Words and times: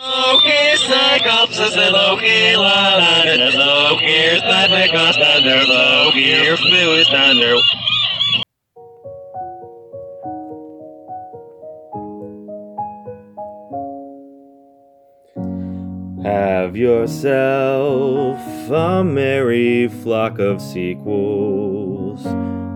Loki 0.00 0.76
Cyclops 0.76 1.58
is 1.58 1.76
a 1.76 1.90
Loki 1.90 2.56
Lana 2.56 3.30
and 3.30 3.42
a 3.42 3.56
Loki 3.56 4.38
Sniper 4.38 4.92
Cost 4.92 5.18
Thunder 5.20 5.62
Loki 5.68 6.56
Fluid 6.56 7.06
Thunder 7.06 7.56
Have 16.24 16.76
yourself 16.76 18.40
a 18.70 19.04
merry 19.04 19.86
flock 19.86 20.40
of 20.40 20.60
sequels. 20.60 22.24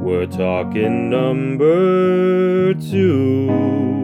We're 0.02 0.26
talking 0.26 1.10
number 1.10 2.74
twos. 2.74 3.97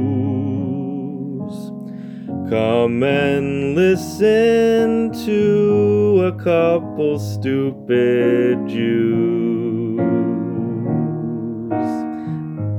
Come 2.50 3.02
and 3.02 3.74
listen 3.74 5.10
to 5.24 6.24
a 6.26 6.32
couple 6.32 7.18
stupid 7.18 8.68
Jews. 8.68 9.98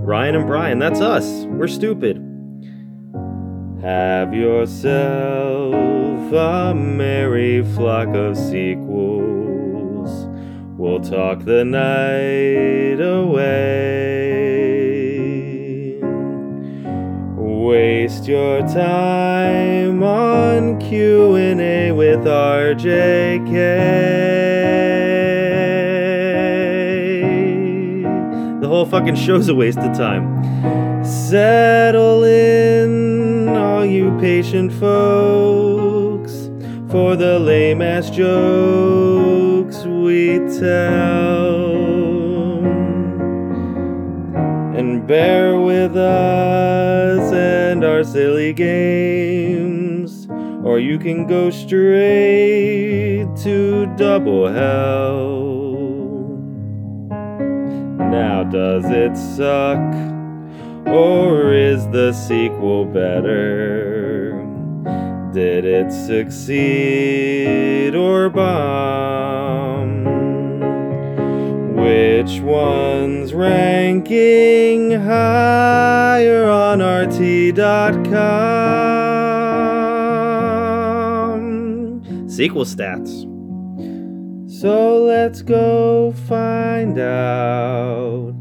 Ryan 0.05 0.35
and 0.35 0.45
Brian, 0.45 0.77
that's 0.77 1.01
us. 1.01 1.45
We're 1.45 1.67
stupid. 1.67 2.17
Have 3.81 4.35
yourself 4.35 5.73
a 6.31 6.75
merry 6.75 7.63
flock 7.73 8.09
of 8.09 8.37
sequels. 8.37 10.27
We'll 10.77 10.99
talk 10.99 11.39
the 11.43 11.65
night 11.65 13.03
away. 13.03 14.14
Waste 17.65 18.25
your 18.27 18.59
time 18.59 20.03
on 20.03 20.79
Q&A 20.79 21.91
with 21.91 22.19
RJK. 22.19 23.41
The 28.61 28.67
whole 28.67 28.85
fucking 28.85 29.15
show's 29.15 29.49
a 29.49 29.55
waste 29.55 29.79
of 29.79 29.97
time. 29.97 31.03
Settle 31.03 32.23
in, 32.23 33.49
all 33.49 33.83
you 33.83 34.15
patient 34.19 34.71
folks, 34.71 36.51
for 36.91 37.15
the 37.15 37.39
lame 37.39 37.81
ass 37.81 38.11
jokes 38.11 39.83
we 39.85 40.37
tell. 40.59 41.73
And 44.77 45.07
bear 45.07 45.59
with 45.59 45.97
us 45.97 47.24
our 47.95 48.03
silly 48.03 48.51
games, 48.51 50.27
or 50.65 50.79
you 50.79 50.99
can 50.99 51.25
go 51.25 51.49
straight 51.49 53.25
to 53.37 53.85
double 53.95 54.49
hell. 54.49 55.77
Now, 57.97 58.43
does 58.43 58.83
it 58.89 59.15
suck? 59.15 59.79
Or 60.85 61.53
is 61.53 61.87
the 61.91 62.11
sequel 62.11 62.83
better? 62.83 64.43
Did 65.31 65.63
it 65.63 65.89
succeed 65.89 66.35
or 67.95 68.29
bomb? 68.29 69.64
Which 72.25 72.41
one's 72.41 73.35
ranking 73.35 74.89
higher 74.89 76.49
on 76.49 76.81
RT.com? 76.81 77.53
Sequel 82.27 82.65
stats. 82.65 83.29
So 84.49 85.03
let's 85.03 85.43
go 85.43 86.13
find 86.27 86.97
out 86.97 88.33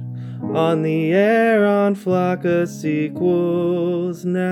on 0.55 0.81
the 0.81 1.13
air 1.13 1.67
on 1.67 1.95
Flock 1.95 2.47
of 2.47 2.71
Sequels 2.71 4.25
now. 4.25 4.51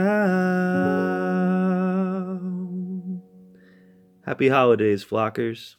Happy 4.26 4.50
holidays, 4.50 5.02
Flockers. 5.02 5.76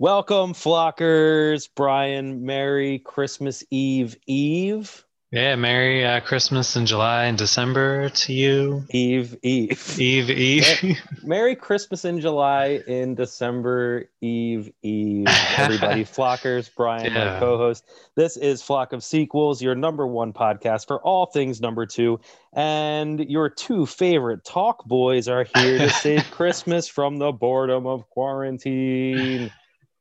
Welcome, 0.00 0.52
flockers. 0.52 1.68
Brian, 1.74 2.46
Merry 2.46 3.00
Christmas 3.00 3.64
Eve 3.68 4.16
Eve. 4.28 5.04
Yeah, 5.32 5.56
Merry 5.56 6.06
uh, 6.06 6.20
Christmas 6.20 6.76
in 6.76 6.86
July 6.86 7.24
and 7.24 7.36
December 7.36 8.08
to 8.08 8.32
you. 8.32 8.84
Eve 8.90 9.36
Eve. 9.42 9.98
Eve, 9.98 10.30
Eve. 10.30 10.98
Merry 11.24 11.56
Christmas 11.56 12.04
in 12.04 12.20
July, 12.20 12.80
in 12.86 13.16
December 13.16 14.08
Eve 14.20 14.72
Eve. 14.82 15.26
Everybody, 15.56 16.04
flockers, 16.04 16.70
Brian, 16.76 17.12
my 17.12 17.40
co 17.40 17.58
host. 17.58 17.84
This 18.14 18.36
is 18.36 18.62
Flock 18.62 18.92
of 18.92 19.02
Sequels, 19.02 19.60
your 19.60 19.74
number 19.74 20.06
one 20.06 20.32
podcast 20.32 20.86
for 20.86 21.00
all 21.00 21.26
things 21.26 21.60
number 21.60 21.86
two. 21.86 22.20
And 22.52 23.18
your 23.28 23.50
two 23.50 23.84
favorite 23.84 24.44
talk 24.44 24.84
boys 24.84 25.26
are 25.26 25.44
here 25.56 25.78
to 25.78 25.90
save 25.90 26.24
Christmas 26.30 26.86
from 26.86 27.18
the 27.18 27.32
boredom 27.32 27.84
of 27.84 28.08
quarantine. 28.10 29.50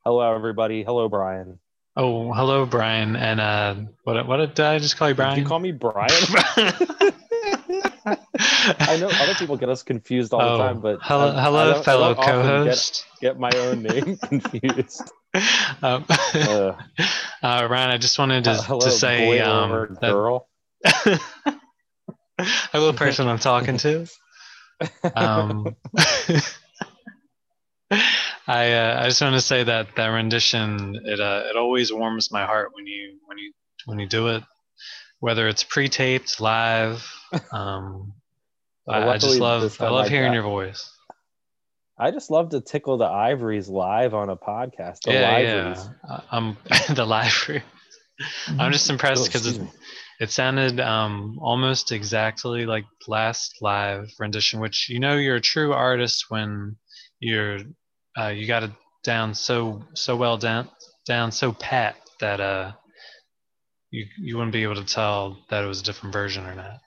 Hello, 0.07 0.22
everybody. 0.34 0.84
Hello, 0.84 1.09
Brian. 1.09 1.59
oh, 1.97 2.31
hello, 2.31 2.66
Brian. 2.66 3.18
And 3.18 3.41
uh, 3.41 3.75
what, 4.06 4.25
what 4.25 4.38
did 4.38 4.57
I 4.62 4.79
just 4.79 4.95
call 4.95 5.09
you, 5.09 5.16
Brian? 5.16 5.35
Did 5.35 5.41
you 5.41 5.47
call 5.50 5.59
me 5.59 5.73
Brian? 5.73 6.07
I 8.06 8.95
know 9.01 9.09
other 9.09 9.34
people 9.38 9.57
get 9.57 9.68
us 9.68 9.84
confused 9.84 10.31
all 10.34 10.40
the 10.40 10.45
Oh, 10.53 10.57
time, 10.59 10.79
but 10.79 11.00
hello, 11.01 11.35
I- 11.35 11.41
hello, 11.44 11.79
I 11.81 11.84
fellow 11.84 12.16
co-host. 12.16 13.06
Get, 13.19 13.31
get 13.34 13.38
my 13.38 13.50
own 13.53 13.84
name 13.84 14.16
confused. 14.23 15.12
um, 15.84 16.06
Uh, 16.34 16.72
uh, 17.44 17.68
Ryan, 17.69 17.89
I 17.89 17.97
just 17.97 18.18
wanted 18.18 18.45
to, 18.45 18.53
hello, 18.53 18.79
to 18.79 18.91
say 18.91 19.25
boy 19.25 19.44
um, 19.45 19.74
or 19.74 19.88
that- 20.00 20.09
girl. 20.13 20.47
hello, 22.72 22.94
person 22.94 23.28
I'm 23.28 23.39
talking 23.39 23.75
to. 23.79 24.07
Um, 25.13 25.75
I 28.47 28.71
uh, 28.73 29.01
I 29.01 29.05
just 29.07 29.21
want 29.21 29.35
to 29.35 29.41
say 29.41 29.63
that 29.63 29.95
that 29.95 30.07
rendition 30.07 30.99
it 31.05 31.19
uh, 31.19 31.43
it 31.49 31.55
always 31.57 31.91
warms 31.91 32.31
my 32.31 32.45
heart 32.45 32.69
when 32.73 32.85
you 32.87 33.17
when 33.25 33.37
you 33.37 33.51
when 33.85 33.99
you 33.99 34.07
do 34.07 34.27
it, 34.29 34.43
whether 35.19 35.47
it's 35.47 35.63
pre-taped, 35.63 36.39
live. 36.39 37.05
Um, 37.51 38.13
Well, 38.85 39.09
I, 39.09 39.13
I 39.15 39.17
just 39.17 39.39
love 39.39 39.75
I 39.81 39.89
love 39.89 40.05
I 40.05 40.09
hearing 40.09 40.29
got- 40.29 40.35
your 40.35 40.43
voice. 40.43 40.89
I 41.99 42.11
just 42.11 42.29
love 42.29 42.49
to 42.51 42.61
tickle 42.61 42.97
the 42.97 43.05
ivories 43.05 43.67
live 43.67 44.13
on 44.13 44.29
a 44.29 44.37
podcast. 44.37 45.01
The 45.03 45.13
yeah, 45.13 45.31
liveries. 45.33 45.89
yeah. 46.07 46.15
Uh, 46.15 46.21
I'm 46.31 46.57
the 46.95 47.05
live. 47.05 47.61
I'm 48.59 48.71
just 48.71 48.89
impressed 48.89 49.23
Oh, 49.23 49.25
because 49.25 49.47
excuse 49.47 49.67
it, 49.67 50.23
it 50.25 50.29
sounded 50.31 50.79
um, 50.79 51.37
almost 51.41 51.91
exactly 51.91 52.65
like 52.65 52.85
last 53.07 53.57
live 53.61 54.07
rendition, 54.19 54.59
which 54.59 54.89
you 54.89 54.99
know 54.99 55.15
you're 55.17 55.35
a 55.37 55.41
true 55.41 55.73
artist 55.73 56.25
when 56.29 56.77
you're 57.19 57.59
uh, 58.17 58.28
you 58.28 58.47
got 58.47 58.63
it 58.63 58.72
down 59.03 59.33
so 59.33 59.81
so 59.94 60.16
well 60.16 60.38
down 60.38 60.69
down 61.05 61.31
so 61.31 61.53
pat 61.53 61.95
that 62.19 62.41
uh 62.41 62.72
you 63.91 64.05
you 64.19 64.35
wouldn't 64.35 64.53
be 64.53 64.63
able 64.63 64.75
to 64.75 64.85
tell 64.85 65.38
that 65.50 65.63
it 65.63 65.67
was 65.67 65.81
a 65.81 65.83
different 65.83 66.13
version 66.13 66.45
or 66.45 66.56
not. 66.56 66.79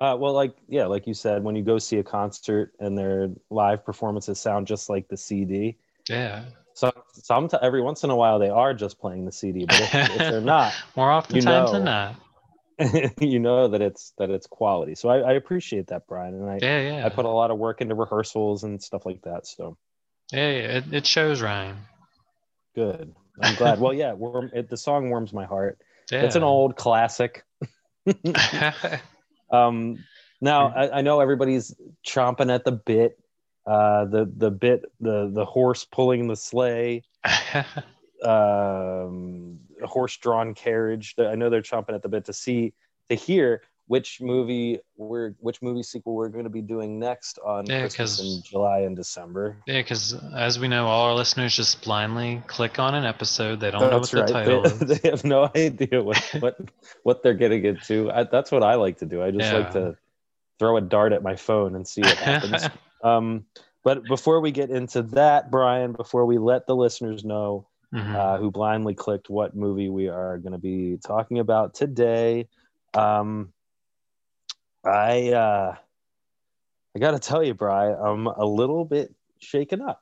Uh, 0.00 0.16
well, 0.16 0.32
like 0.32 0.54
yeah, 0.68 0.86
like 0.86 1.06
you 1.06 1.14
said, 1.14 1.42
when 1.42 1.56
you 1.56 1.62
go 1.62 1.78
see 1.78 1.98
a 1.98 2.02
concert 2.02 2.72
and 2.78 2.96
their 2.96 3.30
live 3.50 3.84
performances 3.84 4.40
sound 4.40 4.66
just 4.66 4.88
like 4.88 5.08
the 5.08 5.16
CD. 5.16 5.76
Yeah, 6.08 6.44
So, 6.74 6.92
some 7.12 7.48
every 7.60 7.82
once 7.82 8.04
in 8.04 8.10
a 8.10 8.16
while 8.16 8.38
they 8.38 8.48
are 8.48 8.72
just 8.72 8.98
playing 8.98 9.26
the 9.26 9.32
CD, 9.32 9.66
but 9.66 9.80
if, 9.80 9.94
if 9.94 10.18
they're 10.18 10.40
not, 10.40 10.72
more 10.96 11.10
often 11.10 11.40
times 11.40 11.72
than 11.72 11.84
not. 11.84 12.14
you 13.20 13.38
know 13.38 13.68
that 13.68 13.80
it's 13.82 14.12
that 14.18 14.30
it's 14.30 14.46
quality. 14.46 14.94
So 14.94 15.08
I, 15.08 15.18
I 15.18 15.32
appreciate 15.32 15.88
that, 15.88 16.06
Brian, 16.06 16.34
and 16.34 16.48
I 16.48 16.58
Yeah, 16.60 16.80
yeah, 16.80 17.06
I 17.06 17.08
put 17.08 17.24
a 17.24 17.30
lot 17.30 17.50
of 17.50 17.58
work 17.58 17.80
into 17.80 17.94
rehearsals 17.94 18.64
and 18.64 18.82
stuff 18.82 19.04
like 19.04 19.22
that. 19.22 19.46
So 19.46 19.76
yeah, 20.32 20.50
yeah. 20.50 20.76
It, 20.78 20.84
it 20.92 21.06
shows, 21.06 21.40
Ryan. 21.40 21.76
good. 22.74 23.14
I'm 23.40 23.54
glad. 23.54 23.80
well, 23.80 23.94
yeah, 23.94 24.12
warm, 24.12 24.50
it, 24.52 24.68
the 24.68 24.76
song 24.76 25.10
warms 25.10 25.32
my 25.32 25.44
heart. 25.44 25.78
Yeah. 26.10 26.22
It's 26.22 26.36
an 26.36 26.42
old 26.42 26.76
classic. 26.76 27.44
Um, 29.50 30.04
now 30.40 30.68
I, 30.68 30.98
I 30.98 31.00
know 31.02 31.20
everybody's 31.20 31.74
chomping 32.06 32.52
at 32.52 32.64
the 32.64 32.72
bit. 32.72 33.18
Uh, 33.66 34.06
the 34.06 34.32
the 34.34 34.50
bit 34.50 34.84
the 35.00 35.30
the 35.32 35.44
horse 35.44 35.84
pulling 35.84 36.26
the 36.26 36.36
sleigh, 36.36 37.02
um, 38.24 39.58
horse 39.86 40.16
drawn 40.16 40.54
carriage. 40.54 41.14
I 41.18 41.34
know 41.34 41.50
they're 41.50 41.62
chomping 41.62 41.94
at 41.94 42.02
the 42.02 42.08
bit 42.08 42.24
to 42.26 42.32
see 42.32 42.72
to 43.08 43.14
hear 43.14 43.62
which 43.86 44.20
movie 44.20 44.78
we're 44.96 45.30
which 45.40 45.62
movie 45.62 45.82
sequel 45.82 46.14
we're 46.14 46.28
going 46.28 46.44
to 46.44 46.50
be 46.50 46.60
doing 46.60 46.98
next 46.98 47.38
on 47.38 47.64
Yeah, 47.66 47.80
Christmas 47.80 48.20
in 48.20 48.42
July 48.44 48.80
and 48.80 48.94
December. 48.94 49.56
Yeah, 49.66 49.80
because 49.80 50.14
as 50.36 50.58
we 50.58 50.68
know, 50.68 50.86
all 50.86 51.06
our 51.06 51.14
listeners 51.14 51.56
just 51.56 51.82
blindly 51.82 52.42
click 52.46 52.78
on 52.78 52.94
an 52.94 53.04
episode. 53.04 53.60
They 53.60 53.70
don't 53.70 53.80
know 53.80 53.98
what 53.98 54.10
That's 54.10 54.28
the 54.28 54.32
title 54.32 54.62
They, 54.62 54.94
is. 54.94 55.00
they 55.00 55.08
have 55.08 55.24
no 55.24 55.50
idea 55.56 56.02
what 56.02 56.18
what 56.40 56.58
what 57.02 57.22
they're 57.22 57.34
getting 57.34 57.64
into. 57.64 58.10
I, 58.10 58.24
that's 58.24 58.52
what 58.52 58.62
I 58.62 58.74
like 58.74 58.98
to 58.98 59.06
do. 59.06 59.22
I 59.22 59.30
just 59.30 59.52
like 59.52 59.72
to 59.72 59.96
throw 60.58 60.76
a 60.76 60.80
dart 60.82 61.12
at 61.12 61.22
my 61.22 61.36
phone 61.36 61.74
and 61.74 61.86
see 61.86 62.02
what 62.02 62.16
happens. 62.18 62.68
um, 63.04 63.46
but 63.84 64.04
before 64.04 64.40
we 64.40 64.50
get 64.50 64.70
into 64.70 65.02
that, 65.02 65.50
Brian, 65.50 65.92
before 65.92 66.26
we 66.26 66.36
let 66.36 66.66
the 66.66 66.76
listeners 66.76 67.24
know 67.24 67.67
Mhm. 67.94 68.14
uh, 68.14 68.36
who 68.38 68.50
blindly 68.50 68.94
clicked 68.94 69.30
what 69.30 69.56
movie 69.56 69.88
we 69.88 70.08
are 70.08 70.36
going 70.38 70.52
to 70.52 70.58
be 70.58 70.98
talking 71.04 71.38
about 71.38 71.74
today, 71.74 72.46
um, 72.94 73.52
I 74.84 75.32
uh, 75.32 75.76
I 76.94 76.98
got 76.98 77.12
to 77.12 77.18
tell 77.18 77.42
you, 77.42 77.54
Bry, 77.54 77.92
I'm 77.92 78.26
a 78.26 78.44
little 78.44 78.84
bit 78.84 79.14
shaken 79.38 79.80
up. 79.80 80.00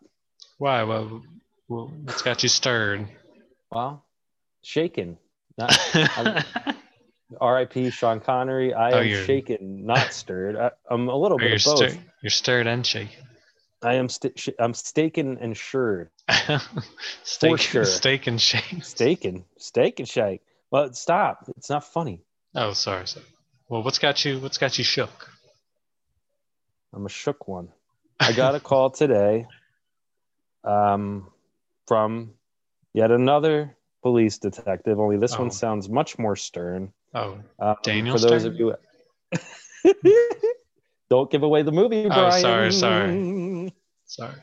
Why? 0.58 0.82
Well, 0.82 1.22
what, 1.68 1.90
what's 1.90 2.22
got 2.22 2.42
you 2.42 2.48
stirred? 2.48 3.06
Well, 3.70 4.04
shaken. 4.62 5.18
Not 5.58 5.78
R.I.P. 7.40 7.90
Sean 7.90 8.20
Connery. 8.20 8.72
I 8.72 8.92
Oh, 8.92 9.00
am 9.00 9.26
shaken, 9.26 9.84
not 9.86 10.12
stirred. 10.12 10.56
I, 10.56 10.70
I'm 10.90 11.08
a 11.08 11.16
little 11.16 11.38
bit 11.48 11.52
of 11.52 11.64
both. 11.64 11.90
stir- 11.92 12.00
you're 12.22 12.30
stirred 12.30 12.66
and 12.66 12.86
shaken. 12.86 13.24
I 13.82 13.94
am 13.94 14.08
st- 14.08 14.38
sh- 14.38 14.48
I'm 14.58 14.72
staken 14.72 15.36
and 15.40 15.56
sure. 15.68 16.10
steak, 17.22 17.58
sure. 17.60 17.84
steak 17.84 18.26
and 18.26 18.40
shake. 18.40 18.62
Staken, 18.82 19.44
steak 19.58 19.98
and 20.00 20.08
shake. 20.08 20.40
Well, 20.70 20.92
stop. 20.94 21.44
It's 21.56 21.70
not 21.70 21.84
funny. 21.84 22.22
Oh, 22.54 22.72
sorry, 22.72 23.06
sorry. 23.06 23.26
Well, 23.68 23.82
what's 23.82 23.98
got 23.98 24.24
you? 24.24 24.38
What's 24.40 24.58
got 24.58 24.78
you 24.78 24.84
shook? 24.84 25.30
I'm 26.94 27.04
a 27.06 27.08
shook 27.10 27.46
one. 27.46 27.68
I 28.18 28.32
got 28.32 28.54
a 28.54 28.60
call 28.60 28.90
today 29.02 29.46
um, 30.64 31.28
from 31.86 32.32
yet 32.94 33.10
another 33.10 33.76
police 34.02 34.38
detective. 34.38 34.98
Only 34.98 35.18
this 35.18 35.34
Oh. 35.34 35.40
one 35.40 35.50
sounds 35.50 35.88
much 35.88 36.18
more 36.18 36.34
stern. 36.36 36.92
Oh, 37.14 37.38
Um, 37.58 37.76
Daniel 37.82 38.16
for 38.16 38.26
those 38.26 38.42
Stern? 38.42 38.52
of 38.54 38.58
you, 38.58 38.74
don't 41.10 41.30
give 41.30 41.42
away 41.42 41.62
the 41.62 41.72
movie, 41.72 42.06
Oh, 42.10 42.30
sorry, 42.30 42.72
sorry. 42.72 43.12
Sorry. 44.06 44.34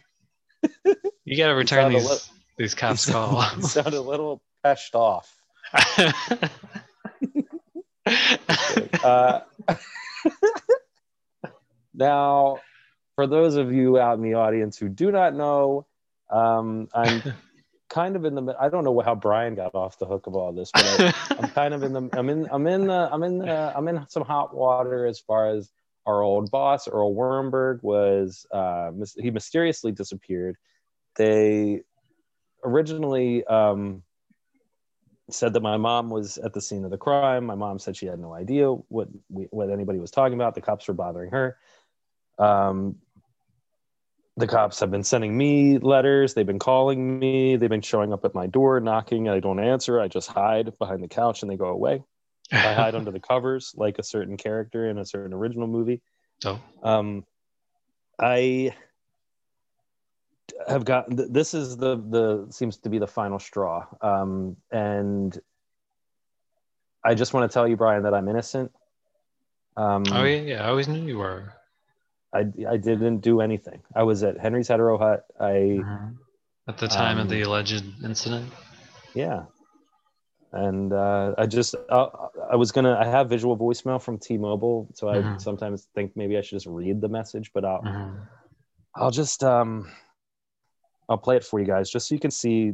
You 1.25 1.37
gotta 1.37 1.55
return 1.55 1.91
these 1.93 2.09
li- 2.09 2.17
these 2.57 2.73
cops 2.75 3.07
You 3.07 3.13
sound- 3.13 3.57
you 3.57 3.63
sound 3.63 3.93
a 3.93 4.01
little 4.01 4.41
peshed 4.63 4.93
off. 4.95 5.33
Uh, 9.03 9.39
now, 11.93 12.59
for 13.15 13.27
those 13.27 13.55
of 13.55 13.71
you 13.73 13.97
out 13.99 14.17
in 14.17 14.23
the 14.23 14.33
audience 14.35 14.77
who 14.77 14.89
do 14.89 15.11
not 15.11 15.33
know, 15.33 15.85
um, 16.29 16.89
I'm 16.93 17.21
kind 17.89 18.15
of 18.15 18.25
in 18.25 18.35
the. 18.35 18.55
I 18.59 18.69
don't 18.69 18.83
know 18.83 18.99
how 19.01 19.15
Brian 19.15 19.55
got 19.55 19.75
off 19.75 19.97
the 19.99 20.05
hook 20.05 20.27
of 20.27 20.35
all 20.35 20.51
this, 20.51 20.71
but 20.73 20.83
I, 20.85 21.13
I'm 21.39 21.49
kind 21.49 21.73
of 21.73 21.83
in 21.83 21.93
the. 21.93 22.09
I'm 22.13 22.29
in. 22.29 22.47
I'm 22.51 22.67
in. 22.67 22.87
The, 22.87 23.09
I'm 23.11 23.23
in. 23.23 23.39
The, 23.39 23.73
I'm 23.75 23.87
in 23.87 24.05
some 24.09 24.23
hot 24.23 24.55
water 24.55 25.05
as 25.05 25.19
far 25.19 25.49
as 25.49 25.69
our 26.05 26.21
old 26.21 26.51
boss 26.51 26.87
Earl 26.87 27.13
Wurmberg 27.13 27.81
was. 27.81 28.45
Uh, 28.51 28.91
mis- 28.93 29.15
he 29.15 29.31
mysteriously 29.31 29.91
disappeared. 29.91 30.57
They 31.15 31.81
originally 32.63 33.45
um, 33.45 34.03
said 35.29 35.53
that 35.53 35.61
my 35.61 35.77
mom 35.77 36.09
was 36.09 36.37
at 36.37 36.53
the 36.53 36.61
scene 36.61 36.85
of 36.85 36.91
the 36.91 36.97
crime. 36.97 37.45
My 37.45 37.55
mom 37.55 37.79
said 37.79 37.95
she 37.95 38.05
had 38.05 38.19
no 38.19 38.33
idea 38.33 38.69
what 38.69 39.07
we, 39.29 39.45
what 39.51 39.69
anybody 39.69 39.99
was 39.99 40.11
talking 40.11 40.35
about. 40.35 40.55
The 40.55 40.61
cops 40.61 40.87
were 40.87 40.93
bothering 40.93 41.31
her. 41.31 41.57
Um, 42.37 42.97
the 44.35 44.47
cops 44.47 44.79
have 44.79 44.89
been 44.89 45.03
sending 45.03 45.37
me 45.37 45.77
letters. 45.77 46.33
They've 46.33 46.45
been 46.45 46.59
calling 46.59 47.19
me. 47.19 47.55
They've 47.55 47.69
been 47.69 47.81
showing 47.81 48.11
up 48.11 48.25
at 48.25 48.33
my 48.33 48.47
door, 48.47 48.79
knocking. 48.79 49.29
I 49.29 49.39
don't 49.39 49.59
answer. 49.59 49.99
I 49.99 50.07
just 50.07 50.27
hide 50.27 50.77
behind 50.79 51.03
the 51.03 51.07
couch 51.07 51.43
and 51.43 51.51
they 51.51 51.55
go 51.55 51.67
away. 51.67 52.03
I 52.51 52.73
hide 52.73 52.95
under 52.95 53.11
the 53.11 53.19
covers 53.19 53.73
like 53.77 53.99
a 53.99 54.03
certain 54.03 54.37
character 54.37 54.89
in 54.89 54.97
a 54.97 55.05
certain 55.05 55.33
original 55.33 55.67
movie. 55.67 56.01
Oh, 56.45 56.59
Um, 56.83 57.25
I 58.19 58.75
have 60.67 60.85
gotten 60.85 61.31
this 61.33 61.53
is 61.53 61.77
the 61.77 61.95
the 61.97 62.47
seems 62.51 62.77
to 62.79 62.89
be 62.89 62.99
the 62.99 63.07
final 63.07 63.39
straw. 63.39 63.85
Um, 64.01 64.57
and 64.71 65.37
I 67.03 67.15
just 67.15 67.33
want 67.33 67.49
to 67.49 67.53
tell 67.53 67.67
you, 67.67 67.75
Brian, 67.75 68.03
that 68.03 68.13
I'm 68.13 68.27
innocent. 68.27 68.71
Um, 69.75 70.03
oh 70.11 70.23
yeah, 70.23 70.41
yeah. 70.41 70.65
I 70.65 70.69
always 70.69 70.87
knew 70.87 71.01
you 71.01 71.17
were. 71.17 71.53
I 72.33 72.39
I 72.69 72.77
didn't 72.77 73.19
do 73.19 73.41
anything. 73.41 73.81
I 73.95 74.03
was 74.03 74.23
at 74.23 74.39
Henry's 74.39 74.67
Hetero 74.67 74.97
Hut. 74.97 75.25
I 75.39 75.53
Mhm. 75.83 76.17
At 76.67 76.77
the 76.77 76.87
time 76.87 77.17
of 77.17 77.23
Um, 77.23 77.29
the 77.29 77.41
alleged 77.41 77.83
incident. 78.03 78.53
yeah, 79.15 79.45
and 80.53 80.93
uh, 80.93 81.33
I 81.37 81.45
just 81.47 81.75
uh, 81.89 82.07
I 82.51 82.55
was 82.55 82.71
gonna 82.71 82.95
I 82.99 83.05
have 83.05 83.27
visual 83.29 83.57
voicemail 83.57 84.01
from 84.01 84.19
T-Mobile, 84.19 84.87
so 84.93 85.09
I 85.09 85.17
Mhm. 85.17 85.41
sometimes 85.41 85.87
think 85.95 86.15
maybe 86.15 86.37
I 86.37 86.41
should 86.41 86.55
just 86.55 86.67
read 86.67 87.01
the 87.01 87.09
message, 87.09 87.51
but 87.53 87.65
I'll 87.65 87.81
Mhm. 87.83 88.27
I'll 88.95 89.11
just 89.11 89.43
um 89.43 89.91
I'll 91.09 91.17
play 91.17 91.35
it 91.37 91.43
for 91.43 91.59
you 91.59 91.65
guys 91.65 91.89
just 91.89 92.07
so 92.07 92.15
you 92.15 92.19
can 92.21 92.31
see 92.31 92.73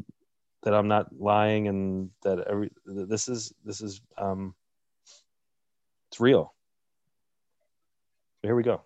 that 0.64 0.74
I'm 0.74 0.88
not 0.90 1.08
lying 1.18 1.68
and 1.70 2.12
that 2.24 2.40
every 2.48 2.70
this 2.86 3.30
is 3.30 3.54
this 3.64 3.82
is 3.82 4.02
um 4.18 4.54
it's 6.12 6.20
real. 6.20 6.54
So 8.42 8.48
here 8.50 8.56
we 8.56 8.64
go. 8.64 8.82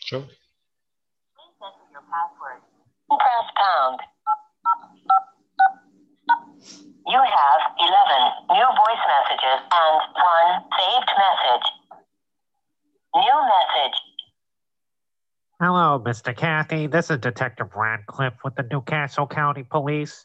Sure. 0.00 0.20
Enter 0.20 1.86
your 1.92 2.02
password. 2.10 2.62
Press 3.08 3.50
pound. 3.56 4.00
You 7.06 7.18
have 7.18 7.60
11 7.78 7.92
new 8.48 8.64
voice 8.64 9.04
messages 9.04 9.60
and 9.60 10.00
one 10.16 10.64
saved 10.72 11.10
message. 11.18 11.66
New 13.14 13.40
message. 13.44 14.00
Hello, 15.60 16.02
Mr. 16.02 16.34
Kathy. 16.34 16.86
This 16.86 17.10
is 17.10 17.18
Detective 17.18 17.68
Radcliffe 17.76 18.38
with 18.42 18.54
the 18.54 18.66
Newcastle 18.70 19.26
County 19.26 19.64
Police. 19.64 20.24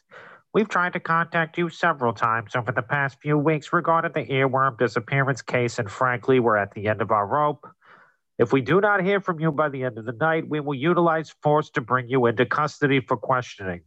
We've 0.54 0.70
tried 0.70 0.94
to 0.94 1.00
contact 1.00 1.58
you 1.58 1.68
several 1.68 2.14
times 2.14 2.56
over 2.56 2.72
the 2.72 2.80
past 2.80 3.18
few 3.20 3.36
weeks 3.36 3.74
regarding 3.74 4.12
the 4.12 4.24
earworm 4.32 4.78
disappearance 4.78 5.42
case, 5.42 5.78
and 5.78 5.90
frankly, 5.90 6.40
we're 6.40 6.56
at 6.56 6.72
the 6.72 6.88
end 6.88 7.02
of 7.02 7.10
our 7.10 7.26
rope. 7.26 7.68
If 8.38 8.54
we 8.54 8.62
do 8.62 8.80
not 8.80 9.04
hear 9.04 9.20
from 9.20 9.38
you 9.38 9.52
by 9.52 9.68
the 9.68 9.84
end 9.84 9.98
of 9.98 10.06
the 10.06 10.12
night, 10.12 10.48
we 10.48 10.60
will 10.60 10.74
utilize 10.74 11.28
force 11.42 11.68
to 11.72 11.82
bring 11.82 12.08
you 12.08 12.24
into 12.24 12.46
custody 12.46 13.00
for 13.00 13.18
questioning. 13.18 13.82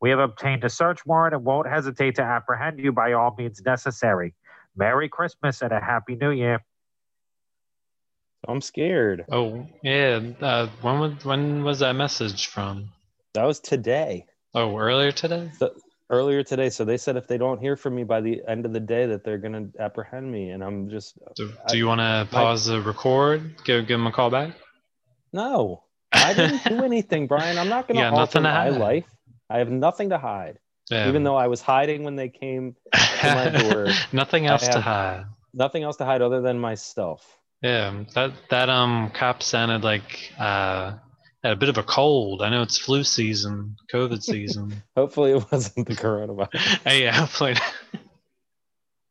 We 0.00 0.10
have 0.10 0.18
obtained 0.18 0.62
a 0.64 0.68
search 0.70 1.04
warrant 1.06 1.34
and 1.34 1.44
won't 1.44 1.66
hesitate 1.68 2.16
to 2.16 2.22
apprehend 2.22 2.78
you 2.78 2.92
by 2.92 3.12
all 3.14 3.34
means 3.38 3.62
necessary. 3.64 4.34
Merry 4.76 5.08
Christmas 5.08 5.62
and 5.62 5.72
a 5.72 5.80
Happy 5.80 6.14
New 6.16 6.30
Year. 6.30 6.60
I'm 8.48 8.60
scared. 8.60 9.24
Oh 9.32 9.66
yeah. 9.82 10.20
Uh, 10.40 10.68
when 10.82 11.00
was 11.00 11.24
when 11.24 11.64
was 11.64 11.78
that 11.80 11.94
message 11.96 12.46
from? 12.48 12.90
That 13.34 13.44
was 13.44 13.58
today. 13.58 14.26
Oh, 14.54 14.76
earlier 14.78 15.10
today. 15.12 15.50
Earlier 16.10 16.44
today. 16.44 16.70
So 16.70 16.84
they 16.84 16.96
said 16.98 17.16
if 17.16 17.26
they 17.26 17.38
don't 17.38 17.60
hear 17.60 17.74
from 17.76 17.96
me 17.96 18.04
by 18.04 18.20
the 18.20 18.42
end 18.46 18.64
of 18.64 18.72
the 18.72 18.78
day 18.80 19.06
that 19.06 19.24
they're 19.24 19.38
gonna 19.38 19.66
apprehend 19.80 20.30
me 20.30 20.50
and 20.50 20.62
I'm 20.62 20.88
just 20.88 21.18
Do, 21.34 21.52
I- 21.66 21.72
do 21.72 21.78
you 21.78 21.86
want 21.88 22.00
to 22.00 22.28
pause 22.30 22.66
the 22.66 22.80
record? 22.80 23.56
Give 23.64 23.86
give 23.86 23.98
him 23.98 24.06
a 24.06 24.12
call 24.12 24.30
back. 24.30 24.52
no. 25.32 25.82
I 26.12 26.32
didn't 26.34 26.64
do 26.64 26.84
anything, 26.84 27.26
Brian. 27.26 27.58
I'm 27.58 27.68
not 27.68 27.88
gonna 27.88 28.00
Yeah, 28.00 28.10
alter 28.10 28.20
nothing 28.20 28.42
to 28.44 28.48
my 28.48 28.54
hide. 28.54 28.76
life. 28.76 29.04
I 29.48 29.58
have 29.58 29.70
nothing 29.70 30.10
to 30.10 30.18
hide. 30.18 30.58
Even 30.90 31.24
though 31.24 31.34
I 31.36 31.48
was 31.48 31.60
hiding 31.60 32.04
when 32.04 32.14
they 32.16 32.28
came 32.28 32.76
to 32.94 33.34
my 33.34 33.48
door, 33.60 33.88
Nothing 34.12 34.46
else 34.46 34.68
to 34.68 34.80
hide. 34.80 35.24
nothing 35.52 35.82
else 35.82 35.96
to 35.96 36.04
hide 36.04 36.22
other 36.22 36.40
than 36.40 36.58
myself. 36.60 37.26
Yeah, 37.62 38.04
that 38.14 38.32
that 38.50 38.68
um 38.68 39.10
cop 39.12 39.42
sounded 39.42 39.82
like 39.82 40.30
uh 40.38 40.92
had 41.42 41.52
a 41.52 41.56
bit 41.56 41.68
of 41.70 41.78
a 41.78 41.82
cold. 41.82 42.40
I 42.42 42.50
know 42.50 42.62
it's 42.62 42.78
flu 42.78 43.02
season, 43.02 43.76
COVID 43.92 44.22
season. 44.32 44.82
Hopefully 44.96 45.32
it 45.32 45.44
wasn't 45.50 45.88
the 45.88 45.94
coronavirus. 45.94 46.54
hey, 46.84 47.02
yeah, 47.02 47.12
hopefully. 47.12 47.54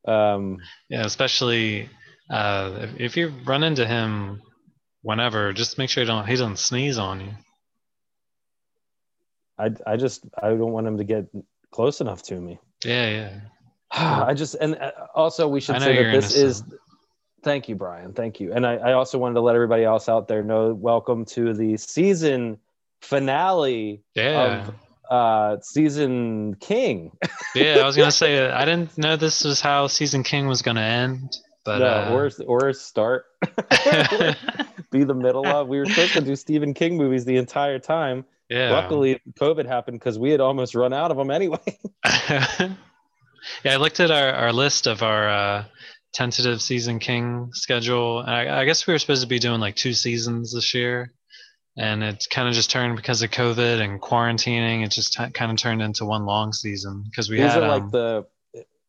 Um, 0.07 0.59
Yeah, 0.89 1.05
especially 1.05 1.89
uh 2.29 2.71
if, 2.83 2.99
if 2.99 3.17
you 3.17 3.33
run 3.45 3.63
into 3.63 3.85
him 3.85 4.41
whenever, 5.01 5.51
just 5.53 5.77
make 5.77 5.89
sure 5.89 6.03
you 6.03 6.07
don't 6.07 6.25
he 6.25 6.33
doesn't 6.33 6.59
sneeze 6.59 6.97
on 6.97 7.19
you. 7.21 7.31
I 9.57 9.71
I 9.85 9.97
just 9.97 10.23
I 10.41 10.49
don't 10.49 10.71
want 10.71 10.87
him 10.87 10.97
to 10.97 11.03
get 11.03 11.25
close 11.71 12.01
enough 12.01 12.23
to 12.23 12.35
me. 12.39 12.59
Yeah, 12.83 13.09
yeah. 13.09 13.39
I 14.25 14.33
just 14.33 14.55
and 14.55 14.75
uh, 14.75 14.91
also 15.13 15.47
we 15.47 15.59
should 15.61 15.81
say 15.81 16.03
that 16.03 16.11
this 16.11 16.35
is. 16.35 16.63
Thank 17.43 17.69
you, 17.69 17.75
Brian. 17.75 18.13
Thank 18.13 18.39
you. 18.39 18.53
And 18.53 18.65
I, 18.65 18.73
I 18.77 18.93
also 18.93 19.19
wanted 19.19 19.35
to 19.35 19.41
let 19.41 19.53
everybody 19.53 19.83
else 19.83 20.09
out 20.09 20.27
there 20.27 20.41
know. 20.41 20.73
Welcome 20.73 21.25
to 21.25 21.53
the 21.53 21.77
season 21.77 22.57
finale 23.01 24.01
Yeah. 24.15 24.67
of 24.67 24.75
uh 25.11 25.61
season 25.61 26.55
King. 26.55 27.11
yeah, 27.53 27.77
I 27.79 27.85
was 27.85 27.95
gonna 27.95 28.11
say 28.25 28.49
I 28.49 28.65
didn't 28.65 28.97
know 28.97 29.15
this 29.15 29.43
was 29.43 29.61
how 29.61 29.85
season 29.85 30.23
King 30.23 30.47
was 30.47 30.63
gonna 30.63 30.81
end, 30.81 31.37
but 31.63 31.77
no, 31.79 31.85
uh, 31.85 32.11
or 32.13 32.31
or 32.47 32.73
start 32.73 33.25
be 34.91 35.03
the 35.03 35.13
middle 35.13 35.45
of. 35.45 35.67
We 35.67 35.77
were 35.77 35.85
supposed 35.85 36.13
to 36.13 36.21
do 36.21 36.35
Stephen 36.35 36.73
King 36.73 36.97
movies 36.97 37.25
the 37.25 37.37
entire 37.37 37.77
time. 37.79 38.25
Yeah. 38.49 38.71
Luckily, 38.71 39.19
COVID 39.39 39.65
happened 39.65 39.99
because 39.99 40.19
we 40.19 40.31
had 40.31 40.41
almost 40.41 40.75
run 40.75 40.93
out 40.93 41.11
of 41.11 41.17
them 41.17 41.31
anyway. 41.31 41.59
yeah, 42.05 42.75
I 43.65 43.75
looked 43.77 43.99
at 43.99 44.11
our, 44.11 44.31
our 44.31 44.53
list 44.53 44.87
of 44.87 45.03
our 45.03 45.29
uh, 45.29 45.65
tentative 46.13 46.61
season 46.61 46.99
king 46.99 47.49
schedule. 47.53 48.19
And 48.19 48.29
I, 48.29 48.61
I 48.61 48.65
guess 48.65 48.87
we 48.87 48.93
were 48.93 48.99
supposed 48.99 49.21
to 49.21 49.27
be 49.27 49.39
doing 49.39 49.59
like 49.59 49.75
two 49.75 49.93
seasons 49.93 50.53
this 50.53 50.73
year, 50.73 51.13
and 51.77 52.03
it 52.03 52.25
kind 52.29 52.47
of 52.47 52.53
just 52.53 52.71
turned 52.71 52.95
because 52.95 53.21
of 53.21 53.31
COVID 53.31 53.81
and 53.81 54.01
quarantining. 54.01 54.83
It 54.83 54.91
just 54.91 55.13
t- 55.13 55.29
kind 55.31 55.51
of 55.51 55.57
turned 55.57 55.81
into 55.81 56.05
one 56.05 56.25
long 56.25 56.53
season 56.53 57.03
because 57.09 57.29
we 57.29 57.37
These 57.37 57.51
had 57.51 57.63
are 57.63 57.67
like 57.67 57.83
um, 57.83 57.89
the 57.91 58.25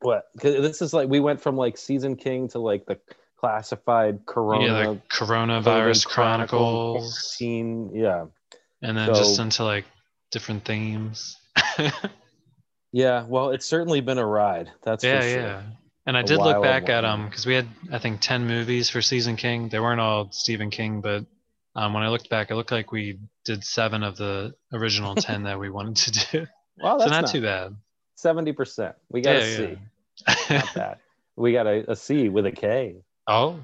what? 0.00 0.26
this 0.40 0.82
is 0.82 0.92
like 0.92 1.08
we 1.08 1.20
went 1.20 1.40
from 1.40 1.56
like 1.56 1.76
season 1.78 2.16
king 2.16 2.48
to 2.48 2.58
like 2.58 2.86
the 2.86 2.98
classified 3.38 4.25
Corona 4.26 4.64
yeah, 4.64 4.84
the 4.84 5.00
coronavirus 5.10 6.06
Chronicle, 6.06 6.58
chronicles, 6.58 7.36
quarantine. 7.38 7.90
Yeah, 7.94 8.26
and 8.86 8.96
then 8.96 9.08
just 9.08 9.38
into 9.38 9.64
like 9.64 9.84
different 10.30 10.64
themes. 10.64 11.36
yeah. 12.92 13.24
Well, 13.26 13.50
it's 13.50 13.66
certainly 13.66 14.00
been 14.00 14.18
a 14.18 14.26
ride. 14.26 14.70
That's 14.82 15.04
yeah, 15.04 15.20
for 15.20 15.28
sure. 15.28 15.40
yeah. 15.40 15.62
And 16.06 16.16
I 16.16 16.20
A 16.20 16.24
did 16.24 16.38
look 16.38 16.62
back 16.62 16.88
at 16.88 17.02
one. 17.02 17.12
um 17.12 17.28
because 17.28 17.46
we 17.46 17.54
had 17.54 17.66
I 17.90 17.98
think 17.98 18.20
ten 18.20 18.46
movies 18.46 18.88
for 18.90 19.02
season 19.02 19.36
King. 19.36 19.68
They 19.68 19.80
weren't 19.80 20.00
all 20.00 20.30
Stephen 20.30 20.70
King, 20.70 21.00
but 21.00 21.24
um, 21.74 21.92
when 21.92 22.02
I 22.02 22.08
looked 22.08 22.30
back, 22.30 22.50
it 22.50 22.54
looked 22.54 22.72
like 22.72 22.90
we 22.90 23.18
did 23.44 23.64
seven 23.64 24.02
of 24.02 24.16
the 24.16 24.54
original 24.72 25.14
ten 25.16 25.42
that 25.44 25.58
we 25.58 25.68
wanted 25.68 25.96
to 25.96 26.30
do. 26.30 26.46
Well, 26.78 27.00
so 27.00 27.08
that's 27.08 27.22
not, 27.22 27.30
too 27.30 27.42
bad. 27.42 27.76
Seventy 28.14 28.52
percent. 28.52 28.94
We 29.10 29.20
got 29.20 29.36
yeah, 29.36 29.38
a 29.38 29.56
C. 29.56 29.78
yeah. 30.28 30.58
Not 30.58 30.74
bad. 30.74 30.98
We 31.36 31.52
got 31.52 31.66
a, 31.66 31.90
a 31.90 31.96
C 31.96 32.28
with 32.28 32.46
a 32.46 32.52
K. 32.52 32.96
oh. 33.26 33.60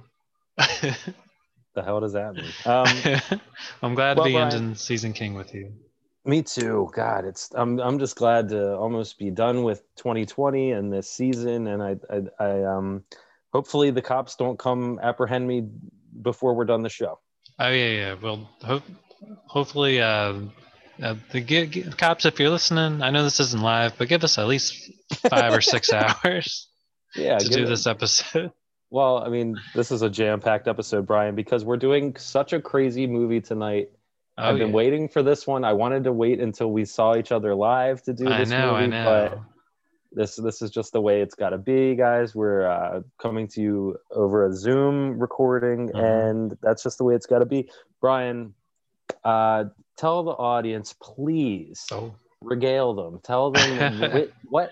The 1.74 1.82
hell 1.82 2.00
does 2.00 2.12
that 2.12 2.34
mean? 2.34 2.44
Um, 2.66 3.40
I'm 3.82 3.94
glad 3.94 4.16
well, 4.16 4.26
to 4.26 4.30
be 4.30 4.34
Brian- 4.34 4.52
ending 4.52 4.74
season 4.74 5.12
King 5.12 5.34
with 5.34 5.54
you. 5.54 5.72
Me 6.24 6.40
too. 6.42 6.88
God, 6.94 7.24
it's 7.24 7.50
I'm 7.54 7.80
I'm 7.80 7.98
just 7.98 8.14
glad 8.16 8.48
to 8.50 8.76
almost 8.76 9.18
be 9.18 9.30
done 9.30 9.64
with 9.64 9.82
2020 9.96 10.70
and 10.70 10.92
this 10.92 11.10
season, 11.10 11.66
and 11.66 11.82
I 11.82 11.96
I, 12.08 12.44
I 12.44 12.62
um 12.76 13.02
hopefully 13.52 13.90
the 13.90 14.02
cops 14.02 14.36
don't 14.36 14.56
come 14.58 15.00
apprehend 15.02 15.48
me 15.48 15.66
before 16.22 16.54
we're 16.54 16.64
done 16.64 16.82
the 16.82 16.88
show. 16.88 17.18
Oh 17.58 17.70
yeah, 17.70 17.88
yeah. 17.90 18.14
Well, 18.22 18.48
hope 18.62 18.84
hopefully 19.46 20.00
uh, 20.00 20.34
uh 21.02 21.14
the 21.32 21.40
gi- 21.40 21.90
cops, 21.96 22.24
if 22.24 22.38
you're 22.38 22.50
listening, 22.50 23.02
I 23.02 23.10
know 23.10 23.24
this 23.24 23.40
isn't 23.40 23.60
live, 23.62 23.94
but 23.98 24.06
give 24.08 24.22
us 24.22 24.38
at 24.38 24.46
least 24.46 24.92
five 25.28 25.52
or 25.52 25.60
six 25.60 25.92
hours 25.92 26.68
Yeah, 27.16 27.38
to 27.38 27.48
do 27.48 27.64
it- 27.64 27.66
this 27.66 27.88
episode. 27.88 28.52
Well, 28.92 29.24
I 29.24 29.30
mean, 29.30 29.58
this 29.74 29.90
is 29.90 30.02
a 30.02 30.10
jam-packed 30.10 30.68
episode, 30.68 31.06
Brian, 31.06 31.34
because 31.34 31.64
we're 31.64 31.78
doing 31.78 32.14
such 32.16 32.52
a 32.52 32.60
crazy 32.60 33.06
movie 33.06 33.40
tonight. 33.40 33.88
Oh, 34.36 34.50
I've 34.50 34.58
been 34.58 34.68
yeah. 34.68 34.74
waiting 34.74 35.08
for 35.08 35.22
this 35.22 35.46
one. 35.46 35.64
I 35.64 35.72
wanted 35.72 36.04
to 36.04 36.12
wait 36.12 36.40
until 36.40 36.70
we 36.70 36.84
saw 36.84 37.16
each 37.16 37.32
other 37.32 37.54
live 37.54 38.02
to 38.02 38.12
do 38.12 38.28
I 38.28 38.40
this 38.40 38.50
know, 38.50 38.72
movie, 38.72 38.82
I 38.84 38.86
know. 38.88 39.04
but 39.30 39.40
this 40.12 40.36
this 40.36 40.60
is 40.60 40.70
just 40.70 40.92
the 40.92 41.00
way 41.00 41.22
it's 41.22 41.34
got 41.34 41.50
to 41.50 41.58
be, 41.58 41.94
guys. 41.94 42.34
We're 42.34 42.66
uh, 42.70 43.00
coming 43.18 43.48
to 43.48 43.62
you 43.62 43.96
over 44.10 44.44
a 44.46 44.52
Zoom 44.54 45.18
recording, 45.18 45.88
Mhm. 45.88 46.28
and 46.30 46.58
that's 46.60 46.82
just 46.82 46.98
the 46.98 47.04
way 47.04 47.14
it's 47.14 47.24
got 47.24 47.38
to 47.38 47.46
be. 47.46 47.70
Brian, 47.98 48.52
uh, 49.24 49.64
tell 49.96 50.22
the 50.22 50.32
audience, 50.32 50.94
please, 51.00 51.86
Oh. 51.90 52.14
regale 52.42 52.92
them. 52.92 53.20
Tell 53.22 53.52
them 53.52 54.00
what, 54.12 54.30
what 54.50 54.70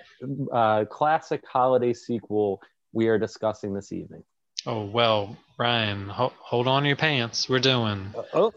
uh, 0.53 0.85
classic 0.91 1.43
holiday 1.47 1.95
sequel 1.95 2.61
we 2.93 3.09
are 3.09 3.19
discussing 3.19 3.75
this 3.75 3.93
evening. 3.93 4.23
Oh 4.67 4.85
well, 4.85 5.37
Ryan, 5.59 6.09
ho- 6.09 6.33
hold 6.39 6.69
on 6.69 6.85
your 6.85 6.97
pants. 6.97 7.49
We're 7.49 7.61
doing 7.61 8.15
oh, 8.35 8.53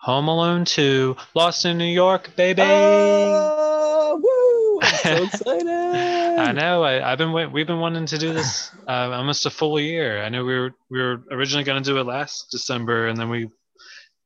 Home 0.00 0.28
Alone 0.28 0.64
2, 0.64 1.16
Lost 1.34 1.64
in 1.64 1.78
New 1.78 1.84
York, 1.92 2.30
baby. 2.36 2.62
oh, 2.62 4.20
woo! 4.22 4.80
I'm 4.82 4.96
so 4.96 5.24
excited. 5.48 5.68
I 5.68 6.52
know. 6.52 6.82
I, 6.84 7.10
I've 7.12 7.18
been 7.18 7.32
wait- 7.32 7.50
we've 7.52 7.66
been 7.66 7.80
wanting 7.80 8.06
to 8.06 8.18
do 8.18 8.32
this 8.32 8.70
uh, 8.88 9.10
almost 9.10 9.46
a 9.46 9.50
full 9.50 9.78
year. 9.80 10.22
I 10.22 10.28
know 10.28 10.44
we 10.44 10.58
were 10.58 10.70
we 10.90 11.00
were 11.00 11.22
originally 11.30 11.64
going 11.64 11.82
to 11.82 11.88
do 11.90 11.98
it 11.98 12.04
last 12.06 12.46
December, 12.50 13.08
and 13.08 13.18
then 13.18 13.28
we 13.28 13.48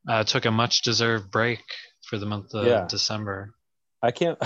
uh, 0.08 0.24
took 0.24 0.44
a 0.44 0.50
much 0.50 0.82
deserved 0.82 1.30
break 1.30 1.60
for 2.08 2.18
the 2.18 2.26
month 2.26 2.54
of 2.54 2.66
Yeah. 2.66 2.86
December. 2.88 3.54
I 4.02 4.10
can't. 4.10 4.38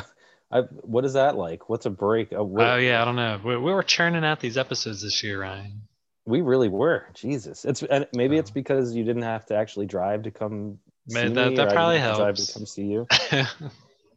I, 0.51 0.61
what 0.61 1.05
is 1.05 1.13
that 1.13 1.37
like? 1.37 1.69
What's 1.69 1.85
a 1.87 1.91
break? 1.91 2.33
Uh, 2.33 2.39
Oh 2.41 2.77
yeah, 2.77 3.03
I 3.03 3.05
don't 3.05 3.17
know. 3.17 3.41
We, 3.45 3.57
we 3.57 3.73
were 3.73 3.83
churning 3.83 4.25
out 4.25 4.41
these 4.41 4.57
episodes 4.57 5.03
this 5.03 5.23
year, 5.23 5.41
Ryan. 5.43 5.83
we 6.25 6.41
really 6.41 6.69
were. 6.69 7.07
Jesus, 7.15 7.65
it's 7.65 7.83
and 7.83 8.07
maybe 8.15 8.37
it's 8.39 8.51
Oh. 8.51 8.55
because 8.55 8.95
you 8.95 9.05
didn't 9.05 9.23
have 9.23 9.45
to 9.47 9.55
actually 9.57 9.87
drive 9.87 10.23
to 10.23 10.31
come. 10.31 10.79
That- 11.09 11.29
me, 11.31 11.57
that 11.57 11.73
probably 11.73 11.99
to 11.99 12.15
drive 12.17 12.35
to 12.37 12.53
come 12.53 12.67
see 12.67 12.85
you. 12.85 13.07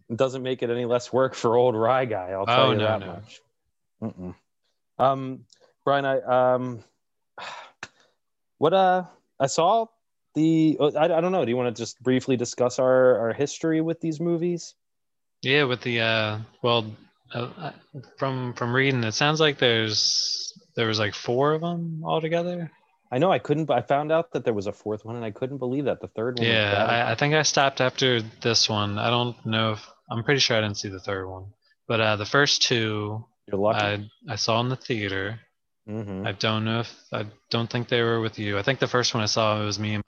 It 0.09 0.17
doesn't 0.17 0.43
make 0.43 0.61
it 0.61 0.69
any 0.69 0.83
less 0.83 1.13
work 1.13 1.33
for 1.35 1.55
old 1.55 1.73
Rye 1.73 2.03
guy. 2.03 2.31
I'll 2.31 2.45
tell 2.45 2.67
Oh, 2.67 2.71
you 2.71 2.77
no, 2.79 2.83
that 2.83 2.99
no. 2.99 3.05
much. 3.07 3.41
Mm-mm. 4.03 4.35
Um, 4.99 5.45
Brian, 5.85 6.03
I 6.03 6.19
um, 6.57 6.83
what 8.57 8.73
uh, 8.73 9.03
I 9.39 9.47
saw 9.47 9.85
the. 10.35 10.77
oh, 10.79 10.91
I, 10.95 11.05
I 11.17 11.21
don't 11.21 11.31
know. 11.31 11.45
Do 11.45 11.49
you 11.51 11.57
want 11.57 11.73
to 11.73 11.81
just 11.81 12.01
briefly 12.03 12.35
discuss 12.37 12.77
our 12.79 13.19
our 13.19 13.33
history 13.33 13.79
with 13.81 14.01
these 14.01 14.19
movies? 14.19 14.75
Yeah, 15.41 15.63
with 15.63 15.81
the 15.81 16.01
uh, 16.01 16.37
well, 16.61 16.85
uh, 17.33 17.49
uh, 17.57 17.71
from 18.17 18.53
from 18.53 18.73
reading, 18.73 19.03
it 19.03 19.13
sounds 19.13 19.39
like 19.39 19.57
there's 19.57 20.53
there 20.75 20.87
was 20.87 20.99
like 20.99 21.13
four 21.13 21.53
of 21.53 21.61
them 21.61 22.01
altogether. 22.05 22.71
I 23.11 23.17
know 23.17 23.31
I 23.31 23.39
couldn't. 23.39 23.65
But 23.65 23.77
I 23.77 23.81
found 23.81 24.11
out 24.11 24.31
that 24.33 24.45
there 24.45 24.53
was 24.53 24.67
a 24.67 24.71
fourth 24.73 25.03
one, 25.03 25.15
and 25.15 25.25
I 25.25 25.31
couldn't 25.31 25.57
believe 25.57 25.85
that 25.85 25.99
the 26.01 26.07
third 26.07 26.39
one. 26.39 26.47
Yeah. 26.47 26.85
I, 26.87 27.11
I 27.11 27.15
think 27.15 27.33
I 27.33 27.41
stopped 27.43 27.81
after 27.81 28.21
this 28.41 28.69
one. 28.69 28.97
I 28.97 29.09
don't 29.09 29.35
know 29.45 29.73
if 29.73 29.85
I'm 30.09 30.23
pretty 30.23 30.39
sure 30.39 30.57
I 30.57 30.61
didn't 30.61 30.77
see 30.77 30.89
the 30.89 30.99
third 30.99 31.27
one, 31.27 31.47
but 31.87 31.99
uh, 31.99 32.15
the 32.15 32.25
first 32.25 32.61
two 32.61 33.25
You're 33.47 33.59
lucky. 33.59 33.79
I 34.29 34.33
I 34.33 34.35
saw 34.35 34.61
in 34.61 34.69
the 34.69 34.75
theater. 34.77 35.39
Mhm. 35.89 36.27
I 36.27 36.31
don't 36.33 36.63
know 36.63 36.81
if 36.81 36.95
I 37.11 37.25
don't 37.49 37.69
think 37.69 37.87
they 37.89 38.01
were 38.01 38.21
with 38.21 38.37
you. 38.39 38.57
I 38.57 38.61
think 38.61 38.79
the 38.79 38.87
first 38.87 39.13
one 39.13 39.23
I 39.23 39.25
saw 39.25 39.61
it 39.61 39.65
was 39.65 39.79
me 39.79 39.95
and 39.95 40.03
my 40.03 40.07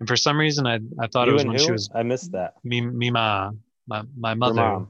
and 0.00 0.08
for 0.08 0.16
some 0.16 0.38
reason 0.38 0.66
I 0.66 0.80
I 1.00 1.06
thought 1.08 1.26
You 1.28 1.32
it 1.32 1.34
was 1.34 1.44
when 1.46 1.56
who? 1.56 1.64
she 1.64 1.72
was 1.72 1.90
I 1.94 2.02
missed 2.02 2.32
that. 2.32 2.54
me 2.62 2.82
me 2.82 3.10
my 3.86 4.02
my 4.16 4.30
Your 4.30 4.36
mother 4.36 4.54
mom. 4.54 4.88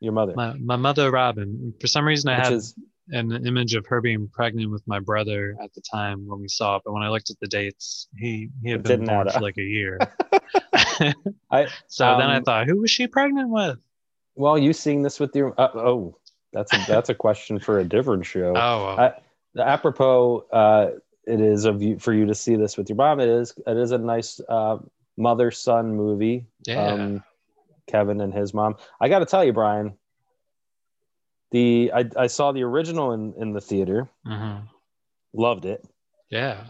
Your 0.00 0.12
mother. 0.12 0.32
my 0.36 0.54
my 0.54 0.76
mother 0.76 1.10
Robin. 1.10 1.74
For 1.80 1.86
some 1.86 2.04
reason 2.04 2.30
I 2.30 2.36
which 2.38 2.44
had 2.44 2.52
is 2.54 2.74
an 3.10 3.46
image 3.46 3.74
of 3.74 3.86
her 3.86 4.00
being 4.00 4.28
pregnant 4.28 4.70
with 4.70 4.82
my 4.86 4.98
brother 4.98 5.56
at 5.62 5.72
the 5.74 5.80
time 5.80 6.26
when 6.26 6.40
we 6.40 6.48
saw 6.48 6.76
it, 6.76 6.82
but 6.84 6.92
when 6.92 7.02
I 7.02 7.08
looked 7.08 7.30
at 7.30 7.38
the 7.40 7.46
dates, 7.46 8.08
he 8.16 8.50
he 8.62 8.70
had 8.70 8.80
It 8.80 8.88
been 8.88 9.04
born 9.04 9.28
for 9.30 9.40
like 9.40 9.58
a 9.58 9.62
year. 9.62 9.98
I 11.50 11.68
so 11.86 12.16
then 12.18 12.28
I 12.28 12.36
um, 12.36 12.44
thought, 12.44 12.66
who 12.66 12.80
was 12.80 12.90
she 12.90 13.06
pregnant 13.06 13.50
with? 13.50 13.78
well, 14.34 14.58
you 14.58 14.72
seeing 14.72 15.02
this 15.02 15.18
with 15.20 15.34
your 15.34 15.54
uh, 15.58 15.68
oh, 15.74 16.18
that's 16.52 16.72
a 16.72 16.78
that's 16.88 17.08
a 17.08 17.14
question 17.14 17.58
for 17.58 17.78
a 17.78 17.84
different 17.84 18.26
show. 18.26 18.54
Oh, 18.56 18.96
well, 18.96 18.98
I- 18.98 19.60
apropos, 19.62 20.44
uh, 20.52 20.90
it 21.26 21.40
is 21.40 21.64
of 21.64 21.82
you 21.82 21.98
for 21.98 22.12
you 22.12 22.26
to 22.26 22.34
see 22.34 22.56
this 22.56 22.76
with 22.76 22.88
your 22.88 22.96
mom. 22.96 23.20
It 23.20 23.28
is 23.28 23.54
it 23.66 23.76
is 23.76 23.92
a 23.92 23.98
nice 23.98 24.40
uh, 24.48 24.78
mother 25.16 25.50
son 25.50 25.94
movie. 25.96 26.46
yeah. 26.66 26.92
Um, 26.92 27.22
Kevin 27.86 28.20
and 28.20 28.32
his 28.34 28.52
mom. 28.54 28.76
I 29.00 29.08
got 29.08 29.20
to 29.20 29.26
tell 29.26 29.44
you, 29.44 29.52
Brian. 29.52 29.96
The 31.52 31.92
I, 31.94 32.04
I 32.16 32.26
saw 32.26 32.52
the 32.52 32.62
original 32.64 33.12
in, 33.12 33.34
in 33.38 33.52
the 33.52 33.60
theater. 33.60 34.08
hmm 34.24 34.56
Loved 35.32 35.64
it. 35.66 35.84
Yeah. 36.30 36.64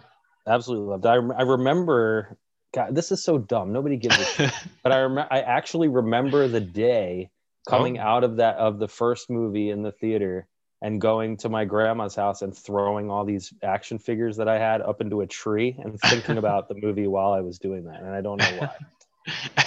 Absolutely 0.47 0.87
loved 0.89 1.05
it. 1.05 1.09
I, 1.09 1.15
I 1.15 1.43
remember. 1.43 2.37
God, 2.75 2.95
this 2.95 3.11
is 3.13 3.23
so 3.25 3.39
dumb. 3.39 3.73
Nobody 3.73 3.97
gives 3.97 4.19
a 4.19 4.25
shit. 4.37 4.53
but 4.83 4.93
I 4.93 4.99
remember. 4.99 5.29
I 5.33 5.41
actually 5.41 5.89
remember 5.89 6.47
the 6.49 6.61
day 6.61 7.31
coming 7.69 7.99
Oh. 7.99 8.03
out 8.03 8.25
of 8.25 8.37
that 8.37 8.57
of 8.57 8.79
the 8.79 8.89
first 8.89 9.31
movie 9.31 9.71
in 9.71 9.83
the 9.83 9.93
theater 9.93 10.47
and 10.83 11.01
going 11.01 11.39
to 11.39 11.49
my 11.49 11.65
grandma's 11.65 12.15
house 12.15 12.43
and 12.43 12.55
throwing 12.57 13.11
all 13.11 13.25
these 13.25 13.53
action 13.63 13.99
figures 13.99 14.37
that 14.37 14.47
I 14.49 14.59
had 14.59 14.83
up 14.83 15.01
into 15.01 15.23
a 15.23 15.27
tree 15.27 15.75
and 15.83 15.99
thinking 15.99 16.37
about 16.39 16.69
the 16.69 16.75
movie 16.75 17.07
while 17.07 17.33
I 17.33 17.41
was 17.41 17.59
doing 17.59 17.85
that. 17.85 18.01
And 18.01 18.11
I 18.15 18.21
don't 18.21 18.37
know 18.39 18.53
why. 18.53 18.71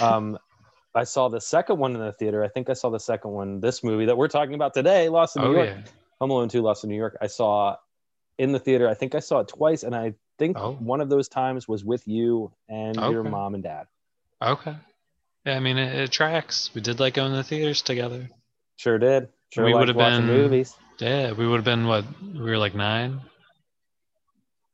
um, 0.00 0.38
I 0.94 1.04
saw 1.04 1.28
the 1.28 1.40
second 1.40 1.78
one 1.78 1.94
in 1.94 2.00
the 2.00 2.12
theater. 2.12 2.42
I 2.42 2.48
think 2.48 2.68
I 2.68 2.72
saw 2.72 2.90
the 2.90 2.98
second 2.98 3.30
one, 3.30 3.60
this 3.60 3.84
movie 3.84 4.06
that 4.06 4.16
we're 4.16 4.28
talking 4.28 4.54
about 4.54 4.74
today, 4.74 5.08
Lost 5.08 5.36
in 5.36 5.42
New 5.42 5.48
oh 5.50 5.52
York. 5.52 5.68
yeah. 5.68 5.82
Home 6.20 6.30
Alone 6.30 6.48
2, 6.48 6.60
Lost 6.62 6.84
in 6.84 6.90
New 6.90 6.96
York. 6.96 7.16
I 7.20 7.28
saw 7.28 7.76
in 8.38 8.52
the 8.52 8.58
theater. 8.58 8.88
I 8.88 8.94
think 8.94 9.14
I 9.14 9.20
saw 9.20 9.38
it 9.40 9.48
twice, 9.48 9.82
and 9.84 9.94
I 9.94 10.14
think 10.38 10.58
Oh. 10.58 10.72
one 10.72 11.00
of 11.00 11.08
those 11.08 11.28
times 11.28 11.68
was 11.68 11.84
with 11.84 12.06
you 12.08 12.52
and 12.68 12.96
your 12.96 13.22
mom 13.22 13.54
and 13.54 13.62
dad. 13.62 13.86
Okay. 14.42 14.74
Yeah, 15.46 15.56
I 15.56 15.60
mean 15.60 15.78
it, 15.78 15.94
it 15.94 16.10
tracks. 16.10 16.70
We 16.74 16.80
did 16.80 16.98
like 17.00 17.14
going 17.14 17.30
to 17.30 17.36
the 17.36 17.44
theaters 17.44 17.82
together. 17.82 18.28
Sure 18.76 18.98
did. 18.98 19.28
Sure 19.52 19.64
We 19.64 19.74
would've 19.74 19.94
watching 19.96 20.26
been- 20.26 20.36
movies. 20.36 20.74
Yeah, 20.98 21.32
we 21.32 21.46
would 21.46 21.56
have 21.56 21.64
been 21.64 21.86
what? 21.86 22.04
We 22.34 22.40
were 22.42 22.58
like 22.58 22.74
nine. 22.74 23.20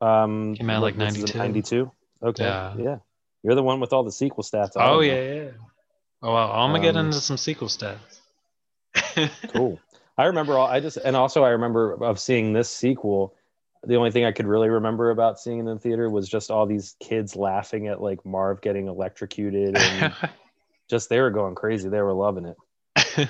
Um, 0.01 0.55
Came 0.55 0.69
out, 0.71 0.83
like, 0.83 0.97
92. 0.97 1.39
92. 1.39 1.91
Okay. 2.23 2.45
Yeah. 2.45 2.75
Yeah. 2.79 2.97
You're 3.43 3.55
the 3.55 3.63
one 3.63 3.81
with 3.81 3.93
all 3.93 4.03
the 4.03 4.13
sequel 4.13 4.43
stats. 4.45 4.77
I 4.77 4.89
Oh 4.89 4.95
know. 4.95 5.01
yeah, 5.01 5.35
yeah. 5.35 5.51
Oh, 6.27 6.35
well, 6.35 6.51
I'm 6.51 6.71
gonna 6.73 6.83
get 6.83 6.97
Um, 6.97 7.07
into 7.07 7.21
some 7.21 7.37
sequel 7.37 7.69
stats. 7.69 7.99
Cool. 9.53 9.79
I 10.19 10.25
remember 10.27 10.55
all. 10.59 10.67
I 10.67 10.81
just 10.81 10.97
and 10.97 11.15
also 11.15 11.45
I 11.45 11.51
remember 11.51 12.03
of 12.05 12.19
seeing 12.19 12.53
this 12.53 12.69
sequel. 12.69 13.35
The 13.85 13.95
only 13.97 14.11
thing 14.11 14.25
I 14.25 14.33
could 14.33 14.47
really 14.47 14.69
remember 14.69 15.11
about 15.11 15.39
seeing 15.39 15.59
in 15.61 15.67
the 15.67 15.79
theater 15.79 16.11
was 16.11 16.29
just 16.29 16.51
all 16.51 16.67
these 16.67 16.97
kids 16.99 17.37
laughing 17.37 17.87
at 17.87 18.01
like 18.03 18.25
Marv 18.27 18.61
getting 18.61 18.89
electrocuted 18.89 19.77
and 19.77 20.13
just 20.91 21.09
they 21.09 21.21
were 21.21 21.31
going 21.31 21.55
crazy. 21.55 21.89
They 21.89 22.01
were 22.01 22.13
loving 22.15 22.47
it. 22.47 23.29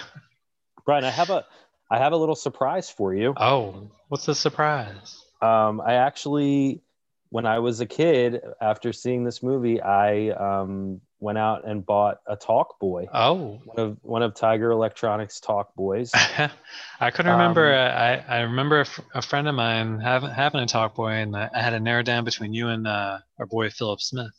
Brian, 0.87 1.05
I 1.05 1.11
have 1.11 1.31
a 1.31 1.45
I 1.91 1.99
have 1.99 2.13
a 2.13 2.17
little 2.17 2.35
surprise 2.37 2.89
for 2.89 3.15
you. 3.15 3.35
oh, 3.37 3.91
what's 4.09 4.25
the 4.27 4.35
surprise? 4.35 5.23
Um, 5.43 5.81
I 5.81 5.95
actually, 5.95 6.81
when 7.29 7.45
I 7.47 7.59
was 7.59 7.81
a 7.81 7.87
kid, 7.87 8.41
after 8.61 8.93
seeing 8.93 9.25
this 9.25 9.43
movie, 9.43 9.81
I 9.83 10.31
um, 10.31 11.01
went 11.27 11.39
out 11.39 11.67
and 11.67 11.85
bought 11.85 12.21
a 12.29 12.37
Talk 12.37 12.79
Boy, 12.79 13.09
Oh, 13.13 13.61
one 13.65 13.79
of 13.79 13.99
one 14.03 14.23
of 14.23 14.37
Tiger 14.37 14.71
Electronics 14.71 15.41
Talk 15.41 15.75
Boys. 15.75 16.13
I 17.01 17.11
couldn't 17.11 17.33
remember. 17.33 17.75
Um, 17.75 17.81
I, 17.81 18.25
I 18.29 18.41
remember 18.43 18.87
a, 19.13 19.21
friend 19.23 19.49
of 19.49 19.57
mine 19.57 19.99
having 19.99 20.31
having 20.31 20.61
a 20.61 20.67
talk 20.67 20.95
boy, 20.95 21.09
and 21.09 21.37
I, 21.37 21.51
I 21.53 21.61
had 21.61 21.71
to 21.71 21.81
narrow 21.81 22.05
down 22.05 22.25
between 22.25 22.55
you 22.55 22.69
and 22.69 22.87
uh, 22.87 23.19
our 23.41 23.47
boy 23.47 23.71
Philip 23.71 24.01
Smith. 24.01 24.31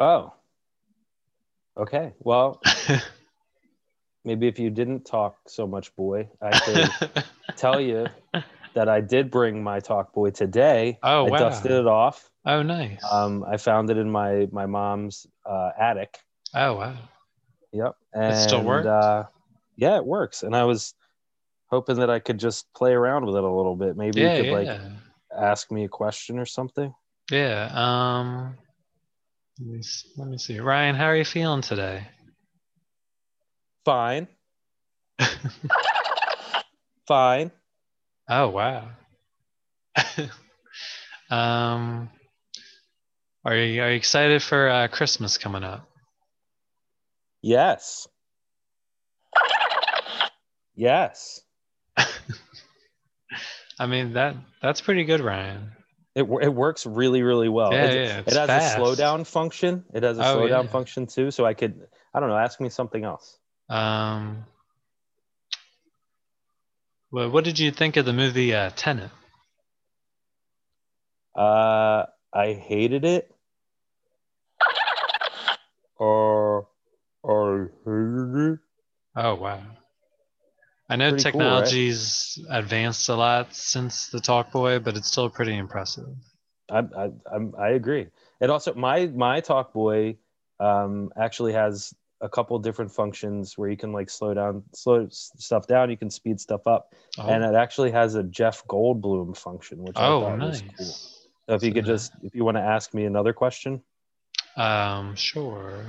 Oh, 0.00 0.34
okay. 1.76 2.12
Well, 2.18 2.60
maybe 4.24 4.48
if 4.48 4.58
you 4.58 4.68
didn't 4.68 5.06
talk 5.06 5.36
so 5.46 5.64
much, 5.64 5.94
boy, 5.94 6.28
I 6.42 6.58
could 6.58 7.24
tell 7.56 7.80
you 7.80 8.08
that 8.74 8.88
I 8.88 9.00
did 9.00 9.30
bring 9.30 9.62
my 9.62 9.80
Talk 9.80 10.12
Boy 10.12 10.30
today. 10.30 10.98
Oh, 11.02 11.26
I 11.26 11.30
wow. 11.30 11.38
dusted 11.38 11.72
it 11.72 11.86
off. 11.86 12.30
oh, 12.46 12.62
nice. 12.62 13.02
Um, 13.10 13.44
I 13.44 13.56
found 13.56 13.90
it 13.90 13.96
in 13.98 14.10
my 14.10 14.48
my 14.52 14.66
mom's 14.66 15.26
uh, 15.44 15.70
attic. 15.78 16.18
oh, 16.54 16.74
wow. 16.76 16.96
Yep. 17.72 17.94
And, 18.12 18.32
It 18.34 18.36
still 18.42 18.64
works? 18.64 18.86
Uh, 18.86 19.24
yeah, 19.76 19.96
it 19.96 20.04
works. 20.04 20.42
And 20.42 20.54
I 20.56 20.64
was 20.64 20.94
hoping 21.66 21.96
that 21.96 22.10
I 22.10 22.18
could 22.18 22.38
just 22.38 22.72
play 22.74 22.92
around 22.92 23.26
with 23.26 23.36
it 23.36 23.44
a 23.44 23.50
little 23.50 23.76
bit. 23.76 23.96
Maybe 23.96 24.20
Yeah, 24.20 24.36
you 24.36 24.42
could 24.44 24.50
yeah, 24.50 24.58
like 24.58 24.80
ask 25.36 25.70
me 25.70 25.84
a 25.84 25.88
question 25.88 26.38
or 26.38 26.46
something. 26.46 26.92
yeah. 27.30 27.70
Um, 27.72 28.56
let 29.60 29.68
me 29.68 29.82
let 30.16 30.28
me 30.28 30.38
see. 30.38 30.58
Ryan, 30.58 30.96
how 30.96 31.04
are 31.06 31.16
you 31.16 31.24
feeling 31.24 31.60
today? 31.62 32.06
Fine. 33.84 34.26
Fine. 37.06 37.50
Oh, 38.30 38.48
wow. 38.50 38.88
um, 41.30 42.08
are 43.44 43.56
you 43.56 43.82
are 43.82 43.90
you 43.90 43.96
excited 43.96 44.40
for 44.40 44.68
uh, 44.68 44.86
Christmas 44.86 45.36
coming 45.36 45.64
up? 45.64 45.88
Yes. 47.42 48.06
Yes. 50.76 51.40
I 53.78 53.86
mean 53.86 54.12
that 54.12 54.36
that's 54.62 54.80
pretty 54.80 55.02
good, 55.04 55.20
Ryan. 55.20 55.72
It, 56.14 56.22
it 56.22 56.54
works 56.54 56.86
really, 56.86 57.22
really 57.22 57.48
well. 57.48 57.72
Yeah, 57.72 57.84
it, 57.84 57.94
yeah, 57.94 58.18
it 58.26 58.32
has 58.36 58.48
fast. 58.48 58.76
a 58.76 58.80
slowdown 58.80 59.26
function. 59.26 59.84
It 59.92 60.02
has 60.04 60.18
a 60.18 60.22
Oh, 60.24 60.38
slowdown 60.38 60.64
yeah. 60.64 60.70
function 60.70 61.06
too. 61.06 61.30
So 61.30 61.44
I 61.46 61.54
could, 61.54 61.86
I 62.14 62.20
don't 62.20 62.28
know, 62.28 62.36
ask 62.36 62.60
me 62.60 62.68
something 62.68 63.04
else. 63.04 63.38
Um, 63.68 64.44
well, 67.12 67.30
what 67.30 67.44
did 67.44 67.58
you 67.58 67.70
think 67.70 67.96
of 67.96 68.04
the 68.06 68.12
movie 68.12 68.54
uh, 68.54 68.70
Tenet? 68.76 69.10
Uh, 71.34 72.06
I 72.32 72.52
hated 72.52 73.04
it. 73.04 73.34
Or, 75.98 76.68
or 77.22 77.72
hated 77.84 78.52
it. 78.54 78.58
Oh 79.16 79.34
wow! 79.34 79.62
I 80.88 80.96
know 80.96 81.10
Pretty 81.10 81.24
cool, 81.24 81.54
right? 81.54 81.76
technology's 81.76 82.38
advanced 82.50 83.08
a 83.08 83.14
lot 83.14 83.54
since 83.54 84.08
the 84.08 84.18
Talkboy, 84.18 84.82
but 84.82 84.96
it's 84.96 85.08
still 85.08 85.30
pretty 85.30 85.56
impressive. 85.56 86.08
I, 86.70 86.78
I, 86.96 87.10
I'm, 87.32 87.54
I 87.58 87.70
agree. 87.70 88.08
It 88.40 88.50
also 88.50 88.74
my 88.74 89.06
my 89.06 89.40
Talk 89.40 89.72
Boy 89.72 90.18
um, 90.58 91.10
actually 91.16 91.52
has 91.52 91.94
a 92.20 92.28
couple 92.28 92.58
different 92.58 92.92
functions 92.92 93.56
where 93.56 93.68
you 93.70 93.76
can 93.76 93.92
like 93.92 94.10
slow 94.10 94.34
down, 94.34 94.62
slow 94.74 95.08
stuff 95.10 95.66
down. 95.66 95.90
You 95.90 95.96
can 95.96 96.10
speed 96.10 96.40
stuff 96.40 96.66
up, 96.66 96.94
Oh, 97.18 97.28
and 97.28 97.42
it 97.44 97.54
actually 97.54 97.92
has 97.92 98.14
a 98.14 98.22
Jeff 98.22 98.66
Goldblum 98.66 99.36
function, 99.36 99.82
which 99.82 99.96
I 99.96 100.06
oh 100.06 100.20
thought 100.20 100.38
nice. 100.38 100.62
was 100.62 100.62
cool. 100.76 100.86
So 101.48 101.54
if 101.56 101.62
you 101.62 101.72
could 101.72 101.86
just, 101.86 102.12
if 102.22 102.34
you 102.34 102.44
want 102.44 102.56
to 102.58 102.62
ask 102.62 102.92
me 102.94 103.04
another 103.04 103.32
question, 103.32 103.82
Um, 104.56 105.14
sure. 105.16 105.84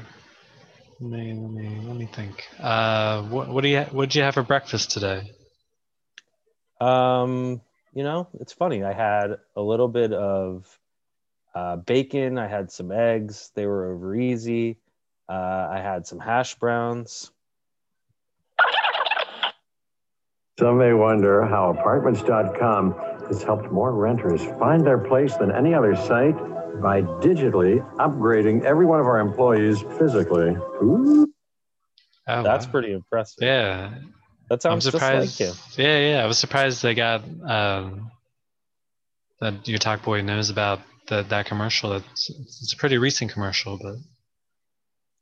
Let 1.00 1.10
me 1.12 1.34
let 1.34 1.52
me 1.52 1.82
let 1.88 1.96
me 1.98 2.06
think. 2.06 2.44
Uh, 2.60 3.24
what 3.24 3.50
what 3.50 3.62
do 3.62 3.70
you 3.70 3.82
what 3.92 4.10
did 4.10 4.16
you 4.16 4.24
have 4.24 4.36
for 4.36 4.44
breakfast 4.44 4.92
today? 4.92 5.32
um, 6.80 7.62
you 7.94 8.04
know, 8.04 8.28
it's 8.40 8.54
funny. 8.54 8.84
I 8.84 8.94
had 8.94 9.38
a 9.56 9.62
little 9.62 9.88
bit 9.88 10.14
of 10.14 10.66
uh, 11.54 11.76
bacon. 11.78 12.38
I 12.38 12.48
had 12.48 12.72
some 12.72 12.92
eggs. 12.92 13.52
They 13.56 13.66
were 13.66 13.94
over 13.94 14.16
easy. 14.16 14.78
Uh, 15.32 15.70
I 15.72 15.80
had 15.80 16.06
some 16.06 16.20
hash 16.20 16.56
browns. 16.56 17.32
Some 20.60 20.78
may 20.78 20.92
wonder 20.94 21.46
how 21.46 21.70
Apartments.com 21.72 22.94
has 23.30 23.42
helped 23.42 23.72
more 23.72 23.94
renters 23.94 24.44
find 24.60 24.86
their 24.86 24.98
place 24.98 25.34
than 25.38 25.52
any 25.52 25.74
other 25.74 25.96
site 25.96 26.36
by 26.82 27.02
digitally 27.24 27.80
upgrading 27.96 28.64
every 28.66 28.86
one 28.86 29.00
of 29.00 29.06
our 29.06 29.20
employees 29.20 29.82
physically. 29.98 30.50
Ooh. 30.84 31.34
Oh, 32.28 32.44
That's 32.44 32.66
wow. 32.66 32.72
pretty 32.72 32.92
impressive. 32.92 33.42
Yeah, 33.42 33.94
That 34.50 34.56
I'm 34.56 34.60
sounds 34.60 34.84
just 34.84 34.98
surprised. 34.98 35.40
like 35.40 35.50
him. 35.50 35.56
Yeah, 35.78 35.98
yeah. 36.16 36.24
I 36.24 36.28
was 36.28 36.38
surprised 36.38 36.84
they 36.84 36.94
got 36.94 37.24
um, 37.44 38.12
that 39.40 39.68
your 39.68 39.80
talk 39.80 40.04
boy 40.04 40.22
knows 40.22 40.50
about 40.50 40.82
that 41.08 41.30
that 41.30 41.46
commercial. 41.46 41.94
It's 41.94 42.30
it's 42.30 42.74
a 42.74 42.78
pretty 42.78 42.98
recent 42.98 43.32
commercial, 43.32 43.80
but 43.82 43.96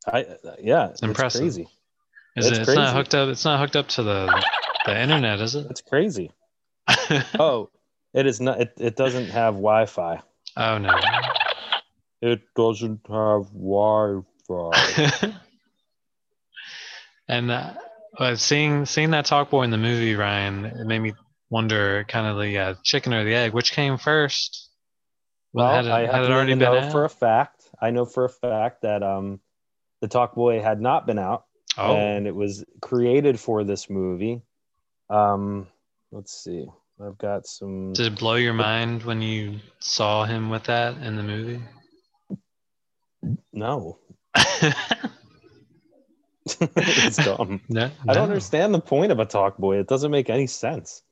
I 0.08 0.26
yeah, 0.62 0.90
it's, 0.90 1.02
impressive. 1.02 1.42
crazy. 1.42 1.68
is 2.36 2.48
It's 2.48 2.58
it? 2.58 2.62
It's 2.62 2.76
not 2.76 2.96
hooked 2.96 3.16
up. 3.16 3.30
It's 3.30 3.46
not 3.46 3.60
hooked 3.60 3.76
up 3.76 3.88
to 3.90 4.04
the 4.04 4.46
the 4.86 5.00
internet, 5.02 5.40
is 5.42 5.56
it? 5.56 5.68
It's 5.70 5.82
crazy. 5.82 6.32
Oh, 7.40 7.70
it 8.14 8.26
is 8.26 8.42
not. 8.42 8.62
It, 8.62 8.74
it 8.78 8.96
doesn't 8.96 9.28
have 9.28 9.56
Wi-Fi. 9.56 10.22
oh 10.58 10.78
no. 10.78 10.96
It 12.22 12.42
doesn't 12.56 13.02
have 13.08 13.46
Wi-Fi. 13.54 15.34
and 17.28 17.52
uh, 17.52 17.74
uh, 18.18 18.36
seeing 18.36 18.86
seeing 18.86 19.12
that 19.12 19.26
talk 19.26 19.50
boy 19.50 19.64
in 19.64 19.72
the 19.72 19.78
movie, 19.78 20.16
Ryan, 20.16 20.66
it 20.66 20.86
made 20.86 21.00
me 21.00 21.14
wonder, 21.50 22.06
kind 22.08 22.28
of 22.28 22.38
the 22.40 22.58
uh, 22.58 22.76
chicken 22.84 23.14
or 23.14 23.24
the 23.24 23.34
egg, 23.34 23.54
which 23.54 23.72
came 23.72 23.98
first? 23.98 24.70
Well, 25.54 25.72
had 25.72 25.86
it, 25.86 25.92
I 25.92 26.06
had 26.06 26.24
it 26.24 26.32
already 26.32 26.54
to 26.54 26.60
been 26.60 26.72
know 26.72 26.80
out? 26.80 26.92
for 26.92 27.06
a 27.06 27.10
fact. 27.10 27.64
I 27.82 27.92
know 27.92 28.06
for 28.06 28.26
a 28.26 28.30
fact 28.30 28.84
that 28.84 29.02
um, 29.02 29.40
the 30.02 30.08
Talk 30.08 30.36
Boy 30.36 30.62
had 30.62 30.82
not 30.82 31.06
been 31.06 31.20
out, 31.20 31.46
oh, 31.78 31.96
and 31.96 32.28
it 32.28 32.36
was 32.36 32.64
created 32.82 33.40
for 33.40 33.64
this 33.64 33.90
movie. 33.90 34.42
Um, 35.10 35.68
let's 36.12 36.34
see. 36.44 36.68
I've 37.02 37.18
got 37.18 37.48
some. 37.48 37.94
did 37.94 38.08
it 38.14 38.20
blow 38.20 38.36
your 38.36 38.54
mind 38.54 39.04
when 39.04 39.22
you 39.22 39.60
saw 39.80 40.26
him 40.26 40.50
with 40.50 40.66
that 40.66 40.98
in 40.98 41.16
the 41.16 41.24
movie? 41.24 41.62
No, 43.54 44.00
it's 46.46 47.18
dumb. 47.18 47.62
no, 47.70 47.90
I 48.08 48.14
don't 48.14 48.30
understand 48.30 48.74
the 48.74 48.80
point 48.82 49.12
of 49.12 49.20
a 49.20 49.26
Talk 49.26 49.58
Boy. 49.58 49.78
It 49.80 49.88
doesn't 49.88 50.12
make 50.12 50.30
any 50.30 50.48
sense. 50.48 51.04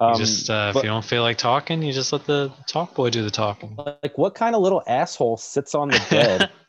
You 0.00 0.06
Um, 0.06 0.18
just 0.18 0.50
uh, 0.50 0.72
if 0.74 0.82
you 0.82 0.88
don't 0.88 1.04
feel 1.04 1.22
like 1.22 1.38
talking, 1.38 1.82
you 1.82 1.92
just 1.92 2.12
let 2.12 2.26
the 2.26 2.52
talk 2.66 2.94
boy 2.94 3.10
do 3.10 3.22
the 3.22 3.30
talking. 3.30 3.76
like, 4.02 4.18
what 4.18 4.34
kind 4.34 4.54
of 4.54 4.62
little 4.62 4.82
asshole 4.86 5.38
sits 5.38 5.74
on 5.74 5.88
the 5.88 6.06
bed? 6.10 6.50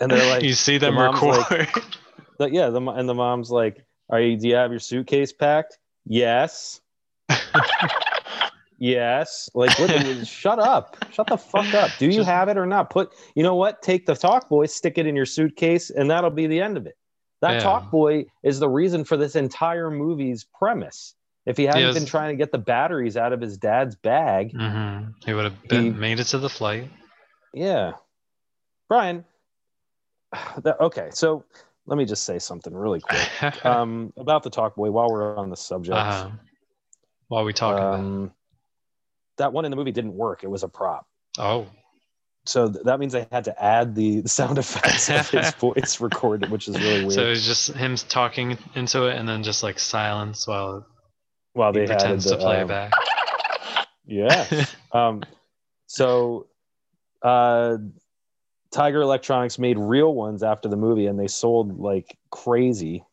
and 0.00 0.10
they're 0.10 0.30
like, 0.34 0.42
you 0.42 0.52
see 0.54 0.78
them 0.78 0.94
the 0.96 1.00
like- 1.10 1.22
record. 1.50 1.68
the- 2.38 2.50
yeah, 2.50 2.70
the, 2.70 2.80
and 2.80 3.08
the 3.08 3.14
mom's 3.14 3.50
like, 3.50 3.84
"Are 4.08 4.20
you? 4.20 4.36
Do 4.36 4.48
you 4.48 4.54
have 4.54 4.70
your 4.70 4.80
suitcase 4.80 5.32
packed?" 5.32 5.78
Yes. 6.06 6.80
yes. 8.78 9.50
Like, 9.54 9.78
what, 9.78 10.26
shut 10.26 10.58
up. 10.58 10.96
Shut 11.12 11.26
the 11.26 11.36
fuck 11.36 11.72
up. 11.74 11.90
Do 11.98 12.06
you 12.06 12.12
Just- 12.12 12.28
have 12.28 12.48
it 12.48 12.56
or 12.56 12.66
not? 12.66 12.90
Put. 12.90 13.12
You 13.34 13.42
know 13.42 13.54
what? 13.54 13.82
Take 13.82 14.06
the 14.06 14.14
talk 14.14 14.48
boy, 14.48 14.66
stick 14.66 14.98
it 14.98 15.06
in 15.06 15.14
your 15.16 15.26
suitcase, 15.26 15.90
and 15.90 16.10
that'll 16.10 16.30
be 16.30 16.46
the 16.46 16.60
end 16.60 16.76
of 16.76 16.86
it. 16.86 16.96
That 17.42 17.52
Yeah. 17.54 17.58
talk 17.60 17.90
boy 17.90 18.26
is 18.42 18.58
the 18.60 18.68
reason 18.68 19.04
for 19.04 19.16
this 19.16 19.34
entire 19.36 19.90
movie's 19.90 20.44
premise. 20.44 21.14
If 21.46 21.56
he 21.56 21.64
hadn't 21.64 21.80
Yes. 21.82 21.94
been 21.94 22.04
trying 22.06 22.28
to 22.30 22.36
get 22.36 22.52
the 22.52 22.58
batteries 22.58 23.16
out 23.16 23.32
of 23.32 23.40
his 23.40 23.56
dad's 23.56 23.96
bag, 23.96 24.52
hmm 24.54 25.12
He 25.24 25.32
would 25.32 25.44
have 25.44 25.62
been, 25.68 25.84
He- 25.84 25.90
made 25.90 26.20
it 26.20 26.24
to 26.28 26.38
the 26.38 26.50
flight. 26.50 26.90
Yeah. 27.54 27.92
Brian. 28.88 29.24
that- 30.62 30.80
okay, 30.80 31.08
so 31.12 31.44
let 31.86 31.96
me 31.96 32.04
just 32.04 32.24
say 32.24 32.38
something 32.38 32.74
really 32.74 33.00
quick 33.00 33.64
um, 33.66 34.12
about 34.16 34.42
the 34.42 34.50
Talk 34.50 34.76
Boy 34.76 34.90
while 34.90 35.10
we're 35.10 35.36
on 35.36 35.50
the 35.50 35.56
subject. 35.56 35.96
uh-huh. 35.96 36.30
While 37.28 37.44
we 37.44 37.52
talk 37.52 37.76
about. 37.76 37.94
Um, 38.00 38.32
that 39.38 39.52
one 39.52 39.64
in 39.64 39.70
the 39.70 39.76
movie 39.76 39.92
didn't 39.92 40.14
work. 40.14 40.44
It 40.44 40.48
was 40.50 40.62
a 40.64 40.68
prop. 40.68 41.06
Oh, 41.38 41.66
So 42.44 42.68
th- 42.70 42.84
that 42.84 42.98
means 43.00 43.14
I 43.14 43.26
had 43.32 43.44
to 43.44 43.62
add 43.62 43.94
the 43.94 44.22
sound 44.26 44.58
effects 44.58 45.08
of 45.08 45.30
his 45.30 45.50
voice 45.60 46.00
recorded, 46.00 46.50
which 46.50 46.68
is 46.68 46.76
really 46.78 47.00
weird. 47.02 47.12
so 47.12 47.22
it's 47.30 47.46
just 47.46 47.72
him 47.72 47.96
talking 47.96 48.58
into 48.74 49.06
it 49.06 49.16
and 49.16 49.28
then 49.28 49.42
just 49.42 49.62
like 49.62 49.78
silence 49.78 50.46
while 50.46 50.86
while 51.52 51.72
he 51.72 51.80
they 51.80 51.86
pretends 51.86 52.24
the, 52.24 52.36
to 52.36 52.36
play 52.36 52.56
um, 52.56 52.62
it 52.62 52.68
back. 52.68 52.92
Yeah. 54.06 54.64
um, 54.92 55.22
so 55.86 56.48
uh, 57.22 57.78
Tiger 58.72 59.00
Electronics 59.00 59.58
made 59.58 59.78
real 59.78 60.14
ones 60.14 60.42
after 60.42 60.68
the 60.68 60.76
movie, 60.76 61.06
and 61.06 61.18
they 61.18 61.26
sold 61.28 61.78
like 61.80 62.16
crazy. 62.30 63.04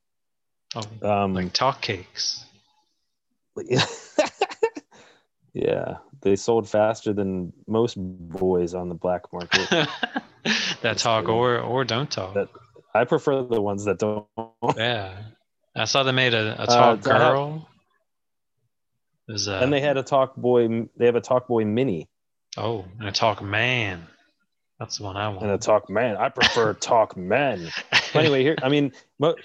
oh, 0.76 1.08
Um, 1.24 1.34
like 1.34 1.54
talk 1.54 1.82
cakes. 1.82 2.46
Yeah, 5.54 5.98
they 6.22 6.36
sold 6.36 6.70
faster 6.70 7.14
than 7.14 7.52
most 7.66 7.96
boys 7.98 8.76
on 8.76 8.90
the 8.90 8.96
black 8.96 9.24
market. 9.34 9.68
that 10.84 11.00
talk 11.00 11.26
true. 11.26 11.34
or 11.34 11.60
or 11.60 11.84
don't 11.84 12.10
talk. 12.12 12.36
That- 12.36 12.50
I 12.94 13.06
prefer 13.06 13.42
the 13.44 13.62
ones 13.62 13.86
that 13.86 13.98
don't. 14.00 14.26
yeah, 14.78 15.18
I 15.76 15.86
saw 15.86 16.04
they 16.04 16.12
made 16.12 16.34
a, 16.36 16.60
a 16.60 16.64
Uh, 16.64 16.66
talk 16.68 16.96
have- 16.98 17.04
girl. 17.04 17.68
A 19.30 19.64
and 19.64 19.74
they 19.74 19.82
had 19.82 19.98
a 19.98 20.04
talk 20.04 20.36
boy. 20.36 20.88
They 20.96 21.06
have 21.08 21.16
a 21.16 21.22
talk 21.22 21.48
boy 21.48 21.66
mini 21.66 22.08
oh, 22.56 22.86
and 23.00 23.08
a 23.08 23.12
talk 23.12 23.42
man. 23.42 24.08
That's 24.80 24.98
the 25.00 25.04
one 25.06 25.18
I 25.18 25.28
want. 25.30 25.42
and 25.42 25.52
a 25.52 25.58
talk 25.58 25.90
man. 25.90 26.18
I 26.18 26.30
prefer 26.30 26.74
talk 26.80 27.18
men. 27.18 27.68
But 28.14 28.16
anyway, 28.16 28.44
here. 28.44 28.56
I 28.62 28.70
mean, 28.70 28.92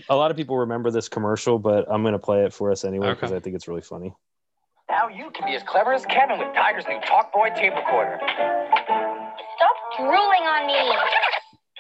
a 0.09 0.15
lot 0.17 0.31
of 0.31 0.37
people 0.37 0.59
remember 0.59 0.91
this 0.91 1.09
commercial, 1.09 1.59
but 1.59 1.87
I'm 1.91 2.03
gonna 2.03 2.19
play 2.19 2.45
it 2.45 2.53
for 2.53 2.71
us 2.71 2.85
anyway 2.85 3.09
Okay. 3.09 3.15
because 3.21 3.33
I 3.33 3.41
think 3.41 3.57
it's 3.57 3.67
really 3.67 3.81
funny. 3.81 4.13
Now 4.91 5.09
you 5.09 5.31
can 5.31 5.47
be 5.47 5.55
as 5.57 5.63
clever 5.63 5.95
as 5.95 6.05
Kevin 6.05 6.39
with 6.39 6.55
Tiger's 6.55 6.85
new 6.87 7.01
Talk 7.07 7.33
Boy 7.33 7.49
tape 7.57 7.75
recorder. 7.75 8.19
Stop 8.21 9.77
drooling 9.97 10.45
on 10.45 10.67
me. 10.67 10.97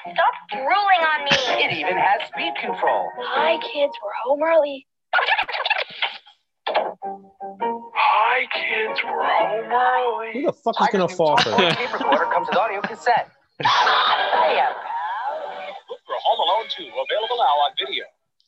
Stop 0.00 0.34
drooling 0.50 1.02
on 1.04 1.24
me. 1.24 1.64
It 1.64 1.72
even 1.78 1.96
has 1.98 2.26
speed 2.28 2.54
control. 2.58 3.06
Hi, 3.18 3.58
kids. 3.60 3.92
We're 4.02 4.12
home 4.24 4.42
early. 4.42 4.86
Hi, 7.94 8.46
kids. 8.54 9.00
We're 9.04 9.24
home 9.24 9.70
early. 9.70 10.32
Who 10.32 10.46
the 10.46 10.52
fuck 10.54 10.80
is 10.80 10.88
gonna 10.90 11.04
Tiger's 11.06 11.10
new 11.10 11.16
fall 11.16 11.36
for 11.36 11.50
Talkboy 11.50 11.58
that? 11.58 11.76
tape 11.78 11.92
recorder 11.92 12.24
comes 12.32 12.48
with 12.48 12.56
audio 12.56 12.80
cassette. 12.80 13.28
Hiya, 13.64 14.66
pal. 14.74 15.76
Look 15.90 16.00
for 16.06 16.14
Home 16.22 16.40
Alone 16.40 16.68
2, 16.76 16.82
available 16.84 17.36
now 17.36 17.44
on 17.44 17.70
video. 17.78 18.04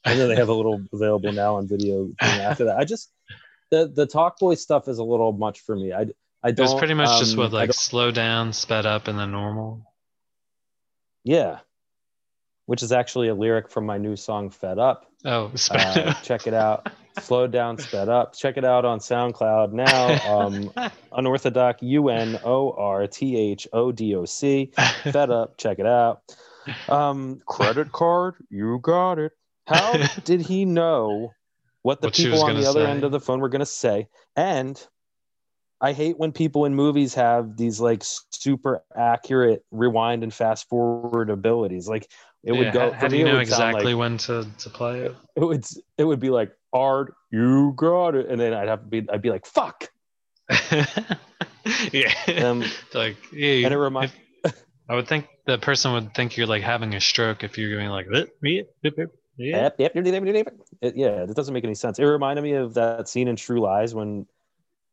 And 0.07 0.21
then 0.21 0.29
they 0.29 0.37
have 0.37 0.49
a 0.49 0.55
little 0.55 0.83
available 0.93 1.33
now 1.33 1.57
on 1.57 1.67
video 1.67 2.07
thing 2.21 2.41
after 2.41 2.65
that. 2.67 2.77
I 2.79 2.85
just 2.85 3.11
the 3.71 3.89
the 3.89 4.07
talk 4.07 4.39
boy 4.39 4.55
stuff 4.55 4.87
is 4.89 4.99
a 4.99 5.05
little 5.05 5.33
much 5.33 5.61
for 5.61 5.75
me. 5.75 5.93
I 5.95 6.07
I 6.43 6.51
don't. 6.51 6.65
was 6.67 6.75
pretty 6.75 6.93
much 6.95 7.19
just 7.19 7.33
um, 7.33 7.39
what 7.39 7.47
I 7.53 7.57
like 7.57 7.73
slow 7.73 8.11
down, 8.11 8.53
sped 8.53 8.85
up, 8.85 9.09
and 9.09 9.19
then 9.19 9.31
normal. 9.33 9.91
yeah, 11.25 11.61
which 12.67 12.83
is 12.83 12.93
actually 12.93 13.29
a 13.29 13.35
lyric 13.35 13.71
from 13.71 13.87
my 13.87 13.97
new 13.97 14.15
song 14.17 14.51
"Fed 14.51 14.79
Up." 14.79 15.07
Oh, 15.25 15.51
sped 15.55 15.97
Uh, 16.07 16.11
up. 16.11 16.23
check 16.23 16.47
it 16.47 16.53
out. 16.55 16.87
Slowed 17.21 17.53
down, 17.53 17.79
sped 17.79 18.09
up. 18.09 18.35
Check 18.35 18.57
it 18.57 18.65
out 18.65 18.85
on 18.85 18.99
SoundCloud 18.99 19.73
now. 19.73 20.37
Um, 20.37 20.73
unorthodox, 21.13 21.81
U 21.83 22.09
N 22.09 22.39
O 22.45 22.73
R 22.73 23.07
T 23.07 23.37
H 23.37 23.69
O 23.73 23.93
D 23.93 24.15
O 24.17 24.25
C. 24.25 24.73
Fed 25.05 25.31
up. 25.31 25.57
Check 25.57 25.79
it 25.79 25.87
out. 25.87 26.23
Um, 26.89 27.41
credit 27.47 27.93
card, 27.93 28.35
you 28.51 28.79
got 28.83 29.19
it. 29.19 29.33
How 29.67 29.93
did 30.25 30.41
he 30.41 30.65
know 30.65 31.33
what 31.83 32.01
the 32.01 32.09
What 32.09 32.15
people 32.15 32.43
on 32.43 32.55
the 32.55 32.63
gonna 32.63 32.71
other 32.71 32.85
say. 32.87 32.91
end 32.91 33.05
of 33.05 33.13
the 33.13 33.21
phone 33.21 33.41
were 33.41 33.49
going 33.49 33.61
to 33.61 33.67
say? 33.67 34.09
And 34.35 34.85
I 35.81 35.93
hate 35.93 36.19
when 36.19 36.33
people 36.33 36.65
in 36.65 36.75
movies 36.75 37.15
have 37.15 37.57
these 37.57 37.81
like 37.81 38.03
super 38.31 38.83
accurate 38.97 39.65
rewind 39.71 40.23
and 40.23 40.33
fast 40.33 40.69
forward 40.69 41.31
abilities. 41.31 41.87
Like 41.89 42.11
it 42.43 42.53
would 42.53 42.73
go. 42.73 42.91
How, 42.93 43.01
how 43.01 43.09
do 43.09 43.17
you 43.17 43.25
know 43.25 43.37
would 43.37 43.49
sound 43.49 43.61
like- 43.61 43.83
exactly 43.83 43.95
when 43.95 44.19
to, 44.19 44.47
to 44.59 44.71
play 44.71 45.01
it? 45.01 45.15
it 45.37 45.45
would 45.45 45.65
it 45.99 46.05
would 46.05 46.21
be 46.21 46.31
like 46.31 46.53
art 46.75 47.15
you 47.31 47.73
got 47.77 48.15
it 48.15 48.29
and 48.29 48.41
then 48.41 48.53
i'd 48.53 48.69
have 48.69 48.81
to 48.81 48.87
be 48.87 49.09
i'd 49.11 49.23
be 49.23 49.31
like 49.31 49.47
fuck 49.47 49.89
yeah. 51.93 52.13
um 52.43 52.63
like 52.95 53.17
yeah. 53.33 53.65
and 53.65 53.73
it 53.75 53.79
remind 53.79 54.13
I 54.87 54.95
would 54.95 55.09
think 55.09 55.27
the 55.47 55.57
person 55.57 55.95
would 55.95 56.15
think 56.15 56.37
you're 56.37 56.47
like 56.47 56.63
having 56.63 56.95
a 56.95 57.01
stroke 57.01 57.43
if 57.43 57.57
you're 57.57 57.71
going 57.75 57.89
like 57.89 58.07
"Lip, 58.11 58.37
meep, 58.45 58.67
lip, 58.83 58.95
lip, 58.99 59.17
yeah. 59.39 59.71
Yep. 59.79 59.97
It- 60.83 60.97
yeah 60.97 61.23
it 61.23 61.35
doesn't 61.35 61.55
make 61.55 61.65
any 61.65 61.75
sense 61.75 61.99
it 61.99 62.05
reminded 62.05 62.43
me 62.43 62.53
of 62.53 62.75
that 62.75 63.09
scene 63.09 63.29
in 63.29 63.37
true 63.37 63.61
lies 63.61 63.95
when 63.95 64.27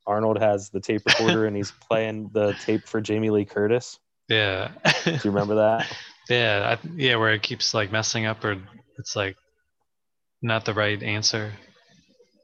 arnold 0.08 0.40
has 0.40 0.70
the 0.70 0.80
tape 0.80 1.02
recorder 1.06 1.46
and 1.46 1.56
he's 1.58 1.72
playing 1.90 2.30
the 2.32 2.54
tape 2.64 2.88
for 2.88 3.02
jamie 3.02 3.30
lee 3.32 3.44
curtis 3.46 4.00
Yeah. 4.30 4.72
do 5.04 5.12
you 5.12 5.32
remember 5.32 5.56
that 5.56 5.92
yeah. 6.30 6.78
I, 6.82 6.88
yeah. 6.96 7.16
Where 7.18 7.34
it 7.34 7.42
keeps 7.42 7.74
like 7.74 7.92
messing 7.92 8.26
up 8.26 8.44
or 8.46 8.58
it's 8.98 9.16
like 9.16 9.36
not 10.42 10.66
the 10.66 10.74
right 10.74 11.02
answer. 11.02 11.52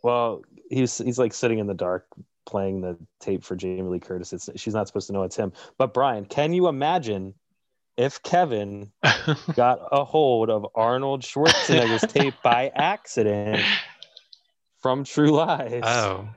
Well 0.07 0.41
he's 0.69 0.97
he's 0.99 1.19
like 1.19 1.33
sitting 1.33 1.59
in 1.59 1.67
the 1.67 1.73
dark 1.73 2.05
playing 2.45 2.79
the 2.79 2.97
tape 3.19 3.43
for 3.43 3.57
jamie 3.57 3.81
lee 3.89 3.99
curtis 3.99 4.31
it's, 4.31 4.49
she's 4.55 4.73
not 4.73 4.87
supposed 4.87 5.07
to 5.07 5.13
know 5.13 5.23
it's 5.23 5.35
him 5.35 5.51
but 5.77 5.93
brian 5.93 6.23
can 6.25 6.53
you 6.53 6.69
imagine 6.69 7.33
if 7.97 8.23
kevin 8.23 8.89
got 9.53 9.79
a 9.91 10.05
hold 10.05 10.49
of 10.49 10.65
Arnold 10.75 11.23
Schwarzenegger's 11.23 12.09
tape 12.13 12.35
by 12.41 12.71
accident 12.73 13.61
from 14.81 15.03
True 15.03 15.31
Lies. 15.31 15.81
oh. 15.83 16.29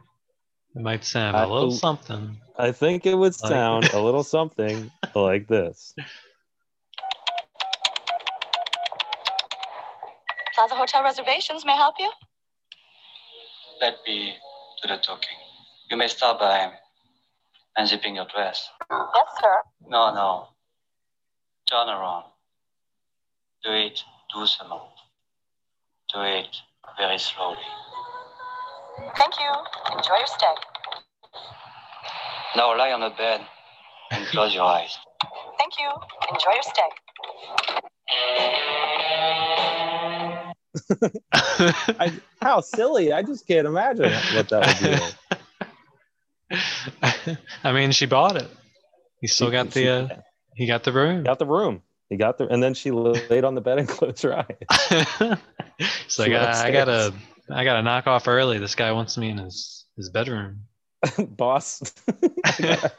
It 0.75 0.83
might 0.83 1.05
sound 1.05 1.37
I 1.37 1.43
a 1.45 1.49
little 1.49 1.69
bel- 1.71 1.77
something. 1.79 2.41
I 2.57 2.73
think 2.73 3.05
it 3.05 3.15
would 3.15 3.35
Like- 3.43 3.51
sound 3.53 3.85
a 3.93 4.01
little 4.01 4.25
something 4.39 4.91
like 5.15 5.47
this. 5.49 5.95
Plaza 10.55 10.75
Hotel 10.77 11.03
reservations 11.03 11.65
may 11.67 11.73
I 11.73 11.77
help 11.77 11.97
you. 11.99 12.11
Let 13.81 13.97
me 14.07 14.35
do 14.83 14.89
the 14.89 14.99
talking. 14.99 15.39
You 15.91 15.97
may 15.97 16.07
start 16.09 16.39
by 16.39 16.71
unzipping 17.79 18.15
your 18.15 18.27
dress. 18.27 18.69
Yes, 18.91 19.27
sir. 19.41 19.63
No, 19.89 20.13
no. 20.13 20.49
Turn 21.71 21.89
around. 21.89 22.25
Do 23.65 23.73
it 23.73 24.03
doucement. 24.35 24.83
Do 26.13 26.21
it 26.21 26.57
very 26.99 27.19
slowly. 27.19 27.57
Thank 29.17 29.41
you. 29.41 29.51
Enjoy 29.97 30.17
your 30.17 30.27
stay. 30.27 30.55
Now 32.57 32.77
lie 32.77 32.93
on 32.93 33.01
the 33.01 33.11
bed 33.17 33.41
and 34.11 34.27
close 34.27 34.55
your 34.55 34.65
eyes. 34.65 34.99
Thank 35.59 35.79
you. 35.79 35.91
Enjoy 36.31 36.53
your 36.53 36.63
stay. 36.63 36.91
I, 41.33 42.13
how 42.41 42.61
silly! 42.61 43.13
I 43.13 43.23
just 43.23 43.47
can't 43.47 43.67
imagine 43.67 44.13
what 44.35 44.49
that 44.51 44.67
would 44.67 44.91
be. 46.51 46.57
Like. 46.57 47.39
I 47.65 47.73
mean, 47.73 47.93
she 47.93 48.07
bought 48.07 48.37
it. 48.37 48.49
He 49.21 49.27
still 49.27 49.49
She- 49.49 49.53
got 49.53 49.73
she 49.73 49.85
the 49.85 49.89
uh, 49.91 50.09
he 50.55 50.67
got 50.67 50.85
the 50.85 50.93
room. 50.93 51.23
got 51.25 51.39
the 51.39 51.47
room. 51.47 51.83
He 52.09 52.17
got 52.17 52.39
the, 52.39 52.49
and 52.49 52.61
then 52.63 52.75
she 52.75 52.91
laid 52.91 53.45
on 53.45 53.55
the 53.55 53.61
bed 53.61 53.79
and 53.79 53.89
closed 53.97 54.23
her 54.25 54.37
eyes. 54.39 55.37
It's 55.79 56.19
like 56.19 56.33
I, 56.33 56.67
I 56.67 56.71
gotta 56.73 57.13
I 57.51 57.65
gotta 57.65 57.83
knock 57.83 58.07
off 58.07 58.27
early. 58.29 58.59
This 58.59 58.75
guy 58.75 58.93
wants 58.93 59.17
me 59.17 59.31
in 59.31 59.39
his 59.39 59.85
his 59.97 60.11
bedroom. 60.11 60.63
Boss, 61.19 61.83
I, 62.45 62.53
gotta- 62.61 62.93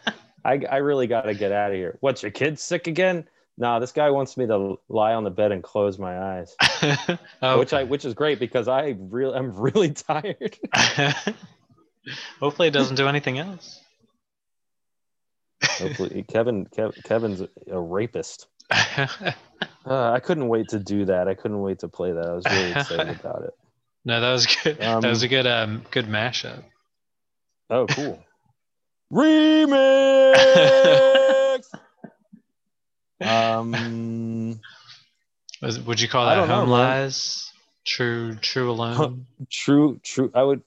I, 0.43 0.61
I 0.71 0.77
really 0.77 1.07
got 1.07 1.23
to 1.23 1.33
get 1.35 1.51
out 1.51 1.69
of 1.71 1.75
here. 1.77 1.97
What's 1.99 2.23
your 2.23 2.31
kid 2.31 2.57
sick 2.57 2.87
again? 2.87 3.27
No, 3.57 3.79
this 3.79 3.91
guy 3.91 4.09
wants 4.09 4.37
me 4.37 4.47
to 4.47 4.77
lie 4.89 5.13
on 5.13 5.23
the 5.23 5.29
bed 5.29 5.51
and 5.51 5.61
close 5.61 5.99
my 5.99 6.39
eyes, 6.39 6.55
oh, 7.41 7.59
which 7.59 7.73
I 7.73 7.83
which 7.83 8.05
is 8.05 8.13
great 8.13 8.39
because 8.39 8.67
I 8.67 8.95
really 8.97 9.35
I'm 9.35 9.53
really 9.55 9.91
tired. 9.91 10.57
hopefully 12.39 12.69
it 12.69 12.71
doesn't 12.71 12.95
do 12.95 13.07
anything 13.07 13.37
else. 13.39 13.79
Hopefully, 15.63 16.25
Kevin 16.27 16.65
Kev, 16.65 17.03
Kevin's 17.03 17.41
a 17.69 17.79
rapist. 17.79 18.47
Uh, 18.71 19.07
I 19.85 20.19
couldn't 20.19 20.47
wait 20.47 20.69
to 20.69 20.79
do 20.79 21.05
that. 21.05 21.27
I 21.27 21.35
couldn't 21.35 21.61
wait 21.61 21.79
to 21.79 21.87
play 21.87 22.13
that. 22.13 22.25
I 22.25 22.33
was 22.33 22.45
really 22.49 22.71
excited 22.71 23.19
about 23.19 23.43
it. 23.43 23.53
no, 24.05 24.21
that 24.21 24.31
was 24.31 24.45
good. 24.47 24.77
that 24.79 25.03
was 25.03 25.21
Um, 25.21 25.25
a 25.25 25.27
good 25.27 25.47
um 25.47 25.83
good 25.91 26.07
mashup. 26.07 26.63
Oh, 27.69 27.85
cool. 27.87 28.23
Remix. 29.13 31.17
Um, 33.21 34.59
would 35.61 35.99
you 36.01 36.07
call 36.07 36.25
that 36.25 36.35
know, 36.37 36.45
home 36.47 36.69
man. 36.69 36.69
lies? 36.69 37.51
True, 37.85 38.35
true 38.35 38.71
alone. 38.71 39.25
true, 39.49 39.99
true. 40.03 40.31
I 40.33 40.43
would, 40.43 40.61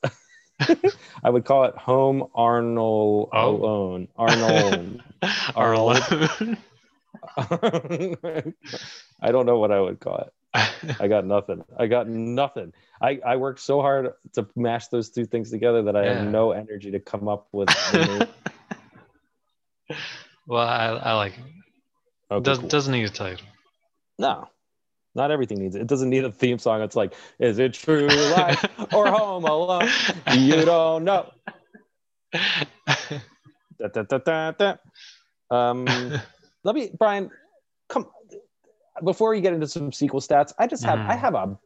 I 1.22 1.30
would 1.30 1.44
call 1.44 1.64
it 1.64 1.76
home 1.76 2.28
Arnold 2.34 3.30
Oh. 3.32 3.56
alone. 3.56 4.08
Arnold. 4.16 5.02
Arnold. 5.54 5.98
I 9.20 9.30
don't 9.30 9.46
know 9.46 9.58
what 9.58 9.70
I 9.72 9.80
would 9.80 10.00
call 10.00 10.18
it. 10.18 10.32
I 11.00 11.08
got 11.08 11.24
nothing. 11.26 11.64
I 11.76 11.86
got 11.86 12.08
nothing. 12.08 12.72
I, 13.00 13.20
I 13.24 13.36
worked 13.36 13.60
so 13.60 13.80
hard 13.80 14.12
to 14.34 14.46
mash 14.54 14.88
those 14.88 15.10
two 15.10 15.24
things 15.26 15.50
together 15.50 15.82
that 15.84 15.96
I 15.96 16.04
Yeah. 16.04 16.14
have 16.14 16.22
no 16.32 16.52
energy 16.52 16.92
to 16.92 17.00
come 17.00 17.28
up 17.28 17.48
with. 17.52 17.68
well, 20.46 20.66
I, 20.66 20.86
I 20.86 21.12
like. 21.14 21.34
Okay, 22.30 22.42
Does, 22.42 22.58
cool. 22.58 22.68
Doesn't 22.68 22.92
need 22.92 23.04
a 23.04 23.10
title. 23.10 23.46
No, 24.18 24.48
not 25.14 25.30
everything 25.30 25.58
needs 25.58 25.74
it. 25.76 25.82
It 25.82 25.86
doesn't 25.88 26.10
need 26.10 26.24
a 26.24 26.32
theme 26.32 26.58
song. 26.58 26.82
It's 26.82 26.96
like, 26.96 27.14
is 27.38 27.58
it 27.58 27.74
true 27.74 28.26
life 28.28 28.64
or 28.92 29.10
home 29.10 29.44
alone? 29.44 29.90
You 30.32 30.64
don't 30.64 31.04
know. 31.04 31.30
Da, 33.76 33.88
da, 33.88 34.02
da, 34.04 34.18
da, 34.18 34.50
da. 34.52 34.76
Um, 35.50 36.12
let 36.64 36.76
me, 36.76 36.92
Brian, 36.96 37.28
come 37.88 38.08
before 39.02 39.34
you 39.34 39.40
get 39.40 39.52
into 39.52 39.66
some 39.66 39.90
sequel 39.90 40.20
stats. 40.20 40.52
I 40.60 40.68
just 40.68 40.84
have, 40.84 41.00
I 41.00 41.16
Mhm. 41.16 41.20
have 41.20 41.34
a 41.34 41.58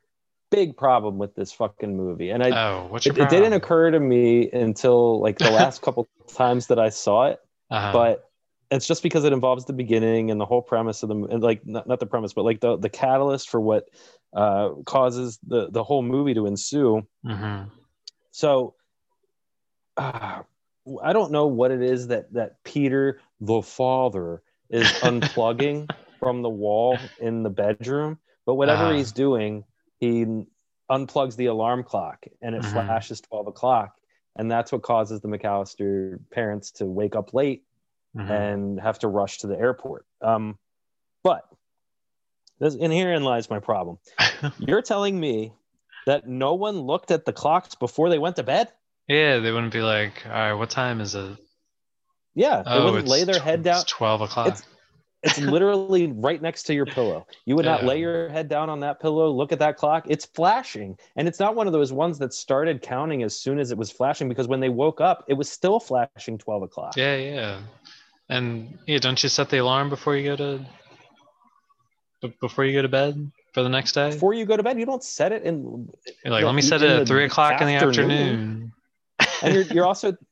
big 0.51 0.77
problem 0.77 1.19
with 1.19 1.35
this 1.35 1.53
fucking 1.53 1.95
movie, 1.95 2.31
and 2.31 2.43
I 2.43 2.51
oh, 2.53 2.87
what's 2.89 3.05
your 3.05 3.15
it, 3.15 3.21
it 3.21 3.29
didn't 3.29 3.53
occur 3.53 3.91
to 3.91 4.01
me 4.01 4.51
until 4.51 5.21
like 5.21 5.37
the 5.39 5.51
last 5.51 5.83
couple 5.83 6.09
times 6.35 6.69
that 6.69 6.79
I 6.79 6.89
saw 6.89 7.27
it, 7.27 7.41
Uh-huh. 7.71 7.93
but 7.93 8.28
it's 8.71 8.87
just 8.87 9.03
because 9.03 9.25
it 9.25 9.33
involves 9.33 9.65
the 9.65 9.73
beginning 9.73 10.31
and 10.31 10.41
the 10.41 10.45
whole 10.47 10.63
premise 10.63 11.03
of 11.03 11.09
the 11.09 11.15
and 11.15 11.43
like 11.43 11.67
not, 11.67 11.87
not 11.87 12.01
the 12.01 12.07
premise, 12.07 12.33
but 12.33 12.45
like 12.45 12.61
the 12.61 12.77
the 12.77 12.89
catalyst 12.91 13.49
for 13.49 13.61
what 13.61 13.89
uh, 14.35 14.71
causes 14.85 15.39
the 15.47 15.71
the 15.71 15.83
whole 15.83 16.03
movie 16.03 16.35
to 16.35 16.47
ensue. 16.47 17.07
Mhm. 17.25 17.71
So 18.31 18.75
uh, 19.97 20.43
I 21.03 21.13
don't 21.13 21.33
know 21.33 21.47
what 21.47 21.71
it 21.71 21.83
is 21.83 22.09
that 22.09 22.33
that 22.35 22.63
Peter 22.65 23.21
the 23.41 23.63
father 23.63 24.43
is 24.71 24.85
unplugging 25.03 25.89
from 26.21 26.43
the 26.43 26.49
wall 26.51 27.13
in 27.21 27.43
the 27.43 27.51
bedroom, 27.51 28.19
but 28.47 28.55
whatever 28.55 28.85
Ah. 28.85 28.97
he's 28.97 29.13
doing, 29.13 29.65
he 29.99 30.27
unplugs 30.91 31.37
the 31.37 31.47
alarm 31.47 31.85
clock 31.85 32.27
and 32.43 32.55
it 32.55 32.63
Mhm. 32.63 32.73
flashes 32.73 33.21
12 33.21 33.47
o'clock. 33.47 33.95
And 34.37 34.51
that's 34.51 34.71
what 34.73 34.83
causes 34.83 35.21
the 35.21 35.29
McAllister 35.29 36.19
parents 36.31 36.71
to 36.73 36.87
wake 36.87 37.17
up 37.17 37.35
late 37.35 37.65
Mhm. 38.17 38.31
and 38.31 38.81
have 38.81 38.99
to 39.01 39.09
rush 39.09 39.39
to 39.39 39.47
the 39.47 39.59
airport. 39.59 40.07
Um, 40.21 40.59
but 41.23 41.45
this, 42.59 42.75
and 42.75 42.93
herein 42.93 43.23
lies 43.23 43.51
my 43.51 43.61
problem. 43.61 43.99
You're 44.59 44.83
telling 44.83 45.19
me 45.19 45.53
that 46.07 46.27
no 46.27 46.55
one 46.55 46.81
looked 46.81 47.11
at 47.11 47.25
the 47.25 47.33
clocks 47.33 47.75
before 47.75 48.09
they 48.09 48.19
went 48.19 48.37
to 48.37 48.43
bed? 48.43 48.73
yeah, 49.09 49.39
they 49.39 49.51
wouldn't 49.53 49.73
be 49.73 49.81
like, 49.81 50.25
all 50.27 50.33
right, 50.33 50.53
what 50.53 50.71
time 50.71 51.01
is 51.01 51.15
it? 51.15 51.37
Yeah, 52.35 52.63
they 52.63 52.71
Oh, 52.71 52.85
wouldn't 52.93 53.09
lay 53.09 53.25
their 53.25 53.39
tw- 53.39 53.43
head 53.43 53.63
down. 53.63 53.81
It's 53.81 53.91
twelve 53.91 54.21
o'clock. 54.21 54.49
It's 54.49 54.63
it's 55.25 55.39
literally 55.39 56.07
right 56.15 56.41
next 56.41 56.65
to 56.65 56.75
your 56.75 56.87
pillow. 56.87 57.27
You 57.45 57.57
would 57.57 57.65
not 57.65 57.83
Yeah. 57.83 57.89
lay 57.89 58.01
your 58.01 58.29
head 58.29 58.49
down 58.49 58.71
on 58.71 58.81
that 58.81 59.01
pillow, 59.01 59.31
look 59.31 59.51
at 59.51 59.59
that 59.59 59.77
clock. 59.77 60.05
It's 60.09 60.25
flashing. 60.27 60.97
And 61.17 61.27
it's 61.27 61.41
not 61.41 61.57
one 61.57 61.67
of 61.67 61.73
those 61.73 61.93
ones 61.93 62.19
that 62.21 62.33
started 62.33 62.83
counting 62.83 63.23
as 63.25 63.35
soon 63.37 63.59
as 63.59 63.73
it 63.73 63.79
was 63.79 63.91
flashing 63.91 64.29
because 64.29 64.47
when 64.47 64.61
they 64.61 64.69
woke 64.69 65.01
up, 65.01 65.25
it 65.27 65.35
was 65.35 65.51
still 65.51 65.81
flashing 65.81 66.39
12 66.39 66.63
o'clock. 66.63 66.97
Yeah, 66.97 67.17
yeah. 67.17 67.61
And 68.29 68.79
yeah, 68.87 68.99
don't 68.99 69.23
you 69.23 69.29
set 69.29 69.49
the 69.51 69.59
alarm 69.59 69.89
before 69.89 70.17
you 70.17 70.25
go 70.25 70.37
to 70.37 70.67
b- 72.23 72.35
before 72.41 72.65
you 72.65 72.75
go 72.75 72.83
to 72.83 72.89
bed 72.89 73.31
for 73.55 73.63
the 73.63 73.69
next 73.69 73.93
day? 73.93 74.11
Before 74.11 74.35
you 74.35 74.45
go 74.45 74.57
to 74.57 74.63
bed, 74.63 74.79
you 74.79 74.87
don't 74.87 75.03
set 75.03 75.33
it 75.33 75.45
in. 75.45 75.89
You're 76.25 76.33
like, 76.33 76.45
let 76.45 76.55
me 76.55 76.63
set 76.63 76.83
it 76.83 76.91
at 76.91 77.09
three 77.09 77.25
o'clock 77.25 77.61
in 77.61 77.67
the 77.67 77.75
afternoon. 77.75 78.03
afternoon. 78.11 78.73
And 79.43 79.55
you're, 79.55 79.65
you're 79.65 79.87
also. 79.87 80.17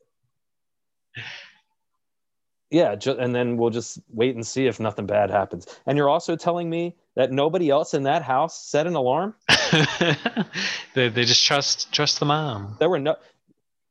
Yeah, 2.68 2.96
ju- 2.96 3.16
and 3.16 3.32
then 3.32 3.56
we'll 3.56 3.70
just 3.70 4.00
wait 4.08 4.34
and 4.34 4.44
see 4.44 4.66
if 4.66 4.80
nothing 4.80 5.06
bad 5.06 5.30
happens. 5.30 5.68
And 5.86 5.96
you're 5.96 6.08
also 6.08 6.34
telling 6.34 6.68
me 6.68 6.96
that 7.14 7.30
nobody 7.30 7.70
else 7.70 7.94
in 7.94 8.02
that 8.02 8.22
house 8.22 8.60
set 8.60 8.88
an 8.88 8.96
alarm? 8.96 9.36
they 10.94 11.08
they 11.08 11.24
just 11.24 11.46
trust 11.46 11.92
trust 11.92 12.18
the 12.18 12.26
mom. 12.26 12.76
There 12.80 12.90
were 12.90 12.98
no. 12.98 13.14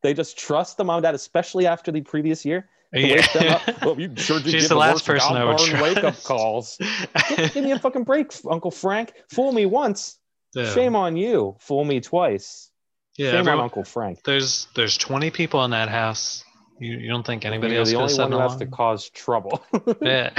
They 0.03 0.13
just 0.13 0.37
trust 0.37 0.75
the 0.75 0.83
mom 0.83 0.97
and 0.97 1.03
dad, 1.03 1.15
especially 1.15 1.65
after 1.65 1.89
the 1.89 2.01
previous 2.01 2.45
year. 2.45 2.67
Yeah. 2.95 3.15
wake 3.15 3.33
them 3.33 3.47
up. 3.53 3.81
Well, 3.85 3.99
you 3.99 4.11
sure 4.15 4.39
did 4.39 4.51
She's 4.51 4.69
the 4.69 4.75
last 4.75 5.05
person 5.05 5.35
I 5.35 5.45
would 5.45 5.57
Valborn 5.57 5.81
wake 5.81 6.03
up 6.03 6.21
calls. 6.23 6.77
Give, 7.53 7.55
me 7.63 7.71
a 7.71 7.79
fucking 7.79 8.03
break, 8.03 8.33
Uncle 8.49 8.71
Frank. 8.71 9.13
Fool 9.29 9.51
me 9.51 9.65
once, 9.65 10.17
Yeah. 10.53 10.71
shame 10.73 10.95
on 10.95 11.15
you. 11.17 11.57
Fool 11.59 11.83
me 11.85 11.99
twice, 12.01 12.71
Yeah, 13.17 13.31
shame 13.31 13.47
on 13.47 13.59
Uncle 13.59 13.83
Frank. 13.83 14.23
there's 14.23 14.67
there's 14.75 14.97
20 14.97 15.31
people 15.31 15.63
in 15.65 15.71
that 15.71 15.89
house. 15.89 16.43
You, 16.79 16.97
you 16.97 17.09
don't 17.09 17.25
think 17.25 17.45
anybody 17.45 17.75
else 17.77 17.89
the 17.89 17.95
only 17.97 18.13
one 18.17 18.31
who 18.31 18.39
has 18.39 18.57
to 18.57 18.65
cause 18.65 19.09
trouble. 19.09 19.63
Yeah. 20.01 20.31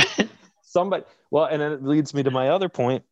Somebody. 0.62 1.04
Well, 1.30 1.46
and 1.46 1.62
it 1.62 1.82
leads 1.82 2.12
me 2.12 2.22
to 2.24 2.30
my 2.30 2.50
other 2.50 2.68
point, 2.68 3.04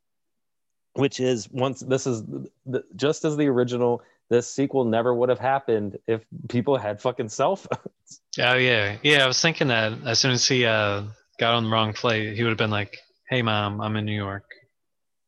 which 0.93 1.21
is 1.21 1.49
once 1.51 1.81
this 1.81 2.07
is 2.07 2.23
the, 2.67 2.85
just 2.95 3.25
as 3.25 3.37
the 3.37 3.47
original. 3.49 4.03
This 4.31 4.51
sequel 4.51 4.85
never 4.85 5.15
would 5.15 5.29
have 5.29 5.39
happened 5.39 5.99
if 6.07 6.25
people 6.49 6.77
had 6.77 7.01
fucking 7.01 7.29
cell 7.29 7.57
phones. 7.57 8.21
Oh 8.39 8.55
yeah, 8.55 8.97
yeah. 9.03 9.25
I 9.25 9.27
was 9.27 9.41
thinking 9.41 9.69
that 9.69 9.93
as 10.05 10.19
soon 10.19 10.33
as 10.33 10.47
he 10.47 10.67
uh, 10.67 11.05
got 11.39 11.55
on 11.55 11.65
the 11.65 11.71
wrong 11.71 11.93
flight, 11.95 12.35
he 12.37 12.43
would 12.43 12.51
have 12.51 12.59
been 12.59 12.71
like, 12.71 12.99
"Hey, 13.29 13.43
mom, 13.43 13.81
I'm 13.81 13.97
in 13.97 14.05
New 14.05 14.15
York. 14.17 14.45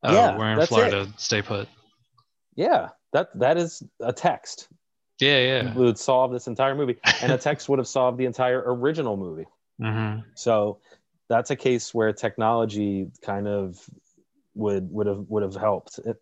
Oh, 0.02 0.12
Yeah, 0.12 0.36
we're 0.36 0.50
in 0.50 0.66
Florida. 0.66 1.06
Stay 1.16 1.40
put." 1.40 1.68
Yeah, 2.56 2.90
that 3.12 3.28
that 3.38 3.56
is 3.56 3.82
a 4.00 4.12
text. 4.12 4.68
Yeah, 5.20 5.38
yeah. 5.38 5.74
would 5.74 5.98
solve 5.98 6.32
this 6.32 6.46
entire 6.48 6.74
movie, 6.74 6.96
and 7.22 7.32
a 7.32 7.38
text 7.38 7.68
would 7.68 7.78
have 7.78 7.88
solved 7.88 8.18
the 8.18 8.26
entire 8.26 8.62
original 8.66 9.16
movie. 9.16 9.46
hmm 9.80 10.18
So 10.34 10.80
that's 11.28 11.50
a 11.50 11.56
case 11.56 11.94
where 11.94 12.12
technology 12.12 13.10
kind 13.22 13.48
of 13.48 13.78
would 14.54 14.90
would 14.90 15.06
have 15.06 15.24
would 15.28 15.42
have 15.42 15.54
helped. 15.54 15.98
It, 16.04 16.20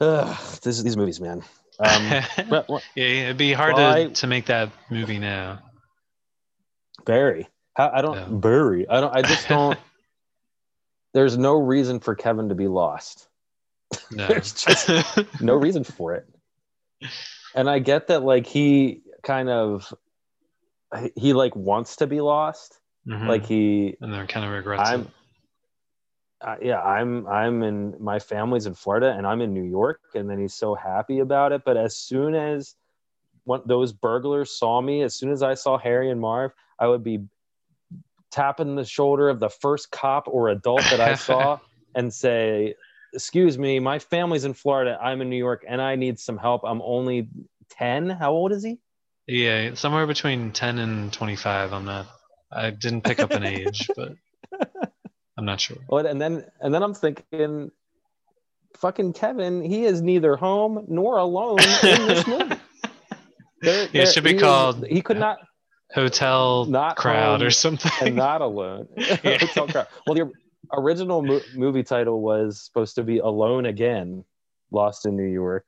ugh, 0.00 0.36
this, 0.62 0.82
these 0.82 0.96
movies, 0.96 1.20
man. 1.20 1.42
Um, 1.80 2.22
but- 2.50 2.68
yeah, 2.94 3.04
it'd 3.04 3.36
be 3.36 3.52
hard 3.52 3.74
Why- 3.74 4.04
to, 4.04 4.10
to 4.10 4.26
make 4.26 4.46
that 4.46 4.70
movie 4.90 5.18
now. 5.18 5.60
Barry, 7.06 7.48
I, 7.76 7.88
I 7.98 8.02
don't. 8.02 8.40
Barry. 8.40 8.86
I 8.88 9.00
don't. 9.00 9.16
I 9.16 9.22
just 9.22 9.48
don't. 9.48 9.78
there's 11.14 11.36
no 11.38 11.54
reason 11.54 11.98
for 12.00 12.14
Kevin 12.14 12.50
to 12.50 12.54
be 12.54 12.68
lost. 12.68 13.26
No. 14.12 14.26
There's 14.28 14.52
just 14.52 14.88
no 15.40 15.54
reason 15.54 15.82
for 15.82 16.14
it. 16.14 16.28
And 17.56 17.68
I 17.68 17.80
get 17.80 18.06
that, 18.08 18.22
like 18.22 18.46
he 18.46 19.00
kind 19.24 19.48
of 19.48 19.92
he 21.16 21.32
like 21.32 21.56
wants 21.56 21.96
to 21.96 22.06
be 22.06 22.20
lost. 22.20 22.78
Mhm. 23.08 23.26
Like 23.26 23.46
he 23.46 23.96
and 24.00 24.12
then 24.12 24.26
kind 24.26 24.46
of 24.46 24.52
regrets 24.52 24.88
I'm 24.88 25.00
it. 25.02 25.06
Uh, 26.42 26.56
yeah, 26.62 26.80
I'm 26.80 27.26
I'm 27.26 27.62
in 27.62 27.96
my 28.00 28.18
family's 28.18 28.66
in 28.66 28.74
Florida 28.74 29.14
and 29.16 29.26
I'm 29.26 29.40
in 29.40 29.52
New 29.52 29.64
York, 29.64 30.00
and 30.14 30.28
then 30.28 30.38
he's 30.38 30.54
so 30.54 30.74
happy 30.74 31.18
about 31.18 31.52
it. 31.52 31.62
But 31.64 31.76
as 31.76 31.96
soon 31.96 32.34
as 32.34 32.74
one, 33.44 33.62
those 33.66 33.92
burglars 33.92 34.50
saw 34.50 34.80
me, 34.80 35.02
as 35.02 35.14
soon 35.14 35.30
as 35.30 35.42
I 35.42 35.54
saw 35.54 35.78
Harry 35.78 36.10
and 36.10 36.20
Marv, 36.20 36.52
I 36.78 36.86
would 36.86 37.04
be 37.04 37.20
tapping 38.30 38.76
the 38.76 38.84
shoulder 38.84 39.28
of 39.28 39.40
the 39.40 39.50
first 39.50 39.90
cop 39.90 40.28
or 40.28 40.48
adult 40.48 40.84
that 40.90 41.00
I 41.00 41.14
saw 41.14 41.58
and 41.94 42.12
say, 42.12 42.74
"Excuse 43.12 43.58
me, 43.58 43.78
my 43.78 43.98
family's 43.98 44.44
in 44.44 44.54
Florida. 44.54 44.98
I'm 45.00 45.20
in 45.20 45.28
New 45.28 45.36
York, 45.36 45.64
and 45.68 45.80
I 45.82 45.96
need 45.96 46.18
some 46.18 46.38
help. 46.38 46.62
I'm 46.64 46.80
only 46.82 47.28
ten. 47.70 48.08
How 48.08 48.32
old 48.32 48.52
is 48.52 48.64
he? 48.64 48.78
Yeah, 49.26 49.74
somewhere 49.74 50.08
between 50.08 50.50
10 50.50 50.78
and 50.80 51.12
25. 51.12 51.72
I'm 51.72 51.84
not. 51.84 52.08
I 52.50 52.70
didn't 52.70 53.02
pick 53.02 53.20
up 53.20 53.30
an 53.30 53.44
age, 53.44 53.88
but 53.94 54.14
I'm 55.40 55.46
not 55.46 55.58
sure. 55.58 55.78
Well, 55.88 56.06
and 56.06 56.20
then 56.20 56.44
and 56.60 56.72
then 56.74 56.82
I'm 56.82 56.92
thinking, 56.92 57.70
fucking 58.76 59.14
Kevin, 59.14 59.62
he 59.62 59.84
is 59.86 60.02
neither 60.02 60.36
home 60.36 60.84
nor 60.86 61.16
alone 61.16 61.60
in 61.82 62.06
this 62.08 62.26
movie. 62.32 62.56
It 63.62 64.12
should 64.12 64.24
be 64.24 64.30
he 64.30 64.36
is- 64.36 64.42
called 64.42 64.86
he 64.86 65.00
could 65.00 65.16
not 65.18 65.38
Hotel 65.94 66.66
not 66.66 66.96
crowd 66.96 67.42
or 67.42 67.50
something. 67.50 67.90
and 68.02 68.16
not 68.16 68.42
alone. 68.42 68.86
Yeah. 68.96 69.38
Hotel 69.38 69.66
crowd. 69.66 69.86
Well, 70.06 70.14
the 70.14 70.30
original 70.72 71.22
mo- 71.22 71.40
movie 71.56 71.82
title 71.82 72.20
was 72.20 72.62
supposed 72.62 72.94
to 72.96 73.02
be 73.02 73.18
Alone 73.18 73.64
Again, 73.66 74.24
Lost 74.70 75.04
in 75.06 75.16
New 75.16 75.24
York, 75.24 75.64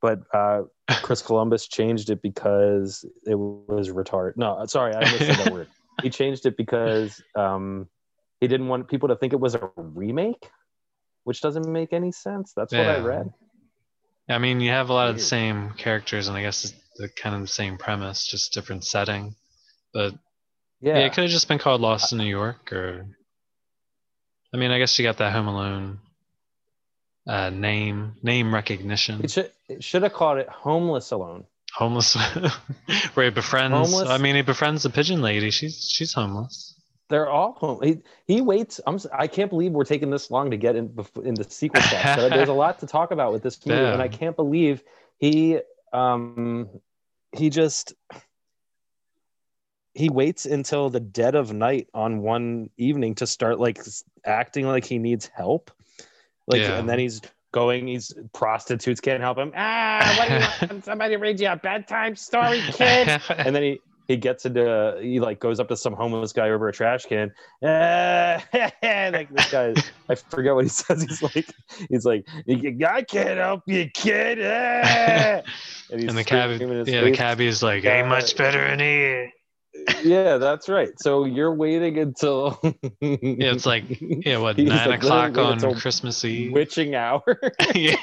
but 0.00 0.20
uh, 0.32 0.62
Chris 1.02 1.20
Columbus 1.20 1.66
changed 1.66 2.08
it 2.10 2.22
because 2.22 3.04
it 3.26 3.34
was 3.34 3.90
retarded. 3.90 4.36
No, 4.36 4.64
sorry, 4.66 4.94
I 4.94 5.04
said 5.04 5.36
that 5.36 5.52
word. 5.52 5.66
He 6.02 6.08
changed 6.08 6.46
it 6.46 6.56
because 6.56 7.20
um, 7.36 7.86
he 8.40 8.48
didn't 8.48 8.68
want 8.68 8.88
people 8.88 9.08
to 9.08 9.16
think 9.16 9.32
it 9.32 9.40
was 9.40 9.54
a 9.54 9.70
remake, 9.76 10.50
which 11.24 11.40
doesn't 11.40 11.70
make 11.70 11.92
any 11.92 12.12
sense. 12.12 12.52
That's 12.54 12.72
what 12.72 12.88
I 12.88 12.96
Yeah. 12.96 13.02
read. 13.04 13.32
I 14.28 14.38
mean, 14.38 14.60
you 14.60 14.70
have 14.70 14.90
a 14.90 14.92
lot 14.92 15.08
of 15.08 15.16
the 15.16 15.22
same 15.22 15.72
characters, 15.72 16.28
and 16.28 16.36
I 16.36 16.42
guess 16.42 16.64
it's 16.64 16.74
the 16.96 17.08
kind 17.08 17.34
of 17.34 17.40
the 17.42 17.48
same 17.48 17.78
premise, 17.78 18.26
just 18.26 18.52
different 18.52 18.84
setting. 18.84 19.34
But 19.92 20.14
Yeah, 20.80 20.98
yeah, 20.98 21.06
it 21.06 21.12
could 21.12 21.24
have 21.24 21.30
just 21.30 21.48
been 21.48 21.58
called 21.58 21.80
Lost 21.80 22.12
in 22.12 22.18
New 22.18 22.24
York, 22.26 22.72
or 22.72 23.06
I 24.54 24.56
mean, 24.56 24.70
I 24.70 24.78
guess 24.78 24.98
you 24.98 25.02
got 25.04 25.18
that 25.18 25.32
Home 25.32 25.48
Alone 25.48 25.98
uh, 27.26 27.50
name 27.50 28.14
name 28.22 28.54
recognition. 28.54 29.22
it 29.22 29.30
should 29.30 29.52
it 29.68 29.84
should 29.84 30.02
have 30.02 30.12
called 30.12 30.38
it 30.38 30.48
Homeless 30.48 31.10
Alone. 31.10 31.44
homeless, 31.74 32.14
where 33.14 33.26
he 33.26 33.30
befriends. 33.30 33.74
Homeless? 33.74 34.08
I 34.08 34.18
mean, 34.18 34.36
he 34.36 34.42
befriends 34.42 34.82
the 34.84 34.90
pigeon 34.90 35.20
lady. 35.22 35.50
She's 35.50 35.86
she's 35.90 36.12
homeless. 36.14 36.79
They're 37.10 37.28
all 37.28 37.52
home. 37.52 37.82
He, 37.82 37.98
he 38.26 38.40
waits. 38.40 38.80
I'm. 38.86 38.98
I 39.12 39.26
can't 39.26 39.50
believe 39.50 39.72
we're 39.72 39.84
taking 39.84 40.10
this 40.10 40.30
long 40.30 40.50
to 40.52 40.56
get 40.56 40.76
in 40.76 40.88
bef- 40.88 41.24
into 41.26 41.44
sequel 41.50 41.82
there's 42.30 42.48
a 42.48 42.52
lot 42.54 42.78
to 42.78 42.86
talk 42.86 43.10
about 43.10 43.32
with 43.32 43.42
this 43.42 43.66
movie, 43.66 43.80
and 43.84 44.00
I 44.00 44.08
can't 44.08 44.36
believe 44.36 44.82
he 45.18 45.58
um 45.92 46.68
he 47.32 47.50
just 47.50 47.94
he 49.94 50.08
waits 50.08 50.46
until 50.46 50.88
the 50.88 51.00
dead 51.00 51.34
of 51.34 51.52
night 51.52 51.88
on 51.92 52.22
one 52.22 52.70
evening 52.78 53.16
to 53.16 53.26
start 53.26 53.58
like 53.58 53.80
acting 54.24 54.66
like 54.66 54.84
he 54.84 54.98
needs 54.98 55.26
help. 55.34 55.70
Like, 56.46 56.62
Yeah. 56.62 56.78
and 56.78 56.88
then 56.88 56.98
he's 57.00 57.20
going. 57.52 57.88
He's 57.88 58.14
prostitutes 58.32 59.00
can't 59.00 59.20
help 59.20 59.36
him. 59.36 59.52
Ah, 59.56 60.14
what 60.16 60.28
do 60.28 60.34
you 60.34 60.40
want? 60.74 60.84
Somebody 60.84 61.16
read 61.16 61.40
you 61.40 61.48
a 61.48 61.56
bedtime 61.56 62.14
story, 62.14 62.60
kid. 62.72 63.20
and 63.36 63.54
then 63.54 63.62
he 63.64 63.80
he 64.10 64.16
gets 64.16 64.44
into 64.44 64.98
he 65.00 65.20
like 65.20 65.38
goes 65.38 65.60
up 65.60 65.68
to 65.68 65.76
some 65.76 65.92
homeless 65.92 66.32
guy 66.32 66.50
over 66.50 66.68
a 66.68 66.72
trash 66.72 67.06
can. 67.06 67.32
Eh, 67.62 69.10
like 69.12 69.32
this 69.32 69.50
guy, 69.50 69.74
I 70.08 70.14
forget 70.14 70.54
what 70.54 70.64
he 70.64 70.68
says. 70.68 71.02
He's 71.02 71.22
like, 71.22 71.48
he's 71.88 72.04
like, 72.04 72.26
I 72.84 73.02
can't 73.02 73.38
help 73.38 73.62
you, 73.66 73.88
kid. 73.92 74.38
Eh. 74.50 75.42
he's 75.90 76.08
And 76.08 76.18
the 76.18 76.24
cabbie, 76.24 76.56
screaming 76.56 76.78
in 76.78 76.86
his 76.86 76.88
yeah, 76.88 77.00
the 77.02 77.08
face. 77.08 77.16
cabbie 77.16 77.46
is 77.46 77.62
like, 77.62 77.84
ain't 77.84 78.08
much 78.08 78.36
better 78.36 78.64
in 78.66 78.80
here. 78.80 79.30
Yeah, 80.02 80.38
that's 80.38 80.68
right. 80.68 80.90
So 80.98 81.24
you're 81.24 81.54
waiting 81.54 81.98
until 81.98 82.58
Yeah, 82.62 83.52
it's 83.52 83.66
like, 83.66 83.84
yeah, 84.00 84.38
what, 84.38 84.56
He's 84.56 84.68
nine 84.68 84.88
like, 84.88 85.02
o'clock 85.02 85.38
on 85.38 85.74
Christmas 85.76 86.24
Eve? 86.24 86.52
witching 86.52 86.94
hour 86.94 87.40
yeah. 87.74 87.96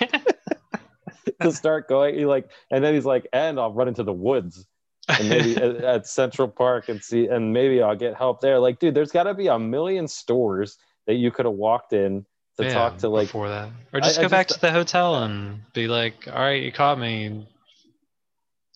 to 1.41 1.52
start 1.52 1.89
going. 1.89 2.15
He 2.15 2.26
like, 2.26 2.50
and 2.72 2.84
then 2.84 2.93
he's 2.93 3.06
like, 3.06 3.28
and 3.34 3.60
I'll 3.60 3.74
run 3.74 3.88
into 3.89 4.04
the 4.04 4.13
woods 4.13 4.65
and 5.08 5.30
maybe 5.30 5.56
at, 5.58 5.76
at 5.84 6.08
Central 6.08 6.48
Park 6.48 6.89
and 6.89 7.04
see, 7.04 7.28
and 7.28 7.54
maybe 7.54 7.82
I'll 7.82 7.96
get 7.96 8.15
help 8.15 8.41
there. 8.41 8.60
Like, 8.60 8.80
dude, 8.80 8.93
there's 8.96 9.12
got 9.12 9.24
to 9.24 9.34
be 9.34 9.48
a 9.48 9.58
million 9.60 10.08
stores 10.08 10.78
that 11.06 11.15
you 11.15 11.32
could 11.32 11.46
have 11.46 11.56
walked 11.56 11.93
in 11.93 12.26
to 12.58 12.63
Yeah, 12.63 12.74
talk 12.74 12.98
to, 13.00 13.10
like, 13.10 13.28
before 13.28 13.50
that, 13.50 13.70
or 13.93 14.02
just 14.02 14.20
I 14.20 14.24
go 14.24 14.30
back 14.30 14.48
just- 14.48 14.60
to 14.60 14.65
the 14.67 14.72
hotel 14.72 15.24
and 15.24 15.62
be 15.74 15.88
like, 15.88 16.28
"All 16.28 16.34
right, 16.34 16.62
you 16.62 16.72
caught 16.72 17.00
me. 17.00 17.48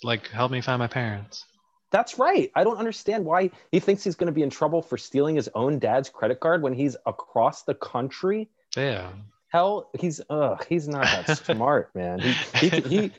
Like, 0.03 0.27
help 0.29 0.51
me 0.51 0.61
find 0.61 0.79
my 0.79 0.87
parents." 0.87 1.45
That's 1.91 2.17
right. 2.17 2.49
I 2.55 2.63
don't 2.63 2.77
understand 2.77 3.25
why 3.25 3.51
he 3.71 3.79
thinks 3.81 4.01
he's 4.03 4.15
going 4.15 4.27
to 4.27 4.31
be 4.33 4.43
in 4.43 4.49
trouble 4.49 4.81
for 4.81 4.97
stealing 4.97 5.35
his 5.35 5.49
own 5.55 5.77
dad's 5.77 6.09
credit 6.09 6.39
card 6.39 6.61
when 6.61 6.73
he's 6.73 6.95
across 7.05 7.63
the 7.63 7.75
country. 7.75 8.49
Yeah, 8.77 9.09
Hell, 9.49 9.89
he's 9.99 10.21
ugh, 10.29 10.65
he's 10.69 10.87
not 10.87 11.03
that 11.03 11.29
smart, 11.45 11.93
man. 11.93 12.21
He, 12.21 12.69
he, 12.69 12.79
he 12.81 13.11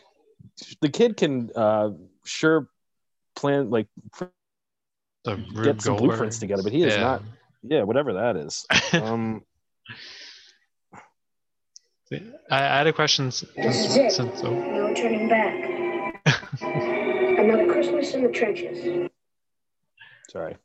the 0.80 0.88
kid 0.88 1.18
can 1.18 1.50
uh, 1.54 1.90
sure 2.24 2.68
plan 3.34 3.70
like 3.70 3.86
the 5.24 5.36
get 5.36 5.54
Rube 5.54 5.82
some 5.82 5.96
blueprints 5.96 6.38
together, 6.38 6.62
but 6.62 6.72
he 6.72 6.82
is 6.82 6.94
Yeah. 6.94 7.02
not. 7.02 7.22
Yeah, 7.62 7.82
whatever 7.82 8.14
that 8.14 8.36
is. 8.36 8.66
Um, 8.92 9.44
I, 12.12 12.20
I 12.50 12.78
had 12.78 12.86
a 12.86 12.92
question 12.92 13.28
s- 13.28 13.44
This 13.56 13.86
is 13.86 13.96
it. 13.96 14.12
since. 14.12 14.42
Oh, 14.44 14.52
No 14.52 14.92
turning 14.94 15.28
back. 15.28 15.54
Another 16.62 17.66
Christmas 17.72 18.12
in 18.14 18.22
the 18.22 18.28
trenches. 18.30 19.08
sorry. 20.28 20.56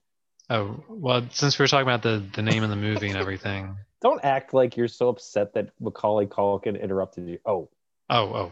oh, 0.49 0.83
well, 0.89 1.23
since 1.31 1.57
we 1.57 1.63
were 1.63 1.67
talking 1.67 1.87
about 1.87 2.01
the 2.03 2.21
the 2.35 2.41
name 2.41 2.63
of 2.63 2.69
the 2.69 2.75
movie 2.75 3.07
and 3.09 3.17
everything. 3.17 3.77
Don't 4.01 4.23
act 4.23 4.53
like 4.53 4.77
you're 4.77 4.87
so 4.87 5.09
upset 5.09 5.53
that 5.53 5.69
Macaulay 5.79 6.27
Culkin 6.27 6.79
interrupted 6.79 7.27
you. 7.27 7.39
Oh, 7.45 7.69
Oh, 8.09 8.25
oh, 8.33 8.51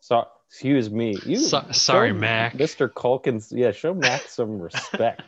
so 0.00 0.26
excuse 0.52 0.90
me. 0.90 1.16
You 1.24 1.38
So- 1.38 1.64
sorry, 1.72 2.12
Mac. 2.12 2.52
Mr. 2.52 2.86
Culkin's 2.92 3.50
yeah, 3.52 3.72
show 3.72 3.94
Mac 3.94 4.20
some 4.28 4.60
respect. 4.60 5.22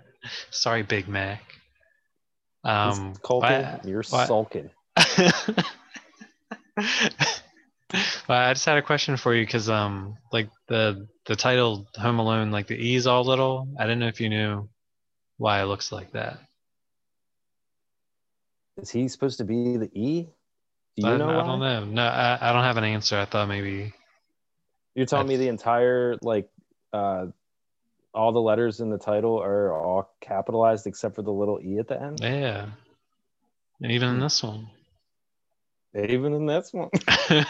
sorry, 0.50 0.82
Big 0.82 1.08
Mac. 1.08 1.42
Um, 2.62 3.14
Culkin, 3.22 3.86
you're 3.86 4.02
why- 4.10 4.26
sulking. 4.26 4.68
well, 6.76 6.84
I 8.28 8.52
just 8.52 8.66
had 8.66 8.76
a 8.76 8.82
question 8.82 9.16
for 9.16 9.34
you 9.34 9.46
because 9.46 9.70
um, 9.70 10.18
like 10.30 10.50
the 10.68 11.08
the 11.24 11.36
title 11.36 11.86
Home 11.96 12.18
Alone, 12.18 12.50
like 12.50 12.66
the 12.66 12.76
E's 12.76 13.06
all 13.06 13.24
little. 13.24 13.68
I 13.78 13.84
didn't 13.84 14.00
know 14.00 14.08
if 14.08 14.20
you 14.20 14.28
knew 14.28 14.68
why 15.38 15.62
it 15.62 15.66
looks 15.66 15.90
like 15.90 16.12
that. 16.12 16.38
Is 18.76 18.90
he 18.90 19.08
supposed 19.08 19.38
to 19.38 19.44
be 19.44 19.78
the 19.78 19.90
E? 19.98 20.24
Do 20.96 21.06
you 21.06 21.08
I, 21.08 21.16
know? 21.16 21.30
I 21.30 21.36
why? 21.36 21.46
don't 21.46 21.60
know. 21.60 21.84
No, 21.86 22.02
I, 22.02 22.38
I 22.42 22.52
don't 22.52 22.64
have 22.64 22.76
an 22.76 22.84
answer. 22.84 23.16
I 23.18 23.24
thought 23.24 23.48
maybe. 23.48 23.94
You're 24.96 25.06
telling 25.06 25.28
me 25.28 25.36
the 25.36 25.48
entire 25.48 26.16
like 26.22 26.48
uh 26.92 27.26
all 28.14 28.32
the 28.32 28.40
letters 28.40 28.80
in 28.80 28.88
the 28.88 28.96
title 28.96 29.40
are 29.40 29.72
all 29.72 30.10
capitalized 30.22 30.86
except 30.86 31.14
for 31.14 31.22
the 31.22 31.30
little 31.30 31.60
E 31.62 31.78
at 31.78 31.86
the 31.86 32.02
end? 32.02 32.18
Yeah. 32.22 32.70
And 33.82 33.92
even 33.92 34.08
in 34.08 34.20
this 34.20 34.42
one. 34.42 34.70
Even 35.94 36.32
in 36.32 36.46
this 36.46 36.72
one. 36.72 36.88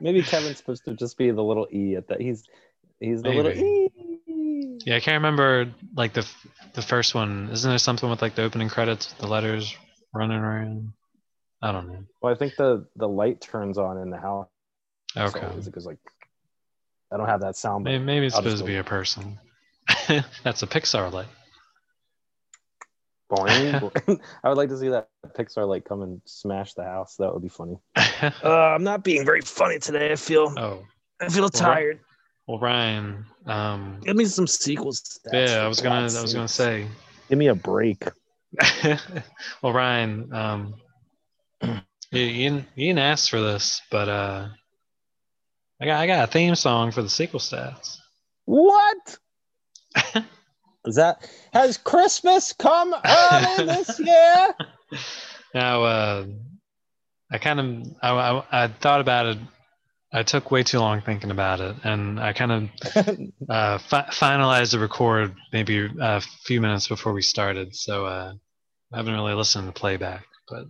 Maybe 0.00 0.22
Kevin's 0.22 0.56
supposed 0.56 0.86
to 0.86 0.94
just 0.94 1.18
be 1.18 1.30
the 1.30 1.42
little 1.42 1.68
E 1.70 1.96
at 1.96 2.08
that. 2.08 2.22
He's 2.22 2.48
he's 2.98 3.22
the 3.22 3.28
little 3.28 3.52
E. 3.52 3.90
Yeah, 4.86 4.96
I 4.96 5.00
can't 5.00 5.22
remember 5.22 5.70
like 5.94 6.14
the 6.14 6.26
the 6.72 6.82
first 6.82 7.14
one. 7.14 7.50
Isn't 7.52 7.70
there 7.70 7.78
something 7.78 8.08
with 8.08 8.22
like 8.22 8.34
the 8.34 8.42
opening 8.42 8.70
credits, 8.70 9.12
the 9.12 9.26
letters 9.26 9.76
running 10.14 10.38
around? 10.38 10.94
I 11.60 11.72
don't 11.72 11.88
know. 11.88 12.04
Well, 12.22 12.32
I 12.32 12.36
think 12.36 12.56
the 12.56 12.86
the 12.96 13.06
light 13.06 13.42
turns 13.42 13.76
on 13.76 13.98
in 13.98 14.10
the 14.10 14.16
house. 14.16 14.48
Okay. 15.16 15.40
So 15.40 15.58
it 15.58 15.72
goes 15.72 15.86
like 15.86 15.98
I 17.12 17.16
don't 17.16 17.28
have 17.28 17.40
that 17.42 17.56
sound. 17.56 17.84
Maybe, 17.84 18.02
maybe 18.02 18.26
it's 18.26 18.34
I'll 18.34 18.42
supposed 18.42 18.58
to 18.58 18.64
be 18.64 18.76
a 18.76 18.84
person. 18.84 19.38
That's 20.44 20.62
a 20.62 20.66
Pixar 20.66 21.12
light. 21.12 21.28
boing, 23.30 23.80
boing. 24.06 24.20
I 24.44 24.48
would 24.48 24.56
like 24.58 24.68
to 24.70 24.78
see 24.78 24.88
that 24.88 25.08
Pixar 25.38 25.66
light 25.68 25.84
come 25.84 26.02
and 26.02 26.20
smash 26.24 26.74
the 26.74 26.84
house. 26.84 27.16
That 27.16 27.32
would 27.32 27.42
be 27.42 27.48
funny. 27.48 27.76
uh, 27.96 28.30
I'm 28.44 28.84
not 28.84 29.04
being 29.04 29.24
very 29.24 29.40
funny 29.42 29.78
today. 29.78 30.12
I 30.12 30.16
feel 30.16 30.54
Oh, 30.56 30.84
I 31.20 31.28
feel 31.28 31.42
Well, 31.42 31.50
tired. 31.50 32.00
well, 32.46 32.58
Ryan. 32.58 33.26
Um, 33.46 34.00
Give 34.02 34.16
me 34.16 34.24
some 34.26 34.46
sequels. 34.46 35.20
yeah, 35.32 35.60
I 35.62 35.68
was 35.68 35.80
gonna, 35.80 36.00
I 36.00 36.22
was 36.22 36.34
gonna 36.34 36.48
say. 36.48 36.86
Give 37.28 37.38
me 37.38 37.48
a 37.48 37.54
break. 37.54 38.04
well, 39.62 39.72
Ryan, 39.72 40.32
um, 40.34 40.74
you, 41.62 41.70
you, 42.12 42.50
didn't- 42.50 42.68
you 42.74 42.86
didn't 42.88 42.98
ask 42.98 43.30
for 43.30 43.40
this, 43.40 43.80
but 43.90 44.08
uh, 44.08 44.48
I 45.82 45.84
got, 45.84 46.00
I 46.00 46.06
got 46.06 46.28
a 46.28 46.32
theme 46.32 46.54
song 46.54 46.92
for 46.92 47.02
the 47.02 47.10
sequel 47.10 47.40
stats. 47.40 47.96
What? 48.44 49.18
Is 50.84 50.94
that 50.94 51.28
has 51.52 51.76
Christmas 51.76 52.52
come 52.52 52.94
early 53.04 53.66
this 53.66 53.98
year? 53.98 54.54
Now, 55.52 55.82
uh, 55.82 56.26
I 57.32 57.38
kind 57.38 57.58
of, 57.58 57.96
I, 58.00 58.10
I, 58.12 58.64
I 58.64 58.68
thought 58.68 59.00
about 59.00 59.26
it. 59.26 59.38
I 60.12 60.22
took 60.22 60.52
way 60.52 60.62
too 60.62 60.78
long 60.78 61.00
thinking 61.00 61.32
about 61.32 61.60
it, 61.60 61.74
and 61.82 62.20
I 62.20 62.32
kind 62.32 62.52
of 62.52 62.68
uh, 63.48 63.78
fi- 63.78 64.08
finalized 64.10 64.70
the 64.70 64.78
record 64.78 65.34
maybe 65.52 65.90
a 66.00 66.20
few 66.20 66.60
minutes 66.60 66.86
before 66.86 67.12
we 67.12 67.22
started. 67.22 67.74
So 67.74 68.06
uh, 68.06 68.34
I 68.92 68.96
haven't 68.96 69.14
really 69.14 69.34
listened 69.34 69.62
to 69.62 69.66
the 69.66 69.72
playback, 69.72 70.26
but 70.48 70.66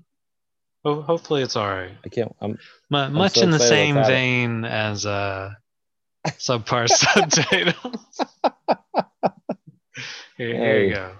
ho- 0.85 1.03
hopefully 1.03 1.42
it's 1.42 1.57
all 1.57 1.68
right. 1.68 1.92
I 2.05 2.09
can't. 2.09 2.35
I'm 2.40 2.59
Mu- 2.90 3.11
much 3.11 3.35
so 3.35 3.42
in 3.42 3.51
the 3.51 3.59
same 3.59 3.97
about 3.97 4.11
it. 4.11 4.14
vein 4.14 4.64
as 4.64 5.07
uh, 5.07 5.51
subpar 6.27 6.88
subtitles. 6.90 8.21
Here, 10.38 10.57
here 10.57 10.85
you 10.85 10.95
go. 10.95 11.12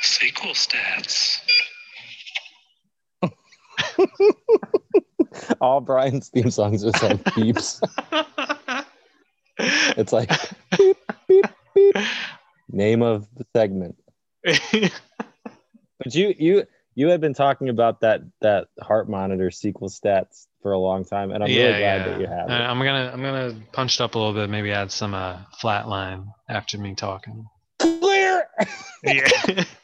Sequel 0.00 0.52
stats. 0.52 1.40
all 5.60 5.80
Brian's 5.80 6.28
theme 6.30 6.50
songs 6.50 6.82
just 6.82 6.96
have 6.98 7.22
beeps. 7.24 7.80
It's 9.58 10.12
like 10.12 10.30
beep, 10.76 10.96
beep, 11.28 11.44
beep. 11.74 11.96
Name 12.70 13.02
of 13.02 13.28
the 13.36 13.44
segment. 13.54 13.96
But 16.00 16.14
you 16.14 16.32
you 16.38 16.64
you 16.94 17.08
had 17.08 17.20
been 17.20 17.34
talking 17.34 17.68
about 17.68 18.00
that 18.02 18.20
that 18.40 18.68
heart 18.80 19.08
monitor 19.08 19.50
sequel 19.50 19.88
stats 19.88 20.46
for 20.62 20.72
a 20.72 20.78
long 20.78 21.04
time, 21.04 21.32
and 21.32 21.42
I'm 21.42 21.48
really 21.50 21.78
glad 21.78 22.06
that 22.06 22.20
you 22.20 22.26
have 22.28 22.48
Uh, 22.48 22.52
it. 22.52 22.56
I'm 22.56 22.78
gonna 22.78 23.10
I'm 23.12 23.20
gonna 23.22 23.60
punch 23.72 23.96
it 23.98 24.02
up 24.04 24.14
a 24.14 24.18
little 24.18 24.32
bit, 24.34 24.48
maybe 24.48 24.70
add 24.70 24.92
some 24.92 25.12
uh, 25.14 25.38
flat 25.60 25.88
line 25.88 26.26
after 26.48 26.78
me 26.78 26.94
talking. 26.94 27.46
Clear. 27.80 28.44
Yeah. 29.02 29.64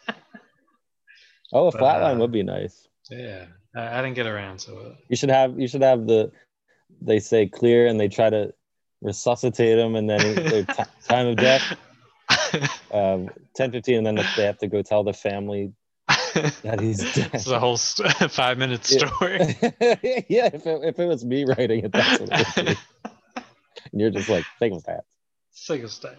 Oh, 1.53 1.69
a 1.69 1.71
But, 1.73 1.79
flat 1.79 2.03
line 2.03 2.17
uh, 2.17 2.21
would 2.21 2.33
be 2.33 2.43
nice. 2.43 2.89
yeah. 3.11 3.47
I, 3.77 3.99
I 3.99 4.03
didn't 4.03 4.17
get 4.17 4.27
around 4.27 4.59
to 4.61 4.73
it. 4.89 4.97
You 5.09 5.15
should 5.17 5.31
have 5.31 5.59
you 5.59 5.69
should 5.69 5.83
have 5.83 6.05
the 6.07 6.33
they 7.01 7.21
say 7.21 7.47
clear 7.47 7.87
and 7.87 7.99
they 8.01 8.09
try 8.09 8.29
to 8.31 8.53
resuscitate 9.03 9.79
him 9.79 9.95
and 9.95 10.11
then 10.11 10.35
their 10.35 10.65
ti- 10.77 10.83
time 11.07 11.29
of 11.29 11.37
death 11.37 11.63
um 12.95 13.29
10 13.57 13.73
15 13.73 14.07
and 14.07 14.19
then 14.19 14.27
they 14.37 14.45
have 14.45 14.59
to 14.59 14.69
go 14.69 14.81
tell 14.83 15.03
the 15.05 15.13
family 15.13 15.73
that 16.63 16.79
he's 16.81 16.99
dead. 17.15 17.35
Is 17.35 17.49
a 17.49 17.59
whole 17.59 17.77
st- 17.77 18.13
five 18.31 18.57
minute 18.59 18.85
story. 18.85 19.39
yeah, 20.29 20.51
if 20.53 20.67
it, 20.67 20.81
if 20.85 20.99
it 20.99 21.07
was 21.07 21.25
me 21.25 21.45
writing 21.45 21.85
it, 21.85 21.93
that's 21.93 22.21
what 22.21 22.29
it 22.33 22.57
would 22.57 22.67
be. 22.67 22.77
And 23.93 24.01
you're 24.01 24.11
just 24.11 24.29
like, 24.29 24.45
think 24.59 24.75
of 24.75 24.85
that. 24.85 25.05
Single 25.53 25.89
stat. 25.89 26.17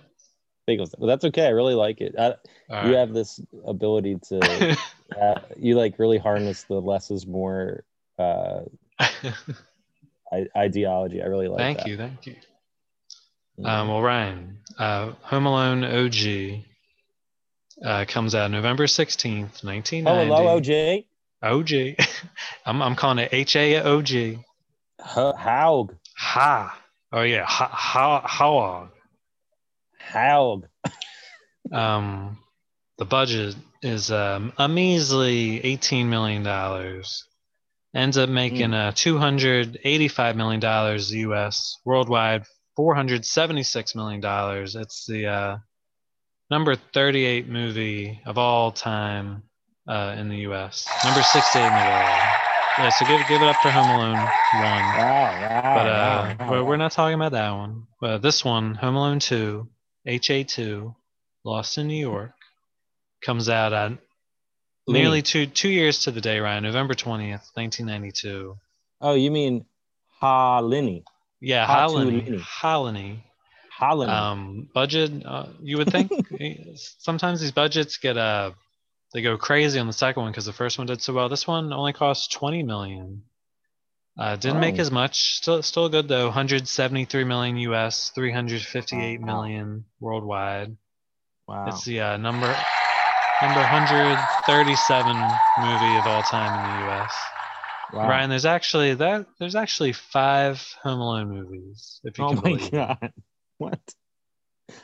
Think 0.66 0.82
of 0.82 0.90
that. 0.92 1.00
But 1.00 1.08
that's 1.08 1.26
okay. 1.26 1.46
I 1.46 1.50
really 1.50 1.76
like 1.76 2.02
it. 2.02 2.16
I, 2.18 2.36
All 2.70 2.88
you 2.90 2.96
have 2.96 3.14
this 3.14 3.40
ability 3.66 4.18
to, 4.30 4.78
uh, 5.22 5.40
you 5.58 5.76
like 5.76 6.00
really 6.00 6.18
harness 6.18 6.64
the 6.64 6.82
less 6.82 7.12
is 7.12 7.28
more 7.28 7.84
uh, 8.18 8.62
I- 10.32 10.48
ideology. 10.58 11.22
I 11.22 11.26
really 11.26 11.48
like 11.48 11.60
it. 11.60 11.64
thank 11.64 11.78
that. 11.80 11.88
you, 11.88 11.98
thank 11.98 12.26
you. 12.28 12.36
Um, 13.64 13.88
well, 13.88 14.02
Ryan, 14.02 14.58
uh, 14.78 15.12
Home 15.22 15.46
Alone 15.46 15.84
OG 15.84 16.64
uh, 17.84 18.06
comes 18.08 18.36
out 18.36 18.52
November 18.52 18.86
16th, 18.86 19.64
oh, 19.64 19.68
1990. 19.68 20.26
hello, 20.28 20.60
OJ. 20.60 21.06
OG. 21.42 22.06
I'm, 22.66 22.82
I'm 22.82 22.96
calling 22.96 23.20
it 23.20 23.30
H 23.32 23.56
A 23.56 23.82
O 23.82 24.02
G. 24.02 24.40
Haug. 25.00 25.96
Ha. 26.18 26.82
Oh 27.12 27.22
yeah, 27.22 27.46
ha, 27.46 27.70
how 27.72 28.22
how 28.26 28.90
How? 30.00 30.62
um 31.72 32.38
the 32.98 33.06
budget 33.06 33.56
is 33.82 34.12
um, 34.12 34.52
a 34.58 34.68
measly 34.68 35.64
18 35.64 36.10
million 36.10 36.44
dollars. 36.44 37.26
Ends 37.94 38.18
up 38.18 38.30
making 38.30 38.74
uh 38.74 38.92
285 38.96 40.36
million 40.36 40.60
dollars 40.60 41.14
US 41.14 41.78
worldwide, 41.86 42.44
476 42.76 43.96
million 43.96 44.20
dollars. 44.22 44.76
It's 44.76 45.06
the 45.06 45.28
uh 45.28 45.58
number 46.52 46.76
38 46.76 47.48
movie 47.48 48.22
of 48.26 48.38
all 48.38 48.72
time 48.72 49.44
uh, 49.88 50.16
in 50.18 50.30
the 50.30 50.38
US. 50.50 50.88
Number 51.04 51.22
68 51.22 51.62
in 51.62 51.70
the 51.70 51.80
world. 51.80 52.20
Yeah, 52.78 52.90
so 52.90 53.06
give 53.06 53.28
give 53.30 53.42
it 53.42 53.48
up 53.48 53.56
for 53.58 53.70
Home 53.72 53.90
Alone 53.90 54.16
one. 54.16 54.96
Wow, 54.98 55.42
wow, 55.42 55.76
But 55.76 55.88
uh, 55.88 55.92
wow, 55.94 56.36
wow, 56.40 56.52
we're, 56.52 56.64
we're 56.66 56.78
not 56.78 56.92
talking 56.92 57.16
about 57.16 57.32
that 57.32 57.52
one. 57.52 57.88
But 58.02 58.22
this 58.22 58.44
one, 58.44 58.76
Home 58.76 58.96
Alone 58.96 59.20
2, 59.20 59.68
HA2, 60.08 60.94
Lost 61.46 61.78
in 61.78 61.88
New 61.88 61.96
York, 62.00 62.32
comes 63.22 63.48
out 63.48 63.72
on 63.72 64.00
Lee. 64.88 65.00
nearly 65.02 65.22
two 65.22 65.46
two 65.46 65.70
years 65.70 66.00
to 66.04 66.12
the 66.12 66.20
day, 66.22 66.40
Ryan, 66.40 66.64
November 66.64 66.94
20th, 66.96 67.56
1992. 67.56 68.58
Oh, 69.02 69.14
you 69.14 69.32
mean 69.32 69.66
Halini? 70.22 71.04
Yeah, 71.46 71.66
Ha 71.68 71.88
Halini. 71.88 72.22
Tulini. 72.26 72.42
Halini. 72.42 73.20
Halini. 73.80 74.10
Um, 74.10 74.70
budget, 74.74 75.12
uh, 75.26 75.46
you 75.62 75.78
would 75.78 75.92
think 75.92 76.12
sometimes 77.00 77.40
these 77.40 77.52
budgets 77.52 77.98
get 77.98 78.18
uh 78.18 78.52
they 79.14 79.22
go 79.22 79.38
crazy 79.38 79.80
on 79.80 79.86
the 79.88 79.94
second 79.94 80.24
one 80.24 80.32
because 80.32 80.46
the 80.46 80.54
first 80.54 80.78
one 80.80 80.88
did 80.88 81.02
so 81.02 81.14
well. 81.14 81.30
This 81.30 81.46
one 81.48 81.72
only 81.72 81.94
cost 81.94 82.32
20 82.34 82.64
million. 82.64 83.22
Uh, 84.18 84.36
didn't 84.38 84.60
make 84.60 84.76
Oh. 84.76 84.82
as 84.82 84.90
much. 84.92 85.36
Still, 85.36 85.62
still 85.62 85.88
good 85.90 86.08
though. 86.08 86.26
173 86.26 87.24
million 87.26 87.58
US, 87.58 88.10
358 88.16 89.22
million 89.22 89.86
worldwide. 90.00 90.76
wow. 91.48 91.68
It's 91.68 91.84
the 91.86 92.00
uh, 92.02 92.18
number 92.18 92.48
number 93.42 93.60
137 93.60 95.16
movie 95.60 95.96
of 96.00 96.08
all 96.08 96.24
time 96.24 96.52
in 96.58 96.64
the 96.72 96.92
US. 96.92 97.14
Wow. 97.94 98.08
Ryan, 98.10 98.30
there's 98.30 98.46
actually 98.46 98.96
that 98.96 99.28
there's 99.40 99.56
actually 99.56 99.94
five 99.94 100.62
Home 100.84 101.00
Alone 101.00 101.30
movies. 101.30 102.00
If 102.04 102.18
you 102.18 102.26
Oh 102.26 102.30
can 102.30 102.38
my 102.38 102.42
believe 102.42 102.72
god. 102.72 103.14
What? 103.58 103.80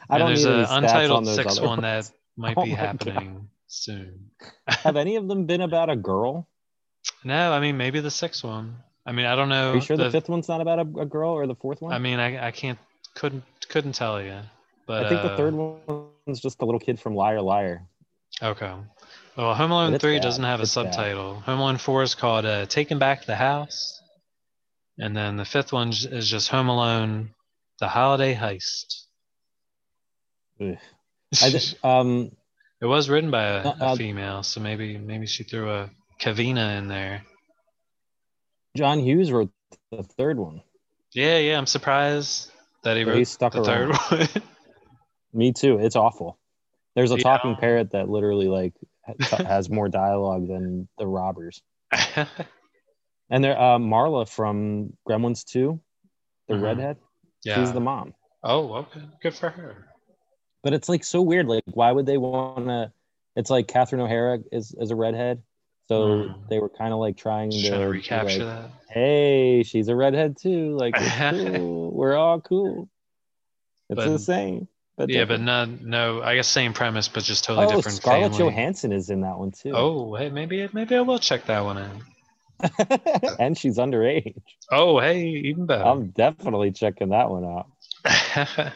I 0.10 0.18
And 0.18 0.20
don't 0.20 0.28
there's 0.30 0.46
an 0.46 0.54
on 0.66 0.84
untitled 0.84 1.28
sixth 1.28 1.62
one 1.62 1.82
that 1.82 2.10
might 2.38 2.58
Oh 2.58 2.64
be 2.64 2.70
my 2.70 2.76
God. 2.76 2.86
happening 2.86 3.50
soon. 3.68 4.32
Have 4.68 4.96
any 4.96 5.16
of 5.18 5.28
them 5.28 5.46
been 5.46 5.62
about 5.62 5.90
a 5.90 5.96
girl? 5.96 6.48
No, 7.24 7.52
I 7.52 7.60
mean 7.60 7.78
maybe 7.78 8.00
the 8.00 8.12
sixth 8.12 8.44
one. 8.44 8.78
I 9.06 9.12
mean 9.12 9.26
I 9.26 9.36
don't 9.36 9.50
know. 9.50 9.72
Are 9.72 9.76
you 9.76 9.82
sure 9.82 9.98
the, 9.98 10.10
fifth 10.10 10.30
one's 10.30 10.48
not 10.48 10.62
about 10.62 10.80
a, 10.80 11.02
a 11.02 11.06
girl 11.06 11.32
or 11.32 11.48
the 11.48 11.56
fourth 11.56 11.82
one? 11.82 11.94
I 11.94 12.00
mean 12.00 12.20
I 12.20 12.48
I 12.48 12.52
can't 12.52 12.80
couldn't 13.16 13.44
couldn't 13.70 13.94
tell 13.94 14.22
you. 14.22 14.40
But 14.88 15.06
I 15.06 15.10
think 15.10 15.22
the 15.22 15.30
uh, 15.30 15.38
third 15.38 15.54
one's 15.54 16.40
just 16.40 16.62
a 16.62 16.66
little 16.66 16.80
kid 16.80 17.00
from 17.00 17.16
Liar 17.16 17.42
Liar. 17.42 17.84
Okay. 18.42 18.74
Well, 19.38 19.54
Home 19.56 19.72
Alone 19.72 19.98
three 20.00 20.18
bad. 20.18 20.24
doesn't 20.24 20.44
have 20.44 20.60
a 20.60 20.64
It's 20.64 20.76
bad. 20.76 20.94
subtitle. 20.94 21.40
Home 21.42 21.60
Alone 21.60 21.78
four 21.78 22.04
is 22.04 22.16
called 22.16 22.46
uh, 22.46 22.66
"Taking 22.66 23.00
Back 23.00 23.26
the 23.26 23.36
House," 23.36 24.02
and 25.00 25.16
then 25.16 25.38
the 25.38 25.46
fifth 25.46 25.72
one 25.72 25.90
is 25.90 26.30
just 26.30 26.50
Home 26.50 26.68
Alone: 26.68 27.34
The 27.80 27.88
Holiday 27.88 28.36
Heist. 28.36 29.06
Thi- 30.60 30.78
um, 31.84 32.32
it 32.82 32.86
was 32.86 33.10
written 33.10 33.32
by 33.32 33.44
a, 33.46 33.68
Uh, 33.68 33.76
a 33.80 33.96
female, 33.96 34.44
so 34.44 34.60
maybe 34.60 34.98
maybe 34.98 35.26
she 35.28 35.44
threw 35.44 35.72
a 35.72 35.90
Kavina 36.20 36.78
in 36.78 36.88
there. 36.88 37.24
John 38.76 39.00
Hughes 39.00 39.32
wrote 39.32 39.52
the 39.92 40.04
third 40.04 40.38
one. 40.38 40.62
Yeah, 41.14 41.38
yeah. 41.38 41.58
I'm 41.58 41.66
surprised 41.68 42.52
that 42.84 42.96
he 42.98 43.04
wrote 43.04 43.18
he 43.18 43.26
stuck 43.26 43.54
the 43.54 43.64
third 43.64 43.90
around. 43.92 43.98
one. 44.10 44.44
Me 45.34 45.52
too. 45.54 45.78
It's 45.80 45.96
awful. 45.96 46.38
There's 46.96 47.12
a 47.12 47.16
Yeah. 47.18 47.24
talking 47.24 47.56
parrot 47.56 47.92
that 47.92 48.10
literally 48.10 48.48
like 48.48 48.74
has 49.48 49.70
more 49.70 49.90
dialogue 49.90 50.48
than 50.48 50.88
the 50.98 51.08
robbers. 51.08 51.62
And 53.34 53.42
there, 53.42 53.58
uh, 53.58 53.78
Marla 53.78 54.28
from 54.28 54.92
Gremlins 55.08 55.46
2, 55.46 55.80
the 56.50 56.54
Mhm. 56.56 56.62
redhead, 56.62 56.98
yeah. 57.46 57.56
she's 57.56 57.72
the 57.72 57.80
mom. 57.80 58.14
Oh, 58.44 58.74
okay. 58.74 59.00
Good 59.22 59.36
for 59.36 59.50
her. 59.50 59.88
But 60.64 60.74
it's 60.74 60.90
like 60.90 61.06
so 61.06 61.22
weird. 61.22 61.48
Like, 61.48 61.64
why 61.68 61.94
would 61.94 62.06
they 62.06 62.18
want 62.18 62.68
to? 62.68 62.92
It's 63.38 63.50
like 63.50 63.70
Catherine 63.70 64.02
O'Hara 64.02 64.40
is, 64.52 64.76
is 64.78 64.92
a 64.92 64.98
redhead. 64.98 65.42
So 65.88 66.02
Mm. 66.02 66.50
they 66.50 66.60
were 66.60 66.68
kind 66.68 66.92
of 66.92 67.00
like 67.00 67.16
trying 67.16 67.52
to, 67.52 67.70
to 67.70 67.86
recapture 67.86 68.44
like, 68.44 68.64
that. 68.64 68.72
Hey, 68.90 69.64
she's 69.64 69.88
a 69.88 69.96
redhead 69.96 70.36
too. 70.38 70.76
Like, 70.76 70.96
cool. 71.30 71.92
we're 71.94 72.18
all 72.18 72.42
cool. 72.42 72.90
It's 73.90 73.96
But- 73.96 74.10
the 74.10 74.20
same. 74.20 74.68
But 74.98 75.10
Yeah, 75.10 75.26
but 75.26 75.40
no, 75.40 75.66
no. 75.66 76.22
I 76.22 76.36
guess 76.36 76.48
same 76.48 76.74
premise, 76.74 77.08
but 77.08 77.24
just 77.24 77.44
totally 77.44 77.68
oh, 77.68 77.76
different. 77.76 77.98
Scarlett 77.98 78.32
family. 78.34 78.52
Johansson 78.52 78.92
is 78.92 79.10
in 79.10 79.22
that 79.22 79.38
one 79.38 79.52
too. 79.52 79.72
Oh, 79.74 80.16
hey, 80.16 80.30
maybe 80.30 80.68
maybe 80.74 80.96
I 80.96 81.02
will 81.02 81.20
check 81.20 81.46
that 81.46 81.64
one 81.64 81.78
out. 81.78 83.38
and 83.40 83.58
she's 83.58 83.78
underage. 83.78 84.36
Oh, 84.72 85.00
hey, 85.00 85.28
even 85.28 85.66
better. 85.66 85.84
I'm 85.84 86.10
definitely 86.10 86.72
checking 86.72 87.10
that 87.10 87.30
one 87.30 87.46
out. 87.46 87.68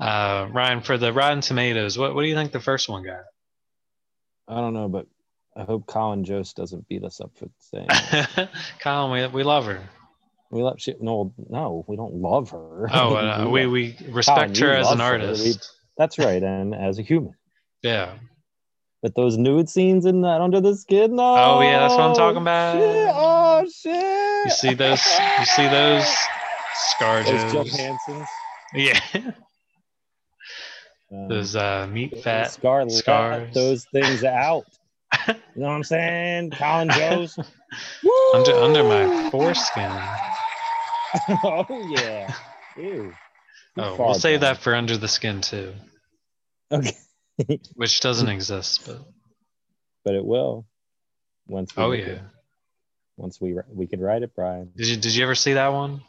uh, 0.00 0.48
Ryan, 0.50 0.80
for 0.80 0.96
the 0.96 1.12
Rotten 1.12 1.40
Tomatoes, 1.40 1.98
what 1.98 2.14
what 2.14 2.22
do 2.22 2.28
you 2.28 2.34
think 2.34 2.52
the 2.52 2.60
first 2.60 2.88
one 2.88 3.02
got? 3.02 3.24
I 4.48 4.56
don't 4.56 4.74
know, 4.74 4.88
but 4.88 5.06
I 5.56 5.64
hope 5.64 5.86
Colin 5.86 6.24
Jost 6.24 6.56
doesn't 6.56 6.88
beat 6.88 7.04
us 7.04 7.20
up 7.20 7.32
for 7.36 7.48
saying 7.58 7.88
Colin, 8.80 9.10
we, 9.12 9.38
we 9.38 9.42
love 9.42 9.66
her. 9.66 9.80
We 10.50 10.62
love. 10.62 10.76
She, 10.80 10.94
no, 11.00 11.32
no, 11.48 11.84
we 11.88 11.96
don't 11.96 12.14
love 12.14 12.50
her. 12.50 12.88
Oh, 12.92 13.14
uh, 13.16 13.48
we 13.50 13.66
we 13.66 13.96
respect 14.08 14.54
Colin, 14.58 14.70
her 14.70 14.76
as 14.76 14.90
an 14.90 15.00
artist. 15.00 15.44
We- 15.44 15.54
that's 15.98 16.18
right, 16.18 16.42
and 16.42 16.74
as 16.74 16.98
a 16.98 17.02
human. 17.02 17.34
Yeah. 17.82 18.12
But 19.02 19.14
those 19.14 19.38
nude 19.38 19.70
scenes 19.70 20.04
in 20.04 20.20
that 20.20 20.42
under 20.42 20.60
the 20.60 20.76
skin, 20.76 21.16
no. 21.16 21.22
Oh 21.36 21.60
yeah, 21.62 21.78
that's 21.80 21.94
what 21.94 22.02
I'm 22.02 22.14
talking 22.14 22.42
about. 22.42 22.74
Shit. 22.78 23.10
Oh 23.14 23.66
shit! 23.74 24.44
You 24.44 24.50
see 24.50 24.74
those? 24.74 25.00
You 25.38 25.44
see 25.46 25.66
those 25.68 26.04
Those 26.04 26.90
scarjos? 26.90 27.52
Johanssons. 27.54 28.26
Yeah. 28.74 29.00
Um, 31.12 31.26
Those 31.26 31.56
uh, 31.56 31.88
meat 31.90 32.22
fat 32.22 32.52
Scar, 32.52 32.88
scars. 32.88 33.52
those 33.52 33.84
things 33.86 34.22
out. 34.22 34.64
you 35.26 35.34
know 35.56 35.66
what 35.66 35.70
I'm 35.70 35.82
saying? 35.82 36.50
Colin 36.52 36.88
Jost. 36.90 37.36
under 38.34 38.54
under 38.54 38.84
my 38.84 39.28
foreskin. 39.30 39.90
oh 41.44 41.66
yeah. 41.88 42.34
Ew. 42.76 43.12
Oh, 43.76 43.96
we'll 43.98 44.14
save 44.14 44.40
that 44.40 44.58
for 44.58 44.74
under 44.74 44.96
the 44.96 45.08
skin 45.08 45.40
too, 45.40 45.72
Okay. 46.72 46.96
which 47.74 48.00
doesn't 48.00 48.28
exist. 48.28 48.82
But 48.86 48.98
but 50.04 50.14
it 50.14 50.24
will. 50.24 50.66
Once 51.46 51.74
we 51.76 51.82
oh 51.82 51.92
yeah, 51.92 52.04
it. 52.04 52.22
Once 53.16 53.40
we 53.40 53.56
we 53.68 53.86
can 53.86 54.00
write 54.00 54.22
it, 54.22 54.34
Brian. 54.34 54.70
did 54.76 54.86
you 54.88 54.96
did 54.96 55.14
you 55.14 55.22
ever 55.24 55.34
see 55.34 55.54
that 55.54 55.68
one? 55.72 56.02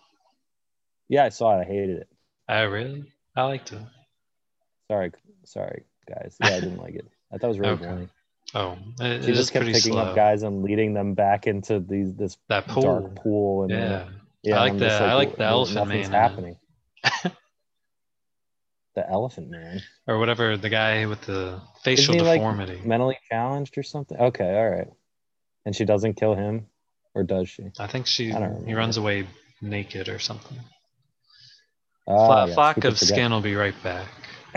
Yeah, 1.09 1.25
I 1.25 1.29
saw 1.29 1.57
it. 1.57 1.61
I 1.61 1.65
hated 1.65 1.89
it. 2.01 2.07
Oh 2.49 2.65
really? 2.65 3.11
I 3.35 3.43
liked 3.43 3.71
it. 3.71 3.81
Sorry, 4.89 5.11
sorry, 5.45 5.83
guys. 6.07 6.35
Yeah, 6.39 6.55
I 6.55 6.59
didn't 6.59 6.77
like 6.77 6.95
it. 6.95 7.05
I 7.31 7.37
thought 7.37 7.47
it 7.47 7.49
was 7.49 7.59
really 7.59 7.71
Okay. 7.73 7.85
boring. 7.85 8.09
Oh, 8.53 8.77
it, 8.99 9.23
She 9.23 9.31
it 9.31 9.35
just 9.35 9.53
kept 9.53 9.65
picking 9.65 9.93
slow. 9.93 10.01
up 10.01 10.15
guys 10.15 10.43
and 10.43 10.61
leading 10.63 10.93
them 10.93 11.13
back 11.13 11.47
into 11.47 11.79
these 11.79 12.13
this 12.15 12.37
that 12.49 12.67
pool. 12.67 12.83
dark 12.83 13.15
pool. 13.15 13.63
And 13.63 13.71
Yeah. 13.71 14.09
Yeah. 14.43 14.57
I 14.57 14.61
like 14.61 14.73
the- 14.77 14.85
just 14.87 15.01
I 15.01 15.13
like 15.15 15.31
the 15.35 15.43
"Well, 15.43 15.49
elephant 15.67 15.87
man 15.89 15.97
in 16.05 16.11
happening. 16.11 16.57
the 18.95 19.09
elephant 19.09 19.49
man. 19.49 19.81
or 20.07 20.19
whatever 20.19 20.57
the 20.57 20.69
guy 20.69 21.05
with 21.05 21.21
the 21.21 21.61
facial 21.83 22.15
Isn't 22.15 22.25
he, 22.25 22.29
like, 22.31 22.39
deformity. 22.41 22.81
mentally 22.83 23.17
challenged 23.29 23.77
or 23.77 23.83
something. 23.83 24.17
Okay, 24.17 24.57
all 24.57 24.69
right. 24.69 24.87
And 25.65 25.75
she 25.75 25.85
doesn't 25.85 26.15
kill 26.15 26.35
him, 26.35 26.67
or 27.13 27.23
does 27.23 27.49
she? 27.49 27.63
I 27.79 27.87
think 27.87 28.07
she 28.07 28.31
I 28.33 28.39
don't 28.39 28.67
he 28.67 28.73
runs 28.73 28.97
away 28.97 29.27
naked 29.61 30.09
or 30.09 30.19
something. 30.19 30.57
Ah, 32.07 32.45
Fla- 32.45 32.53
flock 32.53 32.77
of 32.77 32.83
forget? 32.97 32.97
skin 32.97 33.31
will 33.31 33.41
be 33.41 33.55
right 33.55 33.75
back. 33.83 34.07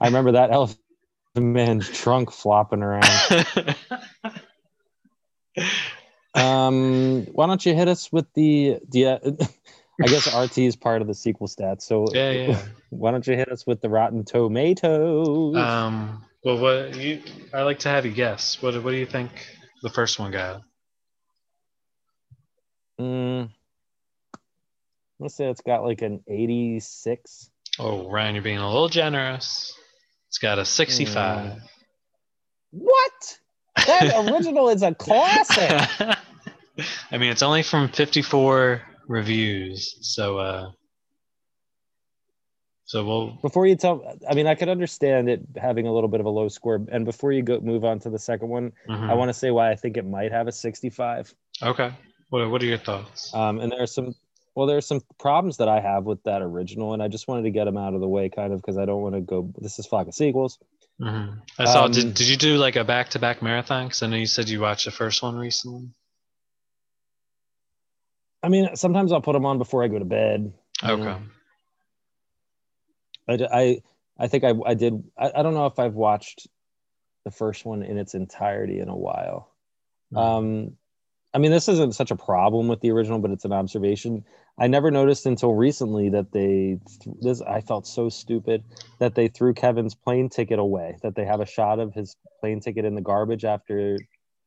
I 0.00 0.06
remember 0.06 0.32
that 0.32 0.50
elephant 0.50 0.78
man's 1.36 1.90
trunk 1.90 2.30
flopping 2.30 2.82
around. 2.82 3.04
Um, 6.34 7.26
why 7.32 7.46
don't 7.46 7.64
you 7.64 7.74
hit 7.74 7.88
us 7.88 8.10
with 8.12 8.32
the 8.34 8.78
the? 8.88 9.48
I 10.02 10.06
guess 10.06 10.34
RT 10.34 10.58
is 10.58 10.74
part 10.74 11.02
of 11.02 11.08
the 11.08 11.14
sequel 11.14 11.46
stats. 11.46 11.82
So 11.82 12.06
yeah, 12.12 12.30
yeah. 12.30 12.62
why 12.90 13.10
don't 13.10 13.26
you 13.26 13.36
hit 13.36 13.50
us 13.50 13.66
with 13.66 13.80
the 13.80 13.88
Rotten 13.88 14.24
Tomatoes? 14.24 15.56
Um, 15.56 16.24
well, 16.44 16.58
what 16.58 16.96
you? 16.96 17.22
I 17.52 17.62
like 17.62 17.80
to 17.80 17.88
have 17.88 18.06
you 18.06 18.12
guess. 18.12 18.60
What 18.62 18.82
What 18.82 18.90
do 18.90 18.96
you 18.96 19.06
think 19.06 19.30
the 19.82 19.90
first 19.90 20.18
one 20.18 20.32
got? 20.32 20.62
Mm, 23.00 23.50
let's 25.18 25.34
say 25.34 25.48
it's 25.48 25.60
got 25.60 25.84
like 25.84 26.02
an 26.02 26.22
86. 26.28 27.50
Oh, 27.78 28.10
Ryan, 28.10 28.34
you're 28.34 28.44
being 28.44 28.58
a 28.58 28.66
little 28.66 28.88
generous. 28.88 29.74
It's 30.28 30.38
got 30.38 30.58
a 30.58 30.64
65. 30.64 31.60
What? 32.70 33.38
That 33.86 34.30
original 34.30 34.68
is 34.68 34.82
a 34.82 34.94
classic. 34.94 35.88
I 37.10 37.18
mean, 37.18 37.30
it's 37.30 37.42
only 37.42 37.62
from 37.62 37.88
54 37.88 38.82
reviews. 39.08 39.96
So 40.00 40.38
uh 40.38 40.70
so 42.84 43.04
we'll 43.04 43.38
Before 43.40 43.66
you 43.66 43.74
tell, 43.76 44.18
I 44.28 44.34
mean, 44.34 44.46
I 44.46 44.54
could 44.54 44.68
understand 44.68 45.30
it 45.30 45.40
having 45.56 45.86
a 45.86 45.92
little 45.92 46.08
bit 46.10 46.20
of 46.20 46.26
a 46.26 46.30
low 46.30 46.48
score. 46.48 46.84
And 46.90 47.06
before 47.06 47.32
you 47.32 47.42
go 47.42 47.58
move 47.60 47.84
on 47.84 48.00
to 48.00 48.10
the 48.10 48.18
second 48.18 48.48
one, 48.48 48.72
mhm. 48.88 49.08
I 49.08 49.14
want 49.14 49.30
to 49.30 49.34
say 49.34 49.50
why 49.50 49.70
I 49.70 49.76
think 49.76 49.96
it 49.96 50.04
might 50.04 50.30
have 50.30 50.46
a 50.46 50.52
65. 50.52 51.34
Okay. 51.62 51.90
What 52.28 52.50
what 52.50 52.62
are 52.62 52.66
your 52.66 52.78
thoughts? 52.78 53.34
Um, 53.34 53.60
and 53.60 53.72
there 53.72 53.82
are 53.82 53.86
some, 53.86 54.14
well, 54.54 54.66
there 54.66 54.76
are 54.76 54.82
some 54.82 55.00
problems 55.18 55.56
that 55.56 55.68
I 55.68 55.80
have 55.80 56.04
with 56.04 56.22
that 56.24 56.42
original, 56.42 56.92
and 56.92 57.02
I 57.02 57.08
just 57.08 57.28
wanted 57.28 57.42
to 57.44 57.50
get 57.50 57.64
them 57.64 57.78
out 57.78 57.94
of 57.94 58.00
the 58.00 58.08
way, 58.08 58.28
kind 58.28 58.52
of, 58.52 58.60
because 58.60 58.76
I 58.76 58.84
don't 58.84 59.00
want 59.00 59.14
to 59.14 59.20
go. 59.22 59.50
This 59.58 59.78
is 59.78 59.86
flock 59.86 60.08
of 60.08 60.14
sequels. 60.14 60.58
Mhm. 61.00 61.40
I 61.58 61.64
saw 61.64 61.84
Um, 61.84 61.92
did, 61.92 62.12
did 62.14 62.28
you 62.28 62.36
do 62.36 62.56
like 62.58 62.76
a 62.76 62.84
back 62.84 63.10
to 63.10 63.18
back 63.18 63.40
marathon? 63.42 63.86
Because 63.86 64.02
I 64.02 64.06
know 64.06 64.16
you 64.16 64.26
said 64.26 64.48
you 64.50 64.60
watched 64.60 64.84
the 64.84 64.90
first 64.90 65.22
one 65.22 65.36
recently. 65.36 65.88
I 68.42 68.48
mean, 68.48 68.74
sometimes 68.76 69.12
I'll 69.12 69.20
put 69.20 69.34
them 69.34 69.46
on 69.46 69.58
before 69.58 69.84
I 69.84 69.88
go 69.88 69.98
to 69.98 70.04
bed. 70.04 70.52
Okay. 70.82 71.02
know. 71.02 71.20
I, 73.28 73.34
I, 73.52 73.82
I 74.18 74.28
think 74.28 74.44
I, 74.44 74.52
I 74.66 74.74
did. 74.74 75.02
I, 75.16 75.30
I 75.36 75.42
don't 75.42 75.54
know 75.54 75.66
if 75.66 75.78
I've 75.78 75.94
watched 75.94 76.48
the 77.24 77.30
first 77.30 77.64
one 77.64 77.82
in 77.82 77.98
its 77.98 78.14
entirety 78.14 78.80
in 78.80 78.88
a 78.88 78.96
while. 78.96 79.52
Mhm. 80.12 80.18
Um, 80.18 80.76
I 81.34 81.38
mean, 81.38 81.50
this 81.50 81.68
isn't 81.68 81.94
such 81.94 82.10
a 82.10 82.16
problem 82.16 82.68
with 82.68 82.80
the 82.80 82.90
original, 82.90 83.18
but 83.18 83.30
it's 83.30 83.46
an 83.46 83.52
observation. 83.52 84.24
I 84.58 84.66
never 84.66 84.90
noticed 84.90 85.24
until 85.24 85.54
recently 85.54 86.10
that 86.10 86.32
they 86.32 86.78
this. 87.22 87.40
I 87.40 87.62
felt 87.62 87.86
so 87.86 88.10
stupid 88.10 88.64
that 88.98 89.14
they 89.14 89.28
threw 89.28 89.54
Kevin's 89.54 89.94
plane 89.94 90.28
ticket 90.28 90.58
away. 90.58 90.98
That 91.02 91.14
they 91.14 91.24
have 91.24 91.40
a 91.40 91.46
shot 91.46 91.78
of 91.78 91.94
his 91.94 92.16
plane 92.40 92.60
ticket 92.60 92.84
in 92.84 92.94
the 92.94 93.00
garbage 93.00 93.44
after 93.44 93.98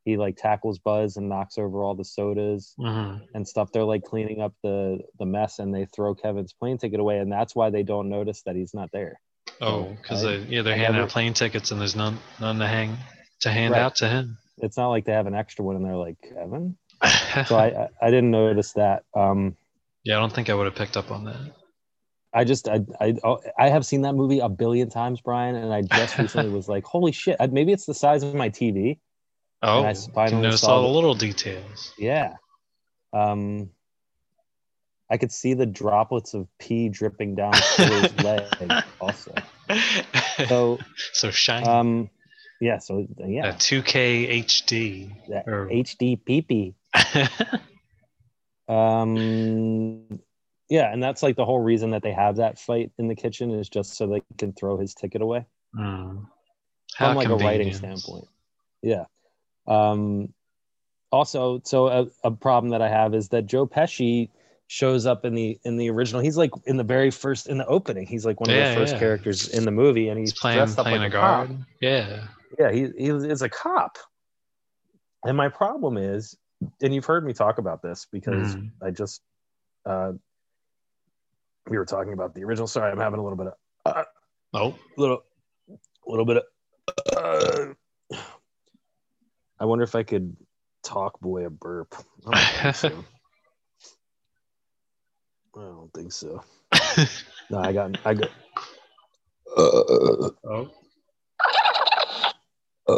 he 0.05 0.15
like 0.17 0.37
tackles 0.37 0.79
Buzz 0.79 1.17
and 1.17 1.27
knocks 1.27 1.57
over 1.57 1.83
all 1.83 1.95
the 1.95 2.05
sodas 2.05 2.73
Mhm. 2.79 3.21
and 3.33 3.47
stuff. 3.47 3.71
They're 3.73 3.83
like 3.83 4.03
cleaning 4.03 4.39
up 4.39 4.53
the 4.63 4.99
the 5.19 5.25
mess, 5.25 5.59
and 5.59 5.73
they 5.73 5.85
throw 5.85 6.15
Kevin's 6.15 6.53
plane 6.53 6.77
ticket 6.77 6.99
away, 6.99 7.17
and 7.17 7.31
that's 7.31 7.55
why 7.55 7.69
they 7.71 7.83
don't 7.83 8.07
notice 8.07 8.43
that 8.43 8.55
he's 8.55 8.73
not 8.73 8.89
there. 8.93 9.19
Oh, 9.61 9.83
because 10.01 10.21
they 10.23 10.37
yeah 10.43 10.61
they're 10.61 10.73
I 10.73 10.77
handing 10.77 10.93
never- 10.93 11.03
out 11.05 11.09
plane 11.11 11.33
tickets 11.33 11.71
and 11.71 11.81
there's 11.81 11.95
none 11.95 12.17
none 12.39 12.59
to 12.59 12.67
hang 12.67 12.95
to 13.41 13.51
hand 13.51 13.73
Right. 13.73 13.81
out 13.81 13.95
to 13.97 14.07
him. 14.07 14.37
It's 14.59 14.77
not 14.77 14.89
like 14.89 15.03
they 15.05 15.11
have 15.13 15.27
an 15.27 15.35
extra 15.35 15.65
one, 15.65 15.75
and 15.75 15.83
they're 15.83 15.95
like 15.97 16.17
Kevin. 16.21 16.77
So 17.47 17.57
I 17.57 17.65
I, 17.67 17.89
I 18.01 18.09
didn't 18.09 18.31
notice 18.31 18.71
that. 18.73 19.03
Um, 19.13 19.57
yeah, 20.03 20.17
I 20.17 20.19
don't 20.21 20.31
think 20.31 20.49
I 20.49 20.53
would 20.53 20.65
have 20.65 20.75
picked 20.75 20.95
up 20.95 21.11
on 21.11 21.25
that. 21.25 21.35
I 22.33 22.43
just 22.43 22.67
I, 22.69 22.81
I 23.01 23.15
I 23.57 23.69
have 23.69 23.85
seen 23.85 24.01
that 24.03 24.13
movie 24.13 24.39
a 24.39 24.49
billion 24.49 24.89
times, 24.89 25.19
Brian, 25.21 25.55
and 25.55 25.73
I 25.73 25.81
just 25.81 26.17
recently 26.19 26.51
was 26.53 26.67
like, 26.69 26.83
holy 26.85 27.11
shit! 27.11 27.37
Maybe 27.51 27.71
it's 27.73 27.85
the 27.85 27.93
size 27.93 28.23
of 28.23 28.33
my 28.35 28.49
TV. 28.49 28.99
Oh, 29.61 29.83
I 29.83 29.91
you 29.91 29.95
finally 30.13 30.41
notice 30.43 30.61
saw 30.61 30.75
all 30.77 30.81
the 30.83 30.93
little 30.93 31.15
details. 31.15 31.93
Yeah. 31.97 32.35
Um, 33.13 33.69
I 35.09 35.17
could 35.17 35.31
see 35.31 35.53
the 35.53 35.65
droplets 35.65 36.33
of 36.33 36.47
pee 36.59 36.89
dripping 36.89 37.35
down 37.35 37.53
his 37.77 38.23
leg. 38.23 38.43
Also, 38.99 39.33
so 40.47 40.79
so 41.13 41.31
shiny. 41.31 41.65
um, 41.67 42.09
yeah. 42.59 42.79
So 42.79 43.07
A 43.23 43.27
yeah, 43.27 43.51
2K 43.53 44.43
HD. 44.45 45.15
that 45.29 45.47
or- 45.47 45.67
HD 45.67 46.17
pee 46.25 46.75
Um, 48.67 50.19
yeah, 50.69 50.91
and 50.91 51.01
that's 51.01 51.21
like 51.21 51.35
the 51.35 51.45
whole 51.45 51.59
reason 51.61 51.91
that 51.91 52.01
they 52.01 52.11
have 52.11 52.37
that 52.37 52.57
fight 52.57 52.91
in 52.97 53.07
the 53.07 53.15
kitchen 53.15 53.51
is 53.51 53.69
just 53.69 53.95
so 53.95 54.07
they 54.07 54.23
can 54.37 54.53
throw 54.53 54.77
his 54.77 54.95
ticket 54.95 55.21
away. 55.21 55.45
Mm. 55.77 56.25
How 56.95 57.09
from 57.09 57.17
like 57.17 57.29
a 57.29 57.35
writing 57.35 57.73
standpoint. 57.73 58.25
Yeah. 58.81 59.05
Um, 59.67 60.33
also, 61.11 61.61
so 61.63 61.87
a, 61.87 62.07
a 62.23 62.31
problem 62.31 62.71
that 62.71 62.81
I 62.81 62.89
have 62.89 63.13
is 63.13 63.29
that 63.29 63.45
Joe 63.45 63.65
Pesci 63.67 64.29
shows 64.67 65.05
up 65.05 65.25
in 65.25 65.35
the 65.35 65.59
in 65.63 65.77
the 65.77 65.89
original. 65.89 66.21
He's 66.21 66.37
like 66.37 66.51
in 66.65 66.77
the 66.77 66.83
very 66.83 67.11
first 67.11 67.47
in 67.47 67.57
the 67.57 67.65
opening. 67.67 68.07
He's 68.07 68.25
like 68.25 68.39
one 68.41 68.49
of 68.49 68.55
Yeah, 68.55 68.69
the 68.69 68.75
first 68.81 68.93
yeah. 68.93 68.99
characters 68.99 69.47
in 69.49 69.63
the 69.65 69.71
movie, 69.71 70.09
and 70.09 70.19
he's, 70.19 70.31
He's 70.31 70.39
playing 70.39 70.57
dressed 70.57 70.79
up 70.79 70.85
playing 70.85 71.01
like 71.01 71.13
a 71.13 71.17
a 71.17 71.19
cop. 71.19 71.49
Yeah. 71.81 72.27
Yeah, 72.59 72.71
he 72.71 72.87
he 72.97 73.09
is 73.09 73.41
a 73.41 73.49
cop. 73.49 73.97
And 75.23 75.35
my 75.37 75.49
problem 75.49 75.97
is, 75.97 76.35
and 76.81 76.93
you've 76.93 77.05
heard 77.05 77.25
me 77.25 77.33
talk 77.33 77.57
about 77.57 77.81
this 77.81 78.07
because 78.11 78.55
Mhm. 78.55 78.71
I 78.81 78.91
just 78.91 79.21
uh, 79.85 80.13
we 81.67 81.77
were 81.77 81.85
talking 81.85 82.13
about 82.13 82.33
the 82.35 82.43
original. 82.43 82.67
Sorry, 82.67 82.91
I'm 82.91 82.99
having 82.99 83.19
a 83.19 83.23
little 83.23 83.37
bit 83.37 83.47
of 83.47 83.53
uh, 83.85 84.03
Oh. 84.53 84.75
little 84.97 85.23
little 86.07 86.25
bit 86.25 86.37
of 86.37 86.43
uh, 87.17 87.73
I 89.59 89.65
wonder 89.65 89.83
if 89.83 89.95
I 89.95 90.03
could 90.03 90.35
Talkboy 90.85 91.45
a 91.45 91.49
burp. 91.49 91.95
I 92.27 92.59
don't 92.63 92.75
think 92.75 92.75
so. 92.75 93.05
I 95.57 95.61
don't 95.61 95.93
think 95.93 96.11
so. 96.11 96.43
No, 97.49 97.59
I 97.59 97.73
got 97.73 97.99
I 98.03 98.15
got 98.15 98.29
uh, 99.55 100.31
oh. 100.43 100.71
uh, 102.87 102.93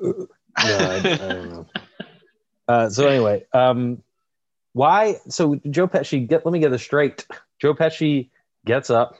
no, 0.00 0.26
I, 0.56 1.00
I 1.02 1.16
don't 1.16 1.50
know. 1.50 1.66
Uh, 2.68 2.88
so 2.90 3.08
anyway, 3.08 3.44
um, 3.52 4.02
why? 4.72 5.16
So 5.28 5.56
Joe 5.68 5.88
Pesci, 5.88 6.28
get 6.28 6.46
let 6.46 6.52
me 6.52 6.60
get 6.60 6.70
this 6.70 6.82
straight. 6.82 7.26
Joe 7.60 7.74
Pesci 7.74 8.30
gets 8.64 8.90
up. 8.90 9.16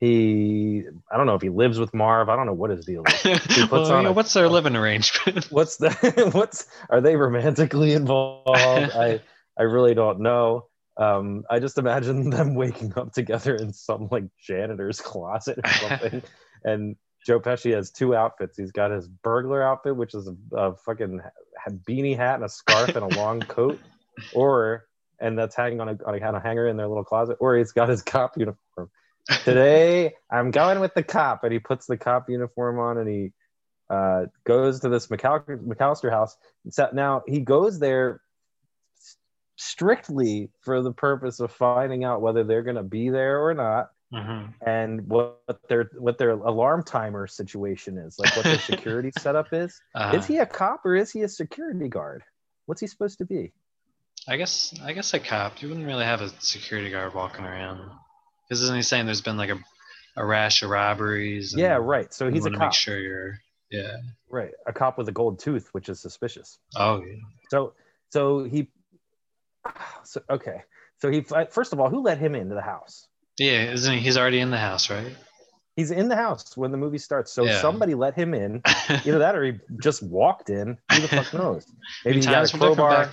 He, 0.00 0.84
I 1.12 1.16
don't 1.18 1.26
know 1.26 1.34
if 1.34 1.42
he 1.42 1.50
lives 1.50 1.78
with 1.78 1.92
Marv. 1.92 2.30
I 2.30 2.36
don't 2.36 2.46
know 2.46 2.54
what 2.54 2.70
his 2.70 2.86
deal 2.86 3.02
is. 3.06 3.20
He 3.22 3.34
puts 3.66 3.70
Well, 3.70 3.92
on 3.92 4.06
a- 4.06 4.12
what's 4.12 4.32
their 4.32 4.48
living 4.48 4.74
arrangement? 4.74 5.44
What's 5.50 5.76
the 5.76 5.90
what's 6.32 6.66
are 6.88 7.00
they 7.02 7.16
romantically 7.16 7.92
involved? 7.92 8.48
I 8.56 9.20
I 9.58 9.62
really 9.64 9.94
don't 9.94 10.20
know. 10.20 10.66
Um, 10.96 11.44
I 11.50 11.58
just 11.58 11.76
imagine 11.78 12.30
them 12.30 12.54
waking 12.54 12.94
up 12.96 13.12
together 13.12 13.54
in 13.56 13.72
some 13.74 14.08
like 14.10 14.24
janitor's 14.42 15.00
closet 15.00 15.58
or 15.62 15.70
something. 15.70 16.22
and 16.64 16.96
Joe 17.26 17.38
Pesci 17.40 17.74
has 17.74 17.90
two 17.90 18.14
outfits. 18.14 18.56
He's 18.56 18.72
got 18.72 18.90
his 18.90 19.06
burglar 19.06 19.62
outfit, 19.62 19.96
which 19.96 20.14
is 20.14 20.26
a, 20.28 20.56
a 20.56 20.76
fucking 20.76 21.20
beanie 21.86 22.16
hat 22.16 22.36
and 22.36 22.44
a 22.44 22.48
scarf 22.48 22.96
and 22.96 23.12
a 23.12 23.18
long 23.18 23.40
coat, 23.40 23.78
or 24.34 24.86
and 25.20 25.38
that's 25.38 25.54
hanging 25.54 25.80
on 25.82 25.90
a, 25.90 25.98
on 26.06 26.14
a, 26.14 26.26
on 26.26 26.34
a 26.34 26.40
hanger 26.40 26.66
in 26.66 26.78
their 26.78 26.88
little 26.88 27.04
closet, 27.04 27.36
or 27.40 27.56
he's 27.56 27.72
got 27.72 27.90
his 27.90 28.00
cop 28.02 28.38
uniform. 28.38 28.90
Today 29.44 30.14
I'm 30.30 30.50
going 30.50 30.80
with 30.80 30.94
the 30.94 31.02
cop, 31.02 31.44
and 31.44 31.52
he 31.52 31.58
puts 31.58 31.86
the 31.86 31.96
cop 31.96 32.28
uniform 32.28 32.78
on 32.78 32.98
and 32.98 33.08
he 33.08 33.32
uh, 33.88 34.26
goes 34.44 34.80
to 34.80 34.88
this 34.88 35.08
McCallister, 35.08 35.58
McCallister 35.64 36.10
house. 36.10 36.36
So 36.70 36.88
now 36.92 37.22
he 37.26 37.40
goes 37.40 37.78
there 37.78 38.20
strictly 39.56 40.50
for 40.62 40.80
the 40.82 40.92
purpose 40.92 41.40
of 41.40 41.52
finding 41.52 42.04
out 42.04 42.22
whether 42.22 42.44
they're 42.44 42.62
going 42.62 42.76
to 42.76 42.82
be 42.82 43.10
there 43.10 43.44
or 43.44 43.54
not 43.54 43.90
Mhm. 44.12 44.54
and 44.66 45.06
what 45.06 45.38
their 45.68 45.90
what 45.96 46.18
their 46.18 46.30
alarm 46.30 46.82
timer 46.82 47.28
situation 47.28 47.96
is 47.96 48.18
like 48.18 48.34
what 48.34 48.44
their 48.44 48.58
security 48.72 49.12
setup 49.16 49.52
is 49.52 49.80
Uh, 49.94 50.12
is 50.16 50.26
he 50.26 50.38
a 50.38 50.46
cop 50.46 50.84
or 50.84 50.96
is 50.96 51.12
he 51.12 51.22
a 51.22 51.28
security 51.28 51.88
guard 51.88 52.24
what's 52.66 52.80
he 52.80 52.88
supposed 52.88 53.18
to 53.18 53.24
be 53.24 53.52
I 54.26 54.36
guess 54.36 54.74
I 54.82 54.92
guess 54.94 55.14
a 55.14 55.20
cop. 55.20 55.62
You 55.62 55.68
wouldn't 55.68 55.86
really 55.86 56.04
have 56.04 56.20
a 56.22 56.28
security 56.40 56.90
guard 56.90 57.14
walking 57.14 57.44
around. 57.44 57.80
Because 58.50 58.62
isn't 58.64 58.74
he 58.74 58.82
saying 58.82 59.06
there's 59.06 59.20
been 59.20 59.36
like 59.36 59.50
a, 59.50 59.58
a 60.16 60.26
rash 60.26 60.62
of 60.62 60.70
robberies? 60.70 61.52
and 61.54 61.62
yeah 61.62 61.78
right 61.80 62.12
so 62.12 62.28
he's 62.28 62.44
a 62.46 62.50
cop 62.50 62.60
Make 62.60 62.72
sure 62.72 62.98
you're. 62.98 63.38
Yeah. 63.70 63.96
right 64.28 64.50
a 64.66 64.72
cop 64.72 64.98
with 64.98 65.08
a 65.08 65.12
gold 65.12 65.38
tooth 65.38 65.68
which 65.72 65.88
is 65.88 66.00
suspicious 66.00 66.58
Oh 66.74 67.00
yeah. 67.00 67.14
so 67.48 67.74
so 68.10 68.42
he 68.42 68.68
so 70.02 70.20
okay 70.28 70.62
so 70.98 71.10
he 71.10 71.24
first 71.50 71.72
of 71.72 71.78
all 71.78 71.88
who 71.88 72.02
let 72.02 72.18
him 72.18 72.34
into 72.34 72.56
the 72.56 72.60
house 72.62 73.06
Yeah, 73.38 73.70
isn't 73.70 73.94
he? 73.94 74.00
He's 74.00 74.16
already 74.18 74.40
in 74.40 74.50
the 74.50 74.58
house, 74.58 74.90
right? 74.90 75.14
he's 75.76 75.92
in 75.92 76.08
the 76.08 76.16
house 76.16 76.56
when 76.56 76.72
the 76.72 76.76
movie 76.76 76.98
starts 76.98 77.30
so 77.32 77.44
Yeah. 77.46 77.60
somebody 77.60 77.94
let 77.94 78.14
him 78.16 78.34
in 78.34 78.60
either 79.06 79.20
that 79.20 79.36
or 79.36 79.44
he 79.44 79.52
just 79.80 80.02
walked 80.02 80.50
in 80.50 80.76
who 80.90 81.00
the 81.00 81.08
fuck 81.08 81.32
knows 81.40 81.64
maybe 82.04 82.18
he 82.20 82.26
got 82.26 82.52
a 82.52 82.58
crowbar 82.58 83.12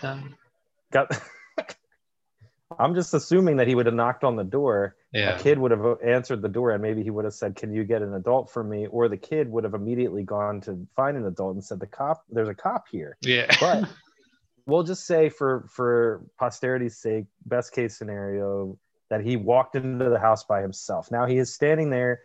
got 0.92 1.12
i'm 2.80 2.96
just 2.96 3.14
assuming 3.14 3.58
that 3.58 3.68
he 3.68 3.76
would 3.76 3.86
have 3.86 3.96
knocked 3.96 4.24
on 4.24 4.36
the 4.36 4.44
door 4.44 4.96
Yeah. 5.14 5.38
a 5.38 5.40
kid 5.40 5.58
would 5.58 5.72
have 5.72 5.86
uh, 5.86 5.96
answered 6.04 6.42
the 6.42 6.50
door 6.50 6.72
and 6.72 6.82
maybe 6.82 7.02
he 7.02 7.10
would 7.10 7.24
have 7.24 7.34
said 7.34 7.56
can 7.56 7.74
you 7.74 7.86
get 7.86 8.02
an 8.02 8.14
adult 8.14 8.52
for 8.52 8.64
me? 8.64 8.88
Or 8.88 9.08
the 9.08 9.18
kid 9.18 9.50
would 9.50 9.64
have 9.64 9.74
immediately 9.74 10.24
gone 10.24 10.62
to 10.62 10.86
find 10.96 11.16
an 11.16 11.26
adult 11.26 11.56
and 11.56 11.64
said 11.64 11.80
the 11.80 11.88
cop 11.88 12.24
there's 12.30 12.50
a 12.50 12.54
cop 12.54 12.88
here. 12.92 13.18
Yeah. 13.22 13.56
but 13.60 13.88
we'll 14.66 14.84
just 14.84 15.06
say 15.06 15.30
for 15.30 15.68
for 15.72 16.26
posterity's 16.38 16.98
sake 16.98 17.26
best 17.46 17.74
case 17.74 17.98
scenario 17.98 18.78
that 19.10 19.22
he 19.22 19.38
walked 19.38 19.76
into 19.76 20.10
the 20.10 20.20
house 20.20 20.44
by 20.44 20.62
himself. 20.62 21.10
Now 21.10 21.26
he 21.26 21.38
is 21.38 21.54
standing 21.54 21.90
there 21.90 22.20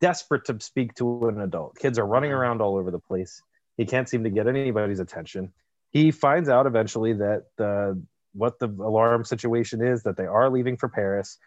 desperate 0.00 0.44
to 0.44 0.60
speak 0.60 0.94
to 0.94 1.28
an 1.28 1.40
adult. 1.40 1.78
Kids 1.78 1.98
are 1.98 2.06
running 2.06 2.30
mm-hmm. 2.30 2.38
around 2.38 2.60
all 2.60 2.76
over 2.76 2.90
the 2.90 2.98
place. 2.98 3.42
He 3.76 3.86
can't 3.86 4.08
seem 4.08 4.22
to 4.24 4.30
get 4.30 4.46
anybody's 4.46 5.00
attention. 5.00 5.52
He 5.90 6.12
finds 6.12 6.48
out 6.48 6.66
eventually 6.66 7.14
that 7.14 7.46
the 7.56 8.00
what 8.32 8.58
the 8.60 8.68
alarm 8.68 9.24
situation 9.24 9.82
is 9.82 10.04
that 10.04 10.16
they 10.16 10.26
are 10.26 10.48
leaving 10.48 10.76
for 10.76 10.88
paris 10.88 11.38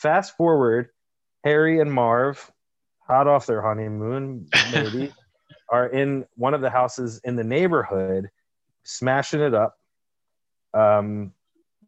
fast 0.00 0.36
forward 0.36 0.88
harry 1.44 1.80
and 1.80 1.92
marv 1.92 2.50
hot 3.06 3.26
off 3.26 3.46
their 3.46 3.62
honeymoon 3.62 4.46
maybe 4.72 5.12
are 5.68 5.86
in 5.86 6.24
one 6.36 6.54
of 6.54 6.60
the 6.60 6.70
houses 6.70 7.20
in 7.24 7.36
the 7.36 7.44
neighborhood 7.44 8.28
smashing 8.84 9.40
it 9.40 9.54
up 9.54 9.78
um 10.74 11.32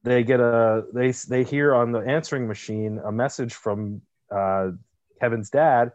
they 0.04 0.24
get 0.24 0.40
a 0.40 0.84
they 0.92 1.12
they 1.12 1.44
hear 1.44 1.74
on 1.74 1.92
the 1.92 2.00
answering 2.00 2.48
machine 2.48 3.00
a 3.04 3.12
message 3.12 3.54
from 3.54 4.02
uh, 4.30 4.70
Kevin's 5.20 5.50
dad 5.50 5.92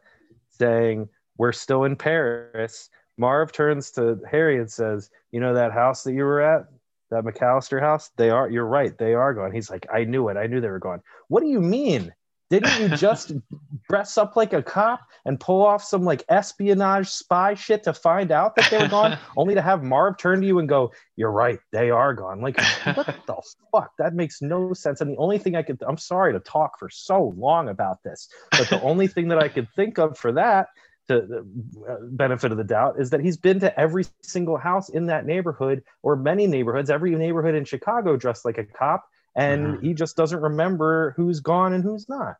saying, 0.52 1.10
"We're 1.38 1.52
still 1.52 1.84
in 1.84 1.96
Paris." 1.96 2.90
Marv 3.18 3.52
turns 3.52 3.92
to 3.92 4.20
Harry 4.30 4.58
and 4.58 4.72
says, 4.72 5.10
"You 5.32 5.40
know 5.40 5.54
that 5.56 5.74
house 5.74 6.04
that 6.04 6.14
you 6.14 6.24
were 6.24 6.42
at, 6.42 6.68
that 7.12 7.24
McCallister 7.24 7.80
house? 7.80 8.10
They 8.18 8.30
are. 8.30 8.50
You're 8.50 8.66
right. 8.66 8.98
They 8.98 9.14
are 9.14 9.34
gone." 9.34 9.52
He's 9.52 9.70
like, 9.70 9.88
"I 9.94 10.04
knew 10.04 10.30
it. 10.30 10.38
I 10.38 10.48
knew 10.48 10.62
they 10.62 10.70
were 10.70 10.80
gone." 10.80 11.02
What 11.28 11.42
do 11.42 11.48
you 11.48 11.62
mean? 11.62 12.14
Didn't 12.50 12.80
you 12.80 12.96
just 12.96 13.34
dress 13.90 14.18
up 14.18 14.38
like 14.38 14.54
a 14.54 14.64
cop 14.64 15.02
and 15.26 15.40
pull 15.40 15.66
off 15.66 15.84
some 15.84 16.04
like 16.04 16.24
espionage 16.30 17.10
spy 17.10 17.56
shit 17.56 17.84
to 17.84 17.94
find 17.94 18.32
out 18.32 18.56
that 18.56 18.70
they 18.72 18.78
were 18.78 18.88
gone, 18.88 19.18
only 19.38 19.56
to 19.56 19.62
have 19.62 19.84
Marv 19.84 20.18
turn 20.18 20.40
to 20.42 20.48
you 20.48 20.60
and 20.60 20.70
go, 20.70 20.92
"You're 21.16 21.32
right, 21.32 21.60
they 21.72 21.90
are 21.90 22.14
gone." 22.14 22.42
Like, 22.42 22.60
what 22.96 23.06
the 23.28 23.42
fuck? 23.72 23.92
That 23.98 24.14
makes 24.14 24.42
no 24.42 24.74
sense. 24.74 25.02
And 25.02 25.12
the 25.12 25.18
only 25.18 25.38
thing 25.38 25.56
I 25.56 25.62
could, 25.62 25.82
I'm 25.86 25.98
sorry 25.98 26.34
to 26.34 26.40
talk 26.40 26.80
for 26.80 26.90
so 26.90 27.34
long 27.38 27.68
about 27.68 28.02
this, 28.04 28.30
but 28.52 28.70
the 28.70 28.82
only 28.82 29.08
thing 29.08 29.28
that 29.30 29.40
I 29.40 29.50
could 29.50 29.68
think 29.76 29.98
of 29.98 30.18
for 30.18 30.32
that, 30.34 30.68
to 31.08 31.22
the 31.22 31.48
uh, 31.90 31.96
benefit 32.12 32.52
of 32.52 32.58
the 32.58 32.64
doubt, 32.64 33.00
is 33.00 33.10
that 33.12 33.22
he's 33.22 33.38
been 33.38 33.60
to 33.62 33.80
every 33.80 34.06
single 34.22 34.58
house 34.58 34.90
in 34.90 35.08
that 35.08 35.26
neighborhood 35.26 35.84
or 36.04 36.16
many 36.16 36.48
neighborhoods, 36.48 36.90
every 36.90 37.12
neighborhood 37.16 37.56
in 37.56 37.66
Chicago 37.66 38.18
dressed 38.18 38.46
like 38.46 38.58
a 38.58 38.66
cop 38.66 39.06
and 39.36 39.76
Mhm. 39.76 39.82
he 39.84 39.94
just 39.94 40.18
doesn't 40.18 40.42
remember 40.42 41.14
who's 41.16 41.40
gone 41.40 41.74
and 41.74 41.84
who's 41.84 42.10
not. 42.10 42.38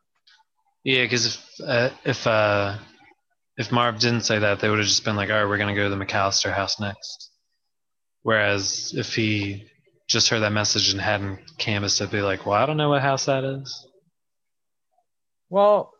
Yeah, 0.82 1.04
because 1.04 1.26
if 1.26 1.60
uh, 1.66 1.90
if 2.04 2.26
uh, 2.26 2.76
if 3.56 3.70
Marv 3.72 3.98
didn't 3.98 4.22
say 4.22 4.38
that, 4.40 4.60
they 4.60 4.68
would 4.68 4.78
have 4.78 4.88
just 4.88 5.04
been 5.04 5.16
like, 5.16 5.30
"All 5.30 5.36
right, 5.36 5.48
we're 5.48 5.58
gonna 5.58 5.74
go 5.74 5.88
to 5.88 5.94
the 5.94 6.04
McCallister 6.04 6.52
house 6.52 6.80
next." 6.80 7.30
Whereas 8.22 8.94
if 8.96 9.14
he 9.14 9.68
just 10.08 10.28
heard 10.28 10.40
that 10.40 10.52
message 10.52 10.90
and 10.92 11.00
hadn't 11.00 11.40
canvassed 11.58 12.00
it, 12.00 12.10
be 12.10 12.20
like, 12.20 12.46
"Well, 12.46 12.56
I 12.56 12.66
don't 12.66 12.76
know 12.76 12.88
what 12.88 13.02
house 13.02 13.26
that 13.26 13.44
is." 13.44 13.86
Well, 15.50 15.92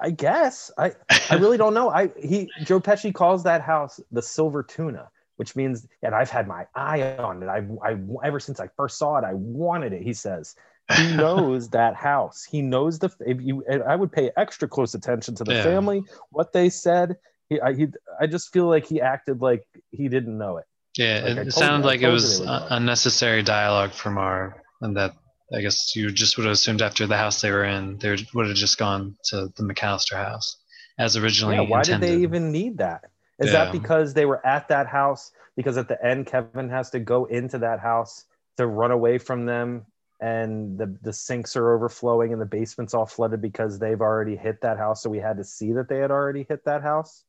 I 0.00 0.10
guess 0.10 0.70
I 0.76 0.92
I 1.30 1.34
really 1.36 1.56
don't 1.62 1.74
know. 1.74 1.90
I 1.90 2.10
he 2.18 2.50
Joe 2.62 2.80
Pesci 2.80 3.12
calls 3.14 3.44
that 3.44 3.62
house 3.62 4.00
the 4.10 4.22
Silver 4.22 4.62
Tuna, 4.62 5.08
which 5.36 5.54
means 5.56 5.86
and 6.02 6.14
I've 6.14 6.30
had 6.30 6.46
my 6.48 6.66
eye 6.74 7.16
on 7.16 7.42
it. 7.42 7.46
I 7.46 7.64
I 7.84 7.96
ever 8.24 8.40
since 8.40 8.60
I 8.60 8.68
first 8.76 8.98
saw 8.98 9.18
it, 9.18 9.24
I 9.24 9.34
wanted 9.34 9.92
it. 9.92 10.02
He 10.02 10.12
says 10.14 10.54
he 10.96 11.06
knows 11.22 11.70
that 11.70 11.94
house. 11.94 12.44
He 12.44 12.60
knows 12.62 12.98
the 12.98 13.10
if 13.20 13.40
you. 13.40 13.64
I 13.86 13.96
would 13.96 14.12
pay 14.12 14.30
extra 14.36 14.68
close 14.68 14.94
attention 14.94 15.34
to 15.36 15.44
the 15.44 15.54
Yeah. 15.54 15.62
family, 15.62 16.02
what 16.30 16.52
they 16.52 16.68
said. 16.68 17.16
He 17.48 17.60
I 17.60 17.74
he 17.74 17.86
I 18.20 18.26
just 18.26 18.52
feel 18.52 18.66
like 18.68 18.86
he 18.86 19.00
acted 19.00 19.40
like 19.40 19.64
he 19.90 20.08
didn't 20.08 20.36
know 20.36 20.56
it. 20.58 20.64
Yeah, 20.98 21.20
Like, 21.24 21.36
it, 21.38 21.48
it 21.48 21.52
sounded 21.52 21.86
like 21.86 22.00
it 22.02 22.08
was 22.08 22.40
un- 22.40 22.46
gone. 22.46 22.66
unnecessary 22.70 23.42
dialogue 23.42 23.92
from 23.92 24.18
our 24.18 24.62
and 24.80 24.96
that 24.96 25.14
I 25.54 25.60
guess 25.60 25.94
you 25.96 26.10
just 26.10 26.36
would 26.36 26.44
have 26.46 26.52
assumed 26.54 26.82
after 26.82 27.06
the 27.06 27.16
house 27.16 27.40
they 27.40 27.50
were 27.50 27.64
in, 27.64 27.98
they 27.98 28.16
would 28.34 28.46
have 28.48 28.56
just 28.56 28.78
gone 28.78 29.16
to 29.24 29.48
the 29.56 29.62
McCallister 29.62 30.14
house 30.16 30.56
as 30.98 31.16
originally 31.16 31.56
Yeah, 31.56 31.62
why 31.62 31.78
intended. 31.80 32.06
did 32.06 32.18
they 32.18 32.22
even 32.22 32.52
need 32.52 32.78
that? 32.78 33.04
Is 33.38 33.52
Yeah. 33.52 33.64
that 33.64 33.72
because 33.72 34.14
they 34.14 34.24
were 34.24 34.44
at 34.46 34.68
that 34.68 34.86
house? 34.86 35.30
Because 35.56 35.76
at 35.76 35.88
the 35.88 36.02
end, 36.04 36.26
Kevin 36.26 36.70
has 36.70 36.90
to 36.90 37.00
go 37.00 37.24
into 37.26 37.58
that 37.58 37.80
house 37.80 38.24
to 38.56 38.66
run 38.66 38.90
away 38.90 39.18
from 39.18 39.44
them, 39.46 39.84
and 40.20 40.78
the 40.78 40.96
the 41.02 41.12
sinks 41.12 41.56
are 41.56 41.74
overflowing 41.74 42.32
and 42.32 42.40
the 42.40 42.46
basement's 42.46 42.94
all 42.94 43.06
flooded 43.06 43.42
because 43.42 43.78
they've 43.78 44.00
already 44.00 44.36
hit 44.36 44.60
that 44.62 44.78
house. 44.78 45.02
So 45.02 45.10
we 45.10 45.18
had 45.18 45.36
to 45.38 45.44
see 45.44 45.72
that 45.72 45.88
they 45.88 45.98
had 45.98 46.10
already 46.10 46.46
hit 46.48 46.64
that 46.64 46.82
house, 46.82 47.24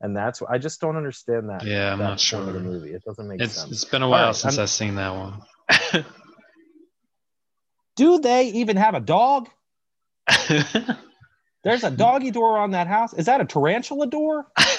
and 0.00 0.16
that's 0.16 0.42
I 0.42 0.58
just 0.58 0.80
don't 0.80 0.96
understand 0.96 1.48
that. 1.50 1.64
Yeah, 1.64 1.92
I'm 1.92 1.98
that 1.98 2.04
not 2.04 2.20
sure. 2.20 2.40
of 2.40 2.52
the 2.52 2.60
movie. 2.60 2.92
It 2.92 3.02
doesn't 3.04 3.26
make 3.26 3.40
It's 3.40 3.54
sense. 3.54 3.72
it's 3.72 3.84
been 3.84 4.02
a 4.02 4.08
while 4.08 4.26
right, 4.26 4.36
since 4.36 4.58
I'm- 4.58 4.62
I've 4.64 4.70
seen 4.70 4.94
that 4.96 5.14
one. 5.14 5.42
Do 7.96 8.18
they 8.18 8.46
even 8.48 8.76
have 8.76 8.94
a 8.94 9.00
dog? 9.00 9.48
There's 11.64 11.84
a 11.84 11.90
doggy 11.90 12.30
door 12.30 12.58
on 12.58 12.72
that 12.72 12.86
house. 12.86 13.14
Is 13.14 13.26
that 13.26 13.40
a 13.40 13.44
tarantula 13.44 14.06
door? 14.06 14.46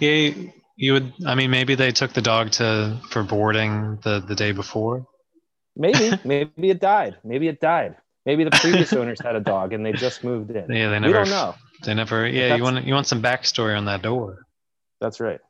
yeah, 0.00 0.32
you 0.76 0.92
would. 0.94 1.12
I 1.24 1.34
mean, 1.36 1.50
maybe 1.50 1.76
they 1.76 1.92
took 1.92 2.12
the 2.12 2.22
dog 2.22 2.50
to 2.52 3.00
for 3.10 3.22
boarding 3.22 3.98
the 4.02 4.20
the 4.20 4.34
day 4.34 4.52
before. 4.52 5.06
Maybe, 5.76 6.18
maybe 6.24 6.70
it 6.70 6.80
died. 6.80 7.18
Maybe 7.22 7.46
it 7.48 7.60
died. 7.60 7.96
Maybe 8.26 8.44
the 8.44 8.50
previous 8.50 8.92
owners 8.92 9.20
had 9.20 9.36
a 9.36 9.40
dog 9.40 9.72
and 9.72 9.86
they 9.86 9.92
just 9.92 10.24
moved 10.24 10.50
in. 10.50 10.70
Yeah, 10.70 10.90
they 10.90 10.98
never. 10.98 11.06
we 11.06 11.12
don't 11.12 11.30
know. 11.30 11.54
They 11.84 11.94
never. 11.94 12.26
Yeah, 12.26 12.56
you 12.56 12.62
want 12.62 12.84
you 12.84 12.94
want 12.94 13.06
some 13.06 13.22
backstory 13.22 13.76
on 13.76 13.84
that 13.86 14.02
door. 14.02 14.46
That's 15.00 15.20
right. 15.20 15.40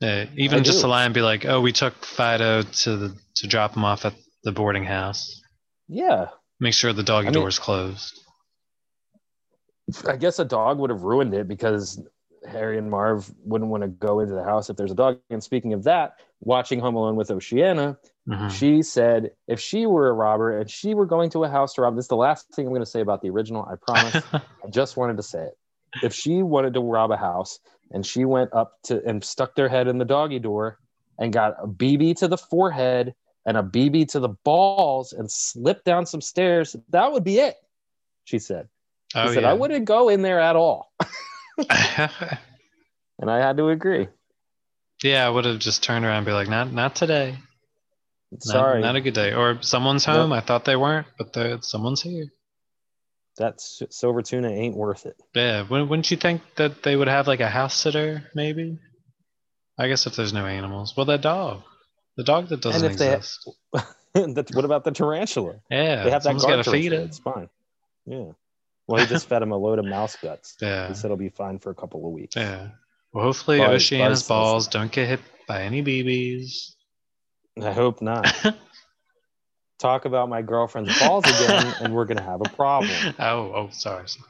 Yeah, 0.00 0.26
even 0.36 0.60
I 0.60 0.62
just 0.62 0.82
do. 0.82 0.86
a 0.86 0.88
line 0.88 1.12
be 1.12 1.22
like, 1.22 1.44
"Oh, 1.44 1.60
we 1.60 1.72
took 1.72 2.04
Fido 2.04 2.62
to 2.62 2.96
the 2.96 3.16
to 3.36 3.46
drop 3.46 3.76
him 3.76 3.84
off 3.84 4.04
at 4.04 4.14
the 4.44 4.52
boarding 4.52 4.84
house. 4.84 5.40
Yeah, 5.88 6.28
Make 6.60 6.74
sure 6.74 6.92
the 6.92 7.02
doggy 7.02 7.28
I 7.28 7.30
mean- 7.30 7.40
door's 7.40 7.58
closed." 7.58 8.18
I 10.06 10.16
guess 10.16 10.38
a 10.38 10.44
dog 10.44 10.78
would 10.78 10.90
have 10.90 11.02
ruined 11.02 11.34
it 11.34 11.48
because 11.48 12.00
Harry 12.48 12.78
and 12.78 12.88
Marv 12.90 13.30
wouldn't 13.44 13.70
want 13.70 13.82
to 13.82 13.88
go 13.88 14.20
into 14.20 14.34
the 14.34 14.44
house 14.44 14.70
if 14.70 14.76
there's 14.76 14.92
a 14.92 14.94
dog. 14.94 15.18
And 15.30 15.42
speaking 15.42 15.72
of 15.72 15.82
that, 15.84 16.20
watching 16.40 16.78
Home 16.80 16.94
Alone 16.94 17.16
with 17.16 17.30
Oceana, 17.30 17.98
Mhm. 18.28 18.50
she 18.50 18.82
said 18.82 19.32
if 19.48 19.58
she 19.60 19.86
were 19.86 20.08
a 20.08 20.12
robber 20.12 20.56
and 20.58 20.70
she 20.70 20.94
were 20.94 21.06
going 21.06 21.28
to 21.30 21.42
a 21.44 21.48
house 21.48 21.74
to 21.74 21.82
rob, 21.82 21.96
this 21.96 22.04
is 22.04 22.08
the 22.08 22.16
last 22.16 22.48
thing 22.54 22.66
I'm 22.66 22.72
going 22.72 22.82
to 22.82 22.86
say 22.86 23.00
about 23.00 23.20
the 23.20 23.30
original. 23.30 23.64
I 23.64 23.74
promise. 23.76 24.22
I 24.64 24.68
just 24.70 24.96
wanted 24.96 25.16
to 25.16 25.22
say 25.24 25.42
it. 25.42 25.58
If 26.04 26.14
she 26.14 26.42
wanted 26.44 26.74
to 26.74 26.80
rob 26.80 27.10
a 27.10 27.16
house 27.16 27.58
and 27.90 28.06
she 28.06 28.24
went 28.24 28.54
up 28.54 28.74
to 28.84 29.04
and 29.04 29.24
stuck 29.24 29.56
their 29.56 29.68
head 29.68 29.88
in 29.88 29.98
the 29.98 30.04
doggy 30.04 30.38
door 30.38 30.78
and 31.18 31.32
got 31.32 31.56
a 31.60 31.66
BB 31.66 32.14
to 32.18 32.28
the 32.28 32.38
forehead 32.38 33.12
and 33.50 33.58
a 33.58 33.62
BB 33.62 34.08
to 34.12 34.20
the 34.20 34.30
balls 34.44 35.12
and 35.12 35.30
slip 35.30 35.84
down 35.84 36.06
some 36.06 36.20
stairs, 36.22 36.74
that 36.90 37.12
would 37.12 37.24
be 37.24 37.38
it. 37.38 37.56
She 38.24 38.38
said. 38.38 38.68
She 39.12 39.18
Oh 39.18 39.32
said, 39.34 39.42
yeah. 39.42 39.50
I 39.50 39.54
wouldn't 39.54 39.84
go 39.84 40.08
in 40.08 40.22
there 40.22 40.40
at 40.40 40.56
all. 40.56 40.92
And 43.18 43.30
I 43.30 43.38
had 43.38 43.58
to 43.58 43.68
agree. 43.68 44.08
yeah, 45.02 45.26
I 45.26 45.28
would 45.28 45.44
have 45.44 45.58
just 45.58 45.82
turned 45.82 46.04
around 46.06 46.18
and 46.18 46.26
be 46.26 46.32
like, 46.32 46.48
"Not 46.48 46.72
not 46.72 46.94
today. 46.96 47.36
Not, 48.32 48.42
Sorry. 48.42 48.80
not 48.80 48.96
a 48.96 49.00
good 49.02 49.12
day." 49.14 49.34
Or 49.34 49.60
someone's 49.60 50.06
home. 50.06 50.32
I 50.32 50.40
thought 50.40 50.64
they 50.64 50.76
weren't, 50.76 51.06
but 51.18 51.62
someone's 51.64 52.00
here. 52.00 52.32
that 53.36 53.60
silver 53.60 54.22
tuna 54.22 54.48
ain't 54.50 54.76
worth 54.76 55.04
it. 55.04 55.16
Yeah, 55.34 55.68
wouldn't 55.68 56.10
you 56.10 56.16
think 56.16 56.40
that 56.56 56.82
they 56.82 56.96
would 56.96 57.08
have 57.08 57.26
like 57.26 57.40
a 57.40 57.48
house 57.48 57.74
sitter, 57.74 58.24
maybe? 58.34 58.78
I 59.78 59.88
guess 59.88 60.06
if 60.06 60.16
there's 60.16 60.32
no 60.32 60.46
animals. 60.46 60.94
Well, 60.96 61.06
that 61.06 61.20
dog. 61.22 61.62
The 62.20 62.24
dog 62.24 62.48
that 62.48 62.60
doesn't 62.60 62.84
and 62.84 62.92
if 62.92 62.98
they, 62.98 63.14
exist. 63.14 63.48
that, 64.12 64.50
what 64.52 64.66
about 64.66 64.84
the 64.84 64.90
tarantula? 64.90 65.54
yeah, 65.70 66.04
they 66.04 66.10
have 66.10 66.22
that 66.24 66.36
guard 66.38 66.62
to 66.66 66.70
feed 66.70 66.92
it. 66.92 67.00
It's 67.00 67.18
fine. 67.18 67.48
Yeah. 68.04 68.32
Well, 68.86 69.00
he 69.00 69.06
just 69.06 69.26
fed 69.26 69.40
him 69.40 69.52
a 69.52 69.56
load 69.56 69.78
of 69.78 69.86
mouse 69.86 70.18
guts. 70.22 70.58
Yeah. 70.60 70.88
He 70.88 70.94
said 70.94 71.06
it'll 71.06 71.16
be 71.16 71.30
fine 71.30 71.60
for 71.60 71.70
a 71.70 71.74
couple 71.74 72.04
of 72.04 72.12
weeks. 72.12 72.36
Yeah. 72.36 72.72
Well, 73.14 73.24
hopefully 73.24 73.56
Buzz- 73.56 73.70
Oceana's 73.70 74.20
Buzz 74.20 74.28
balls 74.28 74.68
don't 74.68 74.92
get 74.92 75.08
hit 75.08 75.20
by 75.48 75.62
any 75.62 75.82
BBs. 75.82 76.72
I 77.58 77.72
hope 77.72 78.02
not. 78.02 78.30
Talk 79.78 80.04
about 80.04 80.28
my 80.28 80.42
girlfriend's 80.42 81.00
balls 81.00 81.24
again, 81.24 81.74
and 81.80 81.94
we're 81.94 82.04
gonna 82.04 82.20
have 82.20 82.42
a 82.42 82.50
problem. 82.50 82.90
oh, 83.18 83.52
oh, 83.54 83.68
sorry. 83.72 84.06
sorry. 84.10 84.28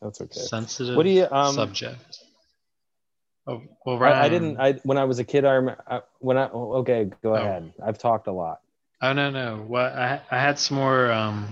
That's 0.00 0.20
okay. 0.20 0.38
Sensitive 0.38 0.94
What 0.94 1.02
do 1.02 1.10
you 1.10 1.26
um? 1.32 1.52
subject. 1.52 2.20
Oh, 3.46 3.62
well, 3.86 4.02
I, 4.02 4.24
I 4.24 4.28
didn't. 4.28 4.58
I 4.60 4.74
when 4.84 4.98
I 4.98 5.04
was 5.04 5.18
a 5.18 5.24
kid, 5.24 5.44
I 5.44 5.52
remember 5.54 5.82
I, 5.86 6.00
when 6.18 6.36
I. 6.36 6.48
oh, 6.52 6.74
Okay, 6.80 7.10
go 7.22 7.32
Oh. 7.32 7.34
ahead. 7.34 7.72
I've 7.84 7.98
talked 7.98 8.26
a 8.26 8.32
lot. 8.32 8.60
Oh 9.02 9.12
no, 9.12 9.30
no. 9.30 9.64
What 9.66 9.92
I 9.92 10.20
I 10.30 10.38
had 10.38 10.58
some 10.58 10.76
more 10.76 11.10
um 11.10 11.48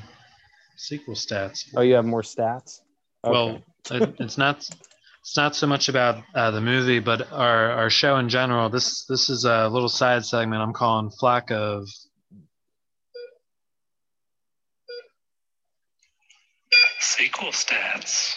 sequel 0.76 1.14
stats. 1.14 1.64
Oh, 1.76 1.80
you 1.80 1.95
have 1.95 2.05
more 2.05 2.22
stats. 2.22 2.80
Okay. 3.24 3.32
Well, 3.32 3.62
it, 3.91 4.14
it's 4.20 4.36
not 4.39 4.59
it's 5.20 5.36
not 5.36 5.57
so 5.57 5.66
much 5.66 5.89
about 5.89 6.22
uh, 6.34 6.51
the 6.51 6.61
movie, 6.61 7.01
but 7.01 7.32
our 7.32 7.70
our 7.72 7.91
show 7.91 8.16
in 8.18 8.28
general. 8.28 8.68
This 8.68 9.07
this 9.07 9.30
is 9.30 9.45
a 9.47 9.68
little 9.68 9.89
side 9.89 10.24
segment 10.24 10.61
I'm 10.62 10.74
calling 10.74 11.11
Flock 11.11 11.51
of. 11.51 11.89
Sequel 17.01 17.49
stats. 17.49 18.36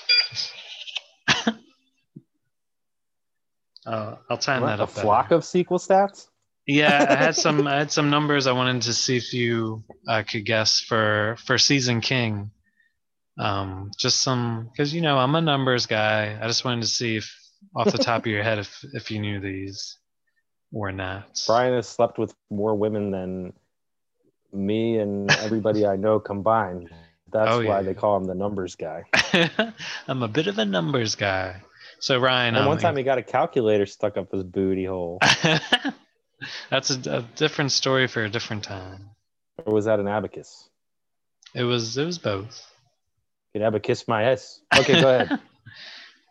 Uh, 3.85 4.15
I'll 4.29 4.37
time 4.37 4.61
What, 4.61 4.67
that 4.67 4.79
a 4.79 4.83
up. 4.83 4.89
better. 4.93 5.01
flock 5.01 5.31
of 5.31 5.43
sequel 5.45 5.77
stats. 5.79 6.27
Yeah, 6.67 7.05
I 7.09 7.15
had 7.15 7.35
some 7.45 7.67
I 7.67 7.77
had 7.77 7.91
some 7.91 8.09
numbers 8.09 8.47
I 8.47 8.51
wanted 8.51 8.83
to 8.83 8.93
see 8.93 9.17
if 9.17 9.33
you 9.33 9.83
uh, 10.07 10.23
could 10.23 10.45
guess 10.45 10.79
for 10.79 11.35
for 11.45 11.57
season 11.57 12.01
king. 12.01 12.51
Um, 13.39 13.91
just 13.97 14.21
some 14.21 14.69
because 14.71 14.93
you 14.93 15.01
know 15.01 15.17
I'm 15.17 15.33
a 15.35 15.41
numbers 15.41 15.85
guy. 15.87 16.37
I 16.41 16.47
just 16.47 16.63
wanted 16.65 16.81
to 16.81 16.87
see 16.87 17.17
if 17.17 17.35
off 17.75 17.91
the 17.91 17.97
top 17.97 18.21
of 18.21 18.27
your 18.27 18.43
head 18.43 18.59
if 18.59 18.83
if 18.93 19.09
you 19.11 19.19
knew 19.19 19.39
these 19.39 19.97
or 20.73 20.91
not. 20.91 21.41
Brian 21.47 21.73
has 21.73 21.87
slept 21.87 22.17
with 22.19 22.33
more 22.49 22.75
women 22.75 23.11
than 23.11 23.53
me 24.53 24.99
and 24.99 25.31
everybody 25.39 25.85
I 25.87 25.95
know 25.95 26.19
combined. 26.19 26.89
That's 27.31 27.49
Oh, 27.51 27.57
why 27.59 27.77
yeah. 27.77 27.81
they 27.83 27.93
call 27.93 28.17
him 28.17 28.25
the 28.25 28.35
numbers 28.35 28.75
guy. 28.75 29.05
I'm 30.07 30.21
a 30.21 30.27
bit 30.27 30.47
of 30.47 30.57
a 30.59 30.65
numbers 30.65 31.15
guy. 31.15 31.61
So 32.01 32.19
Ryan, 32.19 32.55
And 32.55 32.63
um, 32.63 32.67
one 32.67 32.79
time 32.79 32.97
he 32.97 33.03
got 33.03 33.19
a 33.19 33.23
calculator 33.23 33.85
stuck 33.85 34.17
up 34.17 34.31
his 34.31 34.43
booty 34.43 34.85
hole. 34.85 35.19
That's 36.69 36.89
a, 36.89 37.17
a 37.17 37.21
different 37.35 37.71
story 37.71 38.07
for 38.07 38.23
a 38.25 38.29
different 38.29 38.63
time. 38.63 39.11
Or 39.65 39.73
was 39.73 39.85
that 39.85 39.99
an 39.99 40.07
abacus? 40.07 40.67
It 41.53 41.63
was 41.63 41.97
it 41.97 42.05
was 42.05 42.17
both. 42.17 42.65
Could 43.53 43.61
abacus 43.61 44.07
my 44.07 44.23
ass. 44.23 44.59
Okay, 44.75 44.99
go 44.99 45.15
ahead. 45.15 45.39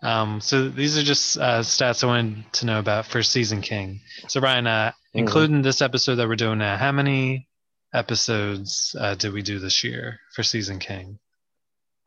Um, 0.02 0.40
so 0.40 0.70
these 0.70 0.96
are 0.96 1.02
just 1.02 1.36
uh, 1.36 1.60
stats 1.60 2.02
I 2.02 2.06
wanted 2.06 2.50
to 2.54 2.64
know 2.64 2.78
about 2.78 3.04
for 3.04 3.22
Season 3.22 3.60
King. 3.60 4.00
So 4.28 4.40
Ryan, 4.40 4.66
uh, 4.66 4.92
Mhm. 4.92 4.94
including 5.12 5.60
this 5.60 5.82
episode 5.82 6.14
that 6.14 6.26
we're 6.26 6.36
doing 6.36 6.56
now, 6.56 6.78
how 6.78 6.90
many 6.90 7.48
episodes 7.92 8.96
uh, 8.98 9.14
did 9.14 9.34
we 9.34 9.42
do 9.42 9.58
this 9.58 9.84
year 9.84 10.18
for 10.34 10.42
Season 10.42 10.78
King? 10.78 11.18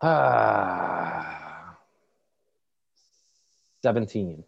Ah, 0.01 1.42
17. 3.83 4.43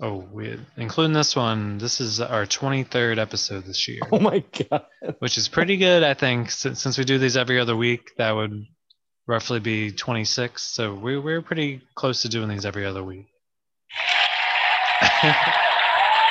Oh, 0.00 0.16
we 0.32 0.58
including 0.76 1.12
this 1.14 1.34
one. 1.34 1.78
This 1.78 2.00
is 2.00 2.20
our 2.20 2.44
23rd 2.46 3.18
episode 3.18 3.64
this 3.64 3.88
year, 3.88 4.00
Oh 4.12 4.18
my 4.20 4.44
god. 4.70 4.84
which 5.20 5.38
is 5.38 5.48
pretty 5.48 5.76
good, 5.78 6.02
I 6.02 6.14
think. 6.14 6.50
Since, 6.50 6.82
since 6.82 6.98
we 6.98 7.04
do 7.04 7.18
these 7.18 7.36
every 7.36 7.58
other 7.58 7.74
week, 7.76 8.10
that 8.18 8.30
would 8.32 8.66
roughly 9.26 9.58
be 9.58 9.90
26. 9.92 10.62
So 10.62 10.94
we, 10.94 11.18
we're 11.18 11.40
pretty 11.42 11.80
close 11.94 12.22
to 12.22 12.28
doing 12.28 12.48
these 12.48 12.66
every 12.66 12.84
other 12.84 13.02
week. 13.02 13.26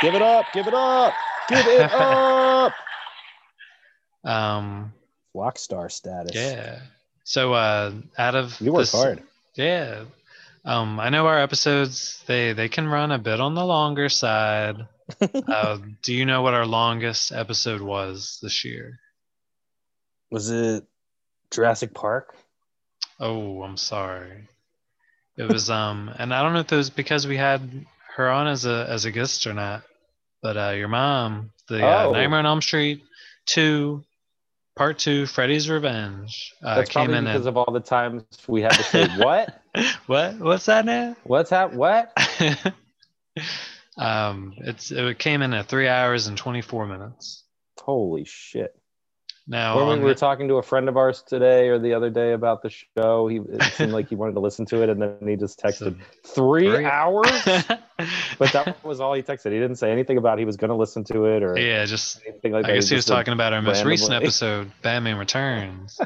Give 0.02 0.14
it 0.14 0.22
up. 0.22 0.46
Give 0.54 0.68
it 0.68 0.74
up. 0.74 1.14
Give 1.50 1.66
it 1.66 1.92
up. 1.92 2.74
um, 4.24 4.94
Rock 5.34 5.58
star 5.58 5.90
status. 5.90 6.32
Yeah. 6.36 6.80
So 7.24 7.54
uh 7.54 7.92
out 8.18 8.36
of 8.36 8.60
You 8.62 8.72
work 8.74 8.82
this- 8.84 8.92
hard. 8.92 9.24
Yeah. 9.56 10.04
Um 10.66 11.00
I 11.00 11.10
know 11.10 11.28
our 11.28 11.40
episodes 11.40 12.24
they 12.28 12.54
they 12.54 12.70
can 12.70 12.88
run 12.88 13.12
a 13.12 13.20
bit 13.20 13.40
on 13.40 13.54
the 13.54 13.66
longer 13.66 14.10
side. 14.10 14.88
uh, 15.48 15.78
do 16.02 16.14
you 16.14 16.26
know 16.26 16.42
what 16.42 16.56
our 16.56 16.66
longest 16.66 17.32
episode 17.32 17.82
was 17.82 18.40
this 18.42 18.66
year? 18.66 19.00
Was 20.32 20.50
it 20.50 20.84
Jurassic 21.52 21.94
Park? 21.94 22.36
Oh, 23.20 23.62
I'm 23.62 23.78
sorry. 23.78 24.48
It 25.38 25.44
was 25.44 25.70
um 25.70 26.10
and 26.18 26.34
I 26.34 26.42
don't 26.42 26.54
know 26.54 26.60
if 26.62 26.72
it 26.72 26.76
was 26.76 26.90
because 26.90 27.28
we 27.28 27.38
had 27.38 27.86
her 28.16 28.30
on 28.30 28.48
as 28.48 28.66
a 28.66 28.88
as 28.90 29.06
a 29.06 29.12
guest 29.12 29.46
or 29.46 29.54
not. 29.54 29.84
But 30.42 30.58
uh 30.58 30.72
your 30.72 30.88
mom, 30.88 31.52
the 31.70 31.86
uh, 31.86 32.06
Oh. 32.08 32.12
Nightmare 32.14 32.40
on 32.40 32.46
Elm 32.48 32.62
Street 32.62 33.04
2 33.48 34.04
Part 34.76 35.00
2 35.00 35.26
Freddy's 35.26 35.70
Revenge 35.70 36.54
uh 36.62 36.76
That's 36.76 36.90
came 36.90 37.06
probably 37.06 37.18
in 37.18 37.24
because 37.26 37.46
at 37.46 37.50
of 37.50 37.58
all 37.58 37.72
the 37.72 37.80
times 37.80 38.24
we 38.48 38.62
had 38.62 38.72
to 38.72 38.84
say 38.84 39.08
what? 39.18 39.62
what 40.06 40.38
what's 40.40 40.66
that 40.66 40.86
now? 40.86 41.16
What's 41.24 41.52
that? 41.52 41.74
What? 41.74 42.12
um, 43.98 44.54
it's 44.58 44.92
it 44.92 45.20
came 45.20 45.42
in 45.42 45.54
at 45.54 45.68
three 45.68 45.88
hours 45.88 46.28
and 46.28 46.38
twenty 46.38 46.62
four 46.62 46.86
minutes. 46.86 47.44
Holy 47.80 48.26
shit. 48.26 48.76
Now 49.48 49.88
when 49.88 50.00
we 50.00 50.06
were 50.06 50.10
the- 50.10 50.20
talking 50.20 50.48
to 50.48 50.56
a 50.56 50.64
friend 50.64 50.90
of 50.90 50.98
ours 50.98 51.22
today 51.22 51.70
or 51.70 51.78
the 51.78 51.94
other 51.94 52.10
day 52.10 52.34
about 52.34 52.64
the 52.64 52.72
show, 52.98 53.28
he 53.28 53.38
it 53.38 53.62
seemed 53.74 53.92
like 53.92 54.10
he 54.10 54.16
wanted 54.16 54.34
to 54.34 54.40
listen 54.40 54.66
to 54.68 54.82
it, 54.82 54.90
and 54.90 55.00
then 55.02 55.18
he 55.28 55.36
just 55.36 55.60
texted 55.64 55.98
three, 56.26 56.68
Three- 56.68 56.86
hours. 56.86 57.30
but 58.40 58.52
that 58.54 58.84
was 58.84 59.00
all 59.00 59.14
he 59.14 59.22
texted. 59.22 59.52
He 59.52 59.60
didn't 59.60 59.76
say 59.76 59.92
anything 59.92 60.18
about 60.18 60.40
he 60.40 60.46
was 60.46 60.58
going 60.58 60.70
to 60.70 60.76
listen 60.76 61.04
to 61.06 61.26
it 61.26 61.44
or 61.44 61.58
yeah, 61.58 61.86
just 61.86 62.22
anything 62.28 62.54
like 62.54 62.66
I 62.66 62.70
that. 62.70 62.74
guess 62.76 62.90
he 62.90 62.96
was 62.96 63.06
talking 63.06 63.34
about 63.34 63.54
our 63.54 63.62
most 63.62 63.86
recent 63.86 64.14
episode, 64.22 64.72
Batman 64.82 65.18
Returns. 65.18 66.00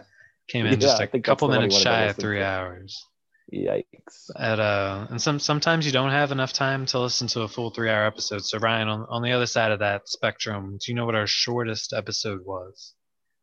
Came 0.49 0.65
in 0.65 0.73
Yeah, 0.73 0.77
just 0.79 1.01
a 1.01 1.19
couple 1.19 1.47
the 1.47 1.53
one 1.53 1.61
he 1.61 1.67
minutes 1.67 1.81
shy 1.81 2.01
of 2.05 2.17
three 2.17 2.39
to. 2.39 2.43
hours. 2.45 3.05
Yikes! 3.53 4.29
At 4.35 4.59
uh, 4.59 5.07
and 5.09 5.21
some 5.21 5.39
sometimes 5.39 5.85
you 5.85 5.91
don't 5.91 6.11
have 6.11 6.31
enough 6.31 6.53
time 6.53 6.85
to 6.87 6.99
listen 6.99 7.27
to 7.29 7.41
a 7.41 7.47
full 7.47 7.71
three 7.71 7.89
hour 7.89 8.05
episode. 8.05 8.43
So 8.45 8.59
Ryan, 8.59 8.87
on 8.89 9.05
on 9.09 9.21
the 9.23 9.31
other 9.31 9.45
side 9.47 9.71
of 9.71 9.79
that 9.79 10.07
spectrum, 10.07 10.77
do 10.83 10.91
you 10.91 10.95
know 10.95 11.05
what 11.05 11.15
our 11.15 11.25
shortest 11.25 11.93
episode 11.93 12.41
was 12.45 12.93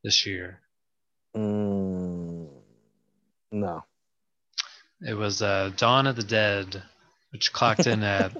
this 0.06 0.24
year? 0.24 0.60
Mm, 1.36 2.46
no. 3.50 3.84
It 5.04 5.14
was 5.14 5.42
uh, 5.42 5.72
Dawn 5.76 6.06
of 6.06 6.14
the 6.14 6.22
Dead, 6.22 6.80
which 7.32 7.52
clocked 7.52 7.88
in 7.88 8.02
at 8.18 8.30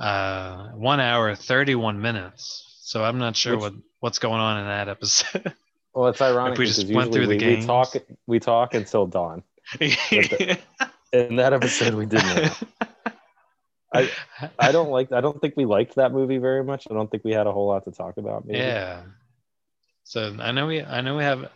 uh, 0.00 0.68
one 0.70 0.98
hour 0.98 1.34
thirty 1.34 1.74
one 1.74 2.00
minutes. 2.00 2.78
So 2.80 3.04
I'm 3.04 3.18
not 3.18 3.36
sure 3.36 3.52
Which- 3.56 3.60
what 3.60 3.74
what's 4.00 4.18
going 4.18 4.40
on 4.40 4.58
in 4.58 4.66
that 4.66 4.88
episode. 4.88 5.52
Well, 5.92 6.08
it's 6.08 6.20
ironic 6.20 6.58
we 6.58 6.66
just 6.66 6.88
went 6.92 7.12
through 7.12 7.26
the 7.26 7.38
we, 7.38 7.56
we 7.56 7.62
talk 7.66 7.94
we 8.26 8.38
talk 8.40 8.74
until 8.74 9.06
dawn. 9.06 9.42
the- 9.78 10.58
In 11.12 11.36
that 11.36 11.52
episode, 11.52 11.94
we 11.94 12.06
didn't. 12.06 12.52
I 13.94 14.10
I 14.58 14.72
don't 14.72 14.90
like. 14.90 15.12
I 15.12 15.20
don't 15.20 15.40
think 15.40 15.56
we 15.56 15.64
liked 15.66 15.94
that 15.96 16.12
movie 16.12 16.38
very 16.38 16.64
much. 16.64 16.86
I 16.90 16.94
don't 16.94 17.10
think 17.10 17.22
we 17.24 17.32
had 17.32 17.46
a 17.46 17.52
whole 17.52 17.68
lot 17.68 17.84
to 17.84 17.92
talk 17.92 18.16
about. 18.16 18.46
Maybe. 18.46 18.58
yeah. 18.58 19.02
So 20.06 20.36
I 20.38 20.52
know 20.52 20.68
we 20.68 20.84
I 20.84 21.00
know 21.00 21.16
we 21.16 21.24
have 21.24 21.50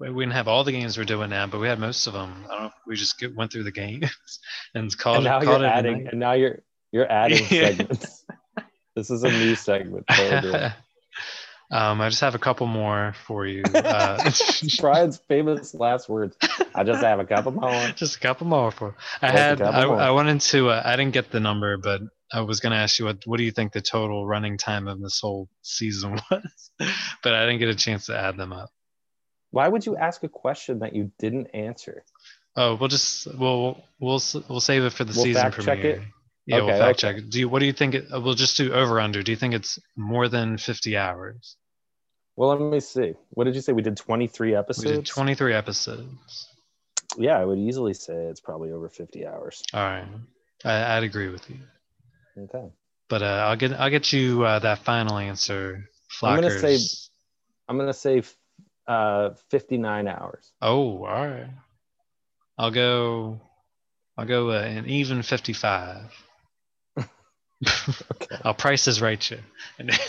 we 0.00 0.08
didn't 0.08 0.32
have 0.32 0.48
all 0.48 0.64
the 0.64 0.72
games 0.72 0.98
we're 0.98 1.04
doing 1.04 1.30
now, 1.30 1.46
but 1.46 1.60
we 1.60 1.68
had 1.68 1.78
most 1.78 2.08
of 2.08 2.12
them. 2.12 2.44
I 2.50 2.52
don't 2.52 2.62
know. 2.64 2.70
We 2.84 2.96
just 2.96 3.16
get, 3.20 3.32
went 3.36 3.52
through 3.52 3.62
the 3.62 3.70
games 3.70 4.10
and 4.74 4.98
called 4.98 5.18
And 5.18 5.26
now 5.26 5.38
it, 5.38 5.44
called 5.44 5.60
you're 5.60 5.70
adding. 5.70 6.08
And 6.08 6.18
now 6.18 6.32
you're 6.32 6.58
you're 6.90 7.10
adding 7.10 7.44
segments. 7.46 8.24
this 8.96 9.08
is 9.08 9.22
a 9.22 9.30
new 9.30 9.54
segment. 9.54 10.04
that 10.08 10.42
we're 10.42 10.50
doing. 10.50 10.72
um, 11.70 12.00
I 12.00 12.08
just 12.08 12.22
have 12.22 12.34
a 12.34 12.40
couple 12.40 12.66
more 12.66 13.14
for 13.24 13.46
you. 13.46 13.62
Uh, 13.72 14.32
Brian's 14.80 15.18
famous 15.28 15.74
last 15.74 16.08
words. 16.08 16.36
I 16.74 16.82
just 16.82 17.04
have 17.04 17.20
a 17.20 17.24
couple 17.24 17.52
more. 17.52 17.70
Just 17.94 18.16
a 18.16 18.20
couple 18.20 18.48
more 18.48 18.72
for. 18.72 18.96
I 19.22 19.28
Just 19.28 19.38
had. 19.38 19.62
I. 19.62 19.82
I 19.82 20.10
wanted 20.10 20.40
to. 20.40 20.70
Uh, 20.70 20.82
I 20.84 20.96
didn't 20.96 21.12
get 21.12 21.30
the 21.30 21.38
number, 21.38 21.76
but 21.76 22.00
I 22.34 22.40
was 22.40 22.60
going 22.60 22.72
to 22.72 22.78
ask 22.78 22.98
you 22.98 23.04
what. 23.04 23.18
What 23.26 23.36
do 23.36 23.44
you 23.44 23.52
think 23.52 23.72
the 23.72 23.80
total 23.80 24.26
running 24.26 24.58
time 24.58 24.88
of 24.88 25.00
this 25.00 25.20
whole 25.20 25.48
season 25.62 26.12
was? 26.30 26.70
but 27.22 27.34
I 27.34 27.46
didn't 27.46 27.60
get 27.60 27.68
a 27.68 27.74
chance 27.74 28.06
to 28.06 28.18
add 28.18 28.36
them 28.36 28.52
up. 28.52 28.70
Why 29.50 29.68
would 29.68 29.86
you 29.86 29.96
ask 29.96 30.22
a 30.24 30.28
question 30.28 30.80
that 30.80 30.96
you 30.96 31.12
didn't 31.18 31.48
answer? 31.54 32.04
Oh, 32.56 32.74
we'll 32.74 32.88
just 32.88 33.26
we'll 33.38 33.82
we'll 34.00 34.20
we'll 34.48 34.60
save 34.60 34.84
it 34.84 34.92
for 34.92 35.04
the 35.04 35.12
We'll 35.14 35.24
season 35.24 35.42
fact 35.42 35.60
check 35.62 35.78
it? 35.78 36.02
Yeah, 36.46 36.62
we'll 36.62 36.68
fact 36.68 37.04
okay. 37.04 37.20
check. 37.20 37.28
Do 37.28 37.38
you? 37.38 37.48
What 37.48 37.60
do 37.60 37.66
you 37.66 37.72
think? 37.72 37.94
It, 37.94 38.06
we'll 38.10 38.34
just 38.34 38.56
do 38.56 38.72
over 38.72 39.00
under. 39.00 39.22
Do 39.22 39.30
you 39.30 39.36
think 39.36 39.54
it's 39.54 39.78
more 39.96 40.28
than 40.28 40.58
fifty 40.58 40.96
hours? 40.96 41.56
Well, 42.36 42.50
let 42.50 42.60
me 42.60 42.80
see. 42.80 43.14
What 43.30 43.44
did 43.44 43.54
you 43.54 43.60
say? 43.60 43.72
We 43.72 43.82
did 43.82 43.96
23 43.96 44.56
episodes. 44.56 44.84
We 44.84 44.92
did 44.92 45.06
twenty 45.06 45.36
three 45.36 45.54
episodes. 45.54 46.48
Yeah, 47.16 47.38
I 47.38 47.44
would 47.44 47.58
easily 47.58 47.94
say 47.94 48.14
it's 48.14 48.40
probably 48.40 48.72
over 48.72 48.88
50 48.88 49.26
hours. 49.26 49.62
All 49.72 49.80
right, 49.80 50.06
I, 50.64 50.96
I'd 50.96 51.04
agree 51.04 51.28
with 51.28 51.48
you. 51.48 51.58
Okay. 52.36 52.70
But 53.08 53.22
uh, 53.22 53.46
I'll 53.48 53.56
get 53.56 53.72
I'll 53.72 53.90
get 53.90 54.12
you 54.12 54.44
uh, 54.44 54.58
that 54.60 54.78
final 54.80 55.18
answer. 55.18 55.88
I'm 56.22 56.36
gonna 56.36 56.58
say 56.58 56.78
I'm 57.68 57.78
gonna 57.78 57.92
say 57.92 58.22
uh 58.86 59.30
59 59.50 60.08
hours. 60.08 60.52
Oh, 60.60 61.04
all 61.04 61.26
right. 61.26 61.50
I'll 62.58 62.70
go. 62.70 63.40
I'll 64.16 64.26
go 64.26 64.50
uh, 64.50 64.60
an 64.60 64.86
even 64.86 65.22
fifty-five. 65.22 66.12
okay. 66.98 68.36
I'll 68.44 68.54
price 68.54 68.86
is 68.86 69.00
right 69.00 69.30
you. 69.30 69.38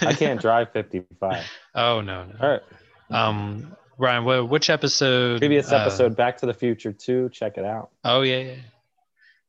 I 0.01 0.13
can't 0.13 0.39
drive 0.41 0.71
55. 0.71 1.43
oh 1.75 2.01
no, 2.01 2.25
no. 2.25 2.35
All 2.39 2.49
right. 2.49 2.61
Um, 3.09 3.75
Ryan, 3.97 4.23
wh- 4.23 4.49
which 4.51 4.69
episode? 4.69 5.39
Previous 5.39 5.71
uh, 5.71 5.77
episode, 5.77 6.15
Back 6.15 6.37
to 6.37 6.45
the 6.45 6.53
Future 6.53 6.91
2. 6.91 7.29
Check 7.29 7.57
it 7.57 7.65
out. 7.65 7.89
oh 8.03 8.21
yeah, 8.21 8.39
yeah. 8.39 8.55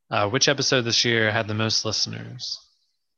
Uh, 0.09 0.29
which 0.29 0.47
episode 0.49 0.83
this 0.83 1.05
year 1.05 1.31
had 1.33 1.49
the 1.49 1.55
most 1.55 1.85
listeners? 1.85 2.61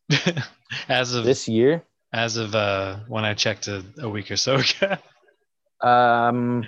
as 0.88 1.14
of 1.14 1.24
This 1.24 1.48
year, 1.48 1.84
as 2.12 2.36
of 2.36 2.54
uh, 2.54 2.98
when 3.08 3.24
I 3.24 3.34
checked 3.34 3.68
a, 3.68 3.84
a 4.00 4.08
week 4.08 4.30
or 4.30 4.36
so 4.36 4.56
ago. 4.56 4.96
um, 5.86 6.64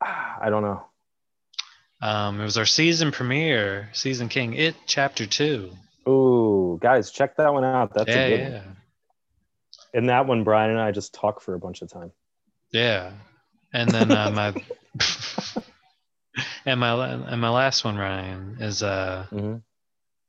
I 0.00 0.48
don't 0.50 0.62
know. 0.62 0.82
Um, 2.02 2.40
it 2.40 2.44
was 2.44 2.56
our 2.56 2.64
season 2.66 3.12
premiere, 3.12 3.90
season 3.92 4.28
king, 4.28 4.54
it 4.54 4.74
chapter 4.86 5.26
two. 5.26 5.70
Ooh, 6.08 6.78
guys, 6.80 7.10
check 7.10 7.36
that 7.36 7.52
one 7.52 7.64
out. 7.64 7.92
That's 7.94 8.08
yeah, 8.08 8.24
a 8.26 8.28
good 8.28 8.40
yeah, 8.40 8.62
one. 8.62 8.76
In 9.92 10.06
that 10.06 10.26
one, 10.26 10.44
Brian 10.44 10.70
and 10.70 10.80
I 10.80 10.92
just 10.92 11.12
talk 11.14 11.40
for 11.42 11.54
a 11.54 11.58
bunch 11.58 11.82
of 11.82 11.90
time. 11.90 12.12
yeah. 12.72 13.12
And 13.72 13.88
then 13.90 14.10
uh, 14.10 14.30
my 14.30 14.54
and 16.66 16.80
my 16.80 17.06
and 17.12 17.40
my 17.40 17.50
last 17.50 17.84
one, 17.84 17.96
Ryan, 17.96 18.56
is 18.60 18.82
uh, 18.82 19.26
Mhm. 19.30 19.62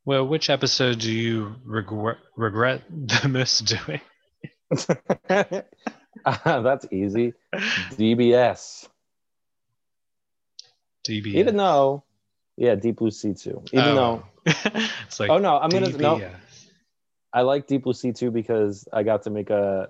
Well, 0.05 0.25
which 0.27 0.49
episode 0.49 0.99
do 0.99 1.11
you 1.11 1.55
regret 1.63 2.17
regret 2.35 2.81
the 2.89 3.27
most 3.29 3.65
doing? 3.65 4.01
That's 6.45 6.85
easy. 6.91 7.33
DBS. 7.53 8.87
DBS. 11.07 11.27
Even 11.35 11.57
though, 11.57 12.03
yeah, 12.57 12.75
Deep 12.75 12.97
Blue 12.97 13.11
Sea 13.11 13.33
2. 13.33 13.63
Even 13.73 13.85
Oh. 13.89 13.95
though, 13.95 14.23
it's 15.05 15.19
like 15.19 15.29
oh 15.29 15.37
no, 15.37 15.57
I'm 15.57 15.69
gonna 15.69 15.89
no. 15.97 16.21
I 17.33 17.41
like 17.41 17.67
Deep 17.67 17.83
Blue 17.83 17.93
Sea 17.93 18.11
2 18.11 18.29
because 18.31 18.87
I 18.91 19.03
got 19.03 19.23
to 19.23 19.29
make 19.29 19.49
a 19.49 19.89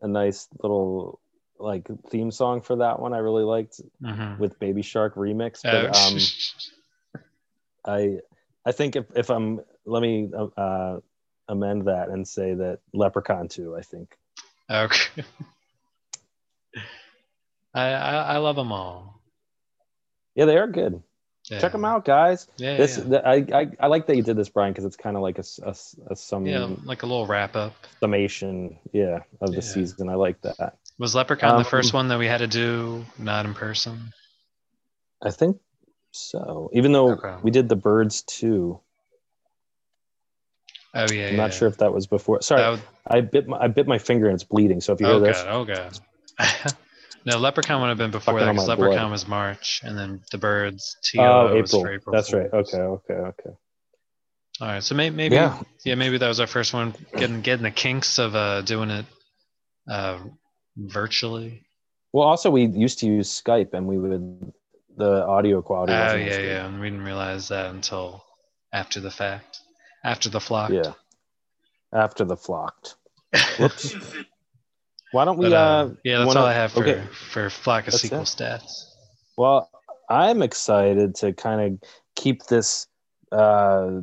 a 0.00 0.08
nice 0.08 0.48
little 0.62 1.20
like 1.58 1.86
theme 2.10 2.30
song 2.30 2.60
for 2.60 2.76
that 2.76 3.00
one. 3.00 3.12
I 3.14 3.18
really 3.18 3.44
liked 3.44 3.80
Mhm. 4.02 4.38
with 4.38 4.58
Baby 4.58 4.82
Shark 4.82 5.14
remix. 5.14 5.60
Oh, 5.64 5.88
But 5.90 5.96
um, 5.96 7.22
I 7.84 8.18
I 8.66 8.72
think 8.72 8.96
if 8.96 9.06
if 9.14 9.30
I'm 9.30 9.60
let 9.86 10.02
me 10.02 10.28
uh 10.56 10.98
amend 11.48 11.86
that 11.86 12.08
and 12.08 12.26
say 12.26 12.54
that 12.54 12.80
Leprechaun 12.92 13.46
2, 13.48 13.76
I 13.76 13.82
think. 13.82 14.16
Okay. 14.68 15.22
I, 17.74 17.88
I 17.92 18.14
I 18.34 18.36
love 18.38 18.56
them 18.56 18.72
all. 18.72 19.20
Yeah, 20.34 20.46
they 20.46 20.56
are 20.56 20.66
good. 20.66 21.02
Yeah. 21.50 21.60
Check 21.60 21.70
them 21.72 21.84
out, 21.84 22.04
guys. 22.04 22.48
Yeah, 22.56 22.76
this 22.76 22.98
yeah. 22.98 23.04
the- 23.04 23.26
I, 23.28 23.34
I 23.60 23.70
I 23.78 23.86
like 23.86 24.06
that 24.06 24.16
you 24.16 24.22
did 24.22 24.36
this, 24.36 24.48
Brian, 24.48 24.72
because 24.72 24.84
it's 24.84 24.96
kind 24.96 25.16
of 25.16 25.22
like 25.22 25.38
a 25.38 25.44
a 25.66 26.16
some 26.16 26.46
Yeah, 26.46 26.68
like 26.84 27.04
a 27.04 27.06
little 27.06 27.26
wrap 27.26 27.54
up. 27.54 27.74
summation, 28.00 28.78
yeah, 28.92 29.20
of 29.40 29.50
the 29.50 29.56
Yeah. 29.56 29.60
season. 29.60 30.08
I 30.08 30.14
like 30.16 30.40
that. 30.42 30.74
Was 30.98 31.14
Leprechaun 31.14 31.50
Um, 31.52 31.58
the 31.62 31.68
first 31.68 31.92
one 31.92 32.08
that 32.08 32.18
we 32.18 32.26
had 32.26 32.38
to 32.38 32.46
do 32.48 33.04
not 33.18 33.46
in 33.46 33.54
person? 33.54 34.12
I 35.22 35.30
think 35.30 35.58
so. 36.16 36.70
Even 36.72 36.92
though 36.92 37.12
Okay. 37.12 37.34
we 37.42 37.50
did 37.50 37.68
the 37.68 37.76
birds 37.76 38.22
too. 38.22 38.80
Oh 40.94 41.06
yeah, 41.12 41.28
I'm 41.28 41.36
not 41.36 41.50
yeah. 41.52 41.58
sure 41.58 41.68
if 41.68 41.78
that 41.78 41.92
was 41.92 42.06
before. 42.06 42.40
Sorry, 42.42 42.70
would- 42.70 42.82
I 43.06 43.20
bit 43.20 43.46
my 43.46 43.58
I 43.58 43.68
bit 43.68 43.86
my 43.86 43.98
finger 43.98 44.26
and 44.26 44.34
it's 44.34 44.44
bleeding. 44.44 44.80
So 44.80 44.92
if 44.94 45.00
you 45.00 45.06
hear 45.06 45.16
oh 45.16 45.20
this, 45.20 45.42
god, 45.42 45.48
oh 45.54 45.64
god. 45.64 45.98
no, 47.26 47.38
Leprechaun 47.38 47.80
would 47.82 47.88
have 47.88 47.98
been 47.98 48.10
before 48.10 48.40
that 48.40 48.50
because 48.52 48.66
Leprechaun 48.68 48.98
blood. 48.98 49.10
was 49.10 49.28
March, 49.28 49.82
and 49.84 49.96
then 49.98 50.22
the 50.32 50.38
birds 50.38 50.96
TO 51.02 51.20
oh, 51.20 51.54
was 51.54 51.70
April. 51.70 51.82
for 51.82 51.92
April. 51.92 52.14
That's 52.14 52.32
right. 52.32 52.50
Okay, 52.52 52.78
okay, 52.78 53.14
okay. 53.14 53.50
All 54.58 54.68
right, 54.68 54.82
so 54.82 54.94
may, 54.94 55.10
maybe 55.10 55.34
Yeah. 55.34 55.60
yeah. 55.84 55.96
maybe 55.96 56.16
that 56.16 56.28
was 56.28 56.40
our 56.40 56.46
first 56.46 56.72
one 56.72 56.94
getting 57.14 57.42
getting 57.42 57.62
the 57.64 57.70
kinks 57.70 58.18
of 58.18 58.34
uh 58.34 58.62
doing 58.62 58.88
it 58.90 59.04
uh 59.90 60.18
virtually. 60.78 61.66
Well, 62.14 62.26
also 62.26 62.50
we 62.50 62.64
used 62.64 63.00
to 63.00 63.06
use 63.06 63.28
Skype, 63.28 63.74
and 63.74 63.86
we 63.86 63.98
would 63.98 64.52
the 64.96 65.24
audio 65.26 65.62
quality. 65.62 65.92
Oh 65.92 66.14
yeah, 66.14 66.28
good. 66.36 66.44
yeah, 66.44 66.66
and 66.66 66.80
we 66.80 66.88
didn't 66.90 67.04
realize 67.04 67.48
that 67.48 67.70
until 67.70 68.24
after 68.72 69.00
the 69.00 69.10
fact, 69.10 69.60
after 70.04 70.28
the 70.28 70.40
flock. 70.40 70.70
Yeah. 70.70 70.92
After 71.92 72.24
the 72.24 72.36
flocked. 72.36 72.96
Whoops. 73.58 73.94
Why 75.12 75.24
don't 75.24 75.38
we? 75.38 75.46
But, 75.46 75.52
uh, 75.52 75.56
uh, 75.56 75.90
yeah, 76.04 76.18
that's 76.18 76.26
wanna- 76.28 76.40
all 76.40 76.46
I 76.46 76.52
have 76.52 76.72
for 76.72 76.80
okay. 76.80 77.02
for 77.30 77.48
flock 77.50 77.86
of 77.86 77.92
That's 77.92 78.02
sequel 78.02 78.20
it. 78.20 78.24
stats. 78.24 78.84
Well, 79.36 79.70
I'm 80.10 80.42
excited 80.42 81.14
to 81.16 81.32
kind 81.32 81.60
of 81.82 81.88
keep 82.14 82.44
this. 82.44 82.86
Uh, 83.32 84.00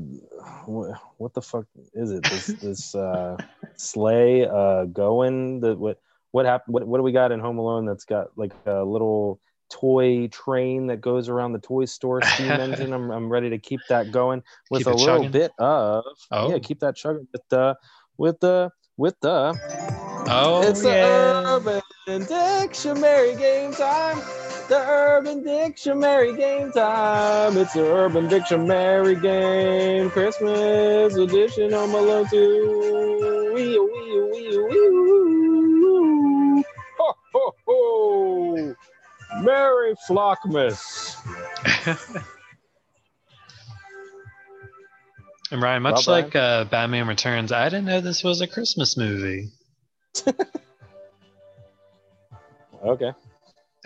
wh- 0.66 0.92
what 1.18 1.34
the 1.34 1.42
fuck 1.42 1.66
is 1.94 2.12
it? 2.12 2.24
This 2.24 2.48
this 2.62 2.96
uh, 2.96 3.38
sleigh 3.76 4.46
uh, 4.48 4.86
going. 4.86 5.60
The 5.60 5.76
what 5.76 6.00
what 6.32 6.46
happened? 6.46 6.74
What 6.74 6.88
what 6.88 6.98
do 6.98 7.04
we 7.04 7.12
got 7.12 7.32
in 7.32 7.40
Home 7.40 7.58
Alone 7.58 7.86
that's 7.86 8.06
got 8.06 8.28
like 8.38 8.54
a 8.66 8.84
little 8.84 9.40
toy 9.70 10.28
train 10.28 10.88
that 10.88 11.02
goes 11.02 11.30
around 11.30 11.54
the 11.54 11.60
toy 11.60 11.86
store 11.86 12.22
steam 12.22 12.52
engine? 12.60 12.94
I'm 12.94 13.10
I'm 13.12 13.30
ready 13.30 13.50
to 13.50 13.58
keep 13.58 13.80
that 13.90 14.12
going 14.12 14.44
with 14.70 14.82
Keep 14.82 14.88
a 14.88 14.92
little 14.92 15.06
chugging? 15.18 15.32
bit 15.32 15.52
of 15.60 16.04
Oh. 16.32 16.50
yeah, 16.50 16.60
keep 16.60 16.80
that 16.82 16.96
chugging 16.96 17.28
with 17.32 17.42
the 17.50 17.76
with 18.18 18.40
the 18.40 18.70
with 18.98 19.16
the 19.22 19.56
Oh 20.30 20.62
it's 20.68 20.84
yeah. 20.84 21.34
the 21.34 21.82
Urban 22.08 22.26
Dictionary 22.26 23.36
game 23.36 23.74
time. 23.74 24.18
The 24.70 24.80
Urban 24.88 25.44
Dictionary 25.44 26.36
game 26.38 26.72
time. 26.72 27.58
It's 27.58 27.74
the 27.74 27.84
Urban 27.86 28.28
Dictionary 28.30 29.16
game 29.16 30.10
Christmas 30.12 31.16
edition 31.18 31.74
on 31.74 31.92
Malone 31.92 32.28
2. 32.30 33.52
Wee 33.54 33.78
wee 33.80 34.22
wee 34.32 34.58
wee. 34.58 36.64
Ho 37.00 37.14
ho 37.34 37.52
ho. 37.68 38.76
Merry 39.42 39.94
Flockmas. 40.08 41.16
And 45.52 45.62
Ryan, 45.62 45.84
much 45.84 46.08
Well, 46.08 46.16
like 46.24 46.36
uh, 46.36 46.64
Batman 46.64 47.06
Returns, 47.08 47.52
I 47.52 47.66
didn't 47.66 47.86
know 47.86 48.02
this 48.02 48.24
was 48.24 48.42
a 48.42 48.48
Christmas 48.48 48.98
movie. 48.98 49.50
Okay. 52.84 53.12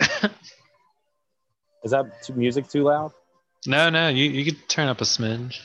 Is 1.84 1.92
that 1.92 2.20
too, 2.24 2.32
music 2.32 2.68
too 2.68 2.82
loud? 2.82 3.12
No, 3.64 3.90
no, 3.90 4.08
you, 4.08 4.24
you 4.28 4.44
could 4.44 4.68
turn 4.68 4.88
up 4.88 5.00
a 5.00 5.04
smidge. 5.04 5.60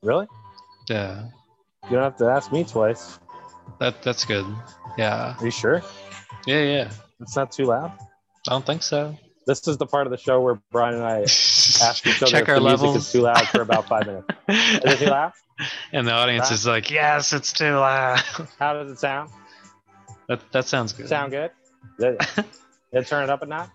Really? 0.00 0.28
Yeah, 0.88 1.24
You 1.86 1.90
don't 1.96 2.02
have 2.04 2.16
to 2.18 2.26
ask 2.26 2.52
me 2.52 2.62
twice. 2.62 3.18
that 3.80 4.00
that's 4.04 4.24
good. 4.24 4.46
Yeah, 4.96 5.34
Are 5.36 5.44
you 5.44 5.50
sure? 5.50 5.82
yeah, 6.46 6.62
yeah. 6.62 6.90
It's 7.20 7.34
not 7.34 7.50
too 7.50 7.64
loud? 7.64 7.90
I 8.48 8.52
don't 8.52 8.64
think 8.64 8.82
so. 8.82 9.14
This 9.46 9.68
is 9.68 9.76
the 9.76 9.86
part 9.86 10.06
of 10.06 10.10
the 10.10 10.16
show 10.16 10.40
where 10.40 10.60
Brian 10.72 10.94
and 10.94 11.04
I 11.04 11.20
ask 11.22 12.06
each 12.06 12.22
other 12.22 12.30
Check 12.30 12.42
if 12.44 12.48
our 12.48 12.60
the 12.60 12.68
music 12.68 12.96
is 12.96 13.12
too 13.12 13.20
loud 13.20 13.46
for 13.48 13.60
about 13.60 13.86
five 13.86 14.06
minutes. 14.06 14.26
Is 14.48 14.80
it 14.84 14.98
too 15.00 15.10
loud? 15.10 15.32
and 15.92 16.06
the 16.06 16.12
audience 16.12 16.50
is 16.50 16.66
like, 16.66 16.90
"Yes, 16.90 17.34
it's 17.34 17.52
too 17.52 17.72
loud." 17.72 18.18
How 18.58 18.72
does 18.72 18.90
it 18.90 18.98
sound? 18.98 19.30
that 20.28 20.40
that 20.52 20.66
sounds 20.66 20.94
good. 20.94 21.08
Sound 21.08 21.32
good? 21.32 21.50
Did 21.98 22.18
did 22.92 23.06
turn 23.06 23.24
it 23.24 23.30
up 23.30 23.42
a 23.42 23.46
notch? 23.46 23.68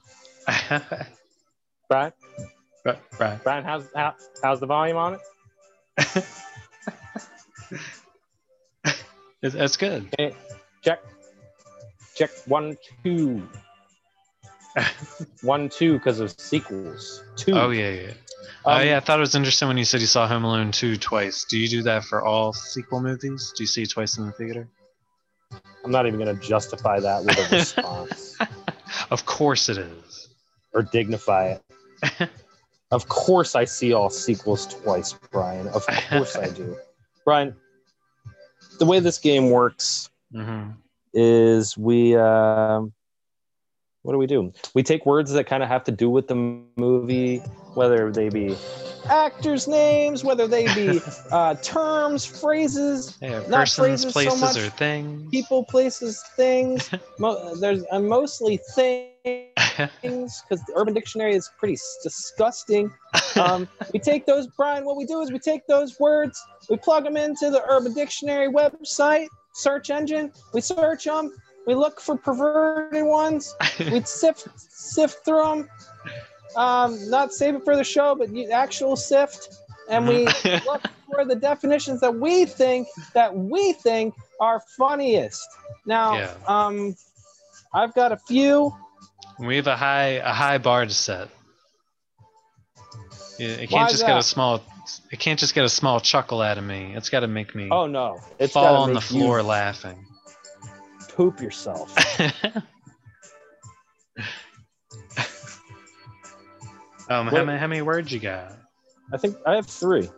Brian? 1.88 2.14
right, 2.84 3.00
right. 3.20 3.44
Brian, 3.44 3.64
how's 3.64 3.86
how, 3.96 4.16
how's 4.42 4.60
the 4.60 4.66
volume 4.66 4.98
on 4.98 5.14
it? 5.16 6.26
It's, 9.44 9.56
it's 9.56 9.78
good. 9.78 10.10
Check. 10.82 11.04
Check 12.16 12.30
one, 12.46 12.78
two. 13.04 13.48
one, 15.42 15.70
two, 15.70 15.94
because 15.94 16.20
of 16.20 16.32
sequels. 16.40 17.24
Two. 17.36 17.54
Oh 17.54 17.70
yeah, 17.70 17.90
yeah. 17.90 18.14
Oh 18.66 18.78
Um, 18.78 18.88
yeah, 18.88 18.98
I 18.98 19.00
thought 19.00 19.20
it 19.20 19.22
was 19.22 19.36
interesting 19.36 19.68
when 19.68 19.78
you 19.78 19.86
said 19.86 20.02
you 20.02 20.08
saw 20.08 20.28
Home 20.28 20.44
Alone 20.44 20.72
2 20.72 20.98
twice. 20.98 21.46
Do 21.46 21.58
you 21.60 21.68
do 21.68 21.82
that 21.84 22.04
for 22.06 22.24
all 22.24 22.54
sequel 22.54 23.02
movies? 23.02 23.54
Do 23.56 23.64
you 23.64 23.68
see 23.68 23.84
it 23.84 23.90
twice 23.92 24.18
in 24.18 24.26
the 24.26 24.32
theater? 24.34 24.68
I'm 25.84 25.92
not 25.92 26.08
even 26.08 26.20
going 26.20 26.36
to 26.38 26.42
justify 26.42 27.00
that 27.02 27.24
with 27.26 27.38
a 27.38 27.56
response 27.56 28.38
Of 29.12 29.26
course 29.26 29.70
it 29.70 29.78
is. 29.78 30.30
or 30.74 30.84
dignify 30.84 31.58
it. 31.58 32.30
Of 32.92 33.08
course, 33.08 33.56
I 33.56 33.66
see 33.66 33.92
all 33.92 34.12
sequels 34.12 34.68
twice, 34.68 35.14
Brian. 35.32 35.68
Of 35.70 35.84
course, 36.12 36.36
I 36.36 36.50
do. 36.52 36.78
Brian, 37.26 37.56
the 38.78 38.86
way 38.86 39.00
this 39.00 39.18
game 39.18 39.50
works 39.50 40.10
hmm 40.32 40.70
is 41.16 41.76
we 41.78 42.16
um 42.16 42.94
what 44.04 44.14
do 44.14 44.18
we 44.20 44.28
do 44.28 44.52
we 44.74 44.84
take 44.84 45.06
words 45.06 45.32
that 45.34 45.46
kind 45.46 45.64
of 45.64 45.70
have 45.70 45.84
to 45.84 45.92
do 45.92 46.10
with 46.10 46.28
the 46.28 46.36
movie 46.36 46.98
whether 47.36 48.12
they 48.12 48.30
be 48.30 48.56
actors 49.10 49.68
names 49.68 50.24
whether 50.24 50.48
they 50.48 50.68
be 50.76 51.02
uh, 51.32 51.56
terms 51.56 52.26
phrases 52.26 53.18
Yeah, 53.22 53.40
Not 53.48 53.60
persons, 53.60 54.04
phrases 54.04 54.14
so 54.14 54.14
places, 54.14 54.42
much. 54.42 54.58
or 54.58 54.70
things. 54.70 55.32
people 55.32 55.66
places 55.66 56.24
things 56.36 56.90
Mo- 57.20 57.56
there's 57.60 57.84
uh, 57.92 58.00
mostly 58.00 58.60
things 58.76 59.44
because 60.02 60.64
the 60.68 60.74
urban 60.76 60.94
dictionary 60.94 61.36
is 61.36 61.50
pretty 61.60 61.78
disgusting 62.04 62.92
um, 63.40 63.68
we 63.94 64.00
take 64.00 64.26
those 64.26 64.48
brian 64.58 64.86
what 64.86 64.98
we 64.98 65.06
do 65.06 65.22
is 65.22 65.32
we 65.32 65.40
take 65.40 65.66
those 65.68 66.00
words 66.00 66.42
we 66.70 66.78
plug 66.78 67.04
them 67.04 67.18
into 67.18 67.50
the 67.50 67.62
urban 67.70 67.94
dictionary 67.94 68.50
website 68.50 69.28
search 69.54 69.90
engine 69.90 70.32
we 70.54 70.62
search 70.62 71.06
them 71.06 71.32
we 71.66 71.76
look 71.76 72.00
for 72.00 72.16
perverted 72.16 73.06
ones 73.06 73.56
we 73.80 74.02
sift 74.06 74.48
sift 74.58 75.24
through 75.26 75.44
them 75.44 75.70
um, 76.56 77.10
not 77.10 77.34
save 77.34 77.56
it 77.56 77.64
for 77.64 77.76
the 77.76 77.84
show 77.84 78.16
but 78.16 78.30
actual 78.52 78.96
sift 78.96 79.50
and 79.90 80.08
we 80.08 80.26
look 80.66 80.82
for 81.12 81.26
the 81.26 81.36
definitions 81.36 82.00
that 82.02 82.14
we 82.14 82.46
think 82.46 82.88
that 83.14 83.36
we 83.36 83.74
think 83.74 84.14
are 84.40 84.62
funniest 84.78 85.48
now 85.86 86.16
Yeah. 86.18 86.34
um 86.48 86.96
i've 87.74 87.94
got 87.94 88.12
a 88.12 88.18
few 88.18 88.74
we 89.40 89.56
have 89.56 89.68
a 89.68 89.76
high 89.76 90.22
a 90.24 90.32
high 90.34 90.58
bar 90.58 90.86
to 90.86 90.94
set. 90.94 91.30
Yeah, 93.40 93.50
it 93.50 93.70
can't 93.70 93.90
is 93.90 93.98
just 93.98 94.06
get 94.06 94.18
a 94.18 94.24
small. 94.24 94.64
It 95.12 95.20
can't 95.20 95.40
just 95.40 95.56
get 95.56 95.64
a 95.64 95.70
small 95.70 96.00
chuckle 96.00 96.42
out 96.42 96.58
of 96.58 96.64
me. 96.64 96.94
It's 96.96 97.10
got 97.10 97.22
to 97.22 97.28
make 97.28 97.56
me 97.56 97.70
oh 97.72 97.88
no 97.88 98.20
it's 98.38 98.54
fall 98.54 98.76
on 98.76 98.90
the 98.90 98.96
make 98.96 99.12
you 99.12 99.20
floor 99.20 99.42
laughing. 99.42 100.06
Poop 101.16 101.40
yourself 101.42 101.94
um, 107.10 107.28
how 107.28 107.44
many 107.44 107.58
how 107.60 107.68
many 107.68 107.82
words 107.82 108.12
you 108.12 108.20
got? 108.20 108.54
i 109.14 109.18
think 109.18 109.36
i 109.46 109.56
have 109.56 109.66
three 109.68 110.10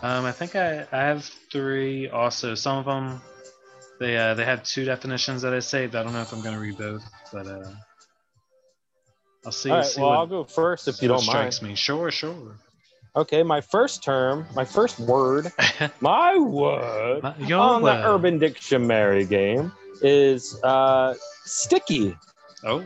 Um, 0.00 0.24
I 0.24 0.30
think 0.32 0.54
I, 0.54 0.86
I 0.92 0.98
have 1.10 1.24
three. 1.50 2.08
Also, 2.08 2.54
some 2.54 2.78
of 2.78 2.84
them 2.84 3.20
they 3.98 4.16
uh, 4.16 4.34
they 4.34 4.44
have 4.44 4.62
two 4.62 4.84
definitions 4.84 5.42
that 5.42 5.52
I 5.52 5.58
saved. 5.58 5.96
I 5.96 6.04
don't 6.04 6.12
know 6.12 6.20
if 6.22 6.32
I'm 6.32 6.40
gonna 6.40 6.60
read 6.60 6.78
both, 6.78 7.02
but 7.32 7.48
uh, 7.48 7.64
I'll 9.44 9.50
see. 9.50 9.70
all 9.70 9.76
right 9.78 9.84
see 9.84 10.00
well 10.00 10.10
what, 10.10 10.18
i'll 10.18 10.26
go 10.28 10.44
first 10.44 10.86
if 10.86 11.02
you 11.02 11.08
don't 11.08 11.26
mind 11.26 11.52
strikes 11.52 11.62
me. 11.62 11.74
Sure, 11.74 12.12
sure. 12.12 12.54
okay 13.16 13.42
my 13.42 13.60
first 13.60 14.04
term 14.04 14.46
my 14.54 14.64
first 14.64 15.00
word 15.00 15.50
my 16.00 16.38
word 16.38 17.24
My- 17.24 17.52
on 17.54 17.82
word. 17.82 17.90
the 17.98 18.06
urban 18.08 18.38
dictionary 18.38 19.24
game 19.24 19.72
is 20.02 20.60
uh 20.62 21.14
sticky 21.44 22.16
Oh, 22.64 22.84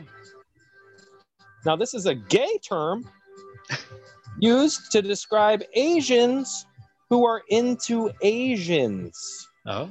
Now, 1.65 1.77
this 1.77 1.95
is 1.95 2.07
a 2.07 2.15
gay 2.15 2.59
term 2.59 3.09
used 4.39 4.91
to 4.93 5.01
describe 5.01 5.63
Asians 5.75 6.67
who 7.09 7.25
are 7.25 7.43
into 7.49 8.11
Asians. 8.23 9.49
Oh. 9.67 9.89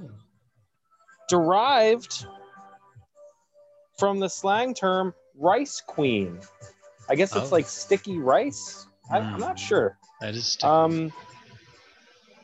derived 1.29 2.25
from 3.97 4.19
the 4.19 4.27
slang 4.27 4.73
term 4.73 5.13
rice 5.35 5.81
queen. 5.87 6.39
I 7.09 7.15
guess 7.15 7.33
it's 7.35 7.51
Oh. 7.51 7.55
like 7.55 7.67
sticky 7.67 8.17
rice. 8.19 8.85
I, 9.09 9.19
I'm 9.19 9.33
Hmm. 9.35 9.39
not 9.39 9.57
sure. 9.57 9.97
That 10.19 10.35
is 10.35 10.45
sticky. 10.53 10.67
Um, 10.67 11.13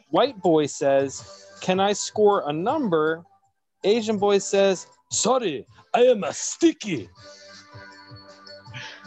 white 0.09 0.41
boy 0.41 0.67
says, 0.67 1.21
"Can 1.59 1.80
I 1.82 1.91
score 1.93 2.47
a 2.49 2.53
number?" 2.53 3.25
Asian 3.84 4.17
boy 4.17 4.39
says, 4.39 4.88
"Sorry, 5.11 5.65
I 5.93 6.01
am 6.01 6.23
a 6.23 6.34
sticky." 6.34 7.09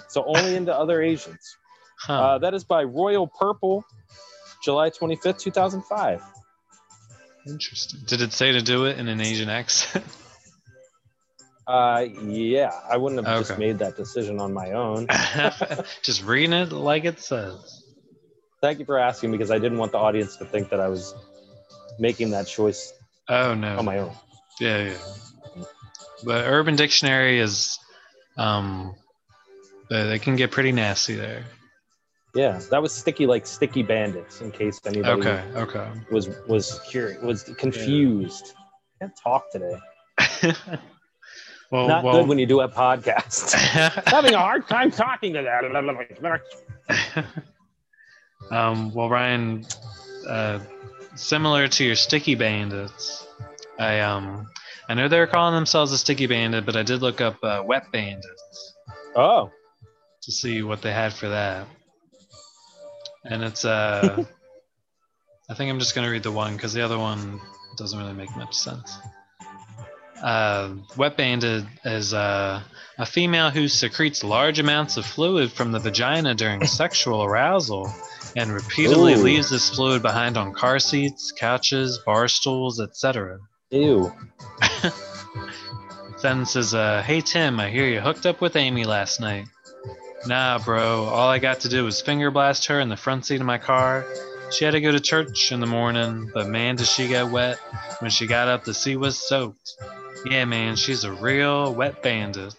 So 0.09 0.25
only 0.27 0.57
into 0.57 0.75
other 0.75 1.03
Asians. 1.03 1.57
Huh. 2.01 2.13
Uh, 2.21 2.39
that 2.39 2.55
is 2.55 2.65
by 2.65 2.83
Royal 2.83 3.27
Purple, 3.29 3.85
July 4.65 4.91
25th, 4.91 5.39
2005. 5.39 6.23
Interesting. 7.47 8.01
Did 8.07 8.21
it 8.21 8.33
say 8.33 8.53
to 8.53 8.61
do 8.63 8.87
it 8.87 8.99
in 8.99 9.09
an 9.09 9.21
Asian 9.21 9.49
accent? 9.49 10.05
Uh, 11.67 12.05
yeah, 12.25 12.73
I 12.91 12.97
wouldn't 12.97 13.25
have 13.25 13.39
just 13.39 13.57
made 13.57 13.79
that 13.79 13.97
decision 13.97 14.41
on 14.41 14.53
my 14.53 14.73
own. 14.73 15.07
Just 16.03 16.25
reading 16.25 16.53
it 16.53 16.73
like 16.73 17.05
it 17.05 17.21
says. 17.21 17.85
Thank 18.61 18.81
you 18.81 18.85
for 18.85 18.99
asking 18.99 19.31
because 19.31 19.53
I 19.53 19.61
didn't 19.61 19.79
want 19.79 19.93
the 19.93 19.99
audience 19.99 20.37
to 20.39 20.45
think 20.45 20.69
that 20.71 20.81
I 20.81 20.89
was 20.89 21.15
making 22.01 22.31
that 22.31 22.49
choice 22.49 22.93
Oh 23.29 23.55
no. 23.55 23.77
on 23.79 23.85
my 23.85 23.99
own. 23.99 24.11
Yeah, 24.61 24.91
yeah. 24.91 25.65
But 26.25 26.45
Urban 26.47 26.77
Dictionary 26.77 27.39
is, 27.41 27.79
um, 28.37 28.95
they 29.89 30.19
can 30.19 30.37
get 30.37 30.51
pretty 30.51 30.71
nasty 30.71 31.15
there. 31.15 31.45
Yeah, 32.35 32.61
that 32.71 32.81
was 32.81 32.93
sticky 32.93 33.27
like 33.27 33.47
sticky 33.47 33.83
bandits. 33.83 34.41
In 34.41 34.53
case 34.53 34.81
anybody 34.87 35.21
Okay, 35.21 35.43
okay. 35.57 35.89
was 36.13 36.29
was 36.47 36.81
curious, 36.89 37.21
was 37.23 37.43
confused. 37.43 38.55
Can't 39.01 39.13
talk 39.21 39.51
today. 39.51 39.77
well, 41.73 41.89
Not 41.89 42.05
well, 42.05 42.21
good 42.21 42.29
when 42.29 42.39
you 42.39 42.47
do 42.47 42.61
a 42.61 42.69
podcast. 42.69 43.55
Having 44.07 44.35
a 44.35 44.39
hard 44.39 44.69
time 44.69 44.93
talking 44.93 45.33
to 45.35 45.43
that. 45.43 47.25
um, 48.51 48.95
well, 48.95 49.09
Ryan, 49.09 49.67
uh, 50.29 50.61
similar 51.17 51.67
to 51.67 51.85
your 51.85 51.97
sticky 51.97 52.37
bandits, 52.37 53.27
I 53.81 54.01
um, 54.01 54.47
I 54.89 54.95
know 54.95 55.09
they're 55.09 55.27
calling 55.27 55.55
themselves 55.55 55.91
a 55.93 55.99
sticky 55.99 56.27
bandit, 56.27 56.67
but 56.67 56.77
I 56.77 56.83
did 56.83 57.01
look 57.01 57.21
up 57.21 57.43
uh, 57.43 57.63
wet 57.65 57.91
bandits 57.91 58.75
Oh, 59.17 59.51
to 60.23 60.33
see 60.33 60.63
what 60.63 60.83
they 60.83 60.93
had 60.93 61.15
for 61.15 61.31
that, 61.31 61.67
and 63.25 63.43
it's 63.43 63.65
uh, 63.65 64.23
I 65.51 65.55
think 65.55 65.71
I'm 65.71 65.79
just 65.79 65.95
gonna 65.95 66.11
read 66.11 66.23
the 66.23 66.31
one 66.31 66.55
because 66.55 66.75
the 66.75 66.83
other 66.83 66.99
one 66.99 67.41
doesn't 67.79 67.99
really 67.99 68.13
make 68.13 68.37
much 68.37 68.55
sense. 68.55 68.99
Uh, 70.23 70.75
wet 70.99 71.17
bandit 71.17 71.65
is 71.87 72.13
uh, 72.13 72.61
a 72.99 73.07
female 73.07 73.49
who 73.49 73.67
secretes 73.67 74.23
large 74.23 74.59
amounts 74.59 74.99
of 74.99 75.07
fluid 75.07 75.51
from 75.51 75.73
the 75.73 75.79
vagina 75.79 76.35
during 76.35 76.67
sexual 76.67 77.25
arousal 77.25 77.91
and 78.37 78.53
repeatedly 78.53 79.15
Ooh. 79.15 79.23
leaves 79.23 79.49
this 79.49 79.75
fluid 79.75 80.03
behind 80.03 80.37
on 80.37 80.53
car 80.53 80.79
seats, 80.79 81.33
couches, 81.33 81.99
bar 82.05 82.29
stools, 82.29 82.79
etc. 82.79 83.39
ew. 83.71 84.13
Then 86.23 86.45
says, 86.45 86.75
uh, 86.75 87.03
"Hey 87.03 87.23
Tim, 87.23 87.59
I 87.59 87.71
hear 87.71 87.87
you 87.87 88.01
hooked 88.01 88.27
up 88.27 88.43
with 88.43 88.55
Amy 88.57 88.85
last 88.85 89.21
night." 89.21 89.47
Nah, 90.27 90.59
bro. 90.59 91.05
All 91.05 91.29
I 91.31 91.39
got 91.39 91.61
to 91.61 91.69
do 91.71 91.85
was 91.85 92.03
finger 92.03 92.31
blast 92.31 92.67
her 92.67 92.79
in 92.79 92.91
the 92.91 92.97
front 92.97 93.25
seat 93.25 93.41
of 93.41 93.47
my 93.47 93.57
car. 93.57 94.05
She 94.51 94.65
had 94.65 94.73
to 94.73 94.81
go 94.81 94.93
to 94.93 95.01
church 95.01 95.51
in 95.51 95.61
the 95.61 95.67
morning, 95.67 96.31
but 96.35 96.49
man, 96.49 96.77
did 96.77 96.87
she 96.87 97.09
get 97.09 97.31
wet. 97.31 97.59
When 98.01 98.11
she 98.11 98.27
got 98.27 98.49
up, 98.49 98.65
the 98.65 98.75
seat 98.75 98.97
was 98.97 99.17
soaked. 99.17 99.77
Yeah, 100.27 100.45
man, 100.45 100.77
she's 100.77 101.05
a 101.05 101.13
real 101.13 101.73
wet 101.73 102.03
bandit. 102.03 102.55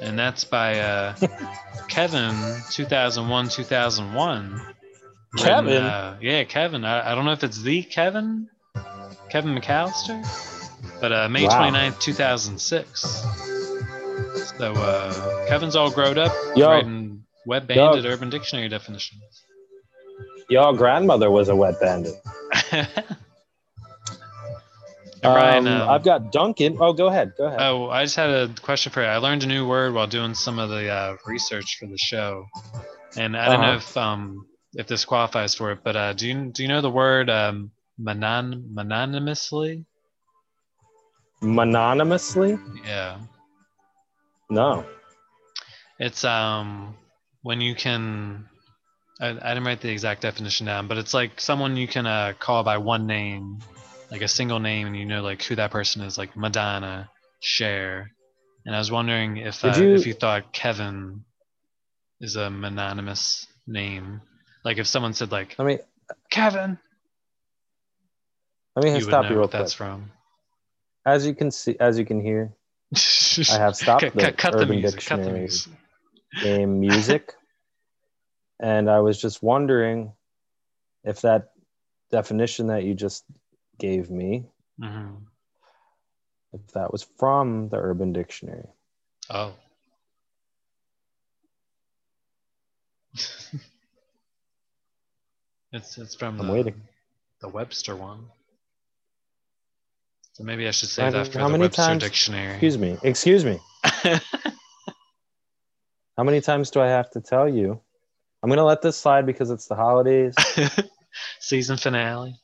And 0.00 0.18
that's 0.18 0.44
by 0.44 0.80
uh, 0.80 1.14
Kevin, 1.88 2.34
2001 2.70 3.48
2001. 3.48 4.62
Kevin? 5.36 5.64
Written, 5.66 5.82
uh, 5.82 6.16
yeah, 6.20 6.44
Kevin. 6.44 6.84
I, 6.84 7.12
I 7.12 7.14
don't 7.14 7.24
know 7.24 7.32
if 7.32 7.44
it's 7.44 7.60
the 7.60 7.82
Kevin, 7.82 8.48
Kevin 9.32 9.54
McCallister, 9.58 10.20
but 11.00 11.10
uh, 11.10 11.26
May 11.30 11.48
Wow. 11.48 11.70
29th, 11.70 11.98
2006. 12.00 13.00
So 14.58 14.72
uh, 14.74 15.46
Kevin's 15.48 15.74
all 15.74 15.90
grown 15.90 16.18
up, 16.18 16.32
Yo. 16.54 16.68
writing 16.68 17.24
Web 17.46 17.70
Yo. 17.70 17.94
Urban 18.04 18.28
Dictionary 18.28 18.68
definitions. 18.68 19.22
Your 20.50 20.74
grandmother 20.74 21.30
was 21.30 21.48
a 21.48 21.56
wet 21.56 21.80
bandit. 21.80 22.14
And 25.24 25.32
Ryan, 25.34 25.66
Um, 25.68 25.82
um, 25.82 25.88
I've 25.88 26.02
got 26.02 26.32
Duncan. 26.32 26.76
Oh, 26.80 26.92
go 26.92 27.06
ahead. 27.06 27.34
Go 27.38 27.46
ahead. 27.46 27.60
Oh, 27.60 27.88
I 27.88 28.02
just 28.02 28.16
had 28.16 28.30
a 28.30 28.48
question 28.60 28.90
for 28.90 29.02
you. 29.02 29.06
I 29.06 29.18
learned 29.18 29.44
a 29.44 29.46
new 29.46 29.68
word 29.68 29.94
while 29.94 30.08
doing 30.08 30.34
some 30.34 30.58
of 30.58 30.68
the 30.68 30.88
uh, 30.90 31.16
research 31.26 31.76
for 31.78 31.86
the 31.86 31.96
show, 31.96 32.46
and 33.16 33.36
I 33.36 33.46
don't 33.48 33.60
know 33.60 33.68
Uh-huh. 33.68 33.76
if 33.76 33.96
um 33.96 34.46
if 34.74 34.88
this 34.88 35.04
qualifies 35.04 35.54
for 35.54 35.70
it, 35.70 35.78
but 35.84 35.94
uh, 35.96 36.12
do 36.14 36.26
you 36.26 36.50
do 36.52 36.62
you 36.64 36.68
know 36.68 36.80
the 36.80 36.90
word 36.90 37.30
um 37.30 37.70
monon 37.98 38.72
mononymously? 38.72 39.84
Mononymously? 41.40 42.58
Yeah, 42.84 43.18
No. 44.50 44.84
it's 45.98 46.24
um 46.24 46.96
when 47.42 47.60
you 47.60 47.74
can. 47.74 48.48
I, 49.20 49.28
I 49.28 49.54
didn't 49.54 49.64
write 49.64 49.80
the 49.80 49.90
exact 49.90 50.22
definition 50.22 50.66
down, 50.66 50.88
but 50.88 50.98
it's 50.98 51.14
like 51.14 51.40
someone 51.40 51.76
you 51.76 51.86
can 51.86 52.06
uh, 52.06 52.32
call 52.38 52.64
by 52.64 52.78
one 52.78 53.06
name, 53.06 53.60
like 54.10 54.22
a 54.22 54.28
single 54.28 54.58
name, 54.58 54.86
and 54.88 54.96
you 54.96 55.04
know 55.04 55.22
like 55.22 55.42
who 55.42 55.54
that 55.56 55.70
person 55.70 56.02
is, 56.02 56.16
like 56.18 56.36
Madonna, 56.36 57.10
Cher. 57.40 58.10
And 58.64 58.74
I 58.74 58.78
was 58.78 58.90
wondering 58.90 59.36
if 59.38 59.64
uh, 59.64 59.74
you- 59.76 59.94
if 59.94 60.06
you 60.06 60.14
thought 60.14 60.52
Kevin 60.52 61.24
is 62.20 62.36
a 62.36 62.50
mononymous 62.50 63.46
name, 63.66 64.22
like 64.64 64.78
if 64.78 64.86
someone 64.86 65.12
said 65.14 65.30
like 65.32 65.56
I 65.58 65.64
mean 65.64 65.78
Kevin, 66.30 66.78
let 68.76 68.84
me 68.84 68.94
you 68.94 69.00
stop 69.00 69.24
you 69.24 69.36
real 69.36 69.48
quick. 69.48 69.52
that's 69.52 69.72
from. 69.74 70.10
As 71.04 71.26
you 71.26 71.34
can 71.34 71.50
see, 71.50 71.76
as 71.80 71.98
you 71.98 72.04
can 72.04 72.20
hear, 72.20 72.52
I 73.50 73.54
have 73.58 73.76
stopped 73.82 74.02
cut, 74.02 74.14
the 74.14 74.20
cut, 74.20 74.36
cut 74.36 74.52
the 74.52 74.58
Urban 74.64 74.76
music. 74.80 74.90
The 74.90 74.96
Dictionary 74.96 75.40
music. 75.40 75.72
game 76.40 76.80
music, 76.80 77.34
and 78.60 78.88
I 78.90 79.00
was 79.00 79.20
just 79.20 79.42
wondering 79.42 80.12
if 81.04 81.20
that 81.22 81.50
definition 82.10 82.68
that 82.68 82.84
you 82.84 82.94
just 82.94 83.24
gave 83.78 84.10
me, 84.10 84.46
hmm 84.80 85.14
if 86.52 86.66
that 86.74 86.92
was 86.92 87.02
from 87.18 87.68
the 87.70 87.76
Urban 87.78 88.12
Dictionary. 88.12 88.68
Oh. 89.30 89.54
it's 95.72 95.96
it's 95.98 96.14
from 96.14 96.38
I'm 96.38 96.46
the, 96.46 96.52
waiting. 96.52 96.82
the 97.40 97.48
Webster 97.48 97.96
one. 97.96 98.26
So 100.34 100.44
maybe 100.44 100.66
I 100.66 100.70
should 100.70 100.88
say 100.88 101.10
that 101.10 101.28
for 101.28 101.38
how 101.38 101.46
the 101.46 101.52
many 101.52 101.64
Webster 101.64 101.82
times- 101.82 102.02
dictionary. 102.02 102.52
Excuse 102.52 102.78
me. 102.78 102.98
Excuse 103.02 103.44
me. 103.44 103.58
How 106.16 106.24
many 106.24 106.40
times 106.42 106.70
do 106.70 106.80
I 106.80 106.88
have 106.88 107.10
to 107.12 107.20
tell 107.20 107.48
you? 107.48 107.80
I'm 108.42 108.50
gonna 108.50 108.64
let 108.64 108.82
this 108.82 108.96
slide 108.98 109.24
because 109.26 109.50
it's 109.50 109.66
the 109.66 109.74
holidays, 109.74 110.34
Season 111.40 111.76
finale. 111.76 112.36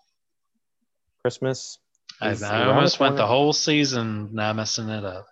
Christmas. 1.22 1.78
I, 2.20 2.34
I 2.44 2.64
almost 2.66 2.98
went 2.98 3.16
the 3.16 3.26
whole 3.26 3.52
season 3.52 4.30
not 4.32 4.56
messing 4.56 4.88
it 4.88 5.04
up. 5.04 5.26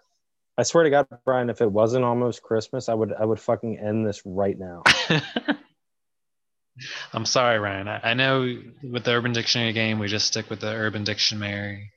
I 0.58 0.62
swear 0.64 0.84
to 0.84 0.90
God, 0.90 1.06
Brian, 1.24 1.50
if 1.50 1.60
it 1.60 1.70
wasn't 1.70 2.04
almost 2.04 2.42
Christmas, 2.42 2.88
I 2.88 2.94
would 2.94 3.12
I 3.12 3.24
would 3.24 3.40
fucking 3.40 3.78
end 3.78 4.06
this 4.06 4.22
right 4.24 4.58
now. 4.58 4.82
I'm 7.12 7.24
sorry, 7.24 7.58
Ryan. 7.58 7.88
I, 7.88 8.10
I 8.10 8.14
know 8.14 8.54
with 8.82 9.04
the 9.04 9.12
Urban 9.12 9.32
Dictionary 9.32 9.72
game, 9.72 9.98
we 9.98 10.08
just 10.08 10.26
stick 10.26 10.50
with 10.50 10.60
the 10.60 10.68
Urban 10.72 11.04
Dictionary. 11.04 11.90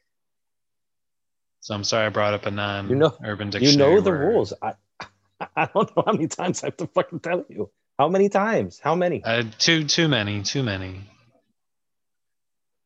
So 1.61 1.75
I'm 1.75 1.83
sorry 1.83 2.05
I 2.05 2.09
brought 2.09 2.33
up 2.33 2.45
a 2.45 2.51
non 2.51 2.89
You 2.89 2.95
know- 2.95 3.17
Urban 3.23 3.49
dictionary. 3.49 3.71
You 3.73 3.77
know 3.95 4.01
the 4.01 4.11
word. 4.11 4.19
rules. 4.33 4.53
I 4.61 4.73
I 5.55 5.65
don't 5.73 5.95
know 5.95 6.03
how 6.05 6.11
many 6.13 6.27
times 6.27 6.63
I 6.63 6.67
have 6.67 6.77
to 6.77 6.87
fucking 6.87 7.19
tell 7.21 7.45
you. 7.49 7.69
How 7.97 8.07
many 8.09 8.29
times? 8.29 8.79
How 8.81 8.95
many? 8.95 9.23
Uh, 9.23 9.43
too 9.57 9.83
too 9.85 10.07
many, 10.07 10.41
too 10.43 10.63
many. 10.63 11.01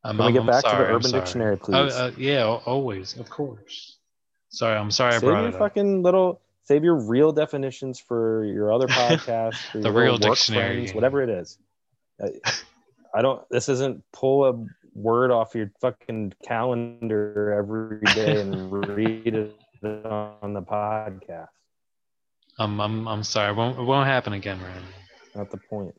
I'm, 0.04 0.18
Can 0.18 0.26
we 0.26 0.32
get 0.34 0.42
I'm 0.42 0.48
back 0.48 0.64
to 0.64 0.70
the 0.70 0.76
Urban. 0.76 1.12
Dictionary, 1.12 1.56
Oh, 1.62 1.66
please? 1.66 1.94
uh, 1.94 2.12
yeah, 2.18 2.44
always, 2.46 3.16
of 3.18 3.30
course. 3.30 3.98
Sorry, 4.50 4.76
I'm 4.76 4.92
sorry 4.92 5.16
I 5.16 5.20
save 5.20 5.22
brought 5.30 5.40
your 5.42 5.50
it 5.50 5.54
up. 5.56 5.60
fucking 5.60 6.04
little 6.04 6.42
save 6.64 6.84
your 6.84 6.96
real 6.96 7.32
definitions 7.32 8.00
for 8.00 8.44
your 8.46 8.74
other 8.74 8.88
podcast, 9.00 9.82
The 9.82 9.92
real 9.92 10.18
dictionary 10.18 10.78
friends, 10.84 10.94
whatever 10.94 11.22
it 11.24 11.30
is. 11.30 11.58
I, 12.22 12.32
I 13.16 13.22
don't. 13.22 13.48
This 13.50 13.70
isn't 13.70 14.04
pull 14.12 14.46
a 14.46 14.66
word 14.96 15.32
off 15.32 15.56
your 15.56 15.72
fucking 15.82 16.34
calendar 16.46 17.54
every 17.58 18.00
day 18.14 18.42
and 18.42 18.72
read 18.88 19.34
it 19.34 19.56
on 20.06 20.54
the 20.54 20.62
podcast. 20.62 21.48
I'm 22.60 22.80
I'm 22.80 23.08
I'm 23.08 23.24
sorry. 23.24 23.52
It 23.52 23.56
won't 23.56 23.80
it 23.80 23.84
won't 23.84 24.08
happen 24.08 24.34
again, 24.34 24.60
Ryan. 24.62 24.84
Not 25.36 25.50
the 25.52 25.58
point. 25.58 25.96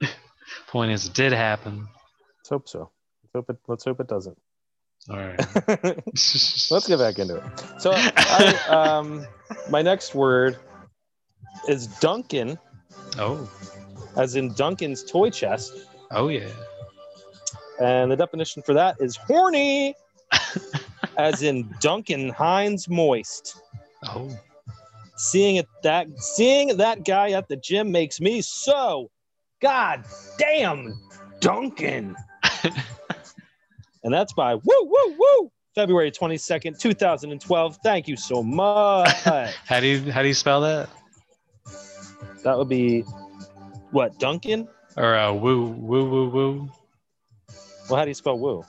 Point 0.68 0.90
is, 0.92 1.06
it 1.06 1.14
did 1.14 1.32
happen. 1.32 1.86
Let's 2.38 2.48
hope 2.50 2.68
so. 2.68 2.90
Let's 3.22 3.32
hope 3.34 3.50
it. 3.50 3.56
Let's 3.68 3.84
hope 3.84 4.00
it 4.00 4.08
doesn't. 4.08 4.36
All 5.08 5.16
right. 5.16 5.38
Let's 6.08 6.86
get 6.88 6.98
back 6.98 7.18
into 7.18 7.36
it. 7.36 7.42
So, 7.80 7.92
I, 7.94 8.58
um, 8.68 9.24
my 9.70 9.82
next 9.82 10.14
word 10.14 10.58
is 11.68 11.86
Duncan, 11.86 12.58
Oh, 13.18 13.48
as 14.16 14.34
in 14.36 14.52
Duncan's 14.54 15.04
toy 15.04 15.30
chest. 15.30 15.72
oh 16.10 16.28
yeah. 16.28 16.48
And 17.80 18.10
the 18.10 18.16
definition 18.16 18.62
for 18.62 18.74
that 18.74 18.96
is 19.00 19.16
horny, 19.16 19.94
as 21.18 21.42
in 21.42 21.72
Duncan 21.80 22.30
Hines 22.30 22.88
moist. 22.88 23.60
Oh, 24.06 24.30
Seeing 25.16 25.56
it 25.56 25.66
that 25.84 26.08
seeing 26.20 26.76
that 26.76 27.04
guy 27.04 27.30
at 27.30 27.48
the 27.48 27.56
gym 27.56 27.92
makes 27.92 28.20
me 28.20 28.42
so 28.42 29.10
god 29.62 30.04
damn 30.38 30.92
Duncan. 31.40 32.16
and 34.04 34.12
that's 34.12 34.32
by 34.32 34.54
woo 34.54 34.62
woo 34.64 35.16
woo 35.16 35.50
February 35.74 36.10
22nd, 36.10 36.78
2012. 36.78 37.78
Thank 37.82 38.08
you 38.08 38.16
so 38.16 38.42
much. 38.42 39.08
how 39.66 39.80
do 39.80 39.86
you 39.86 40.12
how 40.12 40.22
do 40.22 40.28
you 40.28 40.34
spell 40.34 40.60
that? 40.60 40.88
that 42.44 42.58
would 42.58 42.68
be 42.68 43.00
what, 43.90 44.18
Duncan? 44.18 44.68
Or 44.96 45.14
uh, 45.16 45.32
woo 45.32 45.66
woo 45.66 46.04
woo 46.08 46.28
woo 46.28 46.70
Well, 47.88 47.98
how 47.98 48.04
do 48.04 48.10
you 48.10 48.14
spell 48.14 48.38
woo? 48.38 48.64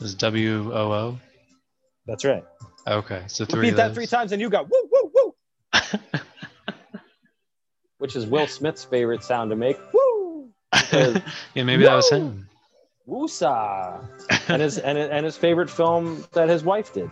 is 0.00 0.14
W 0.14 0.72
O 0.72 0.92
O. 0.92 1.18
That's 2.06 2.24
right. 2.24 2.44
Okay, 2.86 3.24
so 3.26 3.44
three. 3.44 3.60
Repeat 3.60 3.76
that 3.76 3.94
three 3.94 4.06
times 4.06 4.32
and 4.32 4.40
you 4.40 4.48
got 4.50 4.68
woo 4.70 4.88
woo 4.90 5.12
woo. 5.14 5.34
Which 7.98 8.14
is 8.14 8.26
Will 8.26 8.46
Smith's 8.46 8.84
favorite 8.84 9.24
sound 9.24 9.50
to 9.50 9.56
make. 9.56 9.78
Woo! 9.92 10.52
Yeah, 10.92 11.62
maybe 11.64 11.84
that 11.84 11.94
was 11.94 12.08
Woo! 12.12 12.18
him. 12.18 12.48
Woosah. 13.08 14.04
and 14.48 14.60
his 14.60 14.78
and, 14.78 14.98
and 14.98 15.24
his 15.24 15.36
favorite 15.36 15.70
film 15.70 16.24
that 16.32 16.48
his 16.48 16.62
wife 16.62 16.92
did. 16.92 17.10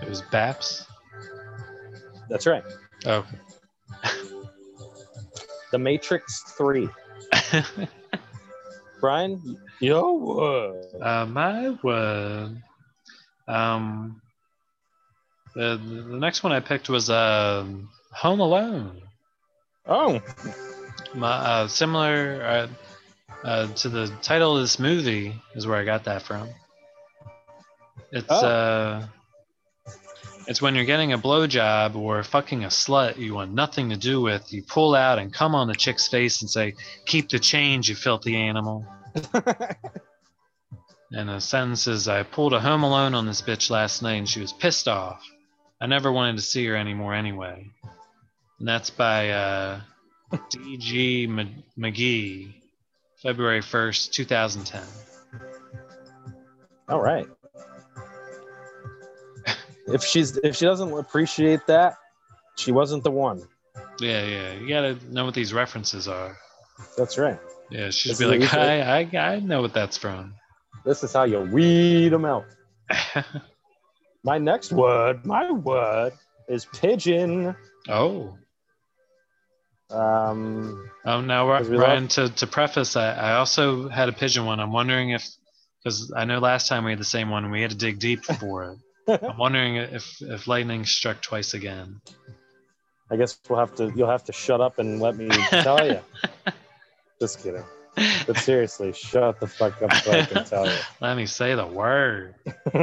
It 0.00 0.08
was 0.08 0.22
Baps. 0.22 0.86
That's 2.28 2.46
right. 2.46 2.62
Oh. 3.06 3.26
The 5.72 5.78
Matrix 5.78 6.42
3. 6.56 6.88
Brian, 9.02 9.58
yo. 9.80 9.98
uh, 10.38 11.04
Uh, 11.04 11.26
my 11.26 11.76
word. 11.82 12.62
Um, 13.48 14.22
the 15.56 15.76
the 15.76 16.18
next 16.18 16.44
one 16.44 16.52
I 16.52 16.60
picked 16.60 16.88
was 16.88 17.10
uh, 17.10 17.66
Home 18.12 18.38
Alone. 18.38 19.02
Oh, 19.86 20.22
My 21.14 21.32
uh, 21.32 21.66
similar 21.66 22.42
uh, 22.42 22.68
uh, 23.44 23.66
to 23.74 23.88
the 23.88 24.06
title 24.22 24.56
of 24.56 24.62
this 24.62 24.78
movie 24.78 25.34
is 25.56 25.66
where 25.66 25.78
I 25.78 25.84
got 25.84 26.04
that 26.04 26.22
from. 26.22 26.48
It's 28.12 28.30
Oh. 28.30 29.02
It's 30.46 30.60
when 30.62 30.74
you're 30.74 30.84
getting 30.84 31.12
a 31.12 31.18
blowjob 31.18 31.94
or 31.96 32.22
fucking 32.22 32.64
a 32.64 32.68
slut 32.68 33.16
you 33.18 33.34
want 33.34 33.52
nothing 33.52 33.90
to 33.90 33.96
do 33.96 34.20
with. 34.20 34.52
You 34.52 34.62
pull 34.62 34.94
out 34.94 35.18
and 35.18 35.32
come 35.32 35.54
on 35.54 35.68
the 35.68 35.74
chick's 35.74 36.08
face 36.08 36.40
and 36.42 36.50
say, 36.50 36.74
"Keep 37.06 37.30
the 37.30 37.38
change, 37.38 37.88
you 37.88 37.94
filthy 37.94 38.36
animal." 38.36 38.86
And 41.12 41.28
the 41.28 41.40
sentence 41.40 41.86
is, 41.86 42.08
I 42.08 42.22
pulled 42.22 42.54
a 42.54 42.60
home 42.60 42.82
alone 42.82 43.14
on 43.14 43.26
this 43.26 43.42
bitch 43.42 43.68
last 43.68 44.00
night 44.02 44.14
and 44.14 44.28
she 44.28 44.40
was 44.40 44.52
pissed 44.52 44.88
off. 44.88 45.22
I 45.78 45.86
never 45.86 46.10
wanted 46.10 46.36
to 46.36 46.42
see 46.42 46.64
her 46.66 46.76
anymore 46.76 47.12
anyway. 47.14 47.70
And 48.58 48.66
that's 48.66 48.88
by 48.88 49.28
uh, 49.30 49.80
D.G. 50.50 51.24
M- 51.24 51.62
McGee, 51.78 52.54
February 53.22 53.60
1st, 53.60 54.10
2010. 54.12 54.82
all 56.88 57.00
right. 57.02 57.26
If 59.86 60.02
she's 60.04 60.36
if 60.38 60.56
she 60.56 60.64
doesn't 60.64 60.92
appreciate 60.92 61.66
that, 61.66 61.94
she 62.56 62.72
wasn't 62.72 63.04
the 63.04 63.10
one. 63.10 63.42
Yeah, 64.00 64.24
yeah. 64.24 64.52
You 64.54 64.68
gotta 64.68 64.98
know 65.10 65.24
what 65.24 65.34
these 65.34 65.52
references 65.52 66.08
are. 66.08 66.36
That's 66.96 67.18
right. 67.18 67.38
Yeah, 67.70 67.90
she'd 67.90 68.18
be 68.18 68.26
like, 68.26 68.52
I, 68.54 69.00
I, 69.00 69.18
I 69.18 69.40
know 69.40 69.62
what 69.62 69.72
that's 69.72 69.96
from. 69.96 70.34
This 70.84 71.02
is 71.02 71.12
how 71.12 71.24
you 71.24 71.40
weed 71.40 72.10
them 72.10 72.24
out. 72.24 72.44
My 74.24 74.38
next 74.38 74.72
word, 74.72 75.24
my 75.26 75.50
word, 75.50 76.12
is 76.48 76.64
pigeon. 76.66 77.56
oh. 77.88 78.36
Um, 79.90 80.88
Oh, 81.04 81.20
now, 81.20 81.48
Ryan, 81.48 82.02
love- 82.04 82.08
to, 82.10 82.28
to 82.28 82.46
preface, 82.46 82.94
I, 82.96 83.12
I 83.12 83.32
also 83.34 83.88
had 83.88 84.08
a 84.08 84.12
pigeon 84.12 84.44
one. 84.46 84.60
I'm 84.60 84.72
wondering 84.72 85.10
if, 85.10 85.26
because 85.82 86.12
I 86.16 86.24
know 86.24 86.38
last 86.38 86.68
time 86.68 86.84
we 86.84 86.92
had 86.92 87.00
the 87.00 87.04
same 87.04 87.30
one 87.30 87.42
and 87.44 87.52
we 87.52 87.60
had 87.60 87.72
to 87.72 87.76
dig 87.76 87.98
deep 87.98 88.24
for 88.24 88.64
it. 88.70 88.78
I'm 89.08 89.38
wondering 89.38 89.76
if, 89.76 90.20
if 90.22 90.46
lightning 90.46 90.84
struck 90.84 91.20
twice 91.20 91.54
again. 91.54 92.00
I 93.10 93.16
guess 93.16 93.38
we'll 93.48 93.58
have 93.58 93.74
to. 93.76 93.92
You'll 93.94 94.10
have 94.10 94.24
to 94.24 94.32
shut 94.32 94.60
up 94.60 94.78
and 94.78 95.00
let 95.00 95.16
me 95.16 95.28
tell 95.28 95.86
you. 95.86 96.00
Just 97.20 97.42
kidding. 97.42 97.64
But 98.26 98.38
seriously, 98.38 98.92
shut 98.94 99.38
the 99.38 99.46
fuck 99.46 99.82
up 99.82 99.92
so 99.92 100.12
I 100.12 100.24
can 100.24 100.44
tell 100.44 100.66
you. 100.66 100.76
Let 101.00 101.16
me 101.16 101.26
say 101.26 101.54
the 101.54 101.66
word. 101.66 102.34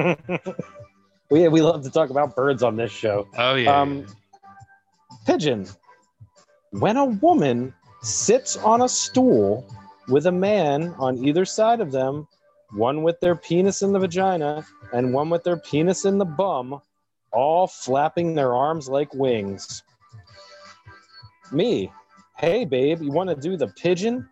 we 1.32 1.48
we 1.48 1.62
love 1.62 1.84
to 1.84 1.90
talk 1.90 2.12
about 2.12 2.36
birds 2.36 2.62
on 2.62 2.76
this 2.76 2.92
show. 2.92 3.28
Oh, 3.38 3.56
yeah. 3.56 3.82
Um, 3.82 4.06
pigeon. 5.26 5.68
When 6.72 6.98
a 6.98 7.06
woman 7.06 7.74
sits 8.04 8.56
on 8.56 8.84
a 8.84 8.90
stool 8.90 9.68
with 10.08 10.28
a 10.28 10.32
man 10.32 10.94
on 11.00 11.18
either 11.26 11.44
side 11.44 11.82
of 11.82 11.92
them, 11.92 12.28
one 12.72 13.04
with 13.04 13.20
their 13.20 13.36
penis 13.36 13.82
in 13.82 13.94
the 13.94 14.00
vagina 14.00 14.66
and 14.94 15.14
one 15.14 15.30
with 15.30 15.44
their 15.44 15.58
penis 15.58 16.06
in 16.06 16.18
the 16.18 16.26
bum, 16.26 16.82
all 17.32 17.68
flapping 17.68 18.36
their 18.36 18.56
arms 18.56 18.88
like 18.88 19.14
wings. 19.14 19.84
Me, 21.52 21.92
hey 22.38 22.66
babe, 22.66 23.02
you 23.02 23.12
want 23.12 23.30
to 23.30 23.36
do 23.36 23.58
the 23.58 23.68
pigeon? 23.68 24.28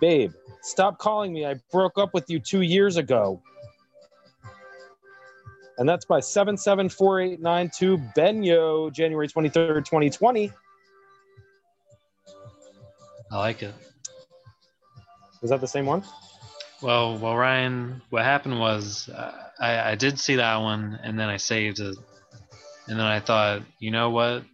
Babe, 0.00 0.32
stop 0.62 0.98
calling 0.98 1.32
me. 1.32 1.46
I 1.46 1.54
broke 1.72 1.96
up 1.98 2.12
with 2.12 2.28
you 2.28 2.38
two 2.38 2.62
years 2.62 2.96
ago. 2.96 3.42
And 5.78 5.88
that's 5.88 6.04
by 6.06 6.20
774892 6.20 7.98
Benyo, 8.16 8.92
January 8.92 9.28
23rd, 9.28 9.84
2020. 9.84 10.50
I 13.30 13.38
like 13.38 13.62
it. 13.62 13.74
Is 15.42 15.50
that 15.50 15.60
the 15.60 15.68
same 15.68 15.86
one? 15.86 16.02
Well, 16.82 17.16
well, 17.18 17.36
Ryan, 17.36 18.02
what 18.10 18.24
happened 18.24 18.60
was 18.60 19.08
uh, 19.08 19.32
I, 19.58 19.92
I 19.92 19.94
did 19.94 20.20
see 20.20 20.36
that 20.36 20.56
one 20.58 20.98
and 21.02 21.18
then 21.18 21.28
I 21.28 21.38
saved 21.38 21.80
it. 21.80 21.96
And 22.88 22.98
then 22.98 23.06
I 23.06 23.20
thought, 23.20 23.62
you 23.80 23.90
know 23.90 24.10
what? 24.10 24.44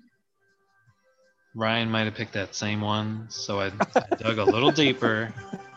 Ryan 1.54 1.90
might 1.90 2.04
have 2.04 2.14
picked 2.14 2.32
that 2.34 2.54
same 2.54 2.80
one. 2.80 3.26
So 3.28 3.60
I, 3.60 3.72
I 3.94 4.16
dug 4.16 4.38
a 4.38 4.44
little 4.44 4.70
deeper. 4.70 5.34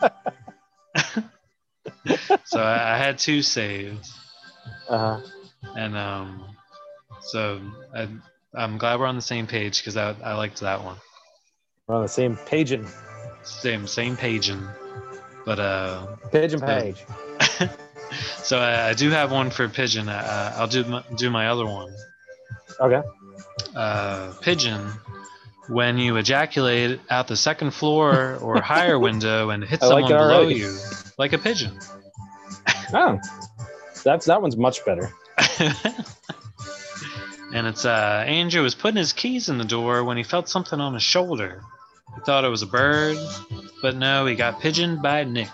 so 2.44 2.60
I, 2.60 2.94
I 2.94 2.98
had 2.98 3.18
two 3.18 3.42
saved. 3.42 4.06
Uh-huh. 4.88 5.20
And 5.74 5.96
um, 5.96 6.44
so 7.20 7.60
I, 7.94 8.08
I'm 8.54 8.78
glad 8.78 9.00
we're 9.00 9.06
on 9.06 9.16
the 9.16 9.22
same 9.22 9.46
page 9.46 9.80
because 9.80 9.96
I, 9.96 10.14
I 10.22 10.34
liked 10.34 10.60
that 10.60 10.82
one. 10.82 10.96
We're 11.86 11.96
on 11.96 12.02
the 12.02 12.08
same 12.08 12.36
pigeon. 12.46 12.86
Same, 13.42 13.86
same 13.86 14.16
paging. 14.16 14.66
But 15.46 15.58
uh, 15.60 16.06
Pigeon 16.32 16.58
so- 16.60 16.66
page. 16.66 17.04
so 18.38 18.58
I, 18.58 18.90
I 18.90 18.92
do 18.94 19.08
have 19.10 19.32
one 19.32 19.50
for 19.50 19.68
pigeon. 19.68 20.08
Uh, 20.10 20.52
I'll 20.56 20.66
do 20.68 20.84
my, 20.84 21.02
do 21.16 21.30
my 21.30 21.48
other 21.48 21.64
one. 21.64 21.94
Okay. 22.80 23.02
Uh, 23.74 24.32
pigeon. 24.42 24.90
When 25.68 25.98
you 25.98 26.16
ejaculate 26.16 27.00
out 27.10 27.26
the 27.28 27.36
second 27.36 27.72
floor 27.72 28.36
or 28.36 28.60
higher 28.60 28.98
window 29.08 29.50
and 29.50 29.64
hit 29.64 29.82
I 29.82 29.86
someone 29.86 30.04
it 30.04 30.08
below 30.16 30.40
already. 30.42 30.56
you, 30.56 30.76
like 31.18 31.32
a 31.32 31.38
pigeon. 31.38 31.78
Oh. 32.92 33.18
That's 34.04 34.26
that 34.26 34.40
one's 34.42 34.56
much 34.56 34.84
better. 34.84 35.10
and 37.52 37.66
it's 37.66 37.84
uh, 37.84 38.24
Andrew 38.26 38.62
was 38.62 38.74
putting 38.76 38.96
his 38.98 39.12
keys 39.12 39.48
in 39.48 39.58
the 39.58 39.64
door 39.64 40.04
when 40.04 40.16
he 40.16 40.22
felt 40.22 40.48
something 40.48 40.80
on 40.80 40.94
his 40.94 41.02
shoulder. 41.02 41.62
He 42.14 42.20
thought 42.22 42.44
it 42.44 42.48
was 42.48 42.62
a 42.62 42.66
bird, 42.66 43.18
but 43.86 43.94
no, 43.94 44.24
we 44.24 44.34
got 44.34 44.58
pigeoned 44.58 45.00
by 45.00 45.22
Nick. 45.22 45.48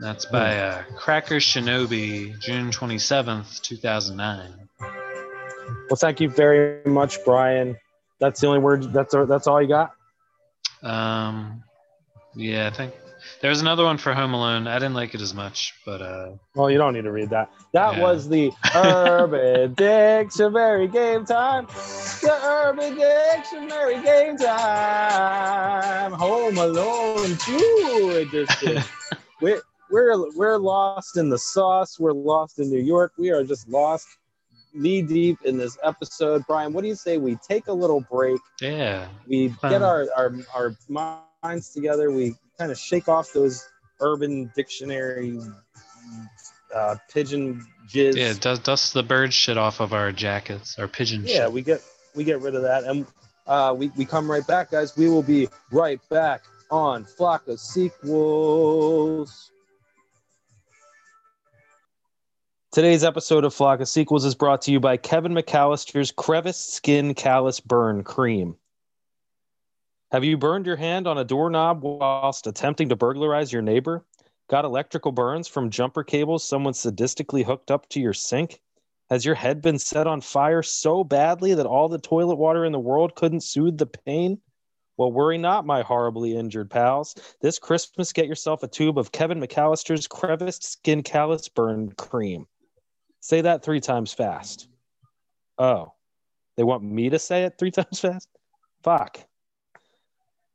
That's 0.00 0.26
by 0.26 0.58
uh, 0.58 0.82
Cracker 0.96 1.36
Shinobi, 1.36 2.36
June 2.40 2.72
27th, 2.72 3.60
2009. 3.60 4.68
Well, 4.80 5.96
thank 5.96 6.20
you 6.20 6.28
very 6.28 6.84
much, 6.84 7.24
Brian. 7.24 7.76
That's 8.18 8.40
the 8.40 8.48
only 8.48 8.58
word. 8.58 8.92
That's 8.92 9.14
that's 9.28 9.46
all 9.46 9.62
you 9.62 9.68
got. 9.68 9.92
Um, 10.82 11.62
yeah, 12.34 12.66
I 12.66 12.70
think 12.70 12.92
there's 13.42 13.60
another 13.60 13.84
one 13.84 13.98
for 13.98 14.12
Home 14.14 14.32
Alone. 14.34 14.66
I 14.66 14.74
didn't 14.78 14.94
like 14.94 15.14
it 15.14 15.20
as 15.20 15.34
much, 15.34 15.74
but 15.84 16.00
uh, 16.02 16.30
Well, 16.54 16.70
you 16.70 16.78
don't 16.78 16.94
need 16.94 17.02
to 17.04 17.12
read 17.12 17.30
that. 17.30 17.50
That 17.72 17.96
Yeah. 17.96 18.02
was 18.02 18.28
the 18.28 18.52
Urban 18.74 19.74
Dictionary 19.76 20.88
game 20.88 21.24
time. 21.24 21.66
The 21.66 22.38
Urban 22.44 22.96
Dictionary 22.96 24.02
game 24.02 24.36
time. 24.36 26.12
Home 26.12 26.58
Alone 26.58 27.36
2 27.38 28.26
edition. 28.26 28.82
with, 29.40 29.62
we're 29.90 30.16
we're 30.34 30.56
lost 30.58 31.16
in 31.16 31.28
the 31.28 31.38
sauce. 31.38 31.98
We're 32.00 32.12
lost 32.12 32.58
in 32.58 32.70
New 32.70 32.80
York. 32.82 33.12
We 33.18 33.30
are 33.30 33.44
just 33.44 33.68
lost 33.68 34.08
knee 34.74 35.00
deep 35.02 35.38
in 35.44 35.56
this 35.56 35.78
episode. 35.84 36.42
Brian, 36.48 36.72
what 36.72 36.82
do 36.82 36.88
you 36.88 36.94
say 36.96 37.18
we 37.18 37.36
take 37.36 37.68
a 37.68 37.72
little 37.72 38.00
break? 38.00 38.40
Yeah. 38.60 39.06
We 39.28 39.48
Fun. 39.50 39.70
get 39.70 39.82
our, 39.82 40.06
our 40.16 40.34
our 40.54 40.74
minds 41.42 41.70
together. 41.72 42.10
We 42.10 42.34
kind 42.58 42.70
of 42.70 42.78
shake 42.78 43.08
off 43.08 43.32
those 43.32 43.68
urban 44.00 44.50
dictionary 44.54 45.40
uh, 46.74 46.96
pigeon 47.12 47.66
jizz. 47.88 48.16
Yeah, 48.16 48.34
dust, 48.38 48.64
dust 48.64 48.94
the 48.94 49.02
bird 49.02 49.32
shit 49.32 49.56
off 49.56 49.80
of 49.80 49.92
our 49.92 50.12
jackets, 50.12 50.78
our 50.78 50.88
pigeon 50.88 51.22
shit. 51.22 51.34
yeah 51.34 51.44
shit. 51.44 51.52
we 51.52 51.62
get 51.62 51.82
we 52.16 52.24
get 52.24 52.40
rid 52.40 52.54
of 52.54 52.62
that 52.62 52.84
and 52.84 53.06
uh, 53.46 53.74
we, 53.76 53.92
we 53.96 54.04
come 54.04 54.28
right 54.30 54.46
back 54.46 54.70
guys 54.70 54.96
we 54.96 55.08
will 55.08 55.22
be 55.22 55.48
right 55.70 56.00
back 56.08 56.42
on 56.70 57.04
flock 57.04 57.46
of 57.46 57.60
sequels 57.60 59.52
today's 62.72 63.04
episode 63.04 63.44
of 63.44 63.54
flock 63.54 63.80
of 63.80 63.88
sequels 63.88 64.24
is 64.24 64.34
brought 64.34 64.62
to 64.62 64.72
you 64.72 64.80
by 64.80 64.96
kevin 64.96 65.32
mccallister's 65.32 66.10
crevice 66.10 66.56
skin 66.56 67.14
callus 67.14 67.60
burn 67.60 68.02
cream 68.02 68.56
have 70.12 70.24
you 70.24 70.36
burned 70.36 70.66
your 70.66 70.76
hand 70.76 71.06
on 71.06 71.18
a 71.18 71.24
doorknob 71.24 71.82
whilst 71.82 72.46
attempting 72.46 72.88
to 72.88 72.96
burglarize 72.96 73.52
your 73.52 73.62
neighbor 73.62 74.04
got 74.48 74.64
electrical 74.64 75.12
burns 75.12 75.48
from 75.48 75.70
jumper 75.70 76.04
cables 76.04 76.46
someone 76.46 76.72
sadistically 76.72 77.44
hooked 77.44 77.70
up 77.70 77.88
to 77.88 78.00
your 78.00 78.12
sink 78.12 78.60
has 79.08 79.24
your 79.24 79.36
head 79.36 79.62
been 79.62 79.78
set 79.78 80.06
on 80.06 80.20
fire 80.20 80.62
so 80.62 81.04
badly 81.04 81.54
that 81.54 81.66
all 81.66 81.88
the 81.88 81.98
toilet 81.98 82.36
water 82.36 82.64
in 82.64 82.72
the 82.72 82.80
world 82.80 83.14
couldn't 83.14 83.42
soothe 83.42 83.78
the 83.78 83.86
pain? 83.86 84.40
Well, 84.96 85.12
worry 85.12 85.38
not, 85.38 85.66
my 85.66 85.82
horribly 85.82 86.36
injured 86.36 86.70
pals. 86.70 87.14
This 87.40 87.58
Christmas, 87.58 88.12
get 88.12 88.26
yourself 88.26 88.62
a 88.62 88.68
tube 88.68 88.98
of 88.98 89.12
Kevin 89.12 89.40
McCallister's 89.40 90.08
Creviced 90.08 90.64
Skin 90.64 91.02
Callus 91.02 91.48
Burn 91.48 91.92
Cream. 91.92 92.46
Say 93.20 93.42
that 93.42 93.62
three 93.62 93.80
times 93.80 94.12
fast. 94.12 94.68
Oh, 95.58 95.92
they 96.56 96.64
want 96.64 96.82
me 96.82 97.10
to 97.10 97.18
say 97.18 97.44
it 97.44 97.58
three 97.58 97.70
times 97.72 98.00
fast? 98.00 98.28
Fuck. 98.82 99.20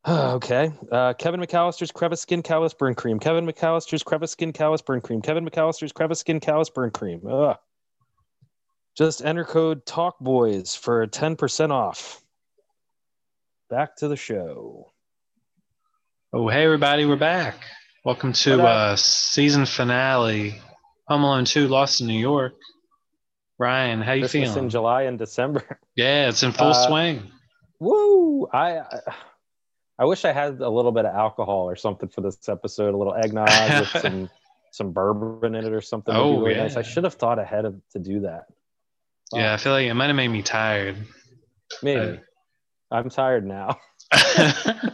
okay. 0.07 0.71
Uh, 0.91 1.13
Kevin 1.13 1.39
McCallister's 1.39 1.91
Crevice 1.91 2.21
Skin 2.21 2.41
Callus 2.41 2.73
Burn 2.73 2.95
Cream. 2.95 3.19
Kevin 3.19 3.45
McCallister's 3.45 4.03
Crevice 4.03 4.31
Skin 4.31 4.51
Callus 4.53 4.81
Burn 4.81 5.01
Cream. 5.01 5.21
Kevin 5.21 5.47
McCallister's 5.47 5.91
Crevice 5.91 6.19
Skin 6.19 6.39
Callus 6.39 6.69
Burn 6.69 6.91
Cream. 6.91 7.21
Ugh. 7.29 7.57
Just 8.97 9.23
enter 9.23 9.45
code 9.45 9.85
TALKBOYS 9.85 10.77
for 10.77 11.05
10% 11.07 11.71
off. 11.71 12.21
Back 13.69 13.95
to 13.97 14.07
the 14.07 14.17
show. 14.17 14.91
Oh, 16.33 16.47
hey 16.49 16.63
everybody, 16.65 17.05
we're 17.05 17.15
back. 17.17 17.55
Welcome 18.03 18.33
to 18.33 18.61
uh 18.63 18.95
season 18.95 19.65
finale, 19.65 20.55
Home 21.07 21.23
Alone 21.23 21.45
2, 21.45 21.67
Lost 21.67 22.01
in 22.01 22.07
New 22.07 22.19
York. 22.19 22.53
Ryan, 23.59 24.01
how 24.01 24.13
you 24.13 24.21
Christmas 24.23 24.49
feeling? 24.49 24.63
in 24.65 24.69
July 24.69 25.01
and 25.03 25.19
December. 25.19 25.79
yeah, 25.95 26.27
it's 26.29 26.41
in 26.43 26.51
full 26.51 26.67
Uh, 26.71 26.87
swing. 26.87 27.31
Woo! 27.79 28.47
I 28.51 28.79
I- 28.79 29.13
I 30.01 30.05
wish 30.05 30.25
I 30.25 30.31
had 30.31 30.61
a 30.61 30.69
little 30.69 30.91
bit 30.91 31.05
of 31.05 31.13
alcohol 31.13 31.69
or 31.69 31.75
something 31.75 32.09
for 32.09 32.21
this 32.21 32.49
episode, 32.49 32.95
a 32.95 32.97
little 32.97 33.13
eggnog 33.13 33.49
with 33.79 33.89
some 34.01 34.31
some 34.71 34.93
bourbon 34.93 35.53
in 35.53 35.63
it 35.63 35.71
or 35.71 35.81
something. 35.81 36.15
Oh, 36.15 36.39
really 36.39 36.55
yeah. 36.55 36.63
nice. 36.63 36.75
I 36.75 36.81
should 36.81 37.03
have 37.03 37.13
thought 37.13 37.37
ahead 37.37 37.65
of 37.65 37.79
to 37.91 37.99
do 37.99 38.21
that. 38.21 38.45
Yeah, 39.31 39.53
I 39.53 39.57
feel 39.57 39.73
like 39.73 39.85
it 39.85 39.93
might 39.93 40.07
have 40.07 40.15
made 40.15 40.29
me 40.29 40.41
tired. 40.41 40.95
Maybe. 41.83 42.19
I'm 42.89 43.11
tired 43.11 43.45
now. 43.45 43.77
I, 44.11 44.91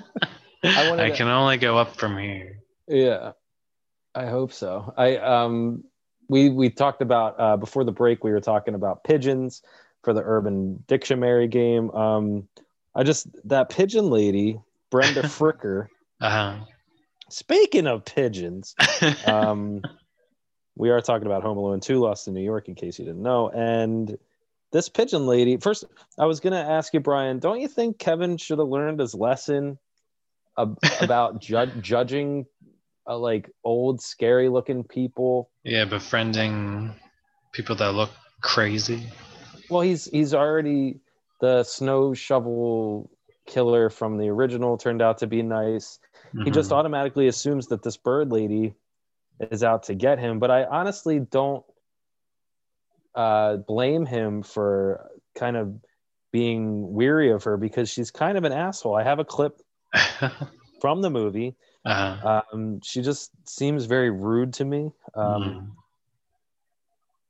to- 0.62 1.14
can 1.16 1.30
only 1.30 1.56
go 1.56 1.78
up 1.78 1.96
from 1.96 2.18
here. 2.18 2.60
Yeah, 2.90 3.32
I 4.14 4.26
hope 4.26 4.52
so. 4.52 4.94
I 4.98 5.16
um, 5.20 5.86
we 6.28 6.50
we 6.50 6.70
talked 6.70 7.02
about 7.02 7.40
uh, 7.40 7.56
before 7.56 7.86
the 7.86 7.94
break. 7.94 8.26
We 8.26 8.32
were 8.32 8.42
talking 8.42 8.76
about 8.76 9.06
pigeons 9.06 9.62
for 10.04 10.12
the 10.12 10.22
Urban 10.22 10.84
Dictionary 10.86 11.48
game. 11.48 11.92
Um, 11.92 12.50
I 12.94 13.04
just 13.04 13.28
that 13.48 13.70
pigeon 13.70 14.10
lady, 14.10 14.60
Brenda 14.90 15.22
Fricker. 15.24 15.88
Uh-huh. 16.22 16.58
Speaking 17.30 17.88
of 17.88 18.06
pigeons, 18.06 18.76
um, 19.26 19.82
we 20.76 20.90
are 20.90 21.02
talking 21.02 21.26
about 21.26 21.44
Home 21.44 21.58
Alone 21.58 21.80
2 21.80 22.00
Lost 22.00 22.28
in 22.28 22.34
New 22.34 22.44
York, 22.44 22.68
in 22.68 22.76
case 22.76 23.00
you 23.00 23.06
didn't 23.06 23.22
know. 23.22 23.50
And 23.50 24.18
this 24.72 24.90
pigeon 24.90 25.28
lady, 25.28 25.58
first, 25.58 25.86
I 26.18 26.26
was 26.26 26.40
going 26.40 26.54
to 26.54 26.72
ask 26.72 26.94
you, 26.94 27.00
Brian, 27.00 27.40
don't 27.40 27.60
you 27.60 27.68
think 27.68 28.00
Kevin 28.00 28.38
should 28.38 28.60
have 28.60 28.68
learned 28.68 29.00
his 29.00 29.14
lesson 29.14 29.78
ab- 30.58 30.78
about 31.02 31.42
ju- 31.42 31.72
judging 31.82 32.46
uh, 33.08 33.18
like 33.18 33.50
old, 33.64 34.02
scary 34.02 34.50
looking 34.50 34.84
people? 34.84 35.50
Yeah, 35.64 35.86
befriending 35.86 36.94
people 37.52 37.76
that 37.78 37.94
look 37.94 38.12
crazy. 38.42 39.04
Well, 39.70 39.82
he's 39.82 40.06
he's 40.06 40.34
already 40.34 41.00
the 41.42 41.64
snow 41.64 42.14
shovel 42.14 43.10
killer 43.48 43.90
from 43.90 44.18
the 44.18 44.28
original 44.30 44.78
turned 44.78 45.02
out 45.02 45.18
to 45.20 45.28
be 45.28 45.42
nice. 45.42 46.00
He 46.44 46.52
just 46.52 46.70
Mhm. 46.70 46.76
automatically 46.78 47.28
assumes 47.28 47.68
that 47.68 47.82
this 47.82 47.98
bird 47.98 48.32
lady 48.32 48.76
is 49.40 49.64
out 49.64 49.84
to 49.84 49.96
get 49.96 50.20
him. 50.20 50.38
But 50.40 50.52
I 50.52 50.66
honestly 50.66 51.20
don't 51.20 51.66
uh, 53.16 53.58
blame 53.58 54.06
him 54.06 54.44
for 54.44 55.10
kind 55.34 55.58
of 55.58 55.74
being 56.32 56.94
weary 56.94 57.32
of 57.32 57.44
her 57.46 57.58
because 57.58 57.90
she's 57.90 58.12
kind 58.12 58.38
of 58.38 58.44
an 58.44 58.52
asshole. 58.52 58.96
I 58.96 59.02
have 59.02 59.18
a 59.18 59.26
clip 59.26 59.60
from 60.82 61.02
the 61.02 61.10
movie. 61.10 61.56
uh-huh. 61.84 62.44
Um, 62.54 62.80
she 62.84 63.02
just 63.02 63.32
seems 63.50 63.86
very 63.86 64.12
rude 64.12 64.54
to 64.56 64.66
me. 64.66 64.92
Um, 65.16 65.42
Mhm. 65.42 65.72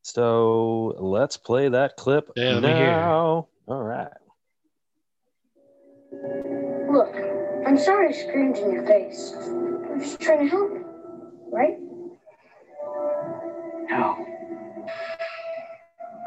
So 0.02 0.96
let's 1.00 1.38
play 1.38 1.68
that 1.70 1.98
clip 1.98 2.32
Yeah, 2.36 2.54
let 2.54 2.64
me 2.64 2.76
hear 2.76 2.92
it. 2.92 2.94
now. 2.94 3.48
All 3.68 3.84
right. 3.84 4.12
Look, 6.92 7.16
I'm 7.68 7.78
sorry 7.78 8.10
I 8.10 8.12
screamed 8.12 8.58
in 8.58 8.72
your 8.72 8.86
face. 8.88 9.34
I'm 9.36 10.00
just 10.00 10.20
trying 10.20 10.40
to 10.40 10.48
help, 10.48 10.72
right? 11.52 11.78
No. 13.90 14.26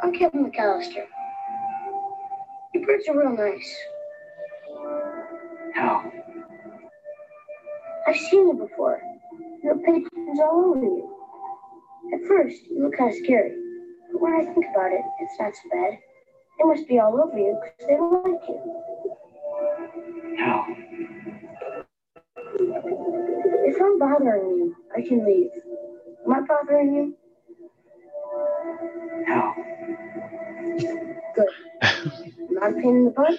I'm 0.02 0.12
Kevin 0.12 0.50
McCallister. 0.50 1.06
Your 2.74 2.86
birds 2.86 3.08
are 3.08 3.18
real 3.18 3.36
nice. 3.36 3.76
No. 5.74 6.12
I've 8.06 8.16
seen 8.16 8.48
you 8.48 8.54
before. 8.54 9.00
You 9.62 9.70
have 9.70 9.84
pigeons 9.84 10.40
all 10.40 10.72
over 10.76 10.84
you. 10.84 11.16
At 12.14 12.26
first, 12.28 12.62
you 12.70 12.82
look 12.82 12.96
kind 12.96 13.10
of 13.10 13.16
scary. 13.24 13.56
But 14.12 14.20
when 14.20 14.34
I 14.34 14.44
think 14.44 14.66
about 14.72 14.92
it, 14.92 15.02
it's 15.20 15.38
not 15.38 15.52
so 15.54 15.68
bad. 15.70 15.98
They 16.58 16.64
must 16.64 16.88
be 16.88 16.98
all 16.98 17.20
over 17.20 17.38
you 17.38 17.58
because 17.62 17.88
they 17.88 17.96
don't 17.96 18.24
like 18.24 18.48
you. 18.48 18.80
No. 20.40 20.66
If 23.48 23.76
I'm 23.82 23.98
bothering 23.98 24.50
you, 24.58 24.76
I 24.96 25.02
can 25.02 25.26
leave. 25.26 25.50
Am 26.26 26.32
I 26.34 26.40
bothering 26.46 26.94
you? 26.94 27.16
No. 29.28 29.54
Good. 31.34 31.48
Not 32.50 32.72
a 32.72 32.74
pain 32.74 32.96
in 32.96 33.04
the 33.06 33.12
butt? 33.12 33.38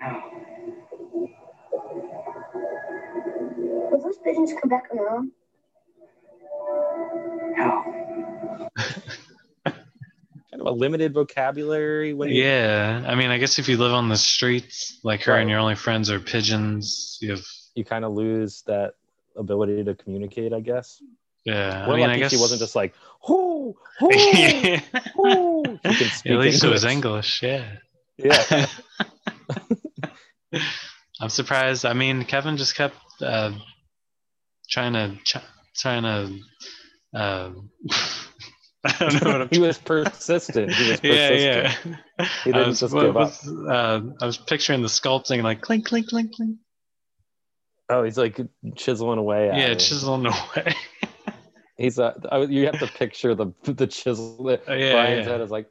No. 0.00 0.32
Will 3.76 4.00
those 4.02 4.18
pigeons 4.24 4.52
come 4.60 4.70
back 4.70 4.84
on 4.92 4.98
their 4.98 5.10
own? 5.10 5.32
No. 7.42 7.84
Kind 7.84 9.78
of 10.36 10.42
a 10.60 10.70
limited 10.70 11.12
vocabulary 11.14 12.12
when 12.14 12.28
you 12.30 12.42
Yeah, 12.44 13.04
I 13.06 13.14
mean, 13.14 13.30
I 13.30 13.38
guess 13.38 13.58
if 13.58 13.68
you 13.68 13.76
live 13.76 13.92
on 13.92 14.08
the 14.08 14.16
streets 14.16 14.98
like 15.02 15.22
her 15.24 15.32
Right. 15.32 15.40
and 15.40 15.50
your 15.50 15.58
only 15.58 15.74
friends 15.76 16.10
are 16.10 16.20
pigeons, 16.20 17.18
you 17.20 17.30
have 17.32 17.44
you 17.74 17.84
kind 17.84 18.04
of 18.04 18.12
lose 18.12 18.62
that 18.66 18.94
ability 19.36 19.84
to 19.84 19.94
communicate, 19.94 20.52
I 20.52 20.60
guess. 20.60 21.02
yeah. 21.44 21.86
We're 21.86 21.94
I 21.94 21.96
mean, 21.98 22.10
I 22.10 22.18
guess 22.18 22.30
she 22.32 22.36
wasn't 22.36 22.60
just 22.60 22.74
like, 22.76 22.94
whoo, 23.28 23.76
whoo, 24.00 24.08
whoo. 25.16 25.62
She 25.84 25.94
can 25.94 26.08
speak 26.10 26.32
at 26.32 26.38
least 26.38 26.64
it 26.64 26.68
was 26.68 26.84
English. 26.84 27.42
English. 27.42 27.76
Yeah. 28.18 28.44
Yeah. 28.52 28.66
I'm 31.20 31.28
surprised. 31.28 31.84
I 31.84 31.92
mean, 31.92 32.24
Kevin 32.24 32.56
just 32.56 32.74
kept 32.76 32.96
uh, 33.22 33.52
trying 34.68 34.92
to 34.94 35.16
ch- 35.24 35.44
trying 35.76 36.02
to. 36.02 36.38
Uh, 37.18 37.50
I 38.84 38.92
don't 38.98 39.24
know 39.24 39.32
what 39.32 39.40
I'm. 39.42 39.48
he 39.50 39.58
was 39.58 39.78
persistent. 39.78 40.72
He 40.72 40.90
was 40.90 41.00
persistent. 41.00 41.04
yeah, 41.04 41.74
yeah. 42.18 42.26
He 42.44 42.50
I 42.50 42.54
didn't 42.54 42.68
was, 42.68 42.80
just 42.80 42.94
what 42.94 43.06
give 43.06 43.16
up. 43.16 43.32
uh, 43.46 44.00
I 44.22 44.26
was 44.26 44.38
picturing 44.38 44.80
the 44.82 44.88
sculpting 44.88 45.42
like 45.42 45.60
clink, 45.60 45.86
clink, 45.86 46.08
clink, 46.08 46.34
clink. 46.34 46.56
Oh, 47.90 48.04
he's 48.04 48.16
like 48.16 48.40
chiseling 48.76 49.18
away. 49.18 49.50
At 49.50 49.58
Yeah, 49.58 49.74
chiseling 49.74 50.26
away. 50.26 50.74
He's 51.76 51.98
uh, 51.98 52.12
you 52.50 52.66
have 52.66 52.78
to 52.80 52.86
picture 52.86 53.34
the 53.34 53.54
the 53.62 53.86
chisel. 53.86 54.44
that 54.44 54.64
Oh, 54.68 54.74
yeah, 54.74 54.92
Brian's 54.92 55.26
yeah. 55.26 55.32
head 55.32 55.40
is 55.40 55.50
like 55.50 55.66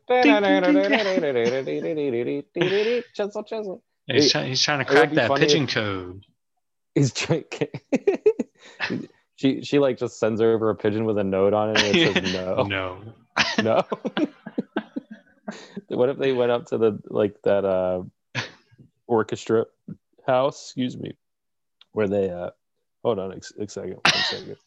chisel, 3.14 3.44
chisel. 3.44 3.84
he's, 4.08 4.32
trying, 4.32 4.48
he's 4.48 4.60
trying 4.60 4.80
to 4.80 4.86
crack 4.86 5.14
that 5.14 5.28
funny 5.28 5.46
pigeon 5.46 5.68
code. 5.68 6.26
He's 6.96 7.14
trying. 7.14 7.44
She 9.40 9.62
she 9.64 9.80
like 9.80 9.98
just 9.98 10.20
sends 10.20 10.42
over 10.42 10.70
a 10.70 10.76
pigeon 10.76 11.06
with 11.06 11.18
a 11.18 11.24
note 11.24 11.54
on 11.54 11.70
it 11.70 11.82
and 11.82 11.96
it 11.96 12.14
says 12.14 12.34
no. 12.34 12.64
No. 12.64 13.02
No. 13.64 13.84
what 15.88 16.10
if 16.10 16.18
they 16.18 16.34
went 16.34 16.52
up 16.52 16.66
to 16.68 16.78
the 16.78 17.00
like 17.06 17.42
that 17.44 17.64
uh 17.64 18.04
orchestra 19.08 19.66
house, 20.28 20.66
excuse 20.66 20.98
me, 20.98 21.14
where 21.94 22.10
they 22.10 22.30
uh 22.30 22.50
hold 23.02 23.18
on 23.18 23.32
a, 23.32 23.64
a 23.64 23.68
second, 23.70 23.94
one 23.94 24.24
second. 24.30 24.58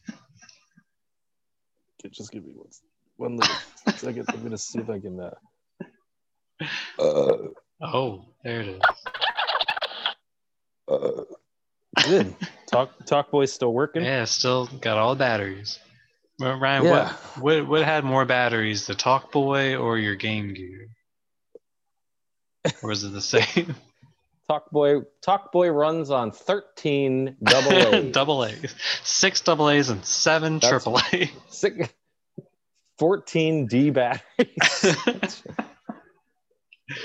Just 2.09 2.31
give 2.31 2.43
me 2.43 2.53
one, 2.55 2.69
one 3.17 3.37
little 3.37 3.55
second. 3.95 4.25
I'm 4.33 4.41
gonna 4.41 4.57
see 4.57 4.79
if 4.79 4.89
I 4.89 4.99
can 4.99 5.19
uh, 5.19 5.35
uh 6.99 7.37
Oh, 7.79 8.25
there 8.43 8.61
it 8.61 8.67
is. 8.69 8.81
uh 10.87 11.23
good. 12.03 12.35
Talk 12.71 12.91
Talkboy's 13.05 13.53
still 13.53 13.73
working? 13.73 14.03
Yeah, 14.03 14.25
still 14.25 14.65
got 14.67 14.97
all 14.97 15.13
the 15.15 15.19
batteries. 15.19 15.79
Well, 16.39 16.59
Ryan, 16.59 16.83
Yeah. 16.85 16.89
what, 16.89 17.13
what 17.61 17.67
what 17.67 17.83
had 17.83 18.03
more 18.03 18.25
batteries, 18.25 18.87
the 18.87 18.93
Talkboy 18.95 19.79
or 19.79 19.97
your 19.99 20.15
Game 20.15 20.53
Gear? 20.53 20.87
Or 22.81 22.89
was 22.89 23.03
it 23.03 23.09
the 23.11 23.21
same? 23.21 23.75
Talkboy 24.49 25.05
Talk 25.21 25.51
Boy 25.51 25.69
runs 25.69 26.09
on 26.09 26.31
13 26.31 27.37
double 27.43 27.71
A. 27.95 28.11
double 28.11 28.43
A's, 28.45 28.73
six 29.03 29.41
double 29.41 29.69
A's, 29.69 29.89
and 29.89 30.03
seven 30.03 30.59
That's- 30.59 30.69
triple 30.83 30.99
A's. 31.13 31.29
Six, 31.49 31.89
14 32.99 33.67
D 33.67 33.89
batteries. 33.91 35.43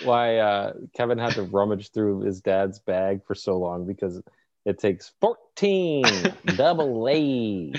Why 0.05 0.39
uh, 0.39 0.73
Kevin 0.97 1.19
had 1.19 1.35
to 1.35 1.43
rummage 1.43 1.93
through 1.93 2.21
his 2.23 2.41
dad's 2.41 2.79
bag 2.81 3.21
for 3.27 3.35
so 3.35 3.57
long 3.59 3.87
because 3.87 4.21
it 4.69 4.79
takes 4.79 5.13
14 5.21 6.05
double 6.57 7.09
A. 7.09 7.73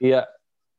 Yeah, 0.00 0.24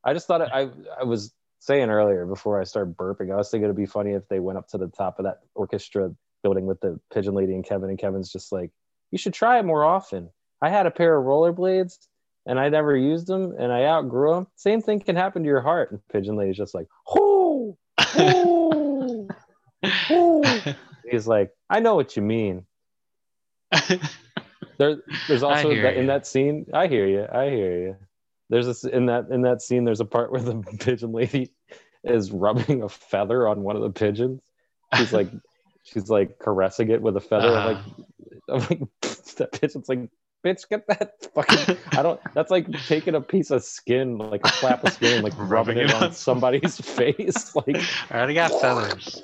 I 0.03 0.13
just 0.13 0.27
thought 0.27 0.41
it, 0.41 0.49
I 0.53 0.69
I 0.99 1.03
was 1.03 1.34
saying 1.59 1.89
earlier 1.89 2.25
before 2.25 2.61
I 2.61 2.65
started 2.65 2.95
burping, 2.95 3.34
I 3.34 3.35
was 3.35 3.49
thinking 3.49 3.65
it'd 3.65 3.75
be 3.75 3.85
funny 3.85 4.11
if 4.11 4.27
they 4.27 4.39
went 4.39 4.57
up 4.57 4.67
to 4.69 4.77
the 4.77 4.88
top 4.88 5.17
of 5.17 5.25
that 5.25 5.39
orchestra 5.55 6.11
building 6.43 6.65
with 6.65 6.80
the 6.81 6.99
pigeon 7.13 7.34
lady 7.34 7.53
and 7.53 7.65
Kevin, 7.65 7.89
and 7.89 7.97
Kevin's 7.97 8.31
just 8.31 8.51
like, 8.51 8.71
"You 9.11 9.17
should 9.17 9.34
try 9.34 9.59
it 9.59 9.65
more 9.65 9.84
often." 9.84 10.30
I 10.61 10.69
had 10.69 10.85
a 10.85 10.91
pair 10.91 11.17
of 11.17 11.25
rollerblades 11.25 11.97
and 12.45 12.59
I 12.59 12.69
never 12.69 12.95
used 12.95 13.27
them, 13.27 13.53
and 13.57 13.71
I 13.71 13.85
outgrew 13.85 14.34
them. 14.34 14.47
Same 14.55 14.81
thing 14.81 14.99
can 14.99 15.15
happen 15.15 15.43
to 15.43 15.47
your 15.47 15.61
heart. 15.61 15.91
And 15.91 15.99
pigeon 16.11 16.35
lady's 16.35 16.57
just 16.57 16.75
like, 16.75 16.88
"Whoo, 17.13 17.77
whoo, 18.15 19.30
whoo." 20.09 20.43
He's 21.09 21.27
like, 21.27 21.51
"I 21.69 21.80
know 21.80 21.95
what 21.95 22.15
you 22.15 22.21
mean." 22.21 22.65
There, 24.77 24.97
there's 25.27 25.43
also 25.43 25.69
that, 25.69 25.97
in 25.97 26.07
that 26.07 26.25
scene. 26.25 26.65
I 26.73 26.87
hear 26.87 27.05
you. 27.05 27.27
I 27.31 27.49
hear 27.49 27.79
you. 27.79 27.97
There's 28.49 28.67
this 28.67 28.83
in 28.83 29.07
that 29.07 29.29
in 29.29 29.41
that 29.41 29.61
scene. 29.61 29.83
There's 29.83 29.99
a 29.99 30.05
part 30.05 30.31
where 30.31 30.41
the 30.41 30.55
pigeon 30.79 31.11
lady 31.11 31.51
is 32.03 32.31
rubbing 32.31 32.83
a 32.83 32.89
feather 32.89 33.47
on 33.47 33.63
one 33.63 33.75
of 33.75 33.81
the 33.81 33.89
pigeons. 33.89 34.41
She's 34.95 35.13
like, 35.13 35.29
she's 35.83 36.09
like 36.09 36.39
caressing 36.39 36.91
it 36.91 37.01
with 37.01 37.17
a 37.17 37.21
feather. 37.21 37.49
I'm 37.49 37.75
like, 37.75 37.77
uh-huh. 37.77 38.53
I'm 38.53 38.59
like, 38.59 38.79
that 39.37 39.51
pigeon's 39.53 39.89
like, 39.89 40.09
bitch, 40.45 40.67
get 40.69 40.85
that 40.87 41.13
fucking. 41.33 41.77
I 41.91 42.01
don't. 42.01 42.19
That's 42.33 42.51
like 42.51 42.71
taking 42.85 43.15
a 43.15 43.21
piece 43.21 43.51
of 43.51 43.63
skin, 43.63 44.17
like 44.17 44.41
a 44.43 44.49
flap 44.49 44.83
of 44.83 44.93
skin, 44.93 45.23
like 45.23 45.33
rubbing, 45.37 45.49
Rubbing 45.49 45.77
it 45.77 45.89
it 45.89 45.95
on 45.95 46.03
on 46.03 46.13
somebody's 46.13 46.79
face. 46.79 47.55
Like, 47.55 47.81
I 48.09 48.17
already 48.17 48.33
got 48.33 48.51
feathers. 48.59 49.21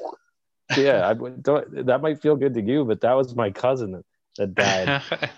yeah, 0.77 1.07
I 1.07 1.13
don't. 1.13 1.85
That 1.85 2.01
might 2.01 2.21
feel 2.21 2.35
good 2.35 2.53
to 2.53 2.61
you, 2.61 2.85
but 2.85 3.01
that 3.01 3.13
was 3.13 3.35
my 3.35 3.51
cousin 3.51 4.03
that, 4.39 4.55
died. 4.55 5.01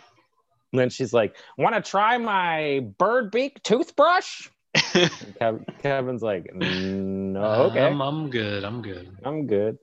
And 0.71 0.79
then 0.79 0.89
she's 0.89 1.11
like, 1.11 1.35
"Want 1.57 1.75
to 1.75 1.81
try 1.81 2.17
my 2.17 2.85
bird 2.97 3.31
beak 3.31 3.61
toothbrush?" 3.61 4.47
Kev- 4.75 5.65
Kevin's 5.81 6.21
like, 6.21 6.53
"No, 6.53 7.43
okay, 7.43 7.87
I'm, 7.87 8.01
I'm 8.01 8.29
good. 8.29 8.63
I'm 8.63 8.81
good. 8.81 9.17
I'm 9.23 9.47
good." 9.47 9.77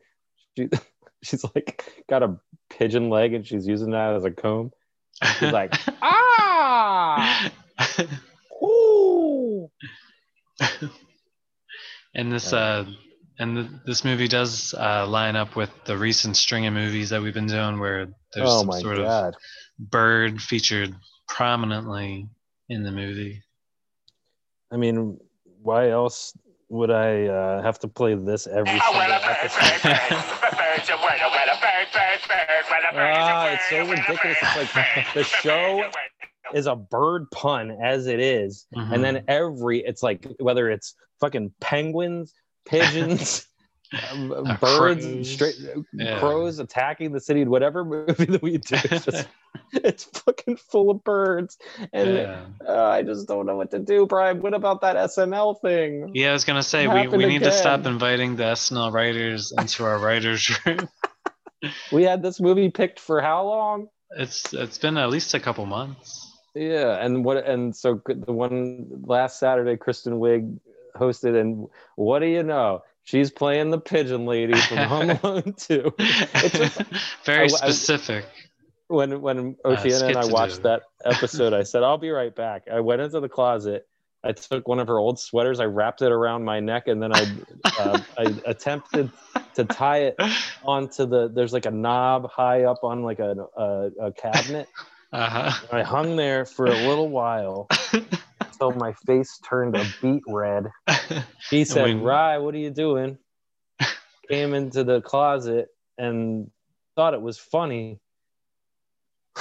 She, 0.56 0.68
she's 1.22 1.44
like, 1.54 2.04
got 2.08 2.22
a 2.22 2.38
pigeon 2.70 3.10
leg, 3.10 3.34
and 3.34 3.46
she's 3.46 3.66
using 3.66 3.90
that 3.90 4.14
as 4.14 4.24
a 4.24 4.30
comb. 4.30 4.72
She's 5.38 5.52
like, 5.52 5.74
"Ah, 6.02 7.50
ooh." 8.62 9.70
and 12.14 12.32
this 12.32 12.52
uh 12.52 12.86
and 13.38 13.56
th- 13.56 13.68
this 13.86 14.04
movie 14.04 14.28
does 14.28 14.74
uh, 14.74 15.06
line 15.06 15.36
up 15.36 15.56
with 15.56 15.70
the 15.84 15.96
recent 15.96 16.36
string 16.36 16.66
of 16.66 16.74
movies 16.74 17.10
that 17.10 17.22
we've 17.22 17.34
been 17.34 17.46
doing 17.46 17.78
where 17.78 18.06
there's 18.34 18.48
Oh 18.48 18.58
some 18.58 18.66
my 18.68 18.80
sort 18.80 18.98
god! 18.98 19.34
of 19.34 19.90
bird 19.90 20.40
featured 20.42 20.94
prominently 21.28 22.28
in 22.68 22.82
the 22.82 22.90
movie. 22.92 23.42
I 24.70 24.76
mean, 24.76 25.18
why 25.62 25.90
else 25.90 26.36
would 26.68 26.90
I 26.90 27.26
uh, 27.26 27.62
have 27.62 27.78
to 27.80 27.88
play 27.88 28.14
this 28.14 28.46
every 28.46 28.78
single 28.80 29.00
episode? 29.02 29.98
Ah, 32.94 33.48
it's 33.52 33.68
so 33.70 33.78
ridiculous. 33.88 34.36
It's 34.42 34.74
like 34.76 35.14
the 35.14 35.24
show 35.24 35.82
is 36.54 36.66
a 36.66 36.76
bird 36.76 37.30
pun 37.30 37.70
as 37.82 38.06
it 38.06 38.20
is. 38.20 38.66
Mhm. 38.74 38.92
and 38.92 39.04
then 39.04 39.24
every 39.28 39.80
it's 39.80 40.02
like 40.02 40.26
whether 40.40 40.70
it's 40.70 40.94
fucking 41.20 41.52
penguins, 41.60 42.32
pigeons, 42.68 43.46
um, 44.12 44.32
Uh, 44.32 44.56
birds, 44.58 45.04
crows. 45.06 45.30
straight 45.30 45.54
Yeah. 45.92 46.18
crows 46.18 46.58
attacking 46.58 47.12
the 47.12 47.20
city. 47.20 47.44
Whatever 47.44 47.84
movie 47.94 48.26
that 48.26 48.42
we 48.42 48.58
do, 48.58 48.76
it's 48.90 49.04
just 49.04 49.28
it's 49.72 50.04
fucking 50.04 50.56
full 50.56 50.90
of 50.90 51.02
birds, 51.04 51.56
and 51.92 52.14
yeah. 52.14 52.40
uh, 52.66 52.84
I 52.84 53.02
just 53.02 53.26
don't 53.28 53.46
know 53.46 53.56
what 53.56 53.70
to 53.72 53.78
do. 53.78 54.06
Brian, 54.06 54.40
what 54.42 54.54
about 54.54 54.82
that 54.82 54.96
SNL 54.96 55.60
thing? 55.60 56.10
yeah, 56.14 56.30
I 56.30 56.32
was 56.32 56.44
gonna 56.44 56.62
say 56.62 56.86
we, 56.86 57.08
we 57.08 57.26
need 57.26 57.42
to 57.42 57.52
stop 57.52 57.86
inviting 57.86 58.36
the 58.36 58.44
SNL 58.44 58.92
writers 58.92 59.52
into 59.58 59.84
our 59.84 59.98
writers' 59.98 60.50
room. 60.66 60.88
We 61.90 62.04
had 62.04 62.22
this 62.22 62.38
movie 62.40 62.70
picked 62.70 63.00
for 63.00 63.20
how 63.20 63.44
long? 63.44 63.88
It's 64.16 64.52
it's 64.54 64.78
been 64.78 64.96
at 64.96 65.10
least 65.10 65.34
a 65.34 65.40
couple 65.40 65.66
months. 65.66 66.24
Yeah, 66.54 67.04
and 67.04 67.24
what 67.24 67.46
and 67.46 67.74
so 67.74 68.00
the 68.06 68.32
one 68.32 68.86
last 69.04 69.38
Saturday, 69.40 69.76
Kristen 69.76 70.14
Wiig 70.14 70.58
hosted, 70.98 71.40
and 71.40 71.68
what 71.96 72.18
do 72.20 72.26
you 72.26 72.42
know? 72.42 72.82
She's 73.04 73.30
playing 73.30 73.70
the 73.70 73.78
pigeon 73.80 74.26
lady 74.26 74.54
from 74.60 74.76
Home 74.92 75.10
Alone 75.22 75.54
2. 75.56 75.94
It's 75.98 76.58
just 76.58 76.82
Very 77.24 77.40
I- 77.40 77.44
I- 77.44 77.46
specific. 77.70 78.26
when 78.88 79.20
when 79.22 79.56
Uh, 79.64 79.68
Oceana 79.68 80.06
and 80.08 80.16
I 80.18 80.26
watched 80.26 80.56
do. 80.56 80.62
that 80.64 80.82
episode, 81.04 81.54
I 81.54 81.62
said, 81.62 81.82
I'll 81.82 81.98
be 81.98 82.10
right 82.10 82.34
back. 82.34 82.68
I 82.70 82.80
went 82.80 83.00
into 83.00 83.20
the 83.20 83.28
closet. 83.28 83.86
I 84.24 84.32
took 84.32 84.66
one 84.66 84.80
of 84.80 84.88
her 84.88 84.98
old 84.98 85.20
sweaters, 85.20 85.60
I 85.60 85.66
wrapped 85.66 86.02
it 86.02 86.10
around 86.10 86.44
my 86.44 86.58
neck, 86.58 86.88
and 86.88 87.00
then 87.00 87.12
I 87.14 87.24
uh, 87.78 88.00
I 88.18 88.34
attempted 88.46 89.10
to 89.54 89.64
tie 89.64 89.98
it 90.10 90.16
onto 90.64 91.06
the. 91.06 91.28
There's 91.28 91.52
like 91.52 91.66
a 91.66 91.70
knob 91.70 92.28
high 92.28 92.64
up 92.64 92.82
on 92.82 93.04
like 93.04 93.20
a 93.20 93.36
a, 93.56 93.90
a 94.06 94.12
cabinet. 94.12 94.66
Uh-huh. 95.12 95.52
I 95.72 95.82
hung 95.82 96.16
there 96.16 96.44
for 96.44 96.66
a 96.66 96.74
little 96.88 97.08
while 97.08 97.68
until 98.60 98.78
my 98.78 98.92
face 99.06 99.38
turned 99.48 99.76
a 99.76 99.84
beet 100.00 100.22
red. 100.26 100.70
He 101.50 101.64
said, 101.64 102.02
"Rye, 102.02 102.38
what 102.38 102.54
are 102.54 102.58
you 102.58 102.70
doing?" 102.70 103.16
Came 104.28 104.52
into 104.54 104.84
the 104.84 105.00
closet 105.00 105.68
and 105.96 106.50
thought 106.94 107.14
it 107.14 107.22
was 107.22 107.38
funny. 107.38 108.00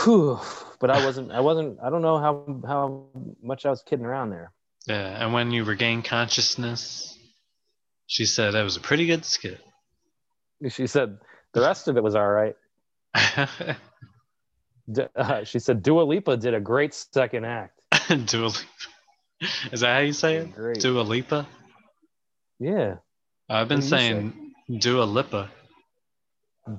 Whew. 0.04 0.40
But 0.80 0.90
I 0.90 1.04
wasn't. 1.04 1.32
I 1.32 1.42
wasn't. 1.42 1.80
I 1.84 1.90
don't 1.90 2.02
know 2.02 2.18
how 2.18 2.62
how 2.66 3.08
much 3.42 3.66
I 3.66 3.70
was 3.70 3.82
kidding 3.82 4.06
around 4.06 4.30
there. 4.30 4.54
Yeah, 4.88 5.24
and 5.24 5.34
when 5.34 5.52
you 5.52 5.66
regained 5.66 6.06
consciousness, 6.06 7.18
she 8.06 8.26
said 8.26 8.54
that 8.54 8.64
was 8.64 8.78
a 8.78 8.82
pretty 8.82 9.06
good 9.06 9.26
skit. 9.26 9.60
She 10.70 10.88
said 10.88 11.18
the 11.54 11.62
rest 11.62 11.88
of 11.88 11.98
it 11.98 12.04
was 12.04 12.16
all 12.16 12.30
right. 12.30 12.56
Uh, 15.18 15.44
she 15.44 15.60
said 15.60 15.84
Dua 15.84 16.04
Lipa 16.04 16.38
did 16.38 16.54
a 16.54 16.62
great 16.62 16.94
second 16.94 17.44
act. 17.44 17.82
Dua 18.08 18.46
Lipa. 18.46 18.60
Is 19.72 19.82
that 19.82 19.94
how 19.96 20.00
you 20.00 20.14
say 20.14 20.38
it? 20.38 20.54
Great. 20.54 20.80
Dua 20.80 21.02
Lipa? 21.02 21.48
Yeah, 22.60 22.96
I've 23.50 23.68
been 23.68 23.78
What 23.78 23.82
do 23.90 23.96
you 23.96 24.02
saying 24.02 24.54
Dua 24.80 25.04
Lipa. 25.04 25.50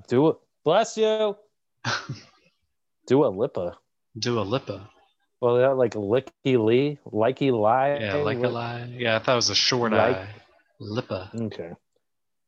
Dua. 0.09 0.35
Bless 0.65 0.97
you. 0.97 1.37
Dua 3.07 3.29
Lipa. 3.29 3.79
Dua 4.19 4.41
Lipa. 4.43 4.91
Well, 5.41 5.57
that 5.57 5.77
like 5.77 5.95
Licky 5.95 6.59
Lee, 6.63 6.99
Likey 7.07 7.53
Lie. 7.53 7.99
Yeah, 8.01 8.15
like 8.17 8.39
a 8.43 8.49
lie. 8.49 8.93
Yeah, 8.93 9.17
I 9.17 9.19
thought 9.21 9.33
it 9.33 9.37
was 9.37 9.51
a 9.51 9.55
short 9.55 9.93
Like- 9.93 10.17
eye. 10.17 10.29
Lipa. 10.81 11.31
Okay. 11.35 11.71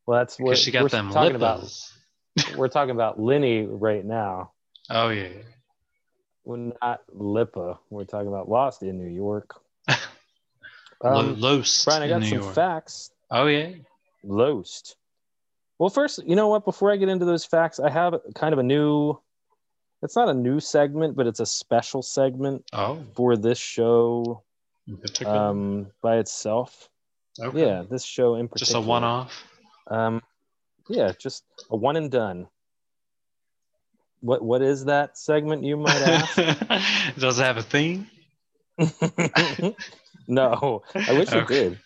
Well, 0.06 0.18
that's 0.18 0.38
what 0.38 0.56
she 0.58 0.70
got 0.70 0.82
we're 0.82 0.88
them 0.88 1.10
talking 1.10 1.36
about. 1.36 1.70
We're 2.56 2.68
talking 2.68 2.92
about 2.92 3.20
Lenny 3.20 3.66
right 3.66 4.04
now. 4.04 4.52
Oh, 4.88 5.08
yeah. 5.08 5.28
We're 6.44 6.72
not 6.80 7.02
Lipa. 7.12 7.78
We're 7.90 8.04
talking 8.04 8.28
about 8.28 8.48
Lost 8.48 8.82
in 8.82 8.98
New 8.98 9.12
York. 9.12 9.60
Um, 11.02 11.40
Lost 11.40 11.84
Brian, 11.84 12.02
I 12.02 12.08
got 12.08 12.22
some 12.24 12.40
York. 12.40 12.54
facts. 12.54 13.10
Oh, 13.30 13.46
yeah. 13.46 13.70
Lost. 14.22 14.96
Well, 15.78 15.88
first, 15.88 16.20
you 16.26 16.36
know 16.36 16.48
what? 16.48 16.64
Before 16.64 16.90
I 16.92 16.96
get 16.96 17.08
into 17.08 17.24
those 17.24 17.44
facts, 17.44 17.80
I 17.80 17.88
have 17.90 18.14
kind 18.34 18.52
of 18.52 18.58
a 18.58 18.62
new 18.62 19.18
it's 20.02 20.16
not 20.16 20.28
a 20.28 20.34
new 20.34 20.60
segment, 20.60 21.14
but 21.16 21.26
it's 21.26 21.40
a 21.40 21.46
special 21.46 22.02
segment 22.02 22.64
Oh, 22.72 23.02
for 23.14 23.36
this 23.36 23.58
show 23.58 24.42
um, 25.26 25.86
by 26.02 26.16
itself. 26.18 26.88
okay. 27.38 27.60
Yeah, 27.66 27.82
this 27.88 28.02
show 28.04 28.34
in 28.36 28.48
particular. 28.48 28.80
Just 28.80 28.86
a 28.86 28.88
one-off. 28.88 29.32
Um, 29.90 30.22
yeah, 30.88 31.12
just 31.18 31.44
a 31.70 31.76
one 31.76 31.96
and 31.96 32.10
done. 32.10 32.46
What 34.20 34.42
what 34.42 34.60
is 34.62 34.84
that 34.86 35.16
segment? 35.16 35.64
You 35.64 35.76
might 35.78 36.02
ask. 36.02 36.36
Does 37.18 37.38
it 37.38 37.42
have 37.42 37.56
a 37.56 37.62
theme? 37.62 38.06
no, 40.30 40.82
I 40.94 41.12
wish 41.12 41.32
it 41.32 41.46
did, 41.46 41.78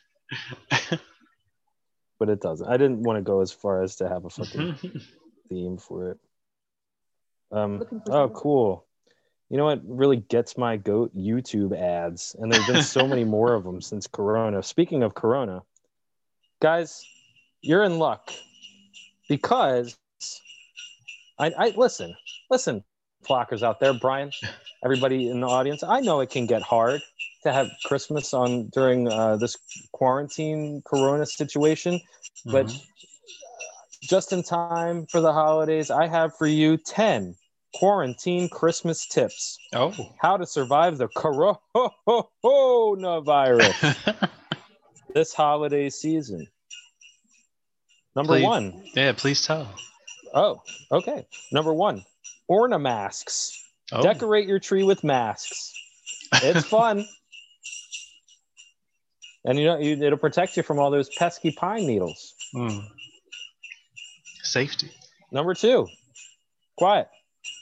but 2.19 2.29
it 2.29 2.41
doesn't. 2.41 2.69
I 2.69 2.77
didn't 2.77 3.03
want 3.03 3.19
to 3.19 3.23
go 3.23 3.41
as 3.41 3.53
far 3.53 3.83
as 3.83 3.97
to 3.97 4.09
have 4.09 4.25
a 4.25 4.31
fucking 4.31 4.77
theme 5.49 5.79
for 5.79 6.11
it. 6.11 6.19
Um, 7.51 7.81
for 7.81 8.03
oh, 8.09 8.27
some- 8.27 8.31
cool. 8.31 8.87
You 9.51 9.59
know 9.59 9.67
what 9.67 9.83
really 9.85 10.17
gets 10.17 10.57
my 10.57 10.77
goat? 10.77 11.15
YouTube 11.15 11.79
ads, 11.79 12.35
and 12.39 12.51
there've 12.51 12.67
been 12.67 12.83
so 12.83 13.07
many 13.07 13.25
more 13.25 13.55
of 13.55 13.63
them 13.63 13.81
since 13.81 14.07
Corona. 14.07 14.63
Speaking 14.63 15.03
of 15.03 15.15
Corona, 15.15 15.63
guys, 16.61 17.05
you're 17.61 17.85
in 17.85 17.99
luck 17.99 18.33
because 19.29 19.97
I, 21.39 21.53
I 21.57 21.73
listen, 21.77 22.17
listen, 22.51 22.83
flockers 23.25 23.63
out 23.63 23.81
there, 23.81 23.93
Brian, 23.95 24.31
everybody 24.85 25.29
in 25.29 25.41
the 25.41 25.47
audience. 25.49 25.83
I 25.83 26.01
know 26.01 26.21
it 26.21 26.31
can 26.31 26.47
get 26.47 26.63
hard 26.63 27.01
to 27.43 27.53
have 27.53 27.69
Christmas 27.85 28.33
on 28.35 28.69
during 28.69 29.09
uh, 29.09 29.37
this 29.37 29.57
quarantine 29.93 30.83
Corona 30.87 31.27
situation, 31.27 32.01
but 32.47 32.67
Mhm. 32.67 32.83
just 34.03 34.33
in 34.33 34.43
time 34.43 35.07
for 35.07 35.21
the 35.21 35.33
holidays, 35.33 35.91
I 35.91 36.07
have 36.07 36.37
for 36.37 36.47
you 36.47 36.77
10 36.77 37.35
quarantine 37.75 38.49
Christmas 38.49 39.07
tips. 39.07 39.59
oh, 39.75 39.93
How 40.21 40.37
to 40.37 40.47
survive 40.47 40.97
the 40.99 41.09
coronavirus 42.45 44.31
this 45.15 45.35
holiday 45.35 45.91
season. 45.91 46.47
Number 48.17 48.35
Please. 48.35 48.45
one. 48.45 48.85
yeah. 48.95 49.13
Please 49.13 49.45
tell. 49.45 49.69
Oh, 50.33 50.63
okay. 50.93 51.27
Number 51.53 51.73
one, 51.75 52.05
orna 52.49 52.79
masks. 52.79 53.61
Oh, 53.93 54.03
Decorate 54.03 54.49
your 54.49 54.59
tree 54.59 54.83
with 54.83 55.05
masks. 55.05 55.73
It's 56.35 56.67
fun. 56.67 57.07
and 59.45 59.59
you 59.59 59.67
know, 59.67 59.79
you, 59.79 60.03
it'll 60.03 60.19
protect 60.19 60.57
you 60.57 60.63
from 60.63 60.79
all 60.79 60.91
those 60.91 61.09
pesky 61.17 61.53
pine 61.53 61.87
needles. 61.87 62.35
Hmm. 62.53 62.79
Safety. 64.43 64.91
Number 65.31 65.55
two, 65.55 65.87
quiet. 66.77 67.09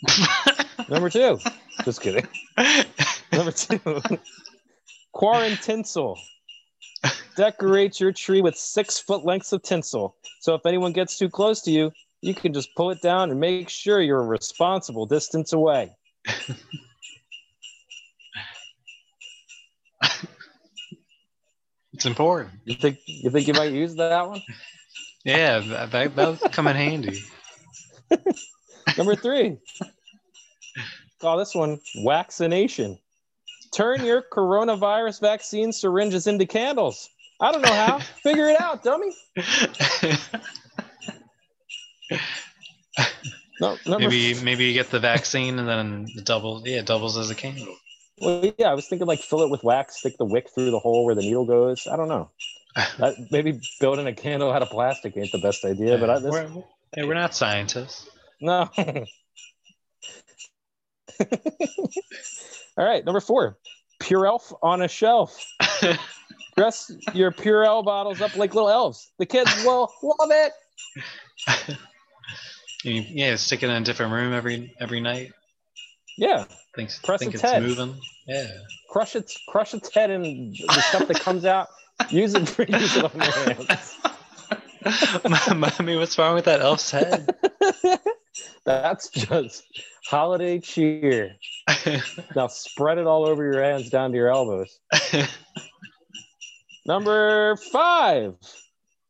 Number 0.89 1.11
two, 1.11 1.39
just 1.85 2.01
kidding. 2.01 2.27
Number 3.33 3.53
two, 3.53 3.79
quarantinsel. 5.15 6.19
Decorate 7.37 7.99
your 7.99 8.13
tree 8.13 8.43
with 8.43 8.57
six 8.57 8.99
foot 8.99 9.25
lengths 9.25 9.53
of 9.53 9.63
tinsel. 9.63 10.17
So 10.41 10.55
if 10.55 10.67
anyone 10.67 10.93
gets 10.93 11.19
too 11.19 11.31
close 11.31 11.63
to 11.63 11.71
you, 11.71 11.93
you 12.23 12.35
can 12.35 12.53
just 12.53 12.75
pull 12.75 12.91
it 12.91 13.03
down 13.03 13.31
and 13.31 13.39
make 13.39 13.69
sure 13.69 14.01
you're 14.01 14.21
a 14.21 14.27
responsible 14.27 15.07
distance 15.07 15.53
away. 15.53 15.95
It's 21.93 22.07
important. 22.07 22.55
You 22.65 22.75
think 22.75 22.99
you 23.07 23.31
think 23.31 23.47
you 23.47 23.55
might 23.55 23.73
use 23.73 23.95
that 23.97 24.29
one? 24.29 24.43
Yeah, 25.25 25.59
that, 25.61 25.91
that 25.93 26.17
that'll 26.17 26.37
come 26.49 26.67
in 26.67 26.77
handy. 26.77 27.23
Number 28.99 29.15
three. 29.15 29.59
Call 31.21 31.37
this 31.39 31.55
one 31.55 31.81
vaccination. 32.05 32.99
Turn 33.73 34.05
your 34.05 34.23
coronavirus 34.23 35.21
vaccine 35.21 35.73
syringes 35.73 36.27
into 36.27 36.47
candles. 36.47 37.09
I 37.41 37.53
don't 37.53 37.63
know 37.63 37.73
how. 37.73 37.99
Figure 38.23 38.49
it 38.49 38.61
out, 38.61 38.83
dummy. 38.83 39.13
No, 43.61 43.79
maybe 43.87 44.35
maybe 44.43 44.65
you 44.65 44.73
get 44.73 44.91
the 44.91 44.99
vaccine 44.99 45.59
and 45.61 45.69
then 45.69 46.09
it 46.17 46.25
doubles. 46.25 46.65
Yeah, 46.67 46.79
it 46.79 46.87
doubles 46.87 47.17
as 47.17 47.31
a 47.31 47.35
candle. 47.35 47.77
Well, 48.21 48.53
yeah, 48.59 48.71
I 48.71 48.75
was 48.75 48.89
thinking 48.89 49.07
like 49.07 49.21
fill 49.21 49.43
it 49.43 49.51
with 49.51 49.63
wax, 49.63 49.99
stick 49.99 50.19
the 50.19 50.25
wick 50.25 50.49
through 50.53 50.73
the 50.73 50.81
hole 50.81 51.05
where 51.05 51.15
the 51.15 51.23
needle 51.23 51.45
goes. 51.45 51.87
I 51.87 51.97
don't 51.97 52.09
know. 52.09 52.31
That, 52.99 53.15
maybe 53.31 53.61
building 53.81 54.07
a 54.07 54.15
candle 54.15 54.51
out 54.51 54.63
of 54.63 54.71
plastic 54.71 55.15
ain't 55.19 55.31
the 55.31 55.37
best 55.37 55.63
idea, 55.63 55.99
but 55.99 56.09
I, 56.09 56.21
this, 56.21 56.31
we're, 56.31 56.49
hey, 56.95 57.05
we're 57.05 57.13
not 57.13 57.35
scientists. 57.35 58.09
no. 58.41 58.71
All 62.79 62.87
right, 62.87 63.05
number 63.05 63.21
four, 63.21 63.59
Pure 64.01 64.27
Elf 64.27 64.55
on 64.63 64.81
a 64.81 64.89
shelf. 64.89 65.39
Dress 66.57 66.91
your 67.13 67.31
Purell 67.31 67.85
bottles 67.85 68.23
up 68.23 68.35
like 68.37 68.55
little 68.55 68.71
elves. 68.71 69.13
The 69.19 69.27
kids 69.27 69.51
will 69.67 69.93
love 70.03 70.31
it. 70.31 70.53
You, 72.83 73.05
yeah, 73.09 73.37
stick 73.37 73.63
it 73.63 73.71
in 73.71 73.83
a 73.83 73.85
different 73.85 74.13
room 74.13 74.33
every 74.33 74.75
every 74.81 75.01
night. 75.01 75.33
Yeah, 76.19 76.45
Thinks 76.77 76.99
Press 76.99 77.21
think 77.21 77.35
its 77.35 77.43
it's 77.43 77.53
head. 77.53 77.63
moving. 77.63 77.95
Yeah. 78.27 78.47
crush 78.91 79.17
its 79.17 79.39
crush 79.49 79.73
its 79.75 79.93
head 79.95 80.11
and 80.11 80.25
the 80.55 80.81
stuff 80.83 81.09
that 81.09 81.21
comes 81.21 81.45
out. 81.45 81.69
Use 82.11 82.35
it 82.35 82.49
for 82.49 82.65
use 82.65 82.97
it 82.97 83.05
on 83.05 83.11
your 83.15 83.55
hands. 83.55 83.97
Mommy, 85.79 85.97
what's 85.97 86.19
wrong 86.19 86.35
with 86.35 86.45
that 86.47 86.61
elf's 86.61 86.91
head? 86.91 87.29
That's 88.65 89.09
just 89.11 89.65
holiday 90.07 90.59
cheer. 90.59 91.37
Now 92.37 92.49
spread 92.49 92.99
it 92.99 93.07
all 93.07 93.25
over 93.27 93.45
your 93.45 93.63
hands 93.63 93.89
down 93.91 94.11
to 94.11 94.17
your 94.17 94.29
elbows. 94.29 94.79
Number 96.85 97.57
five, 97.57 98.35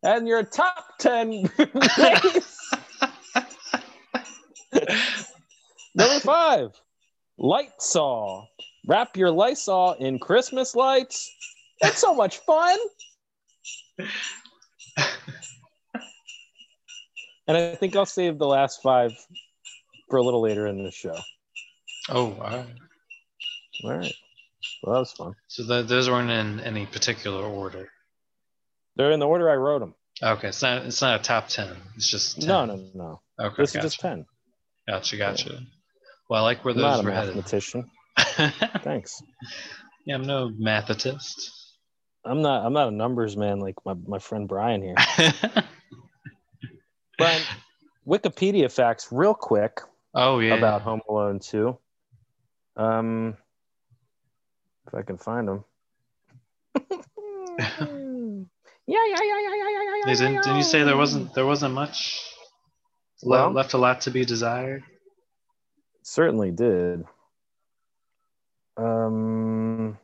and 0.02 0.28
your 0.28 0.42
top 0.42 0.98
ten. 0.98 1.50
Number 5.94 6.20
five, 6.20 6.70
light 7.38 7.80
saw. 7.80 8.44
Wrap 8.86 9.16
your 9.16 9.30
Lysol 9.30 9.92
in 9.94 10.18
Christmas 10.18 10.74
lights. 10.74 11.30
It's 11.80 11.98
so 11.98 12.14
much 12.14 12.38
fun. 12.38 12.78
and 17.46 17.56
I 17.56 17.74
think 17.76 17.94
I'll 17.96 18.06
save 18.06 18.38
the 18.38 18.46
last 18.46 18.82
five 18.82 19.12
for 20.08 20.16
a 20.18 20.22
little 20.22 20.40
later 20.42 20.66
in 20.66 20.82
the 20.82 20.90
show. 20.90 21.16
oh, 22.10 22.32
all 22.32 22.38
right. 22.40 22.66
All 23.84 23.90
right. 23.98 24.14
Well, 24.82 24.94
that 24.94 25.00
was 25.00 25.12
fun. 25.12 25.34
So 25.48 25.66
th- 25.66 25.86
those 25.86 26.08
weren't 26.10 26.30
in 26.30 26.60
any 26.60 26.86
particular 26.86 27.44
order. 27.44 27.88
They're 28.96 29.12
in 29.12 29.20
the 29.20 29.26
order 29.26 29.50
I 29.50 29.54
wrote 29.54 29.80
them. 29.80 29.94
Okay, 30.22 30.48
it's 30.48 30.62
not 30.62 30.84
it's 30.84 31.00
not 31.02 31.20
a 31.20 31.22
top 31.22 31.48
ten. 31.48 31.68
It's 31.96 32.08
just 32.08 32.40
10. 32.40 32.48
No, 32.48 32.64
no, 32.66 32.84
no. 32.94 33.20
Okay, 33.40 33.62
This 33.62 33.72
gotcha. 33.72 33.86
is 33.86 33.92
just 33.94 34.00
10. 34.02 34.26
Gotcha, 34.88 35.16
gotcha. 35.16 35.60
Well, 36.28 36.40
I 36.40 36.44
like 36.44 36.64
where 36.64 36.74
I'm 36.74 36.80
not 36.80 36.96
those 36.96 37.04
a 37.04 37.08
were 37.08 37.12
headed. 37.12 37.36
mathematician. 37.36 37.90
Thanks. 38.82 39.22
yeah, 40.06 40.14
I'm 40.14 40.22
no 40.22 40.50
mathetist. 40.50 41.50
I'm 42.24 42.40
not 42.42 42.64
I'm 42.64 42.72
not 42.72 42.88
a 42.88 42.92
numbers 42.92 43.36
man 43.36 43.58
like 43.58 43.74
my, 43.84 43.94
my 44.06 44.18
friend 44.18 44.46
Brian 44.46 44.82
here. 44.82 44.94
Brian, 47.18 47.42
Wikipedia 48.06 48.70
facts 48.70 49.08
real 49.10 49.34
quick 49.34 49.80
oh 50.14 50.38
yeah. 50.38 50.54
about 50.54 50.82
Home 50.82 51.00
Alone 51.08 51.40
2. 51.40 51.76
Um 52.76 53.36
if 54.86 54.94
I 54.94 55.02
can 55.02 55.18
find 55.18 55.48
them. 55.48 55.64
yeah, 56.76 56.84
yeah, 57.78 57.86
yeah, 58.86 59.16
yeah, 59.16 59.54
yeah, 59.54 59.54
yeah, 59.54 60.02
yeah. 60.06 60.14
Didn't, 60.14 60.42
didn't 60.42 60.56
you 60.56 60.62
say 60.62 60.82
there 60.84 60.96
wasn't 60.96 61.34
there 61.34 61.46
wasn't 61.46 61.74
much 61.74 62.20
Well- 63.22 63.50
left 63.52 63.72
a 63.74 63.78
lot 63.78 64.02
to 64.02 64.10
be 64.10 64.24
desired? 64.24 64.84
Certainly 66.02 66.50
did. 66.50 67.04
Um, 68.76 69.98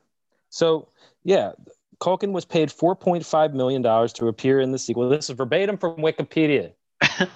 so 0.50 0.88
yeah, 1.24 1.52
Culkin 2.00 2.32
was 2.32 2.44
paid 2.44 2.70
four 2.70 2.94
point 2.94 3.24
five 3.24 3.54
million 3.54 3.82
dollars 3.82 4.12
to 4.14 4.28
appear 4.28 4.60
in 4.60 4.72
the 4.72 4.78
sequel. 4.78 5.08
This 5.08 5.28
is 5.30 5.36
verbatim 5.36 5.78
from 5.78 5.96
Wikipedia. 5.96 6.72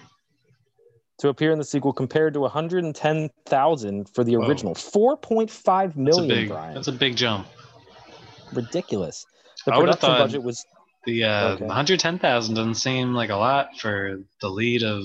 to 1.19 1.29
appear 1.29 1.53
in 1.53 1.59
the 1.59 1.65
sequel, 1.65 1.93
compared 1.93 2.35
to 2.35 2.41
one 2.41 2.51
hundred 2.51 2.85
and 2.85 2.95
ten 2.95 3.31
thousand 3.47 4.09
for 4.11 4.25
the 4.25 4.37
Whoa. 4.37 4.47
original. 4.47 4.75
Four 4.75 5.17
point 5.17 5.51
five 5.51 5.97
million. 5.97 6.29
That's 6.29 6.39
a 6.39 6.41
big 6.41 6.49
Brian. 6.49 6.75
that's 6.75 6.89
a 6.89 6.93
big 6.93 7.17
jump. 7.17 7.47
Ridiculous. 8.53 9.25
The 9.65 9.73
I 9.75 9.79
production 9.81 10.09
thought- 10.09 10.19
budget 10.19 10.43
was 10.43 10.67
The 11.07 11.25
uh, 11.25 11.49
Okay. 11.55 11.65
110,000 11.65 12.55
doesn't 12.55 12.75
seem 12.75 13.15
like 13.15 13.31
a 13.31 13.37
lot 13.37 13.79
for 13.79 14.21
the 14.41 14.49
lead 14.49 14.83
of 14.83 15.05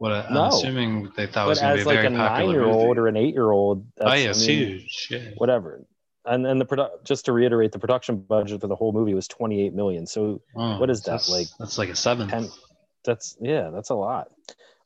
what 0.00 0.12
I- 0.12 0.22
I'm 0.26 0.34
No. 0.34 0.48
assuming 0.48 1.12
they 1.16 1.26
thought 1.26 1.44
but 1.44 1.48
was 1.50 1.60
going 1.60 1.76
to 1.76 1.76
be 1.76 1.82
a 1.82 1.84
like 1.84 2.02
very 2.02 2.06
a 2.14 2.16
popular 2.18 2.46
nine-year-old 2.60 2.88
movie. 2.88 3.00
or 3.00 3.06
an 3.08 3.16
eight-year-old. 3.16 3.86
Oh 4.00 4.06
yeah, 4.06 4.12
I 4.12 4.16
it's 4.30 4.46
mean, 4.46 4.58
huge. 4.58 5.08
Yeah. 5.10 5.18
Whatever. 5.36 5.84
And 6.24 6.44
then 6.44 6.58
the 6.58 6.66
produ- 6.66 7.04
just 7.04 7.26
to 7.26 7.32
reiterate, 7.32 7.72
the 7.72 7.78
production 7.78 8.16
budget 8.20 8.60
for 8.60 8.66
the 8.66 8.76
whole 8.76 8.92
movie 8.92 9.14
was 9.14 9.28
28 9.28 9.74
million. 9.74 10.06
So 10.06 10.40
Oh, 10.56 10.78
what 10.80 10.88
is 10.90 11.02
that, 11.02 11.28
like 11.28 11.48
that's 11.58 11.76
like 11.78 11.88
a 11.90 11.94
seven. 11.94 12.48
that's 13.04 13.36
yeah, 13.40 13.70
that's 13.70 13.90
a 13.90 13.94
lot. 13.94 14.28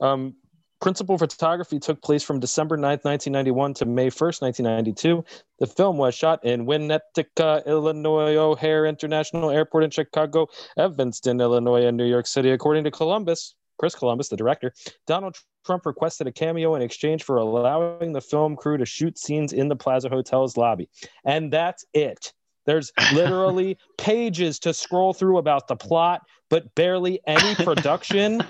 Um, 0.00 0.34
Principal 0.80 1.16
photography 1.16 1.78
took 1.78 2.02
place 2.02 2.22
from 2.22 2.40
December 2.40 2.76
9th, 2.76 3.04
1991 3.06 3.72
to 3.74 3.86
May 3.86 4.08
1st, 4.10 4.42
1992. 4.42 5.24
The 5.58 5.66
film 5.66 5.96
was 5.96 6.14
shot 6.14 6.44
in 6.44 6.66
Winnetka, 6.66 7.64
Illinois, 7.64 8.36
O'Hare 8.36 8.84
International 8.84 9.48
Airport 9.50 9.84
in 9.84 9.90
Chicago, 9.90 10.48
Evanston, 10.76 11.40
Illinois, 11.40 11.86
and 11.86 11.96
New 11.96 12.04
York 12.04 12.26
City. 12.26 12.50
According 12.50 12.84
to 12.84 12.90
Columbus, 12.90 13.54
Chris 13.78 13.94
Columbus, 13.94 14.28
the 14.28 14.36
director, 14.36 14.72
Donald 15.06 15.36
Trump 15.64 15.86
requested 15.86 16.26
a 16.26 16.32
cameo 16.32 16.74
in 16.74 16.82
exchange 16.82 17.22
for 17.22 17.36
allowing 17.36 18.12
the 18.12 18.20
film 18.20 18.56
crew 18.56 18.76
to 18.76 18.84
shoot 18.84 19.18
scenes 19.18 19.52
in 19.52 19.68
the 19.68 19.76
Plaza 19.76 20.08
Hotel's 20.08 20.56
lobby. 20.56 20.88
And 21.24 21.52
that's 21.52 21.84
it. 21.94 22.32
There's 22.66 22.92
literally 23.12 23.78
pages 23.98 24.58
to 24.60 24.74
scroll 24.74 25.12
through 25.12 25.38
about 25.38 25.68
the 25.68 25.76
plot, 25.76 26.22
but 26.50 26.74
barely 26.74 27.20
any 27.26 27.54
production. 27.64 28.42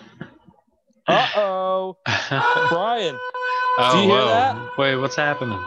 Uh 1.06 1.28
oh. 1.36 1.96
Brian, 2.70 3.18
oh, 3.78 3.90
do 3.92 3.98
you 3.98 4.04
hear 4.04 4.18
whoa. 4.18 4.26
that? 4.26 4.78
Wait, 4.78 4.96
what's 4.96 5.16
happening? 5.16 5.62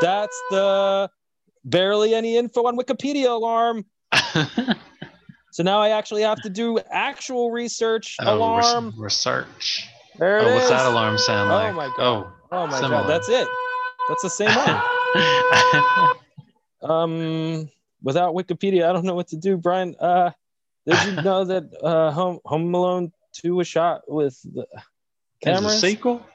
That's 0.00 0.40
the 0.50 1.10
barely 1.64 2.14
any 2.14 2.36
info 2.36 2.66
on 2.66 2.76
Wikipedia 2.78 3.30
alarm. 3.30 3.84
So 5.56 5.62
now 5.62 5.80
I 5.80 5.88
actually 5.88 6.20
have 6.20 6.38
to 6.42 6.50
do 6.50 6.78
actual 6.90 7.50
research 7.50 8.18
Oh, 8.20 8.36
alarm. 8.36 8.92
research. 8.94 9.88
There 10.18 10.36
it 10.40 10.44
oh, 10.44 10.54
what's 10.54 10.68
that 10.68 10.84
alarm 10.84 11.16
sound 11.16 11.48
like? 11.48 11.72
Oh 11.72 11.72
my 11.72 11.90
God. 11.96 12.32
Oh 12.52 12.66
my 12.66 12.78
similar. 12.78 13.00
god, 13.04 13.08
that's 13.08 13.30
it. 13.30 13.48
That's 14.06 14.22
the 14.22 14.28
same 14.28 14.54
one. 14.54 16.10
um, 16.90 17.70
without 18.02 18.34
Wikipedia, 18.34 18.86
I 18.86 18.92
don't 18.92 19.06
know 19.06 19.14
what 19.14 19.28
to 19.28 19.38
do. 19.38 19.56
Brian, 19.56 19.96
uh, 19.98 20.32
did 20.84 21.02
you 21.06 21.22
know 21.22 21.46
that 21.46 21.64
uh, 21.82 22.10
Home 22.10 22.38
Home 22.44 22.74
Alone 22.74 23.12
Two 23.32 23.54
was 23.54 23.66
shot 23.66 24.02
with 24.08 24.38
the 24.42 24.66
There's 25.42 25.56
a 25.56 25.60
cameras? 25.62 25.80
sequel? 25.80 26.26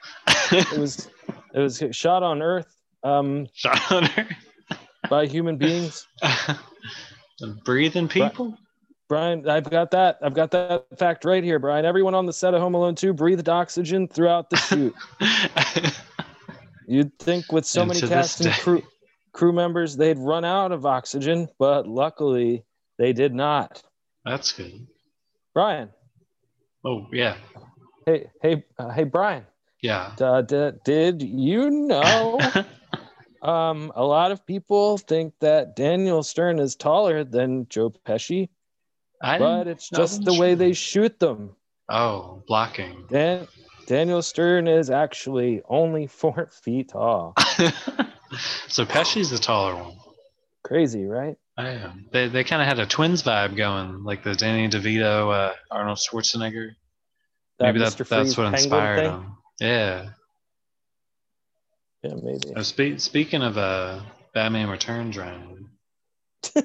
it 0.52 0.80
was 0.80 1.08
it 1.54 1.60
was 1.60 1.84
shot 1.92 2.24
on 2.24 2.42
Earth 2.42 2.76
um, 3.04 3.46
Shot 3.54 3.92
on 3.92 4.06
Earth. 4.18 4.80
by 5.12 5.28
human 5.28 5.58
beings. 5.58 6.08
Breathing 7.66 8.08
people? 8.08 8.58
Brian, 9.12 9.50
I've 9.50 9.70
got 9.70 9.92
that. 9.92 10.20
I've 10.22 10.34
got 10.34 10.52
that 10.52 10.86
fact 10.98 11.26
right 11.26 11.44
here, 11.44 11.60
Brian. 11.60 11.84
Everyone 11.84 12.16
on 12.16 12.26
the 12.26 12.32
set 12.32 12.54
of 12.54 12.62
Home 12.62 12.76
Alone 12.76 12.96
2 12.96 13.12
breathed 13.12 13.50
oxygen 13.50 14.08
throughout 14.08 14.50
the 14.50 14.56
shoot. 14.56 14.96
You'd 16.88 17.20
think 17.20 17.52
with 17.52 17.66
so 17.66 17.82
And 17.82 17.90
many 17.90 18.00
cast 18.08 18.40
and 18.40 18.54
crew 18.54 18.82
crew 19.34 19.52
members 19.52 19.98
they'd 19.98 20.18
run 20.18 20.46
out 20.46 20.72
of 20.72 20.86
oxygen, 20.86 21.50
but 21.60 21.90
luckily 21.90 22.64
they 22.98 23.12
did 23.12 23.36
not. 23.36 23.84
That's 24.24 24.54
good. 24.54 24.88
Brian, 25.54 25.90
Oh, 26.86 27.08
yeah. 27.12 27.36
hey, 28.06 28.30
hey, 28.42 28.64
uh, 28.80 28.92
hey, 28.92 29.04
Brian. 29.04 29.46
Yeah. 29.82 30.16
Uh, 30.22 30.42
did, 30.42 30.86
did 30.86 31.22
you 31.22 31.70
know? 31.70 32.40
um, 33.42 33.92
a 33.94 34.06
lot 34.06 34.32
of 34.32 34.46
people 34.46 34.98
think 34.98 35.34
that 35.42 35.76
Daniel 35.76 36.24
Stern 36.24 36.60
is 36.60 36.78
taller 36.78 37.26
than 37.26 37.68
Joe 37.68 37.90
Pesci, 38.08 38.48
I 39.22 39.38
but 39.38 39.68
it's 39.68 39.90
just 39.90 40.20
that. 40.24 40.32
the 40.32 40.40
way 40.40 40.56
they 40.56 40.74
shoot 40.74 41.20
them. 41.20 41.56
Oh, 41.90 42.44
blocking. 42.48 43.06
Dan- 43.10 43.48
Daniel 43.88 44.22
Stern 44.22 44.68
is 44.68 44.90
actually 44.90 45.62
only 45.68 46.08
four 46.08 46.50
feet 46.52 46.90
tall. 46.90 47.34
so 48.68 48.86
Pesci's 48.86 49.30
the 49.30 49.38
taller 49.38 49.76
one. 49.76 49.98
Crazy, 50.64 51.06
right? 51.06 51.36
I 51.58 51.70
am. 51.70 52.06
They 52.12 52.28
they 52.28 52.44
kind 52.44 52.62
of 52.62 52.68
had 52.68 52.80
a 52.80 52.86
twins 52.86 53.24
vibe 53.24 53.56
going, 53.56 54.04
like 54.04 54.24
the 54.24 54.34
Danny 54.36 54.70
DeVito, 54.70 55.34
uh, 55.34 55.54
Arnold 55.70 55.98
Schwarzenegger. 55.98 56.72
That 57.60 57.66
Maybe 57.66 57.80
that, 57.80 57.98
that's 57.98 58.38
what 58.38 58.48
inspired 58.48 59.00
thing? 59.00 59.12
them. 59.12 59.38
Yeah. 59.60 60.10
Yeah, 62.04 62.16
maybe. 62.16 62.56
Uh, 62.56 62.64
spe- 62.64 62.98
speaking 63.00 63.44
of 63.44 63.58
uh, 63.58 64.02
Batman 64.34 64.70
Returns, 64.70 65.18
Ryan. 65.18 65.70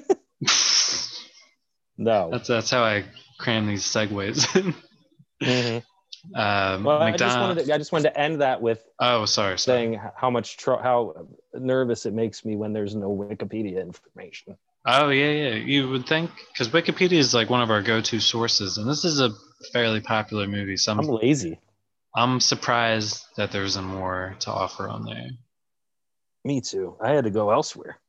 No. 1.97 2.29
That's 2.31 2.47
that's 2.47 2.69
how 2.69 2.83
I 2.83 3.05
cram 3.39 3.67
these 3.67 3.83
segues. 3.83 4.55
in. 4.55 4.73
Mhm. 5.43 5.83
um, 6.35 6.83
Well, 6.83 6.99
I 6.99 7.15
just 7.15 7.39
wanted 7.39 7.65
to, 7.65 7.73
I 7.73 7.77
just 7.77 7.91
wanted 7.91 8.09
to 8.09 8.19
end 8.19 8.41
that 8.41 8.59
with 8.59 8.83
Oh, 8.99 9.25
sorry, 9.25 9.59
sorry. 9.59 9.77
saying 9.77 10.01
how 10.15 10.31
much 10.31 10.57
tr- 10.57 10.81
how 10.81 11.27
nervous 11.53 12.07
it 12.07 12.13
makes 12.13 12.43
me 12.43 12.55
when 12.55 12.73
there's 12.73 12.95
no 12.95 13.09
Wikipedia 13.15 13.79
information. 13.81 14.57
Oh 14.85 15.09
yeah, 15.09 15.29
yeah. 15.31 15.53
You 15.55 15.89
would 15.89 16.07
think 16.07 16.31
because 16.51 16.69
Wikipedia 16.69 17.19
is 17.19 17.35
like 17.35 17.51
one 17.51 17.61
of 17.61 17.69
our 17.69 17.83
go-to 17.83 18.19
sources, 18.19 18.79
and 18.79 18.89
this 18.89 19.05
is 19.05 19.19
a 19.19 19.29
fairly 19.71 20.01
popular 20.01 20.47
movie. 20.47 20.77
So 20.77 20.91
I'm, 20.93 20.99
I'm 21.01 21.07
lazy. 21.07 21.59
I'm 22.15 22.39
surprised 22.39 23.23
that 23.35 23.51
there 23.51 23.63
isn't 23.63 23.85
more 23.85 24.35
to 24.39 24.51
offer 24.51 24.89
on 24.89 25.05
there. 25.05 25.29
Me 26.45 26.61
too. 26.61 26.97
I 26.99 27.11
had 27.11 27.25
to 27.25 27.29
go 27.29 27.51
elsewhere. 27.51 27.99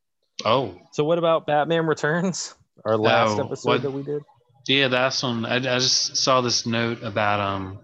Oh, 0.46 0.80
So 0.92 1.04
what 1.04 1.18
about 1.18 1.46
Batman 1.46 1.86
Returns? 1.86 2.54
Our 2.84 2.96
last 2.96 3.38
Oh, 3.38 3.44
episode 3.46 3.68
what- 3.68 3.82
that 3.82 3.90
we 3.90 4.02
did. 4.02 4.22
yeah, 4.66 4.88
that's 4.88 5.22
one. 5.22 5.44
I, 5.44 5.56
I 5.56 5.78
just 5.78 6.16
saw 6.16 6.40
this 6.40 6.66
note 6.66 7.02
about 7.02 7.40
um 7.40 7.80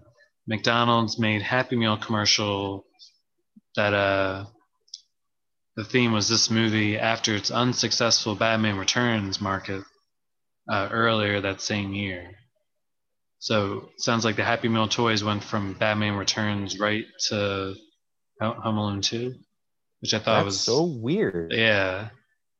McDonald's 0.47 1.17
made 1.19 1.41
Happy 1.41 1.75
Meal 1.75 1.97
commercial 1.97 2.85
that 3.75 3.93
uh 3.93 4.45
the 5.75 5.83
theme 5.83 6.13
was 6.13 6.29
this 6.29 6.49
movie 6.49 6.97
after 6.97 7.35
its 7.35 7.51
unsuccessful 7.51 8.35
Batman 8.35 8.77
Returns 8.77 9.41
market 9.41 9.83
uh, 10.71 10.87
earlier 10.89 11.41
that 11.41 11.59
same 11.61 11.93
year. 11.93 12.31
So 13.39 13.89
sounds 13.97 14.23
like 14.23 14.37
the 14.37 14.43
Happy 14.45 14.69
Meal 14.69 14.87
toys 14.87 15.21
went 15.23 15.43
from 15.43 15.73
Batman 15.73 16.15
Returns 16.15 16.79
right 16.79 17.03
to 17.27 17.75
Ho- 18.41 18.53
Home 18.63 18.77
Alone 18.77 19.01
2, 19.01 19.35
which 19.99 20.13
I 20.13 20.19
thought 20.19 20.35
That's 20.43 20.45
was 20.45 20.61
so 20.61 20.85
weird. 20.85 21.51
yeah, 21.53 22.07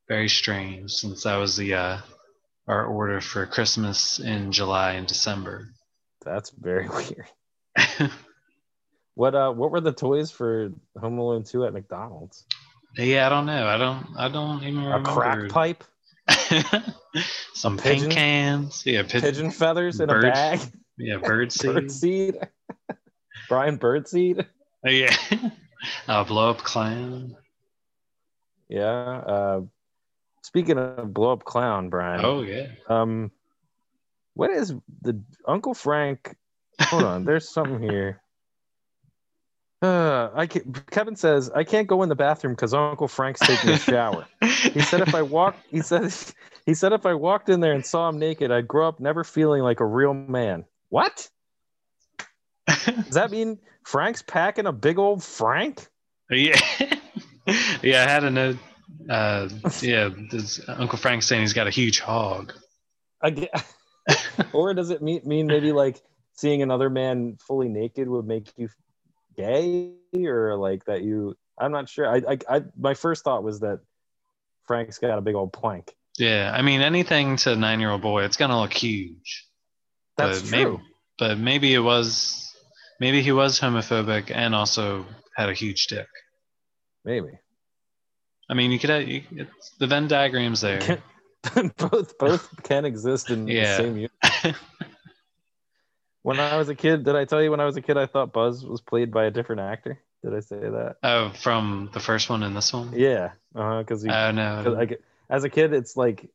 very 0.10 0.28
strange 0.28 0.91
since 0.91 1.24
that 1.24 1.38
was 1.38 1.56
the 1.56 1.74
uh, 1.74 1.98
our 2.68 2.86
order 2.86 3.22
for 3.22 3.46
Christmas 3.46 4.20
in 4.20 4.52
July 4.52 4.94
and 4.94 5.08
December. 5.08 5.70
That's 6.24 6.50
very 6.52 6.88
weird. 7.78 8.12
What 9.18 9.34
uh 9.34 9.50
what 9.54 9.72
were 9.72 9.80
the 9.80 9.94
toys 9.94 10.30
for 10.30 10.72
Home 11.00 11.18
Alone 11.20 11.46
2 11.46 11.64
at 11.66 11.72
McDonald's? 11.74 12.44
yeah, 12.98 13.26
I 13.26 13.30
don't 13.30 13.46
know. 13.46 13.66
I 13.66 13.78
don't. 13.78 14.06
I 14.18 14.28
don't 14.28 14.62
even 14.64 14.84
remember. 14.84 15.10
A 15.10 15.14
crack 15.14 15.50
pipe, 15.50 15.84
Some 17.54 17.80
A 17.80 17.82
paint 17.82 18.12
cans. 18.12 18.84
Yeah, 18.86 19.04
pi- 19.04 19.22
pigeon 19.22 19.52
feathers 19.52 20.02
in 20.02 20.08
bird- 20.10 20.26
a 20.26 20.32
bag, 20.32 20.60
Yeah, 20.98 21.16
bird 21.18 21.54
seed. 21.54 21.74
bird 21.74 21.92
seed. 21.92 22.36
Brian 23.48 23.78
Birdseed. 23.80 24.46
Yeah. 24.84 25.16
uh, 26.10 26.26
blow 26.26 26.50
up 26.50 26.58
clown. 26.58 27.38
Yeah. 28.68 28.90
Uh 28.92 29.62
speaking 30.46 30.78
of 30.78 31.14
blow 31.14 31.34
up 31.34 31.44
clown, 31.44 31.90
Brian. 31.90 32.24
Oh 32.24 32.42
yeah. 32.42 32.68
Um, 32.88 33.32
what 34.36 34.52
is 34.52 34.74
the 35.02 35.22
Uncle 35.48 35.74
Frank? 35.74 36.36
Hold 36.82 37.04
on, 37.04 37.26
there's 37.26 37.50
something 37.50 37.82
here. 37.82 38.22
Uh, 39.82 40.30
I 40.34 40.48
can, 40.48 40.74
Kevin 40.90 41.16
says 41.16 41.50
I 41.50 41.64
can't 41.64 41.88
go 41.88 42.04
in 42.04 42.10
the 42.10 42.16
bathroom 42.16 42.54
because 42.54 42.74
Uncle 42.74 43.08
Frank's 43.08 43.42
taking 43.42 43.72
a 43.72 43.78
shower. 43.78 44.26
He 44.42 44.82
said 44.82 45.02
if 45.02 45.14
I 45.14 45.22
walk, 45.38 45.56
he 45.70 45.82
said 45.82 46.14
he 46.66 46.74
said 46.74 46.94
if 46.94 47.06
I 47.06 47.14
walked 47.14 47.50
in 47.50 47.60
there 47.60 47.74
and 47.74 47.86
saw 47.86 48.10
him 48.10 48.18
naked, 48.18 48.52
I'd 48.52 48.68
grow 48.68 48.88
up 48.88 49.00
never 49.00 49.24
feeling 49.24 49.64
like 49.64 49.80
a 49.80 49.86
real 49.86 50.14
man. 50.14 50.66
What 50.90 51.30
does 52.68 53.14
that 53.16 53.32
mean? 53.32 53.60
Frank's 53.84 54.22
packing 54.22 54.66
a 54.66 54.72
big 54.72 54.98
old 54.98 55.24
Frank? 55.24 55.88
yeah. 56.32 56.60
yeah, 57.84 58.04
I 58.04 58.10
had 58.10 58.24
a 58.24 58.32
note. 58.32 58.58
Uh, 59.10 59.49
yeah, 59.82 60.10
Uncle 60.68 60.98
Frank 60.98 61.23
saying 61.23 61.41
he's 61.41 61.53
got 61.53 61.68
a 61.68 61.72
huge 61.72 61.99
hog. 61.99 62.53
Again, 63.22 63.49
or 64.53 64.73
does 64.73 64.90
it 64.90 65.02
mean 65.02 65.22
mean 65.26 65.48
maybe 65.48 65.72
like 65.72 66.02
seeing 66.36 66.61
another 66.61 66.90
man 66.90 67.38
fully 67.48 67.69
naked 67.69 68.07
would 68.07 68.26
make 68.26 68.52
you 68.57 68.69
gay 69.38 69.94
or 70.15 70.56
like 70.56 70.86
that 70.86 71.02
you 71.02 71.36
i'm 71.60 71.72
not 71.72 71.90
sure 71.90 72.07
i 72.07 72.22
i, 72.27 72.57
I 72.57 72.64
my 72.77 72.94
first 72.94 73.23
thought 73.23 73.44
was 73.44 73.60
that 73.61 73.80
frank's 74.64 74.98
got 74.98 75.18
a 75.18 75.22
big 75.22 75.36
old 75.36 75.52
plank 75.53 75.95
Yeah, 76.18 76.52
I 76.56 76.61
mean 76.61 76.82
anything 76.82 77.36
to 77.38 77.52
a 77.53 77.56
nine-year-old 77.56 78.02
boy, 78.02 78.23
it's 78.23 78.38
gonna 78.38 78.60
look 78.60 78.73
huge. 78.73 79.48
that's 80.18 80.41
but 80.41 80.48
true 80.48 80.72
Maybe, 80.72 80.84
but 81.18 81.38
maybe 81.38 81.73
it 81.73 81.80
was, 81.80 82.56
maybe 82.99 83.22
he 83.22 83.32
was 83.32 83.60
homophobic 83.60 84.32
and 84.34 84.56
also 84.56 85.06
had 85.36 85.49
a 85.49 85.53
huge 85.53 85.88
dick. 85.88 86.07
maybe 87.03 87.32
I 88.50 88.54
mean, 88.54 88.72
you 88.72 88.80
could 88.80 88.90
have 88.92 89.08
you, 89.08 89.24
it's, 89.32 89.72
the 89.80 89.88
Venn 89.88 90.08
diagram's 90.08 90.62
there. 90.62 91.02
both 91.78 92.18
both 92.18 92.64
can 92.64 92.86
exist 92.86 93.30
in 93.30 93.48
Yeah. 93.48 93.78
the 93.78 93.84
same 93.84 93.98
unit 93.98 94.56
when 96.24 96.40
i 96.40 96.58
was 96.58 96.70
a 96.70 96.76
kid 96.76 97.04
did 97.04 97.16
i 97.16 97.24
tell 97.24 97.40
you 97.42 97.52
when 97.52 97.60
i 97.60 97.66
was 97.66 97.78
a 97.78 97.82
kid 97.84 97.98
i 97.98 98.08
thought 98.08 98.34
buzz 98.34 98.66
was 98.66 98.82
played 98.82 99.12
by 99.12 99.26
a 99.26 99.32
different 99.32 99.62
actor 99.62 100.02
did 100.24 100.34
i 100.34 100.40
say 100.40 100.58
that 100.60 100.96
oh, 101.04 101.32
from 101.44 101.92
the 101.94 102.00
first 102.00 102.32
one 102.32 102.42
and 102.42 102.58
this 102.58 102.74
one. 102.74 102.92
yeah 102.94 103.34
uh 103.56 103.78
because 103.80 104.02
he 104.02 104.10
Oh 104.10 104.32
'cause, 104.32 104.34
no. 104.34 104.88
as 105.30 105.44
a 105.44 105.50
kid 105.50 105.72
it's 105.74 105.96
like 105.96 106.32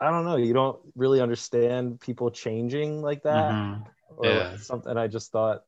i 0.00 0.08
don't 0.08 0.24
know 0.24 0.36
you 0.36 0.52
don't 0.54 0.78
really 0.94 1.20
understand 1.20 2.00
people 2.00 2.30
changing 2.30 3.02
like 3.02 3.24
that 3.24 3.50
Mhm. 3.50 3.84
or 4.16 4.24
Yeah. 4.26 4.56
something. 4.56 4.96
I 4.96 5.08
just 5.08 5.32
thought 5.32 5.64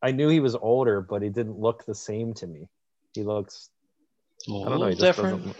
I 0.00 0.12
knew 0.12 0.28
he 0.28 0.38
was 0.40 0.54
older, 0.54 1.00
but 1.00 1.22
he 1.22 1.28
didn't 1.28 1.58
look 1.58 1.84
the 1.86 1.94
same 1.94 2.34
to 2.34 2.46
me. 2.46 2.68
He 3.14 3.22
looks. 3.24 3.68
A 4.48 4.50
I 4.50 4.54
little 4.54 4.78
don't 4.78 4.90
know. 4.90 4.94
Different. 4.94 5.56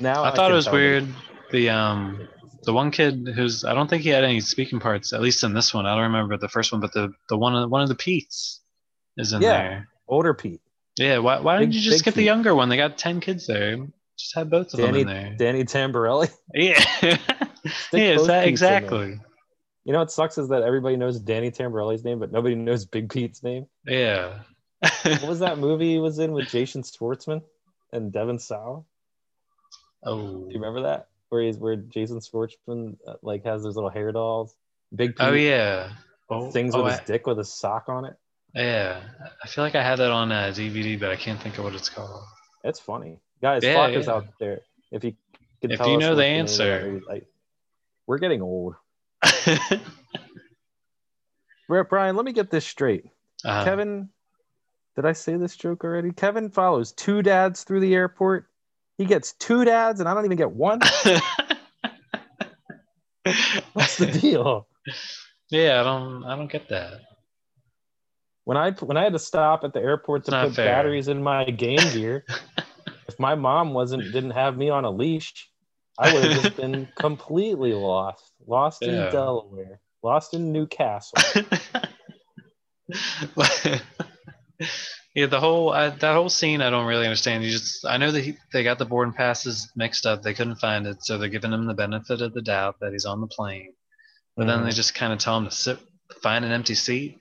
Now 0.00 0.24
I 0.24 0.30
thought 0.30 0.50
it 0.50 0.54
was 0.54 0.70
weird. 0.70 1.06
The 1.52 1.70
um 1.70 2.28
the 2.64 2.72
one 2.72 2.90
kid 2.90 3.28
who's 3.34 3.64
I 3.64 3.74
don't 3.74 3.88
think 3.88 4.02
he 4.02 4.08
had 4.10 4.24
any 4.24 4.40
speaking 4.40 4.80
parts, 4.80 5.12
at 5.12 5.20
least 5.22 5.44
in 5.44 5.54
this 5.54 5.72
one. 5.72 5.86
I 5.86 5.94
don't 5.94 6.04
remember 6.04 6.36
the 6.36 6.48
first 6.48 6.72
one, 6.72 6.80
but 6.80 6.92
the 6.92 7.12
the 7.28 7.36
one 7.38 7.54
of 7.54 7.70
one 7.70 7.82
of 7.82 7.88
the 7.88 7.94
Pete's 7.94 8.60
is 9.16 9.32
in 9.32 9.42
Yeah. 9.42 9.48
there. 9.62 9.88
Older 10.08 10.34
Pete, 10.34 10.60
Yeah, 10.96 11.18
why 11.18 11.40
why 11.40 11.58
Big- 11.58 11.70
didn't 11.70 11.82
you 11.84 11.90
just 11.90 12.04
get 12.04 12.14
the 12.14 12.22
younger 12.22 12.54
one? 12.54 12.68
They 12.68 12.76
got 12.76 12.98
ten 12.98 13.20
kids 13.20 13.46
there. 13.46 13.78
Just 14.18 14.34
had 14.34 14.50
both 14.50 14.72
of 14.72 14.80
Danny 14.80 15.04
them 15.04 15.08
in 15.16 15.22
there. 15.28 15.36
Danny 15.36 15.64
Tamberelli. 15.64 16.30
Yeah. 16.54 16.82
Yeah, 17.02 17.16
that 17.26 17.90
Pete's 17.92 18.20
in 18.22 18.26
there. 18.28 18.44
exactly. 18.46 19.20
You 19.84 19.92
know 19.92 19.98
what 20.00 20.10
sucks 20.10 20.36
is 20.38 20.48
that 20.48 20.62
everybody 20.62 20.96
knows 20.96 21.18
Danny 21.20 21.50
Tamberelli's 21.50 22.04
name, 22.04 22.18
but 22.18 22.32
nobody 22.32 22.54
knows 22.54 22.84
Big 22.86 23.08
Pete's 23.10 23.42
name. 23.42 23.66
Yeah. 23.86 24.40
What 25.04 25.22
was 25.28 25.38
that 25.40 25.58
movie 25.58 25.92
he 25.92 25.98
was 25.98 26.18
in 26.18 26.32
with 26.32 26.48
Jason 26.48 26.82
Schwartzman 26.82 27.42
and 27.96 28.12
Devon 28.12 28.38
Sawa? 28.38 28.82
oh. 30.04 30.18
Do 30.46 30.48
you 30.50 30.60
remember 30.60 30.82
that? 30.82 31.08
Where 31.28 31.42
he's 31.42 31.58
where 31.58 31.74
Jason 31.76 32.20
Schwartzman 32.20 32.96
uh, 33.06 33.14
like 33.22 33.44
has 33.44 33.62
those 33.64 33.74
little 33.74 33.90
hair 33.90 34.12
dolls. 34.12 34.54
Big 34.94 35.16
Pete 35.16 35.26
Oh 35.26 35.32
yeah. 35.32 35.90
Oh, 36.30 36.50
sings 36.50 36.74
oh, 36.74 36.84
with 36.84 36.92
his 36.92 37.00
I- 37.00 37.04
dick 37.04 37.26
with 37.26 37.38
a 37.40 37.44
sock 37.44 37.88
on 37.88 38.04
it. 38.04 38.14
Yeah. 38.54 39.02
I 39.42 39.48
feel 39.48 39.64
like 39.64 39.74
I 39.74 39.82
had 39.82 39.96
that 39.96 40.10
on 40.10 40.30
a 40.32 40.50
DVD, 40.52 40.98
but 40.98 41.10
I 41.10 41.16
can't 41.16 41.40
think 41.42 41.58
of 41.58 41.64
what 41.64 41.74
it's 41.74 41.88
called. 41.90 42.22
It's 42.64 42.80
funny, 42.80 43.18
guys. 43.42 43.62
Yeah, 43.62 43.74
Flock 43.74 43.90
is 43.90 44.08
out 44.08 44.26
there. 44.40 44.60
If 44.90 45.04
you 45.04 45.14
can 45.60 45.72
If 45.72 45.80
you 45.80 45.98
know 45.98 46.14
the 46.14 46.22
name 46.22 46.44
of 46.44 46.48
that 46.56 46.62
answer. 46.62 47.00
like, 47.06 47.26
we're 48.06 48.18
getting 48.18 48.40
old. 48.40 48.76
Bri- 51.68 51.84
Brian, 51.84 52.16
let 52.16 52.24
me 52.24 52.32
get 52.32 52.50
this 52.50 52.64
straight. 52.64 53.04
Uh, 53.44 53.64
Kevin, 53.64 54.08
did 54.96 55.04
I 55.04 55.12
say 55.12 55.36
this 55.36 55.54
joke 55.56 55.84
already? 55.84 56.10
Kevin 56.10 56.48
follows 56.48 56.92
two 56.92 57.22
dads 57.22 57.62
through 57.64 57.80
the 57.80 57.94
airport. 57.94 58.46
He 58.96 59.04
gets 59.04 59.34
two 59.34 59.64
dads, 59.64 60.00
and 60.00 60.08
I 60.08 60.14
don't 60.14 60.24
even 60.24 60.38
get 60.38 60.50
one. 60.50 60.80
What's 63.74 63.98
the 63.98 64.06
deal? 64.06 64.66
yeah, 65.50 65.80
I 65.80 65.84
don't 65.84 66.24
I 66.24 66.34
don't 66.34 66.50
get 66.50 66.70
that. 66.70 67.02
When 68.44 68.56
I 68.56 68.70
when 68.70 68.96
I 68.96 69.04
had 69.04 69.12
to 69.12 69.18
stop 69.18 69.64
at 69.64 69.74
the 69.74 69.80
airport 69.80 70.24
to 70.26 70.30
put 70.30 70.54
fair. 70.54 70.66
batteries 70.66 71.08
in 71.08 71.22
my 71.22 71.44
game 71.44 71.76
gear, 71.92 72.24
if 73.08 73.18
my 73.18 73.34
mom 73.34 73.74
wasn't 73.74 74.04
didn't 74.04 74.30
have 74.30 74.56
me 74.56 74.70
on 74.70 74.86
a 74.86 74.90
leash, 74.90 75.50
I 75.98 76.14
would 76.14 76.24
have 76.24 76.42
just 76.42 76.56
been 76.56 76.88
completely 76.96 77.74
lost. 77.74 78.32
Lost 78.46 78.82
in 78.82 79.10
Delaware. 79.12 79.80
Lost 80.02 80.32
in 80.32 80.52
Newcastle. 80.52 81.18
Yeah, 85.14 85.26
the 85.26 85.40
whole 85.40 85.70
I, 85.70 85.90
that 85.90 86.14
whole 86.14 86.28
scene 86.28 86.60
I 86.62 86.70
don't 86.70 86.86
really 86.86 87.04
understand. 87.06 87.44
You 87.44 87.50
just 87.50 87.84
I 87.86 87.96
know 87.96 88.10
that 88.10 88.22
he, 88.24 88.36
they 88.52 88.62
got 88.62 88.78
the 88.78 88.84
boarding 88.84 89.14
passes 89.14 89.70
mixed 89.76 90.06
up. 90.06 90.22
They 90.22 90.34
couldn't 90.34 90.56
find 90.56 90.86
it, 90.86 91.04
so 91.04 91.18
they're 91.18 91.28
giving 91.28 91.52
him 91.52 91.66
the 91.66 91.74
benefit 91.74 92.20
of 92.22 92.32
the 92.34 92.42
doubt 92.42 92.76
that 92.80 92.92
he's 92.92 93.04
on 93.04 93.20
the 93.20 93.26
plane. 93.26 93.72
But 94.36 94.46
then 94.46 94.64
they 94.64 94.70
Mhm. 94.70 94.74
just 94.74 94.94
kind 94.94 95.12
of 95.12 95.18
tell 95.18 95.38
him 95.38 95.44
to 95.46 95.50
sit, 95.50 95.78
find 96.22 96.44
an 96.44 96.52
empty 96.52 96.74
seat. 96.74 97.18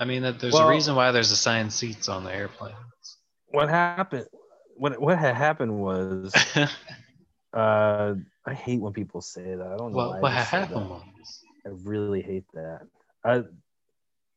I 0.00 0.04
mean, 0.04 0.22
that 0.22 0.38
there's 0.40 0.52
Well- 0.54 0.68
a 0.68 0.70
reason 0.70 0.94
why 0.94 1.10
there's 1.12 1.30
assigned 1.30 1.72
seats 1.72 2.08
on 2.08 2.24
the 2.24 2.32
airplane. 2.34 2.74
what 3.48 3.68
happened 3.68 4.26
what 4.76 5.00
what 5.00 5.18
had 5.18 5.34
happened 5.34 5.72
was 5.78 6.34
uh 7.54 8.14
I 8.44 8.54
hate 8.54 8.80
when 8.80 8.92
people 8.92 9.20
say 9.22 9.54
that. 9.54 9.66
I 9.66 9.76
don't 9.76 9.92
know 9.92 9.98
why 9.98 10.06
what 10.06 10.16
I 10.16 10.20
what 10.20 10.32
just 10.32 10.50
said 10.50 10.60
happened 10.68 10.88
was 10.90 11.42
I 11.64 11.68
really 11.82 12.22
hate 12.22 12.44
that. 12.54 12.82
I, 13.24 13.42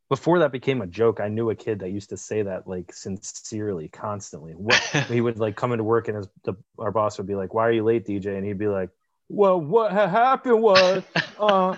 before 0.10 0.40
that 0.40 0.52
became 0.52 0.82
a 0.82 0.88
joke, 0.88 1.20
I 1.20 1.28
knew 1.28 1.52
a 1.52 1.56
kid 1.56 1.80
that 1.80 1.92
used 1.92 2.10
to 2.10 2.18
say 2.18 2.42
that 2.42 2.68
like 2.68 2.92
sincerely, 2.94 3.88
constantly. 3.88 4.54
What 4.54 4.76
he 5.08 5.22
would 5.22 5.40
like 5.40 5.56
come 5.56 5.72
into 5.72 5.84
work 5.84 6.08
and 6.08 6.18
his 6.18 6.28
the, 6.44 6.56
our 6.78 6.92
boss 6.92 7.18
would 7.18 7.28
be 7.28 7.36
like, 7.36 7.54
"Why 7.54 7.68
are 7.68 7.72
you 7.72 7.84
late, 7.84 8.06
DJ?" 8.08 8.36
And 8.36 8.46
he'd 8.46 8.58
be 8.58 8.68
like, 8.68 8.90
"Well, 9.30 9.62
what 9.62 9.92
ha- 9.92 10.08
happened 10.08 10.62
was." 10.62 11.04
Uh, 11.40 11.78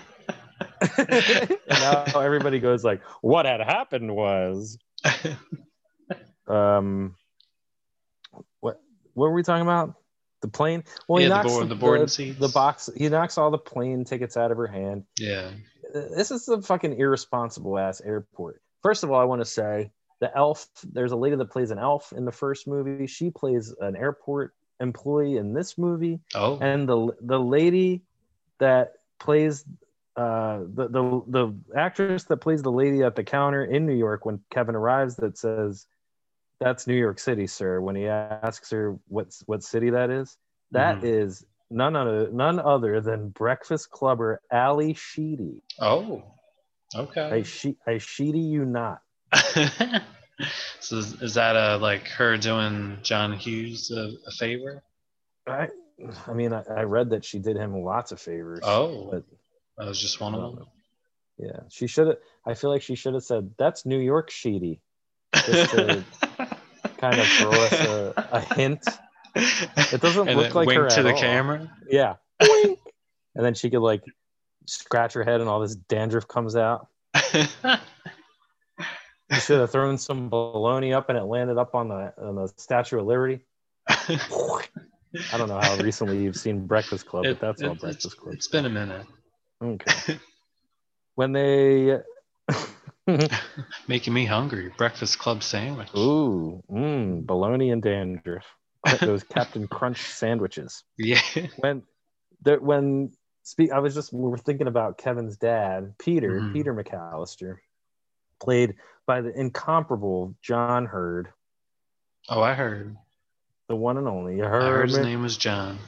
now 1.68 2.04
everybody 2.20 2.58
goes 2.58 2.82
like, 2.82 3.00
"What 3.20 3.46
had 3.46 3.60
happened 3.60 4.12
was." 4.14 4.76
Um, 6.48 7.14
what 8.60 8.80
what 9.14 9.26
were 9.28 9.32
we 9.32 9.42
talking 9.42 9.62
about? 9.62 9.94
The 10.40 10.48
plane. 10.48 10.82
Well, 11.06 11.18
he 11.18 11.28
Yeah, 11.28 11.42
the 11.42 11.48
board- 11.48 11.68
the 11.68 11.74
boarding 11.76 12.06
the, 12.06 12.32
the 12.32 12.48
box. 12.48 12.90
He 12.96 13.08
knocks 13.08 13.38
all 13.38 13.50
the 13.52 13.58
plane 13.58 14.04
tickets 14.04 14.36
out 14.36 14.50
of 14.50 14.56
her 14.56 14.66
hand 14.66 15.04
yeah. 15.16 15.52
This 15.92 16.30
is 16.30 16.48
a 16.48 16.60
fucking 16.62 16.98
irresponsible 16.98 17.78
ass 17.78 18.00
airport. 18.00 18.62
First 18.82 19.04
of 19.04 19.10
all, 19.10 19.20
I 19.20 19.24
want 19.24 19.40
to 19.40 19.44
say 19.46 19.90
the 20.20 20.36
elf. 20.36 20.66
There's 20.84 21.12
a 21.12 21.16
lady 21.16 21.36
that 21.36 21.50
plays 21.50 21.70
an 21.70 21.78
elf 21.78 22.12
in 22.12 22.24
the 22.24 22.32
first 22.32 22.66
movie. 22.66 23.06
She 23.06 23.30
plays 23.30 23.74
an 23.80 23.96
airport 23.96 24.54
employee 24.80 25.36
in 25.36 25.52
this 25.54 25.78
movie, 25.78 26.20
Oh. 26.34 26.58
and 26.60 26.88
the 26.88 27.12
the 27.20 27.38
lady 27.38 28.02
that 28.58 28.94
plays 29.20 29.64
uh 30.16 30.58
the 30.74 30.88
the 30.88 31.22
the 31.28 31.54
actress 31.76 32.24
that 32.24 32.36
plays 32.38 32.62
the 32.62 32.72
lady 32.72 33.02
at 33.02 33.14
the 33.16 33.24
counter 33.24 33.64
in 33.64 33.86
New 33.86 33.94
York 33.94 34.26
when 34.26 34.40
Kevin 34.50 34.74
arrives 34.74 35.16
that 35.16 35.38
says 35.38 35.86
that's 36.60 36.86
New 36.86 36.94
York 36.96 37.18
City, 37.18 37.46
sir. 37.46 37.80
When 37.80 37.96
he 37.96 38.06
asks 38.08 38.70
her 38.70 38.98
what's 39.08 39.42
what 39.46 39.62
city 39.62 39.90
that 39.90 40.10
is, 40.10 40.36
that 40.72 41.00
Mhm. 41.00 41.04
is 41.04 41.46
none 41.72 41.96
other 41.96 42.30
none 42.30 42.60
other 42.60 43.00
than 43.00 43.28
Breakfast 43.30 43.90
Clubber 43.90 44.40
Ally 44.50 44.92
Sheedy. 44.92 45.62
Oh. 45.80 46.22
okay. 46.94 47.20
I 47.20 47.42
she 47.42 47.76
I 47.86 47.98
sheedy 47.98 48.40
you 48.40 48.64
not. 48.64 49.00
so 50.80 50.98
is, 50.98 51.20
is 51.22 51.34
that 51.34 51.56
uh 51.56 51.78
like 51.80 52.08
her 52.08 52.36
doing 52.36 52.98
John 53.02 53.32
Hughes 53.32 53.90
a, 53.90 54.12
a 54.26 54.30
favor? 54.32 54.82
I 55.46 55.68
I 56.26 56.32
mean 56.32 56.52
I, 56.52 56.62
I 56.68 56.82
read 56.82 57.10
that 57.10 57.24
she 57.24 57.38
did 57.38 57.56
him 57.56 57.82
lots 57.82 58.12
of 58.12 58.20
favors. 58.20 58.60
Oh, 58.62 59.10
but 59.10 59.24
that 59.78 59.88
was 59.88 60.00
just 60.00 60.20
one 60.20 60.34
of 60.34 60.56
them. 60.56 60.66
Yeah, 61.38 61.60
she 61.70 61.86
should 61.86 62.08
have. 62.08 62.16
I 62.46 62.54
feel 62.54 62.70
like 62.70 62.82
she 62.82 62.94
should 62.94 63.14
have 63.14 63.24
said 63.24 63.52
that's 63.58 63.86
New 63.86 63.98
York 63.98 64.30
sheedy, 64.30 64.80
just 65.34 65.72
to 65.72 66.04
kind 66.98 67.18
of 67.18 67.26
throw 67.26 67.50
us 67.50 67.72
a, 67.72 68.28
a 68.32 68.54
hint. 68.54 68.84
It 69.34 70.00
doesn't 70.00 70.28
And 70.28 70.38
look 70.38 70.54
like 70.54 70.66
wink 70.66 70.78
her 70.80 70.88
to 70.88 71.02
the 71.02 71.12
all. 71.12 71.18
camera. 71.20 71.70
Yeah, 71.88 72.14
and 72.40 72.76
then 73.34 73.54
she 73.54 73.70
could 73.70 73.80
like 73.80 74.02
scratch 74.66 75.14
her 75.14 75.24
head 75.24 75.40
and 75.40 75.48
all 75.48 75.60
this 75.60 75.74
dandruff 75.74 76.26
comes 76.28 76.56
out. 76.56 76.88
You 79.30 79.40
should 79.40 79.60
have 79.60 79.70
thrown 79.72 79.96
some 79.96 80.28
baloney 80.28 80.94
up 80.94 81.08
and 81.08 81.16
it 81.16 81.22
landed 81.24 81.56
up 81.56 81.74
on 81.74 81.88
the 81.88 82.12
on 82.20 82.34
the 82.34 82.48
Statue 82.58 82.98
of 83.00 83.06
Liberty. 83.06 83.40
I 83.88 84.18
don't 85.38 85.48
know 85.48 85.58
how 85.58 85.76
recently 85.76 86.22
you've 86.22 86.36
seen 86.36 86.66
Breakfast 86.66 87.06
Club, 87.06 87.24
It- 87.24 87.40
but 87.40 87.46
that's 87.46 87.62
all 87.62 87.74
Breakfast 87.74 88.18
Club. 88.18 88.34
it's 88.34 88.48
been 88.48 88.66
a 88.66 88.68
minute. 88.68 89.06
Okay. 89.64 90.18
when 91.14 91.32
they 91.32 91.98
Making 93.88 94.12
me 94.12 94.26
hungry. 94.26 94.70
Breakfast 94.76 95.18
Club 95.18 95.42
sandwich. 95.42 95.88
ooh, 95.96 96.62
mm, 96.70 97.24
bologna 97.24 97.70
and 97.70 97.82
dandruff, 97.82 98.44
those 99.00 99.22
Captain 99.24 99.66
Crunch 99.68 99.98
sandwiches. 99.98 100.84
Yeah. 100.96 101.20
When 101.56 101.82
that 102.42 102.62
when 102.62 103.12
speak, 103.42 103.70
I 103.72 103.78
was 103.80 103.94
just 103.94 104.12
we 104.12 104.28
were 104.28 104.38
thinking 104.38 104.66
about 104.66 104.98
Kevin's 104.98 105.36
dad, 105.36 105.94
Peter, 105.98 106.40
Mhm. 106.40 106.52
Peter 106.52 106.74
McCallister, 106.74 107.56
played 108.40 108.74
by 109.06 109.20
the 109.20 109.32
incomparable 109.38 110.34
John 110.42 110.86
Heard, 110.86 111.28
Oh, 112.28 112.40
I 112.40 112.54
heard. 112.54 112.96
the 113.68 113.76
one 113.76 113.96
and 113.98 114.08
only. 114.08 114.36
You 114.36 114.44
I 114.44 114.48
heard 114.48 114.62
heard 114.72 114.88
his 114.88 114.98
me? 114.98 115.04
name 115.04 115.22
was 115.22 115.36
John. 115.36 115.78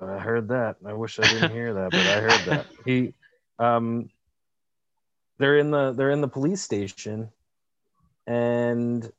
I 0.00 0.18
heard 0.18 0.48
that. 0.48 0.76
I 0.86 0.94
wish 0.94 1.18
I 1.18 1.22
didn't 1.22 1.52
hear 1.52 1.74
that, 1.74 1.90
but 1.90 2.06
I 2.06 2.20
heard 2.20 2.44
that. 2.46 2.66
He 2.84 3.14
um 3.58 4.08
they're 5.38 5.58
in 5.58 5.70
the 5.70 5.92
they're 5.92 6.10
in 6.10 6.20
the 6.22 6.28
police 6.28 6.62
station 6.62 7.30
and 8.26 9.10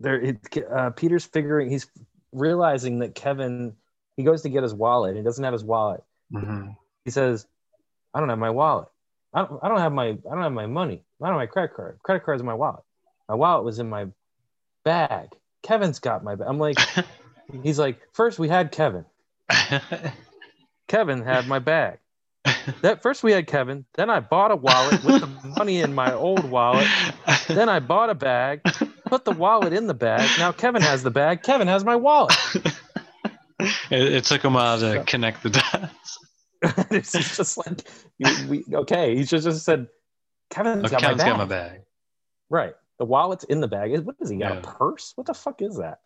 they're 0.00 0.20
it, 0.20 0.38
uh, 0.70 0.90
Peter's 0.90 1.26
figuring 1.26 1.70
he's 1.70 1.86
realizing 2.32 3.00
that 3.00 3.14
Kevin 3.14 3.76
he 4.16 4.24
goes 4.24 4.42
to 4.42 4.50
get 4.50 4.62
his 4.62 4.74
wallet. 4.74 5.16
He 5.16 5.22
doesn't 5.22 5.44
have 5.44 5.52
his 5.52 5.64
wallet. 5.64 6.02
hmm 6.32 6.70
He 7.04 7.10
says, 7.10 7.46
"I 8.14 8.20
don't 8.20 8.28
have 8.30 8.38
my 8.38 8.50
wallet. 8.50 8.88
I 9.34 9.42
don't, 9.42 9.64
I 9.64 9.68
don't 9.68 9.80
have 9.80 9.92
my 9.92 10.08
I 10.08 10.14
don't 10.34 10.42
have 10.42 10.52
my 10.52 10.66
money. 10.66 11.04
I 11.22 11.26
don't 11.26 11.34
have 11.34 11.40
my 11.40 11.46
credit 11.46 11.74
card. 11.74 12.00
Credit 12.02 12.24
card's 12.24 12.40
in 12.42 12.46
my 12.46 12.54
wallet. 12.54 12.84
My 13.28 13.34
wallet 13.36 13.64
was 13.64 13.78
in 13.78 13.88
my 13.88 14.08
bag. 14.84 15.30
Kevin's 15.62 16.00
got 16.00 16.24
my 16.24 16.36
bag." 16.36 16.48
I'm 16.48 16.58
like, 16.58 16.84
he's 17.62 17.78
like, 17.78 18.00
first 18.12 18.38
we 18.38 18.48
had 18.48 18.72
Kevin. 18.72 19.06
Kevin 20.88 21.22
had 21.22 21.46
my 21.46 21.58
bag. 21.58 21.98
That 22.82 23.02
first 23.02 23.22
we 23.22 23.32
had 23.32 23.46
Kevin, 23.46 23.84
then 23.94 24.10
I 24.10 24.20
bought 24.20 24.52
a 24.52 24.56
wallet 24.56 25.02
with 25.02 25.18
the 25.20 25.26
money 25.26 25.80
in 25.80 25.92
my 25.94 26.12
old 26.14 26.46
wallet. 26.46 26.94
Then 27.54 27.68
I 27.68 27.80
bought 27.80 28.10
a 28.10 28.14
bag, 28.14 28.62
put 29.10 29.24
the 29.26 29.32
wallet 29.32 29.72
in 29.74 29.86
the 29.86 29.94
bag. 29.94 30.28
Now 30.38 30.52
Kevin 30.52 30.80
has 30.82 31.02
the 31.02 31.10
bag. 31.10 31.42
Kevin 31.42 31.68
has 31.68 31.84
my 31.84 31.96
wallet. 31.96 32.34
it, 33.90 34.12
it 34.12 34.24
took 34.24 34.42
him 34.44 34.54
a 34.54 34.56
while 34.56 34.78
to 34.80 35.04
connect 35.04 35.42
the 35.42 35.50
dots. 35.50 36.18
it's 36.90 37.12
just 37.12 37.58
like, 37.58 37.82
we, 38.48 38.64
okay, 38.72 39.16
he 39.16 39.24
should 39.26 39.42
just 39.42 39.64
said, 39.64 39.88
Kevin's 40.50 40.84
Oh, 40.84 40.88
got 40.88 41.00
Kevin's 41.00 41.18
my 41.18 41.24
bag. 41.24 41.32
got 41.32 41.38
my 41.38 41.44
bag. 41.44 41.80
Right. 42.48 42.74
The 42.98 43.04
wallet's 43.04 43.44
in 43.44 43.60
the 43.60 43.68
bag. 43.68 43.98
What 44.00 44.16
is 44.20 44.30
he 44.30 44.36
got? 44.36 44.58
A 44.58 44.60
purse? 44.60 45.12
What 45.16 45.26
the 45.26 45.34
fuck 45.34 45.62
is 45.62 45.76
that? 45.78 46.00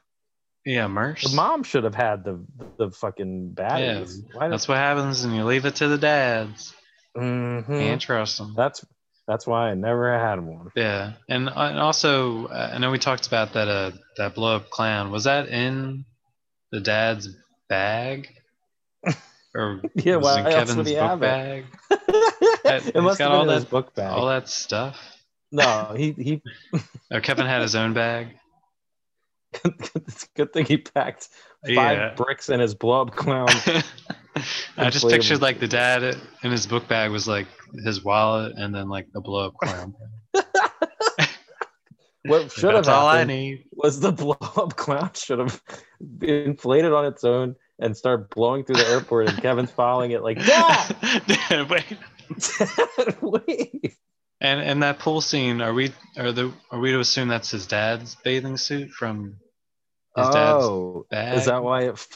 Yeah, 0.64 0.86
Merce. 0.86 1.28
The 1.30 1.36
mom 1.36 1.62
should 1.62 1.84
have 1.84 1.94
had 1.94 2.24
the 2.24 2.40
the 2.78 2.90
fucking 2.90 3.50
batteries. 3.52 4.22
Why 4.32 4.48
That's 4.48 4.66
what 4.66 4.78
happens 4.78 5.22
when 5.26 5.34
you 5.34 5.44
leave 5.44 5.66
it 5.66 5.74
to 5.76 5.88
the 5.88 5.98
dads. 5.98 6.72
Mhm. 7.14 7.66
Can't 7.66 8.00
trust 8.00 8.38
them. 8.38 8.54
That's 8.56 8.82
that's 9.26 9.46
why 9.46 9.70
I 9.70 9.74
never 9.74 10.18
had 10.18 10.40
one. 10.40 10.70
Yeah, 10.76 11.12
and, 11.28 11.48
uh, 11.48 11.52
and 11.56 11.78
also 11.78 12.46
uh, 12.46 12.70
I 12.74 12.78
know 12.78 12.90
we 12.90 12.98
talked 12.98 13.26
about 13.26 13.52
that 13.54 13.68
uh 13.68 13.90
that 14.16 14.34
blow 14.34 14.56
up 14.56 14.70
clown. 14.70 15.10
Was 15.10 15.24
that 15.24 15.48
in 15.48 16.04
the 16.72 16.80
dad's 16.80 17.28
bag? 17.68 18.28
Or 19.56 19.80
Yeah, 19.94 20.14
it 20.14 20.20
in 20.70 20.76
Kevin's 20.84 20.92
book 20.98 21.12
it? 21.12 21.20
bag? 21.20 21.64
That- 22.64 22.92
it 22.92 23.00
must 23.00 23.18
got 23.20 23.30
have 23.30 23.38
all 23.38 23.44
been 23.44 23.50
in 23.50 23.54
his 23.54 23.64
that 23.64 23.70
book 23.70 23.94
bag. 23.94 24.10
all 24.10 24.26
that 24.26 24.48
stuff. 24.48 24.98
No, 25.52 25.94
he 25.96 26.10
he. 26.12 26.42
Oh, 27.12 27.20
Kevin 27.20 27.46
had 27.46 27.62
his 27.62 27.76
own 27.76 27.92
bag. 27.94 28.28
it's 29.64 30.24
a 30.24 30.28
good 30.34 30.52
thing 30.52 30.66
he 30.66 30.78
packed 30.78 31.28
five 31.64 31.98
Yeah. 31.98 32.14
bricks 32.14 32.48
in 32.50 32.60
his 32.60 32.74
blow 32.74 33.02
up 33.02 33.14
clown. 33.14 33.48
I 34.76 34.90
just 34.90 35.08
pictured 35.08 35.40
like 35.42 35.60
the 35.60 35.68
dad 35.68 36.02
in 36.42 36.50
his 36.50 36.66
book 36.66 36.88
bag 36.88 37.10
was 37.10 37.28
like 37.28 37.46
his 37.84 38.02
wallet 38.04 38.54
and 38.56 38.74
then 38.74 38.88
like 38.88 39.06
the 39.12 39.20
blow 39.20 39.46
up 39.46 39.54
clown. 39.62 39.94
What 42.26 42.50
should 42.52 42.72
have 42.74 42.86
That's 42.86 42.88
all 42.88 43.06
I 43.06 43.18
happened 43.18 43.28
need. 43.38 43.64
was 43.72 44.00
the 44.00 44.10
blow 44.10 44.38
up 44.40 44.76
clown 44.76 45.10
should 45.14 45.40
have 45.40 45.60
been 46.00 46.46
inflated 46.52 46.90
on 46.90 47.04
its 47.04 47.22
own 47.22 47.54
and 47.78 47.94
start 47.94 48.30
blowing 48.30 48.64
through 48.64 48.76
the 48.76 48.86
airport, 48.88 49.28
and 49.28 49.42
Kevin's 49.42 49.70
following 49.70 50.12
it 50.12 50.22
like, 50.22 50.38
Dad, 50.42 51.68
Wait. 51.68 51.98
wait. 53.20 53.94
And 54.40 54.60
and 54.60 54.82
that 54.82 54.98
pool 55.00 55.20
scene, 55.20 55.60
are 55.60 55.74
we 55.74 55.92
are 56.16 56.32
the 56.32 56.50
are 56.70 56.78
we 56.80 56.92
to 56.92 57.00
assume 57.00 57.28
that's 57.28 57.50
his 57.50 57.66
dad's 57.66 58.14
bathing 58.14 58.56
suit 58.56 58.90
from 58.92 59.36
his 60.16 60.26
Oh, 60.26 61.06
is 61.12 61.44
that 61.46 61.62
why 61.62 61.82
it 61.84 62.06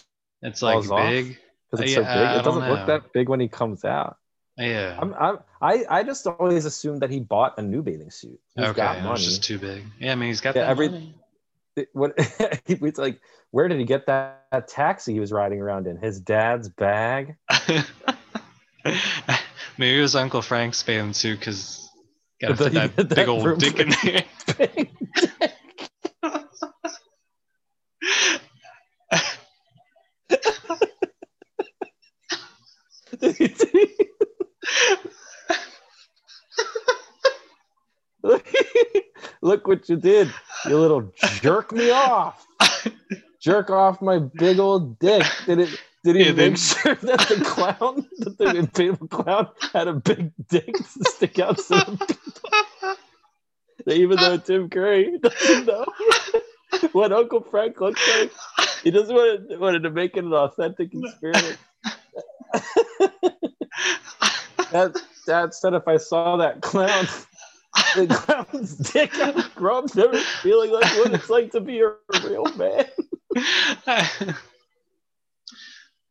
it's 0.42 0.62
like 0.62 0.88
big? 0.88 1.38
Because 1.70 1.84
it's 1.86 1.96
Uh, 1.96 2.02
so 2.02 2.02
big. 2.02 2.08
I 2.08 2.38
It 2.38 2.42
doesn't 2.44 2.68
look 2.68 2.86
that 2.86 3.12
big 3.12 3.28
when 3.28 3.40
he 3.40 3.48
comes 3.48 3.84
out. 3.84 4.16
Yeah. 4.56 4.96
I'm, 5.00 5.14
I'm, 5.14 5.38
I 5.62 5.84
I 5.88 6.02
just 6.02 6.26
always 6.26 6.64
assumed 6.64 7.02
that 7.02 7.10
he 7.10 7.20
bought 7.20 7.58
a 7.58 7.62
new 7.62 7.82
bathing 7.82 8.10
suit. 8.10 8.40
He's 8.56 8.66
okay, 8.66 8.76
got 8.76 8.96
money. 8.98 9.10
was 9.10 9.24
just 9.24 9.44
too 9.44 9.58
big. 9.58 9.84
Yeah, 10.00 10.12
I 10.12 10.14
mean 10.16 10.28
he's 10.30 10.40
got 10.40 10.56
Yeah, 10.56 10.66
every- 10.68 10.88
money. 10.88 11.14
What 11.92 12.14
it's 12.66 12.98
like 12.98 13.20
where 13.52 13.68
did 13.68 13.78
he 13.78 13.84
get 13.84 14.06
that, 14.06 14.46
that 14.50 14.66
taxi 14.66 15.12
he 15.12 15.20
was 15.20 15.30
riding 15.30 15.60
around 15.60 15.86
in 15.86 15.96
his 15.96 16.18
dad's 16.20 16.68
bag 16.68 17.36
Maybe 19.76 19.98
it 19.98 20.02
was 20.02 20.16
Uncle 20.16 20.42
Frank's 20.42 20.82
bathing 20.82 21.12
suit 21.12 21.38
because 21.38 21.88
got 22.40 22.48
to 22.56 22.56
fit 22.56 22.72
that, 22.72 22.96
that 22.96 23.08
big 23.14 23.28
old 23.28 23.60
dick 23.60 23.78
in 23.78 23.90
there. 24.02 24.24
Look 39.48 39.66
what 39.66 39.88
you 39.88 39.96
did 39.96 40.32
you 40.66 40.78
little 40.78 41.10
jerk 41.40 41.72
me 41.72 41.90
off. 41.90 42.46
Jerk 43.40 43.70
off 43.70 44.02
my 44.02 44.18
big 44.18 44.58
old 44.58 44.98
dick. 44.98 45.24
Did 45.46 45.60
it 45.60 45.80
did 46.04 46.16
he 46.16 46.24
Yeah, 46.26 46.32
make 46.32 46.56
sure 46.58 46.94
that 46.94 47.20
the 47.28 47.42
clown 47.44 48.06
that 48.18 48.36
the 48.36 48.44
inflatable 48.44 49.08
clown 49.10 49.48
had 49.72 49.88
a 49.88 49.94
big 49.94 50.32
dick 50.48 50.66
to 50.76 51.04
stick 51.04 51.38
out 51.38 51.58
even 53.86 54.16
though 54.18 54.36
tim 54.36 54.68
curry 54.68 55.18
doesn't 55.18 55.66
know 55.66 55.86
what 56.92 57.12
uncle 57.12 57.40
frank 57.40 57.80
looks 57.80 58.06
like. 58.18 58.30
He 58.84 58.90
just 58.90 59.10
wanted, 59.10 59.58
wanted 59.58 59.82
to 59.84 59.90
make 59.90 60.16
it 60.16 60.24
an 60.24 60.32
authentic 60.32 60.92
experience. 60.92 61.58
That 64.70 64.96
dad 65.26 65.54
said 65.54 65.74
if 65.74 65.88
I 65.88 65.96
saw 65.96 66.36
that 66.36 66.60
clown, 66.60 67.06
the 67.94 68.06
clown's 68.06 68.76
dick, 68.76 69.12
would 69.16 69.54
grow 69.54 69.84
never 69.94 70.18
feeling 70.18 70.70
like 70.70 70.84
what 70.96 71.14
it's 71.14 71.30
like 71.30 71.52
to 71.52 71.60
be 71.60 71.80
a 71.80 71.92
real 72.24 72.44
man. 72.56 72.86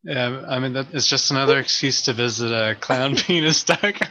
yeah, 0.04 0.44
I 0.48 0.58
mean 0.58 0.74
that, 0.74 0.86
it's 0.92 1.06
just 1.06 1.30
another 1.30 1.58
excuse 1.58 2.02
to 2.02 2.12
visit 2.12 2.52
a 2.52 2.74
clown 2.74 3.16
penis 3.16 3.64
doctor. 3.64 4.06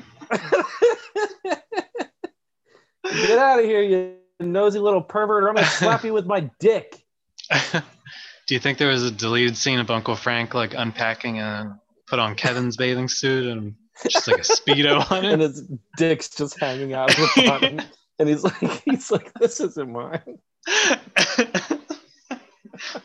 Get 3.04 3.40
out 3.40 3.60
of 3.60 3.66
here, 3.66 3.82
you 3.82 4.16
nosy 4.40 4.80
little 4.80 5.02
pervert, 5.02 5.44
or 5.44 5.50
I'm 5.50 5.56
gonna 5.56 5.68
slap 5.68 6.04
you 6.04 6.14
with 6.14 6.26
my 6.26 6.50
dick. 6.60 7.04
Do 7.52 8.54
you 8.54 8.60
think 8.60 8.78
there 8.78 8.90
was 8.90 9.04
a 9.04 9.12
deleted 9.12 9.58
scene 9.58 9.80
of 9.80 9.90
Uncle 9.92 10.16
Frank 10.16 10.54
like 10.54 10.74
unpacking 10.74 11.40
and 11.40 11.76
put 12.08 12.20
on 12.20 12.36
Kevin's 12.36 12.78
bathing 12.78 13.10
suit 13.10 13.46
and 13.48 13.76
just 14.04 14.28
like 14.28 14.38
a 14.38 14.42
speedo 14.42 15.10
on 15.12 15.26
it, 15.26 15.34
And 15.34 15.42
his 15.42 15.64
dick's 15.98 16.30
just 16.30 16.60
hanging 16.60 16.94
out 16.94 17.10
of 17.10 17.16
the 17.16 17.44
bottom. 17.48 17.82
And 18.20 18.30
he's 18.30 18.44
like, 18.44 18.58
he's 18.86 19.12
like, 19.12 19.34
this 19.36 19.60
isn't 19.60 19.92
mine. 19.92 20.40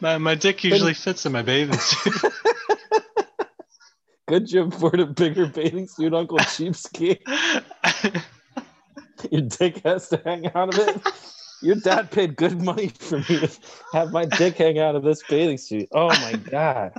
my, 0.00 0.18
my 0.18 0.34
dick 0.34 0.64
usually 0.64 0.94
fits 0.94 1.26
in 1.26 1.32
my 1.32 1.42
bathing 1.42 1.78
suit. 1.78 2.32
Could 4.28 4.50
you 4.50 4.62
afford 4.62 5.00
a 5.00 5.06
bigger 5.06 5.46
bathing 5.46 5.86
suit, 5.86 6.14
Uncle 6.14 6.38
Cheapskate? 6.38 7.20
Your 9.30 9.42
dick 9.42 9.82
has 9.84 10.08
to 10.08 10.20
hang 10.24 10.46
out 10.54 10.74
of 10.74 10.78
it. 10.88 11.02
Your 11.62 11.76
dad 11.76 12.10
paid 12.10 12.36
good 12.36 12.60
money 12.60 12.88
for 12.88 13.18
me 13.18 13.24
to 13.40 13.50
have 13.92 14.10
my 14.10 14.24
dick 14.24 14.56
hang 14.56 14.78
out 14.78 14.96
of 14.96 15.04
this 15.04 15.22
bathing 15.28 15.58
suit. 15.58 15.88
Oh 15.92 16.08
my 16.08 16.32
god. 16.32 16.92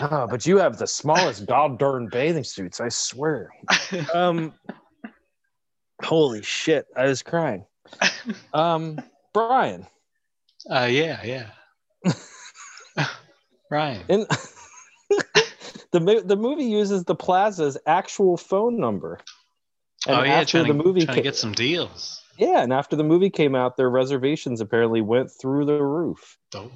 Oh, 0.00 0.26
but 0.28 0.44
you 0.46 0.58
have 0.58 0.76
the 0.78 0.86
smallest 0.86 1.46
god 1.46 1.78
darn 1.78 2.08
bathing 2.10 2.44
suits, 2.44 2.80
I 2.80 2.88
swear. 2.90 3.50
Um 4.12 4.52
holy 6.02 6.42
shit, 6.42 6.86
I 6.96 7.04
was 7.06 7.22
crying. 7.22 7.64
Um 8.52 9.00
Brian, 9.32 9.86
Uh, 10.70 10.88
yeah, 10.90 11.22
yeah. 11.24 11.50
Ryan. 13.70 14.02
in 14.08 14.26
the 15.92 16.22
the 16.24 16.36
movie 16.36 16.64
uses 16.64 17.04
the 17.04 17.14
plaza's 17.14 17.78
actual 17.86 18.36
phone 18.36 18.78
number. 18.78 19.18
And 20.06 20.16
oh 20.16 20.22
yeah, 20.22 20.34
after 20.40 20.58
trying, 20.62 20.76
the 20.76 20.82
to, 20.82 20.86
movie 20.86 21.04
trying 21.04 21.16
to 21.16 21.22
get 21.22 21.36
some 21.36 21.52
deals. 21.52 22.20
Yeah, 22.36 22.62
and 22.62 22.72
after 22.72 22.96
the 22.96 23.04
movie 23.04 23.30
came 23.30 23.54
out, 23.54 23.76
their 23.76 23.88
reservations 23.88 24.60
apparently 24.60 25.00
went 25.00 25.30
through 25.30 25.64
the 25.66 25.80
roof. 25.82 26.36
Oh. 26.54 26.70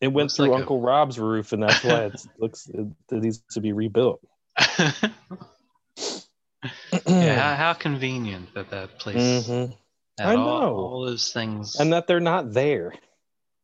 It 0.00 0.08
went 0.08 0.24
Looks 0.26 0.36
through 0.36 0.46
like 0.46 0.58
a- 0.58 0.60
Uncle 0.62 0.80
Rob's 0.80 1.18
roof, 1.18 1.52
and 1.52 1.62
that's 1.62 1.84
why 1.84 2.04
it 2.06 2.20
looks 2.38 2.66
it, 2.68 2.86
it 3.10 3.22
needs 3.22 3.42
to 3.50 3.60
be 3.60 3.72
rebuilt. 3.72 4.20
yeah, 7.06 7.38
how, 7.40 7.54
how 7.56 7.72
convenient 7.74 8.52
that 8.54 8.70
that 8.70 8.98
place 8.98 9.16
Mhm. 9.48 9.76
had 10.18 10.28
I 10.28 10.34
all, 10.36 10.60
know. 10.60 10.76
all 10.76 11.04
those 11.06 11.32
things. 11.32 11.76
And 11.78 11.92
that 11.92 12.06
they're 12.06 12.20
not 12.20 12.52
there. 12.52 12.94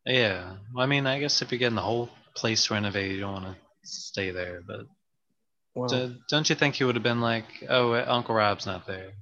yeah, 0.04 0.56
well, 0.74 0.82
I 0.84 0.86
mean, 0.86 1.06
I 1.06 1.18
guess 1.20 1.42
if 1.42 1.50
you're 1.50 1.58
getting 1.58 1.74
the 1.76 1.82
whole 1.82 2.08
place 2.34 2.70
renovated, 2.70 3.12
you 3.16 3.20
don't 3.20 3.32
want 3.42 3.44
to 3.46 3.56
stay 3.82 4.30
there. 4.30 4.62
But 4.66 4.86
Well, 5.74 6.14
don't 6.28 6.48
you 6.48 6.54
think 6.56 6.74
he 6.76 6.84
would 6.84 6.96
have 6.96 7.02
been 7.02 7.20
like, 7.20 7.44
"Oh, 7.68 7.92
Uncle 7.94 8.34
Rob's 8.34 8.66
not 8.66 8.86
there"? 8.86 9.12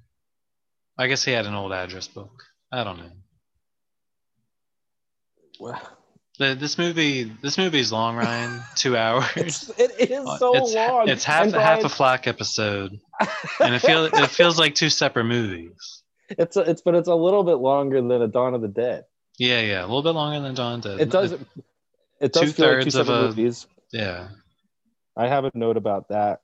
I 0.99 1.07
guess 1.09 1.25
he 1.25 1.33
had 1.33 1.47
an 1.47 1.55
old 1.55 1.73
address 1.73 2.07
book. 2.09 2.45
I 2.71 2.85
don't 2.85 2.99
know. 2.99 3.11
well, 5.61 5.81
this 6.39 6.79
movie, 6.79 7.25
this 7.43 7.59
movie's 7.59 7.93
long, 7.93 8.17
Ryan. 8.17 8.61
Two 8.77 8.97
hours. 8.97 9.27
it's, 9.37 9.69
it 9.79 10.11
is 10.11 10.25
so 10.39 10.55
Uh, 10.57 10.63
it's, 10.63 10.75
long. 10.75 11.09
It's 11.09 11.25
half 11.25 11.53
half 11.53 11.85
a 11.85 11.89
flock 11.89 12.27
episode, 12.27 12.99
and 13.61 13.75
it 13.75 13.81
feels 13.81 14.11
it 14.13 14.31
feels 14.31 14.59
like 14.59 14.75
two 14.75 14.91
separate 14.91 15.25
movies. 15.25 16.03
It's 16.31 16.57
a, 16.57 16.61
it's 16.63 16.83
but 16.83 16.95
it's 16.95 17.09
a 17.09 17.15
little 17.15 17.45
bit 17.45 17.57
longer 17.59 18.01
than 18.03 18.23
a 18.23 18.29
Dawn 18.29 18.55
of 18.55 18.63
the 18.63 18.69
Dead. 18.69 19.05
Yeah, 19.39 19.61
yeah, 19.61 19.81
a 19.81 19.87
little 19.87 20.03
bit 20.03 20.11
longer 20.15 20.41
than 20.41 20.55
Dawn 20.55 20.81
did. 20.81 21.01
It 21.01 21.11
does. 21.11 21.33
It 22.21 22.33
does 22.33 22.53
feel 22.53 22.67
like 22.69 22.83
two 22.83 22.89
of 22.89 22.93
separate 22.93 23.15
a- 23.15 23.23
movies. 23.29 23.67
Yeah, 23.93 24.29
I 25.17 25.29
have 25.29 25.45
a 25.45 25.51
note 25.55 25.77
about 25.77 26.09
that. 26.09 26.41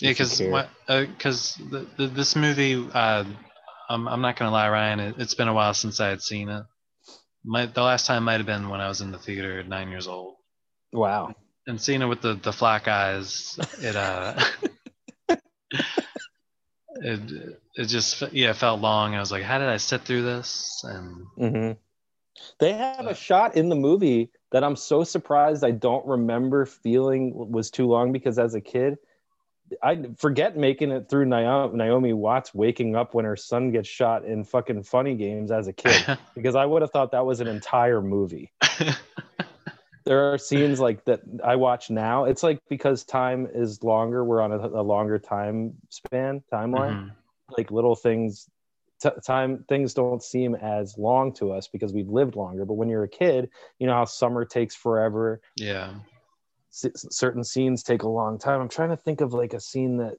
yeah, 0.00 0.10
because 0.10 0.38
because 0.86 1.54
the, 1.70 1.86
the, 1.96 2.06
this 2.08 2.36
movie, 2.36 2.86
uh, 2.92 3.24
I'm 3.88 4.08
I'm 4.08 4.20
not 4.20 4.36
gonna 4.36 4.50
lie, 4.50 4.68
Ryan. 4.68 5.00
It, 5.00 5.14
it's 5.18 5.34
been 5.34 5.48
a 5.48 5.54
while 5.54 5.72
since 5.74 6.00
I 6.00 6.08
had 6.08 6.20
seen 6.22 6.48
it. 6.48 6.64
My 7.44 7.66
the 7.66 7.82
last 7.82 8.06
time 8.06 8.24
might 8.24 8.38
have 8.38 8.46
been 8.46 8.68
when 8.68 8.80
I 8.80 8.88
was 8.88 9.00
in 9.00 9.10
the 9.12 9.18
theater 9.18 9.60
at 9.60 9.68
nine 9.68 9.88
years 9.90 10.06
old, 10.06 10.36
Wow. 10.92 11.34
and 11.66 11.80
seeing 11.80 12.02
it 12.02 12.06
with 12.06 12.20
the 12.20 12.34
the 12.34 12.52
flock 12.52 12.88
eyes, 12.88 13.58
it 13.80 13.96
uh. 13.96 14.38
It, 17.00 17.20
it 17.76 17.84
just 17.84 18.22
yeah 18.32 18.50
it 18.50 18.56
felt 18.56 18.80
long. 18.80 19.14
I 19.14 19.20
was 19.20 19.30
like, 19.30 19.44
how 19.44 19.58
did 19.58 19.68
I 19.68 19.76
sit 19.76 20.02
through 20.02 20.22
this? 20.22 20.82
And 20.84 21.26
mm-hmm. 21.38 21.72
They 22.58 22.72
have 22.72 23.06
Uh, 23.06 23.10
a 23.10 23.14
shot 23.14 23.56
in 23.56 23.68
the 23.68 23.76
movie 23.76 24.30
that 24.50 24.64
I'm 24.64 24.74
so 24.76 25.04
surprised 25.04 25.64
I 25.64 25.70
don't 25.70 26.06
remember 26.06 26.66
feeling 26.66 27.32
was 27.52 27.70
too 27.70 27.86
long 27.86 28.12
because 28.12 28.38
as 28.38 28.54
a 28.54 28.60
kid, 28.60 28.96
I 29.82 30.04
forget 30.16 30.56
making 30.56 30.90
it 30.90 31.08
through 31.08 31.26
Naomi, 31.26 31.76
Naomi 31.76 32.12
Watts 32.12 32.54
waking 32.54 32.96
up 32.96 33.14
when 33.14 33.24
her 33.24 33.36
son 33.36 33.70
gets 33.70 33.88
shot 33.88 34.24
in 34.24 34.44
fucking 34.44 34.82
funny 34.82 35.14
games 35.14 35.50
as 35.50 35.68
a 35.68 35.72
kid 35.72 36.18
because 36.34 36.54
I 36.54 36.64
would 36.64 36.82
have 36.82 36.90
thought 36.90 37.12
that 37.12 37.26
was 37.26 37.40
an 37.40 37.48
entire 37.48 38.00
movie. 38.00 38.52
there 40.04 40.32
are 40.32 40.38
scenes 40.38 40.80
like 40.80 41.04
that 41.04 41.20
I 41.44 41.56
watch 41.56 41.90
now. 41.90 42.24
It's 42.24 42.42
like 42.42 42.60
because 42.68 43.04
time 43.04 43.46
is 43.52 43.82
longer, 43.82 44.24
we're 44.24 44.40
on 44.40 44.52
a, 44.52 44.58
a 44.58 44.82
longer 44.82 45.18
time 45.18 45.74
span, 45.90 46.42
timeline. 46.52 46.96
Mhm. 46.96 47.10
Like 47.56 47.70
little 47.70 47.96
things, 47.96 48.46
t- 49.02 49.08
time 49.24 49.64
things 49.68 49.94
don't 49.94 50.22
seem 50.22 50.54
as 50.54 50.98
long 50.98 51.32
to 51.34 51.52
us 51.52 51.68
because 51.68 51.92
we've 51.92 52.08
lived 52.08 52.36
longer. 52.36 52.64
But 52.64 52.74
when 52.74 52.88
you're 52.88 53.04
a 53.04 53.08
kid, 53.08 53.50
you 53.78 53.86
know 53.86 53.94
how 53.94 54.04
summer 54.04 54.44
takes 54.44 54.74
forever. 54.74 55.40
Yeah. 55.56 55.94
Certain 56.70 57.44
scenes 57.44 57.82
take 57.82 58.02
a 58.02 58.08
long 58.08 58.38
time. 58.38 58.60
I'm 58.60 58.68
trying 58.68 58.90
to 58.90 58.96
think 58.96 59.20
of 59.20 59.32
like 59.32 59.54
a 59.54 59.60
scene 59.60 59.98
that 59.98 60.16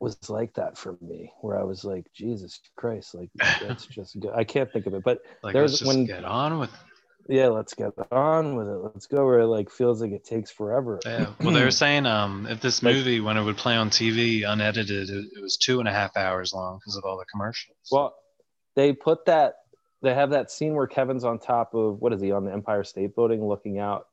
was 0.00 0.30
like 0.30 0.54
that 0.54 0.78
for 0.78 0.96
me, 1.00 1.32
where 1.40 1.58
I 1.58 1.64
was 1.64 1.84
like, 1.84 2.06
Jesus 2.14 2.60
Christ, 2.76 3.14
like 3.14 3.30
that's 3.60 3.86
just 3.86 4.18
good. 4.18 4.32
I 4.34 4.44
can't 4.44 4.72
think 4.72 4.86
of 4.86 4.94
it, 4.94 5.02
but 5.04 5.20
Like 5.42 5.52
there's 5.52 5.82
when 5.82 6.06
get 6.06 6.24
on 6.24 6.58
with 6.58 6.70
yeah, 7.28 7.48
let's 7.48 7.74
get 7.74 7.92
on 8.10 8.56
with 8.56 8.68
it. 8.68 8.78
Let's 8.78 9.06
go 9.06 9.26
where 9.26 9.40
it 9.40 9.46
like 9.46 9.70
feels 9.70 10.00
like 10.00 10.12
it 10.12 10.24
takes 10.24 10.50
forever. 10.50 10.98
Yeah. 11.04 11.34
Well, 11.40 11.52
they 11.52 11.62
were 11.62 11.70
saying 11.70 12.06
um, 12.06 12.46
if 12.48 12.60
this 12.60 12.82
movie, 12.82 13.20
when 13.20 13.36
it 13.36 13.42
would 13.42 13.58
play 13.58 13.76
on 13.76 13.90
TV 13.90 14.48
unedited, 14.48 15.10
it, 15.10 15.26
it 15.36 15.42
was 15.42 15.58
two 15.58 15.78
and 15.78 15.86
a 15.88 15.92
half 15.92 16.16
hours 16.16 16.54
long 16.54 16.78
because 16.78 16.96
of 16.96 17.04
all 17.04 17.18
the 17.18 17.26
commercials. 17.26 17.76
Well, 17.92 18.14
they 18.76 18.94
put 18.94 19.26
that 19.26 19.56
they 20.00 20.14
have 20.14 20.30
that 20.30 20.50
scene 20.50 20.74
where 20.74 20.86
Kevin's 20.86 21.24
on 21.24 21.38
top 21.38 21.74
of 21.74 22.00
what 22.00 22.12
is 22.12 22.22
he 22.22 22.32
on 22.32 22.44
the 22.44 22.52
Empire 22.52 22.84
State 22.84 23.14
Building 23.14 23.44
looking 23.46 23.78
out 23.78 24.06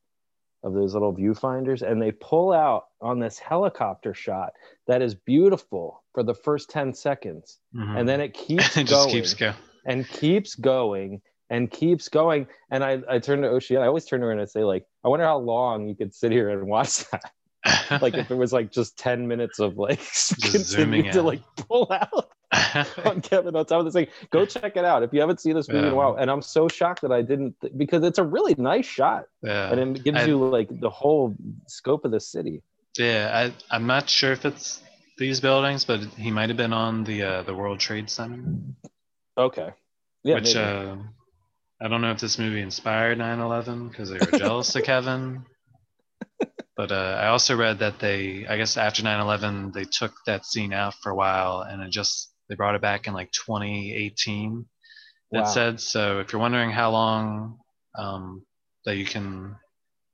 of 0.66 0.74
those 0.74 0.94
little 0.94 1.16
viewfinders 1.16 1.82
and 1.82 2.02
they 2.02 2.12
pull 2.12 2.52
out 2.52 2.86
on 3.00 3.20
this 3.20 3.40
helicopter 3.40 4.14
shot 4.14 4.50
that 4.88 5.02
is 5.02 5.16
beautiful 5.16 6.04
for 6.14 6.24
the 6.24 6.34
first 6.34 6.70
10 6.72 6.94
seconds 6.94 7.60
Mhm. 7.74 8.00
and 8.00 8.10
then 8.10 8.20
it 8.20 8.34
keeps 8.46 8.76
it 8.76 8.88
just 8.88 8.92
going 8.92 9.12
keeps 9.14 9.34
going. 9.36 9.56
and 9.86 10.10
keeps 10.10 10.56
going 10.56 11.22
and 11.52 11.70
keeps 11.72 12.10
going 12.10 12.48
and 12.72 12.84
I, 12.84 13.02
I 13.08 13.20
turn 13.20 13.42
to 13.44 13.48
Oceana 13.48 13.86
I 13.86 13.88
always 13.88 14.06
turn 14.06 14.20
to 14.22 14.26
her 14.26 14.32
and 14.32 14.42
I 14.42 14.46
say 14.46 14.64
like 14.64 14.86
I 15.04 15.08
wonder 15.08 15.26
how 15.26 15.38
long 15.38 15.88
you 15.88 15.96
could 15.96 16.14
sit 16.16 16.32
here 16.32 16.50
and 16.50 16.68
watch 16.68 17.06
that 17.12 17.32
like 18.02 18.16
if 18.16 18.32
it 18.32 18.36
was 18.36 18.52
like 18.52 18.72
just 18.72 18.98
10 18.98 19.28
minutes 19.28 19.60
of 19.60 19.78
like 19.78 20.02
zooming 20.14 21.04
continue 21.04 21.12
to 21.12 21.20
out. 21.20 21.26
like 21.26 21.42
pull 21.58 21.88
out 21.92 22.30
on 23.06 23.22
Kevin 23.22 23.56
on 23.56 23.66
top 23.66 23.80
of 23.80 23.86
this 23.86 23.94
thing. 23.94 24.08
Go 24.30 24.46
check 24.46 24.76
it 24.78 24.86
out 24.86 25.04
if 25.04 25.14
you 25.14 25.20
haven't 25.20 25.40
seen 25.40 25.56
this 25.56 25.68
movie 25.68 25.88
in 25.88 25.94
a 25.94 25.96
while. 25.96 26.16
And 26.16 26.30
I'm 26.30 26.42
so 26.42 26.68
shocked 26.68 27.02
that 27.02 27.12
I 27.12 27.22
didn't 27.22 27.56
th- 27.62 27.74
because 27.76 28.04
it's 28.04 28.20
a 28.20 28.24
really 28.24 28.56
nice 28.58 28.86
shot 28.86 29.26
yeah. 29.42 29.72
and 29.72 29.98
it 29.98 30.04
gives 30.04 30.20
I- 30.20 30.26
you 30.26 30.38
like 30.38 30.70
the 30.80 30.90
whole 30.90 31.36
scope 31.68 32.06
of 32.06 32.12
the 32.12 32.20
city. 32.20 32.62
Yeah, 32.98 33.52
I, 33.70 33.76
I'm 33.76 33.88
not 33.88 34.10
sure 34.10 34.32
if 34.32 34.46
it's 34.46 34.82
these 35.18 35.42
buildings, 35.42 35.84
but 35.86 36.00
he 36.18 36.32
might 36.32 36.50
have 36.50 36.58
been 36.58 36.74
on 36.74 37.04
the 37.04 37.24
uh, 37.24 37.44
the 37.44 37.54
World 37.54 37.80
Trade 37.80 38.10
Center, 38.10 38.44
Okay. 39.38 39.70
Yeah. 40.24 40.36
which 40.36 40.56
uh, 40.56 40.96
I 41.82 41.88
don't 41.90 42.02
know 42.02 42.12
if 42.12 42.20
this 42.20 42.40
movie 42.40 42.62
inspired 42.62 43.18
9/11 43.18 43.90
because 43.90 44.10
they 44.10 44.18
were 44.18 44.40
jealous 44.40 44.76
of 44.76 44.84
Kevin. 44.84 45.46
But 46.78 46.92
uh, 46.92 47.20
I 47.22 47.28
also 47.28 47.56
read 47.56 47.80
that 47.80 48.00
they, 48.00 48.46
I 48.48 48.58
guess 48.58 48.76
after 48.76 49.02
9/11, 49.02 49.72
they 49.74 49.86
took 49.86 50.14
that 50.26 50.46
scene 50.46 50.74
out 50.74 50.94
for 50.96 51.10
a 51.10 51.16
while, 51.16 51.62
and 51.62 51.82
it 51.82 51.90
just 51.90 52.34
they 52.50 52.56
brought 52.56 52.76
it 52.76 52.82
back 52.82 53.08
in 53.08 53.14
like 53.14 53.32
2018. 53.32 54.66
It 55.32 55.48
said 55.48 55.82
so. 55.82 56.20
If 56.20 56.32
you're 56.32 56.42
wondering 56.42 56.72
how 56.72 56.92
long 56.92 57.58
um, 57.98 58.46
that 58.86 58.96
you 58.96 59.06
can, 59.06 59.56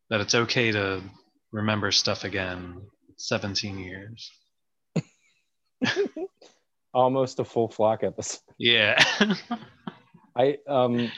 that 0.10 0.22
it's 0.22 0.34
okay 0.34 0.72
to 0.72 1.04
remember 1.52 1.92
stuff 1.92 2.24
again, 2.24 2.82
17 3.18 3.78
years. 3.78 4.32
almost 6.94 7.40
a 7.40 7.46
full 7.46 7.70
flock 7.70 8.04
episode. 8.04 8.42
Yeah. 8.58 9.02
I 10.36 10.58
um 10.68 11.12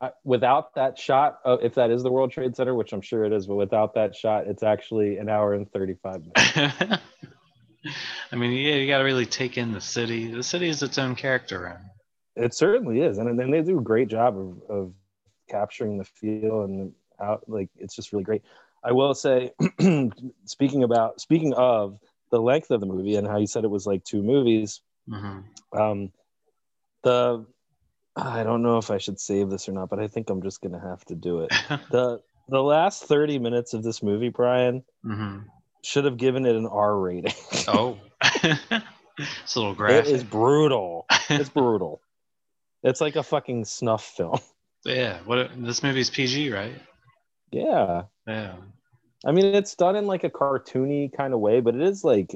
I, 0.00 0.10
without 0.24 0.74
that 0.76 0.98
shot, 0.98 1.40
uh, 1.44 1.58
if 1.60 1.74
that 1.74 1.90
is 1.90 2.02
the 2.02 2.10
World 2.10 2.32
Trade 2.32 2.56
Center, 2.56 2.74
which 2.74 2.92
I'm 2.94 3.02
sure 3.02 3.24
it 3.24 3.32
is, 3.34 3.46
but 3.46 3.56
without 3.56 3.94
that 3.94 4.16
shot, 4.16 4.46
it's 4.46 4.62
actually 4.62 5.18
an 5.18 5.28
hour 5.28 5.52
and 5.52 5.70
35 5.70 6.22
minutes. 6.22 7.02
I 8.32 8.36
mean, 8.36 8.52
yeah, 8.52 8.74
you 8.74 8.86
got 8.86 8.98
to 8.98 9.04
really 9.04 9.26
take 9.26 9.56
in 9.58 9.72
the 9.72 9.80
city. 9.80 10.30
The 10.30 10.42
city 10.42 10.68
is 10.68 10.82
its 10.82 10.98
own 10.98 11.14
character. 11.14 11.80
And 12.36 12.44
It 12.44 12.54
certainly 12.54 13.00
is, 13.00 13.18
and 13.18 13.38
then 13.38 13.50
they 13.50 13.62
do 13.62 13.78
a 13.78 13.82
great 13.82 14.08
job 14.08 14.36
of, 14.36 14.62
of 14.68 14.92
capturing 15.48 15.98
the 15.98 16.04
feel 16.04 16.62
and 16.62 16.92
how 17.18 17.40
like 17.46 17.68
it's 17.76 17.94
just 17.96 18.12
really 18.12 18.24
great. 18.24 18.42
I 18.84 18.92
will 18.92 19.14
say, 19.14 19.52
speaking 20.44 20.84
about 20.84 21.20
speaking 21.20 21.52
of 21.54 21.98
the 22.30 22.40
length 22.40 22.70
of 22.70 22.80
the 22.80 22.86
movie 22.86 23.16
and 23.16 23.26
how 23.26 23.38
you 23.38 23.46
said 23.46 23.64
it 23.64 23.70
was 23.70 23.86
like 23.86 24.04
two 24.04 24.22
movies, 24.22 24.80
Mhm. 25.08 25.44
um, 25.72 26.12
the 27.02 27.44
I 28.16 28.42
don't 28.42 28.62
know 28.62 28.78
if 28.78 28.90
I 28.90 28.98
should 28.98 29.18
save 29.20 29.50
this 29.50 29.68
or 29.68 29.72
not, 29.72 29.88
but 29.88 29.98
I 30.00 30.08
think 30.08 30.30
I'm 30.30 30.42
just 30.42 30.60
gonna 30.60 30.80
have 30.80 31.04
to 31.06 31.14
do 31.14 31.40
it. 31.40 31.50
the 31.90 32.20
The 32.48 32.62
last 32.62 33.04
30 33.04 33.38
minutes 33.38 33.74
of 33.74 33.82
this 33.82 34.02
movie, 34.02 34.28
Brian, 34.28 34.82
Mhm. 35.04 35.44
Should 35.82 36.04
have 36.04 36.16
given 36.16 36.46
it 36.46 36.56
an 36.56 36.66
R 36.66 36.96
rating. 36.98 37.32
Oh, 37.68 37.98
it's 38.22 39.54
a 39.54 39.58
little 39.58 39.74
graphic. 39.74 40.12
is 40.12 40.24
brutal. 40.24 41.06
It's 41.28 41.48
brutal. 41.60 42.00
It's 42.82 43.00
like 43.00 43.16
a 43.16 43.22
fucking 43.22 43.64
snuff 43.66 44.04
film. 44.04 44.38
yeah. 44.84 45.18
What? 45.24 45.50
This 45.56 45.82
movie's 45.82 46.10
PG, 46.10 46.50
right? 46.52 46.74
Yeah. 47.52 48.02
Yeah. 48.26 48.54
I 49.24 49.32
mean, 49.32 49.44
it's 49.54 49.74
done 49.74 49.96
in 49.96 50.06
like 50.06 50.24
a 50.24 50.30
cartoony 50.30 51.12
kind 51.14 51.34
of 51.34 51.40
way, 51.40 51.60
but 51.60 51.74
it 51.74 51.82
is 51.82 52.02
like, 52.04 52.30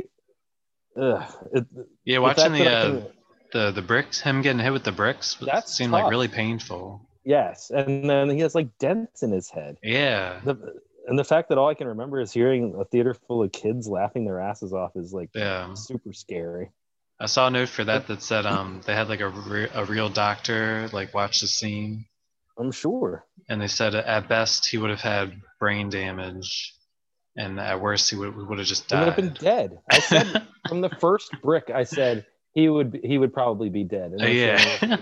ugh. 1.01 1.25
It, 1.53 1.65
Yeah. 2.05 2.19
Watching 2.19 2.53
the 2.53 2.69
uh, 2.71 2.83
can- 2.83 3.07
the 3.53 3.71
the 3.71 3.83
bricks, 3.83 4.21
him 4.21 4.43
getting 4.43 4.59
hit 4.59 4.73
with 4.73 4.83
the 4.85 4.93
bricks, 4.93 5.37
that 5.43 5.69
seemed 5.69 5.93
like 5.93 6.11
really 6.11 6.27
painful. 6.29 7.09
yes, 7.25 7.71
and 7.71 8.09
then 8.11 8.29
he 8.29 8.41
has 8.41 8.55
like 8.55 8.77
dents 8.79 9.23
in 9.23 9.31
his 9.31 9.49
head. 9.49 9.77
Yeah. 9.83 10.41
The, 10.45 10.57
and 11.07 11.19
the 11.19 11.25
fact 11.25 11.49
that 11.51 11.59
all 11.59 11.69
I 11.69 11.75
can 11.75 11.89
remember 11.89 12.21
is 12.21 12.33
hearing 12.33 12.75
a 12.81 12.85
theater 12.85 13.15
full 13.15 13.43
of 13.43 13.53
kids 13.53 13.89
laughing 13.89 14.25
their 14.25 14.41
asses 14.41 14.73
off 14.73 14.93
is 14.97 15.13
like 15.13 15.31
Yeah. 15.35 15.75
super 15.75 16.13
scary. 16.13 16.71
I 17.21 17.27
saw 17.27 17.47
a 17.47 17.51
note 17.51 17.69
for 17.69 17.85
that 17.85 18.09
that 18.09 18.23
said 18.23 18.45
um 18.47 18.81
they 18.87 18.95
had 18.95 19.09
like 19.09 19.21
a 19.21 19.29
re- 19.29 19.69
a 19.73 19.85
real 19.85 20.09
doctor 20.09 20.89
like 20.93 21.15
watch 21.15 21.41
the 21.41 21.47
scene, 21.47 22.07
I'm 22.59 22.73
sure. 22.73 23.25
and 23.49 23.61
they 23.61 23.69
said 23.69 23.95
at 23.95 24.29
best 24.29 24.67
he 24.67 24.79
would 24.79 24.91
have 24.91 25.01
had 25.01 25.41
brain 25.61 25.91
damage, 25.91 26.75
and 27.37 27.59
at 27.61 27.81
worst 27.81 28.11
he 28.11 28.17
would 28.17 28.35
would 28.37 28.59
have 28.59 28.67
just 28.67 28.91
He 28.91 28.97
would 28.97 29.07
have 29.09 29.17
died. 29.17 29.35
been 29.35 29.45
dead. 29.45 29.79
I 29.91 30.01
said 30.01 30.47
from 30.69 30.81
the 30.81 30.91
first 31.01 31.31
brick, 31.43 31.71
I 31.75 31.85
said 31.85 32.27
he 32.53 32.69
would 32.69 33.01
he 33.05 33.17
would 33.19 33.33
probably 33.33 33.71
be 33.71 33.85
dead. 33.85 34.11
And 34.13 34.21
they 34.21 34.57
said, 34.57 34.89
yeah. 34.91 34.97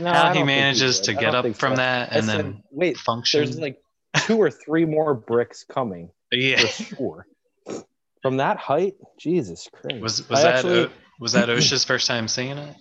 No, 0.00 0.12
How 0.12 0.32
he 0.32 0.42
manages 0.42 0.98
would. 0.98 1.04
to 1.04 1.14
get 1.14 1.34
up 1.36 1.44
from 1.54 1.72
so. 1.74 1.76
that 1.76 2.12
and 2.12 2.24
said, 2.24 2.38
then 2.44 2.62
wait, 2.72 2.96
function. 2.96 3.38
there's 3.44 3.58
like 3.58 3.78
two 4.26 4.38
or 4.38 4.50
three 4.50 4.84
more 4.84 5.14
bricks 5.14 5.64
coming 5.64 6.10
yeah. 6.32 6.56
sure. 6.58 7.26
From 8.22 8.38
that 8.38 8.56
height, 8.58 8.94
Jesus 9.18 9.68
Christ. 9.72 10.00
Was 10.02 10.28
was 10.28 10.40
I 10.40 10.42
that 10.42 10.54
actually- 10.56 10.78
O- 10.84 10.90
was 11.20 11.32
that 11.32 11.48
Osha's 11.48 11.84
first 11.84 12.06
time 12.06 12.28
seeing 12.28 12.58
it? 12.58 12.76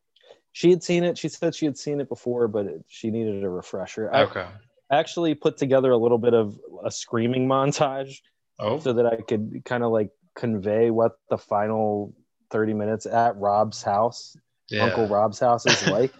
she 0.52 0.70
had 0.70 0.82
seen 0.82 1.04
it. 1.04 1.18
She 1.18 1.28
said 1.28 1.54
she 1.54 1.66
had 1.66 1.76
seen 1.78 2.00
it 2.00 2.08
before, 2.08 2.48
but 2.48 2.66
it, 2.66 2.84
she 2.88 3.10
needed 3.10 3.42
a 3.44 3.48
refresher. 3.50 4.12
I 4.12 4.22
Okay. 4.22 4.46
actually 4.90 5.34
put 5.34 5.56
together 5.56 5.90
a 5.90 5.96
little 5.98 6.18
bit 6.18 6.34
of 6.34 6.58
a 6.84 6.90
screaming 6.90 7.46
montage 7.48 8.20
Oh. 8.58 8.78
so 8.78 8.92
that 8.92 9.06
I 9.06 9.16
could 9.22 9.62
kind 9.64 9.82
of 9.82 9.90
like 9.92 10.10
convey 10.36 10.90
what 10.90 11.12
the 11.30 11.38
final 11.38 12.14
30 12.50 12.74
minutes 12.74 13.06
at 13.06 13.36
Rob's 13.36 13.82
house, 13.82 14.36
Yeah. 14.70 14.84
Uncle 14.84 15.08
Rob's 15.08 15.40
house 15.40 15.64
is 15.66 15.86
like. 15.88 16.12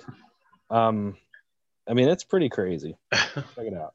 um, 0.71 1.17
I 1.89 1.95
mean, 1.95 2.09
it's 2.09 2.25
pretty 2.25 2.49
crazy. 2.49 2.97
Check 3.13 3.45
it 3.57 3.75
out. 3.75 3.95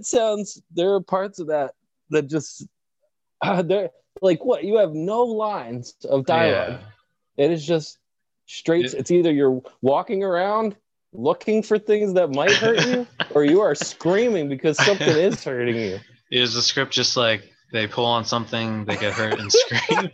It 0.00 0.06
sounds. 0.06 0.62
There 0.74 0.94
are 0.94 1.00
parts 1.00 1.38
of 1.38 1.46
that 1.48 1.74
that 2.10 2.26
just 2.28 2.66
uh, 3.42 3.62
they're 3.70 3.90
like 4.22 4.44
what 4.44 4.64
you 4.64 4.78
have 4.78 4.92
no 4.94 5.22
lines 5.22 5.94
of 6.08 6.24
dialogue. 6.26 6.80
It 7.36 7.50
is 7.50 7.64
just 7.66 7.98
straight. 8.46 8.86
It- 8.86 8.94
it's 8.94 9.10
either 9.10 9.32
you're 9.32 9.62
walking 9.82 10.22
around 10.24 10.76
looking 11.12 11.62
for 11.62 11.76
things 11.78 12.14
that 12.14 12.30
might 12.30 12.52
hurt 12.52 12.86
you, 12.86 13.06
or 13.34 13.44
you 13.44 13.60
are 13.60 13.74
screaming 13.74 14.48
because 14.48 14.76
something 14.84 15.08
is 15.08 15.42
hurting 15.44 15.76
you. 15.76 15.98
Is 16.30 16.54
the 16.54 16.62
script 16.62 16.92
just 16.92 17.16
like 17.16 17.42
they 17.72 17.86
pull 17.86 18.04
on 18.06 18.24
something, 18.24 18.84
they 18.84 18.96
get 18.96 19.12
hurt 19.12 19.38
and 19.40 19.50
scream 19.52 20.10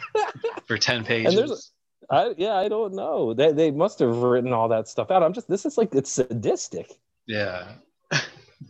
for 0.66 0.78
10 0.78 1.04
pages? 1.04 1.34
And 1.34 1.48
there's 1.48 1.72
I 2.10 2.34
yeah, 2.38 2.54
I 2.54 2.68
don't 2.68 2.94
know. 2.94 3.34
They 3.34 3.52
they 3.52 3.70
must 3.70 3.98
have 3.98 4.16
written 4.18 4.52
all 4.52 4.68
that 4.68 4.88
stuff 4.88 5.10
out. 5.10 5.22
I'm 5.22 5.32
just 5.32 5.48
this 5.48 5.66
is 5.66 5.76
like 5.78 5.94
it's 5.94 6.10
sadistic. 6.10 6.98
yeah. 7.26 7.72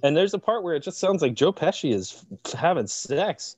And 0.03 0.17
there's 0.17 0.35
a 0.35 0.39
part 0.39 0.63
where 0.63 0.75
it 0.75 0.83
just 0.83 0.99
sounds 0.99 1.23
like 1.23 1.35
Joe 1.35 1.53
Pesci 1.53 1.93
is 1.93 2.25
f- 2.47 2.53
having 2.53 2.87
sex. 2.87 3.57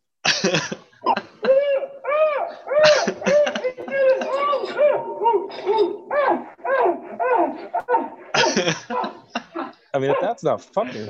I 9.95 9.99
mean, 9.99 10.11
if 10.11 10.17
that's 10.21 10.43
not 10.45 10.63
fucking 10.63 11.09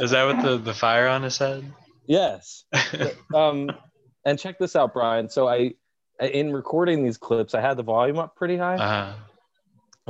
Is 0.00 0.10
that 0.10 0.24
with 0.26 0.42
the, 0.44 0.58
the 0.58 0.74
fire 0.74 1.06
on 1.08 1.22
his 1.22 1.38
head? 1.38 1.64
yes. 2.06 2.64
Um, 3.34 3.70
and 4.24 4.38
check 4.38 4.58
this 4.58 4.74
out, 4.76 4.92
Brian. 4.92 5.28
So 5.28 5.48
I, 5.48 5.74
in 6.20 6.52
recording 6.52 7.04
these 7.04 7.16
clips, 7.16 7.54
I 7.54 7.60
had 7.60 7.76
the 7.76 7.82
volume 7.82 8.18
up 8.18 8.34
pretty 8.36 8.56
high. 8.56 8.76
Uh, 8.76 9.12
And 9.12 9.16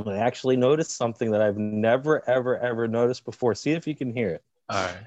I 0.07 0.17
actually 0.17 0.57
noticed 0.57 0.97
something 0.97 1.31
that 1.31 1.41
I've 1.41 1.57
never, 1.57 2.27
ever, 2.29 2.57
ever 2.57 2.87
noticed 2.87 3.25
before. 3.25 3.55
See 3.55 3.71
if 3.71 3.87
you 3.87 3.95
can 3.95 4.13
hear 4.13 4.29
it. 4.29 4.43
all 4.69 4.83
right. 4.83 4.97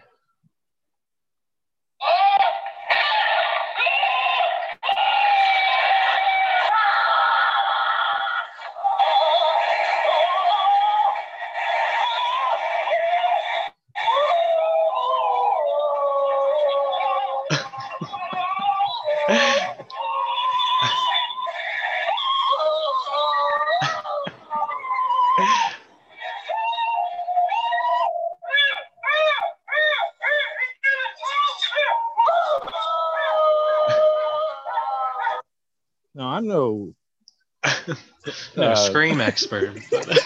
Expert. 39.35 39.77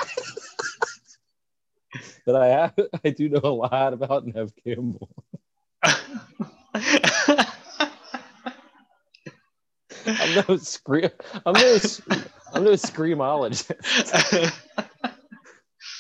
But 2.27 2.37
I 2.37 2.47
have, 2.49 2.75
I 3.03 3.09
do 3.09 3.31
know 3.31 3.41
a 3.43 3.49
lot 3.49 3.95
about 3.95 4.27
Neve 4.27 4.53
Campbell. 4.63 5.09
I'm 10.07 10.45
no 10.47 10.59
scream. 10.59 11.09
I'm 11.47 11.55
no. 11.55 11.79
I'm 12.53 12.65
no 12.65 12.73
screamologist. 12.73 13.73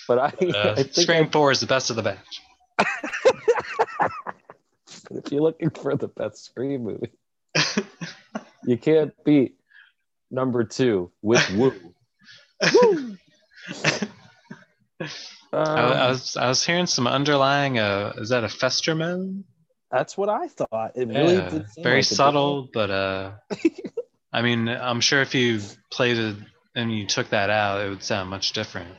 But 0.07 0.19
I, 0.19 0.27
Uh, 0.27 0.73
I 0.73 0.83
think 0.83 0.93
Scream 0.93 1.31
4 1.31 1.53
is 1.53 1.61
the 1.61 1.67
best 1.67 1.89
of 1.89 1.97
the 1.97 2.03
batch. 2.03 2.43
if 5.11 5.33
you're 5.33 5.41
looking 5.41 5.71
for 5.71 5.97
the 5.97 6.09
best 6.09 6.45
Scream 6.45 6.83
movie, 6.83 7.13
you 8.67 8.77
can't 8.77 9.15
beat 9.25 9.55
number 10.31 10.65
two 10.65 11.11
with 11.23 11.51
Woo. 11.55 11.88
Woo. 12.63 13.17
I, 15.01 15.07
I 15.53 16.09
Um, 16.09 16.11
was 16.11 16.37
I 16.37 16.49
was 16.49 16.65
hearing 16.65 16.87
some 16.87 17.07
underlying. 17.07 17.79
Uh, 17.79 18.13
is 18.19 18.29
that 18.31 18.45
a 18.45 18.49
Festerman? 18.49 19.45
that's 19.91 20.17
what 20.19 20.29
I 20.29 20.49
thought. 20.49 20.93
It 20.97 21.09
really 21.09 21.37
Yeah, 21.37 21.49
did 21.49 21.69
seem 21.71 21.83
very 21.85 21.97
like 21.99 22.05
subtle, 22.05 22.69
but 22.75 22.91
uh, 22.91 23.33
I 24.33 24.43
mean, 24.43 24.69
I'm 24.69 25.01
sure 25.01 25.23
if 25.23 25.35
you 25.35 25.61
played 25.91 26.19
it 26.19 26.37
and 26.75 26.93
you 26.97 27.07
took 27.07 27.31
that 27.31 27.49
out, 27.49 27.81
it 27.81 27.89
would 27.89 28.03
sound 28.03 28.29
much 28.29 28.53
different. 28.53 28.91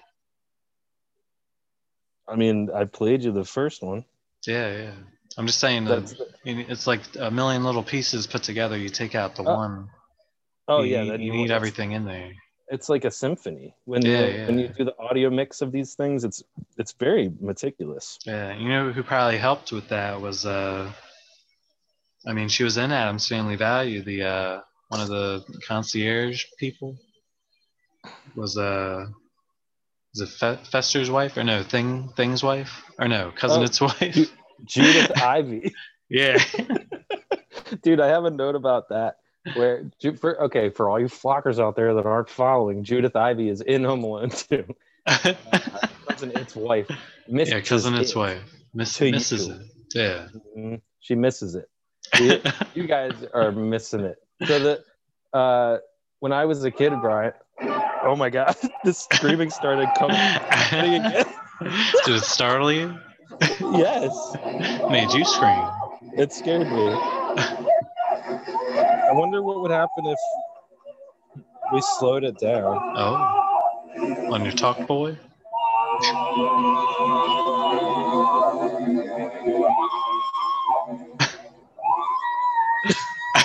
I 2.27 2.35
mean, 2.35 2.69
I 2.73 2.85
played 2.85 3.23
you 3.23 3.31
the 3.31 3.45
first 3.45 3.83
one. 3.83 4.05
Yeah, 4.47 4.71
yeah. 4.77 4.93
I'm 5.37 5.45
just 5.45 5.59
saying 5.59 5.85
that 5.85 6.11
it's 6.43 6.87
like 6.87 7.01
a 7.19 7.29
million 7.29 7.63
little 7.63 7.83
pieces 7.83 8.25
put 8.27 8.41
together. 8.43 8.77
You 8.77 8.89
take 8.89 9.13
out 9.15 9.35
the 9.35 9.43
Oh, 9.43 9.55
one. 9.55 9.89
oh 10.67 10.81
you, 10.83 10.95
yeah, 10.95 11.03
you, 11.03 11.11
then 11.11 11.21
you 11.21 11.27
you- 11.27 11.33
need 11.33 11.51
everything 11.51 11.91
in 11.91 12.05
there. 12.05 12.31
It's 12.71 12.87
like 12.89 13.03
a 13.05 13.11
symphony. 13.11 13.75
When 13.85 14.03
Yeah, 14.03 14.25
you, 14.25 14.45
when 14.45 14.59
you 14.59 14.67
do 14.69 14.83
the 14.85 14.95
audio 14.99 15.29
mix 15.29 15.61
of 15.61 15.71
these 15.71 15.95
things, 15.95 16.23
it's 16.23 16.43
it's 16.77 16.91
very 16.93 17.31
meticulous. 17.39 18.19
Yeah, 18.25 18.55
you 18.55 18.69
know 18.69 18.91
who 18.91 19.01
probably 19.03 19.37
helped 19.37 19.71
with 19.71 19.87
that 19.89 20.21
was 20.21 20.45
uh, 20.45 20.91
I 22.27 22.33
mean, 22.33 22.47
she 22.49 22.63
was 22.63 22.77
in 22.77 22.91
Addams 22.91 23.27
Family 23.27 23.55
Value. 23.55 24.03
The 24.03 24.23
uh, 24.23 24.61
one 24.89 25.01
of 25.01 25.07
the 25.07 25.43
concierge 25.67 26.43
people 26.59 26.97
was 28.35 28.57
uh, 28.57 29.05
is 30.13 30.21
it 30.21 30.29
Fe- 30.29 30.59
Fester's 30.71 31.09
wife 31.09 31.37
or 31.37 31.43
no 31.43 31.63
Thing 31.63 32.09
Thing's 32.15 32.43
wife 32.43 32.83
or 32.99 33.07
no 33.07 33.31
Cousin 33.35 33.61
Oh, 33.61 33.65
It's 33.65 33.81
wife? 33.81 34.13
Ju- 34.13 34.27
Judith 34.65 35.11
Ivey. 35.21 35.73
yeah. 36.09 36.37
Dude, 37.81 37.99
I 37.99 38.07
have 38.07 38.25
a 38.25 38.29
note 38.31 38.55
about 38.55 38.89
that. 38.89 39.17
Where 39.55 39.89
for, 40.19 40.41
okay, 40.43 40.69
for 40.69 40.89
all 40.89 40.99
you 40.99 41.07
flockers 41.07 41.59
out 41.59 41.75
there 41.75 41.93
that 41.95 42.05
aren't 42.05 42.29
following, 42.29 42.83
Judith 42.83 43.15
Ivey 43.15 43.49
is 43.49 43.61
in 43.61 43.83
Home 43.83 44.03
Alone 44.03 44.29
too. 44.29 44.65
cousin 45.07 46.31
It's 46.35 46.55
wife. 46.55 46.89
Misses 47.27 47.53
yeah, 47.53 47.59
Cousin 47.61 47.95
It's 47.95 48.11
it. 48.11 48.15
wife. 48.17 48.41
Miss, 48.73 48.99
misses 48.99 49.47
you. 49.47 49.53
it. 49.55 49.61
Yeah. 49.95 50.27
Mhm. 50.57 50.81
She 50.99 51.15
misses 51.15 51.55
it. 51.55 51.69
You, 52.19 52.41
you 52.73 52.87
guys 52.87 53.11
are 53.33 53.51
missing 53.51 54.01
it. 54.01 54.17
So 54.45 54.59
that 54.59 54.79
uh, 55.37 55.77
when 56.19 56.31
I 56.33 56.45
was 56.45 56.63
a 56.63 56.71
kid, 56.71 56.93
Brian. 57.01 57.33
Oh 58.03 58.15
my 58.17 58.29
God, 58.29 58.55
the 58.83 58.93
screaming 58.93 59.49
started 59.51 59.89
coming 59.97 60.15
again. 60.15 61.25
Did 62.05 62.15
it 62.15 62.23
startle 62.23 62.71
you? 62.71 62.97
Yes, 63.59 64.11
Made 64.89 65.11
you 65.13 65.23
scream. 65.25 65.67
it 66.17 66.31
scared 66.33 66.71
me. 66.71 67.68
I 69.09 69.13
wonder 69.13 69.41
what 69.41 69.61
would 69.61 69.71
happen 69.71 70.05
if 70.05 70.19
we 71.73 71.81
slowed 71.97 72.23
it 72.23 72.37
down. 72.37 72.77
Oh. 72.95 74.31
On 74.31 74.43
your 74.43 74.53
Talkboy? 74.53 75.17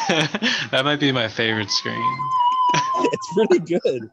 that 0.71 0.83
might 0.85 1.01
be 1.01 1.11
my 1.13 1.29
favorite 1.29 1.71
screen. 1.71 2.19
it's 2.99 3.33
pretty 3.33 3.61
good. 3.61 4.11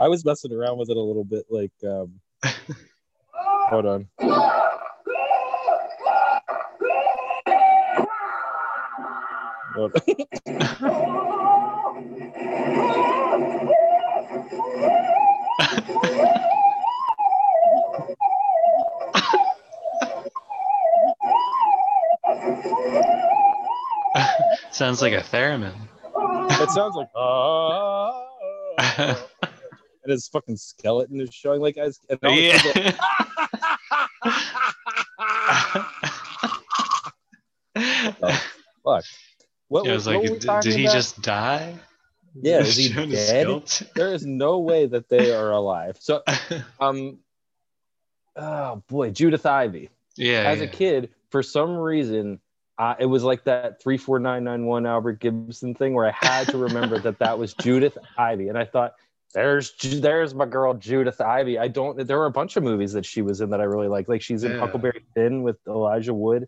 I 0.00 0.08
was 0.08 0.24
messing 0.24 0.52
around 0.52 0.78
with 0.78 0.90
it 0.90 0.96
a 0.96 1.00
little 1.00 1.22
bit, 1.22 1.44
like, 1.48 1.70
um, 1.86 2.18
hold 3.30 3.86
on. 3.86 4.08
Sounds 24.70 25.02
like 25.02 25.12
a 25.12 25.20
theremin. 25.22 25.74
it 26.16 26.70
sounds 26.70 26.94
like 26.94 27.08
ah, 27.16 28.26
and 28.98 29.18
his 30.06 30.28
fucking 30.28 30.56
skeleton 30.56 31.20
is 31.20 31.34
showing 31.34 31.60
like 31.60 31.74
guys. 31.74 31.98
And 32.08 32.18
all 32.22 32.32
of 32.32 32.38
a 32.38 32.58
sudden, 32.58 32.94
yeah. 37.76 38.04
fuck. 38.84 39.04
What, 39.74 39.86
Yeah, 39.86 39.90
I 39.90 39.94
was 39.94 40.06
what 40.06 40.16
like, 40.22 40.40
did, 40.40 40.60
did 40.60 40.74
he 40.76 40.84
about? 40.84 40.94
just 40.94 41.20
die? 41.20 41.74
Yeah, 42.40 42.60
is 42.60 42.76
he 42.76 42.88
dead? 42.90 43.64
There 43.96 44.14
is 44.14 44.24
no 44.24 44.60
way 44.60 44.86
that 44.86 45.08
they 45.08 45.34
are 45.34 45.50
alive. 45.50 45.96
So, 45.98 46.22
um, 46.80 47.18
oh 48.36 48.82
boy, 48.88 49.10
Judith 49.10 49.44
Ivey. 49.44 49.90
yeah. 50.16 50.44
As 50.44 50.60
a 50.60 50.68
kid, 50.68 51.10
for 51.30 51.42
some 51.42 51.76
reason, 51.76 52.38
uh, 52.78 52.94
it 53.00 53.06
was 53.06 53.24
like 53.24 53.42
that 53.44 53.82
three 53.82 53.96
four 53.98 54.20
nine 54.20 54.44
nine 54.44 54.64
one 54.66 54.86
Albert 54.86 55.18
Gibson 55.18 55.74
thing 55.74 55.92
where 55.94 56.06
I 56.06 56.12
had 56.12 56.46
to 56.50 56.58
remember 56.58 57.00
that 57.00 57.18
that 57.18 57.36
was 57.36 57.52
Judith 57.54 57.98
Ivey, 58.16 58.48
and 58.48 58.56
I 58.58 58.64
thought 58.66 58.94
There's 59.32 59.72
there's 59.82 60.34
my 60.36 60.46
girl 60.46 60.74
Judith 60.74 61.20
Ivey. 61.20 61.58
I 61.58 61.66
don't. 61.66 62.06
There 62.06 62.18
were 62.18 62.26
a 62.26 62.30
bunch 62.30 62.56
of 62.56 62.62
movies 62.62 62.92
that 62.92 63.04
she 63.06 63.22
was 63.22 63.40
in 63.40 63.50
that 63.50 63.60
I 63.60 63.64
really 63.64 63.88
like. 63.88 64.08
Like 64.08 64.22
she's 64.22 64.44
in 64.44 64.52
Yeah. 64.52 64.58
Huckleberry 64.60 65.02
Finn 65.14 65.42
with 65.42 65.56
Elijah 65.66 66.14
Wood, 66.14 66.46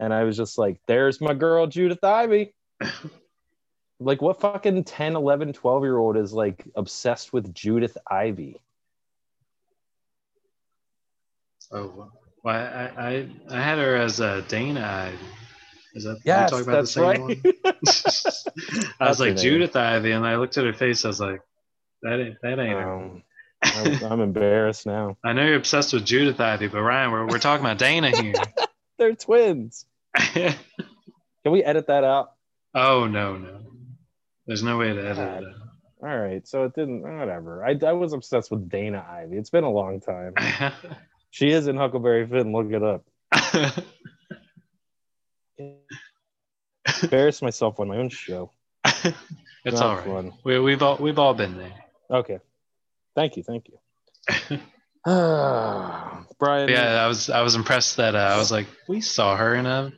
and 0.00 0.12
I 0.12 0.24
was 0.24 0.36
just 0.36 0.58
like, 0.58 0.80
"There's 0.88 1.20
my 1.20 1.34
girl 1.34 1.68
Judith 1.68 2.02
Ivey." 2.02 2.52
like 4.00 4.20
what 4.22 4.40
fucking 4.40 4.84
10, 4.84 5.16
11, 5.16 5.52
12 5.52 5.82
year 5.82 5.98
old 5.98 6.16
is 6.16 6.32
like 6.32 6.64
obsessed 6.74 7.32
with 7.32 7.54
Judith 7.54 7.96
Ivey? 8.10 8.60
Oh, 11.72 12.10
well, 12.42 12.54
I, 12.54 12.90
I 12.96 13.28
I 13.50 13.60
had 13.60 13.78
her 13.78 13.96
as 13.96 14.20
a 14.20 14.42
Dana. 14.48 15.10
Ivy. 15.10 15.18
Is 15.94 16.04
that 16.04 16.18
Yes, 16.24 16.50
talking 16.50 16.64
about 16.64 16.72
that's 16.76 16.94
the 16.94 17.00
same 17.00 17.04
right. 17.04 17.20
one? 17.20 17.42
I 19.00 19.08
was 19.08 19.20
like. 19.20 19.36
Judith 19.36 19.76
Ivey, 19.76 20.12
and 20.12 20.26
I 20.26 20.36
looked 20.36 20.58
at 20.58 20.64
her 20.64 20.72
face. 20.72 21.04
I 21.04 21.08
was 21.08 21.20
like, 21.20 21.40
that 22.02 22.20
ain't 22.20 22.36
that 22.42 22.58
ain't 22.58 22.78
her. 22.78 22.92
Um, 22.92 23.22
I'm, 23.62 24.04
I'm 24.04 24.20
embarrassed 24.20 24.86
now. 24.86 25.16
I 25.24 25.32
know 25.32 25.44
you're 25.46 25.56
obsessed 25.56 25.92
with 25.94 26.04
Judith 26.04 26.38
Ivey, 26.40 26.68
but 26.68 26.82
Ryan, 26.82 27.12
we're 27.12 27.26
we're 27.26 27.38
talking 27.38 27.64
about 27.64 27.78
Dana 27.78 28.10
here. 28.10 28.34
They're 28.98 29.14
twins. 29.14 29.86
Can 30.14 30.54
we 31.46 31.64
edit 31.64 31.86
that 31.86 32.04
out? 32.04 32.33
Oh 32.74 33.06
no 33.06 33.36
no, 33.36 33.60
there's 34.46 34.62
no 34.62 34.78
way 34.78 34.92
to 34.92 35.00
edit 35.00 35.16
God. 35.16 35.42
it. 35.42 35.54
All 36.02 36.18
right, 36.18 36.46
so 36.46 36.64
it 36.64 36.74
didn't. 36.74 37.02
Whatever. 37.02 37.64
I, 37.64 37.78
I 37.86 37.92
was 37.92 38.12
obsessed 38.12 38.50
with 38.50 38.68
Dana 38.68 39.04
Ivey. 39.08 39.38
It's 39.38 39.50
been 39.50 39.64
a 39.64 39.70
long 39.70 40.00
time. 40.00 40.34
She 41.34 41.50
is 41.50 41.66
in 41.66 41.76
Huckleberry 41.76 42.28
Finn. 42.28 42.52
Look 42.52 42.70
it 42.70 42.80
up. 42.84 43.04
Embarrass 47.02 47.42
myself 47.42 47.80
on 47.80 47.88
my 47.88 47.96
own 47.96 48.08
show. 48.08 48.52
it's 48.84 49.14
Not 49.64 49.82
all 49.82 49.96
right. 49.96 50.06
fun. 50.06 50.32
We, 50.44 50.60
we've 50.60 50.80
all 50.80 50.96
we've 50.98 51.18
all 51.18 51.34
been 51.34 51.58
there. 51.58 51.72
Okay. 52.08 52.38
Thank 53.16 53.36
you. 53.36 53.42
Thank 53.42 53.66
you. 53.68 53.78
Brian. 55.04 56.68
yeah, 56.68 57.02
I 57.04 57.08
was 57.08 57.28
I 57.30 57.42
was 57.42 57.56
impressed 57.56 57.96
that 57.96 58.14
uh, 58.14 58.18
I 58.18 58.38
was 58.38 58.52
like, 58.52 58.68
we 58.88 59.00
saw 59.00 59.36
her 59.36 59.56
in 59.56 59.66
a 59.66 59.92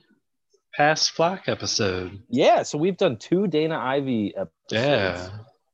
past 0.77 1.11
flock 1.13 1.49
episode. 1.49 2.21
Yeah. 2.29 2.63
So 2.63 2.79
we've 2.79 2.97
done 2.97 3.17
two 3.17 3.47
Dana 3.47 3.79
Ivey 3.79 4.35
episodes. 4.37 4.53
Yeah, 4.71 5.29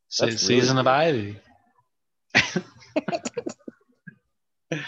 Se- 0.08 0.26
That's 0.30 0.42
season 0.42 0.76
really 0.76 0.80
of 0.80 0.86
Ivy. 0.86 1.36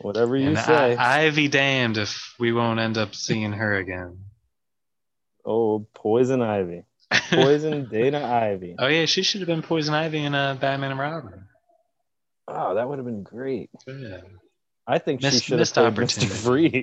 Whatever 0.00 0.36
you 0.36 0.48
And 0.48 0.58
say. 0.58 0.96
I, 0.96 1.24
Ivy 1.26 1.48
damned 1.48 1.96
if 1.96 2.34
we 2.38 2.52
won't 2.52 2.80
end 2.80 2.98
up 2.98 3.14
seeing 3.14 3.52
her 3.52 3.76
again. 3.76 4.18
oh, 5.44 5.86
Poison 5.94 6.42
Ivy. 6.42 6.82
Poison 7.30 7.88
Dana 7.90 8.24
Ivey. 8.24 8.74
Oh 8.78 8.88
yeah, 8.88 9.04
she 9.06 9.22
should 9.22 9.40
have 9.42 9.48
been 9.48 9.62
Poison 9.62 9.94
Ivy 9.94 10.24
in 10.24 10.34
uh, 10.34 10.54
Batman 10.54 10.90
and 10.92 11.00
Robin. 11.00 11.44
Oh, 12.48 12.74
that 12.74 12.88
would 12.88 12.98
have 12.98 13.06
been 13.06 13.22
great. 13.22 13.70
Yeah. 13.86 14.20
I 14.86 14.98
think 14.98 15.20
she 15.22 15.30
should 15.30 15.52
have 15.52 15.58
missed 15.60 15.74
played 15.74 15.92
Mr. 15.92 15.92
opportunity. 15.92 16.34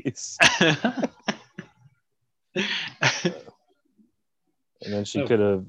Freeze. 0.06 0.38
And 4.82 4.94
then 4.94 5.04
she 5.04 5.26
could 5.26 5.40
have 5.40 5.66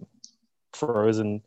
frozen, 0.73 1.43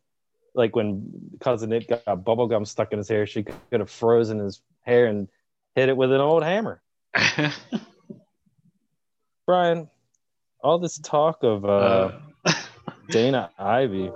like 0.54 0.76
when 0.76 1.10
cousin 1.40 1.70
Nick 1.70 1.88
got 1.88 2.26
bubble 2.26 2.48
gum 2.48 2.66
stuck 2.66 2.92
in 2.92 2.98
his 2.98 3.08
hair, 3.08 3.26
she 3.26 3.44
could 3.44 3.80
have 3.80 3.90
frozen 3.90 4.40
his 4.40 4.62
hair 4.82 5.06
and 5.06 5.30
hit 5.76 5.90
it 5.90 5.96
with 5.96 6.12
an 6.12 6.20
old 6.20 6.44
hammer. 6.44 6.82
Brian, 9.48 9.90
all 10.62 10.80
this 10.80 10.98
talk 11.00 11.44
of 11.44 11.64
uh, 11.66 12.12
Uh, 12.46 12.54
Dana 13.10 13.50
Ivey. 13.58 14.12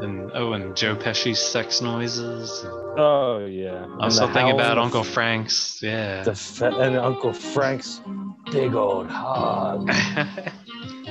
And 0.00 0.30
oh, 0.34 0.52
and 0.52 0.76
Joe 0.76 0.96
Pesci's 0.96 1.38
sex 1.38 1.80
noises. 1.80 2.64
Oh 2.96 3.46
yeah. 3.46 3.86
And 3.98 4.12
still 4.12 4.32
thinking 4.32 4.54
about 4.54 4.78
Uncle 4.78 5.04
Frank's. 5.04 5.82
Yeah. 5.82 6.22
the 6.22 6.76
and 6.80 6.96
Uncle 6.96 7.32
Frank's 7.32 8.00
big 8.50 8.74
old 8.74 9.08
hog. 9.08 9.90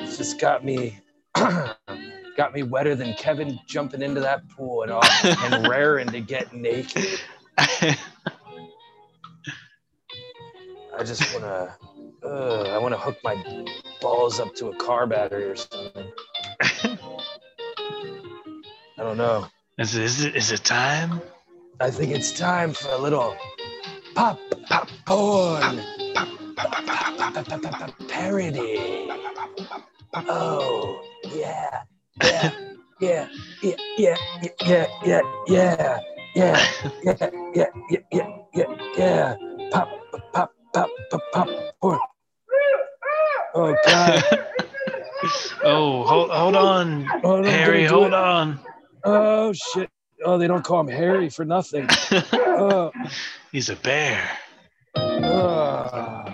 It's 0.02 0.18
just 0.18 0.40
got 0.40 0.66
me 0.66 1.00
got 1.36 2.54
me 2.54 2.64
wetter 2.64 2.96
than 2.96 3.14
Kevin 3.14 3.60
jumping 3.68 4.02
into 4.02 4.22
that 4.22 4.48
pool 4.50 4.82
and, 4.82 4.92
all, 4.92 5.04
and 5.24 5.68
raring 5.70 6.08
to 6.08 6.20
get 6.20 6.52
naked. 6.54 7.20
I 7.58 7.96
just 11.04 11.32
wanna 11.34 11.76
uh, 12.24 12.62
I 12.64 12.78
wanna 12.80 12.98
hook 12.98 13.18
my 13.24 13.66
balls 14.02 14.40
up 14.40 14.56
to 14.56 14.70
a 14.70 14.76
car 14.78 15.06
battery 15.06 15.44
or 15.44 15.56
something. 15.56 16.12
I 19.00 19.04
don't 19.04 19.16
know. 19.16 19.48
is, 19.78 19.96
is 19.96 20.26
it 20.26 20.36
is 20.36 20.52
it 20.52 20.66
time? 20.66 21.22
I 21.80 21.90
think 21.90 22.12
it's 22.12 22.34
time 22.34 22.74
for 22.74 22.90
a 22.90 22.98
little 22.98 23.34
pop 24.14 24.38
pop 24.68 24.90
porn 25.06 25.80
parody. 28.10 29.08
Oh 30.14 31.02
yeah, 31.34 31.84
yeah, 32.22 32.52
yeah, 33.00 33.30
yeah, 33.64 33.76
yeah, 33.98 34.16
yeah, 34.66 34.88
yeah, 35.06 35.22
yeah, 35.48 36.00
yeah, 36.36 36.60
yeah, 37.06 37.30
yeah, 37.56 37.68
yeah, 38.12 38.28
yeah, 38.54 38.66
yeah. 38.98 39.36
Pop 39.72 39.90
pop 40.34 40.52
pop 40.74 40.90
pop 41.10 41.22
pop 41.32 41.50
porn. 41.82 42.00
Oh 43.56 43.76
God! 43.86 44.24
oh, 45.64 46.04
hold 46.04 46.32
hold 46.32 46.56
on, 46.56 47.10
Oh, 47.24 47.44
Harry, 47.44 47.86
hold 47.86 48.14
on. 48.14 48.60
Oh 49.04 49.54
shit! 49.54 49.90
Oh, 50.26 50.38
they 50.38 50.48
don't 50.48 50.64
call 50.64 50.82
him 50.82 50.88
Harry 50.88 51.30
for 51.30 51.46
nothing. 51.46 51.88
Oh, 52.34 52.92
He's 53.52 53.70
a 53.70 53.76
bear. 53.78 54.30
oh. 54.96 56.26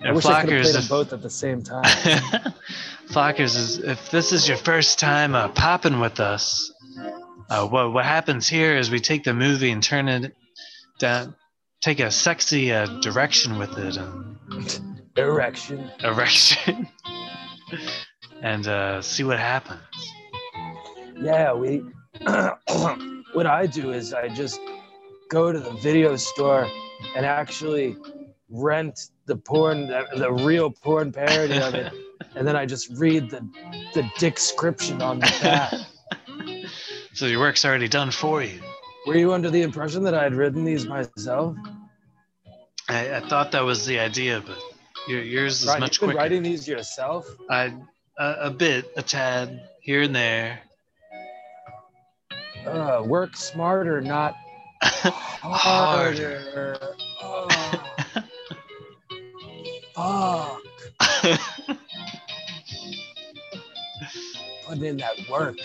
I 0.00 0.12
wish 0.12 0.24
I 0.26 0.42
could 0.44 0.50
have 0.52 0.60
Flockers, 0.60 0.62
played 0.62 0.74
them 0.74 0.88
both 0.88 1.12
at 1.12 1.22
the 1.22 1.30
same 1.30 1.62
time. 1.62 1.82
Flockers 3.10 3.56
is 3.56 3.78
if 3.78 4.10
this 4.10 4.32
is 4.32 4.46
your 4.48 4.56
first 4.56 4.98
time 4.98 5.34
uh, 5.34 5.48
popping 5.48 5.98
with 5.98 6.20
us, 6.20 6.72
uh, 7.50 7.66
what 7.66 7.92
what 7.92 8.04
happens 8.04 8.48
here 8.48 8.76
is 8.76 8.90
we 8.90 9.00
take 9.00 9.24
the 9.24 9.34
movie 9.34 9.70
and 9.70 9.82
turn 9.82 10.08
it 10.08 10.34
down, 11.00 11.34
take 11.82 11.98
a 12.00 12.10
sexy 12.10 12.72
uh, 12.72 12.86
direction 13.00 13.58
with 13.58 13.76
it 13.76 13.96
and 13.96 14.36
Erection. 15.16 15.90
erection, 16.04 16.86
and 18.40 18.68
uh, 18.68 19.02
see 19.02 19.24
what 19.24 19.38
happens. 19.40 19.80
Yeah, 21.20 21.52
we. 21.54 21.82
what 23.32 23.46
I 23.46 23.66
do 23.66 23.92
is 23.92 24.12
I 24.14 24.28
just 24.28 24.60
go 25.28 25.52
to 25.52 25.58
the 25.60 25.72
video 25.72 26.16
store 26.16 26.66
and 27.16 27.26
actually 27.26 27.96
rent 28.50 29.10
the 29.26 29.36
porn, 29.36 29.88
the, 29.88 30.06
the 30.16 30.32
real 30.32 30.70
porn 30.70 31.12
parody 31.12 31.58
of 31.58 31.74
it, 31.74 31.92
and 32.34 32.46
then 32.46 32.56
I 32.56 32.66
just 32.66 32.90
read 32.98 33.30
the 33.30 33.46
the 33.94 34.10
description 34.18 35.02
on 35.02 35.20
the 35.20 35.38
back. 35.42 35.72
So 37.14 37.26
your 37.26 37.40
work's 37.40 37.64
already 37.64 37.88
done 37.88 38.12
for 38.12 38.44
you. 38.44 38.60
Were 39.04 39.16
you 39.16 39.32
under 39.32 39.50
the 39.50 39.62
impression 39.62 40.04
that 40.04 40.14
I 40.14 40.22
had 40.22 40.34
written 40.34 40.62
these 40.62 40.86
myself? 40.86 41.56
I, 42.88 43.16
I 43.16 43.20
thought 43.20 43.50
that 43.52 43.62
was 43.64 43.86
the 43.86 43.98
idea, 43.98 44.40
but 44.46 44.56
your, 45.08 45.22
yours 45.22 45.62
is 45.62 45.66
Ryan, 45.66 45.80
much 45.80 45.96
you've 45.96 46.00
been 46.00 46.08
quicker. 46.10 46.18
writing 46.18 46.42
these 46.44 46.68
yourself? 46.68 47.26
I 47.50 47.74
a, 48.18 48.34
a 48.42 48.50
bit, 48.50 48.92
a 48.96 49.02
tad 49.02 49.68
here 49.80 50.02
and 50.02 50.14
there. 50.14 50.60
Uh, 52.66 53.02
work 53.04 53.36
smarter, 53.36 54.00
not 54.00 54.34
harder. 54.82 56.78
Oh, 60.00 60.60
fuck. 60.98 61.78
Putting 64.66 64.84
in 64.84 64.96
that 64.98 65.14
work. 65.30 65.56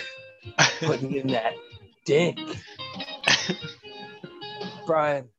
Putting 0.80 1.16
in 1.16 1.28
that 1.28 1.54
dick. 2.06 2.38
Brian, 4.86 5.30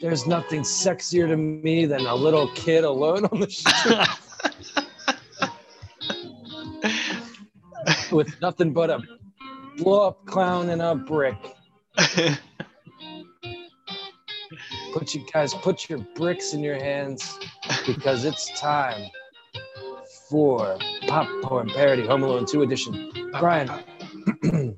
there's 0.00 0.26
nothing 0.26 0.62
sexier 0.62 1.28
to 1.28 1.36
me 1.36 1.86
than 1.86 2.06
a 2.06 2.14
little 2.14 2.48
kid 2.54 2.84
alone 2.84 3.24
on 3.26 3.40
the 3.40 3.50
street 3.50 3.98
with 8.10 8.40
nothing 8.40 8.72
but 8.72 8.90
a 8.90 9.00
blow 9.78 10.06
up 10.06 10.24
clown 10.26 10.70
and 10.70 10.82
a 10.82 10.94
brick. 10.94 11.36
Put 14.92 15.14
you 15.14 15.26
guys, 15.32 15.52
put 15.54 15.88
your 15.88 15.98
bricks 16.14 16.52
in 16.52 16.62
your 16.62 16.76
hands 16.76 17.38
because 17.86 18.24
it's 18.24 18.48
time 18.60 19.10
for 20.30 20.78
Popcorn 21.08 21.68
Parody 21.68 22.06
Home 22.06 22.22
Alone 22.22 22.46
2 22.46 22.62
edition. 22.62 23.10
Brian, 23.40 23.68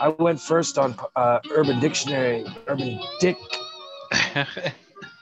I 0.00 0.08
went 0.08 0.40
first 0.40 0.78
on 0.78 0.96
uh, 1.14 1.38
Urban 1.52 1.78
Dictionary, 1.78 2.44
Urban 2.66 2.98
Dick. 3.20 3.36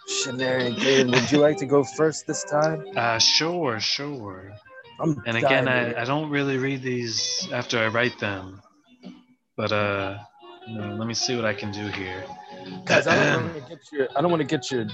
Dictionary. 0.09 0.75
David, 0.75 1.15
would 1.15 1.31
you 1.31 1.39
like 1.39 1.59
to 1.59 1.67
go 1.67 1.85
first 1.85 2.27
this 2.27 2.45
time? 2.45 2.85
uh, 2.97 3.19
sure, 3.19 3.79
sure. 3.79 4.53
I'm 5.03 5.23
And 5.27 5.37
again, 5.37 5.69
I, 5.69 6.01
I 6.01 6.05
don't 6.05 6.31
really 6.31 6.59
read 6.59 6.83
these 6.83 7.49
after 7.53 7.79
I 7.79 7.89
write 7.89 8.19
them, 8.21 8.63
but 9.57 9.73
uh, 9.73 10.19
let 10.69 11.07
me 11.09 11.15
see 11.15 11.35
what 11.35 11.45
I 11.45 11.55
can 11.55 11.73
do 11.73 11.87
here. 11.89 12.25
Guys, 12.87 13.07
I 13.07 13.17
don't 13.17 13.45
want 13.55 13.55
to 13.55 13.61
get 13.69 13.79
your 13.93 14.09
I 14.17 14.21
don't 14.23 14.31
want 14.31 14.41
to 14.41 14.47
get 14.47 14.71
your 14.71 14.87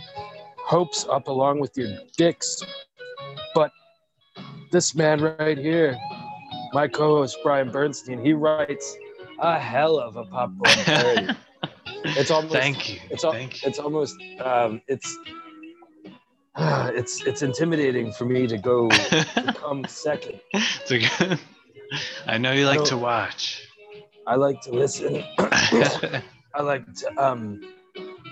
hopes 0.66 1.06
up 1.10 1.28
along 1.28 1.60
with 1.60 1.76
your 1.76 1.90
dicks, 2.16 2.62
but 3.54 3.70
this 4.72 4.94
man 4.94 5.20
right 5.38 5.58
here, 5.58 5.96
my 6.72 6.88
co-host 6.88 7.36
Brian 7.42 7.70
Bernstein, 7.70 8.24
he 8.24 8.32
writes 8.32 8.96
a 9.40 9.58
hell 9.58 9.98
of 9.98 10.16
a 10.16 10.24
popcorn 10.24 10.70
parody. 10.84 11.28
it's 12.04 12.30
almost 12.30 12.52
Thank 12.54 12.88
you. 12.94 13.00
It's 13.10 13.24
al- 13.24 13.32
Thank 13.32 13.62
you. 13.62 13.68
it's 13.68 13.78
almost 13.78 14.16
um, 14.40 14.80
it's 14.88 15.18
it's 16.94 17.24
it's 17.24 17.42
intimidating 17.42 18.10
for 18.12 18.24
me 18.24 18.48
to 18.48 18.58
go 18.58 18.88
to 18.88 19.54
come 19.56 19.84
second. 19.86 20.40
I 22.26 22.36
know 22.38 22.52
you 22.52 22.66
like 22.66 22.84
to 22.86 22.96
watch. 22.98 23.62
I 24.26 24.34
like 24.34 24.60
to 24.62 24.72
listen. 24.72 25.22
I 25.38 26.62
like 26.62 26.92
to 26.94 27.22
um, 27.24 27.60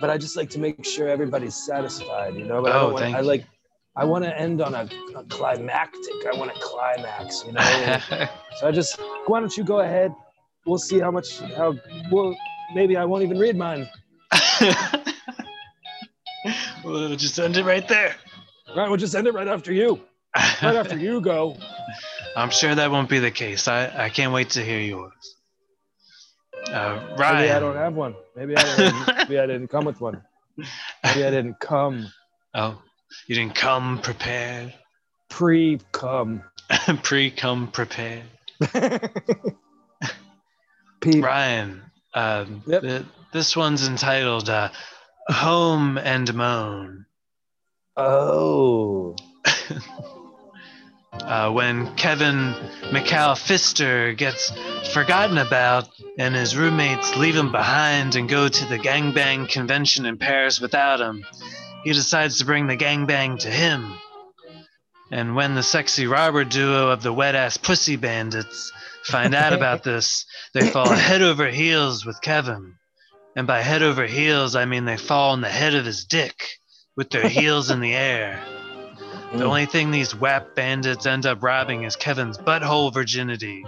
but 0.00 0.10
I 0.10 0.18
just 0.18 0.36
like 0.36 0.50
to 0.50 0.58
make 0.58 0.84
sure 0.84 1.08
everybody's 1.08 1.54
satisfied, 1.54 2.34
you 2.34 2.44
know. 2.44 2.62
But 2.62 2.72
I, 2.72 2.76
Oh, 2.78 2.80
don't 2.86 2.92
want, 2.94 3.14
I 3.14 3.20
like 3.20 3.44
I 3.94 4.04
want 4.04 4.24
to 4.24 4.36
end 4.36 4.60
on 4.60 4.74
a, 4.74 4.88
a 5.16 5.24
climactic. 5.24 6.26
I 6.32 6.36
want 6.36 6.50
a 6.50 6.58
climax, 6.60 7.44
you 7.46 7.52
know. 7.52 7.98
so 8.58 8.66
I 8.66 8.72
just 8.72 8.98
why 9.26 9.38
don't 9.38 9.56
you 9.56 9.62
go 9.62 9.80
ahead? 9.80 10.12
We'll 10.66 10.78
see 10.78 10.98
how 10.98 11.12
much 11.12 11.38
how 11.56 11.74
well 12.10 12.36
maybe 12.74 12.96
I 12.96 13.04
won't 13.04 13.22
even 13.22 13.38
read 13.38 13.56
mine. 13.56 13.88
We'll 16.86 17.16
just 17.16 17.38
end 17.38 17.56
it 17.56 17.64
right 17.64 17.86
there. 17.88 18.14
Right, 18.76 18.88
we'll 18.88 18.96
just 18.98 19.14
end 19.14 19.26
it 19.26 19.34
right 19.34 19.48
after 19.48 19.72
you. 19.72 20.00
Right 20.62 20.76
after 20.76 20.96
you 20.98 21.20
go. 21.20 21.56
I'm 22.36 22.50
sure 22.50 22.74
that 22.74 22.90
won't 22.90 23.08
be 23.08 23.18
the 23.18 23.30
case. 23.30 23.68
I, 23.68 24.04
I 24.04 24.08
can't 24.10 24.32
wait 24.32 24.50
to 24.50 24.62
hear 24.64 24.80
yours. 24.80 25.12
Uh, 26.70 27.00
Maybe 27.18 27.50
I 27.50 27.58
don't 27.60 27.76
have 27.76 27.94
one. 27.94 28.14
Maybe 28.34 28.56
I 28.56 28.76
didn't, 28.76 29.06
maybe 29.18 29.38
I 29.38 29.46
didn't 29.46 29.68
come 29.68 29.84
with 29.84 30.00
one. 30.00 30.22
Maybe 30.56 31.24
I 31.24 31.30
didn't 31.30 31.58
come 31.60 32.06
Oh, 32.54 32.80
you 33.28 33.34
didn't 33.36 33.54
come 33.54 33.98
prepared. 34.00 34.74
pre 35.28 35.78
come. 35.92 36.42
Pre 37.02 37.30
come 37.30 37.68
prepared. 37.68 38.24
Ryan, 41.04 41.82
um, 42.14 42.62
th- 42.66 43.04
this 43.32 43.56
one's 43.56 43.86
entitled 43.86 44.48
uh, 44.48 44.70
Home 45.28 45.98
and 45.98 46.32
Moan. 46.34 47.06
Oh. 47.96 49.16
Uh, 51.22 51.50
when 51.50 51.92
Kevin 51.96 52.54
McCallister 52.90 54.16
gets 54.16 54.52
forgotten 54.92 55.38
about 55.38 55.88
and 56.18 56.34
his 56.34 56.56
roommates 56.56 57.16
leave 57.16 57.34
him 57.34 57.50
behind 57.50 58.14
and 58.14 58.28
go 58.28 58.48
to 58.48 58.64
the 58.66 58.78
gangbang 58.78 59.48
convention 59.48 60.06
in 60.06 60.18
Paris 60.18 60.60
without 60.60 61.00
him, 61.00 61.24
he 61.84 61.92
decides 61.92 62.38
to 62.38 62.44
bring 62.44 62.66
the 62.66 62.76
gangbang 62.76 63.38
to 63.40 63.50
him. 63.50 63.98
And 65.10 65.34
when 65.34 65.54
the 65.54 65.62
sexy 65.62 66.06
robber 66.06 66.44
duo 66.44 66.90
of 66.90 67.02
the 67.02 67.12
wet 67.12 67.34
ass 67.34 67.56
pussy 67.56 67.96
bandits 67.96 68.70
find 69.04 69.34
out 69.34 69.52
about 69.54 69.82
this, 69.82 70.26
they 70.52 70.68
fall 70.68 70.88
head 70.88 71.22
over 71.22 71.48
heels 71.48 72.04
with 72.04 72.20
Kevin. 72.20 72.74
And 73.36 73.46
by 73.46 73.60
head 73.60 73.82
over 73.82 74.06
heels, 74.06 74.56
I 74.56 74.64
mean 74.64 74.86
they 74.86 74.96
fall 74.96 75.32
on 75.32 75.42
the 75.42 75.48
head 75.50 75.74
of 75.74 75.84
his 75.84 76.06
dick 76.06 76.58
with 76.96 77.10
their 77.10 77.28
heels 77.28 77.70
in 77.70 77.80
the 77.80 77.94
air. 77.94 78.42
The 79.32 79.38
mm. 79.38 79.42
only 79.42 79.66
thing 79.66 79.90
these 79.90 80.14
WAP 80.14 80.54
bandits 80.54 81.04
end 81.04 81.26
up 81.26 81.42
robbing 81.42 81.84
is 81.84 81.96
Kevin's 81.96 82.38
butthole 82.38 82.94
virginity. 82.94 83.66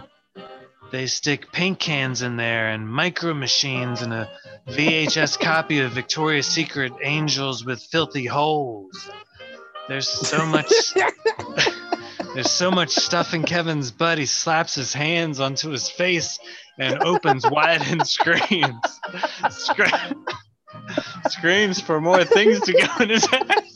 They 0.90 1.06
stick 1.06 1.52
paint 1.52 1.78
cans 1.78 2.22
in 2.22 2.36
there 2.36 2.70
and 2.70 2.88
micro 2.88 3.34
machines 3.34 4.00
and 4.00 4.14
a 4.14 4.30
VHS 4.68 5.38
copy 5.38 5.80
of 5.80 5.92
Victoria's 5.92 6.46
Secret 6.46 6.94
Angels 7.02 7.62
with 7.62 7.82
Filthy 7.82 8.24
Holes. 8.24 9.10
There's 9.86 10.08
so 10.08 10.46
much 10.46 10.72
There's 12.34 12.50
so 12.50 12.70
much 12.70 12.90
stuff 12.90 13.34
in 13.34 13.42
Kevin's 13.42 13.90
butt 13.90 14.16
he 14.16 14.24
slaps 14.24 14.74
his 14.74 14.94
hands 14.94 15.40
onto 15.40 15.70
his 15.70 15.90
face 15.90 16.38
and 16.78 17.02
opens 17.02 17.48
wide 17.50 17.82
and 17.86 18.06
screams. 18.06 19.00
Scra- 19.46 20.16
screams 21.28 21.80
for 21.80 22.00
more 22.00 22.24
things 22.24 22.60
to 22.60 22.72
go 22.72 22.88
in 23.00 23.10
his 23.10 23.26
ass. 23.32 23.74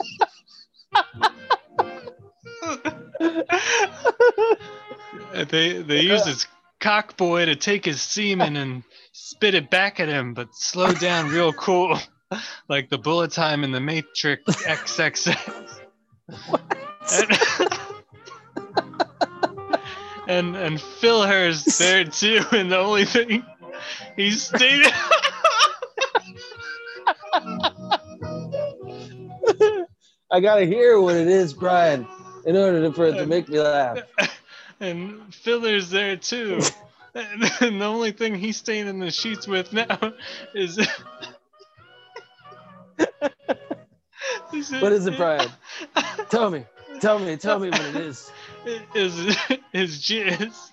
they 5.49 5.83
they 5.83 6.01
use 6.01 6.27
his 6.27 6.47
cock 6.81 7.17
boy 7.17 7.47
to 7.47 7.57
take 7.57 7.85
his 7.85 8.01
semen 8.03 8.57
and 8.57 8.83
spit 9.13 9.55
it 9.55 9.71
back 9.71 10.01
at 10.01 10.09
him, 10.09 10.35
but 10.35 10.55
slow 10.55 10.93
down 10.93 11.29
real 11.29 11.53
cool, 11.53 11.99
like 12.69 12.91
the 12.91 12.99
bullet 12.99 13.33
time 13.33 13.65
in 13.65 13.73
the 13.73 13.81
Matrix 13.81 14.45
XXX. 14.65 15.81
and 20.27 20.57
and 20.57 20.81
Phil 20.81 21.23
Hurst 21.25 21.79
there 21.79 22.05
too, 22.11 22.45
and 22.53 22.71
the 22.71 22.79
only 22.79 23.05
thing 23.05 23.45
he 24.17 24.31
stated. 24.31 24.93
I 30.31 30.41
gotta 30.41 30.65
hear 30.65 30.99
what 31.01 31.15
it 31.15 31.29
is, 31.29 31.53
Brian, 31.53 32.07
in 32.47 32.57
order 32.57 32.81
to, 32.83 32.93
for 32.93 33.07
it 33.07 33.17
to 33.17 33.27
make 33.27 33.49
me 33.49 33.61
laugh. 33.61 33.99
and 34.81 35.35
Filler's 35.35 35.91
there 35.91 36.17
too. 36.17 36.61
And, 37.15 37.45
and 37.61 37.81
the 37.81 37.85
only 37.85 38.13
thing 38.13 38.35
he's 38.35 38.57
staying 38.57 38.89
in 38.89 38.99
the 38.99 39.11
sheets 39.11 39.47
with 39.47 39.73
now 39.75 40.15
is. 40.55 40.79
What 44.81 44.93
is 44.93 45.07
it, 45.07 45.17
Brian? 45.19 45.51
Tell 46.31 46.51
me. 46.51 46.65
Tell 47.01 47.19
me. 47.19 47.37
Tell 47.37 47.59
me 47.59 47.69
what 47.71 47.81
it 47.81 47.97
is. 47.97 48.31
Is 48.95 49.37
is 49.73 50.01
jizz. 50.01 50.71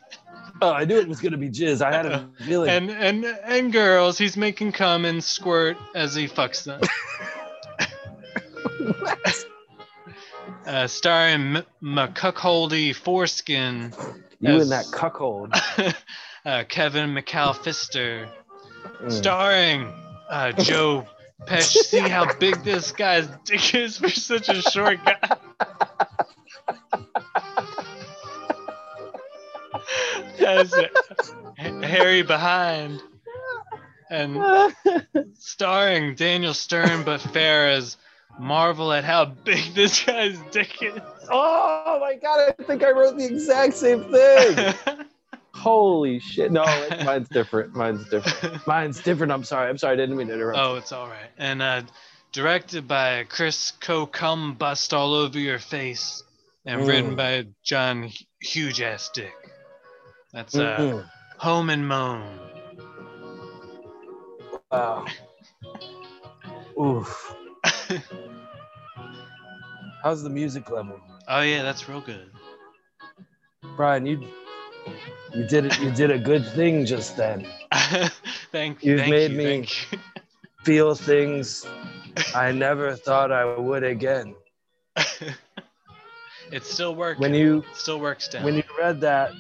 Oh, 0.62 0.72
I 0.72 0.86
knew 0.86 0.98
it 0.98 1.08
was 1.08 1.22
gonna 1.22 1.38
be 1.38 1.50
jizz. 1.50 1.82
I 1.82 1.92
had 1.92 2.06
a 2.06 2.30
feeling. 2.46 2.70
And 2.70 2.92
and 2.92 3.26
and 3.26 3.74
girls, 3.74 4.18
he's 4.18 4.36
making 4.36 4.74
cum 4.74 5.06
and 5.06 5.24
squirt 5.24 5.78
as 5.96 6.14
he 6.14 6.28
fucks 6.28 6.66
them. 6.66 6.82
uh, 10.66 10.88
starring 10.88 11.58
M- 11.82 12.14
Foreskin. 12.94 13.94
You 14.40 14.50
as, 14.50 14.62
and 14.64 14.72
that 14.72 14.86
cuckold. 14.92 15.54
uh, 16.46 16.64
Kevin 16.68 17.14
McCallister. 17.14 18.30
Mm. 19.02 19.12
Starring 19.12 19.92
uh, 20.30 20.52
Joe 20.54 21.06
Pesci. 21.46 21.84
See 21.84 22.00
how 22.00 22.34
big 22.36 22.64
this 22.64 22.92
guy's 22.92 23.28
dick 23.46 23.74
is 23.74 23.98
for 23.98 24.10
such 24.10 24.50
a 24.50 24.62
short 24.62 25.04
guy. 25.04 25.38
As 30.42 30.74
Harry 31.58 32.22
behind. 32.24 33.02
And 34.12 34.42
starring 35.38 36.16
Daniel 36.16 36.54
Stern 36.56 37.04
but 37.04 37.22
fair 37.22 37.70
as 37.70 37.96
marvel 38.40 38.92
at 38.92 39.04
how 39.04 39.26
big 39.26 39.74
this 39.76 40.04
guy's 40.04 40.40
dick 40.52 40.82
is. 40.82 41.00
Oh 41.30 42.00
my 42.02 42.16
god! 42.16 42.56
I 42.60 42.64
think 42.64 42.84
I 42.84 42.90
wrote 42.92 43.18
the 43.18 43.26
exact 43.26 43.76
same 43.76 44.04
thing. 44.12 44.74
Holy 45.54 46.20
shit! 46.20 46.52
No, 46.52 46.64
mine's 47.06 47.30
different. 47.30 47.76
Mine's 47.76 48.08
different. 48.10 48.66
Mine's 48.68 49.00
different. 49.02 49.32
I'm 49.32 49.44
sorry. 49.44 49.70
I'm 49.70 49.78
sorry. 49.78 49.94
I 49.94 49.96
didn't 49.98 50.16
mean 50.18 50.28
to 50.30 50.34
interrupt. 50.34 50.58
Oh, 50.60 50.76
it's 50.76 50.92
all 50.92 51.08
right. 51.08 51.30
And 51.38 51.62
uh, 51.62 51.82
directed 52.32 52.88
by 52.88 53.26
Chris 53.26 53.72
Co. 53.80 54.06
Cum 54.08 54.54
Bust 54.56 54.92
All 54.94 55.14
Over 55.14 55.38
Your 55.38 55.60
Face, 55.60 56.24
and 56.66 56.82
Mm. 56.82 56.88
written 56.88 57.16
by 57.16 57.46
John 57.64 58.10
Huge 58.42 58.82
Ass 58.82 59.10
Dick. 59.14 59.34
That's 60.34 60.58
uh, 60.58 60.88
Mhm. 60.88 61.10
Home 61.40 61.70
and 61.70 61.88
Moan. 61.88 62.40
Wow. 64.72 65.06
Oof. 66.80 67.36
How's 70.04 70.24
the 70.24 70.30
music 70.30 70.70
level, 70.70 71.00
Oh 71.28 71.42
yeah, 71.42 71.64
that's 71.64 71.88
real 71.88 72.02
good. 72.02 72.32
Brian? 73.76 74.06
You 74.06 74.28
you 75.36 75.46
did 75.48 75.66
it. 75.66 75.80
You 75.80 75.92
did 75.92 76.12
a 76.12 76.18
good 76.20 76.46
thing 76.48 76.86
just 76.86 77.16
then. 77.18 77.46
thank 78.52 78.84
you. 78.84 78.92
You've 78.92 78.98
thank 78.98 79.12
made 79.12 79.32
you, 79.32 79.38
me 79.38 79.44
thank 79.44 79.92
you. 79.92 80.00
feel 80.64 80.96
things 80.96 81.66
I 82.36 82.52
never 82.52 82.96
thought 82.96 83.32
I 83.32 83.46
would 83.46 83.74
again. 83.76 84.26
It 86.52 86.64
still 86.64 86.96
works. 86.96 87.20
When 87.20 87.34
you 87.34 87.64
it 87.70 87.76
still 87.76 88.00
works 88.00 88.28
down. 88.28 88.46
when 88.46 88.56
you 88.56 88.64
read 88.78 89.02
that, 89.02 89.32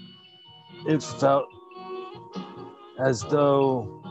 it 0.88 1.03
felt 1.03 1.47
as 2.99 3.22
though 3.23 4.01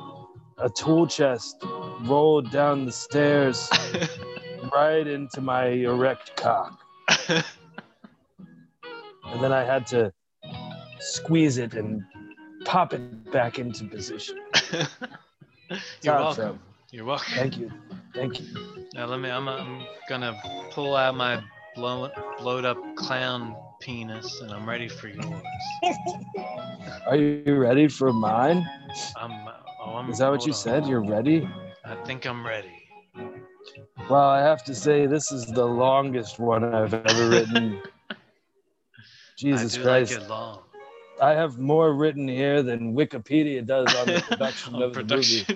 a 0.59 0.69
tool 0.69 1.07
chest 1.07 1.57
rolled 2.03 2.51
down 2.51 2.85
the 2.85 2.93
stairs 2.93 3.69
right 4.73 5.07
into 5.07 5.41
my 5.41 5.67
erect 5.67 6.37
cock. 6.37 6.81
and 7.29 7.45
then 9.41 9.53
I 9.53 9.65
had 9.65 9.87
to 9.89 10.13
squeeze 11.01 11.59
it 11.59 11.75
and 11.75 12.03
pop 12.65 12.93
it 12.93 13.31
back 13.31 13.59
into 13.59 13.85
position. 13.85 14.39
You're 16.03 16.15
welcome. 16.15 16.61
You're 16.91 17.05
welcome. 17.05 17.35
Thank 17.35 17.59
you. 17.59 17.71
Thank 18.15 18.41
you. 18.41 18.47
Now 18.95 19.07
let 19.07 19.21
me. 19.21 19.31
I'm, 19.31 19.49
I'm 19.49 19.83
gonna 20.09 20.41
pull 20.73 20.97
out 20.97 21.15
my 21.15 21.43
blow, 21.75 22.11
blowed 22.39 22.65
up 22.65 22.79
clown 22.97 23.55
penis, 23.81 24.41
and 24.41 24.53
I'm 24.53 24.69
ready 24.69 24.89
for 24.89 25.09
yours. 25.09 25.43
Are 27.07 27.17
you 27.17 27.57
ready 27.57 27.89
for 27.89 28.13
mine? 28.13 28.67
I'm. 29.17 29.49
Oh, 29.81 29.97
I'm. 29.97 30.11
Is 30.11 30.19
that 30.19 30.31
what 30.31 30.47
you 30.47 30.53
on. 30.53 30.59
said? 30.59 30.87
You're 30.87 31.03
ready? 31.03 31.49
I 31.85 31.95
think 32.05 32.27
I'm 32.27 32.47
ready. 32.47 32.89
Well, 34.11 34.29
I 34.29 34.41
have 34.41 34.65
to 34.65 34.75
say 34.75 35.07
this 35.07 35.33
is 35.33 35.47
the 35.47 35.65
longest 35.65 36.39
one 36.39 36.65
I've 36.65 36.95
ever 36.95 37.29
written. 37.29 37.81
Jesus 39.39 39.75
I 39.75 39.79
do 39.79 39.85
Christ. 39.85 40.13
like 40.13 40.23
it 40.23 40.29
long. 40.29 40.63
I 41.21 41.31
have 41.33 41.59
more 41.59 41.95
written 41.95 42.29
here 42.29 42.63
than 42.63 42.95
Wikipedia 42.95 43.65
does 43.67 43.95
on 43.95 44.07
the 44.07 44.21
production 44.29 44.75
On 44.75 44.83
of 44.83 44.95
the 44.95 45.05
movie. 45.05 45.47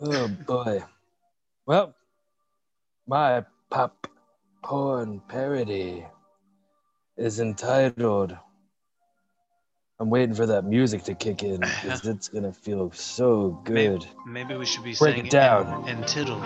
Oh 0.00 0.28
boy. 0.28 0.82
Well, 1.66 1.94
my 3.06 3.44
pop 3.70 4.06
porn 4.62 5.20
parody 5.28 6.06
is 7.16 7.40
entitled. 7.40 8.36
I'm 9.98 10.08
waiting 10.10 10.34
for 10.34 10.46
that 10.46 10.64
music 10.64 11.02
to 11.04 11.14
kick 11.14 11.42
in 11.42 11.60
because 11.60 12.06
it's 12.06 12.28
gonna 12.28 12.52
feel 12.52 12.90
so 12.92 13.60
good. 13.64 14.06
Maybe 14.26 14.56
we 14.56 14.64
should 14.64 14.84
be 14.84 14.94
Break 14.94 15.14
saying 15.16 15.26
it 15.26 15.30
down. 15.30 15.88
En- 15.88 15.98
entitled. 15.98 16.42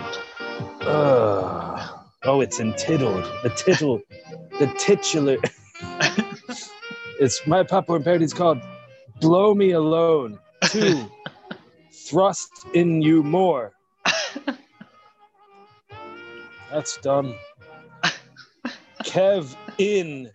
Ugh. 0.82 2.00
Oh, 2.24 2.40
it's 2.40 2.58
entitled. 2.58 3.24
The 3.42 3.50
tittle, 3.50 4.00
the 4.58 4.66
titular. 4.78 5.36
it's 7.20 7.46
my 7.46 7.62
popcorn 7.62 8.02
parody 8.02 8.24
is 8.24 8.34
called 8.34 8.60
"Blow 9.20 9.54
Me 9.54 9.72
Alone." 9.72 10.38
Two, 10.64 11.10
thrust 11.92 12.50
in 12.74 13.02
you 13.02 13.22
more. 13.22 13.72
That's 16.72 16.96
dumb. 16.98 17.36
Kev 19.14 19.54
in 19.78 20.28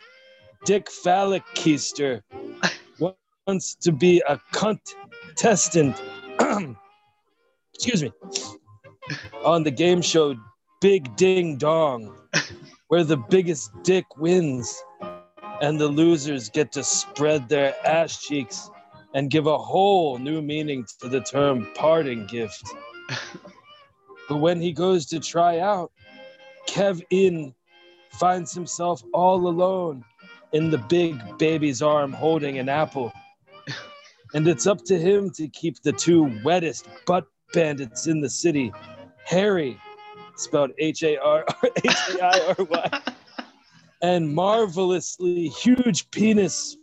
Dick 0.64 0.90
Phallic 0.90 1.44
Keister 1.54 2.22
wants 3.46 3.76
to 3.76 3.92
be 3.92 4.24
a 4.26 4.40
contestant. 4.54 6.02
Excuse 7.74 8.04
me. 8.04 8.14
On 9.44 9.64
the 9.64 9.72
game 9.72 10.02
show 10.02 10.34
Big 10.80 11.14
Ding 11.18 11.58
Dong, 11.58 12.16
where 12.88 13.04
the 13.04 13.18
biggest 13.18 13.70
dick 13.84 14.06
wins, 14.16 14.82
and 15.62 15.78
the 15.78 15.90
losers 15.90 16.48
get 16.48 16.72
to 16.72 16.82
spread 16.82 17.50
their 17.50 17.76
ass 17.86 18.24
cheeks 18.24 18.70
and 19.14 19.30
give 19.30 19.46
a 19.46 19.58
whole 19.58 20.18
new 20.18 20.42
meaning 20.42 20.86
to 21.02 21.10
the 21.10 21.20
term 21.20 21.68
parting 21.76 22.26
gift. 22.28 22.64
but 24.30 24.38
when 24.38 24.62
he 24.62 24.72
goes 24.72 25.06
to 25.08 25.20
try 25.20 25.60
out, 25.60 25.92
Kev 26.66 27.02
In 27.10 27.54
finds 28.10 28.54
himself 28.54 29.04
all 29.14 29.48
alone 29.48 30.04
in 30.52 30.70
the 30.70 30.78
big 30.78 31.38
baby's 31.38 31.82
arm 31.82 32.12
holding 32.12 32.58
an 32.58 32.70
apple. 32.70 33.14
And 34.34 34.48
it's 34.48 34.68
up 34.68 34.84
to 34.86 35.00
him 35.00 35.32
to 35.32 35.48
keep 35.48 35.82
the 35.82 35.92
two 35.92 36.40
wettest 36.44 36.88
butt 37.08 37.26
bandits 37.54 38.06
in 38.06 38.22
the 38.22 38.30
city, 38.30 38.72
Harry, 39.26 39.80
spelled 40.36 40.72
H 40.78 41.04
A 41.04 41.18
R 41.18 41.46
H 41.84 41.98
A 42.12 42.24
I 42.24 42.56
R 42.60 42.66
Y, 42.70 43.02
and 44.02 44.34
marvelously 44.34 45.48
huge 45.48 46.12
penis, 46.12 46.78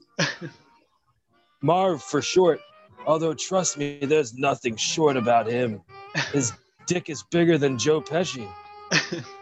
Marv 1.62 2.02
for 2.02 2.20
short. 2.20 2.60
Although, 3.06 3.34
trust 3.34 3.78
me, 3.78 4.00
there's 4.02 4.34
nothing 4.34 4.74
short 4.74 5.16
about 5.16 5.46
him. 5.46 5.80
His 6.32 6.52
dick 6.86 7.08
is 7.08 7.22
bigger 7.30 7.56
than 7.58 7.78
Joe 7.78 8.00
Pesci. 8.00 8.48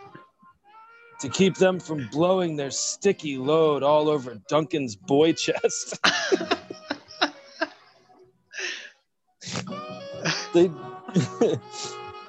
to 1.21 1.29
keep 1.29 1.57
them 1.57 1.81
from 1.81 2.09
blowing 2.11 2.57
their 2.57 2.71
sticky 2.71 3.37
load 3.37 3.83
all 3.83 4.09
over 4.09 4.35
Duncan's 4.49 4.97
boy 4.97 5.33
chest. 5.33 5.99
they 10.55 10.71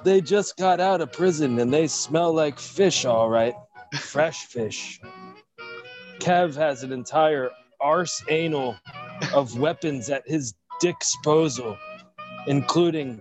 they 0.04 0.20
just 0.20 0.56
got 0.56 0.80
out 0.80 1.00
of 1.00 1.12
prison 1.12 1.58
and 1.58 1.72
they 1.72 1.86
smell 1.86 2.32
like 2.32 2.58
fish, 2.58 3.04
all 3.04 3.28
right. 3.28 3.54
Fresh 3.94 4.46
fish. 4.46 5.00
Kev 6.18 6.54
has 6.56 6.82
an 6.82 6.92
entire 6.92 7.50
arse 7.80 8.22
anal 8.28 8.76
of 9.34 9.58
weapons 9.58 10.10
at 10.10 10.26
his 10.26 10.54
disposal, 10.80 11.76
including 12.46 13.20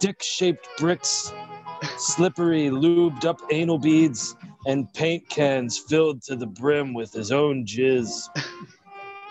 dick 0.00 0.22
shaped 0.22 0.66
bricks, 0.78 1.32
slippery, 1.98 2.68
lubed 2.70 3.24
up 3.24 3.40
anal 3.50 3.78
beads, 3.78 4.34
and 4.66 4.92
paint 4.94 5.28
cans 5.28 5.78
filled 5.78 6.22
to 6.22 6.36
the 6.36 6.46
brim 6.46 6.94
with 6.94 7.12
his 7.12 7.30
own 7.32 7.64
jizz. 7.64 8.28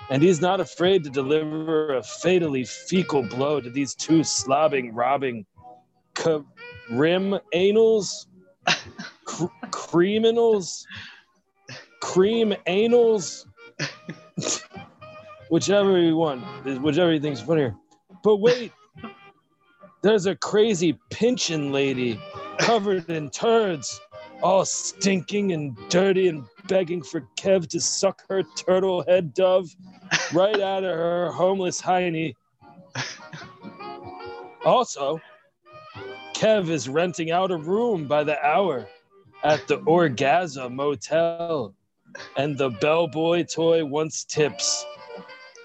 And 0.09 0.21
he's 0.21 0.39
not 0.39 0.59
afraid 0.59 1.03
to 1.03 1.09
deliver 1.09 1.95
a 1.95 2.03
fatally 2.03 2.63
fecal 2.63 3.23
blow 3.23 3.59
to 3.59 3.69
these 3.69 3.95
two 3.95 4.19
slobbing, 4.19 4.91
robbing 4.93 5.45
rim 6.89 7.39
anals, 7.53 8.27
cr- 9.25 9.45
creaminals, 9.69 10.85
cream 12.01 12.53
anals, 12.67 13.45
whichever 15.49 15.99
you 15.99 16.15
want, 16.15 16.43
whichever 16.81 17.13
you 17.13 17.19
think's 17.19 17.41
is 17.41 17.45
funnier. 17.45 17.75
But 18.23 18.37
wait, 18.37 18.71
there's 20.05 20.27
a 20.27 20.35
crazy 20.35 20.93
pinchin' 21.09 21.71
lady 21.71 22.21
covered 22.59 23.09
in 23.09 23.27
turds, 23.31 23.99
all 24.43 24.63
stinking 24.63 25.51
and 25.51 25.75
dirty 25.89 26.27
and 26.27 26.45
begging 26.67 27.01
for 27.01 27.21
Kev 27.35 27.67
to 27.69 27.79
suck 27.81 28.21
her 28.29 28.43
turtle 28.55 29.03
head 29.07 29.33
dove 29.33 29.75
right 30.31 30.59
out 30.59 30.83
of 30.83 30.95
her 30.95 31.31
homeless 31.31 31.81
hiney. 31.81 32.35
Also, 34.63 35.19
Kev 36.35 36.69
is 36.69 36.87
renting 36.87 37.31
out 37.31 37.49
a 37.49 37.57
room 37.57 38.05
by 38.05 38.23
the 38.23 38.39
hour 38.45 38.87
at 39.43 39.67
the 39.67 39.77
Orgasm 39.87 40.75
Motel, 40.75 41.73
and 42.37 42.55
the 42.55 42.69
bellboy 42.69 43.43
toy 43.43 43.83
wants 43.83 44.23
tips. 44.23 44.85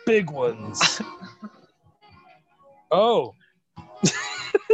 Big 0.06 0.30
ones. 0.30 1.02
Oh. 2.92 3.36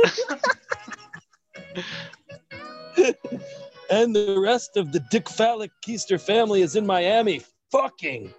and 3.91 4.15
the 4.15 4.39
rest 4.41 4.77
of 4.77 4.93
the 4.93 5.01
Dick 5.11 5.29
Phallic 5.29 5.71
Keister 5.87 6.21
family 6.21 6.63
is 6.63 6.77
in 6.77 6.87
Miami. 6.87 7.43
Fucking. 7.71 8.33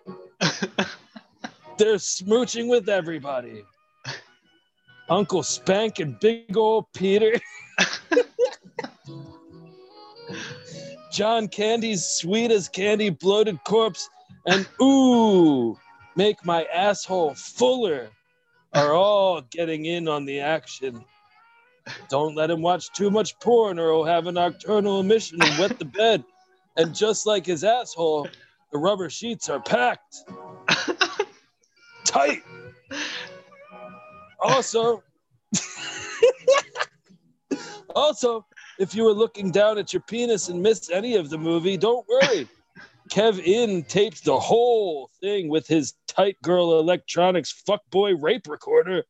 They're 1.78 1.96
smooching 1.96 2.70
with 2.70 2.90
everybody. 2.90 3.64
Uncle 5.10 5.44
Spank 5.44 6.00
and 6.00 6.20
big 6.20 6.58
old 6.58 6.86
Peter. 6.94 7.40
John 11.12 11.48
Candy's 11.48 12.06
sweet 12.06 12.52
as 12.52 12.68
candy 12.68 13.10
bloated 13.10 13.64
corpse 13.64 14.10
and 14.46 14.68
ooh, 14.82 15.78
make 16.16 16.46
my 16.46 16.66
asshole 16.66 17.34
fuller 17.36 18.10
are 18.74 18.94
all 18.94 19.42
getting 19.42 19.86
in 19.86 20.08
on 20.08 20.26
the 20.26 20.40
action. 20.40 21.04
Don't 22.10 22.36
let 22.36 22.50
him 22.50 22.62
watch 22.62 22.92
too 22.94 23.10
much 23.10 23.40
porn 23.40 23.80
or 23.80 23.92
he'll 23.92 24.06
have 24.06 24.28
a 24.28 24.32
nocturnal 24.32 25.00
emission 25.00 25.42
and 25.42 25.60
wet 25.60 25.80
the 25.80 25.86
bed. 25.86 26.24
And 26.78 26.94
just 26.94 27.26
like 27.26 27.46
his 27.46 27.64
asshole, 27.64 28.28
the 28.72 28.78
rubber 28.78 29.10
sheets 29.10 29.50
are 29.50 29.60
packed 29.60 30.24
tight. 32.18 32.42
Also, 34.42 35.04
also, 37.96 38.46
if 38.80 38.96
you 38.96 39.04
were 39.04 39.14
looking 39.14 39.52
down 39.52 39.78
at 39.78 39.94
your 39.94 40.02
penis 40.02 40.50
and 40.50 40.62
missed 40.62 40.92
any 40.92 41.16
of 41.16 41.30
the 41.30 41.38
movie, 41.38 41.78
don't 41.78 42.08
worry. 42.08 42.48
Kev 43.10 43.40
In 43.40 43.84
taped 43.84 44.26
the 44.26 44.40
whole 44.40 45.10
thing 45.22 45.50
with 45.50 45.68
his 45.68 45.94
tight 46.08 46.38
girl 46.42 46.80
electronics 46.80 47.64
fuckboy 47.68 48.22
rape 48.22 48.48
recorder. 48.48 49.04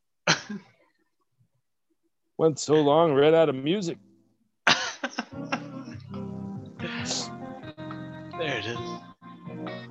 Went 2.37 2.59
so 2.59 2.75
long, 2.75 3.13
ran 3.13 3.33
out 3.33 3.49
of 3.49 3.55
music. 3.55 3.97
There 8.37 8.57
it 8.59 8.65
is. 8.67 8.77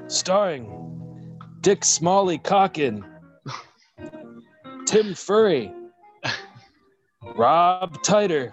Starring 0.07 0.71
Dick 1.61 1.85
Smalley 1.85 2.39
Cockin, 2.39 3.05
Tim 4.87 5.15
Furry, 5.15 5.73
Rob 7.35 8.01
Titer. 8.05 8.53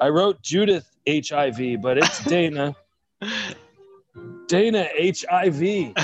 I 0.00 0.08
wrote 0.08 0.42
Judith 0.42 0.88
HIV, 1.08 1.80
but 1.80 1.98
it's 1.98 2.24
Dana. 2.24 2.74
Dana 4.48 4.88
HIV. 4.98 5.94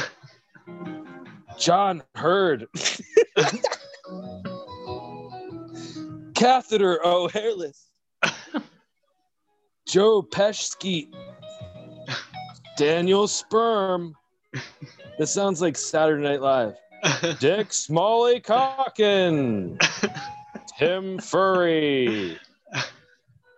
John 1.59 2.03
Hurd. 2.15 2.69
catheter, 6.45 7.01
oh 7.03 7.27
hairless. 7.29 7.89
Joe 9.89 10.23
Pesci. 10.23 11.09
Daniel 12.77 13.27
Sperm. 13.27 14.15
This 15.19 15.33
sounds 15.33 15.63
like 15.63 15.77
Saturday 15.77 16.23
Night 16.23 16.43
Live. 16.43 16.75
Dick 17.39 17.73
Smalley 17.73 18.41
Calkin. 18.41 19.79
Tim 20.79 21.19
Furry. 21.19 22.39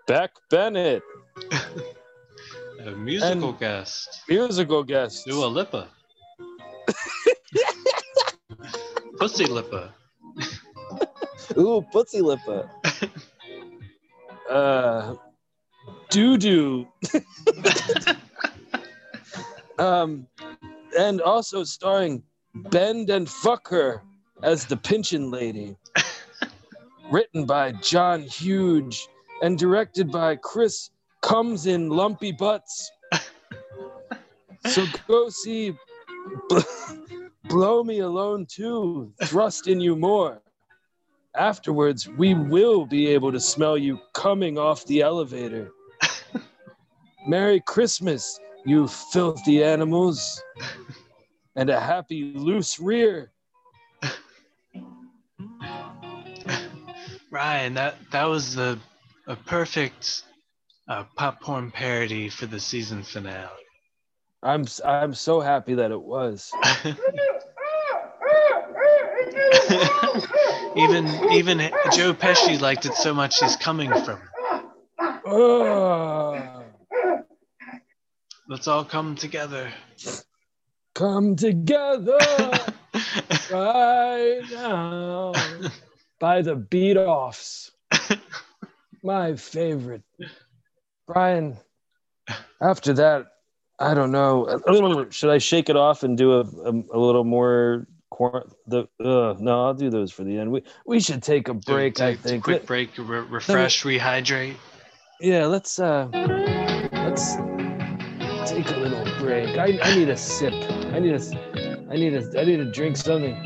Beck 0.06 0.30
Bennett. 0.50 1.02
A 2.84 2.90
musical 2.92 3.50
And- 3.50 3.58
guest. 3.58 4.20
Musical 4.28 4.84
guest. 4.84 5.26
Dua 5.26 5.46
Lipa. 5.46 5.88
Pussy 9.18 9.46
Lipa. 9.46 9.92
Ooh, 11.58 11.84
Pussy 11.92 12.20
Lipa. 12.20 12.70
uh, 14.50 15.14
doo 16.10 16.36
doo. 16.36 16.86
um, 19.78 20.26
and 20.98 21.20
also 21.20 21.64
starring 21.64 22.22
Bend 22.54 23.10
and 23.10 23.28
Fuck 23.28 23.68
Her 23.68 24.02
as 24.42 24.66
the 24.66 24.76
Pinchin 24.76 25.32
Lady. 25.32 25.76
Written 27.10 27.46
by 27.46 27.72
John 27.72 28.22
Huge 28.22 29.06
and 29.42 29.58
directed 29.58 30.10
by 30.10 30.36
Chris 30.36 30.90
Comes 31.22 31.66
in 31.66 31.88
Lumpy 31.88 32.32
Butts. 32.32 32.90
So 34.66 34.86
go 35.08 35.28
see 35.28 35.74
Blow 37.44 37.84
Me 37.84 38.00
Alone 38.00 38.46
too. 38.46 39.12
Thrust 39.24 39.68
in 39.68 39.80
You 39.80 39.96
More. 39.96 40.42
Afterwards, 41.36 42.08
we 42.08 42.34
will 42.34 42.86
be 42.86 43.08
able 43.08 43.30
to 43.30 43.40
smell 43.40 43.76
you 43.76 44.00
coming 44.14 44.56
off 44.58 44.86
the 44.86 45.02
elevator. 45.02 45.70
Merry 47.26 47.60
Christmas, 47.60 48.40
you 48.64 48.88
filthy 48.88 49.62
animals, 49.62 50.42
and 51.54 51.68
a 51.68 51.78
happy 51.78 52.32
loose 52.34 52.80
rear. 52.80 53.32
Ryan, 57.30 57.74
that 57.74 57.96
that 58.12 58.24
was 58.24 58.54
the 58.54 58.78
a 59.26 59.36
perfect 59.36 60.22
uh, 60.88 61.04
popcorn 61.16 61.70
parody 61.70 62.30
for 62.30 62.46
the 62.46 62.60
season 62.60 63.02
finale. 63.02 63.50
I'm 64.42 64.64
I'm 64.84 65.12
so 65.12 65.40
happy 65.40 65.74
that 65.74 65.90
it 65.90 66.00
was. 66.00 66.50
even 70.76 71.06
even 71.32 71.58
Joe 71.92 72.12
Pesci 72.14 72.60
liked 72.60 72.86
it 72.86 72.94
so 72.94 73.14
much 73.14 73.38
he's 73.40 73.56
coming 73.56 73.90
from. 73.90 74.20
it. 74.20 74.32
Let's 78.48 78.68
all 78.68 78.84
come 78.84 79.16
together. 79.16 79.72
come 80.94 81.34
together 81.34 82.18
right 83.50 84.42
now 84.52 85.32
by 86.20 86.42
the 86.42 86.54
beat 86.54 86.96
offs. 86.96 87.72
My 89.02 89.36
favorite. 89.36 90.02
Brian, 91.06 91.56
after 92.60 92.92
that, 92.94 93.26
I 93.78 93.94
don't 93.94 94.10
know. 94.10 95.06
Should 95.10 95.30
I 95.30 95.38
shake 95.38 95.68
it 95.68 95.76
off 95.76 96.02
and 96.02 96.16
do 96.16 96.32
a, 96.34 96.40
a, 96.40 96.70
a 96.92 96.98
little 96.98 97.24
more? 97.24 97.86
The 98.18 98.88
uh, 99.00 99.34
no, 99.38 99.66
I'll 99.66 99.74
do 99.74 99.90
those 99.90 100.10
for 100.12 100.24
the 100.24 100.38
end. 100.38 100.50
We 100.50 100.62
we 100.86 101.00
should 101.00 101.22
take 101.22 101.48
a 101.48 101.54
break. 101.54 102.00
I 102.00 102.12
Take 102.14 102.18
a 102.18 102.22
think. 102.28 102.44
quick 102.44 102.56
Let- 102.60 102.66
break, 102.66 102.96
re- 102.98 103.20
refresh, 103.20 103.82
rehydrate. 103.84 104.54
yeah, 105.20 105.46
let's 105.46 105.78
uh, 105.78 106.08
let's 106.92 107.36
take 108.50 108.70
a 108.70 108.76
little 108.78 109.04
break. 109.18 109.58
I, 109.58 109.78
I 109.82 109.94
need 109.96 110.08
a 110.08 110.16
sip. 110.16 110.52
I 110.54 110.98
need 110.98 111.14
a, 111.14 111.88
I 111.90 111.96
need 111.96 112.14
a, 112.14 112.40
I 112.40 112.44
need 112.44 112.56
to 112.56 112.70
drink 112.70 112.96
something. 112.96 113.36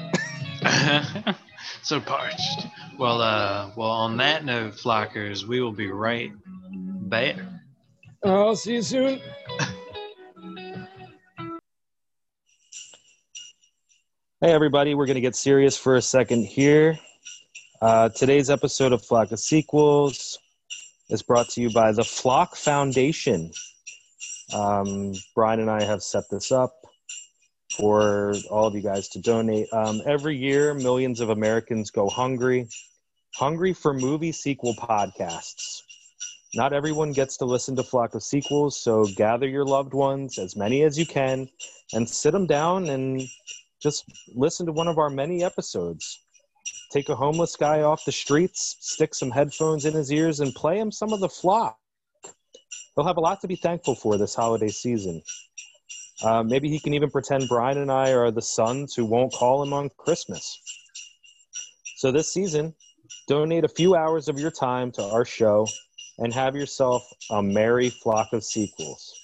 so 1.82 2.01
parched. 2.01 2.66
Well, 2.98 3.20
uh, 3.20 3.70
well. 3.76 3.90
On 3.90 4.16
that 4.18 4.44
note, 4.44 4.74
flockers, 4.74 5.44
we 5.44 5.60
will 5.60 5.72
be 5.72 5.90
right 5.90 6.30
back. 7.09 7.36
I'll 8.24 8.55
see 8.55 8.74
you 8.74 8.82
soon. 8.82 9.20
Hey, 14.43 14.53
everybody, 14.53 14.95
we're 14.95 15.05
going 15.05 15.17
to 15.17 15.21
get 15.21 15.37
serious 15.37 15.77
for 15.77 15.97
a 15.97 16.01
second 16.01 16.47
here. 16.47 16.99
Uh, 17.83 18.09
today's 18.09 18.49
episode 18.49 18.95
of 18.95 19.05
Flock 19.05 19.33
of 19.33 19.39
Sequels 19.39 20.39
is 21.11 21.21
brought 21.21 21.51
to 21.51 21.61
you 21.61 21.71
by 21.71 21.93
the 21.93 22.05
Flock 22.05 22.57
Foundation. 22.57 23.53
Um, 24.55 25.12
Brian 25.35 25.61
and 25.61 25.71
I 25.71 25.83
have 25.83 26.03
set 26.03 26.25
this 26.31 26.51
up 26.51 26.73
for 27.77 28.33
all 28.51 28.67
of 28.67 28.75
you 28.75 28.81
guys 28.81 29.09
to 29.11 29.21
donate. 29.21 29.71
Um, 29.75 30.01
every 30.07 30.39
year, 30.39 30.73
millions 30.73 31.21
of 31.21 31.29
Americans 31.29 31.91
go 31.91 32.09
hungry, 32.09 32.67
hungry 33.35 33.75
for 33.75 33.93
movie 33.93 34.33
sequel 34.33 34.73
podcasts. 34.73 35.83
Not 36.55 36.73
everyone 36.73 37.12
gets 37.12 37.37
to 37.37 37.45
listen 37.45 37.77
to 37.77 37.83
Flock 37.83 38.15
of 38.15 38.23
Sequels, 38.23 38.81
so 38.81 39.05
gather 39.17 39.47
your 39.47 39.67
loved 39.67 39.93
ones, 39.93 40.39
as 40.39 40.57
many 40.57 40.83
as 40.83 40.99
you 40.99 41.05
can, 41.05 41.47
and 41.93 42.09
sit 42.09 42.31
them 42.31 42.47
down 42.47 42.89
and 42.89 43.29
just 43.81 44.05
listen 44.35 44.66
to 44.66 44.73
one 44.73 44.89
of 44.89 44.98
our 44.98 45.11
many 45.11 45.43
episodes. 45.43 46.24
Take 46.93 47.09
a 47.09 47.15
homeless 47.15 47.57
guy 47.57 47.82
off 47.82 48.05
the 48.05 48.12
streets, 48.12 48.77
stick 48.81 49.15
some 49.15 49.31
headphones 49.31 49.85
in 49.85 49.94
his 49.94 50.12
ears, 50.12 50.40
and 50.40 50.55
play 50.55 50.78
him 50.78 50.90
some 50.90 51.12
of 51.12 51.20
the 51.20 51.28
flock. 51.28 51.78
He'll 52.94 53.07
have 53.07 53.16
a 53.16 53.20
lot 53.20 53.40
to 53.40 53.48
be 53.48 53.57
thankful 53.57 53.94
for 53.94 54.19
this 54.19 54.35
holiday 54.35 54.69
season. 54.69 55.23
Uh, 56.23 56.43
maybe 56.43 56.69
he 56.69 56.78
can 56.78 56.93
even 56.93 57.11
pretend 57.11 57.48
Brian 57.48 57.78
and 57.78 57.90
I 57.90 58.12
are 58.12 58.31
the 58.31 58.43
sons 58.43 58.94
who 58.94 59.07
won't 59.07 59.32
call 59.32 59.62
him 59.62 59.73
on 59.73 59.89
Christmas. 59.97 60.61
So 61.97 62.12
this 62.12 62.32
season, 62.32 62.74
donate 63.27 63.65
a 63.65 63.69
few 63.69 63.94
hours 63.94 64.28
of 64.28 64.39
your 64.39 64.51
time 64.51 64.90
to 64.93 65.02
our 65.02 65.24
show 65.24 65.66
and 66.19 66.35
have 66.35 66.55
yourself 66.55 67.02
a 67.31 67.43
merry 67.43 67.89
flock 67.89 68.32
of 68.32 68.44
sequels. 68.44 69.15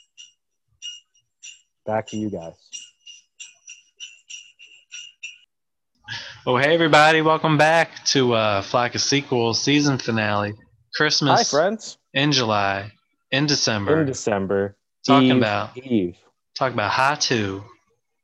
Back 1.85 2.07
to 2.09 2.17
you 2.17 2.31
guys. 2.31 2.66
Oh, 6.49 6.57
hey 6.57 6.73
everybody! 6.75 7.23
Welcome 7.23 7.59
back 7.59 8.05
to 8.07 8.35
uh, 8.35 8.63
Flock 8.63 8.95
of 8.95 9.01
Sequels 9.01 9.61
season 9.61 9.99
finale. 9.99 10.55
Christmas 10.95 11.39
Hi, 11.39 11.45
friends. 11.59 11.99
in 12.15 12.31
July, 12.31 12.93
in 13.33 13.47
December. 13.47 14.01
In 14.03 14.07
December. 14.07 14.77
Talking 15.05 15.31
Eve, 15.31 15.37
about 15.39 15.77
Eve. 15.77 16.17
talking 16.55 16.75
about 16.75 16.93
High 16.93 17.17
Two, 17.17 17.65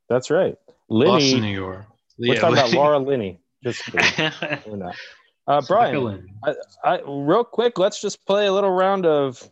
That's 0.08 0.30
right. 0.30 0.54
Boston, 0.88 1.00
New 1.30 1.34
Linny. 1.40 1.52
York. 1.52 1.84
We're 2.18 2.34
Yeah, 2.34 2.40
talking 2.40 2.58
about 2.58 2.72
Laura 2.72 2.98
Linney. 3.00 3.40
Just 3.64 3.82
kidding. 3.86 4.30
We're 4.66 4.76
not. 4.76 4.94
Uh, 5.48 5.60
Brian, 5.66 6.28
I, 6.44 6.54
I, 6.84 7.00
real 7.04 7.42
quick, 7.42 7.76
let's 7.78 8.00
just 8.00 8.24
play 8.24 8.46
a 8.46 8.52
little 8.52 8.70
round 8.70 9.04
of. 9.04 9.50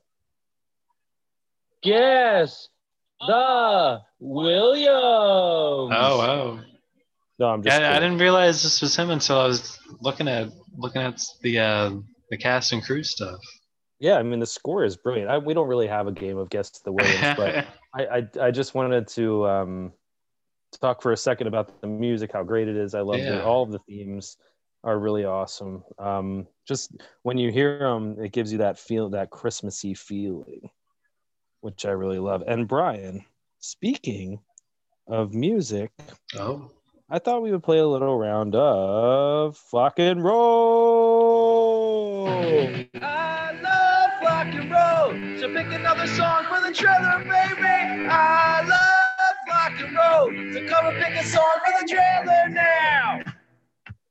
Guess 1.83 2.69
the 3.27 4.01
Williams. 4.21 4.91
Oh, 4.93 5.91
oh. 6.21 6.61
No, 7.41 7.47
I'm 7.49 7.63
just. 7.63 7.81
Yeah, 7.81 7.97
I 7.97 7.99
didn't 7.99 8.19
realize 8.19 8.63
this 8.63 8.83
was 8.83 8.95
him 8.95 9.09
until 9.11 9.39
I 9.41 9.47
was 9.47 9.79
looking 10.01 10.29
at 10.29 10.51
looking 10.77 11.01
at 11.03 11.21
the 11.41 11.59
uh, 11.59 11.91
the 12.31 12.37
cast 12.37 12.73
and 12.73 12.85
crew 12.85 13.03
stuff. 13.03 13.41
Yeah, 13.99 14.17
I 14.19 14.23
mean 14.23 14.41
the 14.41 14.47
score 14.47 14.85
is 14.85 14.97
brilliant. 14.97 15.31
I, 15.31 15.39
we 15.39 15.55
don't 15.55 15.67
really 15.67 15.87
have 15.87 16.07
a 16.07 16.13
game 16.13 16.37
of 16.37 16.51
guess 16.51 16.71
the 16.85 16.93
Williams, 16.93 17.37
but 17.37 17.67
I, 17.95 18.05
I 18.19 18.47
I 18.47 18.51
just 18.51 18.75
wanted 18.75 19.09
to 19.09 19.47
um 19.49 19.93
talk 20.81 21.01
for 21.03 21.13
a 21.13 21.17
second 21.17 21.47
about 21.47 21.81
the 21.81 21.87
music, 21.87 22.31
how 22.33 22.43
great 22.43 22.69
it 22.69 22.77
is. 22.77 22.95
I 22.95 23.01
love 23.01 23.19
Yeah. 23.19 23.39
it. 23.39 23.41
All 23.43 23.63
of 23.63 23.73
the 23.73 23.81
themes 23.81 24.37
are 24.85 24.99
really 24.99 25.25
awesome. 25.25 25.83
Um, 25.99 26.47
just 26.69 26.95
when 27.23 27.39
you 27.39 27.51
hear 27.51 27.79
them, 27.79 28.17
it 28.23 28.33
gives 28.33 28.53
you 28.53 28.59
that 28.59 28.79
feel, 28.79 29.09
that 29.11 29.31
Christmassy 29.31 29.95
feeling, 29.95 30.71
which 31.63 31.85
I 31.87 31.91
really 31.91 32.19
love. 32.19 32.43
And 32.47 32.69
Brian, 32.69 33.25
speaking 33.59 34.41
of 35.09 35.35
music, 35.35 35.91
oh, 36.39 36.71
I 37.13 37.19
thought 37.19 37.43
we 37.43 37.51
would 37.51 37.65
play 37.65 37.79
a 37.79 37.87
little 37.87 38.17
round 38.17 38.55
of 38.55 39.57
flock 39.57 39.99
and 39.99 40.23
roll. 40.23 42.29
I 43.03 43.51
love 43.61 44.11
rock 44.23 44.47
and 44.55 44.71
roll, 44.71 45.11
so 45.41 45.53
pick 45.53 45.67
another 45.73 46.07
song 46.07 46.45
for 46.49 46.61
the 46.61 46.73
trailer, 46.73 47.19
baby. 47.25 48.07
I 48.09 48.63
love 48.65 49.35
rock 49.49 49.73
and 49.81 49.97
roll, 49.97 50.31
so 50.55 50.69
come 50.73 50.87
and 50.87 51.03
pick 51.03 51.15
a 51.21 51.25
song 51.25 51.51
for 51.65 51.73
the 51.85 51.89
trailer 51.93 52.49
now. 52.49 53.23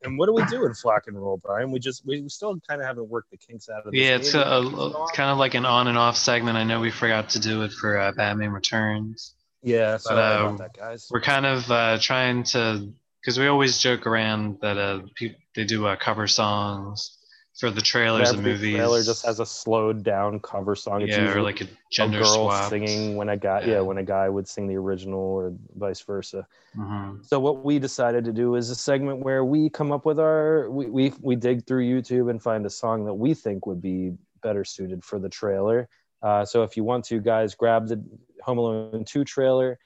And 0.04 0.18
what 0.18 0.26
do 0.28 0.34
we 0.34 0.44
do 0.46 0.66
in 0.66 0.74
flock 0.74 1.08
and 1.08 1.16
roll, 1.18 1.38
Brian? 1.38 1.72
We 1.72 1.80
just 1.80 2.06
we 2.06 2.28
still 2.28 2.60
kind 2.68 2.82
of 2.82 2.88
haven't 2.88 3.08
worked 3.10 3.32
the 3.32 3.38
kinks 3.38 3.70
out 3.70 3.86
of 3.86 3.92
this. 3.94 4.02
yeah, 4.02 4.16
it's 4.16 4.34
a, 4.34 4.42
a- 4.42 5.04
it's 5.04 5.12
kind 5.12 5.30
of 5.32 5.38
like 5.38 5.54
an 5.56 5.66
on 5.66 5.88
and 5.88 5.98
off 5.98 6.18
segment. 6.18 6.58
I 6.58 6.64
know 6.66 6.80
we 6.82 6.92
forgot 6.92 7.30
to 7.30 7.40
do 7.40 7.62
it 7.64 7.72
for 7.72 7.98
uh, 7.98 8.12
Batman 8.14 8.52
Returns. 8.52 9.36
Yeah. 9.62 9.98
Sorry 9.98 10.20
uh, 10.20 10.56
that, 10.58 10.74
guys. 10.74 11.08
We're 11.12 11.22
kind 11.22 11.46
of 11.46 11.70
uh, 11.72 11.98
trying 12.00 12.44
to 12.44 12.92
because 13.22 13.38
we 13.38 13.48
always 13.48 13.78
joke 13.80 14.08
around 14.08 14.60
that 14.62 14.78
uh, 14.78 15.02
pe- 15.16 15.36
they 15.56 15.66
do 15.66 15.86
uh, 15.88 15.96
cover 15.96 16.28
songs. 16.28 17.18
for 17.60 17.70
the 17.70 17.82
trailers 17.82 18.30
of 18.30 18.38
Every 18.40 18.54
movies. 18.54 18.76
trailer 18.78 19.04
just 19.04 19.26
has 19.26 19.42
a 19.42 19.46
slowed 19.46 20.02
down 20.02 20.40
cover 20.40 20.76
song. 20.76 21.02
It's 21.02 21.12
yeah, 21.12 21.34
or 21.34 21.42
like 21.42 21.60
a 21.60 21.68
gender 21.92 22.20
a 22.20 22.22
girl 22.22 22.34
swap. 22.46 22.70
singing 22.70 23.18
when 23.18 23.28
a 23.28 23.36
guy, 23.36 23.62
yeah. 23.62 23.68
Yeah. 23.74 23.82
when 23.82 23.98
a 23.98 24.04
guy 24.04 24.30
would 24.30 24.48
sing 24.48 24.68
the 24.68 24.78
original 24.78 25.20
or 25.20 25.54
vice 25.76 26.00
versa. 26.00 26.48
Mhm. 26.78 27.26
So 27.26 27.38
what 27.42 27.66
we 27.66 27.78
decided 27.78 28.24
to 28.26 28.32
do 28.32 28.56
is 28.56 28.70
a 28.70 28.76
segment 28.76 29.20
where 29.20 29.44
we 29.44 29.70
come 29.70 29.92
up 29.92 30.06
with 30.06 30.20
our 30.20 30.70
we 30.70 30.86
we, 30.86 31.14
we 31.20 31.36
dig 31.36 31.66
through 31.68 31.84
YouTube 31.84 32.30
and 32.30 32.42
find 32.42 32.66
a 32.66 32.70
song 32.70 33.04
that 33.06 33.16
we 33.16 33.34
think 33.34 33.66
would 33.66 33.82
be 33.82 34.14
better 34.42 34.64
suited 34.64 35.04
for 35.04 35.20
the 35.20 35.28
trailer. 35.28 35.90
Uh, 36.22 36.44
so 36.46 36.64
if 36.64 36.76
you 36.78 36.84
want 36.84 37.06
to, 37.06 37.20
guys, 37.20 37.56
grab 37.56 37.88
the 37.88 38.04
Home 38.44 38.58
Alone 38.58 39.06
2 39.06 39.24
trailer, 39.24 39.80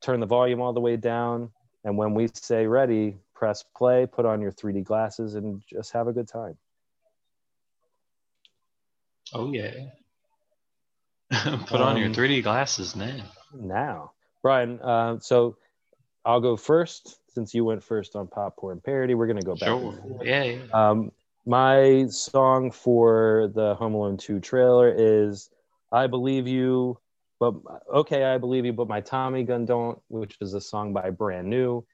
turn 0.00 0.20
the 0.20 0.26
volume 0.26 0.60
all 0.60 0.72
the 0.72 0.80
way 0.80 0.96
down, 0.96 1.50
and 1.84 1.96
when 1.98 2.14
we 2.14 2.28
say 2.34 2.66
ready, 2.66 3.16
press 3.34 3.64
play, 3.76 4.06
put 4.06 4.24
on 4.24 4.40
your 4.40 4.52
3D 4.52 4.84
glasses, 4.84 5.34
and 5.34 5.62
just 5.68 5.92
have 5.92 6.06
a 6.08 6.12
good 6.12 6.28
time. 6.28 6.56
Oh 9.32 9.52
yeah. 9.52 9.72
Put 11.66 11.80
on 11.80 11.96
your 11.96 12.06
Um, 12.08 12.14
3D 12.14 12.42
glasses 12.42 12.94
now. 12.94 13.24
now. 13.52 14.12
Brian, 14.42 14.78
uh, 14.80 15.18
so 15.18 15.56
I'll 16.24 16.40
go 16.40 16.56
first 16.56 17.18
since 17.32 17.54
you 17.54 17.64
went 17.64 17.82
first 17.82 18.14
on 18.14 18.26
pop 18.28 18.54
Popcorn 18.54 18.80
Parody. 18.84 19.14
We're 19.14 19.26
going 19.26 19.40
to 19.40 19.44
go 19.44 19.56
back. 19.56 19.68
and 19.70 19.94
Sure. 19.94 20.22
Yeah. 20.24 20.44
yeah. 20.44 20.62
Um, 20.72 21.10
my 21.46 22.06
song 22.08 22.70
for 22.70 23.50
the 23.54 23.74
Home 23.76 23.94
Alone 23.94 24.16
2 24.18 24.38
trailer 24.40 24.94
is 24.94 25.50
I 25.92 26.06
Believe 26.06 26.46
You, 26.48 26.98
but 27.40 27.54
okay, 27.92 28.24
I 28.24 28.38
Believe 28.38 28.64
You, 28.64 28.72
but 28.72 28.88
my 28.88 29.00
Tommy 29.00 29.42
Gun 29.44 29.64
Don't, 29.64 29.98
which 30.08 30.36
is 30.40 30.54
a 30.54 30.60
song 30.60 30.92
by 30.92 31.10
Brand 31.10 31.48
New, 31.48 31.84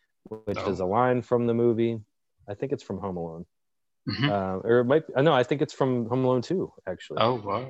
which 0.44 0.58
Oh. 0.58 0.70
is 0.70 0.80
a 0.80 0.84
line 0.86 1.22
from 1.22 1.46
the 1.46 1.54
movie. 1.54 2.00
I 2.48 2.54
think 2.54 2.72
it's 2.72 2.82
from 2.82 2.98
Home 2.98 3.16
Alone. 3.16 3.46
Mhm. 4.08 4.28
Uh, 4.28 4.60
or 4.66 4.80
it 4.80 4.84
might, 4.84 5.04
no, 5.16 5.32
I 5.32 5.42
think 5.42 5.62
it's 5.62 5.74
from 5.74 6.06
Home 6.06 6.24
Alone 6.24 6.42
2, 6.42 6.72
actually. 6.86 7.18
Oh 7.20 7.34
wow. 7.34 7.66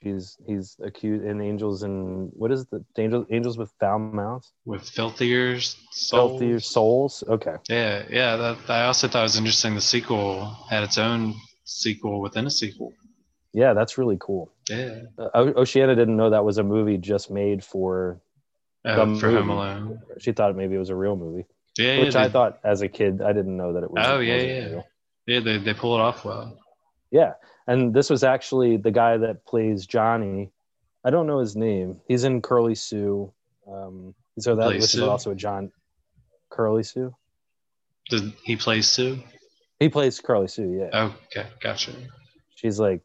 He's 0.00 0.38
he's 0.46 0.76
accused 0.80 1.24
in 1.24 1.40
Angels 1.40 1.82
and 1.82 2.30
what 2.32 2.52
is 2.52 2.66
the 2.66 2.84
Angels 2.96 3.26
Angels 3.30 3.58
with 3.58 3.72
Foul 3.80 3.98
Mouths? 3.98 4.52
With 4.64 4.88
filthier 4.88 5.58
souls. 5.58 6.38
Filthy 6.38 6.58
Souls. 6.60 7.24
Okay. 7.26 7.56
Yeah, 7.68 8.04
yeah. 8.08 8.36
That, 8.36 8.58
I 8.68 8.84
also 8.84 9.08
thought 9.08 9.20
it 9.20 9.22
was 9.22 9.36
interesting. 9.36 9.74
The 9.74 9.80
sequel 9.80 10.44
had 10.70 10.84
its 10.84 10.98
own 10.98 11.34
sequel 11.64 12.20
within 12.20 12.46
a 12.46 12.50
sequel. 12.50 12.92
Yeah, 13.52 13.72
that's 13.72 13.96
really 13.98 14.16
cool. 14.20 14.52
Yeah. 14.68 15.02
Uh, 15.18 15.28
Oceana 15.56 15.94
didn't 15.96 16.16
know 16.16 16.30
that 16.30 16.44
was 16.44 16.58
a 16.58 16.62
movie 16.62 16.98
just 16.98 17.30
made 17.30 17.64
for 17.64 18.20
Uh, 18.84 18.94
for 19.18 19.30
Home 19.30 19.46
movie. 19.46 19.52
Alone. 19.52 20.00
She 20.18 20.32
thought 20.32 20.54
maybe 20.56 20.74
it 20.74 20.78
was 20.78 20.90
a 20.90 20.96
real 20.96 21.16
movie, 21.16 21.46
Yeah, 21.78 22.00
which 22.00 22.14
yeah. 22.14 22.20
I 22.22 22.26
they- 22.28 22.32
thought 22.32 22.58
as 22.64 22.82
a 22.82 22.88
kid. 22.88 23.20
I 23.22 23.32
didn't 23.32 23.56
know 23.56 23.72
that 23.72 23.82
it 23.84 23.90
was. 23.90 24.04
Oh 24.06 24.20
yeah, 24.20 24.36
yeah. 24.36 24.64
real. 24.68 24.84
Yeah, 25.26 25.40
they, 25.40 25.58
they 25.58 25.74
pull 25.74 25.94
it 25.96 26.00
off 26.00 26.24
well. 26.24 26.58
Yeah, 27.10 27.32
and 27.66 27.92
this 27.94 28.10
was 28.10 28.22
actually 28.22 28.76
the 28.76 28.90
guy 28.90 29.16
that 29.16 29.44
plays 29.46 29.86
Johnny. 29.86 30.50
I 31.04 31.10
don't 31.10 31.26
know 31.26 31.38
his 31.38 31.56
name. 31.56 32.00
He's 32.06 32.24
in 32.24 32.42
Curly 32.42 32.74
Sue. 32.74 33.32
Um, 33.70 34.14
so 34.38 34.54
that 34.56 34.64
Plays 34.64 34.82
which 34.82 34.94
is 34.94 35.00
also 35.02 35.30
a 35.32 35.34
John 35.34 35.72
Curly 36.50 36.82
Sue. 36.82 37.14
Did 38.10 38.32
he 38.44 38.56
play 38.56 38.80
Sue? 38.82 39.22
He 39.80 39.88
plays 39.88 40.20
Curly 40.20 40.48
Sue. 40.48 40.88
Yeah, 40.92 41.10
Okay, 41.26 41.46
gotcha. 41.62 41.92
she's 42.54 42.78
like 42.80 43.00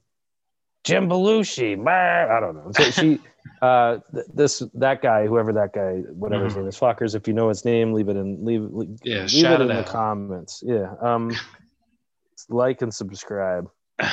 Jim 0.83 1.07
Belushi. 1.09 1.83
Bah! 1.83 2.35
I 2.35 2.39
don't 2.39 2.55
know. 2.55 2.71
So 2.71 2.89
she, 2.91 3.19
uh, 3.61 3.99
th- 4.13 4.25
this 4.33 4.59
that 4.75 5.01
guy, 5.01 5.25
whoever 5.27 5.53
that 5.53 5.73
guy, 5.73 6.01
whatever 6.13 6.43
his 6.45 6.53
Mhm. 6.53 6.57
name 6.57 6.67
is, 6.67 6.77
fuckers. 6.77 7.15
If 7.15 7.27
you 7.27 7.33
know 7.33 7.49
his 7.49 7.65
name, 7.65 7.93
leave 7.93 8.09
it 8.09 8.17
in 8.17 8.43
leave 8.43 8.63
leave, 8.71 8.99
Yeah, 9.03 9.25
leave 9.31 9.51
it 9.51 9.61
in 9.61 9.71
it 9.71 9.75
the 9.75 9.83
comments. 9.83 10.51
Yeah. 10.65 10.93
Um, 11.01 11.29
like 12.49 12.81
and 12.81 12.93
subscribe. 12.93 13.69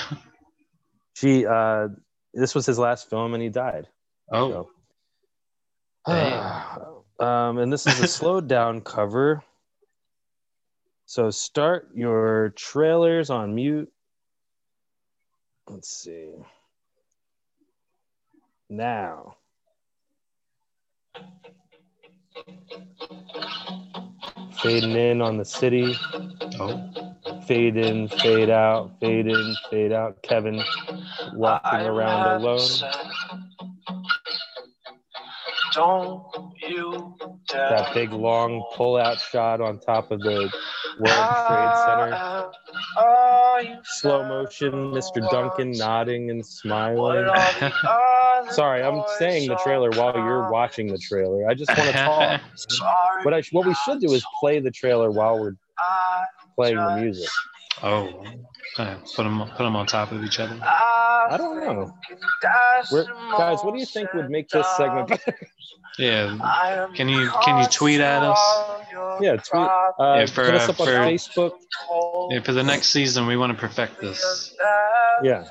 She 1.14 1.44
uh, 1.44 1.88
this 2.32 2.55
was 2.55 2.64
his 2.64 2.78
last 2.78 3.10
film, 3.10 3.34
and 3.34 3.42
he 3.42 3.48
died. 3.48 3.88
Oh, 4.32 4.70
um, 7.18 7.59
and 7.59 7.72
this 7.72 7.86
is 7.86 8.01
a 8.01 8.06
slowed 8.06 8.48
down 8.48 8.80
cover. 8.80 9.42
So 11.06 11.30
start 11.30 11.90
your 11.94 12.51
trailers 12.56 13.30
on 13.30 13.55
mute. 13.55 13.90
Let's 15.68 15.88
see. 15.90 16.30
Now. 18.70 19.34
Fading 24.62 24.92
in 24.92 25.20
on 25.20 25.38
the 25.38 25.44
city. 25.44 25.97
oh, 26.60 27.10
Fade 27.47 27.76
in, 27.76 28.06
fade 28.06 28.48
out, 28.48 28.92
fade 29.01 29.26
in, 29.26 29.56
fade 29.70 29.90
out. 29.90 30.22
Kevin 30.22 30.62
walking 31.34 31.80
around 31.80 32.40
alone. 32.40 32.68
Don't 35.74 36.22
you 36.68 37.16
dare. 37.48 37.70
That 37.70 37.94
big 37.94 38.12
long 38.12 38.64
pull 38.76 38.97
out 38.97 39.18
shot 39.18 39.60
on 39.60 39.80
top 39.80 40.12
of 40.12 40.20
the 40.20 40.48
World 41.01 41.36
Trade 41.48 41.76
Center. 41.86 42.51
Slow 43.84 44.28
motion, 44.28 44.72
Mr. 44.92 45.28
Duncan 45.30 45.72
nodding 45.72 46.30
and 46.30 46.47
smiling. 46.47 47.26
all 48.46 48.52
Sorry, 48.52 48.82
I'm 48.82 49.02
saying 49.18 49.48
the 49.48 49.56
trailer 49.56 49.90
while 49.90 50.14
you're 50.16 50.50
watching 50.50 50.86
the 50.88 50.98
trailer. 50.98 51.48
I 51.48 51.54
just 51.54 51.70
want 51.76 51.90
to 51.90 51.92
talk. 51.92 52.40
Sorry, 52.56 53.24
What 53.24 53.34
I 53.34 53.42
what 53.52 53.66
we 53.66 53.74
should 53.84 54.00
do 54.00 54.12
is 54.12 54.24
play 54.40 54.60
the 54.60 54.70
trailer 54.70 55.10
while 55.10 55.38
we're 55.38 55.54
playing 56.56 56.76
the 56.76 56.96
music. 56.96 57.28
oh. 57.82 58.24
Uh, 58.78 58.94
put 59.16 59.24
them 59.24 59.40
put 59.56 59.64
them 59.64 59.74
on 59.74 59.84
top 59.84 60.12
of 60.12 60.22
each 60.22 60.38
other. 60.38 60.56
I 60.62 61.34
don't 61.36 61.58
know. 61.58 61.92
We're, 62.92 63.04
guys, 63.36 63.58
what 63.64 63.74
do 63.74 63.80
you 63.80 63.86
think 63.86 64.12
would 64.14 64.30
make 64.30 64.48
this 64.48 64.64
segment 64.76 65.08
better? 65.08 65.36
Yeah. 65.98 66.86
Can 66.94 67.08
you 67.08 67.30
can 67.42 67.60
you 67.60 67.66
tweet 67.68 68.00
at 68.00 68.22
us? 68.22 68.38
yeah, 69.20 69.32
tweet. 69.36 69.44
Uh, 69.54 70.16
Yeah, 70.18 70.26
for, 70.26 70.44
hit 70.44 70.54
us 70.54 70.68
uh, 70.68 70.72
up 70.72 70.80
on 70.80 70.86
for- 70.86 70.92
Facebook. 70.92 71.52
Yeah, 72.30 72.40
for 72.42 72.52
the 72.52 72.62
next 72.62 72.88
season, 72.88 73.26
we 73.26 73.36
want 73.36 73.52
to 73.52 73.58
perfect 73.58 74.00
this. 74.00 74.54
Yeah. 75.24 75.44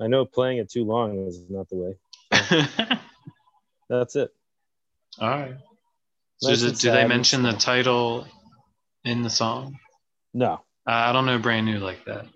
I 0.00 0.06
know 0.06 0.24
playing 0.24 0.58
it 0.58 0.70
too 0.70 0.84
long 0.84 1.26
is 1.26 1.44
not 1.48 1.68
the 1.68 1.76
way. 1.76 1.96
That's 3.88 4.16
it. 4.16 4.30
All 5.20 5.28
right. 5.28 5.56
So 6.38 6.50
Nice 6.50 6.62
it, 6.62 6.76
do 6.78 6.90
they 6.90 7.06
mention 7.06 7.42
the 7.42 7.52
title 7.52 8.26
in 9.04 9.22
the 9.22 9.30
song? 9.30 9.78
No, 10.34 10.52
Uh, 10.86 10.90
I 10.90 11.12
don't 11.12 11.24
know 11.24 11.38
brand 11.38 11.64
new 11.66 11.78
like 11.78 12.04
that. 12.04 12.26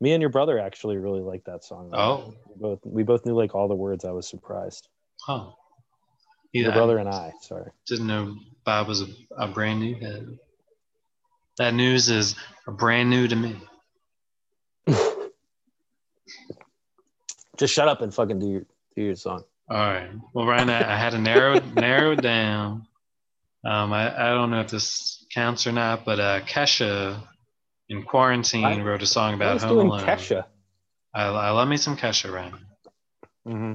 me 0.00 0.12
and 0.12 0.20
your 0.20 0.30
brother 0.30 0.58
actually 0.58 0.96
really 0.96 1.20
like 1.20 1.44
that 1.44 1.64
song. 1.64 1.90
Oh. 1.92 2.34
we 2.48 2.54
both 2.60 2.78
we 2.84 3.02
both 3.02 3.26
knew 3.26 3.34
like 3.34 3.54
all 3.54 3.66
the 3.68 3.74
words. 3.74 4.04
I 4.04 4.12
was 4.12 4.28
surprised. 4.28 4.88
Huh. 5.26 5.50
Your 6.52 6.68
Yeah, 6.68 6.74
brother 6.74 6.98
and 6.98 7.08
I. 7.08 7.32
Sorry. 7.42 7.70
didn't 7.86 8.06
know 8.06 8.36
Bob 8.64 8.86
was 8.88 9.02
a, 9.02 9.06
a 9.36 9.48
brand 9.48 9.80
new 9.80 9.94
head. 9.96 10.38
That 11.58 11.74
news 11.74 12.08
is 12.08 12.36
brand 12.66 13.10
new 13.10 13.26
to 13.28 13.36
me. 13.36 13.56
Just 17.60 17.74
shut 17.74 17.86
up 17.86 18.00
and 18.00 18.12
fucking 18.12 18.38
do 18.40 18.48
your 18.48 18.62
do 18.96 19.02
your 19.02 19.14
song. 19.14 19.44
All 19.68 19.76
right. 19.76 20.10
Well, 20.32 20.46
Ryan, 20.46 20.70
I, 20.70 20.94
I 20.94 20.96
had 20.96 21.10
to 21.10 21.18
narrow 21.18 21.60
narrow 21.74 22.16
down. 22.16 22.88
Um, 23.64 23.92
I, 23.92 24.28
I 24.28 24.30
don't 24.30 24.50
know 24.50 24.60
if 24.60 24.68
this 24.70 25.24
counts 25.32 25.66
or 25.66 25.72
not, 25.72 26.04
but 26.04 26.18
uh, 26.18 26.40
Kesha 26.40 27.20
in 27.88 28.02
quarantine 28.02 28.64
I- 28.64 28.80
wrote 28.82 29.02
a 29.02 29.06
song 29.06 29.32
I 29.32 29.36
about 29.36 29.54
was 29.54 29.62
Home 29.62 29.72
doing 29.74 29.86
Alone. 29.88 30.00
Kesha. 30.06 30.46
I, 31.14 31.24
I 31.26 31.50
love 31.50 31.68
me 31.68 31.76
some 31.76 31.96
Kesha, 31.96 32.32
Ryan. 32.32 32.54
Mm-hmm. 33.46 33.72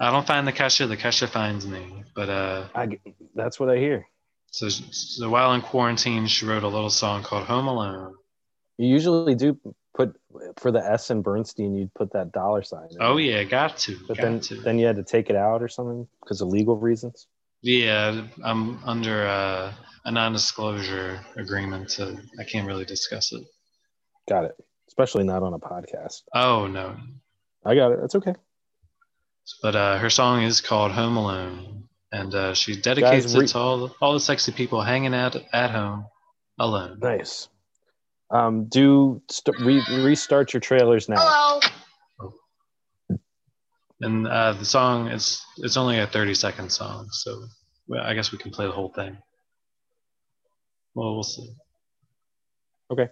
I 0.00 0.10
don't 0.10 0.26
find 0.26 0.46
the 0.46 0.52
Kesha, 0.52 0.86
the 0.88 0.96
Kesha 0.96 1.28
finds 1.28 1.66
me. 1.66 2.04
But 2.14 2.28
uh, 2.28 2.68
I, 2.74 2.98
that's 3.34 3.58
what 3.58 3.68
I 3.70 3.76
hear. 3.78 4.06
so, 4.50 4.68
so 4.68 5.28
while 5.28 5.52
in 5.54 5.60
quarantine, 5.60 6.26
she 6.26 6.46
wrote 6.46 6.62
a 6.62 6.68
little 6.68 6.90
song 6.90 7.22
called 7.22 7.46
Home 7.46 7.66
Alone. 7.66 8.14
You 8.78 8.88
usually 8.88 9.34
do 9.34 9.58
put 9.94 10.14
for 10.56 10.70
the 10.70 10.80
S 10.84 11.10
and 11.10 11.22
Bernstein. 11.22 11.74
You'd 11.74 11.94
put 11.94 12.12
that 12.12 12.32
dollar 12.32 12.62
sign. 12.62 12.88
in. 12.90 12.96
Oh 13.00 13.16
yeah, 13.16 13.42
got 13.44 13.76
to, 13.78 13.96
but 14.06 14.16
got 14.16 14.22
then 14.22 14.40
to. 14.40 14.56
then 14.56 14.78
you 14.78 14.86
had 14.86 14.96
to 14.96 15.04
take 15.04 15.30
it 15.30 15.36
out 15.36 15.62
or 15.62 15.68
something 15.68 16.06
because 16.22 16.40
of 16.40 16.48
legal 16.48 16.76
reasons. 16.76 17.26
Yeah, 17.62 18.26
I'm 18.44 18.82
under 18.84 19.26
uh, 19.26 19.72
a 20.04 20.10
non-disclosure 20.10 21.24
agreement, 21.36 21.90
so 21.90 22.14
I 22.38 22.44
can't 22.44 22.66
really 22.66 22.84
discuss 22.84 23.32
it. 23.32 23.42
Got 24.28 24.44
it. 24.44 24.54
Especially 24.88 25.24
not 25.24 25.42
on 25.42 25.54
a 25.54 25.58
podcast. 25.58 26.22
Oh 26.34 26.66
no, 26.66 26.96
I 27.64 27.74
got 27.74 27.92
it. 27.92 28.00
That's 28.00 28.14
okay. 28.16 28.34
but 29.62 29.74
uh, 29.74 29.98
her 29.98 30.10
song 30.10 30.42
is 30.42 30.60
called 30.60 30.92
Home 30.92 31.16
Alone, 31.16 31.84
and 32.12 32.34
uh, 32.34 32.54
she 32.54 32.76
dedicates 32.80 33.34
re- 33.34 33.44
it 33.44 33.48
to 33.48 33.58
all 33.58 33.96
all 34.00 34.12
the 34.12 34.20
sexy 34.20 34.52
people 34.52 34.82
hanging 34.82 35.14
out 35.14 35.36
at 35.52 35.70
home 35.70 36.06
alone. 36.58 36.98
Nice. 37.00 37.48
Um, 38.34 38.64
do 38.64 39.22
st- 39.30 39.60
re- 39.60 40.02
restart 40.02 40.52
your 40.52 40.60
trailers 40.60 41.08
now. 41.08 41.60
Hello. 42.18 42.32
And 44.00 44.26
uh, 44.26 44.54
the 44.54 44.64
song 44.64 45.06
is 45.06 45.40
it's 45.58 45.76
only 45.76 46.00
a 46.00 46.06
30 46.08 46.34
second 46.34 46.70
song, 46.70 47.06
so 47.12 47.44
well, 47.86 48.02
I 48.02 48.14
guess 48.14 48.32
we 48.32 48.38
can 48.38 48.50
play 48.50 48.66
the 48.66 48.72
whole 48.72 48.92
thing. 48.92 49.16
Well, 50.96 51.14
we'll 51.14 51.22
see. 51.22 51.48
Okay. 52.90 53.08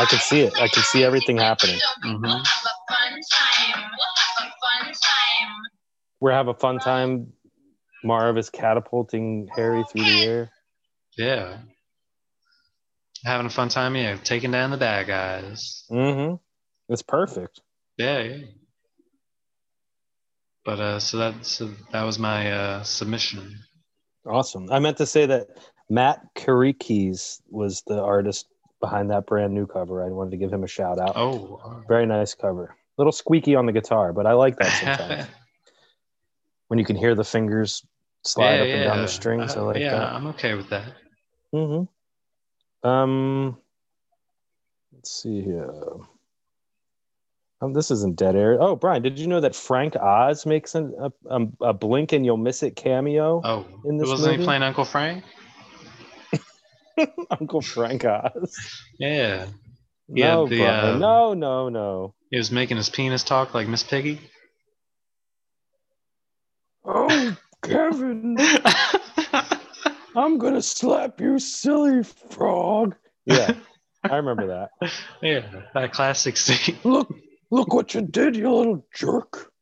I 0.00 0.06
can 0.06 0.18
see 0.18 0.40
it. 0.40 0.54
I 0.56 0.68
can 0.68 0.82
see 0.82 1.04
everything 1.04 1.36
happening. 1.36 1.78
Mhm. 2.04 2.42
We're 6.20 6.32
having 6.32 6.54
a 6.54 6.58
fun 6.58 6.78
time. 6.78 7.34
Marv 8.02 8.38
is 8.38 8.48
catapulting 8.48 9.48
Harry 9.54 9.84
through 9.92 10.04
the 10.04 10.24
air. 10.24 10.50
Yeah. 11.18 11.58
Having 13.26 13.46
a 13.46 13.50
fun 13.50 13.68
time, 13.68 13.94
yeah. 13.94 14.16
Taking 14.16 14.50
down 14.52 14.70
the 14.70 14.78
bad 14.78 15.06
guys. 15.06 15.84
Mm-hmm. 15.90 16.36
It's 16.88 17.02
perfect. 17.02 17.60
Yeah, 17.98 18.20
yeah. 18.20 18.44
But 20.64 20.80
uh, 20.80 21.00
so 21.00 21.18
that 21.18 21.44
so 21.44 21.70
that 21.92 22.04
was 22.04 22.18
my 22.18 22.50
uh, 22.50 22.82
submission. 22.84 23.54
Awesome. 24.26 24.70
I 24.72 24.78
meant 24.78 24.96
to 24.98 25.06
say 25.06 25.26
that 25.26 25.48
Matt 25.90 26.20
Karikis 26.34 27.42
was 27.50 27.82
the 27.86 28.00
artist 28.02 28.46
behind 28.80 29.10
that 29.10 29.26
brand 29.26 29.54
new 29.54 29.66
cover. 29.66 30.04
I 30.04 30.08
wanted 30.08 30.30
to 30.32 30.36
give 30.36 30.52
him 30.52 30.64
a 30.64 30.68
shout 30.68 30.98
out. 30.98 31.12
Oh, 31.16 31.82
Very 31.88 32.06
nice 32.06 32.34
cover. 32.34 32.64
A 32.66 33.00
little 33.00 33.12
squeaky 33.12 33.54
on 33.54 33.66
the 33.66 33.72
guitar, 33.72 34.12
but 34.12 34.26
I 34.26 34.32
like 34.32 34.56
that 34.58 34.98
sometimes. 34.98 35.26
when 36.68 36.78
you 36.78 36.84
can 36.84 36.96
hear 36.96 37.14
the 37.14 37.24
fingers 37.24 37.84
slide 38.24 38.56
yeah, 38.56 38.60
up 38.62 38.68
and 38.68 38.84
down 38.84 39.02
the 39.02 39.08
strings. 39.08 39.56
I 39.56 39.60
Uh, 39.60 39.64
like 39.64 39.78
yeah, 39.78 39.90
that. 39.90 40.12
I'm 40.12 40.26
okay 40.28 40.54
with 40.54 40.68
that. 40.70 40.92
Mm-hmm. 41.54 42.88
Um, 42.88 43.56
let's 44.94 45.10
see 45.22 45.42
here. 45.42 45.70
Um, 47.62 47.74
this 47.74 47.90
isn't 47.90 48.16
dead 48.16 48.36
air. 48.36 48.56
Oh, 48.60 48.74
Brian, 48.74 49.02
did 49.02 49.18
you 49.18 49.26
know 49.26 49.40
that 49.40 49.54
Frank 49.54 49.94
Oz 49.96 50.46
makes 50.46 50.74
an, 50.74 50.94
a, 50.98 51.12
a, 51.28 51.46
a 51.68 51.72
blink 51.74 52.12
and 52.12 52.24
you'll 52.24 52.38
miss 52.38 52.62
it 52.62 52.74
cameo? 52.76 53.42
Oh, 53.44 53.66
in 53.84 53.98
this 53.98 54.08
wasn't 54.08 54.30
movie? 54.30 54.42
he 54.42 54.46
playing 54.46 54.62
Uncle 54.62 54.84
Frank? 54.86 55.24
Uncle 57.30 57.60
Frank 57.60 58.04
Oz. 58.04 58.82
Yeah. 58.98 59.46
He 60.12 60.22
no, 60.22 60.46
the, 60.48 60.66
uh, 60.66 60.98
no, 60.98 61.34
no, 61.34 61.68
no. 61.68 62.14
He 62.30 62.36
was 62.36 62.50
making 62.50 62.76
his 62.76 62.88
penis 62.88 63.22
talk 63.22 63.54
like 63.54 63.68
Miss 63.68 63.82
Piggy. 63.82 64.20
Oh, 66.84 67.36
Kevin. 67.62 68.36
I'm 70.16 70.38
going 70.38 70.54
to 70.54 70.62
slap 70.62 71.20
you, 71.20 71.38
silly 71.38 72.02
frog. 72.02 72.96
Yeah, 73.26 73.54
I 74.02 74.16
remember 74.16 74.46
that. 74.48 74.90
Yeah, 75.22 75.42
that 75.74 75.92
classic 75.92 76.36
scene. 76.36 76.78
Look, 76.82 77.14
look 77.50 77.72
what 77.74 77.94
you 77.94 78.00
did, 78.00 78.34
you 78.34 78.50
little 78.50 78.86
jerk. 78.94 79.52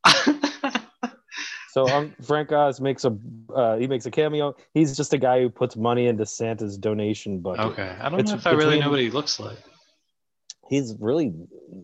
So 1.79 1.93
um, 1.93 2.13
Frank 2.23 2.51
Oz 2.51 2.81
makes 2.81 3.05
a 3.05 3.17
uh, 3.55 3.77
he 3.77 3.87
makes 3.87 4.05
a 4.07 4.11
cameo. 4.11 4.57
He's 4.75 4.97
just 4.97 5.13
a 5.13 5.19
guy 5.19 5.41
who 5.41 5.49
puts 5.49 5.77
money 5.77 6.09
into 6.09 6.27
Santa's 6.27 6.77
donation 6.77 7.39
bucket. 7.39 7.73
Okay, 7.73 7.97
I 8.01 8.09
don't 8.09 8.19
It's 8.19 8.33
know 8.33 8.37
if 8.39 8.47
I 8.47 8.53
really 8.53 8.81
know 8.81 8.91
what 8.91 8.99
he 8.99 9.11
looks 9.11 9.39
like. 9.39 9.59
He's 10.69 10.97
really 10.99 11.33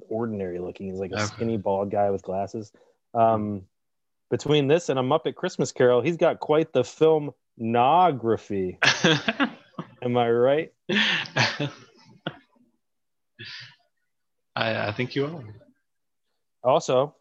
ordinary 0.09 0.59
looking. 0.59 0.89
He's 0.91 0.99
like 0.99 1.13
a 1.13 1.15
Okay. 1.15 1.25
skinny 1.27 1.59
bald 1.59 1.93
guy 1.93 2.11
with 2.11 2.23
glasses. 2.23 2.73
Um, 3.15 3.63
between 4.31 4.67
this 4.67 4.89
and 4.89 4.99
a 4.99 5.03
Muppet 5.03 5.37
Christmas 5.37 5.71
Carol, 5.71 6.01
he's 6.01 6.17
got 6.17 6.41
quite 6.41 6.73
the 6.73 6.83
filmography. 6.83 8.79
Am 10.03 10.17
I 10.17 10.29
right? 10.29 10.73
I, 14.57 14.89
I 14.89 14.93
think 14.93 15.15
you 15.15 15.27
are. 15.27 15.45
Also, 16.65 17.15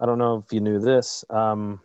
I 0.00 0.06
don't 0.06 0.18
know 0.18 0.42
if 0.44 0.52
you 0.52 0.60
knew 0.60 0.80
this. 0.80 1.24
Um, 1.30 1.80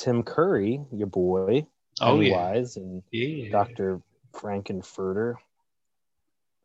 Tim 0.00 0.22
Curry, 0.22 0.80
your 0.92 1.06
boy, 1.08 1.66
Oh, 2.00 2.20
yeah. 2.20 2.54
And 2.76 3.02
Yeah. 3.12 3.50
Dr. 3.50 4.00
Frank-N-Furter. 4.32 5.34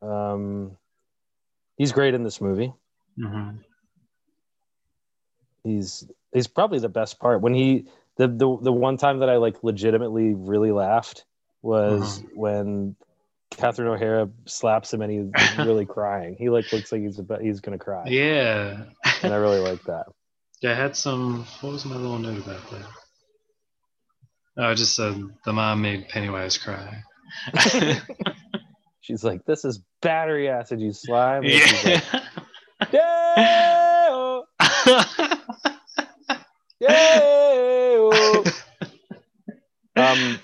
Um, 0.01 0.77
he's 1.77 1.91
great 1.91 2.13
in 2.13 2.23
this 2.23 2.39
movie. 2.39 2.73
hmm 3.17 3.57
He's 5.63 6.07
he's 6.31 6.47
probably 6.47 6.79
the 6.79 6.89
best 6.89 7.19
part. 7.19 7.41
When 7.41 7.53
he 7.53 7.85
the 8.17 8.27
the, 8.27 8.57
the 8.61 8.71
one 8.71 8.97
time 8.97 9.19
that 9.19 9.29
I 9.29 9.37
like 9.37 9.63
legitimately 9.63 10.33
really 10.33 10.71
laughed 10.71 11.25
was 11.61 12.19
Uh-huh. 12.19 12.27
when 12.35 12.95
Catherine 13.51 13.87
O'Hara 13.89 14.29
slaps 14.45 14.93
him 14.93 15.01
and 15.01 15.11
he's 15.11 15.57
really 15.65 15.85
crying. 15.85 16.35
He 16.37 16.49
like 16.49 16.71
looks 16.71 16.91
like 16.91 17.01
he's 17.01 17.19
about, 17.19 17.41
he's 17.41 17.59
gonna 17.61 17.79
cry. 17.79 18.07
Yeah. 18.09 18.83
and 19.23 19.33
I 19.33 19.37
really 19.37 19.59
like 19.59 19.83
that. 19.85 20.05
Yeah, 20.61 20.71
I 20.71 20.75
had 20.75 20.95
some. 20.95 21.45
What 21.61 21.73
was 21.73 21.85
my 21.85 21.97
little 21.97 22.17
note 22.17 22.39
about 22.39 22.69
that? 22.71 22.85
Oh, 24.57 24.63
I 24.69 24.73
just 24.73 24.95
said 24.95 25.21
the 25.43 25.53
mom 25.53 25.81
made 25.81 26.07
Pennywise 26.09 26.57
cry. 26.57 27.03
She's 29.01 29.23
like, 29.23 29.45
"This 29.45 29.65
is 29.65 29.81
battery 30.01 30.49
acid, 30.49 30.79
you 30.81 30.93
slime." 30.93 31.43
And 31.43 31.53
Yeah. 31.53 32.01
like, 32.81 32.93
"Yeah-oh, 32.93 34.45
yeah-oh." 36.79 38.43
um, 39.95 40.39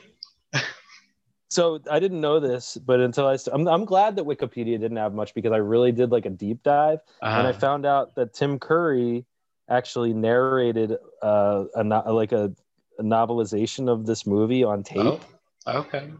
so 1.50 1.80
I 1.90 2.00
didn't 2.00 2.22
know 2.22 2.40
this, 2.40 2.78
but 2.78 3.00
until 3.00 3.28
I, 3.28 3.36
st- 3.36 3.54
I'm, 3.56 3.68
I'm 3.68 3.86
glad 3.86 4.16
that 4.18 4.26
Wikipedia 4.26 4.80
didn't 4.80 4.98
have 4.98 5.14
much 5.14 5.34
because 5.34 5.52
I 5.52 5.58
really 5.58 5.92
did 5.92 6.12
like 6.12 6.26
a 6.26 6.30
deep 6.30 6.64
dive, 6.64 7.00
and 7.22 7.48
I 7.48 7.52
Uh-huh. 7.52 7.60
found 7.60 7.86
out 7.86 8.16
that 8.16 8.34
Tim 8.34 8.60
Curry 8.60 9.26
actually 9.70 10.14
narrated 10.14 10.98
uh, 11.22 11.66
a 11.76 11.84
no- 11.84 12.04
like 12.14 12.32
a 12.32 12.54
novelization 13.02 13.90
of 13.90 14.06
this 14.06 14.26
movie 14.26 14.64
on 14.64 14.84
tape, 14.84 14.98
Oh, 15.00 15.20
okay. 15.68 16.12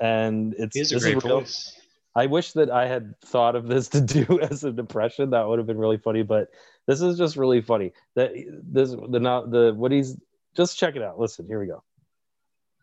and 0.00 0.54
it's 0.58 0.74
He 0.74 0.80
has 0.80 0.92
a 0.92 0.98
great 1.00 1.16
is 1.18 1.24
real. 1.24 1.40
voice. 1.40 1.72
I 2.14 2.26
wish 2.26 2.52
that 2.52 2.70
I 2.70 2.86
had 2.86 3.14
thought 3.20 3.56
of 3.56 3.66
this 3.66 3.88
to 3.96 4.00
do 4.00 4.40
as 4.40 4.64
an 4.64 4.78
impression. 4.78 5.30
That 5.30 5.46
would 5.46 5.58
have 5.58 5.66
been 5.66 5.78
really 5.78 5.98
funny. 5.98 6.22
But 6.22 6.48
this 6.86 7.00
is 7.02 7.18
just 7.18 7.36
really 7.36 7.60
funny. 7.60 7.92
That 8.14 8.32
this 8.62 8.90
the 9.08 9.20
not 9.20 9.50
the 9.50 9.74
what 9.76 9.92
he's 9.92 10.16
just 10.56 10.78
check 10.78 10.96
it 10.96 11.02
out. 11.02 11.18
Listen, 11.18 11.46
here 11.46 11.60
we 11.60 11.66
go. 11.66 11.82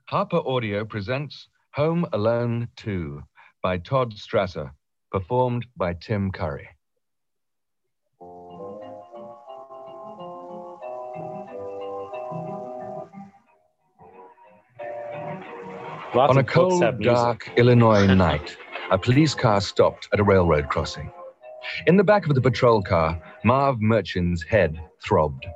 Harper 0.05 0.41
Audio 0.45 0.85
presents 0.85 1.47
Home 1.71 2.05
Alone 2.13 2.67
2 2.75 3.23
by 3.63 3.77
Todd 3.77 4.13
Strasser, 4.13 4.69
performed 5.11 5.65
by 5.77 5.93
Tim 5.93 6.29
Curry. 6.31 6.67
Lots 16.15 16.29
On 16.29 16.37
a 16.37 16.43
cold, 16.43 17.01
dark 17.01 17.49
Illinois 17.57 18.05
night, 18.13 18.55
a 18.91 18.99
police 18.99 19.33
car 19.33 19.59
stopped 19.59 20.09
at 20.13 20.19
a 20.19 20.23
railroad 20.23 20.69
crossing. 20.69 21.11
In 21.87 21.97
the 21.97 22.03
back 22.03 22.27
of 22.27 22.35
the 22.35 22.41
patrol 22.41 22.83
car, 22.83 23.19
Marv 23.43 23.81
Merchant's 23.81 24.43
head 24.43 24.79
throbbed. 25.03 25.47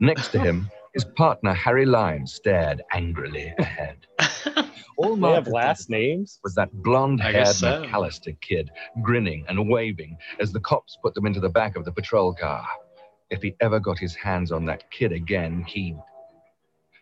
Next 0.00 0.28
to 0.28 0.38
him, 0.38 0.70
his 0.94 1.04
partner 1.04 1.52
Harry 1.52 1.84
Lime 1.84 2.26
stared 2.26 2.80
angrily 2.92 3.52
ahead. 3.58 3.98
All 4.96 5.14
They 5.14 5.20
Marv 5.20 5.44
have 5.44 5.48
last 5.48 5.90
names. 5.90 6.40
was 6.42 6.54
that 6.54 6.72
blonde-haired 6.72 7.46
so. 7.48 7.82
McCallister 7.82 8.40
kid 8.40 8.70
grinning 9.02 9.44
and 9.46 9.68
waving 9.68 10.16
as 10.40 10.52
the 10.52 10.60
cops 10.60 10.96
put 11.02 11.12
them 11.12 11.26
into 11.26 11.40
the 11.40 11.50
back 11.50 11.76
of 11.76 11.84
the 11.84 11.92
patrol 11.92 12.32
car. 12.32 12.66
If 13.28 13.42
he 13.42 13.54
ever 13.60 13.78
got 13.78 13.98
his 13.98 14.14
hands 14.14 14.52
on 14.52 14.64
that 14.66 14.90
kid 14.90 15.12
again, 15.12 15.64
he'd. 15.64 15.98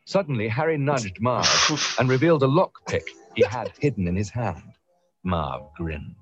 Suddenly, 0.07 0.49
Harry 0.49 0.79
nudged 0.79 1.17
Marv 1.21 1.97
and 1.99 2.09
revealed 2.09 2.43
a 2.43 2.47
lockpick 2.47 3.03
he 3.35 3.45
had 3.45 3.73
hidden 3.81 4.07
in 4.09 4.17
his 4.17 4.31
hand. 4.31 4.63
Marv 5.25 5.63
grinned. 5.77 6.15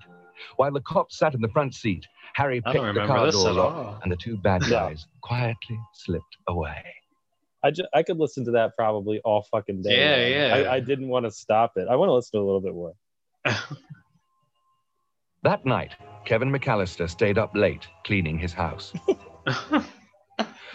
While 0.56 0.72
the 0.72 0.80
cops 0.80 1.18
sat 1.18 1.34
in 1.34 1.40
the 1.40 1.48
front 1.48 1.74
seat, 1.74 2.04
Harry 2.34 2.60
picked 2.60 2.74
the 2.74 3.04
car 3.06 3.30
door 3.30 3.48
at 3.48 3.54
lock, 3.54 4.00
and 4.02 4.10
the 4.10 4.16
two 4.16 4.36
bad 4.38 4.62
Yeah. 4.62 4.70
guys 4.88 5.06
quietly 5.22 5.78
slipped 5.92 6.36
away. 6.48 6.82
I 7.62 7.70
just, 7.70 7.88
I 7.94 8.02
could 8.02 8.18
listen 8.18 8.44
to 8.46 8.50
that 8.52 8.72
probably 8.76 9.20
all 9.24 9.42
fucking 9.50 9.82
day. 9.82 9.96
Yeah, 9.98 10.16
man. 10.16 10.64
yeah. 10.64 10.70
I, 10.70 10.74
I 10.76 10.80
didn't 10.80 11.08
want 11.08 11.24
to 11.26 11.30
stop 11.30 11.72
it. 11.76 11.86
I 11.88 11.96
want 11.96 12.08
to 12.08 12.14
listen 12.14 12.38
to 12.38 12.42
a 12.42 12.46
little 12.46 12.60
bit 12.60 12.74
more. 12.74 12.92
That 15.42 15.64
night, 15.66 15.92
Kevin 16.24 16.50
McCallister 16.50 17.08
stayed 17.08 17.36
up 17.38 17.54
late 17.54 17.86
cleaning 18.04 18.38
his 18.38 18.52
house. 18.54 18.92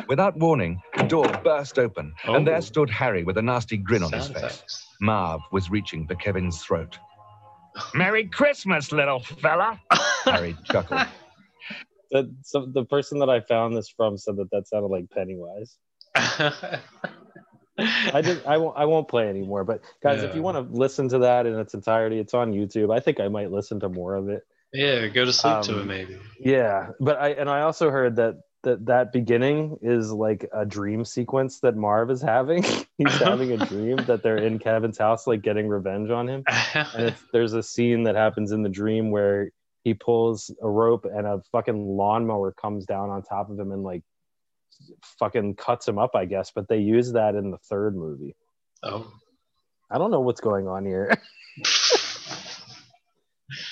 Without 0.07 0.37
warning, 0.37 0.81
the 0.97 1.03
door 1.03 1.27
burst 1.43 1.77
open, 1.77 2.13
and 2.25 2.47
there 2.47 2.57
Oh. 2.57 2.61
stood 2.61 2.89
Harry 2.89 3.23
with 3.23 3.37
a 3.37 3.41
nasty 3.41 3.77
grin 3.77 4.03
on 4.03 4.11
his 4.11 4.27
face. 4.27 4.37
effects. 4.37 4.87
Marv 5.01 5.41
was 5.51 5.69
reaching 5.69 6.07
for 6.07 6.15
Kevin's 6.15 6.61
throat. 6.63 6.97
Merry 7.93 8.27
Christmas, 8.27 8.91
little 8.91 9.19
fella! 9.19 9.79
Harry 10.25 10.55
chuckled. 10.65 11.01
The, 12.11 12.33
so 12.41 12.65
the 12.65 12.85
person 12.85 13.19
that 13.19 13.29
I 13.29 13.39
found 13.39 13.77
this 13.77 13.87
from 13.87 14.17
said 14.17 14.35
that 14.37 14.49
that 14.51 14.67
sounded 14.67 14.87
like 14.87 15.11
Pennywise. 15.11 15.77
I 16.15 16.81
did. 18.21 18.43
I 18.45 18.57
won't. 18.57 18.75
I 18.77 18.85
won't 18.85 19.07
play 19.07 19.29
anymore. 19.29 19.63
But 19.63 19.81
guys, 20.01 20.23
if 20.23 20.33
you 20.33 20.41
want 20.41 20.57
to 20.57 20.73
listen 20.75 21.07
to 21.09 21.19
that 21.19 21.45
in 21.45 21.53
its 21.59 21.75
entirety, 21.75 22.17
it's 22.17 22.33
on 22.33 22.51
YouTube. 22.51 22.91
I 22.91 22.99
think 22.99 23.19
I 23.19 23.27
might 23.27 23.51
listen 23.51 23.79
to 23.81 23.89
more 23.89 24.15
of 24.15 24.27
it. 24.27 24.41
Yeah, 24.73 25.07
go 25.07 25.23
to 25.23 25.31
sleep 25.31 25.61
to 25.61 25.73
Um, 25.75 25.81
it 25.81 25.85
maybe. 25.85 26.17
Yeah, 26.39 26.87
but 26.99 27.17
I 27.21 27.29
and 27.29 27.47
I 27.47 27.61
also 27.61 27.91
heard 27.91 28.15
that 28.15 28.35
that 28.63 28.85
that 28.85 29.11
beginning 29.11 29.77
is 29.81 30.11
like 30.11 30.49
a 30.53 30.65
dream 30.65 31.05
sequence 31.05 31.59
that 31.61 31.75
Marv 31.75 32.11
is 32.11 32.21
having. 32.21 32.63
He's 32.97 33.13
having 33.19 33.51
a 33.51 33.65
dream 33.65 33.97
that 34.07 34.23
they're 34.23 34.37
in 34.37 34.59
Kevin's 34.59 34.97
house, 34.97 35.27
like 35.27 35.41
getting 35.41 35.67
revenge 35.67 36.09
on 36.09 36.27
him. 36.27 36.43
And 36.73 37.15
there's 37.31 37.53
a 37.53 37.63
scene 37.63 38.03
that 38.03 38.15
happens 38.15 38.51
in 38.51 38.63
the 38.63 38.69
dream 38.69 39.11
where 39.11 39.51
he 39.83 39.93
pulls 39.93 40.51
a 40.61 40.69
rope 40.69 41.05
and 41.05 41.25
a 41.25 41.41
fucking 41.51 41.97
lawnmower 41.97 42.51
comes 42.51 42.85
down 42.85 43.09
on 43.09 43.23
top 43.23 43.49
of 43.49 43.59
him 43.59 43.71
and 43.71 43.83
like 43.83 44.03
fucking 45.17 45.55
cuts 45.55 45.87
him 45.87 45.97
up, 45.97 46.15
I 46.15 46.25
guess. 46.25 46.51
But 46.53 46.67
they 46.67 46.79
use 46.79 47.13
that 47.13 47.35
in 47.35 47.51
the 47.51 47.57
third 47.57 47.95
movie. 47.95 48.35
Oh. 48.83 49.11
I 49.89 49.97
don't 49.97 50.11
know 50.11 50.19
what's 50.19 50.41
going 50.41 50.67
on 50.67 50.85
here. 50.85 51.11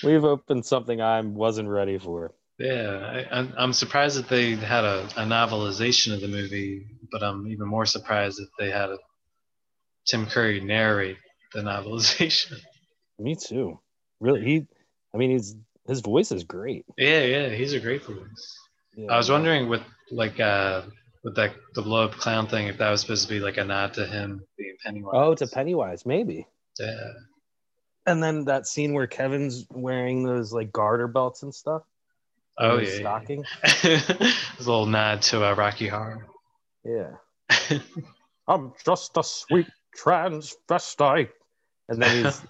We've 0.03 0.23
opened 0.23 0.65
something 0.65 1.01
I 1.01 1.21
wasn't 1.21 1.69
ready 1.69 1.99
for. 1.99 2.33
Yeah, 2.59 3.25
I, 3.31 3.37
I'm, 3.37 3.53
I'm 3.57 3.73
surprised 3.73 4.17
that 4.17 4.29
they 4.29 4.55
had 4.55 4.83
a, 4.83 5.03
a 5.15 5.25
novelization 5.25 6.13
of 6.13 6.21
the 6.21 6.27
movie, 6.27 6.87
but 7.11 7.21
I'm 7.21 7.47
even 7.47 7.67
more 7.67 7.85
surprised 7.85 8.39
that 8.39 8.49
they 8.57 8.71
had 8.71 8.89
a, 8.89 8.97
Tim 10.07 10.25
Curry 10.25 10.59
narrate 10.61 11.17
the 11.53 11.61
novelization. 11.61 12.59
Me 13.19 13.35
too. 13.35 13.79
Really, 14.19 14.43
he. 14.43 14.67
I 15.13 15.17
mean, 15.17 15.31
he's 15.31 15.55
his 15.87 16.01
voice 16.01 16.31
is 16.31 16.43
great. 16.43 16.85
Yeah, 16.97 17.23
yeah, 17.23 17.49
he's 17.49 17.73
a 17.73 17.79
great 17.79 18.03
voice. 18.03 18.57
Yeah. 18.95 19.11
I 19.11 19.17
was 19.17 19.29
wondering 19.29 19.69
with 19.69 19.81
like 20.11 20.39
uh 20.39 20.83
with 21.23 21.35
that 21.35 21.53
the 21.75 21.81
blow 21.81 22.05
up 22.05 22.11
clown 22.13 22.47
thing 22.47 22.67
if 22.67 22.77
that 22.77 22.89
was 22.89 23.01
supposed 23.01 23.27
to 23.27 23.33
be 23.33 23.39
like 23.39 23.57
a 23.57 23.63
nod 23.63 23.93
to 23.95 24.05
him 24.05 24.41
being 24.57 24.75
Pennywise. 24.83 25.13
Oh, 25.15 25.35
to 25.35 25.47
Pennywise, 25.47 26.05
maybe. 26.05 26.47
Yeah. 26.79 27.11
And 28.05 28.23
then 28.23 28.45
that 28.45 28.67
scene 28.67 28.93
where 28.93 29.07
Kevin's 29.07 29.65
wearing 29.69 30.23
those 30.23 30.53
like 30.53 30.71
garter 30.71 31.07
belts 31.07 31.43
and 31.43 31.53
stuff. 31.53 31.83
Oh 32.59 32.77
yeah. 32.77 32.89
yeah. 32.89 32.99
stocking. 32.99 33.45
It's 33.83 34.65
a 34.65 34.69
little 34.69 34.85
nod 34.85 35.21
to 35.23 35.45
uh, 35.45 35.53
Rocky 35.53 35.87
Horror. 35.87 36.25
Yeah. 36.83 37.11
I'm 38.47 38.73
just 38.85 39.17
a 39.17 39.23
sweet 39.23 39.67
transvestite, 40.01 41.29
and 41.89 42.01
then 42.01 42.25
he's 42.25 42.41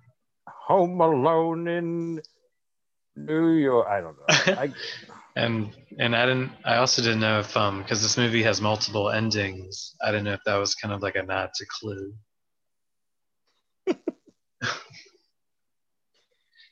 home 0.48 1.00
alone 1.00 1.68
in 1.68 2.22
New 3.16 3.48
York. 3.54 3.86
I 3.88 4.00
don't 4.00 4.16
know. 4.16 4.54
I, 4.60 4.72
And 5.36 5.70
and 5.98 6.16
I 6.16 6.26
didn't. 6.26 6.52
I 6.64 6.76
also 6.76 7.02
didn't 7.02 7.20
know 7.20 7.40
if 7.40 7.56
um 7.56 7.82
because 7.82 8.02
this 8.02 8.16
movie 8.16 8.42
has 8.42 8.60
multiple 8.60 9.10
endings. 9.10 9.94
I 10.02 10.10
didn't 10.10 10.24
know 10.24 10.34
if 10.34 10.44
that 10.46 10.56
was 10.56 10.74
kind 10.74 10.94
of 10.94 11.02
like 11.02 11.16
a 11.16 11.22
nod 11.22 11.50
to 11.54 11.66
Clue. 11.66 12.14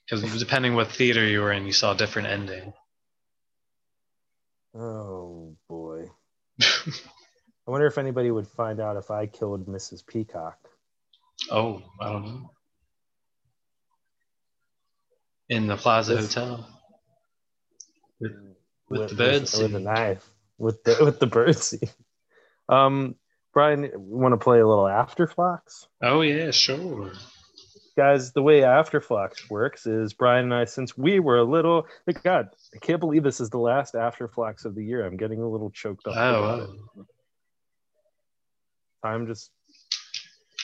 Because 0.09 0.39
depending 0.39 0.75
what 0.75 0.91
theater 0.91 1.25
you 1.27 1.41
were 1.41 1.53
in, 1.53 1.67
you 1.67 1.73
saw 1.73 1.93
a 1.93 1.97
different 1.97 2.29
ending. 2.29 2.73
oh 4.75 5.57
boy. 5.69 6.07
I 6.61 7.71
wonder 7.71 7.87
if 7.87 7.99
anybody 7.99 8.31
would 8.31 8.49
find 8.49 8.81
out 8.81 8.97
if 8.97 9.11
I 9.11 9.27
killed 9.27 9.67
Mrs. 9.67 10.07
Peacock. 10.07 10.59
Oh, 11.51 11.83
I 12.01 12.13
don't 12.13 12.25
know. 12.25 12.51
In 15.51 15.67
the 15.67 15.77
Plaza 15.77 16.17
This- 16.17 16.35
Hotel. 16.35 16.67
With, 18.21 18.33
with, 18.89 19.01
with 19.01 19.11
the 19.11 19.17
bird 19.17 19.41
with, 19.43 19.59
with 19.59 19.73
the 19.73 19.81
knife 19.81 20.29
with 20.59 20.83
the 20.83 20.97
with 21.05 21.21
the 21.21 21.27
bird 21.27 21.57
scene. 21.57 21.89
Um, 22.69 23.15
Brian, 23.55 23.91
want 23.95 24.33
to 24.33 24.37
play 24.37 24.61
a 24.61 24.67
little 24.67 24.85
Afterflux? 24.85 25.87
Oh 26.03 26.21
yeah, 26.21 26.51
sure. 26.51 27.13
Guys, 27.99 28.31
the 28.31 28.43
way 28.43 28.61
Afterflux 28.61 29.51
works 29.51 29.85
is 29.85 30.13
Brian 30.13 30.45
and 30.45 30.55
I, 30.55 30.67
since 30.67 30.97
we 30.97 31.19
were 31.19 31.39
a 31.39 31.43
little, 31.43 31.85
like 32.07 32.23
God, 32.23 32.51
I 32.73 32.79
can't 32.79 33.01
believe 33.01 33.25
this 33.25 33.41
is 33.41 33.51
the 33.51 33.59
last 33.59 33.95
Afterflux 33.95 34.65
of 34.65 34.77
the 34.77 34.85
year. 34.85 35.05
I'm 35.05 35.17
getting 35.17 35.43
a 35.43 35.49
little 35.49 35.71
choked 35.71 36.07
up. 36.07 36.15
Oh, 36.17 36.45
about 36.45 36.59
wow. 36.61 36.75
it. 37.01 37.07
Time 39.03 39.27
just 39.27 39.51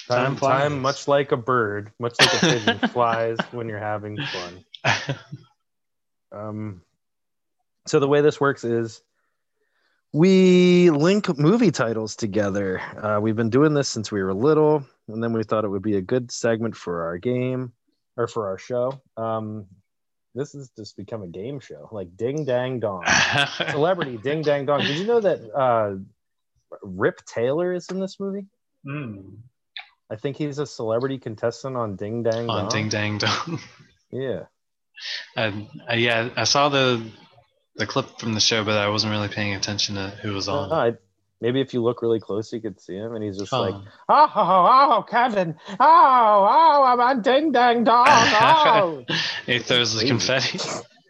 Time 0.07 0.37
time, 0.37 0.61
time, 0.61 0.81
much 0.81 1.09
like 1.09 1.33
a 1.33 1.37
bird, 1.37 1.91
much 1.99 2.15
like 2.21 2.35
a 2.35 2.39
pigeon, 2.39 2.79
flies 2.91 3.39
when 3.51 3.69
you're 3.69 3.81
having 3.81 4.17
fun. 4.17 4.65
Um, 6.31 6.83
so 7.89 7.99
the 7.99 8.07
way 8.07 8.21
this 8.21 8.41
works 8.41 8.63
is 8.63 9.03
we 10.13 10.91
link 10.91 11.37
movie 11.37 11.73
titles 11.73 12.15
together. 12.15 12.81
Uh, 12.81 13.19
we've 13.21 13.35
been 13.35 13.51
doing 13.51 13.75
this 13.75 13.89
since 13.89 14.13
we 14.13 14.23
were 14.23 14.35
little, 14.35 14.85
and 15.09 15.23
then 15.23 15.33
we 15.33 15.43
thought 15.45 15.65
it 15.65 15.69
would 15.69 15.83
be 15.83 15.97
a 15.97 16.03
good 16.03 16.31
segment 16.33 16.77
for 16.77 17.05
our 17.05 17.19
game 17.19 17.73
or 18.17 18.27
for 18.27 18.49
our 18.49 18.59
show. 18.59 19.01
Um, 19.17 19.67
this 20.35 20.53
has 20.53 20.71
just 20.77 20.97
become 20.97 21.23
a 21.23 21.29
game 21.29 21.61
show, 21.61 21.89
like 21.93 22.17
Ding 22.17 22.45
Dang 22.45 22.81
Dong, 22.81 23.05
celebrity 23.71 24.17
Ding 24.17 24.43
Dang 24.43 24.67
Dong. 24.67 24.81
Did 24.81 24.99
you 24.99 25.07
know 25.07 25.21
that 25.21 25.41
uh, 25.55 25.97
Rip 26.83 27.25
Taylor 27.27 27.73
is 27.73 27.87
in 27.91 28.01
this 28.01 28.19
movie? 28.19 28.47
Hmm. 28.85 29.21
I 30.11 30.17
think 30.17 30.37
he's 30.37 30.59
a 30.59 30.67
celebrity 30.67 31.19
contestant 31.19 31.77
on 31.77 31.97
Ding 31.97 32.23
Dang 32.23 32.49
On 32.51 32.63
Dong. 32.63 32.69
Ding 32.69 32.89
Dang 32.89 33.19
Dong. 33.19 33.61
Yeah. 34.11 34.45
Uh, 35.37 35.51
yeah, 35.93 36.29
I 36.37 36.45
saw 36.45 36.69
the 36.69 37.05
the 37.75 37.85
clip 37.85 38.21
from 38.21 38.33
the 38.35 38.39
show, 38.41 38.63
but 38.65 38.79
I 38.79 38.89
wasn't 38.91 39.11
really 39.11 39.27
paying 39.27 39.55
attention 39.55 39.97
to 39.97 40.11
who 40.23 40.33
was 40.33 40.49
on. 40.49 40.71
Uh, 40.71 40.75
I- 40.77 40.93
maybe 41.45 41.61
if 41.61 41.75
you 41.75 41.83
look 41.83 42.01
really 42.01 42.21
close, 42.21 42.51
you 42.55 42.61
could 42.61 42.81
see 42.81 42.95
him, 42.95 43.15
and 43.15 43.23
he's 43.23 43.39
just 43.39 43.53
like, 43.53 43.75
"Oh, 44.09 44.33
oh, 44.35 44.97
oh, 44.97 45.03
Kevin! 45.03 45.55
Oh, 45.69 45.77
oh, 45.79 46.85
I'm 46.87 47.01
on 47.01 47.21
Ding 47.21 47.53
Dang 47.53 47.85
Dong! 47.85 48.07
Oh!" 48.09 49.05
he 49.47 49.59
throws 49.59 49.95
the 49.95 50.07
confetti. 50.07 50.59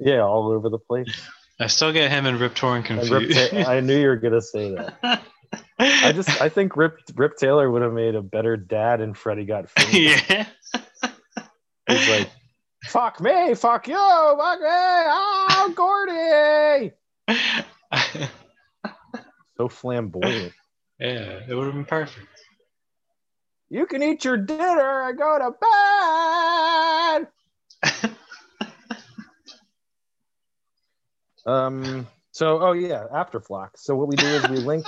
yeah, 0.01 0.23
all 0.23 0.51
over 0.51 0.69
the 0.69 0.79
place. 0.79 1.07
I 1.61 1.69
still 1.69 1.93
get 1.93 2.11
him 2.11 2.27
and 2.27 2.41
Rip 2.41 2.57
Torn 2.57 2.85
And 2.89 3.09
Rip 3.09 3.31
confused. 3.31 3.55
I 3.55 3.79
knew 3.79 3.97
you 3.97 4.09
were 4.09 4.17
gonna 4.17 4.43
say 4.43 4.75
that. 4.75 5.23
I 5.79 6.11
just, 6.13 6.41
I 6.43 6.49
think 6.49 6.77
Rip 6.77 6.99
Rip 7.15 7.37
Taylor 7.37 7.71
would 7.71 7.83
have 7.83 7.93
made 7.93 8.17
a 8.17 8.23
better 8.23 8.57
dad, 8.57 9.01
and 9.01 9.17
Freddie 9.17 9.45
got 9.45 9.71
fingered. 9.79 10.21
yeah. 10.29 10.47
He's 11.89 12.09
like, 12.09 12.29
"Fuck 12.87 13.21
me, 13.21 13.55
fuck 13.55 13.87
you, 13.87 13.95
fuck 13.95 14.61
me! 14.61 14.67
Oh, 14.69 15.73
Gordy!" 15.77 16.91
So 19.57 19.69
flamboyant. 19.69 20.53
yeah, 20.99 21.41
it 21.49 21.55
would 21.55 21.67
have 21.67 21.75
been 21.75 21.85
perfect. 21.85 22.27
You 23.71 23.87
can 23.87 24.03
eat 24.03 24.25
your 24.25 24.37
dinner 24.37 25.09
and 25.09 25.19
go 25.19 25.39
to 25.39 25.51
bed. 28.03 28.11
um. 31.47 32.07
So, 32.33 32.61
oh 32.61 32.73
yeah, 32.73 33.05
Afterflock. 33.15 33.71
So 33.77 33.95
what 33.95 34.09
we 34.09 34.17
do 34.17 34.27
is 34.35 34.45
we 34.49 34.59
link, 34.59 34.85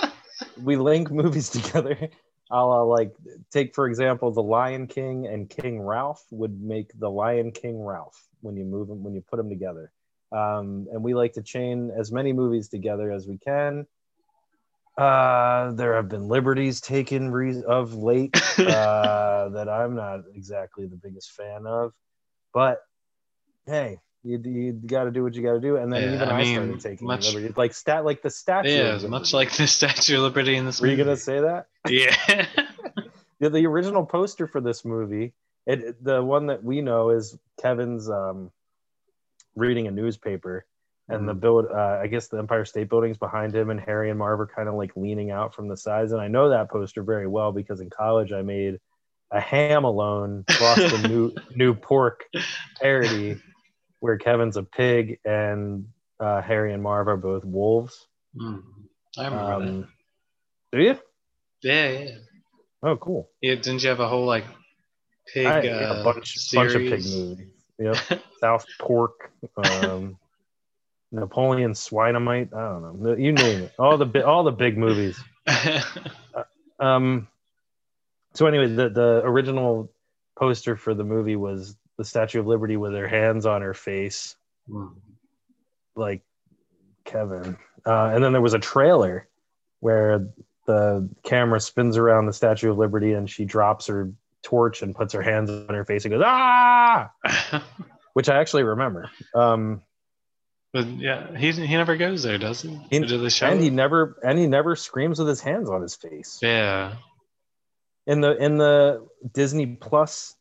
we 0.57 0.75
link 0.75 1.09
movies 1.09 1.49
together. 1.51 2.09
I'll 2.51 2.71
uh, 2.71 2.83
like 2.83 3.13
take 3.51 3.73
for 3.73 3.87
example, 3.87 4.31
The 4.31 4.43
Lion 4.43 4.87
King 4.87 5.27
and 5.27 5.49
King 5.49 5.81
Ralph 5.81 6.25
would 6.31 6.61
make 6.61 6.91
The 6.97 7.09
Lion 7.09 7.51
King 7.51 7.81
Ralph 7.81 8.27
when 8.41 8.55
you 8.57 8.65
move 8.65 8.87
them 8.89 9.03
when 9.03 9.13
you 9.13 9.21
put 9.21 9.37
them 9.37 9.49
together. 9.49 9.91
Um, 10.31 10.87
and 10.91 11.03
we 11.03 11.13
like 11.13 11.33
to 11.33 11.41
chain 11.41 11.91
as 11.97 12.11
many 12.11 12.33
movies 12.33 12.67
together 12.67 13.11
as 13.11 13.27
we 13.27 13.37
can. 13.37 13.87
Uh, 14.97 15.71
there 15.73 15.95
have 15.95 16.09
been 16.09 16.27
liberties 16.27 16.81
taken 16.81 17.29
re- 17.31 17.63
of 17.63 17.93
late 17.93 18.35
uh, 18.59 19.49
that 19.49 19.69
I'm 19.69 19.95
not 19.95 20.21
exactly 20.33 20.87
the 20.87 20.95
biggest 20.95 21.31
fan 21.33 21.67
of, 21.67 21.93
but 22.53 22.79
hey, 23.67 23.99
you, 24.23 24.41
you 24.43 24.73
got 24.73 25.03
to 25.03 25.11
do 25.11 25.21
what 25.23 25.35
you 25.35 25.43
got 25.43 25.53
to 25.53 25.59
do. 25.59 25.75
And 25.77 25.93
then 25.93 26.01
Yeah, 26.01 26.15
even 26.15 26.29
I 26.29 26.31
I, 26.31 26.41
mean, 26.41 26.55
started 26.55 26.79
taking 26.79 27.07
much- 27.07 27.27
liberties, 27.27 27.55
like 27.57 27.73
stat, 27.75 28.05
like 28.05 28.23
the 28.23 28.31
statue. 28.31 28.69
Yeah, 28.69 28.97
much 29.07 29.33
like 29.33 29.51
the 29.51 29.67
Statue 29.67 30.15
of 30.17 30.23
Liberty 30.23 30.55
in 30.55 30.65
this 30.65 30.81
Were 30.81 30.87
you 30.87 30.93
movie. 30.93 31.03
gonna 31.03 31.17
say 31.17 31.41
that? 31.41 31.67
Yeah. 31.89 32.47
Yeah, 33.39 33.49
the 33.49 33.67
original 33.67 34.03
poster 34.03 34.47
for 34.47 34.61
this 34.61 34.83
movie, 34.83 35.33
it 35.67 36.03
the 36.03 36.23
one 36.23 36.47
that 36.47 36.63
we 36.63 36.81
know 36.81 37.11
is 37.11 37.37
Kevin's 37.61 38.09
um, 38.09 38.51
reading 39.55 39.85
a 39.85 39.91
newspaper, 39.91 40.65
and 41.09 41.27
the 41.27 41.33
build. 41.33 41.65
Uh, 41.71 41.99
I 42.01 42.07
guess 42.07 42.27
the 42.27 42.37
Empire 42.37 42.65
State 42.65 42.89
Building's 42.89 43.17
behind 43.17 43.55
him, 43.55 43.69
and 43.69 43.79
Harry 43.79 44.09
and 44.09 44.19
Marv 44.19 44.39
are 44.39 44.47
kind 44.47 44.67
of 44.67 44.75
like 44.75 44.91
leaning 44.95 45.31
out 45.31 45.55
from 45.55 45.67
the 45.67 45.77
sides. 45.77 46.11
And 46.11 46.21
I 46.21 46.27
know 46.27 46.49
that 46.49 46.69
poster 46.69 47.03
very 47.03 47.27
well 47.27 47.51
because 47.51 47.79
in 47.79 47.89
college 47.89 48.31
I 48.31 48.41
made 48.41 48.79
a 49.31 49.39
Ham 49.39 49.83
Alone 49.83 50.45
Boston 50.59 51.01
New 51.11 51.33
New 51.55 51.73
Pork 51.73 52.25
parody 52.81 53.37
where 53.99 54.17
Kevin's 54.17 54.57
a 54.57 54.63
pig 54.63 55.19
and 55.25 55.87
uh, 56.19 56.41
Harry 56.41 56.73
and 56.73 56.83
Marv 56.83 57.07
are 57.07 57.17
both 57.17 57.43
wolves. 57.45 58.07
Hmm. 58.37 58.57
I 59.17 59.25
remember 59.25 59.45
that. 59.65 59.69
Um, 59.71 59.87
do 60.71 60.79
you? 60.81 60.99
Yeah, 61.63 61.89
yeah. 61.89 62.09
Oh, 62.83 62.95
cool. 62.97 63.29
Yeah, 63.41 63.55
didn't 63.55 63.81
you 63.81 63.89
have 63.89 63.99
a 63.99 64.07
whole 64.07 64.25
like 64.25 64.45
pig 65.33 65.45
I- 65.47 65.59
uh, 65.59 65.63
yeah, 65.63 66.01
a 66.01 66.03
bunch, 66.03 66.51
bunch 66.53 66.73
of 66.75 66.81
pig 66.81 67.03
movies. 67.05 67.47
Yep. 67.79 67.97
South 68.39 68.65
Pork, 68.79 69.31
um, 69.57 70.17
Napoleon 71.19 71.71
Swinemite. 71.73 72.53
I 72.53 72.69
don't 72.69 73.01
know. 73.01 73.15
You 73.15 73.31
name 73.31 73.63
it. 73.63 73.73
All 73.79 73.97
the 73.97 74.05
bi- 74.05 74.21
all 74.21 74.43
the 74.43 74.51
big 74.51 74.77
movies. 74.77 75.19
Um, 76.79 77.27
So 78.35 78.45
anyway, 78.45 78.67
the 78.67 78.89
the 78.89 79.21
original 79.23 79.91
poster 80.37 80.75
for 80.75 80.93
the 80.93 81.03
movie 81.03 81.35
was 81.35 81.75
the 81.97 82.05
Statue 82.05 82.39
of 82.39 82.45
Liberty 82.45 82.77
with 82.77 82.93
her 82.93 83.07
hands 83.07 83.47
on 83.47 83.63
her 83.63 83.73
face, 83.73 84.35
like 85.95 86.21
Kevin. 87.03 87.57
Uh, 87.83 88.11
and 88.13 88.23
then 88.23 88.31
there 88.31 88.41
was 88.41 88.53
a 88.53 88.59
trailer 88.59 89.27
where 89.79 90.27
the 90.67 91.09
camera 91.23 91.59
spins 91.59 91.97
around 91.97 92.27
the 92.27 92.33
Statue 92.33 92.69
of 92.69 92.77
Liberty 92.77 93.13
and 93.13 93.27
she 93.27 93.45
drops 93.45 93.87
her 93.87 94.11
torch 94.43 94.83
and 94.83 94.93
puts 94.93 95.13
her 95.13 95.21
hands 95.23 95.49
on 95.49 95.73
her 95.73 95.83
face 95.85 96.05
and 96.05 96.11
goes 96.11 96.21
ah, 96.23 97.11
which 98.13 98.29
I 98.29 98.39
actually 98.39 98.63
remember. 98.63 99.09
Um, 99.33 99.81
But 100.73 100.87
yeah, 100.87 101.35
he 101.37 101.51
he 101.51 101.75
never 101.75 101.95
goes 101.97 102.23
there, 102.23 102.37
does 102.37 102.61
he? 102.61 102.77
he- 102.89 102.99
do 102.99 103.29
show 103.29 103.47
and 103.47 103.61
he 103.61 103.69
never 103.69 104.19
and 104.23 104.37
he 104.37 104.47
never 104.47 104.75
screams 104.75 105.17
with 105.19 105.27
his 105.27 105.41
hands 105.41 105.69
on 105.69 105.81
his 105.81 105.95
face. 105.95 106.39
Yeah. 106.41 106.95
in 108.05 108.21
the 108.21 108.35
in 108.37 108.57
the 108.57 109.07
Disney 109.33 109.65
Plus 109.65 110.35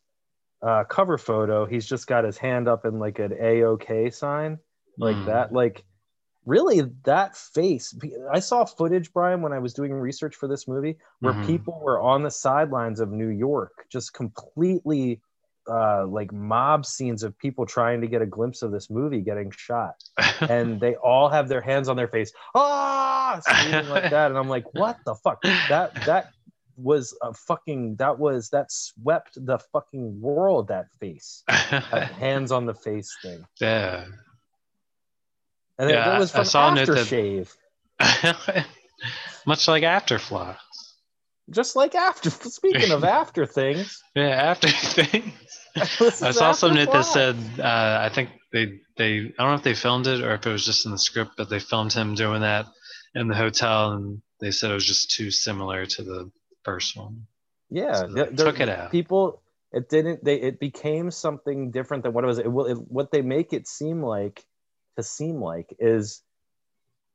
uh, 0.62 0.84
cover 0.84 1.18
photo, 1.18 1.66
he's 1.66 1.86
just 1.86 2.06
got 2.06 2.24
his 2.24 2.38
hand 2.38 2.66
up 2.68 2.84
in 2.84 2.98
like 2.98 3.18
an 3.18 3.34
A 3.40 3.62
OK 3.64 4.10
sign, 4.10 4.58
like 4.98 5.16
Mm. 5.16 5.26
that. 5.26 5.52
Like, 5.52 5.84
really, 6.44 6.80
that 7.04 7.36
face. 7.36 7.94
I 8.32 8.40
saw 8.40 8.64
footage, 8.64 9.12
Brian, 9.12 9.42
when 9.42 9.52
I 9.52 9.58
was 9.58 9.74
doing 9.74 9.92
research 9.92 10.34
for 10.34 10.48
this 10.48 10.66
movie, 10.66 10.96
where 11.20 11.34
Mhm. 11.34 11.46
people 11.46 11.80
were 11.82 12.00
on 12.00 12.22
the 12.22 12.30
sidelines 12.30 13.00
of 13.00 13.10
New 13.10 13.28
York, 13.28 13.86
just 13.90 14.12
completely. 14.14 15.20
Uh, 15.68 16.06
like 16.06 16.32
mob 16.32 16.86
scenes 16.86 17.22
of 17.24 17.36
people 17.38 17.66
trying 17.66 18.00
to 18.00 18.06
get 18.06 18.22
a 18.22 18.26
glimpse 18.26 18.62
of 18.62 18.70
this 18.70 18.88
movie 18.88 19.20
getting 19.20 19.50
shot, 19.50 19.96
and 20.48 20.78
they 20.78 20.94
all 20.96 21.28
have 21.28 21.48
their 21.48 21.60
hands 21.60 21.88
on 21.88 21.96
their 21.96 22.06
face, 22.06 22.32
ah, 22.54 23.40
like 23.90 24.10
that, 24.10 24.30
and 24.30 24.38
I'm 24.38 24.48
like, 24.48 24.72
what 24.74 24.96
the 25.04 25.14
fuck? 25.16 25.42
That 25.68 25.92
that 26.06 26.30
was 26.76 27.16
a 27.22 27.32
fucking 27.32 27.96
that 27.96 28.18
was 28.18 28.50
that 28.50 28.70
swept 28.70 29.44
the 29.44 29.58
fucking 29.72 30.20
world 30.20 30.68
that 30.68 30.86
face 31.00 31.42
that 31.48 31.82
hands 32.20 32.52
on 32.52 32.66
the 32.66 32.74
face 32.74 33.16
thing 33.22 33.44
Yeah. 33.60 34.04
and 35.78 35.90
Yeah, 35.90 36.12
it, 36.12 36.16
it 36.16 36.18
was 36.18 36.34
I- 36.34 36.34
I 36.34 36.38
from 36.40 36.44
saw 36.44 36.68
a 36.70 36.74
note 36.74 36.86
that- 36.86 38.66
Much 39.46 39.68
like 39.68 39.82
Afterflock. 39.84 40.56
Just 41.50 41.76
like 41.76 41.94
after 41.94 42.30
speaking 42.58 42.90
of 42.90 43.04
after 43.04 43.46
things 43.46 44.02
Yeah, 44.14 44.28
after 44.50 44.68
things. 45.02 45.32
I 45.76 46.30
saw 46.32 46.52
something 46.52 46.86
that 46.86 47.04
said 47.04 47.36
uh, 47.58 47.98
I 48.02 48.08
think 48.08 48.30
they 48.52 48.80
they 48.96 49.18
I 49.38 49.42
don't 49.42 49.50
know 49.50 49.54
if 49.54 49.62
they 49.62 49.74
filmed 49.74 50.06
it 50.06 50.22
or 50.22 50.34
if 50.34 50.46
it 50.46 50.50
was 50.50 50.64
just 50.64 50.86
in 50.86 50.92
the 50.92 50.98
script, 50.98 51.32
but 51.36 51.50
they 51.50 51.58
filmed 51.60 51.92
him 51.92 52.14
doing 52.14 52.40
that 52.40 52.66
in 53.14 53.28
the 53.28 53.34
hotel, 53.34 53.92
and 53.92 54.22
they 54.40 54.50
said 54.50 54.70
it 54.70 54.74
was 54.74 54.86
just 54.86 55.10
too 55.10 55.30
similar 55.30 55.86
to 55.86 56.02
the 56.02 56.30
first 56.64 56.96
one. 56.96 57.26
yeah 57.70 57.94
So 57.94 58.06
the- 58.08 58.14
they 58.24 58.30
the- 58.36 58.44
took 58.44 58.60
it 58.60 58.68
out. 58.68 58.90
people 58.90 59.42
it 59.72 59.88
didn't 59.88 60.24
they 60.24 60.36
it 60.40 60.58
became 60.60 61.10
something 61.10 61.70
different 61.70 62.02
than 62.04 62.12
what 62.12 62.24
it 62.24 62.26
was 62.28 62.38
it, 62.38 62.50
will- 62.50 62.66
it, 62.66 62.78
what 62.90 63.10
they 63.10 63.22
make 63.22 63.52
it 63.52 63.66
seem 63.68 64.02
like 64.02 64.44
to 64.96 65.02
seem 65.02 65.36
like 65.40 65.74
is 65.78 66.22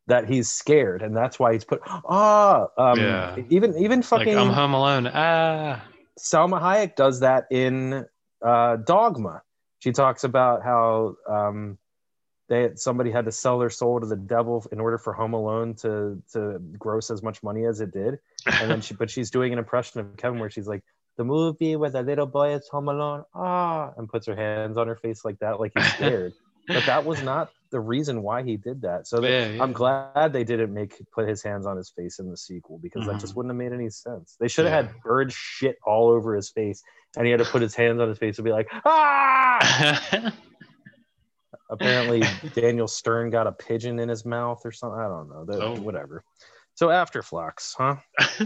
that 0.08 0.28
he's 0.28 0.52
scared 0.52 1.02
and 1.02 1.16
that's 1.16 1.40
why 1.40 1.54
he's 1.54 1.64
put 1.64 1.80
ah 1.86 2.68
um 2.78 3.00
Yeah. 3.00 3.38
even 3.50 3.78
even 3.78 4.02
fucking 4.02 4.36
Like 4.36 4.46
I'm 4.48 4.52
home 4.54 4.74
alone. 4.74 5.08
Ah. 5.14 5.84
Salma 6.20 6.62
Hayek 6.62 6.96
does 6.96 7.22
that 7.22 7.46
in 7.52 8.06
uh, 8.46 8.76
Dogma. 8.78 9.42
She 9.80 9.92
talks 9.92 10.24
about 10.24 10.62
how 10.64 11.16
um, 11.28 11.78
they 12.50 12.72
somebody 12.76 13.10
had 13.12 13.26
to 13.26 13.32
sell 13.32 13.58
their 13.60 13.70
soul 13.70 14.00
to 14.00 14.06
the 14.06 14.16
devil 14.18 14.66
in 14.72 14.80
order 14.80 14.98
for 14.98 15.14
Home 15.14 15.34
Alone 15.34 15.74
to 15.76 16.22
to 16.34 16.60
gross 16.78 17.10
as 17.10 17.24
much 17.24 17.42
money 17.42 17.66
as 17.66 17.82
it 17.82 17.92
did. 17.92 18.20
And 18.46 18.70
then 18.70 18.82
she, 18.82 18.94
but 18.94 19.10
she's 19.10 19.32
doing 19.32 19.54
an 19.54 19.60
impression 19.60 20.02
of 20.02 20.18
Kevin 20.18 20.40
where 20.40 20.50
she's 20.52 20.68
like, 20.68 20.84
"The 21.18 21.24
movie 21.24 21.76
where 21.78 21.90
the 21.90 22.04
little 22.04 22.26
boy 22.28 22.54
is 22.54 22.68
home 22.68 22.90
alone, 22.90 23.24
ah," 23.34 23.92
and 23.98 24.08
puts 24.10 24.28
her 24.28 24.36
hands 24.36 24.78
on 24.78 24.88
her 24.88 24.98
face 24.98 25.24
like 25.26 25.40
that, 25.40 25.60
like 25.60 25.72
he's 25.76 25.94
scared. 25.96 26.34
But 26.68 26.86
that 26.86 27.06
was 27.06 27.22
not 27.24 27.50
the 27.72 27.80
reason 27.80 28.22
why 28.22 28.44
he 28.44 28.58
did 28.58 28.82
that. 28.82 29.08
So 29.08 29.24
Yeah, 29.24 29.48
yeah. 29.48 29.64
I'm 29.64 29.72
glad 29.72 30.34
they 30.34 30.44
didn't 30.44 30.74
make 30.74 31.02
put 31.14 31.28
his 31.28 31.42
hands 31.42 31.66
on 31.66 31.78
his 31.78 31.90
face 31.90 32.20
in 32.20 32.30
the 32.30 32.36
sequel 32.38 32.78
because 32.80 33.06
that 33.08 33.20
just 33.20 33.36
wouldn't 33.36 33.52
have 33.52 33.58
made 33.58 33.74
any 33.74 33.90
sense. 33.90 34.36
They 34.40 34.48
should 34.50 34.66
have 34.66 34.86
had 34.88 35.02
bird 35.04 35.32
shit 35.32 35.78
all 35.86 36.10
over 36.10 36.36
his 36.36 36.50
face, 36.50 36.84
and 37.16 37.26
he 37.26 37.32
had 37.32 37.40
to 37.40 37.46
put 37.46 37.62
his 37.62 37.74
hands 37.76 38.00
on 38.02 38.10
his 38.10 38.18
face 38.18 38.38
and 38.38 38.46
be 38.46 38.52
like, 38.52 38.68
ah. 38.86 40.34
Apparently, 41.70 42.22
Daniel 42.54 42.88
Stern 42.88 43.30
got 43.30 43.48
a 43.48 43.52
pigeon 43.54 44.00
in 44.00 44.10
his 44.10 44.26
mouth 44.26 44.62
or 44.66 44.74
something. 44.74 45.00
I 45.00 45.08
don't 45.08 45.30
know. 45.30 45.46
That- 45.46 45.62
Oh. 45.62 45.76
Whatever. 45.80 46.24
So 46.76 46.88
Afterflux, 46.88 47.76
huh? 47.78 47.96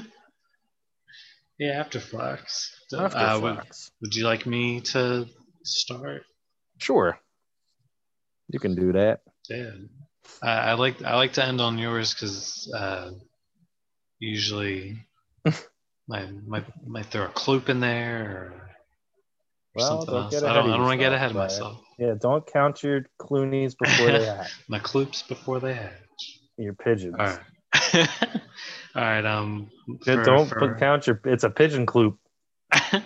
Yeah, 1.58 1.82
Afterflux. 1.84 2.68
After 2.98 3.18
Uh, 3.18 3.40
would, 3.40 3.54
Flux. 3.56 3.92
would 4.02 4.14
you 4.14 4.26
like 4.26 4.46
me 4.46 4.82
to 4.82 5.26
start? 5.64 6.24
Sure. 6.80 7.18
You 8.50 8.60
can 8.60 8.76
do 8.76 8.94
that. 8.94 9.22
Yeah. 9.50 9.72
I, 10.42 10.52
I 10.52 10.74
like 10.74 11.04
I 11.04 11.16
like 11.16 11.34
to 11.34 11.46
end 11.46 11.62
on 11.62 11.78
yours 11.78 12.14
because 12.14 12.72
uh, 12.76 13.12
usually 14.20 15.06
might 16.08 16.48
might 16.48 16.66
might 16.86 17.06
throw 17.08 17.26
a 17.26 17.30
kloop 17.30 17.70
in 17.70 17.80
there 17.80 18.24
or, 18.26 18.72
Well, 19.76 19.88
something 20.06 20.14
don't 20.14 20.50
I 20.50 20.54
don't 20.54 20.70
I 20.70 20.78
don't 20.78 20.82
want 20.82 21.00
to 21.00 21.04
get 21.04 21.14
ahead 21.14 21.32
of 21.32 21.38
myself. 21.38 21.82
Yeah, 21.98 22.16
don't 22.20 22.46
count 22.46 22.84
your 22.84 23.06
Clooney's 23.20 23.76
before 23.76 24.08
they 24.08 24.26
hatch. 24.38 24.52
My 24.68 24.80
kloops 24.80 25.28
before 25.28 25.60
they 25.60 25.74
hatch. 25.74 26.40
Your 26.58 26.74
pigeons. 26.74 27.16
All 27.18 27.26
right. 27.26 27.40
All 28.96 29.02
right. 29.02 29.26
Um. 29.26 29.70
For- 30.04 30.24
don't 30.24 30.48
for- 30.48 30.60
put, 30.60 30.78
count 30.80 31.08
your. 31.08 31.20
It's 31.26 31.44
a 31.44 31.50
pigeon 31.50 31.86
cloop. 31.86 32.18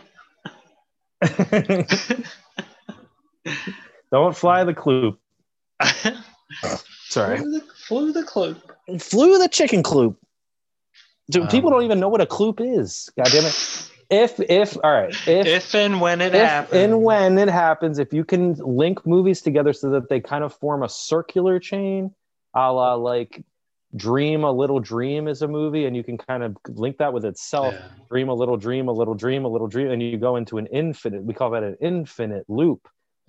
don't 4.12 4.36
fly 4.36 4.64
the 4.64 4.74
cloop. 4.74 5.18
Sorry. 7.10 7.38
Flew 7.38 7.52
the, 7.52 7.66
flew 7.76 8.12
the 8.12 8.24
kloop. 8.24 9.02
Flew 9.02 9.38
the 9.38 9.48
chicken 9.48 9.84
cloop. 9.84 10.16
Dude, 11.30 11.44
Um, 11.44 11.48
people 11.50 11.70
don't 11.70 11.84
even 11.84 12.00
know 12.00 12.10
what 12.10 12.22
a 12.22 12.26
cloop 12.26 12.60
is. 12.60 13.10
God 13.18 13.28
damn 13.32 13.46
it. 13.46 13.90
If 14.10 14.40
if 14.40 14.76
all 14.84 14.92
right, 14.92 15.12
if 15.28 15.46
If 15.46 15.76
and 15.76 16.02
when 16.02 16.20
it 16.22 16.34
if 16.34 16.42
happens. 16.42 16.76
and 16.82 17.04
when 17.04 17.38
it 17.38 17.48
happens, 17.48 18.00
if 18.00 18.12
you 18.12 18.26
can 18.26 18.54
link 18.56 19.06
movies 19.06 19.42
together 19.44 19.72
so 19.72 19.92
that 19.92 20.10
they 20.10 20.20
kind 20.20 20.44
of 20.44 20.52
form 20.56 20.82
a 20.82 20.90
circular 20.90 21.60
chain, 21.60 22.16
a 22.56 22.74
la 22.74 22.96
like 22.96 23.44
Dream 23.96 24.44
a 24.44 24.52
Little 24.52 24.80
Dream 24.80 25.28
is 25.28 25.44
a 25.44 25.48
movie, 25.48 25.86
and 25.86 25.96
you 25.96 26.04
can 26.04 26.18
kind 26.18 26.42
of 26.42 26.58
link 26.68 26.98
that 26.98 27.14
with 27.14 27.24
itself. 27.26 27.76
Yeah. 27.76 27.88
Dream 28.10 28.30
a 28.30 28.34
little 28.34 28.58
dream, 28.58 28.88
a 28.88 28.92
little 28.92 29.14
dream, 29.16 29.46
a 29.46 29.48
little 29.48 29.68
dream, 29.68 29.92
and 29.92 30.02
you 30.02 30.18
go 30.18 30.36
into 30.38 30.58
an 30.58 30.66
infinite. 30.68 31.24
We 31.24 31.36
call 31.36 31.52
that 31.52 31.62
an 31.64 31.78
infinite 31.80 32.46
loop. 32.48 32.88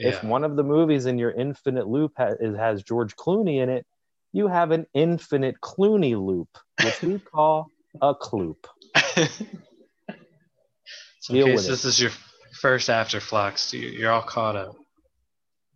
If 0.09 0.25
one 0.25 0.45
of 0.45 0.57
the 0.57 0.63
movies 0.65 1.07
in 1.07 1.19
your 1.19 1.31
infinite 1.31 1.87
loop 1.87 2.13
ha- 2.17 2.35
is, 2.41 2.57
has 2.57 2.83
George 2.83 3.15
Clooney 3.17 3.63
in 3.63 3.69
it, 3.69 3.87
you 4.33 4.49
have 4.49 4.71
an 4.71 4.87
infinite 4.95 5.57
Clooney 5.61 6.15
loop, 6.21 6.49
which 6.83 7.03
we 7.03 7.19
call 7.33 7.67
a 8.01 8.15
cloop. 8.15 8.57
So 11.23 11.35
Deal 11.35 11.49
in 11.49 11.53
case 11.57 11.67
it. 11.67 11.69
this 11.71 11.85
is 11.85 12.01
your 12.01 12.11
first 12.63 12.89
Afterflux, 12.89 13.75
you- 13.75 13.89
you're 13.91 14.11
all 14.11 14.23
caught 14.23 14.57
up. 14.57 14.75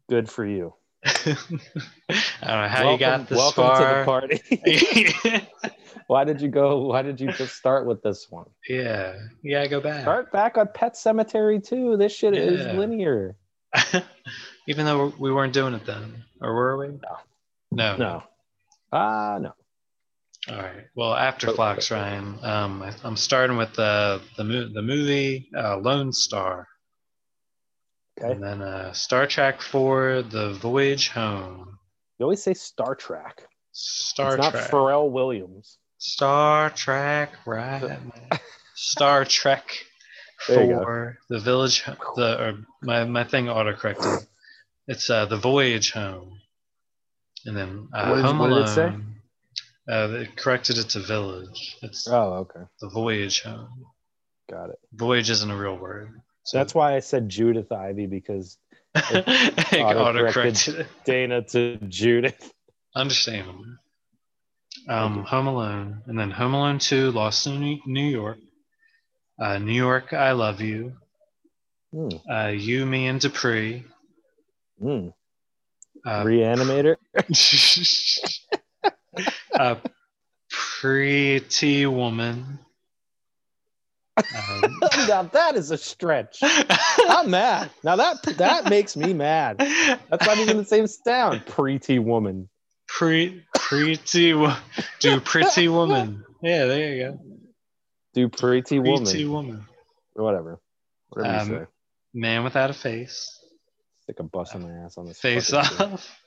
Good 0.09 0.28
for 0.31 0.47
you. 0.47 0.73
I 1.05 1.12
don't 1.27 2.62
know 2.62 2.69
how 2.69 2.93
you 2.93 2.99
got 2.99 3.28
this 3.28 3.36
welcome 3.36 3.65
far. 3.65 3.78
to 3.78 3.99
the 3.99 4.05
party. 4.07 5.61
why 6.07 6.25
did 6.25 6.41
you 6.41 6.49
go? 6.49 6.86
Why 6.86 7.03
did 7.03 7.20
you 7.20 7.31
just 7.33 7.57
start 7.57 7.86
with 7.86 8.03
this 8.03 8.27
one? 8.31 8.47
yeah, 8.69 9.15
you 9.43 9.51
gotta 9.55 9.69
go 9.69 9.81
back. 9.83 10.01
Start 10.01 10.33
back 10.33 10.57
on 10.57 10.69
Pet 10.75 10.94
Sematary 10.94 11.62
too. 11.62 11.99
This 11.99 12.12
shit 12.15 12.35
is 12.35 12.67
linear. 12.75 13.36
Even 14.67 14.86
though 14.86 15.12
we 15.19 15.33
weren't 15.33 15.53
doing 15.53 15.75
it 15.75 15.85
then, 15.85 16.25
or 16.41 16.55
were 16.55 16.77
we? 16.78 16.89
No. 16.89 17.17
No. 17.70 17.97
No. 17.97 18.23
Ah, 18.93 19.39
no. 19.41 19.53
All 20.49 20.57
right. 20.57 20.85
Well, 20.94 21.12
Afterflux, 21.12 21.91
Ryan. 21.91 22.39
Um, 22.43 22.83
I, 22.83 22.93
I'm 23.03 23.17
starting 23.17 23.57
with 23.57 23.73
the 23.75 24.20
the, 24.36 24.44
mo- 24.44 24.69
the 24.73 24.83
movie 24.83 25.49
uh, 25.57 25.78
Lone 25.78 26.12
Star. 26.12 26.69
Okay. 28.19 28.33
And 28.33 28.43
then 28.43 28.62
uh, 28.62 28.93
Star 28.93 29.27
Trek 29.27 29.61
for 29.61 30.23
the 30.23 30.53
Voyage 30.55 31.09
Home. 31.11 31.78
You 32.19 32.25
always 32.25 32.43
say 32.43 32.55
Star 32.55 32.94
Trek. 32.94 33.47
Star 33.73 34.36
it's 34.36 34.49
Trek. 34.49 34.55
not 34.55 34.70
Pharrell 34.70 35.11
Williams. 35.11 35.78
Star 35.99 36.70
Trek, 36.70 37.33
right? 37.44 37.99
Star 38.75 39.25
Trek 39.25 39.65
There 40.48 40.82
for 40.82 41.18
the 41.28 41.40
village. 41.40 41.84
The 42.16 42.36
or 42.40 42.58
my 42.82 43.05
my 43.05 43.24
thing 43.24 43.47
autocorrected. 43.47 44.26
It's 44.86 45.08
uh, 45.08 45.24
the 45.26 45.36
voyage 45.39 45.92
home, 45.92 46.40
and 47.47 47.56
then 47.56 47.89
uh, 47.92 48.08
What 48.08 48.16
did- 48.16 48.24
Home 48.24 48.39
what 48.39 48.48
did 48.50 48.58
it 48.58 48.68
say? 48.68 48.92
Uh, 49.86 50.06
they 50.08 50.26
corrected 50.36 50.78
it 50.78 50.89
to 50.90 51.00
village. 51.00 51.76
It's 51.82 52.08
Oh, 52.08 52.47
okay. 52.48 52.60
the 52.81 52.89
voyage 52.89 53.42
home. 53.42 53.84
Got 54.50 54.70
it. 54.70 54.78
Voyage 54.92 55.28
isn't 55.31 55.50
a 55.50 55.56
real 55.56 55.76
word. 55.76 56.20
So 56.44 56.58
that's 56.58 56.74
why 56.74 56.94
I 56.97 57.00
said 57.00 57.28
Judith 57.28 57.70
Ivy 57.73 58.06
because 58.06 58.56
it 58.94 59.24
autocorrected 59.73 60.81
it. 60.81 60.86
Dana 61.05 61.42
to 61.42 61.76
Judith. 61.89 62.52
Understandable. 62.94 63.64
Um, 64.89 65.24
Home 65.24 65.47
Alone, 65.47 66.02
and 66.06 66.18
then 66.18 66.31
Home 66.31 66.52
Alone 66.55 66.78
Two, 66.78 67.10
Lost 67.10 67.47
in 67.47 67.81
New 67.86 68.05
York, 68.06 68.39
Uh, 69.38 69.58
New 69.58 69.72
York, 69.72 70.12
I 70.12 70.32
love 70.32 70.60
you. 70.60 70.92
Hmm. 71.92 72.08
Uh, 72.30 72.48
you, 72.48 72.86
me, 72.86 73.06
and 73.06 73.20
Dupree. 73.20 73.84
Hmm. 74.80 75.08
Uh, 76.06 76.24
Reanimator. 76.24 76.96
uh, 79.54 79.76
pretty 80.50 81.86
woman. 81.86 82.58
Um, 84.16 84.78
now 85.08 85.22
that 85.22 85.56
is 85.56 85.70
a 85.70 85.78
stretch. 85.78 86.38
I'm 86.42 87.30
mad. 87.30 87.70
Now 87.82 87.96
that 87.96 88.22
that 88.36 88.68
makes 88.68 88.96
me 88.96 89.12
mad. 89.12 89.58
That's 89.58 90.26
not 90.26 90.38
even 90.38 90.56
the 90.56 90.64
same 90.64 90.86
sound. 90.86 91.44
Pretty 91.46 91.98
woman. 91.98 92.48
pre, 92.86 93.42
pretty, 93.54 94.32
do 95.00 95.20
pretty 95.20 95.68
woman. 95.68 96.24
Yeah, 96.42 96.66
there 96.66 96.94
you 96.94 97.02
go. 97.02 97.20
Do 98.15 98.28
pretty 98.28 98.78
woman. 98.78 99.05
Pretty 99.05 99.25
woman. 99.26 99.65
Or 100.15 100.25
whatever. 100.25 100.60
Whatever 101.10 101.36
Um, 101.36 101.51
you 101.51 101.59
say. 101.59 101.67
Man 102.15 102.44
without 102.44 102.70
a 102.70 102.75
face. 102.75 103.39
Stick 104.02 104.20
a 104.20 104.23
bus 104.23 104.55
in 104.55 104.62
my 104.62 104.84
ass 104.84 104.97
on 104.99 105.07
this. 105.07 105.18
Face 105.20 105.52
off. 105.52 106.20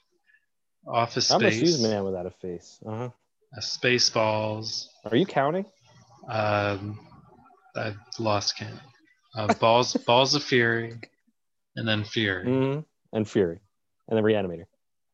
Office 0.85 1.31
I 1.31 1.35
almost 1.35 1.55
space. 1.57 1.69
used 1.69 1.83
man 1.83 2.03
without 2.03 2.25
a 2.25 2.31
face. 2.31 2.79
Uh 2.85 2.91
huh. 2.97 3.09
Uh, 3.55 3.61
space 3.61 4.09
balls. 4.09 4.89
Are 5.09 5.15
you 5.15 5.25
counting? 5.25 5.65
Um, 6.27 6.99
I 7.75 7.93
lost 8.19 8.57
count. 8.57 8.79
Uh, 9.35 9.53
balls, 9.55 9.93
balls 10.07 10.35
of 10.35 10.43
fury, 10.43 10.95
and 11.75 11.87
then 11.87 12.03
fury. 12.03 12.43
hmm 12.45 12.79
And 13.13 13.29
Fury, 13.29 13.59
and 14.09 14.17
then 14.17 14.23
Reanimator, 14.23 14.65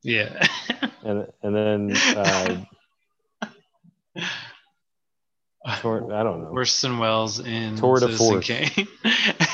Yeah. 0.03 0.47
and 1.03 1.27
and 1.43 1.55
then 1.55 1.97
uh, 2.17 2.63
Tor- 5.79 6.13
I 6.13 6.23
don't 6.23 6.41
know. 6.43 6.49
Orson 6.49 6.97
Welles 6.99 7.39
in 7.39 7.75
Tour 7.77 7.99
de 7.99 8.17
Citizen 8.17 8.27
force. 8.27 8.47
Kane. 8.47 8.87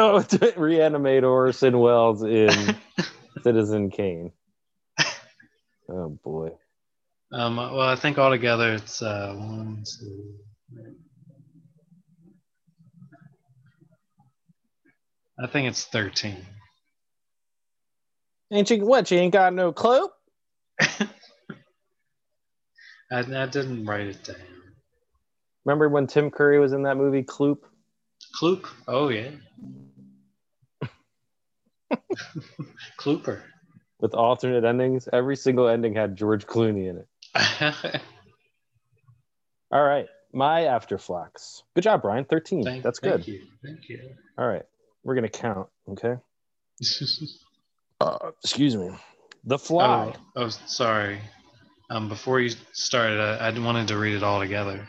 Oh, 0.00 0.24
reanimate 0.56 1.24
Orson 1.24 1.76
Welles 1.80 2.22
in 2.22 2.76
Citizen 3.42 3.90
Kane. 3.90 4.30
Oh 5.90 6.10
boy. 6.22 6.50
um, 7.32 7.56
well, 7.56 7.80
I 7.80 7.96
think 7.96 8.16
altogether 8.16 8.74
it's 8.74 9.02
uh, 9.02 9.34
one, 9.36 9.82
two. 9.84 10.34
I 15.42 15.48
think 15.48 15.66
it's 15.66 15.84
thirteen. 15.84 16.46
Ain't 18.52 18.70
you 18.70 18.84
what? 18.86 19.10
You 19.10 19.18
ain't 19.18 19.32
got 19.32 19.52
no 19.52 19.72
clue? 19.72 20.08
I, 23.10 23.18
I 23.20 23.46
didn't 23.46 23.84
write 23.86 24.06
it 24.06 24.24
down. 24.24 24.36
Remember 25.64 25.88
when 25.88 26.06
Tim 26.06 26.30
Curry 26.30 26.58
was 26.58 26.72
in 26.72 26.82
that 26.82 26.96
movie 26.96 27.22
Kloop? 27.22 27.58
Kloop. 28.40 28.66
Oh 28.86 29.08
yeah. 29.08 29.30
Klooper. 32.96 33.42
With 34.00 34.14
alternate 34.14 34.64
endings, 34.64 35.08
every 35.12 35.36
single 35.36 35.68
ending 35.68 35.94
had 35.94 36.16
George 36.16 36.46
Clooney 36.46 36.88
in 36.88 36.98
it. 36.98 37.08
All 39.72 39.82
right, 39.82 40.06
my 40.32 40.62
afterflux. 40.62 41.62
Good 41.74 41.84
job, 41.84 42.02
Brian. 42.02 42.24
Thirteen. 42.24 42.64
Thank- 42.64 42.82
That's 42.84 43.00
thank 43.00 43.24
good. 43.24 43.28
you. 43.28 43.42
Thank 43.64 43.88
you. 43.88 44.00
All 44.38 44.46
right, 44.46 44.62
we're 45.02 45.14
gonna 45.14 45.28
count. 45.28 45.68
Okay. 45.90 46.14
Uh, 48.00 48.30
excuse 48.44 48.76
me. 48.76 48.90
The 49.42 49.58
Fly. 49.58 50.14
Oh, 50.36 50.44
oh, 50.44 50.48
sorry. 50.66 51.18
Um, 51.90 52.08
before 52.08 52.40
you 52.40 52.50
started, 52.72 53.20
I, 53.20 53.48
I 53.48 53.58
wanted 53.58 53.88
to 53.88 53.98
read 53.98 54.14
it 54.14 54.22
all 54.22 54.40
together. 54.40 54.86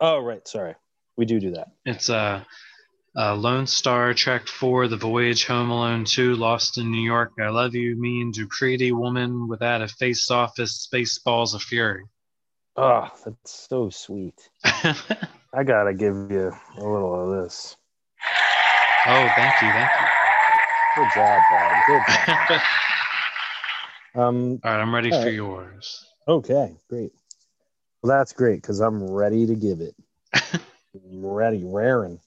Oh, 0.00 0.18
right. 0.18 0.46
Sorry. 0.46 0.74
We 1.16 1.24
do 1.24 1.38
do 1.38 1.52
that. 1.52 1.68
It's 1.84 2.10
uh, 2.10 2.42
uh, 3.16 3.34
Lone 3.36 3.66
Star, 3.66 4.14
Trek 4.14 4.46
4, 4.46 4.88
The 4.88 4.96
Voyage, 4.96 5.44
Home 5.46 5.70
Alone 5.70 6.04
2, 6.04 6.34
Lost 6.34 6.78
in 6.78 6.90
New 6.90 7.02
York, 7.02 7.32
I 7.38 7.48
Love 7.48 7.74
You, 7.74 7.96
Me 7.96 8.20
and 8.20 8.32
Dupree, 8.32 8.90
Woman 8.92 9.48
Without 9.48 9.82
a 9.82 9.88
Face 9.88 10.30
Office, 10.30 10.88
Spaceballs 10.92 11.54
of 11.54 11.62
Fury. 11.62 12.04
Oh, 12.76 13.08
that's 13.24 13.68
so 13.68 13.90
sweet. 13.90 14.48
I 14.64 15.64
gotta 15.64 15.92
give 15.92 16.14
you 16.30 16.52
a 16.78 16.80
little 16.80 17.32
of 17.36 17.42
this. 17.42 17.76
Oh, 19.06 19.28
thank 19.36 19.62
you, 19.62 19.68
thank 19.72 19.90
you. 19.90 20.06
Good 20.96 21.08
job, 21.14 21.42
Brian. 21.50 21.82
Good. 21.86 22.02
Job. 22.26 22.60
Um. 24.12 24.58
All 24.64 24.72
right, 24.72 24.80
I'm 24.80 24.92
ready 24.92 25.10
for 25.10 25.18
right. 25.18 25.32
yours. 25.32 26.09
Okay. 26.28 26.76
Great. 26.88 27.12
Well, 28.02 28.16
that's 28.18 28.32
great 28.32 28.62
because 28.62 28.80
I'm 28.80 29.02
ready 29.10 29.46
to 29.46 29.54
give 29.54 29.80
it. 29.80 29.94
Ready, 30.94 31.62
raring. 31.64 32.20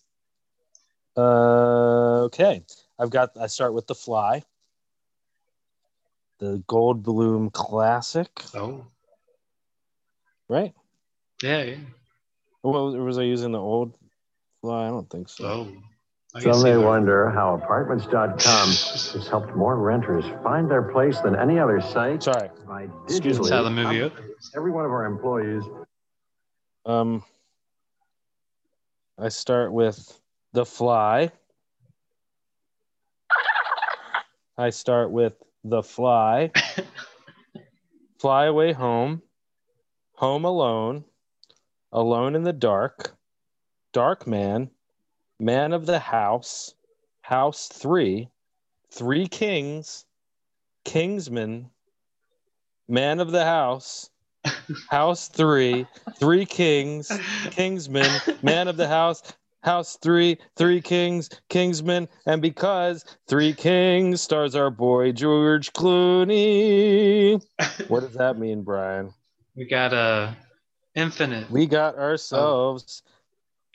Uh. 1.18 2.24
Okay. 2.26 2.64
I've 3.00 3.10
got. 3.10 3.32
I 3.40 3.48
start 3.48 3.74
with 3.74 3.88
the 3.88 3.96
Fly. 3.96 4.44
The 6.40 6.64
Goldblum 6.68 7.54
classic, 7.54 8.30
Oh, 8.54 8.88
right? 10.50 10.74
yeah, 11.42 11.64
yeah. 11.64 11.76
Well, 12.64 12.92
was 12.98 13.18
I 13.18 13.22
using 13.22 13.52
the 13.54 13.60
old 13.62 13.98
Fly? 14.62 14.88
I 14.88 14.90
don't 14.90 15.10
think 15.10 15.30
so. 15.30 15.46
Oh, 15.46 15.68
Some 16.40 16.64
may 16.64 16.78
wonder 16.78 17.30
how 17.30 17.54
Apartments.com 17.56 18.38
has 18.40 19.28
helped 19.30 19.56
more 19.56 19.78
renters 19.78 20.26
find 20.44 20.70
their 20.70 20.82
place 20.82 21.20
than 21.20 21.36
any 21.36 21.60
other 21.60 21.80
site 21.80 22.24
Sorry. 22.24 22.50
by 22.68 22.88
Excuse 23.06 23.40
me. 23.40 23.46
digitally 23.46 23.52
how 23.52 23.62
the 23.64 23.70
movie 23.70 24.02
up- 24.02 24.14
Every 24.56 24.72
one 24.72 24.84
of 24.84 24.92
our 24.92 25.06
employees 25.06 25.64
Um, 26.86 27.24
I 29.20 29.30
start 29.30 29.72
with 29.72 30.20
The 30.54 30.66
Fly. 30.66 31.32
I 34.58 34.70
start 34.72 35.12
with 35.12 35.34
The 35.64 35.84
Fly. 35.84 36.52
Fly 38.20 38.46
Away 38.46 38.74
Home. 38.74 39.22
Home 40.16 40.46
Alone. 40.46 41.04
Alone 41.92 42.36
in 42.36 42.44
the 42.44 42.54
Dark. 42.54 43.16
Darkman. 43.94 44.70
Man 45.40 45.74
of 45.74 45.86
the 45.86 46.00
House. 46.00 46.74
House 47.22 47.68
3. 47.68 48.30
Three 48.92 49.28
Kings. 49.28 50.06
Kingsman. 50.86 51.70
Man 52.88 53.20
of 53.20 53.32
the 53.32 53.46
House. 53.46 54.10
House 54.90 55.30
3. 55.30 55.88
Three 56.20 56.46
Kings. 56.46 57.12
Kingsman, 57.52 58.10
Man 58.42 58.68
of 58.68 58.78
the 58.78 58.88
House, 58.88 59.22
House 59.62 59.98
Three, 60.02 60.38
Three 60.56 60.82
Kings, 60.82 61.30
Kingsman, 61.50 62.08
and 62.26 62.42
because 62.42 63.06
Three 63.28 63.54
Kings 63.54 64.22
stars 64.22 64.56
our 64.56 64.70
boy 64.70 65.12
George 65.12 65.72
Clooney. 65.74 67.42
What 67.88 68.02
does 68.02 68.14
that 68.16 68.38
mean, 68.38 68.64
Brian? 68.64 69.14
We 69.56 69.66
got 69.66 69.94
a 69.94 70.36
infinite. 70.96 71.50
We 71.52 71.68
got 71.68 71.98
ourselves 71.98 73.04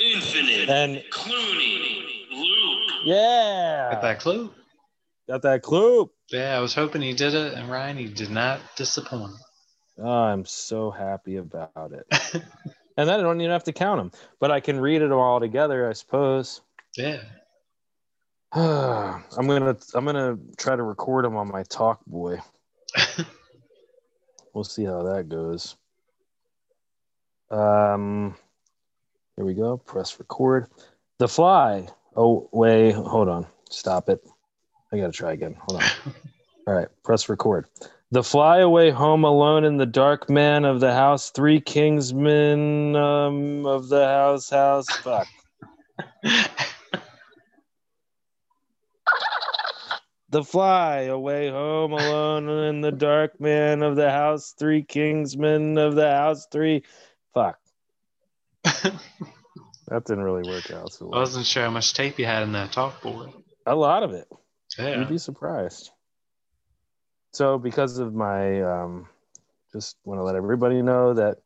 Infinite 0.01 0.69
and 0.69 1.03
Clooney 1.11 2.27
loop. 2.31 2.79
yeah, 3.05 3.91
Got 3.93 4.03
that 4.03 4.21
clue? 4.21 4.53
got 5.29 5.43
that 5.43 5.63
clue. 5.63 6.11
Yeah, 6.31 6.57
I 6.57 6.61
was 6.61 6.75
hoping 6.75 7.03
he 7.03 7.15
did 7.15 7.35
it, 7.35 7.55
and 7.55 7.69
Ryan, 7.71 7.97
he 7.97 8.07
did 8.07 8.31
not 8.31 8.61
disappoint. 8.77 9.33
Oh, 9.99 10.09
I'm 10.09 10.45
so 10.45 10.91
happy 10.91 11.37
about 11.37 11.93
it. 11.93 12.07
and 12.97 13.09
then 13.09 13.11
I 13.11 13.23
don't 13.23 13.41
even 13.41 13.51
have 13.51 13.65
to 13.65 13.73
count 13.73 13.99
them, 13.99 14.13
but 14.39 14.51
I 14.51 14.61
can 14.61 14.79
read 14.81 15.03
it 15.03 15.11
all 15.11 15.41
together, 15.41 15.89
I 15.89 15.95
suppose. 15.95 16.61
Yeah. 16.97 17.23
I'm 18.53 19.47
gonna 19.47 19.77
I'm 19.95 20.05
gonna 20.05 20.39
try 20.57 20.77
to 20.77 20.83
record 20.83 21.25
them 21.25 21.37
on 21.37 21.49
my 21.49 21.65
Talkboy. 21.65 22.41
we'll 24.55 24.65
see 24.65 24.85
how 24.85 25.03
that 25.03 25.29
goes. 25.29 25.77
Um, 27.51 28.37
here 29.39 29.47
we 29.47 29.55
go. 29.55 29.77
Press 29.77 30.19
record. 30.19 30.67
The 31.21 31.29
fly. 31.29 31.87
Oh 32.17 32.49
wait, 32.53 32.93
hold 32.97 33.29
on. 33.29 33.47
Stop 33.71 34.09
it. 34.09 34.21
I 34.93 34.99
gotta 34.99 35.13
try 35.13 35.33
again. 35.33 35.55
Hold 35.61 35.81
on. 35.81 35.89
All 36.67 36.75
right, 36.75 36.89
press 37.05 37.29
record. 37.29 37.67
The 38.11 38.25
fly 38.25 38.59
away 38.59 38.91
home 38.91 39.23
alone 39.23 39.63
in 39.63 39.77
the 39.77 39.87
dark 39.87 40.29
man 40.29 40.65
of 40.65 40.81
the 40.81 40.93
house, 40.93 41.31
three 41.31 41.61
kingsmen 41.61 42.97
um, 42.97 43.65
of 43.65 43.89
the 43.89 44.05
house, 44.05 44.51
house. 44.51 44.89
Fuck. 44.89 45.29
The 50.31 50.43
fly 50.43 51.03
away 51.03 51.49
home 51.49 51.93
alone 51.93 52.49
in 52.49 52.81
the 52.81 52.93
dark 52.93 53.41
man 53.41 53.83
of 53.83 53.95
the 53.95 54.11
house, 54.11 54.53
three 54.59 54.83
kingsmen 54.83 55.79
of 55.79 55.95
the 55.95 56.11
house, 56.11 56.47
three. 56.51 56.83
Fuck. 57.33 57.59
That 58.65 60.05
didn't 60.07 60.23
really 60.25 60.49
work 60.49 60.71
out 60.71 60.93
so 60.93 61.11
I 61.13 61.19
wasn't 61.19 61.47
sure 61.47 61.65
how 61.65 61.71
much 61.71 61.95
tape 61.95 62.19
you 62.19 62.27
had 62.27 62.43
in 62.43 62.53
that 62.53 62.73
talk 62.73 63.01
board. 63.03 63.31
A 63.67 63.75
lot 63.75 64.03
of 64.03 64.13
it. 64.13 64.29
Yeah. 64.79 64.99
You'd 65.01 65.09
be 65.09 65.19
surprised. 65.19 65.91
So, 67.33 67.59
because 67.59 67.99
of 67.99 68.15
my, 68.15 68.63
um, 68.63 69.09
just 69.73 69.97
want 70.05 70.19
to 70.19 70.25
let 70.25 70.35
everybody 70.35 70.81
know 70.83 71.15
that 71.15 71.39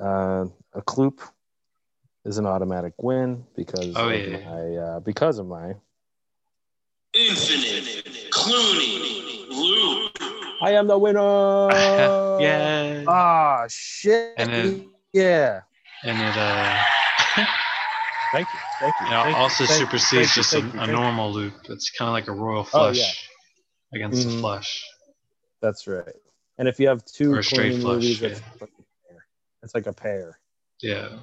uh, 0.00 0.46
a 0.72 0.82
kloop 0.82 1.20
is 2.24 2.38
an 2.38 2.46
automatic 2.46 2.94
win 2.98 3.44
because 3.54 3.92
Oh, 3.96 4.08
of 4.08 4.20
yeah. 4.20 4.38
my 4.38 4.76
uh, 4.76 5.00
because 5.00 5.38
of 5.38 5.46
my 5.46 5.74
Infinite 7.12 8.30
Clooney 8.30 9.48
Loop. 9.50 10.12
I 10.62 10.72
am 10.72 10.86
the 10.86 10.98
winner. 10.98 11.20
yeah. 12.40 13.04
Ah 13.06 13.66
shit. 13.68 14.34
And 14.38 14.50
then- 14.52 14.90
yeah. 15.12 15.60
And 16.04 16.20
it 16.20 16.36
uh, 16.36 16.78
Thank 18.32 18.48
you. 18.52 18.60
Thank 18.80 18.94
you. 19.00 19.06
it 19.06 19.10
Thank 19.10 19.36
also 19.36 19.64
you, 19.64 19.68
supersedes 19.68 20.36
you, 20.36 20.42
just 20.42 20.54
a, 20.54 20.60
you, 20.60 20.72
a 20.80 20.86
you. 20.86 20.92
normal 20.92 21.32
loop. 21.32 21.54
It's 21.68 21.90
kind 21.90 22.08
of 22.08 22.12
like 22.12 22.28
a 22.28 22.32
royal 22.32 22.60
Oh, 22.60 22.92
flush 22.92 22.98
yeah. 22.98 23.96
against 23.96 24.26
Mhm. 24.26 24.36
a 24.38 24.40
flush. 24.40 24.84
That's 25.62 25.86
right. 25.86 26.14
And 26.58 26.68
if 26.68 26.78
you 26.80 26.88
have 26.88 27.04
two 27.04 27.32
Or 27.32 27.38
a 27.38 27.44
straight 27.44 27.80
flush, 27.80 27.94
movies, 28.02 28.20
yeah. 28.20 28.28
it's, 28.28 28.40
like 28.60 28.70
a 28.78 28.82
pair. 29.08 29.26
it's 29.62 29.74
like 29.74 29.86
a 29.86 29.92
pair. 29.92 30.38
Yeah. 30.82 31.20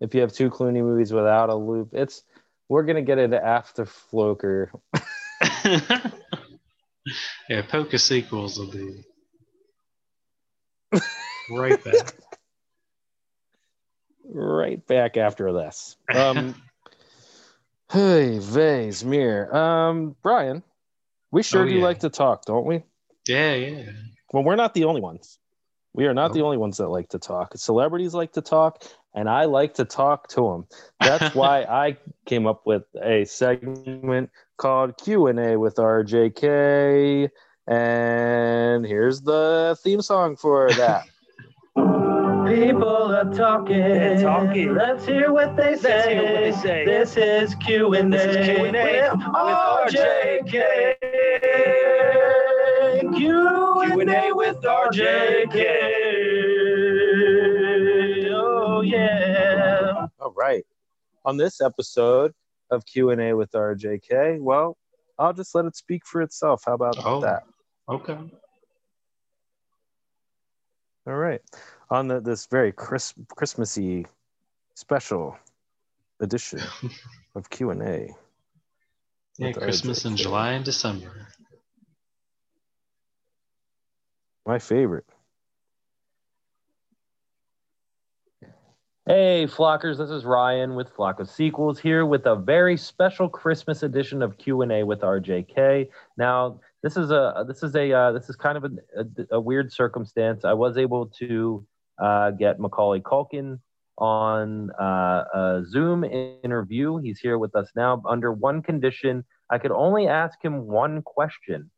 If 0.00 0.14
you 0.14 0.22
have 0.22 0.32
two 0.32 0.50
Clooney 0.50 0.82
movies 0.82 1.12
without 1.12 1.48
a 1.48 1.54
loop, 1.54 1.90
it's 1.92 2.22
we're 2.68 2.82
gonna 2.82 3.02
get 3.02 3.18
into 3.18 3.42
after 3.44 3.84
Floker. 3.86 4.72
yeah, 5.64 7.62
Poca 7.68 7.98
sequels 7.98 8.58
will 8.58 8.70
be 8.70 9.04
right 11.50 11.82
back. 11.84 12.14
Right 14.32 14.84
back 14.86 15.16
after 15.16 15.52
this. 15.52 15.96
Um, 16.14 16.54
hey, 17.90 18.38
Vase, 18.38 19.04
Mir. 19.04 19.54
Um, 19.54 20.16
Brian, 20.22 20.62
we 21.30 21.42
sure 21.42 21.62
Oh, 21.62 21.68
do 21.68 21.74
yeah. 21.76 21.82
like 21.82 22.00
to 22.00 22.10
talk, 22.10 22.44
don't 22.44 22.66
we? 22.66 22.82
Yeah, 23.28 23.54
yeah. 23.54 23.90
Well, 24.32 24.42
we're 24.44 24.56
not 24.56 24.74
the 24.74 24.84
only 24.84 25.00
ones. 25.00 25.38
We 25.94 26.06
are 26.06 26.14
not 26.14 26.30
Oh. 26.30 26.34
the 26.34 26.42
only 26.42 26.56
ones 26.56 26.78
that 26.78 26.88
like 26.88 27.10
to 27.10 27.18
talk. 27.18 27.52
Celebrities 27.56 28.14
like 28.14 28.32
to 28.32 28.40
talk, 28.40 28.82
and 29.14 29.28
I 29.28 29.44
like 29.44 29.74
to 29.74 29.84
talk 29.84 30.28
to 30.28 30.40
them. 30.48 30.66
That's 31.00 31.34
why 31.34 31.62
I 31.64 31.98
came 32.24 32.46
up 32.46 32.62
with 32.66 32.84
a 33.00 33.24
segment 33.26 34.30
called 34.56 34.96
Q 34.96 35.26
and 35.26 35.38
A 35.38 35.58
with 35.58 35.76
RJK. 35.76 37.28
And 37.66 38.84
here's 38.86 39.20
the 39.20 39.76
theme 39.82 40.02
song 40.02 40.36
for 40.36 40.70
that. 40.72 41.04
People 42.54 43.14
are 43.14 43.24
talking. 43.32 44.20
talking. 44.20 44.74
Let's 44.74 45.06
hear 45.06 45.32
what 45.32 45.56
they 45.56 45.76
say. 45.76 45.88
Let's 45.94 46.08
hear 46.08 46.22
what 46.22 46.32
they 46.40 46.52
say. 46.52 46.84
This 46.84 47.16
is 47.16 47.54
Q 47.56 47.94
and 47.94 48.12
A. 48.14 48.18
This 48.18 48.36
is 48.36 48.46
Q&A 48.46 48.72
with 48.72 49.20
RJK. 49.32 50.62
Q 53.16 53.80
and 54.00 54.10
A 54.10 54.32
with 54.32 54.56
RJK. 54.62 55.54
Oh 58.34 58.80
yeah. 58.82 60.06
All 60.20 60.32
right. 60.36 60.64
On 61.24 61.36
this 61.36 61.60
episode 61.60 62.32
of 62.70 62.84
Q 62.84 63.10
and 63.10 63.20
A 63.20 63.34
with 63.34 63.52
RJK, 63.52 64.40
well, 64.40 64.76
I'll 65.18 65.32
just 65.32 65.54
let 65.54 65.64
it 65.64 65.76
speak 65.76 66.04
for 66.06 66.20
itself. 66.22 66.62
How 66.66 66.74
about 66.74 66.96
Oh. 67.04 67.20
that? 67.20 67.44
Okay. 67.88 68.18
All 71.06 71.14
right. 71.16 71.40
On 71.92 72.08
the, 72.08 72.20
this 72.20 72.46
very 72.46 72.72
Chris, 72.72 73.12
Christmassy 73.36 74.06
special 74.74 75.36
edition 76.20 76.60
of 77.34 77.50
Q 77.50 77.68
and 77.68 77.82
A. 77.82 78.08
Yeah, 79.36 79.48
with 79.48 79.58
Christmas 79.58 80.06
in 80.06 80.16
July 80.16 80.52
and 80.52 80.64
December. 80.64 81.28
My 84.46 84.58
favorite. 84.58 85.04
Hey, 89.04 89.46
Flockers, 89.46 89.98
this 89.98 90.08
is 90.08 90.24
Ryan 90.24 90.74
with 90.74 90.88
Flock 90.88 91.20
of 91.20 91.28
Sequels 91.28 91.78
here 91.78 92.06
with 92.06 92.24
a 92.24 92.36
very 92.36 92.78
special 92.78 93.28
Christmas 93.28 93.82
edition 93.82 94.22
of 94.22 94.38
Q&A 94.38 94.82
with 94.82 95.00
RJK. 95.00 95.90
Now, 96.16 96.58
this 96.82 96.96
is 96.96 97.10
a 97.10 97.44
this 97.46 97.62
is 97.62 97.76
a 97.76 97.92
uh, 97.92 98.12
this 98.12 98.30
is 98.30 98.36
kind 98.36 98.56
of 98.56 98.64
a, 98.64 98.70
a, 98.96 99.36
a 99.36 99.40
weird 99.40 99.70
circumstance. 99.70 100.46
I 100.46 100.54
was 100.54 100.78
able 100.78 101.08
to 101.18 101.66
get 102.38 102.58
Macaulay 102.58 103.00
Culkin 103.00 103.58
on 103.98 104.70
uh, 104.80 105.24
a 105.34 105.62
Zoom 105.68 106.04
interview. 106.04 106.98
He's 106.98 107.20
here 107.20 107.38
with 107.38 107.54
us 107.54 107.68
now 107.76 108.02
under 108.08 108.32
one 108.32 108.62
condition. 108.62 109.24
I 109.50 109.58
could 109.58 109.70
only 109.70 110.08
ask 110.08 110.42
him 110.42 110.66
one 110.66 111.02
question. 111.02 111.70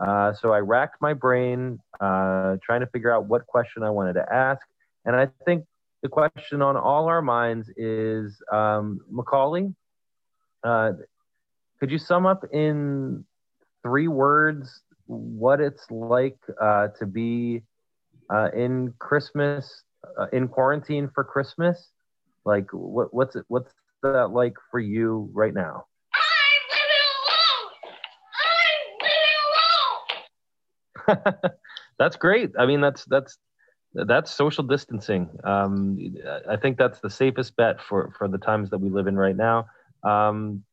Uh, 0.00 0.32
so 0.32 0.52
I 0.52 0.58
racked 0.58 1.00
my 1.00 1.14
brain 1.14 1.78
uh, 2.00 2.56
trying 2.62 2.80
to 2.80 2.86
figure 2.92 3.12
out 3.12 3.26
what 3.26 3.46
question 3.46 3.82
I 3.82 3.90
wanted 3.90 4.14
to 4.14 4.32
ask. 4.32 4.66
And 5.04 5.16
I 5.16 5.28
think 5.44 5.64
the 6.02 6.08
question 6.08 6.62
on 6.62 6.76
all 6.76 7.06
our 7.06 7.22
minds 7.22 7.68
is 7.76 8.40
um, 8.52 9.00
Macaulay, 9.10 9.72
uh, 10.64 10.92
could 11.78 11.90
you 11.90 11.98
sum 11.98 12.26
up 12.26 12.44
in 12.52 13.24
three 13.82 14.08
words 14.08 14.82
what 15.06 15.60
it's 15.60 15.84
like 15.90 16.38
uh, 16.60 16.88
to 16.98 17.06
be 17.06 17.62
uh, 18.32 18.48
in 18.54 18.94
Christmas, 18.98 19.82
uh, 20.18 20.26
in 20.32 20.48
quarantine 20.48 21.10
for 21.14 21.24
Christmas? 21.24 21.90
Like, 22.44 22.68
what, 22.72 23.12
what's 23.12 23.36
it, 23.36 23.44
what's 23.48 23.72
that 24.02 24.30
like 24.30 24.54
for 24.70 24.80
you 24.80 25.30
right 25.32 25.54
now? 25.54 25.84
I'm 26.14 26.62
living 26.72 27.02
alone. 27.28 27.82
I'm 31.06 31.16
living 31.16 31.32
alone. 31.34 31.52
that's 31.98 32.16
great. 32.16 32.50
I 32.58 32.66
mean, 32.66 32.80
that's 32.80 33.04
that's 33.04 33.38
that's 33.94 34.30
social 34.30 34.64
distancing. 34.64 35.28
Um, 35.44 35.98
I 36.48 36.56
think 36.56 36.78
that's 36.78 37.00
the 37.00 37.10
safest 37.10 37.56
bet 37.56 37.80
for 37.80 38.12
for 38.18 38.28
the 38.28 38.38
times 38.38 38.70
that 38.70 38.78
we 38.78 38.88
live 38.88 39.06
in 39.06 39.16
right 39.16 39.36
now. 39.36 39.66
Um, 40.02 40.64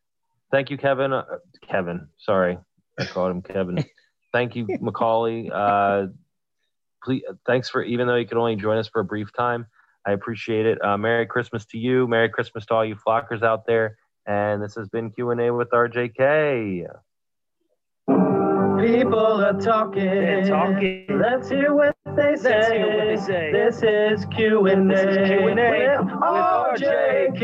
thank 0.51 0.69
you, 0.71 0.77
Kevin. 0.77 1.13
Uh, 1.13 1.25
Kevin, 1.61 2.07
sorry, 2.17 2.57
I 2.97 3.05
called 3.05 3.31
him 3.31 3.41
Kevin. 3.41 3.83
thank 4.31 4.55
you, 4.55 4.67
Macaulay. 4.79 5.51
Uh, 5.53 6.07
please, 7.03 7.23
thanks 7.45 7.69
for 7.69 7.83
even 7.83 8.07
though 8.07 8.15
you 8.15 8.27
could 8.27 8.37
only 8.37 8.55
join 8.55 8.77
us 8.77 8.87
for 8.87 9.01
a 9.01 9.05
brief 9.05 9.31
time. 9.33 9.67
I 10.07 10.11
appreciate 10.13 10.65
it. 10.65 10.83
Uh, 10.83 10.97
Merry 10.97 11.25
Christmas 11.25 11.65
to 11.67 11.77
you. 11.77 12.07
Merry 12.07 12.29
Christmas 12.29 12.65
to 12.67 12.73
all 12.73 12.85
you 12.85 12.95
flockers 12.95 13.43
out 13.43 13.65
there. 13.65 13.97
And 14.25 14.61
this 14.61 14.75
has 14.75 14.87
been 14.89 15.11
Q 15.11 15.31
and 15.31 15.41
A 15.41 15.53
with 15.53 15.69
RJK. 15.71 16.87
People 18.79 19.43
are 19.43 19.59
talking. 19.59 20.05
They're 20.05 20.47
talking. 20.47 21.05
Let's 21.09 21.49
hear 21.49 21.73
what 21.73 21.97
they 22.15 22.37
say. 22.37 22.49
Let's 22.49 22.69
hear 22.69 22.87
what 22.87 23.05
they 23.05 23.17
say. 23.17 23.51
This 23.51 23.83
is 23.83 24.25
Q 24.33 24.67
and 24.67 24.89
A. 24.91 24.95
This 24.95 25.17
is 25.17 25.27
Q&A 25.27 25.49
with 25.49 26.07
RJK. 26.21 27.41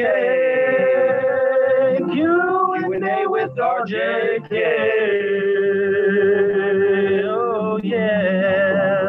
Q 2.14 2.74
and 2.94 3.04
A 3.04 3.26
with 3.28 3.52
RJK. 3.52 4.52
Oh 7.28 7.80
yeah. 7.84 9.05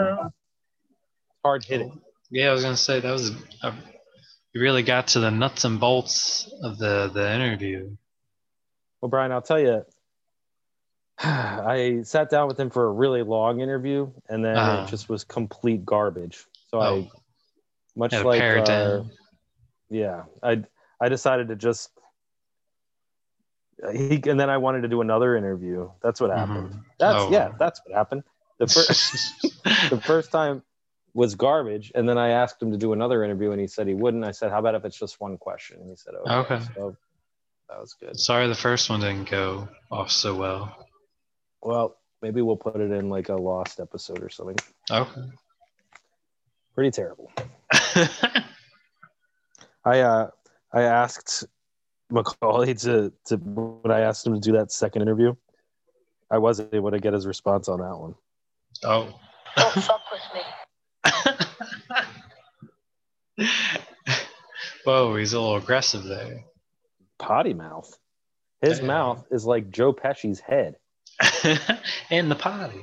Hard 1.46 1.64
hitting. 1.64 1.92
Oh, 1.94 2.00
yeah, 2.30 2.48
I 2.48 2.52
was 2.52 2.64
gonna 2.64 2.76
say 2.76 2.98
that 2.98 3.12
was 3.12 3.30
a, 3.62 3.72
you 4.52 4.60
really 4.60 4.82
got 4.82 5.06
to 5.08 5.20
the 5.20 5.30
nuts 5.30 5.62
and 5.64 5.78
bolts 5.78 6.52
of 6.60 6.76
the 6.76 7.08
the 7.14 7.32
interview. 7.32 7.96
Well, 9.00 9.08
Brian, 9.10 9.30
I'll 9.30 9.42
tell 9.42 9.60
you, 9.60 9.84
I 11.20 12.00
sat 12.02 12.30
down 12.30 12.48
with 12.48 12.58
him 12.58 12.70
for 12.70 12.86
a 12.86 12.90
really 12.90 13.22
long 13.22 13.60
interview, 13.60 14.10
and 14.28 14.44
then 14.44 14.56
Uh-huh. 14.56 14.82
it 14.82 14.90
just 14.90 15.08
was 15.08 15.22
complete 15.22 15.84
garbage. 15.84 16.44
So 16.72 16.80
I, 16.80 16.88
Oh. 16.88 17.10
much 17.94 18.12
Had 18.12 18.26
like, 18.26 18.40
pare 18.40 18.56
it 18.56 18.68
our- 18.68 18.74
uh, 18.74 18.88
down. 18.96 19.10
yeah, 19.88 20.24
I 20.42 20.64
I 21.00 21.08
decided 21.08 21.46
to 21.48 21.54
just. 21.56 21.90
Uh, 23.80 23.92
he 23.92 24.20
and 24.28 24.40
then 24.40 24.50
I 24.50 24.56
wanted 24.56 24.80
to 24.82 24.88
do 24.88 25.00
another 25.00 25.36
interview. 25.36 25.90
That's 26.02 26.20
what 26.20 26.30
mm-hmm. 26.30 26.52
happened. 26.52 26.80
That's 26.98 27.22
Oh. 27.22 27.30
yeah, 27.30 27.52
that's 27.56 27.80
what 27.84 27.94
happened. 27.94 28.24
The 28.58 28.66
first 28.66 29.42
the 29.90 30.00
first 30.00 30.32
time 30.32 30.62
was 31.16 31.34
garbage, 31.34 31.90
and 31.94 32.06
then 32.06 32.18
I 32.18 32.28
asked 32.28 32.62
him 32.62 32.70
to 32.72 32.76
do 32.76 32.92
another 32.92 33.24
interview, 33.24 33.50
and 33.50 33.60
he 33.60 33.66
said 33.66 33.88
he 33.88 33.94
wouldn't. 33.94 34.22
I 34.22 34.32
said, 34.32 34.50
"How 34.50 34.58
about 34.58 34.74
if 34.74 34.84
it's 34.84 34.98
just 34.98 35.18
one 35.18 35.38
question?" 35.38 35.78
And 35.80 35.88
he 35.88 35.96
said, 35.96 36.14
"Okay." 36.14 36.54
Okay. 36.54 36.64
So 36.74 36.94
that 37.70 37.80
was 37.80 37.94
good. 37.94 38.20
Sorry, 38.20 38.46
the 38.48 38.54
first 38.54 38.90
one 38.90 39.00
didn't 39.00 39.30
go 39.30 39.66
off 39.90 40.10
so 40.10 40.34
well. 40.34 40.86
Well, 41.62 41.96
maybe 42.20 42.42
we'll 42.42 42.58
put 42.58 42.76
it 42.76 42.90
in 42.92 43.08
like 43.08 43.30
a 43.30 43.34
lost 43.34 43.80
episode 43.80 44.22
or 44.22 44.28
something. 44.28 44.56
Okay. 44.90 45.22
Pretty 46.74 46.90
terrible. 46.90 47.32
I 49.84 50.00
uh 50.00 50.30
I 50.70 50.82
asked 50.82 51.46
Macaulay 52.10 52.74
to 52.74 53.10
to 53.24 53.36
when 53.36 53.90
I 53.90 54.00
asked 54.00 54.26
him 54.26 54.34
to 54.34 54.40
do 54.40 54.52
that 54.52 54.70
second 54.70 55.00
interview, 55.00 55.34
I 56.30 56.36
wasn't 56.36 56.74
able 56.74 56.90
to 56.90 56.98
get 56.98 57.14
his 57.14 57.26
response 57.26 57.70
on 57.70 57.80
that 57.80 57.96
one. 57.96 58.14
Oh. 58.84 59.18
Don't 59.56 59.72
fuck 59.72 60.02
with 60.12 60.20
me. 60.34 60.42
Whoa, 64.84 65.16
he's 65.16 65.32
a 65.32 65.40
little 65.40 65.56
aggressive 65.56 66.04
there. 66.04 66.44
Potty 67.18 67.54
mouth. 67.54 67.92
His 68.62 68.80
Yeah. 68.80 68.86
mouth 68.86 69.26
is 69.30 69.44
like 69.44 69.70
Joe 69.70 69.92
Pesci's 69.92 70.40
head. 70.40 70.76
in 72.10 72.28
the 72.28 72.34
potty. 72.34 72.82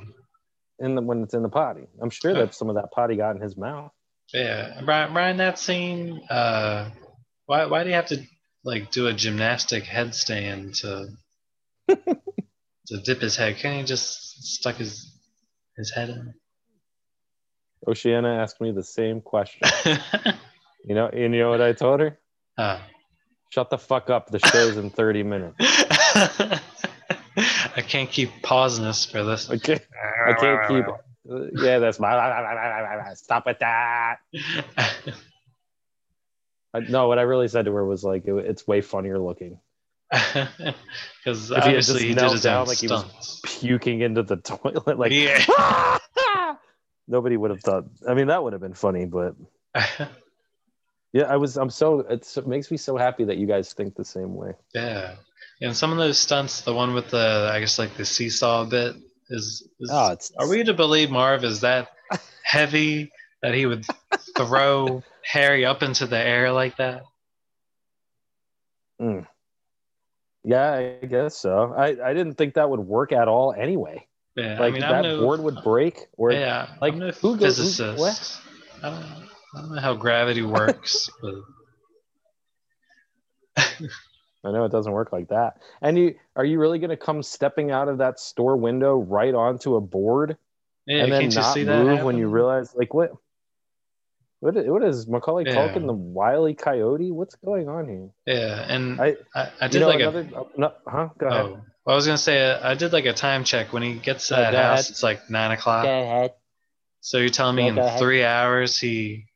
In 0.78 0.94
the 0.96 1.02
when 1.02 1.22
it's 1.22 1.34
in 1.34 1.42
the 1.42 1.48
potty. 1.48 1.86
I'm 2.02 2.10
sure 2.10 2.34
that 2.34 2.54
some 2.54 2.68
of 2.68 2.76
that 2.76 2.90
potty 2.92 3.16
got 3.16 3.36
in 3.36 3.42
his 3.42 3.56
mouth. 3.56 3.92
Yeah, 4.32 4.80
Brian, 4.84 5.12
Brian 5.12 5.36
that 5.36 5.58
scene 5.58 6.20
uh, 6.30 6.90
Why 7.46 7.66
why 7.66 7.84
do 7.84 7.90
you 7.90 7.94
have 7.96 8.06
to 8.06 8.22
like 8.64 8.90
do 8.90 9.06
a 9.06 9.12
gymnastic 9.12 9.84
headstand 9.84 10.80
to 10.80 11.08
to 12.86 12.96
dip 13.04 13.20
his 13.20 13.36
head? 13.36 13.56
Can't 13.58 13.78
he 13.80 13.84
just 13.84 14.42
stuck 14.56 14.76
his 14.76 15.12
his 15.76 15.90
head 15.92 16.08
in? 16.10 16.34
Oceana 17.86 18.28
asked 18.34 18.60
me 18.60 18.72
the 18.72 18.82
same 18.82 19.20
question. 19.20 19.68
you 20.84 20.94
know, 20.94 21.06
and 21.06 21.34
you 21.34 21.40
know 21.40 21.50
what 21.50 21.60
I 21.60 21.72
told 21.72 22.00
her? 22.00 22.18
Uh, 22.56 22.78
Shut 23.50 23.70
the 23.70 23.78
fuck 23.78 24.10
up. 24.10 24.30
The 24.30 24.40
show's 24.40 24.76
in 24.76 24.90
30 24.90 25.22
minutes. 25.22 25.54
I 27.36 27.82
can't 27.86 28.10
keep 28.10 28.30
pausing 28.42 28.84
this 28.84 29.04
for 29.04 29.22
this. 29.22 29.48
I 29.48 29.58
can't, 29.58 29.82
I 30.26 30.32
can't 30.32 30.68
keep. 30.68 30.84
yeah, 31.62 31.78
that's 31.78 32.00
my. 32.00 33.14
Stop 33.14 33.46
with 33.46 33.60
that. 33.60 34.16
I, 36.74 36.80
no, 36.80 37.06
what 37.06 37.20
I 37.20 37.22
really 37.22 37.46
said 37.46 37.66
to 37.66 37.72
her 37.72 37.86
was 37.86 38.02
like, 38.02 38.26
it, 38.26 38.34
it's 38.34 38.66
way 38.66 38.80
funnier 38.80 39.18
looking. 39.20 39.60
Because 40.10 41.50
If 41.52 41.64
he 41.64 41.72
just 41.72 41.98
he, 41.98 42.14
did 42.14 42.30
his 42.30 42.42
down 42.42 42.62
own 42.62 42.66
like 42.66 42.78
he 42.78 42.88
was 42.88 43.40
puking 43.44 44.00
into 44.00 44.22
the 44.24 44.36
toilet, 44.36 44.98
like 44.98 45.12
Yeah. 45.12 45.44
Nobody 47.08 47.36
would 47.36 47.50
have 47.50 47.60
thought. 47.60 47.84
I 48.08 48.14
mean, 48.14 48.28
that 48.28 48.42
would 48.42 48.52
have 48.52 48.62
been 48.62 48.74
funny, 48.74 49.04
but 49.06 49.34
yeah, 51.12 51.24
I 51.28 51.36
was. 51.36 51.56
I'm 51.56 51.70
so. 51.70 52.00
It's, 52.00 52.36
it 52.36 52.46
makes 52.46 52.70
me 52.70 52.76
so 52.76 52.96
happy 52.96 53.24
that 53.24 53.36
you 53.36 53.46
guys 53.46 53.72
think 53.72 53.94
the 53.94 54.04
same 54.04 54.34
way. 54.34 54.52
Yeah. 54.74 55.16
And 55.60 55.76
some 55.76 55.92
of 55.92 55.98
those 55.98 56.18
stunts, 56.18 56.62
the 56.62 56.74
one 56.74 56.94
with 56.94 57.10
the, 57.10 57.50
I 57.52 57.60
guess 57.60 57.78
like 57.78 57.96
the 57.96 58.04
seesaw 58.04 58.64
bit, 58.64 58.96
is. 59.30 59.66
is 59.80 59.90
Oh, 59.92 60.06
it's- 60.12 60.32
are 60.36 60.48
we 60.48 60.64
to 60.64 60.74
believe 60.74 61.10
Marv 61.10 61.44
is 61.44 61.60
that 61.60 61.88
heavy 62.42 63.12
that 63.42 63.54
he 63.54 63.66
would 63.66 63.86
throw 64.36 65.02
Harry 65.22 65.64
up 65.64 65.82
into 65.82 66.06
the 66.06 66.18
air 66.18 66.50
like 66.52 66.76
that? 66.78 67.04
Mm. 69.00 69.26
Yeah, 70.44 70.98
I 71.02 71.06
guess 71.06 71.36
so. 71.36 71.72
I, 71.76 71.96
I 72.04 72.14
didn't 72.14 72.34
think 72.34 72.54
that 72.54 72.68
would 72.68 72.80
work 72.80 73.12
at 73.12 73.28
all 73.28 73.52
anyway. 73.56 74.06
Yeah. 74.36 74.58
Like 74.58 74.60
I 74.60 74.70
mean, 74.70 74.80
that 74.80 75.02
no, 75.02 75.20
board 75.20 75.40
would 75.40 75.62
break. 75.62 76.06
Or 76.16 76.32
yeah. 76.32 76.68
like 76.80 76.94
no 76.94 77.10
who 77.10 77.36
goes? 77.36 77.78
Who, 77.78 77.94
what? 77.94 78.40
I 78.82 78.90
don't, 78.90 79.04
I 79.54 79.60
don't 79.60 79.74
know 79.74 79.80
how 79.80 79.94
gravity 79.94 80.42
works, 80.58 81.10
but 81.20 81.34
I 84.44 84.50
know 84.52 84.64
it 84.64 84.72
doesn't 84.72 84.92
work 84.92 85.12
like 85.12 85.28
that. 85.28 85.58
And 85.80 85.98
you 85.98 86.14
are 86.36 86.44
you 86.44 86.58
really 86.58 86.78
going 86.78 86.90
to 86.90 86.96
come 86.96 87.22
stepping 87.22 87.70
out 87.70 87.88
of 87.88 87.98
that 87.98 88.18
store 88.18 88.56
window 88.56 88.96
right 88.96 89.34
onto 89.34 89.76
a 89.76 89.80
board 89.80 90.36
yeah, 90.86 91.04
and 91.04 91.12
then 91.12 91.20
can't 91.22 91.34
you 91.34 91.40
not 91.40 91.54
see 91.54 91.64
that? 91.64 91.84
move 91.84 92.02
when 92.02 92.18
you 92.18 92.28
realize 92.28 92.74
like 92.74 92.92
what? 92.92 93.12
What 94.40 94.56
is, 94.58 94.68
what 94.68 94.84
is 94.84 95.06
Macaulay 95.06 95.44
Yeah. 95.46 95.54
Culkin 95.54 95.86
the 95.86 95.94
wily 95.94 96.54
coyote? 96.54 97.10
What's 97.10 97.34
going 97.36 97.68
on 97.68 97.88
here? 97.88 98.10
Yeah, 98.26 98.66
and 98.68 99.00
I 99.00 99.16
I, 99.34 99.50
I 99.60 99.64
you 99.64 99.70
did 99.70 99.80
know 99.80 99.88
like 99.88 100.00
another 100.00 100.28
a. 100.34 100.40
uh, 100.40 100.44
no, 100.58 100.72
huh? 100.86 101.08
Go 101.16 101.26
ahead. 101.26 101.46
Oh, 101.46 101.60
well, 101.84 101.94
I 101.94 101.96
was 101.96 102.06
gonna 102.06 102.18
say 102.18 102.50
uh, 102.50 102.66
I 102.68 102.74
did 102.74 102.92
like 102.92 103.04
a 103.06 103.12
time 103.12 103.44
check 103.44 103.72
when 103.72 103.82
he 103.82 103.94
gets 103.94 104.28
to 104.28 104.34
Yeah, 104.34 104.40
that 104.42 104.52
go 104.52 104.60
house. 104.60 104.80
ahead. 104.82 104.90
It's 104.90 105.02
like 105.02 105.30
nine 105.30 105.50
o'clock. 105.52 105.84
Go 105.84 106.02
ahead. 106.02 106.34
So 107.00 107.18
you're 107.18 107.28
telling 107.28 107.56
me 107.56 107.64
Yeah, 107.64 107.68
in 107.70 107.74
go 107.76 107.86
ahead. 107.86 107.98
three 108.00 108.24
hours 108.24 108.78
he 108.78 109.26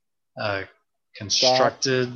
uh, 0.40 0.62
constructed 1.16 2.12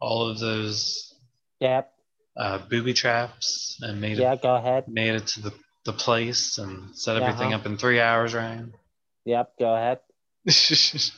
all 0.00 0.28
of 0.28 0.38
those 0.38 1.14
Yep. 1.60 1.92
uh, 2.36 2.58
booby 2.68 2.92
traps 2.92 3.78
and 3.80 4.00
made 4.00 4.18
Yeah, 4.18 4.34
it 4.34 4.42
go 4.42 4.54
ahead. 4.56 4.84
made 4.88 5.14
it 5.14 5.26
to 5.28 5.40
the, 5.42 5.52
the 5.84 5.92
place 5.92 6.58
and 6.58 6.94
set 6.96 7.16
everything 7.16 7.48
Uh-huh. 7.48 7.60
up 7.60 7.66
in 7.66 7.78
three 7.78 8.00
hours, 8.00 8.34
Ryan. 8.34 8.74
Yep, 9.24 9.58
go 9.58 9.74
ahead. 9.74 10.00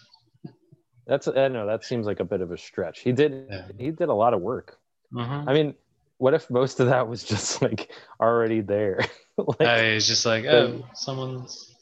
That's 1.06 1.28
I 1.28 1.48
know 1.48 1.66
that 1.66 1.84
seems 1.84 2.06
like 2.06 2.20
a 2.20 2.24
bit 2.24 2.40
of 2.40 2.50
a 2.50 2.56
stretch. 2.58 3.00
He 3.00 3.12
did 3.12 3.46
Yeah. 3.50 3.66
he 3.78 3.90
did 3.90 4.08
a 4.08 4.14
lot 4.14 4.32
of 4.34 4.40
work. 4.40 4.78
Mhm. 5.12 5.48
I 5.48 5.52
mean, 5.52 5.74
what 6.24 6.32
if 6.32 6.48
most 6.48 6.80
of 6.80 6.86
that 6.86 7.06
was 7.06 7.22
just 7.22 7.60
like 7.60 7.90
already 8.18 8.62
there? 8.62 8.98
like 9.36 9.60
Uh, 9.60 9.82
he's 9.82 10.06
just 10.06 10.24
like, 10.24 10.46
oh, 10.46 10.82
someone's 10.94 11.76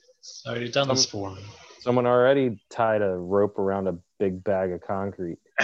already 0.45 0.69
done 0.69 0.89
this 0.89 1.07
for 1.07 1.31
me. 1.33 1.45
someone 1.79 2.07
already 2.09 2.59
tied 2.69 3.03
a 3.03 3.11
rope 3.11 3.61
around 3.61 3.87
a 3.87 3.97
big 4.19 4.43
bag 4.43 4.73
of 4.73 4.81
concrete. 4.81 5.39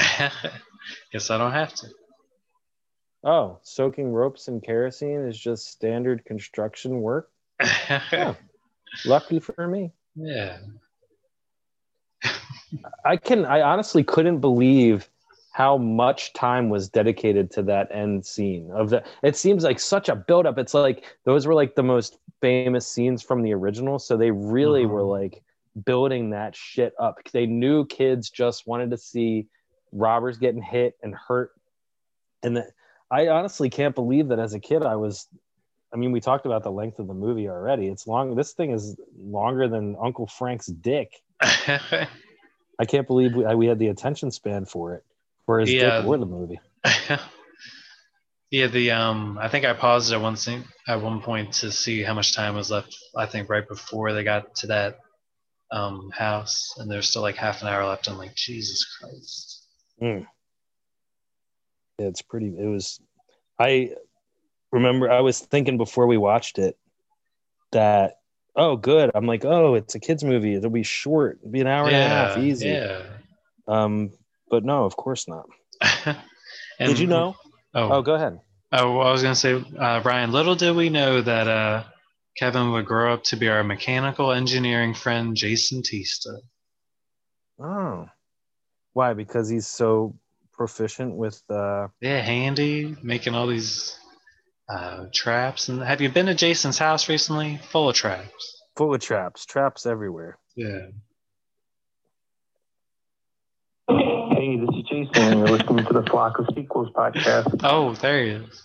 Guess 1.12 1.28
I 1.28 1.38
don't 1.38 1.50
have 1.50 1.74
to. 1.74 1.88
Oh, 3.24 3.58
soaking 3.64 4.12
ropes 4.12 4.46
in 4.46 4.60
kerosene 4.60 5.26
is 5.26 5.36
just 5.36 5.66
standard 5.66 6.24
construction 6.24 7.00
work. 7.00 7.30
yeah. 8.12 8.34
Lucky 9.04 9.40
for 9.40 9.66
me. 9.66 9.90
Yeah. 10.14 10.58
I 13.04 13.16
can 13.16 13.44
I 13.44 13.62
honestly 13.62 14.04
couldn't 14.04 14.38
believe 14.38 15.08
how 15.58 15.76
much 15.76 16.32
time 16.34 16.68
was 16.68 16.88
dedicated 16.88 17.50
to 17.50 17.64
that 17.64 17.88
end 17.90 18.24
scene 18.24 18.70
of 18.70 18.90
the 18.90 19.02
it 19.24 19.36
seems 19.36 19.64
like 19.64 19.80
such 19.80 20.08
a 20.08 20.14
buildup. 20.14 20.56
It's 20.56 20.72
like 20.72 21.04
those 21.24 21.48
were 21.48 21.54
like 21.54 21.74
the 21.74 21.82
most 21.82 22.16
famous 22.40 22.86
scenes 22.86 23.24
from 23.24 23.42
the 23.42 23.52
original. 23.52 23.98
So 23.98 24.16
they 24.16 24.30
really 24.30 24.86
were 24.86 25.00
mm-hmm. 25.00 25.24
like 25.24 25.42
building 25.84 26.30
that 26.30 26.54
shit 26.54 26.94
up. 27.00 27.18
They 27.32 27.46
knew 27.46 27.84
kids 27.86 28.30
just 28.30 28.68
wanted 28.68 28.92
to 28.92 28.96
see 28.96 29.48
robbers 29.90 30.38
getting 30.38 30.62
hit 30.62 30.96
and 31.02 31.12
hurt. 31.12 31.50
And 32.44 32.58
the, 32.58 32.70
I 33.10 33.26
honestly 33.26 33.68
can't 33.68 33.96
believe 33.96 34.28
that 34.28 34.38
as 34.38 34.54
a 34.54 34.60
kid 34.60 34.84
I 34.84 34.94
was 34.94 35.26
I 35.92 35.96
mean, 35.96 36.12
we 36.12 36.20
talked 36.20 36.46
about 36.46 36.62
the 36.62 36.70
length 36.70 37.00
of 37.00 37.08
the 37.08 37.14
movie 37.14 37.48
already. 37.48 37.88
It's 37.88 38.06
long. 38.06 38.36
This 38.36 38.52
thing 38.52 38.70
is 38.70 38.96
longer 39.20 39.66
than 39.66 39.96
Uncle 40.00 40.28
Frank's 40.28 40.68
dick. 40.68 41.20
I 41.40 42.84
can't 42.86 43.08
believe 43.08 43.34
we, 43.34 43.44
we 43.56 43.66
had 43.66 43.80
the 43.80 43.88
attention 43.88 44.30
span 44.30 44.64
for 44.64 44.94
it, 44.94 45.04
his 45.60 45.72
Yeah. 45.72 46.00
dick 46.00 46.04
or 46.06 46.18
the 46.18 46.26
movie. 46.26 46.60
yeah, 48.50 48.66
the 48.66 48.90
um, 48.90 49.38
I 49.40 49.48
think 49.48 49.64
I 49.64 49.72
paused 49.72 50.12
at 50.12 50.20
one 50.20 50.36
thing 50.36 50.64
at 50.86 51.00
one 51.00 51.20
point 51.20 51.52
to 51.54 51.72
see 51.72 52.02
how 52.02 52.14
much 52.14 52.34
time 52.34 52.54
was 52.54 52.70
left. 52.70 52.96
I 53.16 53.26
think 53.26 53.48
right 53.48 53.66
before 53.66 54.12
they 54.12 54.24
got 54.24 54.54
to 54.56 54.66
that 54.68 54.98
um 55.70 56.10
house, 56.14 56.74
and 56.78 56.90
there's 56.90 57.08
still 57.08 57.22
like 57.22 57.36
half 57.36 57.62
an 57.62 57.68
hour 57.68 57.84
left. 57.86 58.08
I'm 58.08 58.18
like, 58.18 58.34
Jesus 58.34 58.84
Christ. 58.98 59.66
Mm. 60.02 60.26
Yeah, 61.98 62.06
it's 62.06 62.22
pretty. 62.22 62.54
It 62.58 62.66
was. 62.66 63.00
I 63.58 63.90
remember 64.70 65.10
I 65.10 65.20
was 65.20 65.40
thinking 65.40 65.78
before 65.78 66.06
we 66.06 66.16
watched 66.16 66.58
it 66.58 66.78
that 67.72 68.18
oh 68.54 68.76
good. 68.76 69.10
I'm 69.14 69.26
like 69.26 69.44
oh 69.44 69.74
it's 69.74 69.94
a 69.94 70.00
kids 70.00 70.24
movie. 70.24 70.54
It'll 70.54 70.70
be 70.70 70.84
short. 70.84 71.38
It'll 71.40 71.52
be 71.52 71.60
an 71.60 71.66
hour 71.66 71.86
and 71.88 71.96
a 71.96 72.08
half, 72.08 72.38
easy. 72.38 72.68
yeah. 72.68 73.02
Um, 73.66 74.12
but 74.50 74.64
no, 74.64 74.84
of 74.84 74.96
course 74.96 75.26
not. 75.28 75.46
And- 76.04 76.16
Did 76.88 76.98
you 76.98 77.06
know? 77.06 77.36
Oh, 77.74 77.92
Oh, 77.92 78.02
go 78.02 78.14
ahead. 78.14 78.40
Oh, 78.72 78.98
well, 78.98 79.06
I 79.08 79.12
was 79.12 79.22
gonna 79.22 79.34
say, 79.34 79.62
uh, 79.78 80.00
Brian. 80.02 80.30
Little 80.32 80.54
did 80.54 80.76
we 80.76 80.90
know 80.90 81.20
that 81.22 81.48
uh, 81.48 81.84
Kevin 82.36 82.72
would 82.72 82.84
grow 82.86 83.14
up 83.14 83.24
to 83.24 83.36
be 83.36 83.48
our 83.48 83.64
mechanical 83.64 84.30
engineering 84.32 84.94
friend, 84.94 85.34
Jason 85.36 85.82
Tista. 85.82 86.38
Oh, 87.60 88.06
why? 88.92 89.14
Because 89.14 89.48
he's 89.48 89.66
so 89.66 90.16
proficient 90.52 91.14
with. 91.16 91.40
uh 91.50 91.88
Yeah, 92.00 92.20
handy, 92.20 92.94
making 93.02 93.34
all 93.34 93.46
these 93.46 93.98
uh, 94.68 95.06
traps. 95.14 95.68
And 95.68 95.80
have 95.82 96.00
you 96.00 96.08
been 96.10 96.26
to 96.26 96.34
Jason's 96.34 96.78
house 96.78 97.08
recently? 97.08 97.58
Full 97.70 97.88
of 97.88 97.94
traps. 97.94 98.62
Full 98.76 98.94
of 98.94 99.00
traps, 99.00 99.44
traps 99.46 99.86
everywhere. 99.86 100.38
Yeah. 100.56 100.88
Hey, 103.88 104.56
this 104.58 104.68
is 104.76 104.82
Jason, 104.82 105.10
and 105.32 105.38
you're 105.40 105.56
listening 105.56 105.84
to 105.86 105.92
the 105.94 106.02
Flock 106.10 106.38
of 106.38 106.46
Sequels 106.54 106.90
podcast. 106.94 107.60
Oh, 107.64 107.94
there 107.94 108.22
he 108.22 108.30
is. 108.32 108.62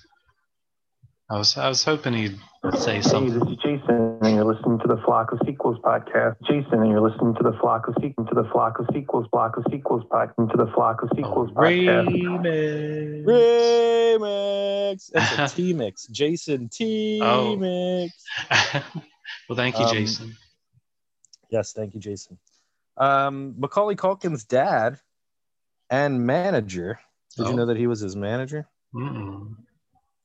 I 1.30 1.38
was 1.38 1.58
I 1.58 1.70
was 1.70 1.84
hoping 1.84 2.14
he'd 2.14 2.38
say 2.78 2.96
Hey, 2.96 3.02
something. 3.02 3.40
this 3.40 3.48
is 3.50 3.56
Jason, 3.64 4.18
and 4.22 4.36
you're 4.36 4.44
listening 4.44 4.80
to 4.80 4.88
the 4.88 5.02
Flock 5.06 5.32
of 5.32 5.40
Sequels 5.46 5.78
podcast. 5.80 6.36
Jason, 6.46 6.74
and 6.82 6.90
you're 6.90 7.00
listening 7.02 7.34
to 7.36 7.44
the 7.44 7.54
Flock 7.62 7.88
of 7.88 7.96
Sequels, 8.02 8.28
to 8.30 8.36
the 8.36 8.44
Flock 8.52 8.80
of 8.80 8.86
Sequels, 8.94 9.26
Flock 9.32 9.56
of 9.58 9.64
Sequels 9.72 10.04
podcast, 10.12 10.52
to 10.52 10.58
the 10.58 10.72
Flock 10.74 11.02
of 11.02 11.10
Sequels 11.16 11.50
podcast. 11.52 12.08
Remix. 12.10 13.24
Remix. 14.20 15.12
It's 15.16 15.54
a 15.54 15.56
T 15.56 15.74
mix. 15.74 16.06
Jason 16.08 16.68
T 16.68 17.20
Oh. 17.24 17.56
mix. 17.56 18.14
well, 19.48 19.56
thank 19.56 19.80
you, 19.80 19.86
Um, 19.86 19.94
Jason. 19.94 20.36
Yes, 21.50 21.72
thank 21.72 21.94
you, 21.94 22.02
Jason. 22.02 22.38
Um, 22.98 23.56
Macaulay 23.58 23.96
Culkin's 23.96 24.44
dad 24.44 25.00
and 25.94 26.26
manager. 26.26 27.00
Did 27.38 27.46
Oh. 27.46 27.50
you 27.50 27.56
know 27.56 27.66
that 27.68 27.78
he 27.78 27.88
was 27.88 28.00
his 28.00 28.16
manager? 28.16 28.68
Mm-mm. 28.94 29.56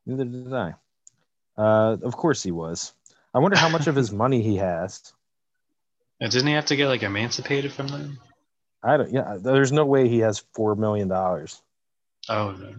Neither 0.06 0.24
did 0.24 0.52
I. 0.52 0.74
Uh, 1.56 1.96
of 2.02 2.16
course 2.16 2.42
he 2.42 2.50
was. 2.52 2.92
I 3.34 3.38
wonder 3.40 3.56
how 3.58 3.68
much 3.68 3.86
of 3.86 3.94
his 3.96 4.10
money 4.24 4.42
he 4.42 4.56
has. 4.56 5.12
Uh, 6.20 6.28
Didn't 6.28 6.46
he 6.48 6.54
have 6.54 6.66
to 6.66 6.76
get 6.76 6.88
like 6.88 7.02
emancipated 7.02 7.72
from 7.72 7.88
them? 7.88 8.18
I 8.82 8.96
don't. 8.96 9.12
Yeah, 9.12 9.36
there's 9.40 9.72
no 9.72 9.84
way 9.84 10.08
he 10.08 10.20
has 10.20 10.38
four 10.54 10.74
million 10.74 11.08
dollars. 11.08 11.60
Oh 12.28 12.52
no. 12.52 12.74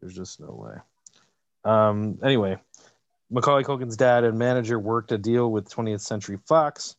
There's 0.00 0.14
just 0.14 0.40
no 0.40 0.52
way. 0.52 0.76
Um, 1.64 2.18
anyway, 2.22 2.58
Macaulay 3.30 3.64
Culkin's 3.64 3.96
dad 3.96 4.24
and 4.24 4.38
manager 4.38 4.78
worked 4.78 5.10
a 5.12 5.18
deal 5.18 5.50
with 5.50 5.68
20th 5.68 6.00
Century 6.00 6.38
Fox 6.46 6.96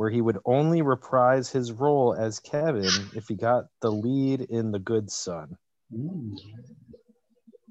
where 0.00 0.08
he 0.08 0.22
would 0.22 0.38
only 0.46 0.80
reprise 0.80 1.50
his 1.50 1.72
role 1.72 2.14
as 2.18 2.40
Kevin 2.40 3.10
if 3.14 3.28
he 3.28 3.34
got 3.34 3.66
the 3.82 3.92
lead 3.92 4.40
in 4.40 4.72
The 4.72 4.78
Good 4.78 5.10
Son. 5.10 5.58
Mm. 5.94 6.38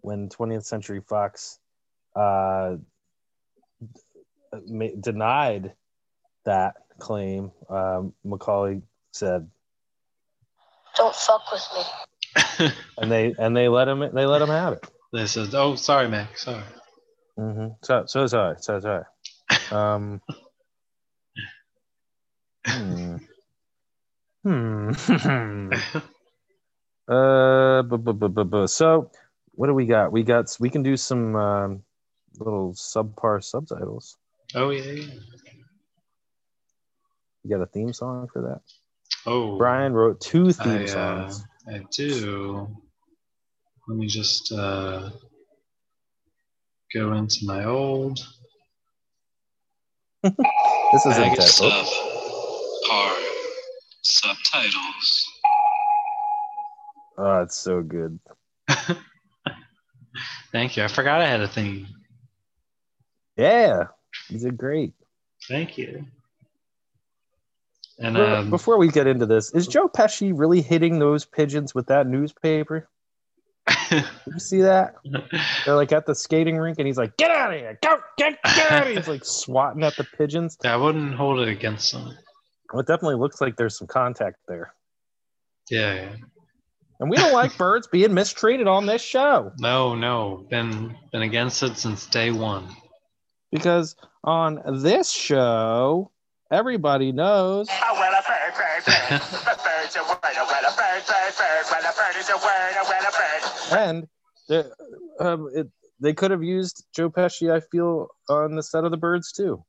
When 0.02 0.30
20th 0.30 0.64
Century 0.64 1.02
Fox 1.02 1.58
uh, 2.16 2.76
ma- 4.68 4.96
denied 5.00 5.74
that 6.46 6.76
claim, 7.00 7.50
um, 7.68 8.14
Macaulay 8.24 8.84
said, 9.12 9.50
Don't 10.98 11.16
fuck 11.16 11.42
with 11.52 11.68
me. 11.76 12.70
and 13.00 13.12
they 13.12 13.34
and 13.40 13.58
they 13.58 13.70
let 13.70 13.88
him 13.88 14.02
they 14.14 14.28
let 14.28 14.44
him 14.44 14.50
have 14.50 14.74
it. 14.74 14.88
They 15.12 15.26
said, 15.26 15.56
"Oh, 15.56 15.74
sorry, 15.74 16.08
Mac. 16.08 16.38
Sorry." 16.38 16.62
Mm-hmm. 17.40 17.70
So 17.82 18.04
so 18.06 18.28
sorry, 18.28 18.58
so 18.60 18.80
sorry. 18.80 19.06
Um. 19.72 20.22
Hmm. 22.66 23.16
Hmm. 24.44 24.92
uh. 27.08 27.82
Bu- 27.84 27.98
bu- 27.98 28.14
bu- 28.14 28.30
bu- 28.30 28.44
bu- 28.46 28.68
So, 28.68 29.12
what 29.52 29.68
do 29.68 29.74
we 29.74 29.86
got? 29.86 30.12
We 30.12 30.24
got. 30.24 30.56
We 30.60 30.70
can 30.70 30.84
do 30.84 30.96
some 30.98 31.36
um, 31.36 31.84
little 32.40 32.74
subpar 32.74 33.44
subtitles. 33.44 34.18
Oh 34.56 34.70
yeah. 34.70 34.84
yeah. 34.84 35.14
You 37.44 37.50
got 37.58 37.62
a 37.62 37.68
theme 37.68 37.94
song 37.94 38.28
for 38.32 38.42
that? 38.42 38.62
Oh, 39.26 39.58
Brian 39.58 39.94
wrote 39.94 40.20
two 40.22 40.52
theme 40.52 40.72
I, 40.72 40.84
uh, 40.84 40.88
songs. 41.30 41.44
I 41.68 41.82
do. 41.92 42.68
Let 43.88 43.98
me 43.98 44.08
just 44.08 44.52
uh, 44.52 45.10
go 46.94 47.14
into 47.14 47.38
my 47.44 47.66
old. 47.66 48.20
This 50.92 51.06
is 51.06 51.16
bag 51.16 51.34
of 51.34 51.40
intense. 51.40 52.09
Stuff. 52.90 53.14
Oh, 53.16 53.46
subtitles. 54.02 55.26
oh, 57.18 57.42
it's 57.42 57.58
so 57.58 57.82
good. 57.82 58.20
Thank 60.52 60.78
you. 60.78 60.84
I 60.84 60.88
forgot 60.88 61.22
I 61.22 61.28
had 61.28 61.42
a 61.42 61.48
thing. 61.48 61.88
Yeah, 63.38 63.84
you 64.30 64.40
did 64.40 64.58
great. 64.58 64.94
Thank 65.48 65.78
you. 65.78 66.06
And 68.00 68.16
Before- 68.16 68.36
um, 68.36 68.50
Before 68.50 68.78
we 68.78 68.88
get 68.90 69.08
into 69.08 69.26
this, 69.26 69.54
is 69.54 69.68
Joe 69.68 69.88
Pesci 69.88 70.32
really 70.36 70.62
hitting 70.62 71.00
those 71.00 71.26
pigeons 71.26 71.76
with 71.76 71.88
that 71.88 72.08
newspaper? 72.08 72.88
Did 73.90 74.06
you 74.26 74.40
see 74.40 74.62
that? 74.62 74.96
They're 75.66 75.76
like 75.76 75.92
at 75.92 76.06
the 76.06 76.16
skating 76.16 76.58
rink, 76.58 76.80
and 76.80 76.88
he's 76.88 76.98
like, 76.98 77.18
"Get 77.18 77.30
out 77.30 77.54
of 77.54 77.60
here! 77.60 77.78
Go, 77.84 78.00
get, 78.18 78.40
get 78.44 78.72
out 78.72 78.82
of 78.82 78.88
here!" 78.88 78.98
He's 78.98 79.08
like 79.08 79.24
swatting 79.26 79.84
at 79.84 79.96
the 79.96 80.06
pigeons. 80.18 80.58
Yeah, 80.64 80.74
I 80.74 80.78
wouldn't 80.78 81.14
hold 81.14 81.40
it 81.40 81.50
against 81.50 81.92
them. 81.92 82.18
Well, 82.72 82.82
it 82.82 82.88
definitely 82.88 83.16
looks 83.16 83.42
like 83.42 83.56
there's 83.56 83.78
some 83.78 83.88
contact 83.88 84.38
there, 84.48 84.74
Yeah, 85.70 85.94
yeah. 85.96 86.16
and 87.00 87.10
we 87.10 87.18
don't 87.18 87.34
like 87.34 87.58
birds 87.58 87.88
being 87.88 88.14
mistreated 88.14 88.68
on 88.68 88.86
this 88.86 89.02
show 89.02 89.52
No, 89.58 89.96
no. 89.96 90.46
Been 90.50 90.96
been 91.12 91.22
against 91.24 91.64
it 91.64 91.78
since 91.78 92.06
day 92.08 92.32
one. 92.32 92.68
because 93.52 93.96
on 94.24 94.62
this 94.84 95.10
show, 95.12 96.12
everybody 96.52 97.12
knows. 97.12 97.68
Oh, 97.82 97.94
well, 97.94 98.12
a 98.14 98.22
bird, 98.28 98.54
bird, 98.56 98.86
bird. 98.86 99.22
A 99.22 99.56
bird's 99.64 99.96
a 99.96 100.04
word, 100.04 100.20
oh, 100.24 100.48
well, 100.48 100.72
a 100.72 100.76
bird, 100.76 101.04
bird, 101.08 101.34
bird. 101.38 101.66
Well, 101.72 101.82
a 101.82 101.96
bird 101.96 102.20
is 102.20 102.30
a 102.30 102.34
word, 102.38 102.74
oh, 102.78 102.86
well, 102.88 103.02
a 103.02 103.12
bird. 103.12 103.80
and 103.80 104.08
the- 104.48 104.72
um, 105.20 105.50
it, 105.56 105.68
they 106.00 106.14
could 106.14 106.32
have 106.32 106.44
used 106.44 106.86
Joe 106.96 107.10
Pesci. 107.10 107.52
I 107.52 107.60
feel 107.60 108.08
on 108.30 108.56
the 108.56 108.64
set 108.64 108.84
of 108.86 108.92
the 108.92 108.98
birds 108.98 109.32
too. 109.34 109.64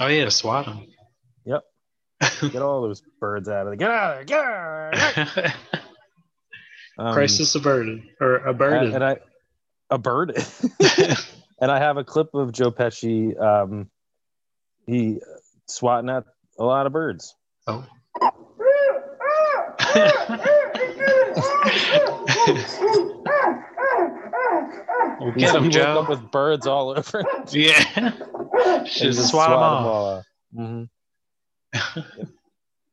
Oh 0.00 0.06
yeah, 0.08 0.24
to 0.24 0.30
swat 0.30 0.66
them. 0.66 0.86
Yep. 1.44 1.62
Get 2.40 2.62
all 2.62 2.82
those 2.82 3.02
birds 3.20 3.48
out 3.48 3.66
of 3.66 3.66
there. 3.66 3.76
Get 3.76 3.90
out 3.90 4.10
of 4.12 4.16
there. 4.16 4.24
Get 4.24 4.44
out 4.44 5.28
of 5.28 5.34
there. 5.34 5.54
Um, 6.98 7.12
Crisis 7.12 7.54
averted 7.54 8.04
or 8.22 8.36
a 8.36 8.50
averted. 8.52 8.94
and 8.94 9.04
I 9.04 9.18
a 9.90 9.98
bird. 9.98 10.34
and 11.60 11.70
I 11.70 11.78
have 11.78 11.98
a 11.98 12.04
clip 12.04 12.28
of 12.32 12.52
Joe 12.52 12.70
Pesci. 12.72 13.38
Um, 13.38 13.90
he 14.86 15.18
swatting 15.68 16.08
at 16.08 16.24
a 16.58 16.64
lot 16.64 16.86
of 16.86 16.94
birds. 16.94 17.34
Oh. 17.66 17.84
Well, 25.18 25.32
He, 25.34 25.40
get 25.40 25.50
he 25.50 25.56
him, 25.56 25.62
woke 25.64 25.72
Joe. 25.72 26.00
up 26.02 26.08
with 26.08 26.30
birds 26.30 26.66
all 26.66 26.90
over. 26.90 27.20
him. 27.20 27.26
Yeah. 27.50 27.84
And 27.96 28.88
Should 28.88 29.12
just 29.12 29.30
swat 29.30 29.50
them 29.50 29.50
swat 29.50 29.50
'em 29.50 29.58
off. 29.58 29.86
all 29.86 30.06
off. 30.82 30.88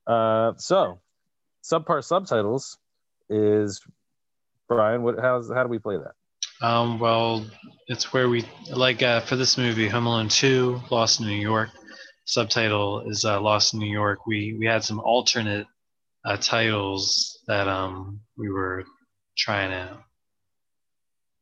Uh, 0.06 0.52
so, 0.58 1.00
subpart 1.64 2.04
subtitles 2.04 2.78
is 3.30 3.82
Brian. 4.68 5.02
What? 5.02 5.18
How's 5.18 5.50
how 5.50 5.64
do 5.64 5.70
we 5.70 5.80
play 5.80 5.96
that? 5.98 6.68
Um, 6.68 7.00
well, 7.00 7.46
it's 7.88 8.12
where 8.12 8.28
we 8.28 8.44
like 8.70 9.02
uh, 9.02 9.22
for 9.22 9.38
this 9.38 9.58
movie, 9.58 9.88
Home 9.88 10.06
Alone 10.06 10.28
Two, 10.28 10.82
Lost 10.92 11.22
in 11.22 11.28
New 11.28 11.36
York. 11.36 11.70
Subtitle 12.26 13.10
is 13.10 13.24
uh, 13.24 13.40
Lost 13.40 13.74
in 13.74 13.80
New 13.80 13.92
York. 13.92 14.28
We 14.28 14.56
we 14.60 14.66
had 14.66 14.84
some 14.84 15.00
alternate 15.00 15.68
uh, 16.26 16.38
titles 16.38 17.40
that 17.48 17.70
um 17.70 18.20
we 18.38 18.50
were 18.50 18.84
trying 19.38 19.72
out. 19.74 20.04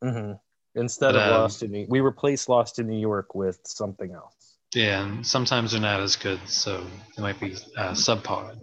hmm 0.04 0.34
Instead 0.76 1.14
But, 1.14 1.16
of 1.16 1.34
um, 1.34 1.42
Lost 1.42 1.64
in 1.64 1.72
New, 1.72 1.86
we 1.90 2.00
replaced 2.00 2.48
Lost 2.48 2.80
in 2.80 2.88
New 2.88 3.00
York 3.00 3.34
with 3.36 3.60
something 3.66 4.12
else. 4.12 4.41
Yeah, 4.74 5.04
and 5.04 5.26
sometimes 5.26 5.72
they're 5.72 5.82
not 5.82 6.00
as 6.00 6.16
good, 6.16 6.40
so 6.48 6.86
they 7.16 7.24
might 7.24 7.40
be 7.40 7.56
uh, 7.78 7.92
subpar. 7.92 8.56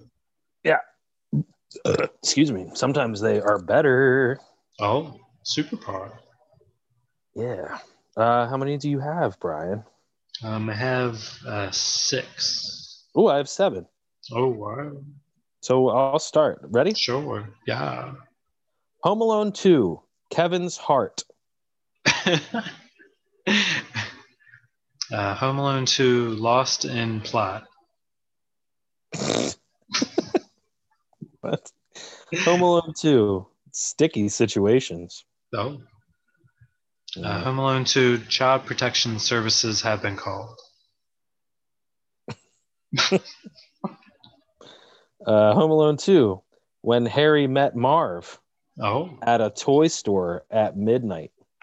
Excuse 2.23 2.51
me. 2.51 2.71
Sometimes 2.75 3.21
they 3.21 3.41
are 3.41 3.59
better. 3.59 4.39
Oh, 4.81 5.19
super 5.43 5.77
par. 5.77 6.21
Yeah. 7.35 7.79
Uh, 8.17 8.49
how 8.49 8.57
many 8.57 8.79
do 8.79 8.89
you 8.91 9.01
have, 9.01 9.39
Brian? 9.39 9.85
Um, 10.43 10.71
I 10.71 10.75
have 10.75 11.23
uh, 11.47 11.71
six. 11.71 13.05
Oh, 13.15 13.29
I 13.29 13.37
have 13.37 13.49
seven. 13.49 13.87
Oh 14.33 14.49
wow. 14.49 14.93
So 15.61 15.89
I'll 15.89 16.19
start. 16.19 16.61
Ready? 16.63 16.95
Sure. 16.95 17.49
Yeah. 17.67 18.13
Home 19.03 19.21
Alone 19.21 19.53
2, 19.53 20.01
Kevin's 20.31 20.77
Heart. 20.77 21.25
uh, 25.13 25.35
Home 25.35 25.59
Alone 25.59 25.87
2, 25.87 26.31
Lost 26.37 26.85
in 26.85 27.21
Plot. 27.21 27.65
What? 31.41 31.71
Home 32.45 32.63
Alone 32.63 32.93
2, 32.99 33.47
Sticky 33.73 34.29
Situations. 34.29 35.25
Oh. 35.55 35.81
Uh, 37.17 37.41
Home 37.45 37.59
Alone 37.59 37.85
2, 37.85 38.19
Child 38.25 38.67
Protection 38.67 39.19
Services 39.21 39.81
have 39.83 40.03
been 40.03 40.17
called. 40.17 40.59
Uh, 45.27 45.53
Home 45.53 45.71
Alone 45.73 45.97
2, 45.97 46.41
When 46.81 47.05
Harry 47.05 47.47
Met 47.49 47.75
Marv 47.77 48.41
Oh. 48.81 49.19
at 49.21 49.41
a 49.41 49.51
toy 49.51 49.89
store 49.89 50.45
at 50.51 50.77
midnight. 50.77 51.33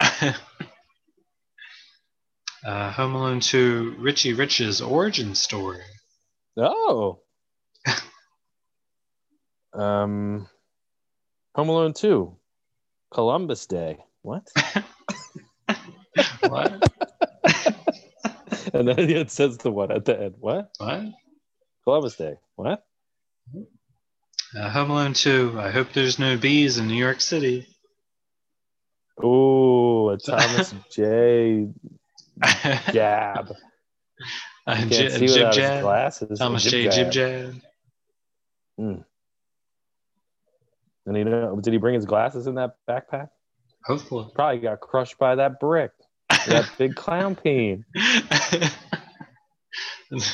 Uh, 2.66 2.90
Home 2.90 3.14
Alone 3.14 3.38
2, 3.38 3.94
Richie 4.00 4.32
Rich's 4.32 4.80
origin 4.80 5.36
story. 5.36 5.84
Oh. 6.56 7.20
um, 9.72 10.48
Home 11.54 11.68
Alone 11.68 11.92
2, 11.92 12.36
Columbus 13.12 13.66
Day. 13.66 13.98
What? 14.22 14.48
What? 16.40 16.92
and 18.74 18.88
then 18.88 19.10
it 19.10 19.30
says 19.30 19.58
the 19.58 19.70
what 19.70 19.92
at 19.92 20.04
the 20.04 20.20
end. 20.20 20.34
What? 20.40 20.72
What? 20.78 21.04
Columbus 21.84 22.16
Day. 22.16 22.34
What? 22.56 22.84
Uh, 24.56 24.70
Home 24.70 24.90
Alone 24.90 25.12
2, 25.12 25.54
I 25.56 25.70
hope 25.70 25.92
there's 25.92 26.18
no 26.18 26.36
bees 26.36 26.78
in 26.78 26.88
New 26.88 26.94
York 26.94 27.20
City. 27.20 27.68
Oh, 29.22 30.08
a 30.08 30.18
Thomas 30.18 30.74
J. 30.90 31.68
Jab. 32.92 33.52
Uh, 34.66 34.84
J- 34.86 35.26
Jib 35.28 35.52
Jab. 35.52 35.82
glasses. 35.82 36.38
Thomas 36.40 36.64
J. 36.64 36.84
Jab. 36.84 36.92
Jib 36.92 37.10
Jab. 37.12 37.54
Hmm. 38.76 38.94
And 41.06 41.16
you 41.16 41.24
know, 41.24 41.60
did 41.60 41.72
he 41.72 41.78
bring 41.78 41.94
his 41.94 42.04
glasses 42.04 42.48
in 42.48 42.56
that 42.56 42.74
backpack? 42.88 43.28
Hopefully. 43.84 44.28
Probably 44.34 44.58
got 44.58 44.80
crushed 44.80 45.18
by 45.18 45.36
that 45.36 45.60
brick. 45.60 45.92
that 46.28 46.68
big 46.78 46.96
clown 46.96 47.36
pain. 47.36 47.84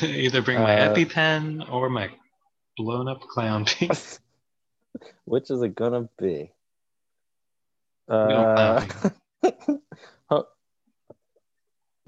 Either 0.01 0.41
bring 0.41 0.59
my 0.61 0.79
Uh, 0.79 0.95
EpiPen 0.95 1.69
or 1.71 1.89
my 1.89 2.09
blown 2.77 3.07
up 3.07 3.21
clown 3.21 3.65
piece. 3.65 4.19
Which 5.25 5.51
is 5.51 5.61
it 5.61 5.75
gonna 5.75 6.09
be? 6.19 6.51
Uh, 8.09 8.83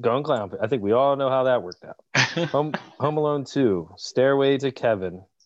Going 0.02 0.24
clown. 0.24 0.52
I 0.62 0.68
think 0.68 0.84
we 0.84 0.92
all 0.92 1.16
know 1.16 1.30
how 1.30 1.44
that 1.46 1.64
worked 1.64 1.86
out. 1.86 1.96
Home, 2.50 2.74
Home 3.00 3.18
Alone 3.18 3.46
2, 3.46 3.92
Stairway 3.98 4.58
to 4.58 4.72
Kevin. 4.72 5.24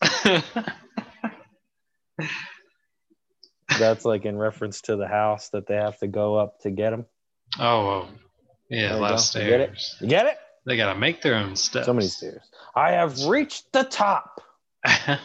That's 3.78 4.04
like 4.04 4.24
in 4.24 4.36
reference 4.36 4.80
to 4.82 4.96
the 4.96 5.06
house 5.06 5.50
that 5.50 5.68
they 5.68 5.76
have 5.76 5.98
to 6.00 6.08
go 6.08 6.34
up 6.34 6.60
to 6.62 6.70
get 6.70 6.92
him. 6.92 7.06
Oh, 7.58 7.86
oh. 7.88 8.08
yeah, 8.68 8.96
a 8.96 8.98
lot 8.98 9.12
of 9.12 9.18
You 9.18 9.24
stairs. 9.24 9.48
get 9.48 9.60
it? 9.60 9.78
You 10.00 10.08
get 10.08 10.26
it? 10.26 10.36
They 10.66 10.76
gotta 10.76 10.98
make 10.98 11.22
their 11.22 11.36
own 11.36 11.54
steps. 11.56 11.86
So 11.86 11.94
many 11.94 12.08
stairs. 12.08 12.42
I 12.74 12.92
have 12.92 13.24
reached 13.26 13.72
the 13.72 13.84
top. 13.84 14.42
uh, 14.84 15.16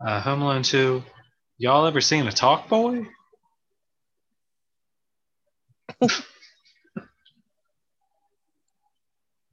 Home 0.00 0.42
Alone 0.42 0.62
2. 0.62 1.02
Y'all 1.56 1.86
ever 1.86 2.00
seen 2.00 2.26
a 2.26 2.30
Talkboy? 2.30 3.06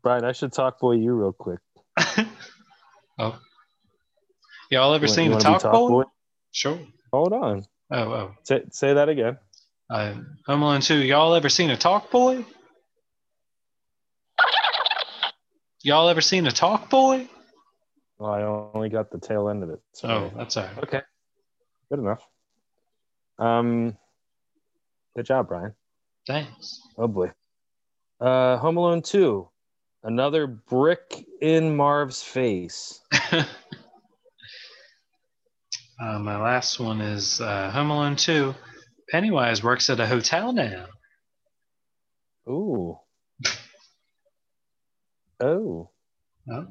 Brian, 0.06 0.24
I 0.24 0.34
should 0.34 0.52
Talkboy 0.52 1.02
you 1.02 1.14
real 1.16 1.34
quick. 1.34 1.60
Oh. 3.18 3.40
Y'all 4.70 4.94
ever 4.94 5.06
You 5.06 5.08
seen 5.08 5.32
a 5.32 5.36
wanna 5.36 5.54
be 5.54 5.60
talk, 5.60 5.72
boy? 5.72 6.04
Sure. 6.52 6.78
Hold 7.14 7.32
on. 7.32 7.66
Oh, 7.92 7.98
oh. 8.12 8.36
Say, 8.44 8.64
say 8.72 8.94
that 8.94 9.08
again. 9.08 9.38
Uh, 9.90 10.16
Home 10.48 10.64
Alone 10.64 10.82
2. 10.82 10.98
Y'all 10.98 11.34
ever 11.34 11.48
seen 11.48 11.70
a 11.70 11.78
Talkboy? 11.78 12.44
Y'all 15.82 16.10
ever 16.10 16.20
seen 16.20 16.46
a 16.46 16.50
Talkboy? 16.52 17.30
Well, 18.20 18.32
I 18.32 18.42
only 18.76 18.90
got 18.90 19.12
the 19.12 19.18
tail 19.20 19.48
end 19.48 19.64
of 19.64 19.70
it. 19.70 19.80
So 19.94 20.10
Oh, 20.10 20.32
that's 20.36 20.58
all 20.58 20.66
right. 20.66 20.78
okay. 20.84 21.02
Good 21.90 22.00
enough. 22.00 22.22
Um, 23.40 23.96
good 25.16 25.26
job, 25.26 25.48
Brian. 25.48 25.74
Thanks. 26.28 26.82
Oh 26.98 27.08
boy. 27.08 27.32
Uh, 28.20 28.58
Home 28.58 28.76
Alone 28.76 29.02
2. 29.02 29.48
Another 30.06 30.46
brick 30.46 31.26
in 31.42 31.76
Marv's 31.76 32.22
face. 32.24 33.02
Uh, 35.98 36.20
my 36.20 36.36
last 36.38 36.78
one 36.78 37.00
is 37.00 37.40
uh, 37.40 37.72
Home 37.72 37.90
Alone 37.90 38.18
2. 38.18 38.54
Pennywise 39.10 39.64
works 39.64 39.90
at 39.90 40.00
a 40.00 40.06
hotel 40.06 40.52
now. 40.54 40.88
Ooh. 42.50 43.00
Oh. 45.40 45.90
Oh. 46.50 46.68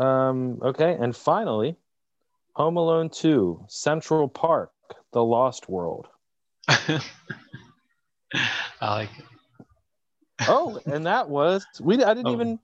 Um, 0.00 0.58
okay. 0.60 0.96
And 0.98 1.14
finally, 1.14 1.76
Home 2.54 2.76
Alone 2.76 3.10
2, 3.10 3.66
Central 3.68 4.28
Park, 4.28 4.72
The 5.12 5.22
Lost 5.22 5.68
World. 5.68 6.08
I 6.68 7.00
like 8.80 9.10
it. 9.18 9.37
Oh, 10.40 10.80
and 10.86 11.06
that 11.06 11.28
was 11.28 11.66
we 11.80 12.02
I 12.02 12.14
didn't 12.14 12.26
Oh. 12.28 12.32
even 12.32 12.58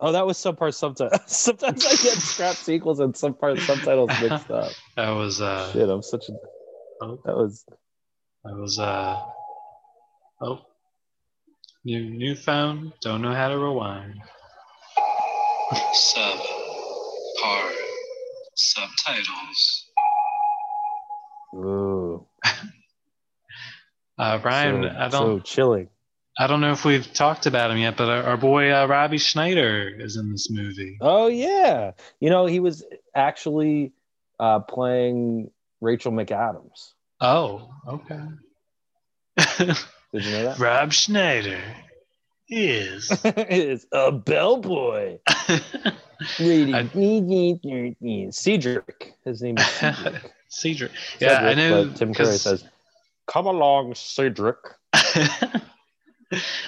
Oh, 0.00 0.12
that 0.12 0.26
was 0.26 0.36
subpart 0.36 0.74
subtitles. 0.74 1.20
Sometimes 1.26 1.86
I 1.86 1.90
get 1.90 2.18
scrap 2.18 2.56
sequels 2.56 2.98
and 3.00 3.14
subpart 3.14 3.60
subtitles 3.60 4.10
mixed 4.20 4.50
up. 4.50 4.72
That 4.96 5.10
was 5.10 5.40
uh 5.40 5.72
Shit, 5.72 5.88
I'm 5.88 6.02
such 6.02 6.28
a 6.28 6.32
oh, 7.02 7.18
that 7.24 7.36
was 7.36 7.64
that 8.44 8.54
was 8.56 8.78
uh 8.78 9.20
oh 10.40 10.60
new 11.84 12.10
new 12.10 12.34
phone 12.36 12.92
don't 13.00 13.22
know 13.22 13.32
how 13.34 13.48
to 13.48 13.58
rewind. 13.58 14.14
Sub 15.92 16.38
part 17.42 17.74
subtitles. 18.56 19.86
ooh, 21.56 22.26
Uh, 24.18 24.38
Brian, 24.38 24.82
so, 24.82 24.88
I 24.96 25.08
don't 25.08 25.10
So 25.10 25.40
chilling. 25.40 25.88
I 26.36 26.46
don't 26.48 26.60
know 26.60 26.72
if 26.72 26.84
we've 26.84 27.12
talked 27.12 27.46
about 27.46 27.70
him 27.70 27.78
yet, 27.78 27.96
but 27.96 28.08
our, 28.08 28.22
our 28.24 28.36
boy 28.36 28.72
uh, 28.72 28.86
Robbie 28.86 29.18
Schneider 29.18 29.88
is 29.88 30.16
in 30.16 30.32
this 30.32 30.50
movie. 30.50 30.98
Oh 31.00 31.28
yeah. 31.28 31.92
You 32.18 32.30
know, 32.30 32.46
he 32.46 32.60
was 32.60 32.84
actually 33.14 33.92
uh 34.40 34.60
playing 34.60 35.50
Rachel 35.80 36.10
McAdams. 36.12 36.92
Oh, 37.20 37.70
okay. 37.86 38.20
Did 39.58 40.24
you 40.24 40.32
know 40.32 40.44
that? 40.44 40.58
Rob 40.58 40.92
Schneider 40.92 41.62
is 42.48 43.10
is 43.24 43.86
a 43.92 44.10
bellboy. 44.10 45.18
Cedric. 48.32 49.14
His 49.24 49.42
name 49.42 49.58
is 49.58 49.66
Cedric. 49.66 50.32
Cedric. 50.48 50.92
Yeah, 51.20 51.38
I 51.40 51.54
know. 51.54 51.90
Tim 51.90 52.12
Curry 52.12 52.38
says, 52.38 52.64
"Come 53.26 53.46
along, 53.46 53.94
Cedric." 53.94 54.58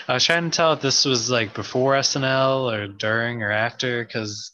I 0.09 0.15
was 0.15 0.25
trying 0.25 0.51
to 0.51 0.57
tell 0.57 0.73
if 0.75 0.81
this 0.81 1.05
was 1.05 1.31
like 1.31 1.55
before 1.55 1.95
SNL 1.95 2.73
or 2.73 2.89
during 2.89 3.43
or 3.43 3.51
after, 3.51 4.05
because 4.05 4.53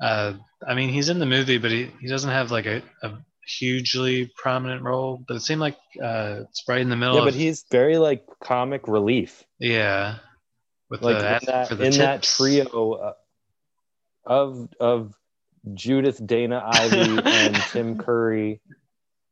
uh, 0.00 0.34
I 0.66 0.74
mean 0.74 0.90
he's 0.90 1.08
in 1.08 1.18
the 1.18 1.26
movie, 1.26 1.58
but 1.58 1.70
he, 1.70 1.90
he 2.00 2.08
doesn't 2.08 2.30
have 2.30 2.50
like 2.50 2.66
a, 2.66 2.82
a 3.02 3.18
hugely 3.46 4.30
prominent 4.36 4.82
role. 4.82 5.22
But 5.26 5.36
it 5.36 5.40
seemed 5.40 5.60
like 5.60 5.76
uh, 6.02 6.42
it's 6.48 6.64
right 6.68 6.80
in 6.80 6.88
the 6.88 6.96
middle. 6.96 7.16
Yeah, 7.16 7.20
of, 7.20 7.26
but 7.26 7.34
he's 7.34 7.64
very 7.70 7.98
like 7.98 8.24
comic 8.42 8.88
relief. 8.88 9.44
yeah, 9.58 10.16
with 10.90 11.02
Like 11.02 11.18
the 11.18 11.36
in 11.36 11.46
that 11.46 11.68
for 11.68 11.74
the 11.74 11.84
in 11.84 11.92
that 11.98 12.22
trio 12.22 12.92
uh, 12.92 13.12
of 14.24 14.68
of 14.80 15.14
Judith, 15.74 16.24
Dana 16.24 16.62
Ivey, 16.64 17.20
and 17.24 17.54
Tim 17.72 17.98
Curry, 17.98 18.60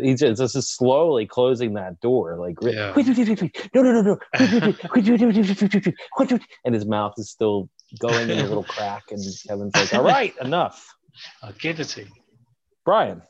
he's 0.00 0.20
just, 0.20 0.76
slowly 0.76 1.26
closing 1.26 1.74
that 1.74 2.00
door, 2.00 2.38
like 2.38 2.56
yeah. 2.62 2.92
no, 3.74 3.82
no, 3.82 3.92
no, 3.92 4.02
no, 4.02 4.18
and 6.64 6.74
his 6.74 6.86
mouth 6.86 7.14
is 7.18 7.30
still 7.30 7.68
going 7.98 8.30
in 8.30 8.38
a 8.38 8.42
little 8.42 8.64
crack, 8.64 9.04
and 9.10 9.20
Kevin's 9.46 9.74
like, 9.74 9.94
"All 9.94 10.04
right, 10.04 10.34
enough." 10.40 10.94
I'll 11.42 11.52
give 11.52 11.78
A 11.78 11.84
guillotine. 11.84 12.10
Brian, 12.84 13.22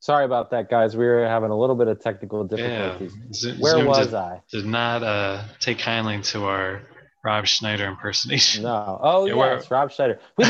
sorry 0.00 0.24
about 0.24 0.50
that, 0.50 0.68
guys. 0.68 0.96
We 0.96 1.06
were 1.06 1.26
having 1.26 1.50
a 1.50 1.58
little 1.58 1.76
bit 1.76 1.88
of 1.88 2.00
technical 2.00 2.44
difficulties. 2.44 3.14
Yeah. 3.44 3.54
Where 3.58 3.72
Zoom 3.72 3.86
was 3.86 4.06
did, 4.06 4.14
I? 4.14 4.42
Did 4.50 4.66
not 4.66 5.02
uh, 5.02 5.44
take 5.60 5.78
kindly 5.78 6.20
to 6.22 6.44
our 6.44 6.82
Rob 7.28 7.46
Schneider 7.46 7.84
impersonation. 7.84 8.62
No. 8.62 8.98
Oh 9.02 9.26
yeah, 9.26 9.34
yeah 9.34 9.56
it's 9.56 9.70
Rob 9.70 9.92
Schneider. 9.92 10.18
No, 10.38 10.48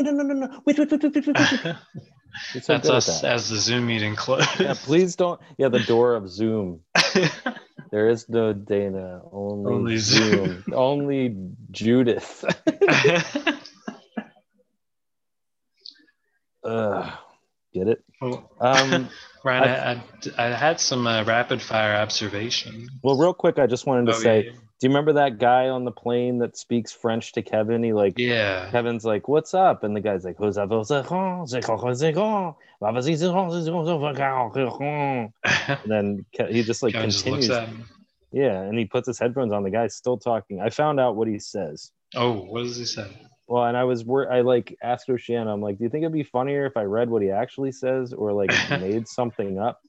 no, 0.00 0.10
no, 0.10 0.22
no, 0.22 0.34
no. 0.34 0.62
That's 2.66 2.88
us 2.88 3.20
that. 3.20 3.30
as 3.30 3.50
the 3.50 3.58
Zoom 3.58 3.86
meeting 3.86 4.16
closes. 4.16 4.48
Yeah, 4.58 4.72
please 4.74 5.16
don't. 5.16 5.38
Yeah, 5.58 5.68
the 5.68 5.80
door 5.80 6.14
of 6.14 6.30
Zoom. 6.30 6.80
there 7.90 8.08
is 8.08 8.26
no 8.26 8.54
Dana, 8.54 9.20
only, 9.30 9.72
only 9.74 9.96
Zoom. 9.98 10.62
Zoom. 10.62 10.74
only 10.74 11.36
Judith. 11.70 12.42
uh, 16.64 17.10
get 17.74 17.88
it? 17.88 18.02
Um 18.60 19.10
Ryan, 19.44 19.62
I- 19.64 20.02
I, 20.38 20.46
I, 20.46 20.54
had 20.54 20.78
some 20.80 21.06
uh, 21.06 21.24
rapid 21.24 21.60
fire 21.60 21.94
observation. 21.96 22.88
Well, 23.02 23.16
real 23.16 23.34
quick, 23.34 23.58
I 23.58 23.66
just 23.66 23.86
wanted 23.86 24.06
to 24.06 24.16
Oh, 24.16 24.20
say, 24.20 24.44
yeah. 24.46 24.50
do 24.52 24.56
you 24.82 24.88
remember 24.88 25.14
that 25.14 25.38
guy 25.38 25.68
on 25.68 25.84
the 25.84 25.90
plane 25.90 26.38
that 26.38 26.56
speaks 26.56 26.92
French 26.92 27.32
to 27.32 27.42
Kevin? 27.42 27.82
He 27.82 27.92
like, 27.92 28.18
Yeah. 28.18 28.70
Kevin's 28.70 29.04
like, 29.04 29.26
"What's 29.28 29.54
up?" 29.54 29.82
And 29.84 29.94
the 29.96 30.00
guy's 30.00 30.24
like, 30.24 30.36
"Who's? 30.38 30.56
And 30.56 30.70
then 35.86 36.26
he 36.48 36.62
just 36.62 36.82
like 36.82 36.92
Kevin 36.94 37.10
just 37.10 37.24
continues. 37.24 37.48
him. 37.48 37.84
Yeah, 38.32 38.60
and 38.62 38.78
he 38.78 38.86
puts 38.86 39.06
his 39.06 39.18
headphones 39.18 39.52
on. 39.52 39.62
The 39.62 39.70
guy's 39.70 39.94
still 39.94 40.16
talking. 40.16 40.60
I 40.60 40.70
found 40.70 40.98
out 40.98 41.16
what 41.16 41.28
he 41.28 41.38
says. 41.38 41.90
Oh, 42.14 42.32
what 42.32 42.62
does 42.62 42.76
he 42.76 42.84
say? 42.86 43.06
Well, 43.52 43.66
and 43.66 43.76
I 43.76 43.84
was 43.84 44.02
wor- 44.02 44.32
I 44.32 44.40
like 44.40 44.74
asked 44.82 45.10
Oceana. 45.10 45.52
I'm 45.52 45.60
like, 45.60 45.76
"Do 45.76 45.84
you 45.84 45.90
think 45.90 46.04
it'd 46.04 46.12
be 46.14 46.22
funnier 46.22 46.64
if 46.64 46.78
I 46.78 46.84
read 46.84 47.10
what 47.10 47.20
he 47.20 47.30
actually 47.30 47.72
says, 47.72 48.14
or 48.14 48.32
like 48.32 48.50
made 48.70 49.06
something 49.06 49.58
up?" 49.58 49.82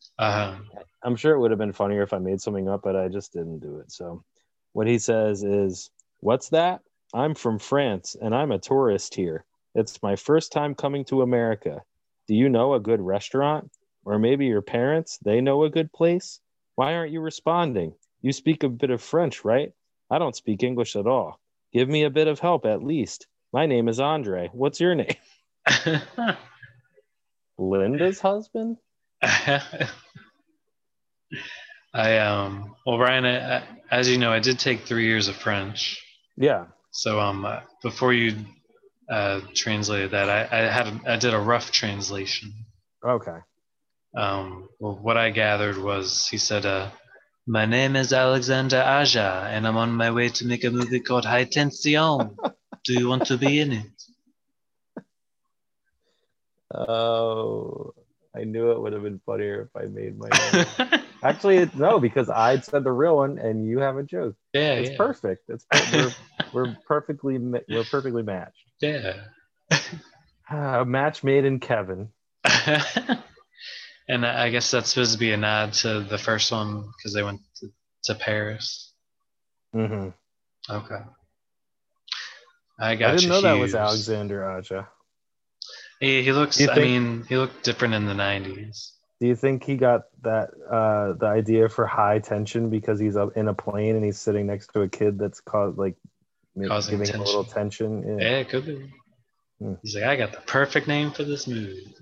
Uh, 0.76 0.82
I'm 1.04 1.16
sure 1.16 1.34
it 1.34 1.40
would 1.40 1.52
have 1.52 1.60
been 1.60 1.72
funnier 1.72 2.04
if 2.04 2.12
I 2.12 2.20
made 2.20 2.42
something 2.42 2.68
up, 2.68 2.82
but 2.84 2.98
I 2.98 3.08
just 3.08 3.32
didn't 3.32 3.60
do 3.60 3.80
it. 3.80 3.90
So, 3.90 4.22
what 4.74 4.88
he 4.88 5.00
says 5.00 5.44
is, 5.46 5.92
What's 6.20 6.50
that? 6.50 6.82
I'm 7.14 7.36
from 7.36 7.58
France 7.58 8.18
and 8.22 8.36
I'm 8.36 8.52
a 8.52 8.60
tourist 8.60 9.16
here. 9.16 9.46
It's 9.76 10.04
my 10.04 10.18
first 10.18 10.52
time 10.52 10.76
coming 10.76 11.06
to 11.06 11.22
America. 11.22 11.84
Do 12.28 12.36
you 12.36 12.50
know 12.50 12.74
a 12.74 12.82
good 12.82 13.00
restaurant? 13.00 13.72
Or 14.04 14.20
maybe 14.20 14.46
your 14.46 14.62
parents, 14.62 15.20
they 15.24 15.40
know 15.40 15.64
a 15.64 15.70
good 15.70 15.94
place? 15.94 16.42
Why 16.76 16.96
aren't 16.96 17.14
you 17.14 17.22
responding? 17.22 17.94
You 18.22 18.34
speak 18.34 18.64
a 18.64 18.70
bit 18.70 18.90
of 18.90 19.02
French, 19.02 19.46
right? 19.46 19.72
I 20.12 20.20
don't 20.20 20.36
speak 20.36 20.64
English 20.64 20.98
at 20.98 21.08
all. 21.08 21.40
Give 21.72 21.88
me 21.88 22.04
a 22.04 22.10
bit 22.10 22.28
of 22.28 22.40
help 22.40 22.66
at 22.66 22.84
least. 22.84 23.28
My 23.54 23.68
name 23.68 23.88
is 23.88 24.00
Andre. 24.00 24.50
What's 24.52 24.80
your 24.80 24.96
name? 24.96 25.16
Linda's 27.60 28.20
husband? 28.20 28.78
I 29.22 29.88
um 32.18 32.76
well 32.86 32.98
Ryan, 32.98 33.26
I, 33.26 33.58
I, 33.58 33.64
as 33.92 34.10
you 34.10 34.18
know, 34.18 34.32
I 34.32 34.40
did 34.40 34.58
take 34.58 34.82
three 34.82 35.06
years 35.06 35.28
of 35.28 35.36
French. 35.36 36.04
Yeah. 36.36 36.66
So 36.90 37.20
um 37.20 37.46
uh, 37.46 37.60
before 37.84 38.12
you 38.12 38.38
uh, 39.10 39.42
translated 39.54 40.12
that, 40.12 40.30
I, 40.30 40.48
I 40.52 40.72
had 40.72 40.88
a, 40.88 41.02
I 41.14 41.18
did 41.18 41.36
a 41.36 41.40
rough 41.40 41.72
translation. 41.72 42.54
Okay. 43.06 43.38
Um, 44.16 44.70
well, 44.80 44.98
what 45.00 45.18
I 45.18 45.30
gathered 45.30 45.78
was 45.78 46.28
he 46.28 46.38
said, 46.38 46.66
uh, 46.66 46.90
"My 47.46 47.66
name 47.66 47.96
is 47.96 48.14
Alexander 48.14 48.82
Aja, 48.82 49.48
and 49.52 49.68
I'm 49.68 49.78
on 49.78 49.92
my 49.92 50.12
way 50.12 50.30
to 50.30 50.46
make 50.46 50.64
a 50.64 50.72
movie 50.72 51.00
called 51.00 51.26
High 51.26 51.44
Tension. 51.44 52.38
Do 52.86 52.94
you 52.94 53.10
want 53.10 53.26
to 53.28 53.38
be 53.38 53.60
in 53.60 53.72
it?" 53.74 55.06
Oh, 56.74 57.94
I 58.36 58.46
knew 58.46 58.72
it 58.72 58.82
would 58.82 58.94
have 58.94 59.04
been 59.04 59.22
funnier 59.26 59.70
if 59.70 59.82
I 59.82 59.86
made 59.88 60.18
my 60.18 60.30
own. 60.54 61.02
Actually, 61.24 61.70
no, 61.76 62.00
because 62.00 62.30
I 62.30 62.60
said 62.60 62.84
the 62.84 62.92
real 62.92 63.18
one 63.18 63.38
and 63.38 63.66
you 63.66 63.80
have 63.80 63.98
a 63.98 64.04
joke. 64.04 64.36
Yeah, 64.54 64.74
it's 64.74 64.92
yeah. 64.92 64.98
perfect. 64.98 65.50
It's 65.50 65.66
we're, 65.94 66.12
we're 66.52 66.78
perfectly 66.86 67.38
we're 67.38 67.84
perfectly 67.90 68.24
matched. 68.24 68.72
Yeah. 68.82 69.14
A 70.50 70.84
match 70.86 71.24
made 71.24 71.46
in 71.46 71.60
Kevin. 71.60 72.10
and 74.08 74.26
I 74.26 74.50
guess 74.50 74.72
that's 74.72 74.90
supposed 74.90 75.14
to 75.14 75.18
be 75.18 75.32
a 75.32 75.38
nod 75.38 75.74
to 75.74 76.02
the 76.02 76.18
first 76.18 76.52
one 76.52 76.92
because 76.98 77.14
they 77.14 77.24
went 77.24 77.42
to, 77.60 77.72
to 78.06 78.16
Paris. 78.16 78.92
Mm-hmm. 79.76 80.10
Okay. 80.70 81.02
I 82.80 82.96
got 82.96 83.12
I 83.12 83.16
didn't 83.16 83.30
know 83.30 83.42
that 83.42 83.54
was 83.54 83.76
Alexander 83.76 84.50
Aja. 84.50 84.88
He, 86.00 86.24
he 86.24 86.32
looks. 86.32 86.60
You 86.60 86.70
I 86.70 86.80
mean, 86.80 87.26
he 87.30 87.38
looked 87.38 87.64
different 87.64 87.94
in 87.94 88.06
the 88.06 88.14
'90s. 88.14 88.92
Do 89.22 89.28
you 89.28 89.36
think 89.36 89.64
he 89.64 89.78
got 89.78 90.02
that 90.24 90.50
uh 90.70 91.14
the 91.14 91.28
idea 91.28 91.70
for 91.70 91.86
high 91.86 92.20
tension 92.20 92.70
because 92.70 93.00
he's 93.00 93.16
up 93.16 93.38
in 93.38 93.48
a 93.48 93.54
plane 93.54 93.96
and 93.96 94.04
he's 94.04 94.20
sitting 94.20 94.48
next 94.48 94.74
to 94.74 94.82
a 94.82 94.90
kid 94.90 95.18
that's 95.18 95.40
caused 95.40 95.78
like 95.78 95.96
Causing 96.68 97.00
giving 97.00 97.14
him 97.14 97.22
a 97.22 97.24
little 97.24 97.44
tension? 97.44 98.04
Yeah, 98.20 98.26
Yeah. 98.30 98.38
it 98.38 98.50
could 98.50 98.66
be. 98.66 98.94
Hmm. 99.60 99.74
He's 99.82 99.96
like, 99.96 100.04
I 100.04 100.16
got 100.16 100.32
the 100.32 100.42
perfect 100.42 100.88
name 100.88 101.12
for 101.12 101.24
this 101.24 101.48
movie. 101.48 101.96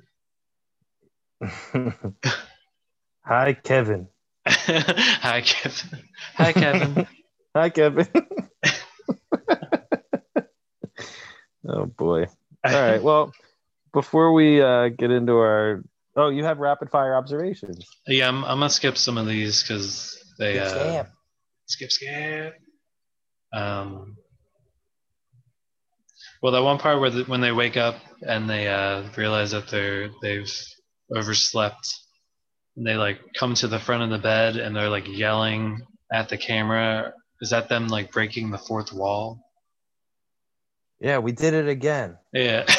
Hi, 3.26 3.54
Kevin. 3.54 4.08
Hi, 4.46 5.42
Kevin. 5.42 6.00
Hi, 6.36 6.54
Kevin. 6.54 7.08
Hi, 7.56 7.70
Kevin. 7.70 8.08
oh 11.68 11.86
boy. 11.86 12.26
All 12.64 12.72
right. 12.72 13.02
Well, 13.02 13.32
before 13.94 14.34
we 14.34 14.62
uh, 14.62 14.90
get 14.90 15.12
into 15.12 15.34
our 15.34 15.84
oh, 16.16 16.30
you 16.30 16.44
have 16.46 16.60
rapid 16.60 16.90
fire 16.90 17.16
observations. 17.16 17.86
yeah, 18.08 18.28
I'm, 18.28 18.44
I'm 18.44 18.58
gonna 18.60 18.70
skip 18.70 18.98
some 18.98 19.18
of 19.18 19.28
these 19.28 19.62
because 19.62 20.18
they 20.40 20.54
Skip, 20.54 20.64
uh, 20.64 21.04
skip. 21.04 21.08
skip 21.68 21.92
skip. 21.92 22.54
Um, 23.54 24.18
well, 26.42 26.54
that 26.54 26.64
one 26.64 26.78
part 26.78 27.00
where 27.00 27.10
the, 27.10 27.24
when 27.26 27.42
they 27.42 27.52
wake 27.52 27.78
up 27.78 27.96
and 28.22 28.50
they 28.50 28.68
uh, 28.68 29.04
realize 29.18 29.52
that 29.52 29.68
they're 29.70 30.10
they've 30.22 30.50
overslept, 31.16 32.00
and 32.76 32.86
they 32.86 32.96
like 32.96 33.20
come 33.38 33.54
to 33.56 33.68
the 33.68 33.80
front 33.80 34.04
of 34.04 34.10
the 34.10 34.18
bed 34.18 34.56
and 34.56 34.76
they're 34.76 34.90
like 34.90 35.08
yelling 35.08 35.82
at 36.12 36.30
the 36.30 36.38
camera. 36.38 37.14
Is 37.42 37.50
that 37.50 37.70
them 37.70 37.88
like 37.88 38.12
breaking 38.12 38.52
the 38.52 38.58
fourth 38.58 38.94
wall? 38.94 39.40
Yeah, 41.00 41.18
we 41.18 41.32
did 41.32 41.54
it 41.54 41.68
again. 41.68 42.18
Yeah. 42.32 42.66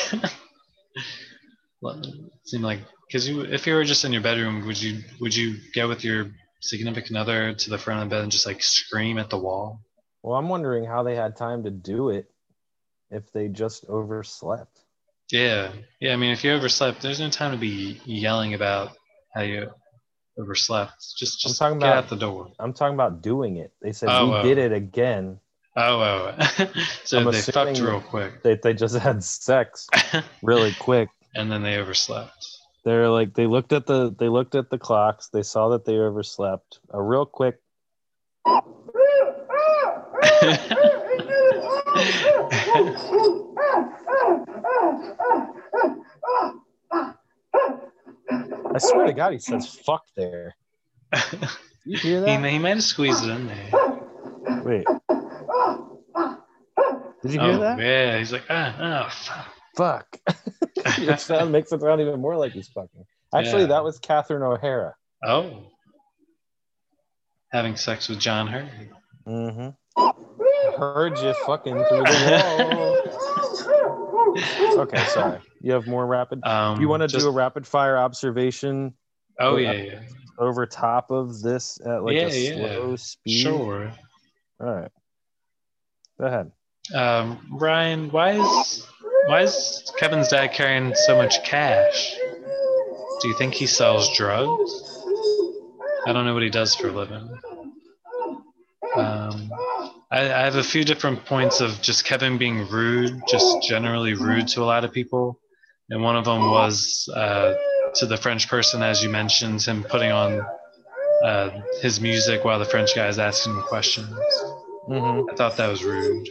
Seemed 2.44 2.62
like 2.64 2.80
because 3.06 3.28
you, 3.28 3.42
if 3.42 3.66
you 3.66 3.74
were 3.74 3.84
just 3.84 4.04
in 4.04 4.12
your 4.12 4.22
bedroom, 4.22 4.64
would 4.66 4.80
you 4.80 5.02
would 5.20 5.34
you 5.34 5.56
go 5.74 5.88
with 5.88 6.04
your 6.04 6.30
significant 6.60 7.18
other 7.18 7.52
to 7.54 7.70
the 7.70 7.78
front 7.78 8.02
of 8.02 8.08
the 8.08 8.14
bed 8.14 8.22
and 8.22 8.32
just 8.32 8.46
like 8.46 8.62
scream 8.62 9.18
at 9.18 9.28
the 9.30 9.38
wall? 9.38 9.80
Well, 10.22 10.36
I'm 10.36 10.48
wondering 10.48 10.84
how 10.84 11.02
they 11.02 11.16
had 11.16 11.36
time 11.36 11.64
to 11.64 11.70
do 11.70 12.10
it 12.10 12.30
if 13.10 13.32
they 13.32 13.48
just 13.48 13.84
overslept. 13.86 14.78
Yeah, 15.32 15.72
yeah. 15.98 16.12
I 16.12 16.16
mean, 16.16 16.30
if 16.30 16.44
you 16.44 16.52
overslept, 16.52 17.00
there's 17.00 17.18
no 17.18 17.30
time 17.30 17.52
to 17.52 17.56
be 17.56 17.98
yelling 18.04 18.52
about 18.52 18.90
how 19.34 19.40
you 19.40 19.70
overslept. 20.38 20.92
Just 21.18 21.40
just 21.40 21.60
I'm 21.60 21.68
talking 21.68 21.78
get 21.80 21.88
about 21.88 22.04
out 22.04 22.10
the 22.10 22.16
door. 22.16 22.52
I'm 22.58 22.74
talking 22.74 22.94
about 22.94 23.22
doing 23.22 23.56
it. 23.56 23.72
They 23.80 23.92
said 23.92 24.10
Oh, 24.10 24.26
we 24.26 24.34
oh. 24.36 24.42
did 24.42 24.58
it 24.58 24.72
again. 24.72 25.40
Oh, 25.74 26.02
oh. 26.02 26.36
so 27.04 27.20
I'm 27.20 27.32
they 27.32 27.40
fucked 27.40 27.80
real 27.80 28.02
quick, 28.02 28.42
They 28.42 28.56
they 28.56 28.74
just 28.74 28.94
had 28.94 29.24
sex 29.24 29.88
really 30.42 30.74
quick. 30.78 31.08
and 31.34 31.50
then 31.50 31.62
they 31.62 31.78
overslept. 31.78 32.46
They're 32.84 33.08
like 33.08 33.32
they 33.32 33.46
looked 33.46 33.72
at 33.72 33.86
the 33.86 34.14
they 34.14 34.28
looked 34.28 34.54
at 34.54 34.68
the 34.68 34.76
clocks. 34.76 35.28
They 35.28 35.42
saw 35.42 35.70
that 35.70 35.86
they 35.86 35.94
overslept. 35.94 36.78
A 36.90 37.02
real 37.02 37.24
quick. 37.24 37.58
I 48.74 48.78
swear 48.78 49.06
to 49.06 49.12
God, 49.12 49.32
he 49.32 49.38
says 49.38 49.66
"fuck" 49.66 50.04
there. 50.16 50.54
You 51.84 51.98
hear 51.98 52.20
He, 52.20 52.26
that? 52.26 52.40
may- 52.40 52.52
he 52.52 52.58
might 52.58 52.76
have 52.76 52.82
squeezed 52.84 53.24
it 53.24 53.30
in 53.30 53.46
there. 53.48 53.70
Wait. 54.62 54.86
Did 57.22 57.34
you 57.34 57.40
hear 57.40 57.52
oh, 57.52 57.58
that? 57.58 57.78
Yeah, 57.78 58.18
he's 58.18 58.32
like, 58.32 58.44
ah, 58.48 58.76
ah, 58.78 59.08
fuck. 59.76 60.18
Fuck. 60.24 60.36
it 60.98 61.20
sound, 61.20 61.52
makes 61.52 61.72
it 61.72 61.80
sound 61.80 62.00
even 62.00 62.20
more 62.20 62.36
like 62.36 62.52
he's 62.52 62.68
fucking. 62.68 63.04
Actually, 63.34 63.62
Yeah. 63.62 63.68
that 63.68 63.84
was 63.84 63.98
Catherine 63.98 64.42
O'Hara. 64.42 64.94
Oh. 65.24 65.70
Having 67.50 67.76
sex 67.76 68.08
with 68.08 68.18
John 68.18 68.46
Heard. 68.48 68.70
Mm-hmm. 69.26 69.70
Heard 70.80 71.18
you 71.18 71.34
fucking 71.46 71.74
through 71.74 72.02
the 72.04 73.02
wall. 74.36 74.80
okay, 74.82 75.04
sorry. 75.06 75.40
You 75.62 75.72
have 75.72 75.86
more 75.86 76.04
rapid. 76.06 76.44
Um, 76.44 76.80
you 76.80 76.88
want 76.88 77.02
to 77.02 77.08
just- 77.08 77.24
do 77.24 77.28
a 77.28 77.32
rapid 77.32 77.66
fire 77.66 77.96
observation? 77.96 78.94
Oh, 79.38 79.56
yeah, 79.56 79.72
yeah. 79.72 80.00
Over 80.38 80.66
top 80.66 81.10
of 81.10 81.40
this 81.40 81.80
at 81.84 82.02
like 82.02 82.14
yeah, 82.16 82.26
a 82.26 82.30
yeah. 82.30 82.54
slow 82.56 82.96
speed. 82.96 83.42
Sure. 83.42 83.92
All 84.60 84.74
right. 84.74 84.90
Go 86.18 86.26
ahead. 86.26 86.52
Um, 86.94 87.46
Ryan, 87.50 88.10
why 88.10 88.32
is 88.32 88.86
why 89.26 89.42
is 89.42 89.90
Kevin's 89.98 90.28
dad 90.28 90.48
carrying 90.48 90.94
so 90.94 91.16
much 91.16 91.44
cash? 91.44 92.14
Do 93.20 93.28
you 93.28 93.34
think 93.34 93.54
he 93.54 93.66
sells 93.66 94.14
drugs? 94.16 95.04
I 96.06 96.12
don't 96.12 96.24
know 96.24 96.34
what 96.34 96.42
he 96.42 96.50
does 96.50 96.74
for 96.74 96.88
a 96.88 96.92
living. 96.92 97.38
Um, 98.96 99.50
I, 100.10 100.20
I 100.32 100.44
have 100.44 100.56
a 100.56 100.62
few 100.62 100.84
different 100.84 101.24
points 101.24 101.60
of 101.60 101.80
just 101.80 102.04
Kevin 102.04 102.36
being 102.36 102.68
rude, 102.68 103.22
just 103.28 103.62
generally 103.62 104.14
rude 104.14 104.48
to 104.48 104.62
a 104.62 104.66
lot 104.66 104.84
of 104.84 104.92
people, 104.92 105.38
and 105.92 106.02
one 106.02 106.16
of 106.16 106.24
them 106.24 106.40
was 106.40 107.08
uh, 107.14 107.54
to 107.96 108.06
the 108.06 108.16
French 108.16 108.48
person, 108.48 108.82
as 108.82 109.04
you 109.04 109.10
mentioned, 109.10 109.62
him 109.62 109.84
putting 109.84 110.10
on 110.10 110.44
uh, 111.22 111.50
his 111.82 112.00
music 112.00 112.44
while 112.44 112.58
the 112.58 112.64
French 112.64 112.94
guy 112.94 113.08
is 113.08 113.18
asking 113.18 113.54
him 113.54 113.62
questions. 113.62 114.08
Mm-hmm. 114.88 115.30
I 115.30 115.34
thought 115.34 115.58
that 115.58 115.68
was 115.68 115.84
rude. 115.84 116.28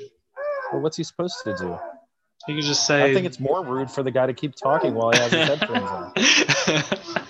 Well, 0.73 0.81
what's 0.81 0.97
he 0.97 1.03
supposed 1.03 1.35
to 1.43 1.55
do? 1.55 1.77
He 2.47 2.55
could 2.55 2.63
just 2.63 2.87
say. 2.87 3.03
I 3.03 3.13
think 3.13 3.27
it's 3.27 3.39
more 3.39 3.63
rude 3.63 3.91
for 3.91 4.01
the 4.01 4.09
guy 4.09 4.25
to 4.25 4.33
keep 4.33 4.55
talking 4.55 4.95
while 4.95 5.11
he 5.11 5.19
has 5.19 5.31
his 5.31 5.47
headphones 5.47 5.89
on. 5.89 6.13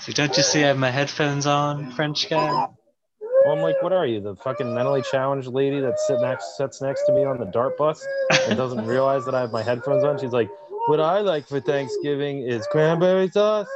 So 0.00 0.14
don't 0.14 0.34
you 0.38 0.42
see 0.42 0.64
I 0.64 0.68
have 0.68 0.78
my 0.78 0.90
headphones 0.90 1.44
on, 1.46 1.90
French 1.90 2.30
guy? 2.30 2.48
Well, 2.48 3.54
I'm 3.54 3.60
like, 3.60 3.82
what 3.82 3.92
are 3.92 4.06
you, 4.06 4.22
the 4.22 4.36
fucking 4.36 4.72
mentally 4.74 5.02
challenged 5.02 5.48
lady 5.48 5.80
that 5.80 6.00
sit 6.00 6.18
next 6.22 6.56
sits 6.56 6.80
next 6.80 7.04
to 7.04 7.12
me 7.12 7.24
on 7.24 7.36
the 7.36 7.44
dart 7.44 7.76
bus 7.76 8.06
and 8.48 8.56
doesn't 8.56 8.86
realize 8.86 9.26
that 9.26 9.34
I 9.34 9.42
have 9.42 9.52
my 9.52 9.62
headphones 9.62 10.04
on? 10.04 10.18
She's 10.18 10.32
like, 10.32 10.48
what 10.88 11.00
I 11.00 11.20
like 11.20 11.46
for 11.46 11.60
Thanksgiving 11.60 12.40
is 12.40 12.66
cranberry 12.68 13.28
sauce, 13.28 13.68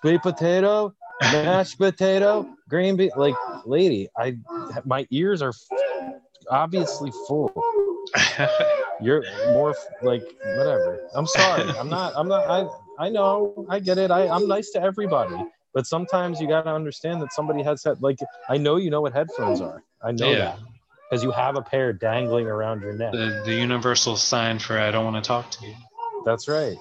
sweet 0.00 0.20
potato, 0.22 0.92
mashed 1.22 1.78
potato, 1.78 2.46
green 2.68 2.96
bean. 2.96 3.10
Like, 3.16 3.36
lady, 3.64 4.08
I 4.18 4.36
my 4.84 5.06
ears 5.10 5.40
are 5.40 5.52
obviously 6.50 7.12
full. 7.28 7.52
You're 9.00 9.22
more 9.52 9.74
like 10.02 10.22
whatever. 10.56 10.98
I'm 11.14 11.26
sorry. 11.26 11.68
I'm 11.78 11.88
not. 11.88 12.12
I'm 12.16 12.26
not. 12.28 12.50
I. 12.50 12.66
I 12.98 13.08
know. 13.08 13.64
I 13.68 13.78
get 13.78 13.96
it. 13.96 14.10
I. 14.10 14.28
I'm 14.28 14.48
nice 14.48 14.70
to 14.72 14.82
everybody. 14.82 15.36
But 15.72 15.86
sometimes 15.86 16.40
you 16.40 16.48
gotta 16.48 16.70
understand 16.70 17.22
that 17.22 17.32
somebody 17.32 17.62
has 17.62 17.84
had 17.84 18.02
like. 18.02 18.18
I 18.48 18.56
know 18.56 18.76
you 18.76 18.90
know 18.90 19.00
what 19.00 19.12
headphones 19.12 19.60
are. 19.60 19.84
I 20.02 20.10
know 20.10 20.32
Yeah. 20.32 20.38
that 20.38 20.58
because 21.08 21.22
you 21.22 21.30
have 21.30 21.56
a 21.56 21.62
pair 21.62 21.92
dangling 21.92 22.46
around 22.46 22.82
your 22.82 22.92
neck. 22.92 23.12
The, 23.12 23.42
the 23.44 23.54
universal 23.54 24.16
sign 24.16 24.58
for 24.58 24.78
I 24.78 24.90
don't 24.90 25.04
want 25.04 25.22
to 25.22 25.26
talk 25.26 25.50
to 25.52 25.66
you. 25.66 25.74
That's 26.24 26.48
right. 26.48 26.76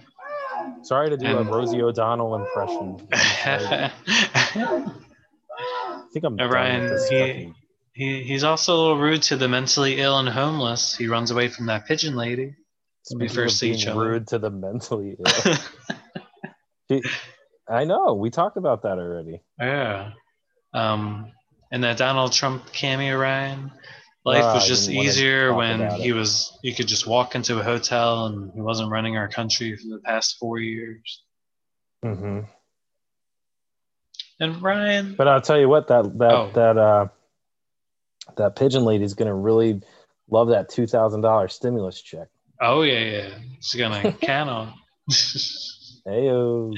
Sorry 0.82 1.10
to 1.10 1.16
do 1.16 1.26
And- 1.26 1.48
a 1.48 1.52
Rosie 1.52 1.82
O'Donnell 1.82 2.34
impression. 2.36 3.08
I'm 3.12 3.90
think 6.12 6.24
I'm 6.24 6.36
done 6.36 6.48
with 6.48 6.54
Ryan, 6.54 6.86
this 6.88 7.08
he, 7.08 7.18
fucking- 7.18 7.54
he 7.92 8.22
he's 8.22 8.44
also 8.44 8.74
a 8.74 8.78
little 8.78 8.98
rude 8.98 9.22
to 9.22 9.36
the 9.36 9.48
mentally 9.48 10.00
ill 10.00 10.18
and 10.18 10.28
homeless. 10.28 10.96
He 10.96 11.06
runs 11.08 11.30
away 11.30 11.48
from 11.48 11.66
that 11.66 11.86
pigeon 11.86 12.14
lady 12.16 12.54
we 13.16 13.28
first 13.28 13.58
see 13.58 13.72
each 13.72 13.86
other. 13.86 13.98
rude 14.00 14.26
to 14.28 14.38
the 14.38 14.50
mentally 14.50 15.16
ill. 15.46 15.54
He- 16.88 17.02
I 17.70 17.84
know. 17.84 18.14
We 18.14 18.30
talked 18.30 18.56
about 18.56 18.82
that 18.82 18.98
already. 18.98 19.42
Yeah. 19.60 20.12
Um, 20.72 21.32
and 21.70 21.84
that 21.84 21.98
Donald 21.98 22.32
Trump 22.32 22.72
cameo, 22.72 23.18
Ryan. 23.18 23.70
Life 24.34 24.54
was 24.54 24.66
just 24.68 24.88
easier 24.90 25.52
when 25.54 25.90
he 25.96 26.08
it. 26.08 26.12
was. 26.12 26.56
You 26.62 26.74
could 26.74 26.86
just 26.88 27.06
walk 27.06 27.34
into 27.34 27.58
a 27.58 27.62
hotel 27.62 28.26
and 28.26 28.52
he 28.54 28.60
wasn't 28.60 28.90
running 28.90 29.16
our 29.16 29.28
country 29.28 29.76
for 29.76 29.88
the 29.88 30.00
past 30.04 30.36
four 30.38 30.58
years. 30.58 31.22
Mm-hmm. 32.04 32.40
And 34.40 34.62
Ryan, 34.62 35.14
But 35.16 35.26
I'll 35.28 35.40
tell 35.40 35.58
you 35.58 35.68
what 35.68 35.88
that 35.88 36.16
that 36.18 36.32
Oh. 36.32 36.50
that 36.54 36.78
uh 36.78 37.08
that 38.36 38.56
pigeon 38.56 38.84
lady's 38.84 39.14
gonna 39.14 39.34
really 39.34 39.80
love 40.30 40.48
that 40.48 40.68
two 40.68 40.86
thousand 40.86 41.22
dollar 41.22 41.48
stimulus 41.48 42.00
check. 42.00 42.28
oh 42.60 42.82
yeah, 42.82 43.00
yeah, 43.00 43.28
she's 43.60 43.78
gonna 43.80 44.12
count 44.20 44.48
on. 44.50 44.74
Heyo. 46.06 46.72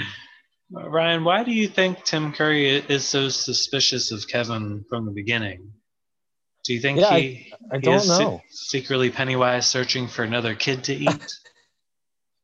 Ryan, 0.72 1.24
why 1.24 1.42
do 1.44 1.50
you 1.52 1.66
think 1.68 2.04
Tim 2.04 2.32
Curry 2.32 2.68
is 2.76 3.04
so 3.04 3.28
suspicious 3.28 4.12
of 4.12 4.26
Kevin 4.28 4.84
from 4.88 5.04
the 5.04 5.10
beginning? 5.12 5.72
Do 6.64 6.74
you 6.74 6.80
think 6.80 6.98
Yeah, 7.00 7.18
he, 7.18 7.52
I 7.70 7.76
he 7.76 7.82
don't 7.82 7.96
is 7.96 8.06
se- 8.06 8.42
secretly 8.50 9.10
Pennywise 9.10 9.66
searching 9.66 10.08
for 10.08 10.22
another 10.22 10.54
kid 10.54 10.84
to 10.84 10.94
eat? 10.94 11.34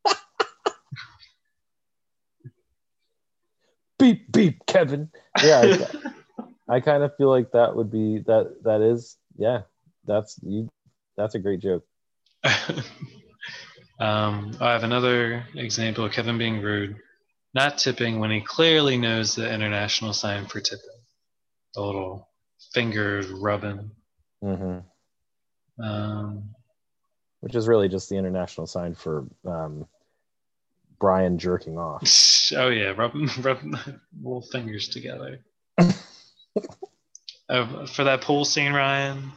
Beep 3.99 4.31
beep, 4.31 4.67
Kevin. 4.67 5.09
Yeah, 5.43 5.87
I, 6.69 6.77
I 6.77 6.81
kind 6.81 7.03
of 7.03 7.17
feel 7.17 7.31
like 7.31 7.53
that 7.53 7.75
would 7.75 7.91
be 7.91 8.19
that 8.27 8.63
that 8.65 8.83
is 8.83 9.17
yeah. 9.39 9.63
That's 10.07 10.39
you. 10.43 10.69
That's 11.17 11.35
a 11.35 11.39
great 11.39 11.61
joke. 11.61 11.85
um, 13.99 14.57
I 14.61 14.73
have 14.73 14.85
another 14.85 15.45
example 15.55 16.05
of 16.05 16.13
Kevin 16.13 16.39
being 16.39 16.61
rude, 16.61 16.97
not 17.55 17.79
tipping 17.79 18.21
when 18.21 18.31
he 18.31 18.41
clearly 18.41 18.99
knows 18.99 19.35
the 19.35 19.53
international 19.53 20.13
sign 20.13 20.47
for 20.47 20.61
tipping. 20.61 20.85
The 21.75 21.83
little 21.83 22.29
finger 22.73 23.23
rubbing. 23.41 23.91
Hmm 24.43 24.79
Um, 25.83 26.51
Which 27.41 27.55
is 27.55 27.69
really 27.69 27.89
just 27.89 28.09
the 28.09 28.17
international 28.17 28.67
sign 28.67 28.95
for 28.95 29.27
um, 29.45 29.87
Brian 30.99 31.39
jerking 31.39 31.79
off. 31.79 32.03
oh 32.57 32.69
yeah, 32.69 32.93
rubbing 32.97 33.29
rubbing 33.41 33.75
little 34.23 34.43
fingers 34.43 34.89
together. 34.89 35.41
uh, 35.79 35.93
for 37.87 38.05
that 38.05 38.23
pool 38.23 38.45
scene, 38.45 38.73
Ryan, 38.73 39.33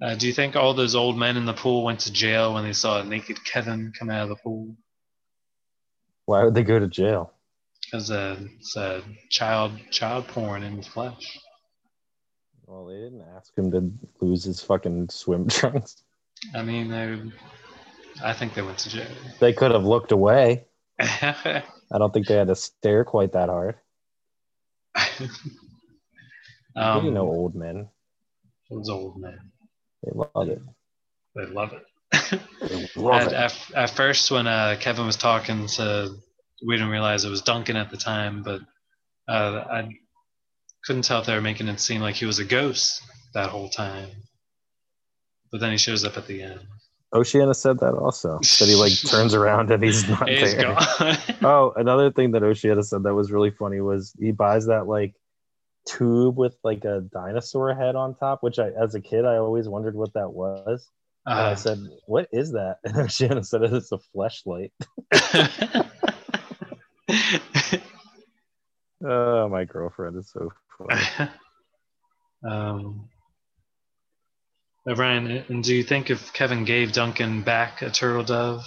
uh, 0.00 0.14
do 0.14 0.26
you 0.26 0.32
think 0.32 0.56
all 0.56 0.74
those 0.74 0.94
old 0.94 1.16
men 1.16 1.36
in 1.36 1.46
the 1.46 1.54
pool 1.54 1.84
went 1.84 2.00
to 2.00 2.12
jail 2.12 2.54
when 2.54 2.64
they 2.64 2.72
saw 2.72 3.00
a 3.00 3.04
naked 3.04 3.44
Kevin 3.44 3.92
come 3.98 4.10
out 4.10 4.24
of 4.24 4.28
the 4.28 4.36
pool? 4.36 4.76
Why 6.26 6.44
would 6.44 6.54
they 6.54 6.64
go 6.64 6.78
to 6.78 6.88
jail? 6.88 7.32
Because 7.84 8.10
uh, 8.10 8.38
it's 8.58 8.76
uh, 8.76 9.00
child 9.30 9.72
child 9.90 10.26
porn 10.28 10.62
in 10.62 10.76
the 10.76 10.82
flesh. 10.82 11.38
Well, 12.66 12.86
they 12.86 12.96
didn't 12.96 13.24
ask 13.36 13.56
him 13.56 13.70
to 13.70 13.92
lose 14.20 14.44
his 14.44 14.60
fucking 14.60 15.08
swim 15.10 15.48
trunks. 15.50 16.02
I 16.54 16.62
mean, 16.62 16.88
they, 16.88 17.20
I 18.22 18.32
think 18.32 18.54
they 18.54 18.62
went 18.62 18.78
to 18.78 18.90
jail. 18.90 19.06
They 19.38 19.52
could 19.52 19.70
have 19.70 19.84
looked 19.84 20.12
away. 20.12 20.64
I 20.98 21.62
don't 21.98 22.12
think 22.12 22.26
they 22.26 22.34
had 22.34 22.48
to 22.48 22.56
stare 22.56 23.04
quite 23.04 23.32
that 23.32 23.48
hard. 23.48 23.76
Um, 26.78 27.06
you 27.06 27.10
know, 27.10 27.22
old 27.22 27.54
men. 27.54 27.88
those 28.70 28.90
old 28.90 29.18
men. 29.18 29.38
They 30.02 30.12
love 30.14 30.50
it. 30.50 30.60
They 31.34 31.46
love 31.46 31.72
it. 31.72 32.40
They 32.60 33.00
love 33.00 33.22
at, 33.22 33.28
it. 33.28 33.32
At, 33.32 33.70
at 33.74 33.90
first, 33.90 34.30
when 34.30 34.46
uh, 34.46 34.76
Kevin 34.78 35.06
was 35.06 35.16
talking 35.16 35.68
to, 35.68 36.14
we 36.66 36.74
didn't 36.74 36.90
realize 36.90 37.24
it 37.24 37.30
was 37.30 37.40
Duncan 37.40 37.76
at 37.76 37.90
the 37.90 37.96
time, 37.96 38.42
but 38.42 38.60
uh, 39.26 39.64
I 39.70 39.88
couldn't 40.86 41.02
tell 41.02 41.20
if 41.20 41.26
they 41.26 41.34
were 41.34 41.40
making 41.40 41.68
it 41.68 41.80
seem 41.80 42.00
like 42.00 42.14
he 42.14 42.26
was 42.26 42.38
a 42.38 42.44
ghost 42.44 43.02
that 43.34 43.50
whole 43.50 43.68
time. 43.68 44.08
But 45.50 45.60
then 45.60 45.70
he 45.72 45.78
shows 45.78 46.04
up 46.04 46.16
at 46.16 46.26
the 46.26 46.42
end. 46.42 46.60
Oceana 47.14 47.54
said 47.54 47.78
that 47.80 47.94
also. 47.94 48.38
That 48.58 48.66
he 48.68 48.74
like 48.74 48.92
turns 49.10 49.32
around 49.34 49.70
and 49.70 49.82
he's 49.82 50.08
not 50.08 50.28
He's 50.28 50.54
there. 50.54 50.76
oh, 51.42 51.72
another 51.76 52.10
thing 52.10 52.32
that 52.32 52.42
Oceana 52.42 52.82
said 52.82 53.02
that 53.04 53.14
was 53.14 53.30
really 53.30 53.50
funny 53.50 53.80
was 53.80 54.12
he 54.18 54.32
buys 54.32 54.66
that 54.66 54.86
like 54.86 55.14
tube 55.88 56.36
with 56.36 56.56
like 56.64 56.84
a 56.84 57.00
dinosaur 57.12 57.74
head 57.74 57.94
on 57.96 58.14
top, 58.16 58.42
which 58.42 58.58
I 58.58 58.70
as 58.70 58.94
a 58.94 59.00
kid 59.00 59.24
I 59.24 59.36
always 59.36 59.68
wondered 59.68 59.94
what 59.94 60.12
that 60.14 60.30
was. 60.30 60.90
and 61.26 61.38
I 61.38 61.52
Uh, 61.52 61.54
said, 61.54 61.78
"What 62.06 62.28
is 62.32 62.52
that?" 62.52 62.78
And 62.84 62.96
Oceana 62.98 63.44
said, 63.44 63.62
"It's 63.62 63.92
a 63.92 63.98
fleshlight." 64.14 64.72
oh, 69.04 69.48
my 69.48 69.64
girlfriend 69.64 70.16
is 70.16 70.30
so. 70.30 70.52
um, 72.44 73.08
uh, 74.86 74.94
Ryan, 74.94 75.44
and 75.48 75.64
do 75.64 75.74
you 75.74 75.82
think 75.82 76.10
if 76.10 76.32
Kevin 76.32 76.64
gave 76.64 76.92
Duncan 76.92 77.42
back 77.42 77.82
a 77.82 77.90
turtle 77.90 78.22
dove, 78.22 78.64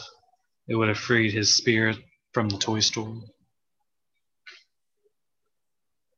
it 0.67 0.75
would 0.75 0.89
have 0.89 0.97
freed 0.97 1.33
his 1.33 1.53
spirit 1.53 1.97
from 2.33 2.49
the 2.49 2.57
toy 2.57 2.79
store? 2.79 3.15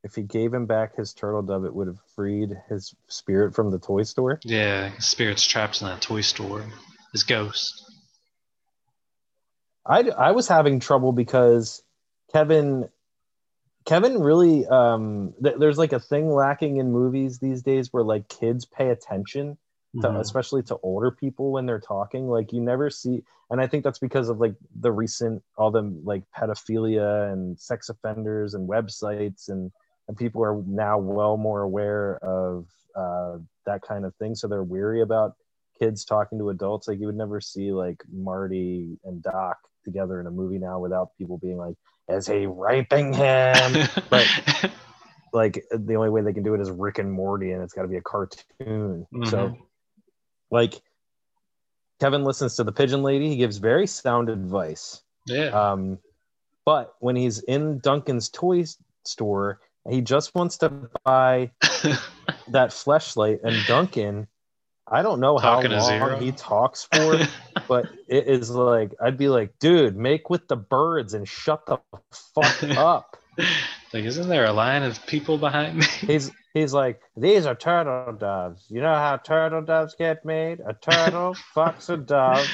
If 0.03 0.15
he 0.15 0.23
gave 0.23 0.51
him 0.51 0.65
back 0.65 0.95
his 0.95 1.13
turtle 1.13 1.43
dove, 1.43 1.65
it 1.65 1.75
would 1.75 1.87
have 1.87 1.99
freed 2.15 2.57
his 2.69 2.95
spirit 3.07 3.53
from 3.53 3.69
the 3.69 3.77
toy 3.77 4.03
store. 4.03 4.39
Yeah, 4.43 4.89
his 4.89 5.05
spirit's 5.05 5.45
trapped 5.45 5.81
in 5.81 5.87
that 5.87 6.01
toy 6.01 6.21
store. 6.21 6.65
His 7.11 7.23
ghost. 7.23 7.85
I 9.85 10.09
I 10.09 10.31
was 10.31 10.47
having 10.47 10.79
trouble 10.79 11.11
because 11.11 11.83
Kevin 12.31 12.89
Kevin 13.85 14.19
really 14.19 14.65
um 14.67 15.33
th- 15.43 15.57
there's 15.57 15.77
like 15.77 15.93
a 15.93 15.99
thing 15.99 16.29
lacking 16.29 16.77
in 16.77 16.91
movies 16.91 17.39
these 17.39 17.61
days 17.63 17.91
where 17.91 18.03
like 18.03 18.27
kids 18.29 18.65
pay 18.65 18.89
attention 18.89 19.57
to, 20.01 20.07
Mhm. 20.07 20.19
especially 20.19 20.63
to 20.63 20.77
older 20.83 21.11
people 21.11 21.51
when 21.51 21.65
they're 21.65 21.79
talking. 21.79 22.27
Like 22.29 22.53
you 22.53 22.61
never 22.61 22.89
see 22.89 23.23
and 23.49 23.59
I 23.59 23.67
think 23.67 23.83
that's 23.83 23.99
because 23.99 24.29
of 24.29 24.39
like 24.39 24.55
the 24.79 24.91
recent 24.91 25.43
all 25.57 25.71
the 25.71 25.81
like 26.03 26.23
pedophilia 26.37 27.31
and 27.33 27.59
sex 27.59 27.89
offenders 27.89 28.53
and 28.53 28.69
websites 28.69 29.49
and 29.49 29.71
and 30.07 30.17
people 30.17 30.43
are 30.43 30.61
now 30.65 30.97
well 30.97 31.37
more 31.37 31.61
aware 31.61 32.17
of 32.23 32.67
uh, 32.95 33.37
that 33.65 33.81
kind 33.81 34.03
of 34.05 34.15
thing. 34.15 34.35
So 34.35 34.47
they're 34.47 34.63
weary 34.63 35.01
about 35.01 35.35
kids 35.79 36.03
talking 36.05 36.37
to 36.39 36.49
adults. 36.49 36.87
Like 36.87 36.99
you 36.99 37.05
would 37.05 37.15
never 37.15 37.39
see 37.39 37.71
like 37.71 38.03
marty 38.11 38.97
and 39.05 39.21
doc 39.21 39.57
together 39.83 40.19
in 40.19 40.27
a 40.27 40.31
movie 40.31 40.59
now 40.59 40.79
without 40.79 41.15
people 41.17 41.37
being 41.37 41.57
like 41.57 41.75
is 42.07 42.27
he 42.27 42.45
raping 42.45 43.13
him 43.13 43.87
but 44.09 44.27
like 45.33 45.63
the 45.71 45.95
only 45.95 46.09
way 46.09 46.21
they 46.21 46.33
can 46.33 46.43
do 46.43 46.53
it 46.53 46.61
is 46.61 46.69
rick 46.71 46.97
and 46.97 47.11
morty 47.11 47.51
and 47.51 47.63
it's 47.63 47.73
got 47.73 47.83
to 47.83 47.87
be 47.87 47.97
a 47.97 48.01
cartoon 48.01 49.07
so 49.25 49.49
Mhm. 49.49 49.57
like 50.51 50.81
kevin 51.99 52.23
listens 52.23 52.55
to 52.55 52.63
the 52.63 52.71
pigeon 52.71 53.03
lady 53.03 53.29
he 53.29 53.37
gives 53.37 53.57
very 53.57 53.87
sound 53.87 54.29
advice 54.29 55.01
Yeah. 55.27 55.49
um 55.49 55.99
but 56.65 56.95
when 56.99 57.15
he's 57.15 57.39
in 57.43 57.79
duncan's 57.79 58.29
toy 58.29 58.65
store 59.05 59.59
he 59.89 60.01
just 60.01 60.35
wants 60.35 60.57
to 60.59 60.69
buy 61.05 61.51
that 62.49 62.69
fleshlight 62.71 63.39
and 63.43 63.55
duncan 63.67 64.27
i 64.87 65.01
don't 65.01 65.19
know 65.19 65.37
how 65.37 65.55
Talking 65.61 65.71
to 65.71 65.77
long 65.77 66.21
he 66.21 66.31
talks 66.31 66.83
for 66.91 67.19
but 67.67 67.87
it 68.07 68.27
is 68.27 68.49
like 68.49 68.93
i'd 69.01 69.17
be 69.17 69.29
like 69.29 69.57
dude 69.59 69.95
make 69.95 70.29
with 70.29 70.47
the 70.47 70.55
birds 70.55 71.13
and 71.13 71.27
shut 71.27 71.65
the 71.65 71.79
fuck 72.33 72.63
up. 72.77 73.17
Like, 73.93 74.05
isn't 74.05 74.27
there 74.27 74.45
a 74.45 74.53
line 74.53 74.83
of 74.83 75.05
people 75.05 75.37
behind 75.37 75.77
me? 75.77 75.85
he's 76.01 76.31
he's 76.53 76.73
like 76.73 77.01
these 77.15 77.45
are 77.45 77.55
turtle 77.55 78.13
doves. 78.13 78.65
You 78.69 78.81
know 78.81 78.93
how 78.93 79.17
turtle 79.17 79.61
doves 79.61 79.95
get 79.97 80.25
made? 80.25 80.59
A 80.59 80.73
turtle 80.73 81.35
fucks 81.55 81.89
a 81.89 81.97
dove 81.97 82.47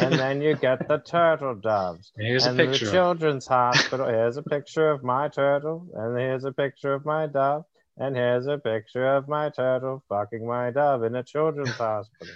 and 0.00 0.12
then 0.12 0.40
you 0.42 0.56
get 0.56 0.88
the 0.88 0.98
turtle 0.98 1.54
doves. 1.54 2.12
Here's 2.16 2.46
a 2.46 2.50
and 2.50 2.58
picture 2.58 2.86
the 2.86 2.92
children's 2.92 3.46
hospital 3.46 4.06
here's 4.06 4.36
a 4.36 4.42
picture 4.42 4.90
of 4.90 5.02
my 5.02 5.28
turtle 5.28 5.86
and 5.94 6.18
here's 6.18 6.44
a 6.44 6.52
picture 6.52 6.94
of 6.94 7.04
my 7.04 7.26
dove 7.26 7.64
and 7.96 8.16
here's 8.16 8.46
a 8.46 8.58
picture 8.58 9.16
of 9.16 9.28
my 9.28 9.50
turtle 9.50 10.02
fucking 10.08 10.46
my 10.46 10.70
dove 10.70 11.04
in 11.04 11.14
a 11.14 11.22
children's 11.22 11.70
hospital. 11.70 12.34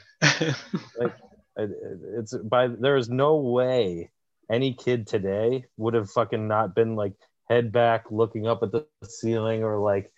Like 0.98 1.14
it, 1.58 1.70
it- 1.70 2.00
it's 2.18 2.34
by 2.36 2.68
there 2.68 2.96
is 2.96 3.08
no 3.08 3.36
way 3.36 4.10
any 4.50 4.72
kid 4.74 5.06
today 5.06 5.64
would 5.76 5.94
have 5.94 6.10
fucking 6.10 6.48
not 6.48 6.74
been 6.74 6.96
like 6.96 7.12
head 7.50 7.72
back 7.72 8.04
looking 8.10 8.46
up 8.46 8.62
at 8.62 8.72
the 8.72 8.86
ceiling 9.04 9.62
or 9.64 9.78
like 9.78 10.10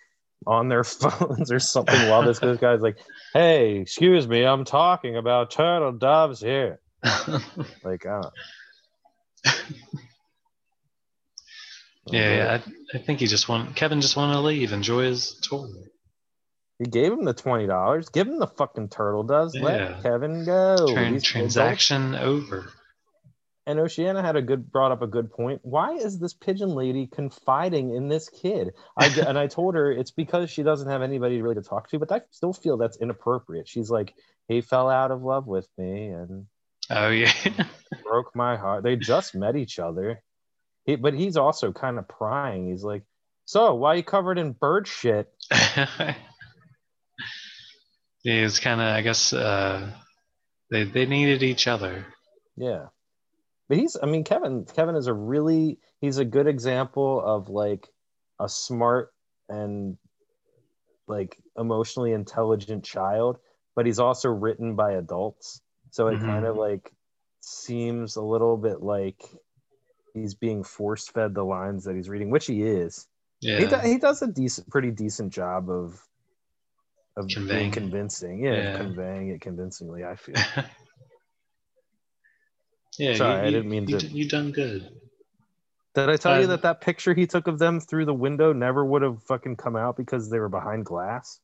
on 0.47 0.69
their 0.69 0.83
phones 0.85 1.51
or 1.51 1.59
something 1.59 2.07
while 2.09 2.23
this, 2.23 2.39
this 2.39 2.59
guy's 2.59 2.81
like 2.81 2.97
hey 3.33 3.77
excuse 3.77 4.27
me 4.27 4.45
i'm 4.45 4.63
talking 4.65 5.17
about 5.17 5.51
turtle 5.51 5.91
doves 5.91 6.39
here 6.39 6.79
like 7.83 8.05
uh 8.05 8.29
yeah, 12.11 12.59
I, 12.93 12.97
I 12.97 13.01
think 13.01 13.19
he 13.19 13.27
just 13.27 13.47
want 13.47 13.75
Kevin 13.75 14.01
just 14.01 14.17
wanted 14.17 14.33
to 14.33 14.39
leave, 14.41 14.73
enjoy 14.73 15.03
his 15.05 15.35
tour. 15.41 15.69
He 16.81 16.89
gave 16.89 17.11
him 17.11 17.25
the 17.25 17.33
twenty 17.33 17.67
dollars. 17.67 18.09
Give 18.09 18.27
him 18.27 18.39
the 18.39 18.47
fucking 18.47 18.89
turtle 18.89 19.21
does. 19.21 19.53
Yeah. 19.53 19.63
Let 19.63 20.01
Kevin 20.01 20.45
go. 20.45 20.77
Tran- 20.89 21.21
transaction 21.21 22.15
over. 22.15 22.71
And 23.67 23.79
Oceana 23.79 24.23
had 24.23 24.35
a 24.35 24.41
good 24.41 24.71
brought 24.71 24.91
up 24.91 25.03
a 25.03 25.07
good 25.07 25.31
point. 25.31 25.59
Why 25.61 25.93
is 25.93 26.17
this 26.17 26.33
pigeon 26.33 26.69
lady 26.69 27.05
confiding 27.05 27.93
in 27.93 28.07
this 28.07 28.29
kid? 28.29 28.71
I 28.97 29.05
and 29.27 29.37
I 29.37 29.45
told 29.45 29.75
her 29.75 29.91
it's 29.91 30.09
because 30.09 30.49
she 30.49 30.63
doesn't 30.63 30.89
have 30.89 31.03
anybody 31.03 31.43
really 31.43 31.53
to 31.53 31.61
talk 31.61 31.87
to, 31.91 31.99
but 31.99 32.11
I 32.11 32.21
still 32.31 32.51
feel 32.51 32.77
that's 32.77 32.97
inappropriate. 32.97 33.67
She's 33.67 33.91
like, 33.91 34.15
he 34.47 34.61
fell 34.61 34.89
out 34.89 35.11
of 35.11 35.21
love 35.21 35.45
with 35.45 35.67
me 35.77 36.07
and 36.07 36.47
Oh 36.89 37.09
yeah. 37.09 37.31
broke 38.03 38.35
my 38.35 38.57
heart. 38.57 38.81
They 38.81 38.95
just 38.95 39.35
met 39.35 39.55
each 39.55 39.77
other. 39.77 40.23
He, 40.85 40.95
but 40.95 41.13
he's 41.13 41.37
also 41.37 41.71
kind 41.71 41.99
of 41.99 42.07
prying. 42.07 42.71
He's 42.71 42.83
like, 42.83 43.03
so 43.45 43.75
why 43.75 43.93
you 43.93 44.03
covered 44.03 44.39
in 44.39 44.53
bird 44.53 44.87
shit? 44.87 45.31
It's 48.23 48.59
kind 48.59 48.79
of. 48.81 48.87
I 48.87 49.01
guess 49.01 49.33
uh, 49.33 49.91
they 50.69 50.83
they 50.83 51.05
needed 51.05 51.43
each 51.43 51.67
other. 51.67 52.05
Yeah. 52.55 52.87
But 53.67 53.77
he's 53.77 53.97
I 54.01 54.05
mean 54.05 54.23
Kevin 54.23 54.65
Kevin 54.65 54.95
is 54.95 55.07
a 55.07 55.13
really 55.13 55.79
he's 56.01 56.17
a 56.17 56.25
good 56.25 56.47
example 56.47 57.21
of 57.23 57.49
like 57.49 57.87
a 58.39 58.49
smart 58.49 59.13
and 59.49 59.97
like 61.07 61.37
emotionally 61.57 62.11
intelligent 62.13 62.83
child, 62.83 63.37
but 63.75 63.85
he's 63.85 63.99
also 63.99 64.29
written 64.29 64.75
by 64.75 64.93
adults. 64.93 65.61
So 65.91 66.07
it 66.07 66.19
Mhm. 66.19 66.25
kind 66.25 66.45
of 66.45 66.55
like 66.57 66.91
seems 67.41 68.15
a 68.17 68.21
little 68.21 68.57
bit 68.57 68.81
like 68.81 69.21
he's 70.13 70.35
being 70.35 70.63
force 70.63 71.07
fed 71.07 71.33
the 71.33 71.43
lines 71.43 71.85
that 71.85 71.95
he's 71.95 72.09
reading, 72.09 72.29
which 72.29 72.45
he 72.45 72.63
is. 72.63 73.07
He, 73.39 73.49
Yeah. 73.49 73.81
do, 73.81 73.87
he 73.89 73.97
does 73.97 74.21
a 74.21 74.27
decent 74.27 74.69
pretty 74.69 74.91
decent 74.91 75.33
job 75.33 75.69
of 75.69 76.05
of 77.25 77.29
Conveying 77.29 77.59
being 77.59 77.71
convincing. 77.71 78.43
Yeah, 78.43 78.53
Yeah. 78.55 78.77
conveying 78.77 79.29
it 79.29 79.41
convincingly, 79.41 80.03
I 80.03 80.15
feel. 80.15 80.35
Yeah, 82.99 83.15
Sorry, 83.15 83.41
you, 83.41 83.47
I 83.47 83.51
didn't 83.51 83.69
mean 83.69 83.87
you, 83.87 83.99
to- 83.99 84.07
You 84.07 84.27
done 84.27 84.51
good. 84.51 84.89
Did 85.95 86.09
I 86.09 86.17
tell 86.17 86.37
you 86.39 86.43
Uh, 86.45 86.47
that 86.49 86.61
that 86.63 86.81
picture 86.81 87.13
he 87.13 87.25
took 87.25 87.47
of 87.47 87.57
them 87.57 87.79
through 87.79 88.05
the 88.05 88.13
window 88.13 88.53
never 88.53 88.85
would 88.85 89.01
have 89.01 89.23
fucking 89.23 89.55
come 89.57 89.75
out 89.75 89.95
because 89.97 90.29
they 90.29 90.39
were 90.39 90.49
behind 90.49 90.85
glass? 90.85 91.39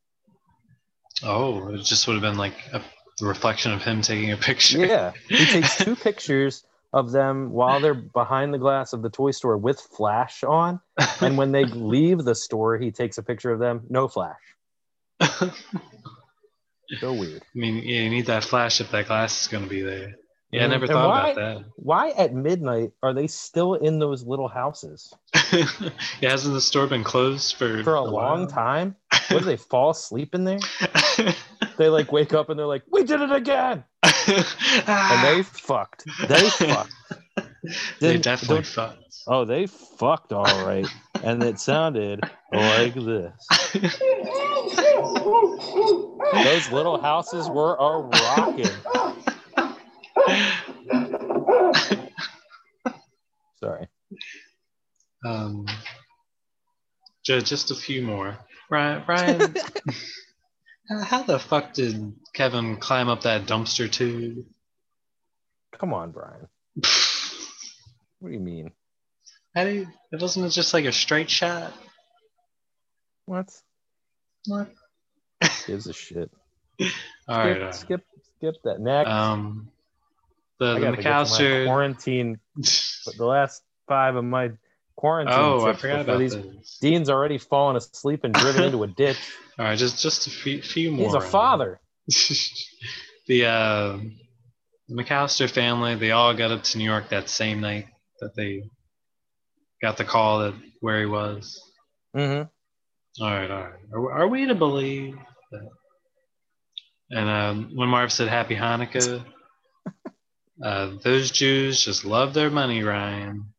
Oh, 1.23 1.69
it 1.73 1.83
just 1.83 2.07
would 2.07 2.14
have 2.14 2.22
been 2.22 2.38
like 2.38 2.53
a 2.73 2.81
the 3.19 3.25
reflection 3.25 3.72
of 3.73 3.81
him 3.81 4.01
taking 4.01 4.31
a 4.31 4.38
picture. 4.38 4.85
Yeah. 4.85 5.11
He 5.27 5.45
takes 5.47 5.75
two 5.83 5.95
pictures 5.95 6.64
of 6.93 7.11
them 7.11 7.49
while 7.51 7.80
they're 7.80 7.95
behind 7.95 8.53
the 8.53 8.59
glass 8.59 8.93
of 8.93 9.01
the 9.01 9.09
toy 9.09 9.31
store 9.31 9.57
with 9.57 9.80
flash 9.80 10.43
on. 10.43 10.80
And 11.22 11.35
when 11.38 11.51
they 11.51 11.65
leave 11.65 12.19
the 12.23 12.35
store, 12.35 12.77
he 12.77 12.91
takes 12.91 13.17
a 13.17 13.23
picture 13.23 13.51
of 13.51 13.59
them, 13.59 13.81
no 13.89 14.07
flash. 14.07 14.39
so 16.99 17.13
weird. 17.13 17.41
I 17.43 17.45
mean, 17.59 17.77
yeah, 17.83 18.01
you 18.01 18.09
need 18.09 18.25
that 18.27 18.43
flash 18.43 18.79
if 18.81 18.91
that 18.91 19.07
glass 19.07 19.41
is 19.41 19.47
going 19.47 19.63
to 19.63 19.69
be 19.69 19.81
there. 19.81 20.15
Yeah, 20.51 20.63
I 20.63 20.67
never 20.67 20.85
And 20.85 20.93
thought 20.93 21.09
why- 21.09 21.29
about 21.31 21.35
that. 21.57 21.65
Why 21.75 22.09
at 22.11 22.33
midnight 22.33 22.91
are 23.03 23.13
they 23.13 23.27
still 23.27 23.73
in 23.73 23.99
those 23.99 24.23
little 24.23 24.47
houses? 24.47 25.13
yeah, 25.51 26.29
hasn't 26.29 26.53
the 26.53 26.61
store 26.61 26.87
been 26.87 27.03
closed 27.03 27.57
for 27.57 27.83
For 27.83 27.95
a 27.95 28.03
while? 28.03 28.13
long 28.13 28.47
time? 28.47 28.95
What 29.29 29.39
do 29.39 29.45
they 29.45 29.57
fall 29.57 29.89
asleep 29.89 30.33
in 30.33 30.45
there? 30.45 30.59
they 31.77 31.89
like 31.89 32.13
wake 32.13 32.33
up 32.33 32.49
and 32.49 32.57
they're 32.57 32.65
like, 32.65 32.83
We 32.89 33.03
did 33.03 33.19
it 33.19 33.29
again. 33.33 33.83
and 34.01 35.25
they 35.37 35.43
fucked. 35.43 36.05
They 36.29 36.49
fucked. 36.49 36.93
They 37.99 38.13
Didn't- 38.13 38.23
definitely 38.23 38.55
don't- 38.57 38.65
fucked. 38.67 39.03
Oh, 39.27 39.43
they 39.43 39.67
fucked 39.67 40.31
all 40.31 40.45
right. 40.65 40.87
and 41.21 41.43
it 41.43 41.59
sounded 41.59 42.21
like 42.53 42.93
this. 42.93 43.33
Those 46.33 46.72
little 46.72 46.99
houses 47.01 47.49
were 47.49 47.75
a 47.75 47.99
rocking. 47.99 48.65
Sorry. 53.59 53.88
Um, 55.25 55.65
ju- 57.23 57.41
just 57.41 57.72
a 57.72 57.75
few 57.75 58.01
more. 58.03 58.38
Ryan, 58.69 59.03
Ryan 59.07 59.56
how- 60.89 61.03
how 61.03 61.23
the 61.23 61.39
fuck 61.39 61.73
did 61.73 62.14
Kevin 62.33 62.77
climb 62.77 63.09
up 63.09 63.22
that 63.22 63.45
dumpster 63.45 63.91
tube? 63.91 64.45
Come 65.77 65.93
on, 65.93 66.11
Brian. 66.11 66.47
What 68.19 68.30
do 68.30 68.33
you 68.33 68.39
mean? 68.39 68.72
How 69.53 69.64
do 69.65 69.69
you, 69.69 69.88
it 70.11 70.19
wasn't 70.19 70.47
it 70.47 70.49
just 70.49 70.73
like 70.73 70.85
a 70.85 70.91
straight 70.91 71.30
shot? 71.30 71.72
What? 73.27 73.51
What? 74.47 74.72
Gives 75.66 75.88
a 75.88 75.93
shit. 75.93 76.32
All 77.27 77.38
right. 77.38 77.53
skip, 77.53 77.61
right. 77.61 77.75
skip, 77.75 78.06
skip 78.38 78.56
that. 78.64 78.80
Next. 78.80 79.09
Um, 79.09 79.69
the, 80.59 80.66
I 80.66 80.74
the 80.74 80.80
gotta 80.80 80.98
get 80.98 81.03
to 81.03 81.09
my 81.09 81.14
McCallister. 81.24 81.66
quarantine. 81.66 82.40
The 82.56 83.25
last 83.25 83.64
five 83.88 84.16
of 84.16 84.24
my 84.24 84.51
quarantine. 84.95 85.35
Oh, 85.38 85.66
I 85.66 85.74
forgot 85.74 86.01
about 86.01 86.19
these. 86.19 86.35
this. 86.35 86.77
Dean's 86.82 87.09
already 87.09 87.38
fallen 87.38 87.75
asleep 87.75 88.24
and 88.24 88.33
driven 88.33 88.64
into 88.64 88.83
a 88.83 88.88
ditch. 88.88 89.17
All 89.59 89.66
right, 89.66 89.77
just 89.77 90.01
just 90.01 90.27
a 90.27 90.30
few, 90.30 90.61
few 90.61 90.91
more. 90.91 91.06
He's 91.06 91.14
a 91.14 91.22
father. 91.22 91.80
the 93.27 93.45
uh, 93.45 93.98
the 94.88 95.03
McCallister 95.03 95.49
family, 95.49 95.95
they 95.95 96.11
all 96.11 96.33
got 96.33 96.51
up 96.51 96.64
to 96.64 96.77
New 96.77 96.83
York 96.83 97.09
that 97.09 97.27
same 97.27 97.59
night 97.59 97.88
that 98.22 98.35
they 98.35 98.69
got 99.82 99.98
the 99.98 100.06
call 100.06 100.40
that 100.40 100.53
where 100.80 100.99
he 100.99 101.07
was. 101.07 101.59
Mm-hmm. 102.16 102.48
All 103.19 103.31
right, 103.31 103.49
all 103.49 103.61
right. 103.61 103.79
Are, 103.93 104.11
are 104.11 104.27
we 104.27 104.45
to 104.45 104.55
believe 104.55 105.15
that? 105.51 105.69
And 107.09 107.29
um, 107.29 107.71
when 107.73 107.89
Marv 107.89 108.11
said 108.11 108.27
Happy 108.27 108.55
Hanukkah, 108.55 109.23
uh, 110.63 110.91
those 111.01 111.31
Jews 111.31 111.83
just 111.83 112.05
love 112.05 112.33
their 112.33 112.49
money, 112.49 112.83
Ryan. 112.83 113.53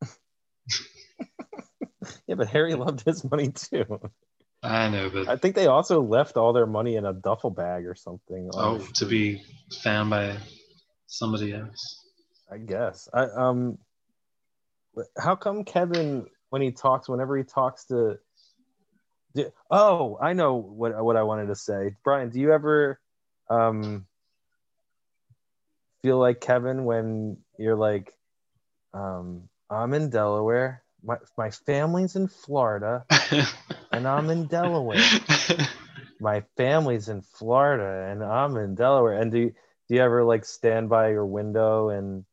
Yeah, 2.28 2.36
but 2.36 2.48
Harry 2.48 2.74
loved 2.74 3.02
his 3.04 3.28
money 3.28 3.50
too. 3.50 4.00
I 4.62 4.88
know, 4.88 5.10
but 5.10 5.28
I 5.28 5.36
think 5.36 5.54
they 5.54 5.66
also 5.66 6.02
left 6.02 6.36
all 6.36 6.52
their 6.52 6.66
money 6.66 6.96
in 6.96 7.04
a 7.04 7.12
duffel 7.12 7.50
bag 7.50 7.86
or 7.86 7.94
something. 7.94 8.50
oh, 8.54 8.78
to 8.94 9.06
be 9.06 9.42
found 9.82 10.10
by 10.10 10.36
somebody 11.06 11.52
else. 11.52 12.04
I 12.50 12.58
guess. 12.58 13.08
I 13.12 13.24
um 13.24 13.78
how 15.18 15.36
come 15.36 15.64
Kevin 15.64 16.26
when 16.50 16.62
he 16.62 16.72
talks 16.72 17.08
whenever 17.08 17.36
he 17.36 17.44
talks 17.44 17.86
to 17.86 18.18
do- 19.36 19.52
Oh, 19.70 20.18
I 20.20 20.32
know 20.32 20.56
what 20.56 21.02
what 21.04 21.16
I 21.16 21.22
wanted 21.22 21.46
to 21.48 21.54
say. 21.56 21.96
Brian, 22.04 22.30
do 22.30 22.40
you 22.40 22.52
ever 22.52 23.00
um 23.50 24.06
feel 26.02 26.18
like 26.18 26.40
Kevin 26.40 26.84
when 26.84 27.38
you're 27.58 27.76
like 27.76 28.12
um 28.94 29.48
I'm 29.70 29.94
in 29.94 30.10
Delaware, 30.10 30.82
my 31.04 31.16
my 31.36 31.50
family's 31.50 32.16
in 32.16 32.28
Florida, 32.28 33.04
and 33.92 34.06
I'm 34.08 34.30
in 34.30 34.46
Delaware. 34.46 34.96
my 36.20 36.42
family's 36.56 37.08
in 37.10 37.20
Florida 37.22 38.10
and 38.10 38.24
I'm 38.24 38.56
in 38.56 38.74
Delaware. 38.74 39.20
And 39.20 39.30
do 39.30 39.50
do 39.88 39.94
you 39.94 40.00
ever 40.02 40.24
like 40.24 40.44
stand 40.44 40.88
by 40.88 41.10
your 41.10 41.26
window 41.26 41.90
and 41.90 42.24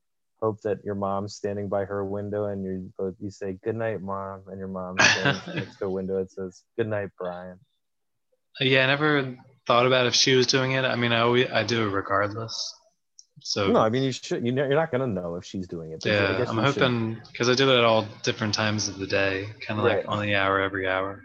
hope 0.43 0.61
that 0.61 0.83
your 0.83 0.95
mom's 0.95 1.35
standing 1.35 1.69
by 1.69 1.85
her 1.85 2.03
window 2.03 2.45
and 2.45 2.63
you 2.65 2.91
both 2.97 3.15
you 3.19 3.31
say 3.31 3.53
good 3.63 3.75
night, 3.75 4.01
mom, 4.01 4.41
and 4.47 4.59
your 4.59 4.67
mom's 4.67 4.99
standing 5.11 5.41
next 5.55 5.77
to 5.77 5.85
a 5.85 5.89
window 5.89 6.19
it 6.21 6.31
says 6.31 6.63
good 6.77 6.87
night, 6.87 7.09
Brian. 7.17 7.57
Yeah, 8.59 8.83
I 8.83 8.87
never 8.87 9.37
thought 9.65 9.85
about 9.87 10.05
if 10.05 10.13
she 10.13 10.35
was 10.35 10.47
doing 10.47 10.73
it. 10.73 10.83
I 10.85 10.95
mean, 10.95 11.13
I 11.13 11.21
always 11.21 11.49
I 11.49 11.63
do 11.63 11.87
it 11.87 11.91
regardless. 11.91 12.75
So 13.41 13.71
No, 13.71 13.79
I 13.79 13.89
mean 13.89 14.03
you 14.03 14.11
should. 14.11 14.45
You 14.45 14.51
know, 14.51 14.65
you're 14.65 14.75
not 14.75 14.91
gonna 14.91 15.07
know 15.07 15.35
if 15.35 15.45
she's 15.45 15.67
doing 15.67 15.91
it. 15.93 16.05
yeah, 16.05 16.45
I'm 16.47 16.57
hoping 16.57 17.21
because 17.31 17.49
I 17.49 17.55
do 17.55 17.71
it 17.71 17.77
at 17.77 17.83
all 17.83 18.05
different 18.21 18.53
times 18.53 18.87
of 18.89 18.99
the 18.99 19.07
day, 19.07 19.47
kind 19.65 19.79
of 19.79 19.85
Right. 19.85 19.97
like 19.97 20.05
on 20.07 20.21
the 20.21 20.35
hour 20.35 20.59
every 20.59 20.87
hour. 20.87 21.23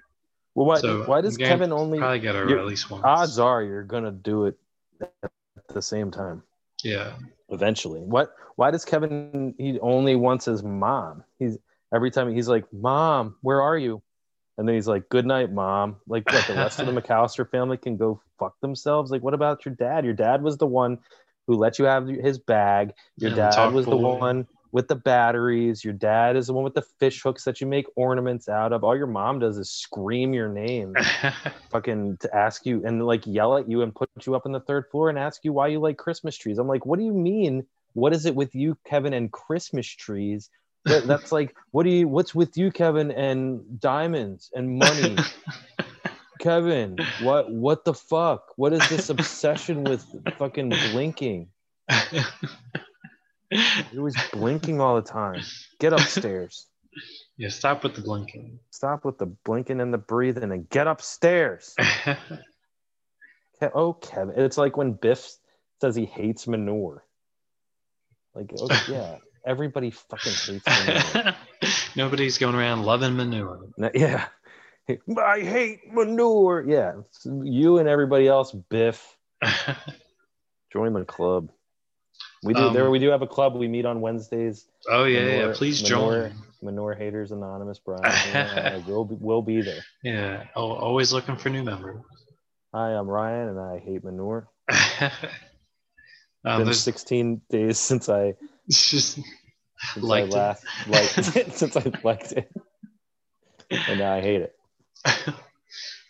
Well, 0.55 0.67
why, 0.67 0.81
So, 0.81 1.03
why 1.05 1.21
does 1.21 1.37
Kevin 1.37 1.73
only 1.73 1.99
probably 1.99 2.21
get 2.21 2.35
her 2.35 2.59
at 2.59 2.67
least 2.67 2.91
once? 2.91 3.05
Odds 3.05 3.39
are 3.39 3.63
you're 3.63 3.85
gonna 3.85 4.11
do 4.11 4.47
it 4.47 4.59
at 5.01 5.31
the 5.69 5.83
same 5.83 6.11
time. 6.11 6.43
Yeah. 6.83 7.17
eventually. 7.51 8.01
What? 8.01 8.33
Why 8.57 8.71
does 8.71 8.85
Kevin? 8.85 9.55
He 9.59 9.79
only 9.81 10.17
wants 10.17 10.45
his 10.45 10.63
mom. 10.63 11.25
He's 11.39 11.59
every 11.95 12.11
time 12.11 12.33
he's 12.33 12.49
like, 12.49 12.65
"Mom, 12.73 13.37
where 13.43 13.63
are 13.63 13.79
you?" 13.79 14.03
And 14.57 14.67
then 14.69 14.75
he's 14.75 14.89
like, 14.89 15.09
"Good 15.09 15.27
night, 15.27 15.53
mom." 15.53 15.97
Like, 16.07 16.25
what? 16.31 16.47
The 16.47 16.55
rest 16.55 16.81
of 16.81 16.87
the 16.87 16.93
McCallister 17.01 17.49
family 17.49 17.77
can 17.77 17.97
go 17.97 18.21
fuck 18.39 18.61
themselves. 18.61 19.11
Like, 19.11 19.23
what 19.23 19.35
about 19.35 19.65
your 19.65 19.75
dad? 19.75 20.05
Your 20.05 20.15
dad 20.15 20.43
was 20.43 20.57
the 20.59 20.67
one 20.67 20.99
who 21.47 21.57
let 21.57 21.79
you 21.79 21.85
have 21.87 22.07
his 22.09 22.39
bag. 22.39 22.93
Your 23.19 23.31
Yeah, 23.31 23.37
dad 23.37 23.73
was 23.73 23.87
the 23.87 23.97
one 23.97 24.47
with 24.73 24.89
the 24.89 24.95
batteries. 24.95 25.85
Your 25.85 25.95
dad 25.95 26.37
is 26.37 26.49
the 26.49 26.53
one 26.53 26.65
with 26.65 26.75
the 26.75 26.83
fish 26.83 27.23
hooks 27.23 27.45
that 27.45 27.61
you 27.61 27.67
make 27.67 27.87
ornaments 27.97 28.49
out 28.49 28.73
of. 28.73 28.85
All 28.85 28.97
your 28.97 29.07
mom 29.07 29.39
does 29.39 29.59
is 29.59 29.71
scream 29.71 30.35
your 30.35 30.49
name, 30.49 30.95
fucking 31.71 32.19
to 32.19 32.35
ask 32.35 32.67
you 32.67 32.85
and 32.85 33.07
like 33.07 33.27
yell 33.27 33.57
at 33.57 33.69
you 33.69 33.83
and 33.83 33.95
put 33.95 34.11
you 34.25 34.35
up 34.35 34.47
on 34.47 34.53
the 34.53 34.61
third 34.61 34.87
floor 34.91 35.09
and 35.09 35.19
ask 35.19 35.45
you 35.45 35.53
why 35.53 35.69
you 35.69 35.79
like 35.79 35.97
Christmas 35.97 36.37
trees. 36.37 36.59
I'm 36.59 36.69
like, 36.69 36.87
what 36.87 36.99
do 36.99 37.05
you 37.05 37.13
mean? 37.13 37.67
What 37.95 38.13
is 38.13 38.27
it 38.27 38.35
with 38.35 38.55
you, 38.55 38.77
Kevin, 38.85 39.13
and 39.15 39.33
Christmas 39.33 39.87
trees? 39.87 40.51
That, 40.85 41.05
that's 41.07 41.33
like, 41.33 41.57
what 41.71 41.85
do 41.85 41.91
you? 41.91 42.09
What's 42.09 42.35
with 42.35 42.57
you, 42.57 42.71
Kevin, 42.71 43.11
and 43.11 43.81
diamonds 43.81 44.51
and 44.55 44.79
money? 44.79 45.17
Kevin, 46.39 46.97
what 47.21 47.51
what 47.51 47.85
the 47.85 47.95
fuck? 47.95 48.53
What 48.57 48.73
is 48.73 48.89
this 48.89 49.11
obsession 49.11 49.83
with 49.83 50.05
fucking 50.39 50.69
blinking? 50.93 51.49
He 53.51 53.99
was 53.99 54.17
blinking 54.33 54.81
all 54.81 54.97
the 54.97 55.09
time. 55.09 55.43
Get 55.79 55.93
upstairs. 55.93 56.67
Yeah, 57.37 57.51
stop 57.51 57.85
with 57.85 57.95
the 57.95 58.01
blinking. 58.01 58.59
Stop 58.71 59.05
with 59.05 59.19
the 59.19 59.27
blinking 59.27 59.81
and 59.81 59.95
the 59.95 59.99
breathing 59.99 60.51
and 60.51 60.69
get 60.69 60.89
upstairs. 60.89 61.77
Oh, 63.75 63.93
Kevin. 63.93 64.35
It's 64.37 64.59
like 64.59 64.77
when 64.77 64.93
Biff 64.93 65.29
says 65.81 65.97
he 65.97 66.05
hates 66.05 66.47
manure. 66.47 67.05
Like, 68.35 68.53
oh, 68.59 68.69
yeah, 68.89 69.17
everybody 69.45 69.91
fucking 69.91 70.33
hates 70.33 70.65
manure. 70.67 71.35
Nobody's 71.97 72.39
going 72.39 72.55
around 72.55 72.85
loving 72.85 73.17
manure. 73.17 73.69
No, 73.77 73.91
yeah. 73.95 74.27
I 74.89 75.41
hate 75.41 75.93
manure. 75.93 76.65
Yeah. 76.67 76.95
you 77.25 77.79
and 77.79 77.89
everybody 77.89 78.29
else, 78.29 78.53
Biff. 78.53 79.17
Join 80.73 80.93
the 80.93 81.05
club. 81.05 81.51
We 82.43 82.55
do 82.55 82.61
Um, 82.69 82.75
there 82.75 82.91
we 82.91 82.99
do 82.99 83.09
have 83.11 83.23
a 83.23 83.27
club. 83.27 83.57
We 83.57 83.69
meet 83.69 83.85
on 83.85 84.01
Wednesdays. 84.01 84.67
Oh 84.89 85.05
yeah, 85.05 85.47
yeah. 85.47 85.53
Please 85.55 85.83
Manure, 85.83 86.29
join. 86.29 86.43
Manure 86.63 86.95
Haters 86.95 87.33
Anonymous, 87.33 87.79
Brian. 87.79 88.03
Yeah, 88.33 88.81
we'll, 88.87 89.05
be, 89.05 89.17
we'll 89.19 89.43
be 89.43 89.61
there. 89.63 89.83
Yeah, 90.03 90.45
al- 90.57 90.73
always 90.73 91.13
looking 91.13 91.37
for 91.37 91.51
new 91.51 91.63
members. 91.65 92.01
Hi, 92.75 92.91
I'm 92.91 93.09
Ryan, 93.09 93.49
and 93.49 93.61
I 93.61 93.79
hate 93.79 94.05
manure. 94.05 94.49
Um, 96.45 96.65
Been 96.65 96.73
16 96.73 97.43
days 97.51 97.79
since 97.81 98.09
I 98.09 98.35
just 98.71 99.15
since 99.17 99.25
liked 99.97 100.33
I 100.35 100.37
it. 100.37 100.41
last 100.41 100.65
liked 100.87 101.37
it 101.37 101.53
since 101.53 101.77
I 101.77 101.93
liked 102.05 102.31
it, 102.33 102.49
and 103.71 103.99
now 103.99 104.15
I 104.15 104.21
hate 104.21 104.43
it. 104.43 104.55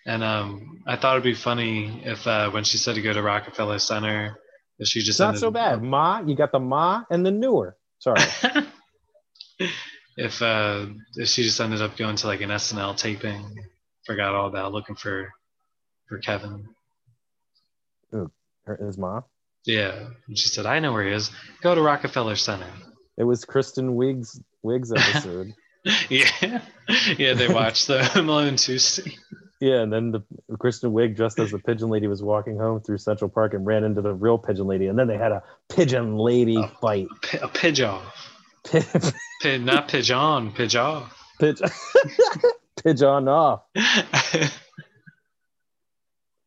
And 0.05 0.23
um, 0.23 0.83
I 0.87 0.97
thought 0.97 1.15
it'd 1.15 1.25
be 1.25 1.35
funny 1.35 2.03
if 2.05 2.27
uh, 2.27 2.51
when 2.51 2.65
she 2.65 2.77
said 2.77 2.95
to 2.97 3.03
go 3.03 3.13
to 3.13 3.23
Rockefeller 3.23 3.79
Center, 3.79 4.39
she 4.85 5.03
just 5.03 5.19
not 5.19 5.39
so 5.39 5.51
bad. 5.51 5.83
Ma, 5.83 6.21
you 6.25 6.37
got 6.37 6.53
the 6.53 6.61
ma 6.61 7.05
and 7.11 7.27
the 7.27 7.31
newer. 7.31 7.77
Sorry. 7.99 8.23
if 10.17 10.41
uh, 10.43 10.87
if 11.17 11.29
she 11.29 11.43
just 11.43 11.61
ended 11.61 11.83
up 11.83 11.97
going 11.97 12.17
to 12.17 12.27
like 12.27 12.41
an 12.41 12.51
SNL 12.51 12.97
taping, 12.97 13.45
forgot 14.05 14.35
all 14.35 14.47
about 14.47 14.73
looking 14.73 14.97
for 14.97 15.31
for 16.07 16.19
Kevin. 16.19 16.69
Her, 18.13 18.77
his 18.77 18.99
mom. 18.99 19.25
Yeah, 19.65 20.09
and 20.27 20.39
she 20.39 20.49
said, 20.49 20.67
"I 20.67 20.79
know 20.79 20.93
where 20.93 21.05
he 21.05 21.13
is. 21.13 21.31
Go 21.63 21.75
to 21.75 21.83
Rockefeller 21.83 22.37
Center." 22.37 22.71
It 23.17 23.25
was 23.25 23.45
Kristen 23.45 23.97
Wiig's 23.97 24.41
Wiig's 24.65 24.93
episode. 24.97 25.55
yeah, 26.09 26.61
yeah. 27.19 27.35
They 27.35 27.49
watched 27.49 27.87
the 27.87 28.05
Home 28.05 28.29
Alone 28.29 28.57
two 28.57 28.79
scene. 28.79 29.13
Yeah, 29.61 29.81
and 29.81 29.93
then 29.93 30.13
the 30.13 30.23
Kristen 30.59 30.93
Wiig 30.93 31.17
dressed 31.17 31.39
as 31.41 31.51
the 31.51 31.59
pigeon 31.59 31.89
lady 31.89 32.07
was 32.07 32.23
walking 32.23 32.57
home 32.57 32.81
through 32.81 32.99
Central 32.99 33.29
Park 33.29 33.55
and 33.55 33.67
ran 33.67 33.83
into 33.83 34.01
the 34.01 34.15
real 34.15 34.39
pigeon 34.39 34.69
lady, 34.69 34.87
and 34.87 34.97
then 34.97 35.09
they 35.09 35.19
had 35.19 35.33
a 35.33 35.43
pigeon 35.69 36.17
lady 36.17 36.63
fight. 36.81 37.09
P- 37.23 37.39
a 37.39 37.49
pigeon. 37.49 37.91
off. 37.91 38.31
Pi- 39.43 39.57
not 39.57 39.89
pigeon, 39.89 40.53
pigeon. 40.53 41.03
Pigeon. 41.41 41.69
Pigeon 42.85 43.29
off. 43.29 43.63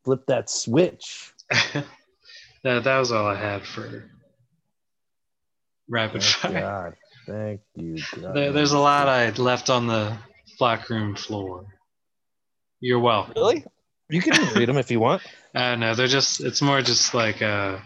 Flip 0.04 0.26
that 0.26 0.48
switch. 0.48 1.32
that, 2.62 2.84
that 2.84 2.98
was 2.98 3.12
all 3.12 3.26
I 3.26 3.34
had 3.34 3.62
for 3.62 4.10
rapid 5.88 6.22
Thank 6.22 6.54
fire. 6.54 6.60
God. 6.60 6.94
Thank 7.26 7.60
you. 7.76 7.98
God. 8.20 8.34
There, 8.34 8.52
there's 8.52 8.72
a 8.72 8.78
lot 8.78 9.08
I 9.08 9.30
left 9.30 9.68
on 9.70 9.86
the 9.86 10.16
flock 10.58 10.88
room 10.88 11.14
floor. 11.14 11.66
You're 12.82 12.98
welcome. 12.98 13.32
Really? 13.36 13.64
You 14.10 14.20
can 14.20 14.54
read 14.56 14.68
them 14.68 14.76
if 14.76 14.90
you 14.90 15.00
want. 15.00 15.22
Uh, 15.54 15.76
no, 15.76 15.94
they're 15.94 16.06
just, 16.08 16.40
it's 16.40 16.60
more 16.60 16.82
just 16.82 17.14
like, 17.14 17.40
uh, 17.40 17.78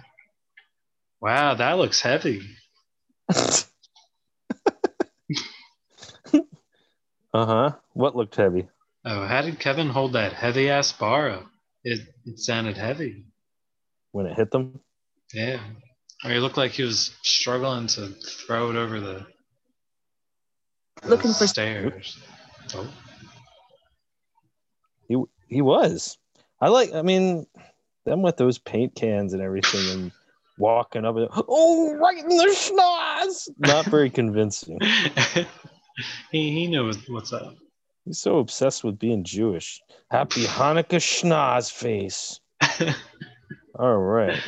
wow, 1.21 1.55
that 1.55 1.77
looks 1.79 2.01
heavy. 2.01 2.41
Uh 7.35 7.45
huh. 7.45 7.73
What 7.93 8.17
looked 8.17 8.37
heavy? 8.37 8.67
Oh, 9.05 9.27
how 9.27 9.43
did 9.43 9.59
Kevin 9.61 9.91
hold 9.91 10.15
that 10.15 10.33
heavy 10.33 10.71
ass 10.71 10.93
bar 10.93 11.29
up? 11.31 11.47
It, 11.85 12.01
it 12.25 12.39
sounded 12.39 12.79
heavy. 12.79 13.25
When 14.13 14.25
it 14.25 14.35
hit 14.37 14.51
them? 14.51 14.81
Yeah. 15.35 15.61
Or 16.25 16.31
he 16.31 16.39
looked 16.39 16.57
like 16.57 16.71
he 16.71 16.83
was 16.85 17.15
struggling 17.23 17.89
to 17.89 18.09
throw 18.47 18.71
it 18.71 18.77
over 18.77 19.01
the, 19.01 19.27
the 21.03 21.09
Looking 21.09 21.35
for- 21.35 21.47
stairs. 21.47 22.19
Oh. 22.75 22.89
He 25.47 25.63
was. 25.63 26.19
I 26.61 26.69
like. 26.69 26.93
I 26.95 27.03
mean, 27.03 27.47
them 28.05 28.23
with 28.23 28.37
those 28.37 28.59
paint 28.59 28.95
cans 28.95 29.33
and 29.33 29.43
everything, 29.43 29.91
and 29.91 30.13
walking 30.59 31.05
up 31.05 31.17
and 31.17 31.29
oh, 31.31 31.95
right 31.97 32.19
in 32.19 32.29
the 32.29 32.55
schnoz. 32.57 33.49
Not 33.59 33.87
very 33.87 34.11
convincing. 34.11 34.79
he 36.33 36.51
he 36.53 36.67
knows 36.67 36.99
what's 37.09 37.33
up. 37.33 37.55
He's 38.05 38.19
so 38.19 38.39
obsessed 38.39 38.85
with 38.85 38.99
being 38.99 39.25
Jewish. 39.25 39.81
Happy 40.11 40.45
Hanukkah 40.45 41.01
schnoz 41.01 41.71
face. 41.71 42.41
All 43.79 43.97
right. 43.97 44.41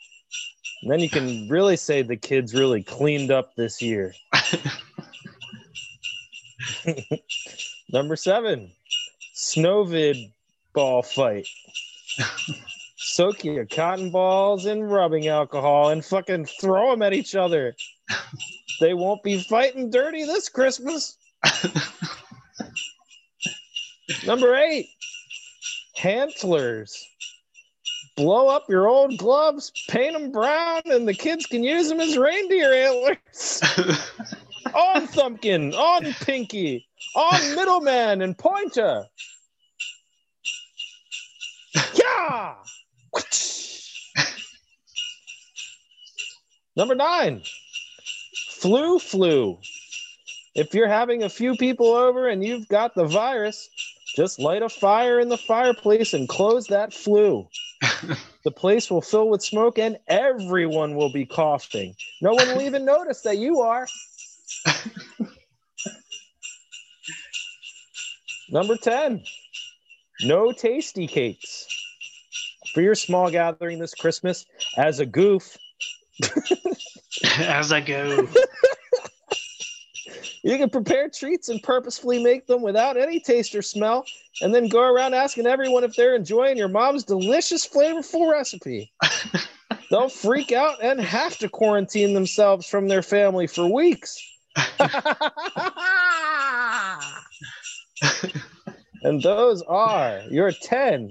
And 0.82 0.90
then 0.90 1.00
you 1.00 1.08
can 1.08 1.48
really 1.48 1.76
say 1.76 2.02
the 2.02 2.16
kids 2.16 2.54
really 2.54 2.82
cleaned 2.82 3.30
up 3.30 3.54
this 3.56 3.80
year. 3.82 4.14
Number 7.92 8.16
seven, 8.16 8.70
Snowvid 9.34 10.32
ball 10.72 11.02
fight. 11.02 11.46
Soak 12.96 13.44
your 13.44 13.66
cotton 13.66 14.10
balls 14.10 14.66
in 14.66 14.82
rubbing 14.82 15.28
alcohol 15.28 15.90
and 15.90 16.04
fucking 16.04 16.46
throw 16.46 16.90
them 16.90 17.02
at 17.02 17.12
each 17.12 17.34
other. 17.34 17.74
They 18.80 18.94
won't 18.94 19.22
be 19.22 19.40
fighting 19.42 19.90
dirty 19.90 20.24
this 20.24 20.48
Christmas. 20.48 21.16
Number 24.26 24.56
eight, 24.56 24.88
Hantlers. 25.98 26.92
Blow 28.16 28.48
up 28.48 28.68
your 28.68 28.86
old 28.86 29.18
gloves, 29.18 29.72
paint 29.88 30.12
them 30.12 30.30
brown, 30.30 30.82
and 30.86 31.06
the 31.06 31.14
kids 31.14 31.46
can 31.46 31.64
use 31.64 31.88
them 31.88 32.00
as 32.00 32.16
reindeer 32.16 32.72
antlers. 32.72 33.60
on 34.74 35.06
Thumbkin, 35.06 35.74
on 35.74 36.12
Pinky, 36.24 36.86
on 37.14 37.54
Middleman 37.54 38.22
and 38.22 38.36
Pointer. 38.36 39.04
Yeah! 41.94 42.54
Number 46.76 46.94
nine, 46.96 47.42
flu 48.48 48.98
flu. 48.98 49.58
If 50.54 50.74
you're 50.74 50.88
having 50.88 51.22
a 51.22 51.28
few 51.28 51.56
people 51.56 51.86
over 51.86 52.28
and 52.28 52.44
you've 52.44 52.68
got 52.68 52.94
the 52.94 53.04
virus, 53.04 53.68
just 54.16 54.38
light 54.38 54.62
a 54.62 54.68
fire 54.68 55.20
in 55.20 55.28
the 55.28 55.36
fireplace 55.36 56.14
and 56.14 56.28
close 56.28 56.66
that 56.68 56.92
flue. 56.92 57.48
the 58.44 58.50
place 58.50 58.90
will 58.90 59.02
fill 59.02 59.28
with 59.28 59.42
smoke 59.42 59.78
and 59.78 59.98
everyone 60.08 60.94
will 60.94 61.12
be 61.12 61.26
coughing. 61.26 61.94
No 62.22 62.32
one 62.32 62.48
will 62.48 62.62
even 62.62 62.84
notice 62.84 63.22
that 63.22 63.38
you 63.38 63.60
are. 63.60 63.86
Number 68.50 68.76
10, 68.76 69.22
no 70.22 70.52
tasty 70.52 71.06
cakes. 71.06 71.66
For 72.72 72.80
your 72.80 72.94
small 72.94 73.30
gathering 73.30 73.78
this 73.78 73.94
Christmas, 73.94 74.44
as 74.76 75.00
a 75.00 75.06
goof, 75.06 75.56
As 77.38 77.72
I 77.72 77.80
go. 77.80 78.28
You 80.42 80.58
can 80.58 80.68
prepare 80.68 81.08
treats 81.08 81.48
and 81.48 81.62
purposefully 81.62 82.22
make 82.22 82.46
them 82.46 82.60
without 82.60 82.98
any 82.98 83.18
taste 83.18 83.54
or 83.54 83.62
smell, 83.62 84.04
and 84.42 84.54
then 84.54 84.68
go 84.68 84.82
around 84.82 85.14
asking 85.14 85.46
everyone 85.46 85.84
if 85.84 85.96
they're 85.96 86.14
enjoying 86.14 86.58
your 86.58 86.68
mom's 86.68 87.02
delicious, 87.02 87.66
flavorful 87.66 88.30
recipe. 88.30 88.92
They'll 89.90 90.10
freak 90.10 90.52
out 90.52 90.82
and 90.82 91.00
have 91.00 91.38
to 91.38 91.48
quarantine 91.48 92.12
themselves 92.12 92.66
from 92.66 92.88
their 92.88 93.00
family 93.00 93.46
for 93.46 93.66
weeks. 93.66 94.22
And 99.04 99.22
those 99.22 99.62
are 99.62 100.22
your 100.30 100.50
10 100.50 101.10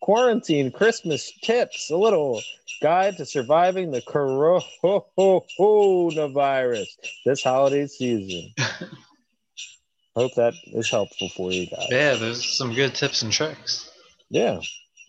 quarantine 0.00 0.72
Christmas 0.72 1.30
tips. 1.42 1.90
A 1.90 1.96
little 1.96 2.40
guide 2.82 3.16
to 3.18 3.26
surviving 3.26 3.90
the 3.90 4.00
coronavirus 4.02 6.86
this 7.24 7.42
holiday 7.42 7.86
season. 7.86 8.52
Hope 10.16 10.34
that 10.36 10.54
is 10.66 10.90
helpful 10.90 11.28
for 11.30 11.52
you 11.52 11.66
guys. 11.66 11.86
Yeah, 11.90 12.14
there's 12.14 12.56
some 12.56 12.72
good 12.72 12.94
tips 12.94 13.22
and 13.22 13.32
tricks. 13.32 13.90
Yeah, 14.30 14.60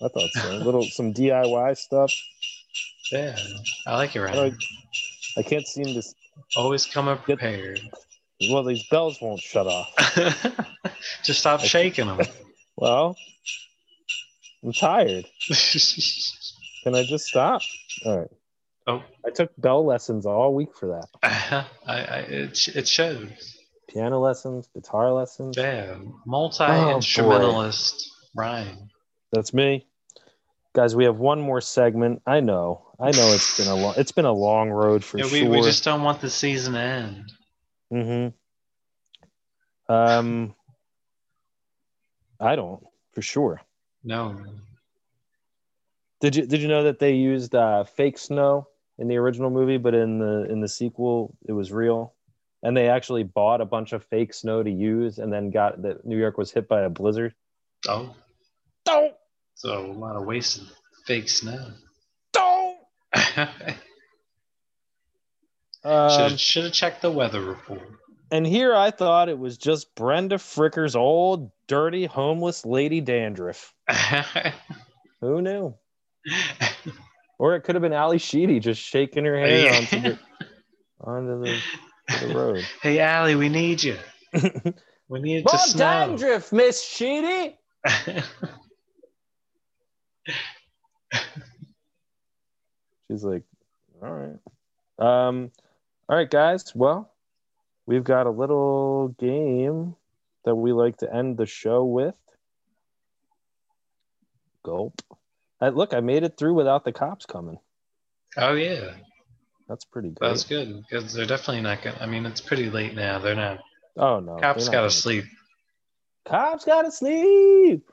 I 0.01 0.07
thought 0.07 0.31
so. 0.31 0.51
A 0.51 0.63
little 0.63 0.83
some 0.83 1.13
DIY 1.13 1.77
stuff. 1.77 2.11
Yeah, 3.11 3.37
I 3.85 3.97
like 3.97 4.15
it, 4.15 4.19
I, 4.19 4.23
Ryan. 4.23 4.57
I 5.37 5.43
can't 5.43 5.67
seem 5.67 5.85
to. 5.85 6.01
Always 6.57 6.85
come 6.85 7.07
up 7.07 7.23
prepared. 7.23 7.79
Well, 8.49 8.63
these 8.63 8.87
bells 8.89 9.21
won't 9.21 9.39
shut 9.39 9.67
off. 9.67 9.93
Just 11.23 11.39
stop 11.39 11.61
shaking 11.61 12.07
them. 12.07 12.21
Well, 12.77 13.15
I'm 14.61 14.73
tired. 14.73 15.25
Can 16.83 16.93
I 16.93 17.05
just 17.05 17.25
stop? 17.25 17.61
All 18.05 18.19
right. 18.19 18.27
Oh. 18.85 19.03
I 19.25 19.29
took 19.29 19.51
bell 19.57 19.85
lessons 19.85 20.25
all 20.25 20.53
week 20.53 20.75
for 20.77 20.87
that. 20.87 21.07
Uh-huh. 21.23 21.63
I, 21.87 21.93
I, 21.93 22.17
it, 22.19 22.67
it 22.67 22.87
shows. 22.87 23.29
Piano 23.87 24.19
lessons, 24.19 24.67
guitar 24.73 25.13
lessons. 25.13 25.55
Yeah, 25.55 25.95
multi 26.25 26.65
instrumentalist 26.65 28.11
oh, 28.11 28.27
Ryan. 28.35 28.89
That's 29.31 29.53
me. 29.53 29.87
Guys, 30.73 30.95
we 30.95 31.05
have 31.05 31.17
one 31.17 31.39
more 31.39 31.61
segment. 31.61 32.21
I 32.27 32.41
know. 32.41 32.91
I 32.99 33.11
know 33.11 33.33
it's 33.33 33.57
been 33.57 33.69
a 33.69 33.75
long 33.75 33.93
it's 33.97 34.11
been 34.11 34.25
a 34.25 34.33
long 34.33 34.69
road 34.69 35.03
for 35.03 35.17
Yeah, 35.17 35.25
we, 35.25 35.39
sure. 35.39 35.49
we 35.49 35.61
just 35.61 35.83
don't 35.85 36.03
want 36.03 36.19
the 36.19 36.29
season 36.29 36.73
to 36.73 36.79
end. 36.79 37.31
Mm-hmm. 37.95 39.93
Um 39.93 40.55
I 42.39 42.55
don't, 42.55 42.83
for 43.13 43.21
sure. 43.21 43.61
No. 44.03 44.35
Did 46.21 46.35
you 46.35 46.45
did 46.45 46.61
you 46.61 46.67
know 46.67 46.83
that 46.83 46.99
they 46.99 47.13
used 47.13 47.55
uh, 47.55 47.83
fake 47.83 48.17
snow 48.17 48.67
in 48.97 49.07
the 49.07 49.17
original 49.17 49.49
movie, 49.49 49.77
but 49.77 49.93
in 49.93 50.19
the 50.19 50.45
in 50.49 50.61
the 50.61 50.67
sequel 50.67 51.35
it 51.47 51.51
was 51.53 51.71
real? 51.71 52.13
And 52.63 52.75
they 52.75 52.89
actually 52.89 53.23
bought 53.23 53.61
a 53.61 53.65
bunch 53.65 53.93
of 53.93 54.03
fake 54.03 54.33
snow 54.33 54.63
to 54.63 54.71
use, 54.71 55.19
and 55.19 55.31
then 55.31 55.51
got 55.51 55.81
that 55.83 56.05
New 56.05 56.17
York 56.17 56.37
was 56.37 56.51
hit 56.51 56.67
by 56.67 56.81
a 56.81 56.89
blizzard. 56.89 57.35
Oh. 57.87 58.15
Don't. 58.85 59.13
So 59.55 59.85
a 59.85 59.93
lot 59.93 60.15
of 60.15 60.25
wasted 60.25 60.65
fake 61.05 61.29
snow. 61.29 61.71
Don't. 62.33 62.77
Um, 65.85 66.35
should 66.37 66.63
have 66.65 66.73
checked 66.73 67.01
the 67.01 67.11
weather 67.11 67.41
report. 67.41 67.81
and 68.31 68.45
here 68.45 68.73
I 68.75 68.89
thought 68.91 69.29
it 69.29 69.37
was 69.37 69.57
just 69.57 69.93
Brenda 69.95 70.35
Fricker's 70.37 70.95
old 70.95 71.51
dirty 71.67 72.05
homeless 72.05 72.65
lady 72.65 73.01
dandruff. 73.01 73.73
Who 75.21 75.41
knew? 75.41 75.75
or 77.37 77.55
it 77.55 77.61
could 77.61 77.75
have 77.75 77.83
been 77.83 77.93
Ally 77.93 78.17
Sheedy 78.17 78.59
just 78.59 78.81
shaking 78.81 79.25
her 79.25 79.37
hair 79.37 79.65
Yeah. 79.65 79.77
onto 79.77 79.99
the 80.01 80.19
onto 81.01 81.43
the, 81.43 81.61
the 82.27 82.33
road. 82.35 82.65
hey, 82.81 82.99
Ally, 82.99 83.35
we 83.35 83.47
need 83.49 83.83
you. 83.83 83.97
we 85.07 85.21
need 85.21 85.45
More 85.45 85.51
to 85.53 85.57
snow. 85.59 85.77
dandruff, 86.17 86.51
Miss 86.51 86.83
Sheedy. 86.83 87.57
She's 93.09 93.23
like, 93.23 93.43
all 94.01 94.09
right. 94.11 95.27
Um, 95.27 95.51
all 96.09 96.15
right, 96.17 96.29
guys. 96.29 96.73
Well, 96.75 97.11
we've 97.85 98.03
got 98.03 98.27
a 98.27 98.31
little 98.31 99.09
game 99.19 99.95
that 100.43 100.55
we 100.55 100.71
like 100.73 100.97
to 100.97 101.13
end 101.13 101.37
the 101.37 101.45
show 101.45 101.83
with. 101.85 102.15
Gulp. 104.63 105.01
I, 105.61 105.69
look, 105.69 105.93
I 105.93 105.99
made 106.01 106.23
it 106.23 106.37
through 106.37 106.53
without 106.53 106.83
the 106.85 106.91
cops 106.91 107.25
coming. 107.25 107.59
oh 108.37 108.53
yeah, 108.53 108.91
That's 109.69 109.85
pretty 109.85 110.09
good. 110.09 110.17
that's 110.21 110.43
good 110.43 110.83
because 110.89 111.13
they're 111.13 111.25
definitely 111.25 111.61
not 111.61 111.81
gonna. 111.81 111.97
I 112.01 112.05
mean, 112.07 112.25
it's 112.25 112.41
pretty 112.41 112.69
late 112.69 112.93
now. 112.95 113.19
They're 113.19 113.35
not. 113.35 113.59
Oh 113.97 114.19
no, 114.19 114.35
Cops 114.37 114.67
gotta 114.69 114.91
sleep. 114.91 115.25
Cops 116.25 116.65
gotta 116.65 116.91
sleep. 116.91 117.89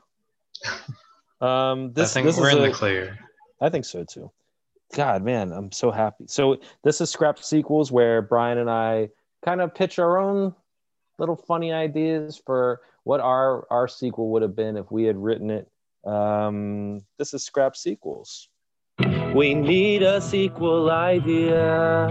um, 1.41 1.93
this 1.93 2.11
I 2.11 2.13
think 2.15 2.27
this 2.27 2.37
we're 2.37 2.49
is 2.49 2.55
in 2.55 2.63
a- 2.63 2.67
the 2.67 2.73
clear. 2.73 3.17
I 3.61 3.69
think 3.69 3.85
so 3.85 4.03
too. 4.03 4.29
God, 4.93 5.23
man, 5.23 5.51
I'm 5.51 5.71
so 5.71 5.89
happy. 5.89 6.25
So 6.27 6.57
this 6.83 7.01
is 7.01 7.09
Scrap 7.09 7.39
Sequels, 7.39 7.91
where 7.91 8.21
Brian 8.21 8.59
and 8.59 8.69
I 8.69 9.09
kind 9.43 9.59
of 9.59 9.73
pitch 9.73 9.97
our 9.97 10.19
own 10.19 10.53
little 11.17 11.35
funny 11.35 11.73
ideas 11.73 12.41
for 12.45 12.81
what 13.03 13.19
our 13.19 13.67
our 13.71 13.87
sequel 13.87 14.29
would 14.29 14.43
have 14.43 14.55
been 14.55 14.77
if 14.77 14.91
we 14.91 15.03
had 15.03 15.17
written 15.17 15.49
it. 15.49 15.67
Um, 16.05 17.01
this 17.17 17.33
is 17.33 17.43
Scrap 17.43 17.75
Sequels. 17.75 18.49
We 19.33 19.55
need 19.55 20.03
a 20.03 20.21
sequel 20.21 20.91
idea 20.91 22.07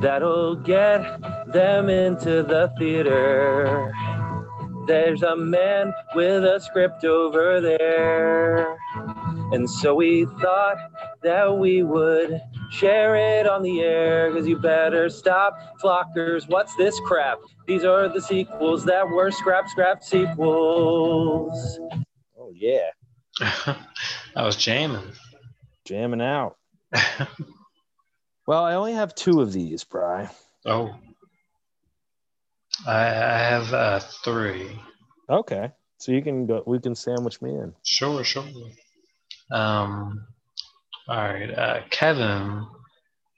that'll 0.00 0.56
get 0.56 1.02
them 1.50 1.88
into 1.88 2.42
the 2.42 2.70
theater. 2.78 3.90
There's 4.86 5.22
a 5.22 5.34
man 5.34 5.94
with 6.14 6.44
a 6.44 6.60
script 6.60 7.06
over 7.06 7.62
there. 7.62 8.76
And 9.52 9.68
so 9.68 9.94
we 9.94 10.26
thought 10.42 10.76
that 11.24 11.58
we 11.58 11.82
would 11.82 12.40
share 12.70 13.16
it 13.16 13.46
on 13.46 13.62
the 13.62 13.80
air. 13.80 14.32
Cause 14.32 14.46
you 14.46 14.56
better 14.58 15.08
stop, 15.08 15.58
flockers. 15.82 16.48
What's 16.48 16.76
this 16.76 16.98
crap? 17.00 17.40
These 17.66 17.84
are 17.84 18.08
the 18.08 18.20
sequels 18.20 18.84
that 18.84 19.08
were 19.08 19.30
scrap, 19.30 19.68
scrap 19.68 20.04
sequels. 20.04 21.80
Oh, 22.38 22.52
yeah. 22.54 22.90
I 23.40 24.44
was 24.44 24.56
jamming. 24.56 25.12
Jamming 25.84 26.22
out. 26.22 26.56
well, 28.46 28.64
I 28.64 28.74
only 28.74 28.92
have 28.92 29.14
two 29.14 29.40
of 29.40 29.52
these, 29.52 29.82
Bry. 29.84 30.28
Oh, 30.64 30.94
I, 32.86 32.98
I 32.98 33.38
have 33.38 33.72
uh, 33.72 34.00
three. 34.00 34.78
Okay. 35.28 35.72
So 35.98 36.12
you 36.12 36.22
can 36.22 36.46
go, 36.46 36.62
we 36.66 36.78
can 36.80 36.94
sandwich 36.94 37.40
me 37.40 37.50
in. 37.50 37.74
Sure, 37.82 38.22
sure. 38.24 38.44
Um, 39.50 40.26
all 41.08 41.16
right. 41.16 41.50
Uh, 41.50 41.80
Kevin 41.90 42.66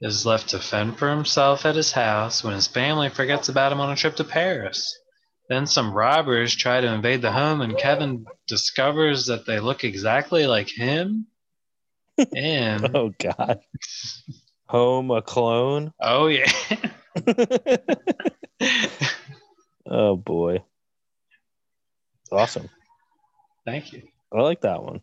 is 0.00 0.26
left 0.26 0.50
to 0.50 0.58
fend 0.58 0.98
for 0.98 1.08
himself 1.10 1.64
at 1.66 1.74
his 1.74 1.92
house 1.92 2.44
when 2.44 2.54
his 2.54 2.66
family 2.66 3.08
forgets 3.08 3.48
about 3.48 3.72
him 3.72 3.80
on 3.80 3.90
a 3.90 3.96
trip 3.96 4.16
to 4.16 4.24
Paris. 4.24 4.98
Then 5.48 5.66
some 5.66 5.92
robbers 5.92 6.54
try 6.54 6.80
to 6.80 6.92
invade 6.92 7.22
the 7.22 7.30
home, 7.32 7.60
and 7.60 7.78
Kevin 7.78 8.26
discovers 8.48 9.26
that 9.26 9.46
they 9.46 9.60
look 9.60 9.84
exactly 9.84 10.46
like 10.46 10.68
him. 10.68 11.26
And 12.34 12.90
Oh, 12.96 13.12
God. 13.18 13.60
Home 14.68 15.10
a 15.12 15.22
clone. 15.22 15.92
oh 16.00 16.26
yeah, 16.26 16.50
Oh, 19.88 20.16
boy. 20.16 20.64
Awesome. 22.32 22.68
thank 23.64 23.92
you, 23.92 24.02
I 24.34 24.40
like 24.40 24.62
that 24.62 24.82
one. 24.82 25.00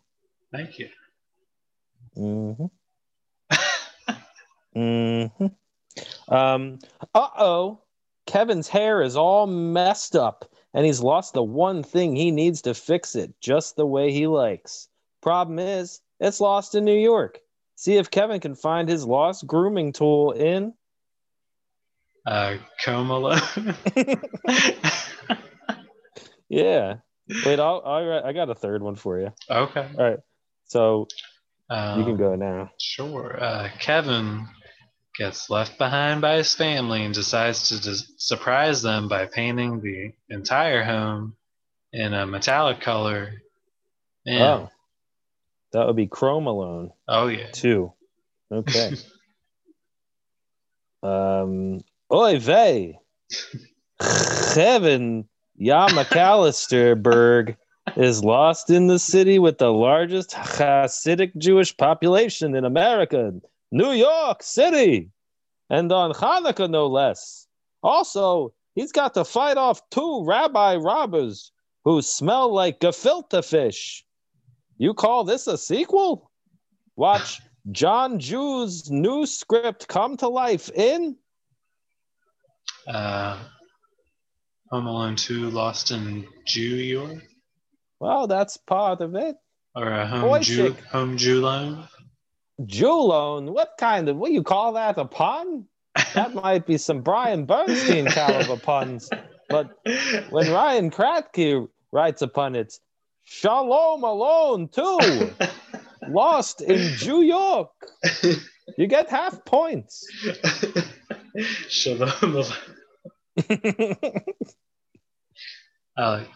thank 0.51 0.77
you. 0.79 0.89
Mm-hmm. 2.17 2.65
mm-hmm. 4.79 6.33
Um, 6.33 6.79
uh-oh. 7.13 7.79
Kevin's 8.25 8.67
hair 8.69 9.01
is 9.01 9.17
all 9.17 9.47
messed 9.47 10.15
up, 10.15 10.49
and 10.73 10.85
he's 10.85 11.01
lost 11.01 11.33
the 11.33 11.43
one 11.43 11.83
thing 11.83 12.15
he 12.15 12.31
needs 12.31 12.61
to 12.63 12.73
fix 12.73 13.15
it 13.15 13.33
just 13.41 13.75
the 13.75 13.85
way 13.85 14.11
he 14.11 14.27
likes. 14.27 14.87
Problem 15.21 15.59
is, 15.59 16.01
it's 16.19 16.39
lost 16.39 16.75
in 16.75 16.85
New 16.85 16.97
York. 16.97 17.39
See 17.75 17.97
if 17.97 18.09
Kevin 18.11 18.39
can 18.39 18.55
find 18.55 18.87
his 18.87 19.05
lost 19.05 19.45
grooming 19.45 19.91
tool 19.91 20.31
in. 20.31 20.73
Uh, 22.25 22.57
Comala. 22.83 23.41
Yeah. 26.53 26.97
Wait, 27.45 27.59
I'll, 27.59 27.81
I'll, 27.83 28.25
I 28.25 28.31
got 28.31 28.49
a 28.49 28.55
third 28.55 28.83
one 28.83 28.95
for 28.95 29.19
you. 29.19 29.33
okay. 29.49 29.87
All 29.97 30.09
right. 30.09 30.19
So 30.65 31.07
Um, 31.69 31.99
you 31.99 32.05
can 32.05 32.17
go 32.17 32.35
now. 32.35 32.71
Sure. 32.77 33.41
Uh, 33.41 33.69
Kevin 33.79 34.47
gets 35.17 35.49
left 35.49 35.77
behind 35.77 36.21
by 36.21 36.37
his 36.37 36.53
family 36.53 37.03
and 37.03 37.13
decides 37.13 37.69
to 37.69 37.81
dis- 37.81 38.13
surprise 38.17 38.81
them 38.81 39.07
by 39.07 39.25
painting 39.25 39.81
the 39.81 40.11
entire 40.33 40.83
home 40.83 41.35
in 41.91 42.13
a 42.13 42.25
metallic 42.25 42.81
color. 42.81 43.41
Man. 44.25 44.41
Oh. 44.41 44.69
That 45.71 45.87
would 45.87 45.95
be 45.95 46.07
Chrome 46.07 46.47
Alone. 46.47 46.91
Oh, 47.07 47.27
yeah. 47.27 47.49
Two. 47.51 47.93
Okay. 48.51 48.91
um, 51.03 51.81
oy 52.11 52.39
vey. 52.39 52.99
Kevin 54.53 55.27
Yamacalisterberg 55.59 57.57
is 57.95 58.23
lost 58.23 58.69
in 58.69 58.87
the 58.87 58.99
city 58.99 59.39
with 59.39 59.57
the 59.57 59.71
largest 59.71 60.31
Hasidic 60.31 61.35
Jewish 61.37 61.75
population 61.75 62.55
in 62.55 62.65
America, 62.65 63.33
New 63.71 63.91
York 63.91 64.41
City, 64.43 65.11
and 65.69 65.91
on 65.91 66.11
Hanukkah, 66.13 66.69
no 66.69 66.87
less. 66.87 67.47
Also, 67.81 68.53
He's 68.75 68.91
got 68.91 69.13
to 69.13 69.23
fight 69.23 69.57
off 69.57 69.87
two 69.89 70.23
rabbi 70.25 70.75
robbers 70.77 71.51
who 71.83 72.01
smell 72.01 72.51
like 72.51 72.79
gefilte 72.79 73.43
fish. 73.45 74.03
You 74.77 74.93
call 74.93 75.23
this 75.23 75.47
a 75.47 75.57
sequel? 75.57 76.31
Watch 76.95 77.39
John 77.71 78.19
Jew's 78.19 78.89
new 78.89 79.25
script 79.25 79.87
come 79.87 80.17
to 80.17 80.27
life 80.27 80.69
in 80.71 81.17
Uh, 82.87 83.37
Home 84.71 84.87
Alone 84.87 85.15
2 85.15 85.51
Lost 85.51 85.91
in 85.91 86.27
Jew 86.45 86.61
York? 86.61 87.23
Well, 88.03 88.27
that's 88.27 88.57
part 88.57 88.99
of 88.99 89.15
it. 89.15 89.37
Or 89.73 89.87
a 89.87 90.05
Home 90.05 90.41
Jew. 90.41 90.75
Home 90.91 91.15
Jew 91.15 91.39
Loan? 91.39 91.87
Jewlone. 92.63 93.53
What 93.53 93.75
kind 93.79 94.09
of 94.09 94.17
what 94.17 94.33
you 94.33 94.43
call 94.43 94.73
that 94.73 94.97
a 94.97 95.05
pun? 95.05 95.67
That 96.13 96.33
might 96.43 96.65
be 96.65 96.77
some 96.77 96.99
Brian 96.99 97.45
Bernstein 97.45 98.07
caliber 98.07 98.57
puns. 98.57 99.09
But 99.47 99.69
when 100.31 100.51
Ryan 100.51 100.91
Kratky 100.91 101.65
writes 101.93 102.21
a 102.21 102.27
pun, 102.27 102.55
it's 102.55 102.81
Shalom 103.23 104.03
Alone 104.03 104.67
too. 104.67 105.33
Lost 106.09 106.59
in 106.59 106.97
New 107.05 107.21
York. 107.21 107.71
You 108.77 108.87
get 108.87 109.09
half 109.09 109.45
points. 109.45 110.05
Shalom 111.69 112.11
Alone. 112.21 112.51
I 115.95 116.09
like 116.09 116.27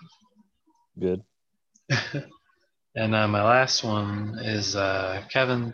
Good. 0.97 1.23
And 2.95 3.13
uh, 3.13 3.27
my 3.27 3.43
last 3.43 3.83
one 3.83 4.39
is 4.41 4.75
uh, 4.75 5.21
Kevin 5.31 5.71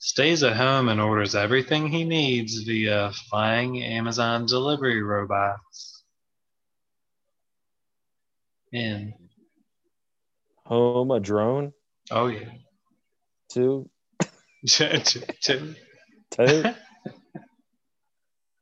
stays 0.00 0.42
at 0.42 0.54
home 0.54 0.90
and 0.90 1.00
orders 1.00 1.34
everything 1.34 1.88
he 1.88 2.04
needs 2.04 2.58
via 2.62 3.10
flying 3.30 3.82
Amazon 3.82 4.44
delivery 4.44 5.02
robots. 5.02 6.04
In 8.70 9.14
Home 10.66 11.10
a 11.10 11.20
drone. 11.20 11.72
oh 12.10 12.26
yeah, 12.26 12.50
Two. 13.50 13.88
Two- 14.68 15.22
two. 15.40 15.74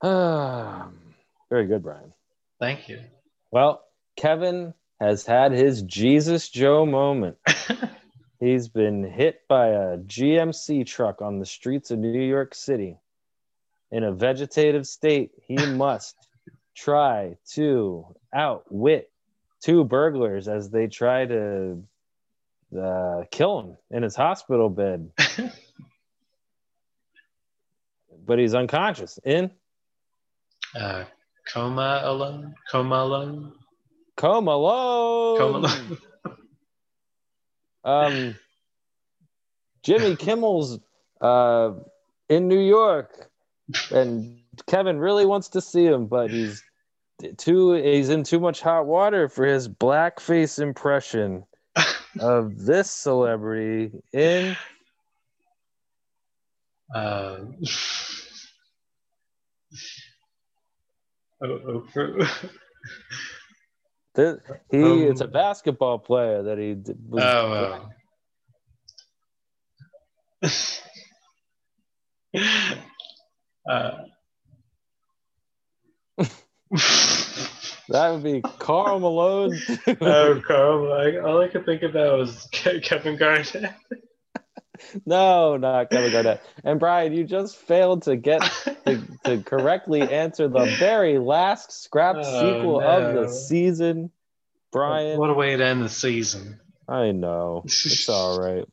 Ah, 0.02 0.90
very 1.50 1.66
good, 1.66 1.82
Brian. 1.82 2.12
Thank 2.60 2.88
you. 2.88 3.00
Well, 3.50 3.82
Kevin 4.16 4.74
has 5.00 5.26
had 5.26 5.52
his 5.52 5.82
Jesus 5.82 6.48
Joe 6.48 6.86
moment. 6.86 7.36
He's 8.40 8.68
been 8.68 9.04
hit 9.04 9.40
by 9.48 9.68
a 9.68 9.96
GMC 9.98 10.86
truck 10.86 11.22
on 11.22 11.38
the 11.38 11.46
streets 11.46 11.90
of 11.90 11.98
New 11.98 12.20
York 12.20 12.54
City. 12.54 12.98
In 13.90 14.04
a 14.04 14.12
vegetative 14.12 14.86
state, 14.86 15.30
he 15.46 15.56
must 15.66 16.16
try 16.74 17.36
to 17.52 18.06
outwit 18.34 19.10
two 19.62 19.84
burglars 19.84 20.48
as 20.48 20.70
they 20.70 20.86
try 20.86 21.24
to 21.24 21.82
uh, 22.78 23.22
kill 23.30 23.60
him 23.60 23.76
in 23.90 24.02
his 24.02 24.14
hospital 24.14 24.68
bed. 24.68 25.10
but 28.26 28.38
he's 28.38 28.54
unconscious. 28.54 29.18
In 29.24 29.50
Uh, 30.78 31.04
coma 31.52 32.02
alone, 32.04 32.54
coma 32.70 32.96
alone, 32.96 33.52
Come 34.16 34.48
alone. 34.48 35.38
coma 35.38 35.58
alone. 35.58 35.98
um, 37.84 38.34
Jimmy 39.82 40.16
Kimmel's 40.16 40.78
uh, 41.20 41.72
in 42.28 42.48
New 42.48 42.60
York, 42.60 43.30
and 43.90 44.38
Kevin 44.66 44.98
really 44.98 45.26
wants 45.26 45.50
to 45.50 45.60
see 45.60 45.84
him, 45.84 46.06
but 46.06 46.30
he's 46.30 46.62
too 47.38 47.72
he's 47.72 48.08
in 48.08 48.24
too 48.24 48.40
much 48.40 48.60
hot 48.60 48.86
water 48.86 49.28
for 49.28 49.46
his 49.46 49.68
blackface 49.68 50.58
impression 50.58 51.44
of 52.20 52.58
this 52.58 52.90
celebrity 52.90 53.92
in 54.12 54.56
Uh, 56.94 57.38
oh, 61.42 61.84
oh, 61.96 62.28
this, 64.16 64.40
he. 64.70 64.82
Um, 64.82 65.02
it's 65.02 65.20
a 65.20 65.28
basketball 65.28 65.98
player 65.98 66.42
that 66.42 66.58
he 66.58 66.76
was. 67.08 67.22
oh, 67.22 67.88
uh, 73.68 73.92
that 77.88 78.10
would 78.10 78.22
be 78.22 78.42
Karl 78.58 78.98
Malone. 79.00 79.58
oh, 80.00 80.42
Karl! 80.46 80.88
Like, 80.88 81.14
all 81.24 81.40
I 81.40 81.48
could 81.48 81.64
think 81.64 81.82
about 81.82 82.18
was 82.18 82.48
Kevin 82.52 83.16
Garnett. 83.16 83.74
No, 85.06 85.56
not 85.56 85.90
Kevin 85.90 86.12
Garnett. 86.12 86.42
And 86.64 86.80
Brian, 86.80 87.12
you 87.12 87.24
just 87.24 87.56
failed 87.56 88.02
to 88.02 88.16
get 88.16 88.42
to, 88.86 89.02
to 89.24 89.42
correctly 89.44 90.02
answer 90.02 90.48
the 90.48 90.76
very 90.78 91.18
last 91.18 91.72
scrap 91.84 92.16
Oh, 92.18 92.22
sequel 92.22 92.80
of 92.80 93.14
the 93.14 93.28
season. 93.28 94.10
Brian, 94.72 95.18
What 95.18 95.30
a 95.30 95.34
way 95.34 95.56
to 95.56 95.64
end 95.64 95.82
the 95.82 95.88
season. 95.88 96.60
I 96.88 97.12
know 97.12 97.62
it's 97.64 98.08
all 98.08 98.40
right. 98.42 98.66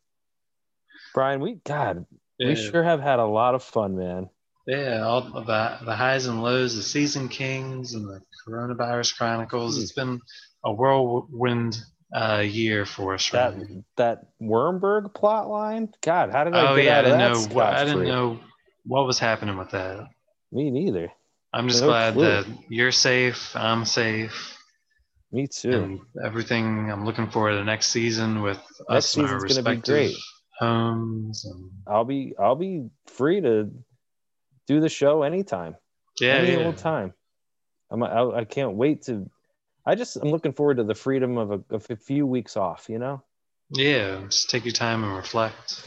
Brian, 1.14 1.42
we 1.42 1.60
God, 1.64 2.06
we 2.40 2.56
sure 2.56 2.84
have 2.84 3.00
had 3.00 3.20
a 3.20 3.26
lot 3.26 3.56
of 3.56 3.64
fun, 3.64 3.96
man. 3.96 4.30
Yeah, 4.66 5.02
all 5.04 5.22
the, 5.22 5.42
the 5.42 5.96
highs 5.96 6.26
and 6.26 6.42
lows, 6.42 6.76
the 6.76 6.82
season 6.82 7.28
kings 7.28 7.94
and 7.94 8.08
the 8.08 8.22
coronavirus 8.48 9.16
chronicles. 9.18 9.82
It's 9.82 9.94
hmm. 9.94 10.02
been 10.02 10.22
a 10.64 10.74
whirlwind 10.74 11.78
uh, 12.14 12.40
year 12.46 12.86
for 12.86 13.14
us. 13.16 13.30
That 13.32 13.56
Right? 13.56 13.68
that 13.98 14.26
Wormberg 14.42 15.14
plot 15.14 15.50
line. 15.50 15.90
God, 16.02 16.32
how 16.32 16.44
did 16.44 16.54
I 16.54 16.72
oh 16.72 16.76
get 16.76 16.86
yeah, 16.86 17.00
I 17.00 17.02
didn't 17.02 17.18
know. 17.20 17.40
What, 17.56 17.66
I 17.74 17.84
didn't 17.86 18.04
know 18.08 18.40
what 18.86 19.06
was 19.06 19.20
happening 19.20 19.58
with 19.58 19.72
that. 19.72 20.08
Me 20.52 20.70
neither. 20.70 21.12
I'm 21.52 21.68
just 21.68 21.82
No 21.82 21.88
glad 21.88 22.14
clue. 22.14 22.24
that 22.24 22.46
you're 22.70 22.92
safe. 22.92 23.56
I'm 23.56 23.86
safe. 23.86 24.58
Me 25.32 25.48
too. 25.48 25.72
And 25.72 26.00
everything. 26.24 26.92
I'm 26.92 27.06
looking 27.06 27.30
forward 27.30 27.52
to 27.52 27.58
the 27.58 27.64
next 27.64 27.88
season 27.88 28.42
with 28.42 28.58
Next 28.90 29.16
us 29.16 29.18
in 29.18 29.26
our 29.26 29.40
season's 29.48 29.64
gonna 29.66 29.76
be 29.76 29.82
respective 29.82 29.94
great. 29.94 30.16
homes. 30.60 31.46
And 31.46 31.72
I'll 31.88 32.06
be 32.06 32.34
I'll 32.40 32.56
be 32.56 32.90
free 33.08 33.42
to 33.42 33.72
do 34.68 34.80
the 34.80 34.90
show 34.90 35.24
anytime. 35.24 35.76
yeah, 36.20 36.34
any 36.36 36.52
yeah. 36.54 36.66
old 36.66 36.78
time. 36.78 37.14
I'm 37.90 38.02
I, 38.04 38.24
I 38.42 38.44
can't 38.46 38.74
wait 38.74 39.04
to. 39.04 39.30
I 39.86 39.96
just 39.96 40.16
I'm 40.16 40.30
looking 40.32 40.54
forward 40.54 40.78
to 40.78 40.84
the 40.84 40.96
freedom 40.96 41.38
of 41.38 41.52
a, 41.52 41.62
of 41.76 41.88
a 41.90 41.96
few 41.96 42.26
weeks 42.26 42.56
off. 42.58 42.88
You 42.90 43.00
know, 43.00 43.24
yeah. 43.70 44.22
Just 44.30 44.50
take 44.50 44.66
your 44.66 44.74
time 44.74 45.04
and 45.04 45.16
reflect. 45.16 45.84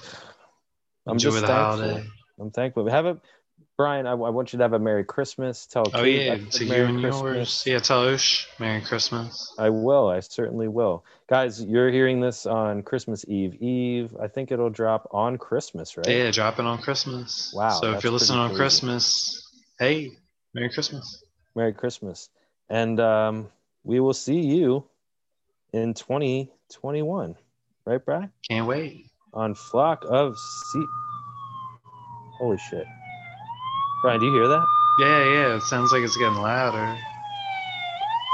I'm 1.07 1.15
Enjoy 1.15 1.31
just 1.31 1.41
the 1.43 1.47
thankful. 1.47 1.81
holiday. 1.89 2.11
I'm 2.39 2.51
thankful. 2.51 2.91
Have 2.91 3.07
a 3.07 3.21
Brian. 3.77 4.07
I, 4.07 4.11
I 4.11 4.15
want 4.15 4.53
you 4.53 4.59
to 4.59 4.65
have 4.65 4.73
a 4.73 4.79
Merry 4.79 5.05
Christmas. 5.05 5.67
Tell 5.67 5.85
Oh 5.95 6.03
Kate 6.03 6.27
yeah, 6.27 6.51
to 6.51 6.65
you 6.65 6.71
Merry 6.71 6.89
and 6.89 7.01
Christmas. 7.01 7.23
yours. 7.23 7.65
Yeah, 7.67 7.79
tell 7.79 8.09
Osh 8.09 8.49
Merry 8.59 8.83
Christmas. 8.83 9.55
I 9.59 9.71
will. 9.71 10.09
I 10.09 10.21
certainly 10.21 10.69
will. 10.69 11.05
Guys, 11.29 11.63
you're 11.63 11.91
hearing 11.91 12.21
this 12.21 12.45
on 12.47 12.83
Christmas 12.83 13.25
Eve. 13.29 13.55
Eve. 13.63 14.15
I 14.21 14.29
think 14.29 14.53
it'll 14.53 14.71
drop 14.71 15.09
on 15.13 15.39
Christmas, 15.39 15.97
right? 15.97 16.09
Yeah, 16.09 16.31
dropping 16.31 16.67
on 16.67 16.79
Christmas. 16.83 17.53
Wow, 17.57 17.81
So 17.81 17.93
if 17.93 18.03
you're 18.05 18.13
listening 18.13 18.39
on 18.41 18.49
crazy. 18.49 18.59
Christmas, 18.59 19.49
hey, 19.79 20.11
Merry 20.55 20.71
Christmas. 20.71 21.23
Merry 21.55 21.73
Christmas. 21.73 22.29
And 22.69 22.99
um, 23.01 23.49
we 23.87 24.01
will 24.01 24.13
see 24.15 24.41
you 24.41 24.85
in 25.73 25.95
2021. 25.95 27.37
Right, 27.85 28.05
Brian? 28.05 28.33
Can't 28.49 28.67
wait. 28.67 29.07
On 29.33 29.55
Flock 29.55 30.05
of 30.09 30.37
Sea. 30.37 30.85
Holy 32.39 32.59
shit. 32.59 32.85
Brian, 34.03 34.21
do 34.21 34.27
you 34.27 34.33
hear 34.33 34.49
that? 34.49 34.67
Yeah, 35.01 35.25
yeah. 35.25 35.57
It 35.57 35.63
sounds 35.63 35.93
like 35.93 36.03
it's 36.03 36.17
getting 36.17 36.35
louder. 36.35 36.99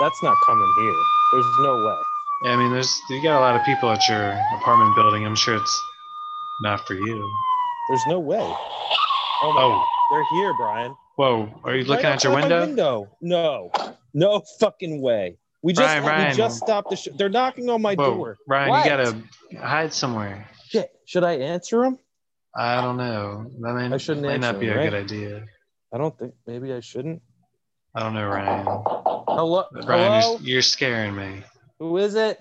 That's 0.00 0.22
not 0.22 0.36
coming 0.46 0.72
here. 0.80 0.94
There's 1.32 1.46
no 1.60 1.76
way. 1.76 1.98
Yeah, 2.44 2.52
I 2.52 2.56
mean, 2.56 2.72
there's 2.72 2.98
you 3.10 3.22
got 3.22 3.38
a 3.38 3.40
lot 3.40 3.54
of 3.54 3.64
people 3.64 3.90
at 3.90 4.00
your 4.08 4.30
apartment 4.54 4.96
building. 4.96 5.24
I'm 5.26 5.36
sure 5.36 5.56
it's 5.56 5.80
not 6.62 6.86
for 6.86 6.94
you. 6.94 7.30
There's 7.88 8.02
no 8.08 8.18
way. 8.18 8.38
Oh, 8.40 9.52
my 9.52 9.62
Oh. 9.62 9.68
God. 9.70 9.86
They're 10.10 10.24
here, 10.40 10.54
Brian. 10.54 10.94
Whoa, 11.16 11.48
are 11.64 11.74
you 11.76 11.84
looking 11.84 12.04
Right 12.04 12.14
at 12.14 12.24
your 12.24 12.34
window? 12.34 12.60
window? 12.66 13.16
No. 13.20 13.70
No 14.14 14.42
fucking 14.60 15.00
way. 15.00 15.36
We 15.62 15.72
just 15.72 16.02
Brian. 16.02 16.30
we 16.30 16.36
just 16.36 16.58
stopped 16.58 16.90
the 16.90 16.96
show. 16.96 17.12
They're 17.16 17.28
knocking 17.28 17.70
on 17.70 17.80
my 17.82 17.94
Whoa, 17.94 18.14
door. 18.14 18.38
Brian, 18.48 18.70
What? 18.70 18.84
you 18.84 18.90
gotta 18.90 19.16
hide 19.60 19.92
somewhere. 19.92 20.48
Shit. 20.66 20.90
Should 21.06 21.22
I 21.24 21.34
answer 21.34 21.82
them? 21.82 21.98
I 22.56 22.80
don't 22.82 22.96
know. 22.96 23.46
That 23.60 23.74
may, 23.74 23.94
I 23.94 23.96
shouldn't 23.96 24.26
answer 24.26 24.38
not 24.52 24.60
be 24.60 24.66
them, 24.66 24.76
a 24.76 24.80
right? 24.80 24.90
good 24.90 25.02
idea. 25.04 25.44
I 25.94 25.98
don't 25.98 26.18
think 26.18 26.34
maybe 26.46 26.72
I 26.72 26.80
shouldn't. 26.80 27.22
I 27.94 28.00
don't 28.00 28.14
know, 28.14 28.26
Ryan. 28.26 28.64
Hello? 28.66 29.64
Ryan, 29.72 30.22
Hello? 30.22 30.32
you're, 30.40 30.48
you're 30.48 30.62
scaring 30.62 31.14
me. 31.14 31.42
Who 31.78 31.96
is 31.98 32.14
it? 32.14 32.40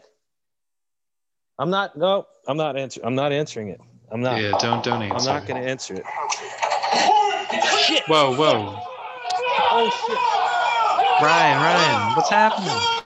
I'm 1.59 1.69
not. 1.69 1.95
No, 1.97 2.25
I'm 2.47 2.57
not 2.57 2.75
answering. 2.77 3.05
I'm 3.05 3.15
not 3.15 3.31
answering 3.31 3.67
it. 3.69 3.79
I'm 4.11 4.21
not. 4.21 4.41
Yeah, 4.41 4.57
don't 4.59 4.83
don't 4.83 5.03
answer. 5.03 5.29
I'm 5.29 5.35
not 5.39 5.47
going 5.47 5.61
to 5.61 5.69
answer 5.69 5.93
it. 5.93 6.03
Whoa, 8.07 8.35
whoa. 8.35 8.79
Oh 9.73 9.89
shit! 10.07 11.23
Ryan, 11.25 11.57
Ryan, 11.61 12.15
what's 12.15 12.29
happening? 12.29 13.00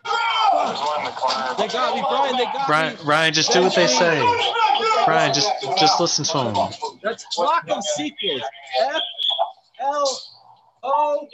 They 1.58 1.68
got 1.68 1.96
me, 1.96 2.04
Brian. 2.10 2.38
They 2.38 2.46
got 2.46 2.70
Ryan, 2.70 2.96
me. 2.96 3.00
Ryan, 3.06 3.34
just 3.34 3.52
do 3.52 3.62
what 3.62 3.76
they 3.76 3.88
say. 3.88 4.20
Ryan, 5.08 5.34
just 5.34 5.52
just 5.78 6.00
listen 6.00 6.26
to 6.26 6.52
them. 6.54 6.70
That's 7.04 7.24
flock 7.36 7.70
of 7.70 7.84
sequels. 7.84 8.42
F 8.80 9.02
L 9.80 10.20
O. 10.84 11.28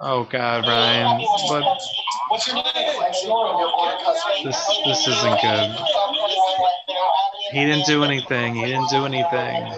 Oh 0.00 0.24
God, 0.24 0.66
Ryan, 0.66 1.20
what? 1.20 1.80
What's 2.28 2.46
your 2.46 2.56
name? 2.56 2.64
This 4.44 4.80
this 4.84 5.06
isn't 5.08 5.40
good. 5.40 5.76
He 7.52 7.64
didn't 7.64 7.86
do 7.86 8.04
anything. 8.04 8.54
He 8.54 8.66
didn't 8.66 8.90
do 8.90 9.04
anything. 9.04 9.72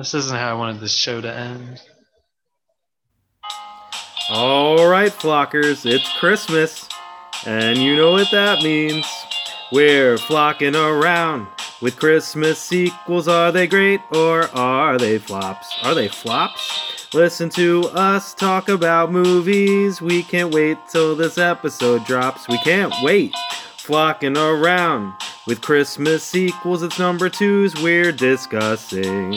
This 0.00 0.14
isn't 0.14 0.34
how 0.34 0.48
I 0.48 0.54
wanted 0.54 0.80
this 0.80 0.94
show 0.94 1.20
to 1.20 1.30
end. 1.30 1.78
All 4.30 4.88
right, 4.88 5.12
flockers, 5.12 5.84
it's 5.84 6.10
Christmas, 6.18 6.88
and 7.44 7.76
you 7.76 7.96
know 7.96 8.12
what 8.12 8.30
that 8.30 8.62
means. 8.62 9.06
We're 9.70 10.16
flocking 10.16 10.74
around 10.74 11.48
with 11.82 11.98
Christmas 11.98 12.58
sequels. 12.58 13.28
Are 13.28 13.52
they 13.52 13.66
great 13.66 14.00
or 14.14 14.44
are 14.56 14.96
they 14.96 15.18
flops? 15.18 15.68
Are 15.82 15.94
they 15.94 16.08
flops? 16.08 17.06
Listen 17.12 17.50
to 17.50 17.82
us 17.92 18.32
talk 18.32 18.70
about 18.70 19.12
movies. 19.12 20.00
We 20.00 20.22
can't 20.22 20.54
wait 20.54 20.78
till 20.90 21.14
this 21.14 21.36
episode 21.36 22.06
drops. 22.06 22.48
We 22.48 22.56
can't 22.60 22.94
wait. 23.02 23.34
Flocking 23.90 24.36
around 24.36 25.14
with 25.48 25.62
Christmas 25.62 26.22
sequels. 26.22 26.84
It's 26.84 27.00
number 27.00 27.28
twos 27.28 27.74
we're 27.82 28.12
discussing. 28.12 29.32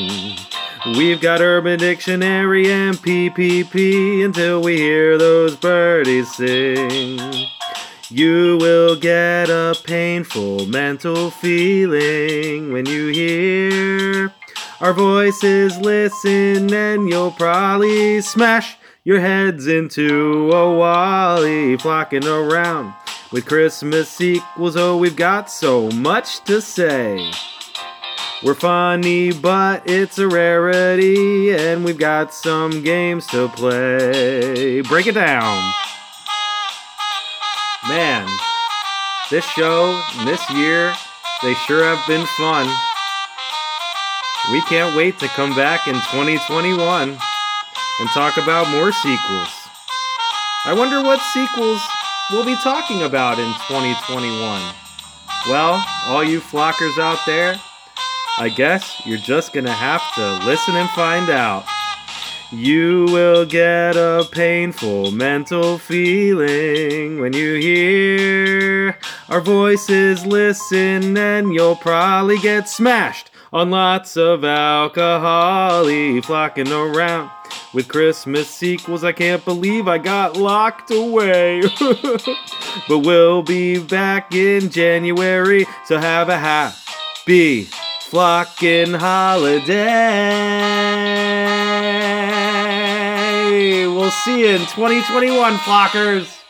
We've 0.96 1.20
got 1.20 1.42
Urban 1.42 1.80
Dictionary 1.80 2.72
and 2.72 2.96
PPP 2.96 4.24
until 4.24 4.62
we 4.62 4.78
hear 4.78 5.18
those 5.18 5.56
birdies 5.56 6.32
sing. 6.36 7.20
You 8.10 8.60
will 8.62 8.96
get 8.96 9.50
a 9.50 9.76
painful 9.86 10.68
mental 10.68 11.32
feeling 11.32 12.72
when 12.72 12.86
you 12.86 13.08
hear 13.08 14.32
our 14.82 14.94
voices 14.94 15.80
listen, 15.80 16.72
and 16.72 17.10
you'll 17.10 17.32
probably 17.32 18.22
smash 18.22 18.78
your 19.04 19.20
heads 19.20 19.66
into 19.66 20.52
a 20.52 20.78
wally 20.78 21.76
flocking 21.76 22.28
around 22.28 22.94
with 23.34 23.48
Christmas 23.48 24.08
sequels. 24.10 24.78
Oh, 24.78 24.96
we've 24.96 25.16
got 25.16 25.50
so 25.50 25.90
much 25.90 26.42
to 26.42 26.62
say. 26.62 27.32
We're 28.44 28.54
funny, 28.54 29.34
but 29.34 29.90
it's 29.90 30.20
a 30.20 30.28
rarity, 30.28 31.52
and 31.52 31.84
we've 31.84 31.98
got 31.98 32.34
some 32.34 32.84
games 32.84 33.26
to 33.28 33.48
play. 33.48 34.82
Break 34.82 35.08
it 35.08 35.16
down. 35.16 35.74
Man, 37.88 38.30
this 39.32 39.46
show, 39.46 40.00
this 40.26 40.48
year, 40.52 40.94
they 41.42 41.56
sure 41.56 41.84
have 41.84 42.06
been 42.08 42.26
fun. 42.38 42.68
We 44.52 44.62
can't 44.64 44.96
wait 44.96 45.18
to 45.20 45.28
come 45.30 45.56
back 45.56 45.88
in 45.88 45.96
2021 45.96 47.10
and 47.10 48.10
talk 48.10 48.38
about 48.38 48.70
more 48.70 48.92
sequels. 48.92 49.50
I 50.66 50.74
wonder 50.74 51.02
what 51.02 51.20
sequels 51.34 51.82
we'll 52.34 52.44
be 52.44 52.56
talking 52.56 53.04
about 53.04 53.38
in 53.38 53.46
2021. 53.68 54.74
Well, 55.48 55.86
all 56.08 56.24
you 56.24 56.42
flockers 56.42 56.98
out 56.98 57.20
there, 57.28 57.60
I 58.40 58.50
guess 58.50 59.04
you're 59.06 59.20
just 59.20 59.54
gonna 59.54 59.72
have 59.72 60.02
to 60.16 60.44
listen 60.46 60.76
and 60.76 60.90
find 60.90 61.30
out. 61.30 61.64
You 62.52 63.06
will 63.10 63.46
get 63.46 63.96
a 63.96 64.28
painful 64.32 65.12
mental 65.12 65.78
feeling 65.78 67.20
when 67.20 67.34
you 67.34 67.56
hear 67.56 68.98
our 69.30 69.42
voices 69.42 70.26
listen, 70.26 71.16
and 71.16 71.54
you'll 71.54 71.76
probably 71.76 72.40
get 72.40 72.68
smashed 72.68 73.30
on 73.54 73.70
lots 73.70 74.18
of 74.18 74.44
alcohol 74.44 75.86
flocking 76.24 76.72
around 76.72 77.30
with 77.72 77.88
Christmas 77.88 78.50
sequels. 78.50 79.04
I 79.04 79.12
can't 79.12 79.46
believe 79.46 79.88
I 79.88 80.00
got 80.00 80.36
locked 80.36 80.90
away. 80.90 81.62
but 82.88 83.00
we'll 83.00 83.44
be 83.44 83.78
back 83.78 84.34
in 84.34 84.70
January, 84.72 85.68
so 85.86 86.00
have 86.00 86.30
a 86.30 86.38
happy 86.38 87.68
flocking 88.02 88.94
holiday. 88.94 89.74
We'll 93.86 94.12
see 94.12 94.42
you 94.42 94.48
in 94.48 94.62
2021, 94.62 95.54
flockers. 95.58 96.43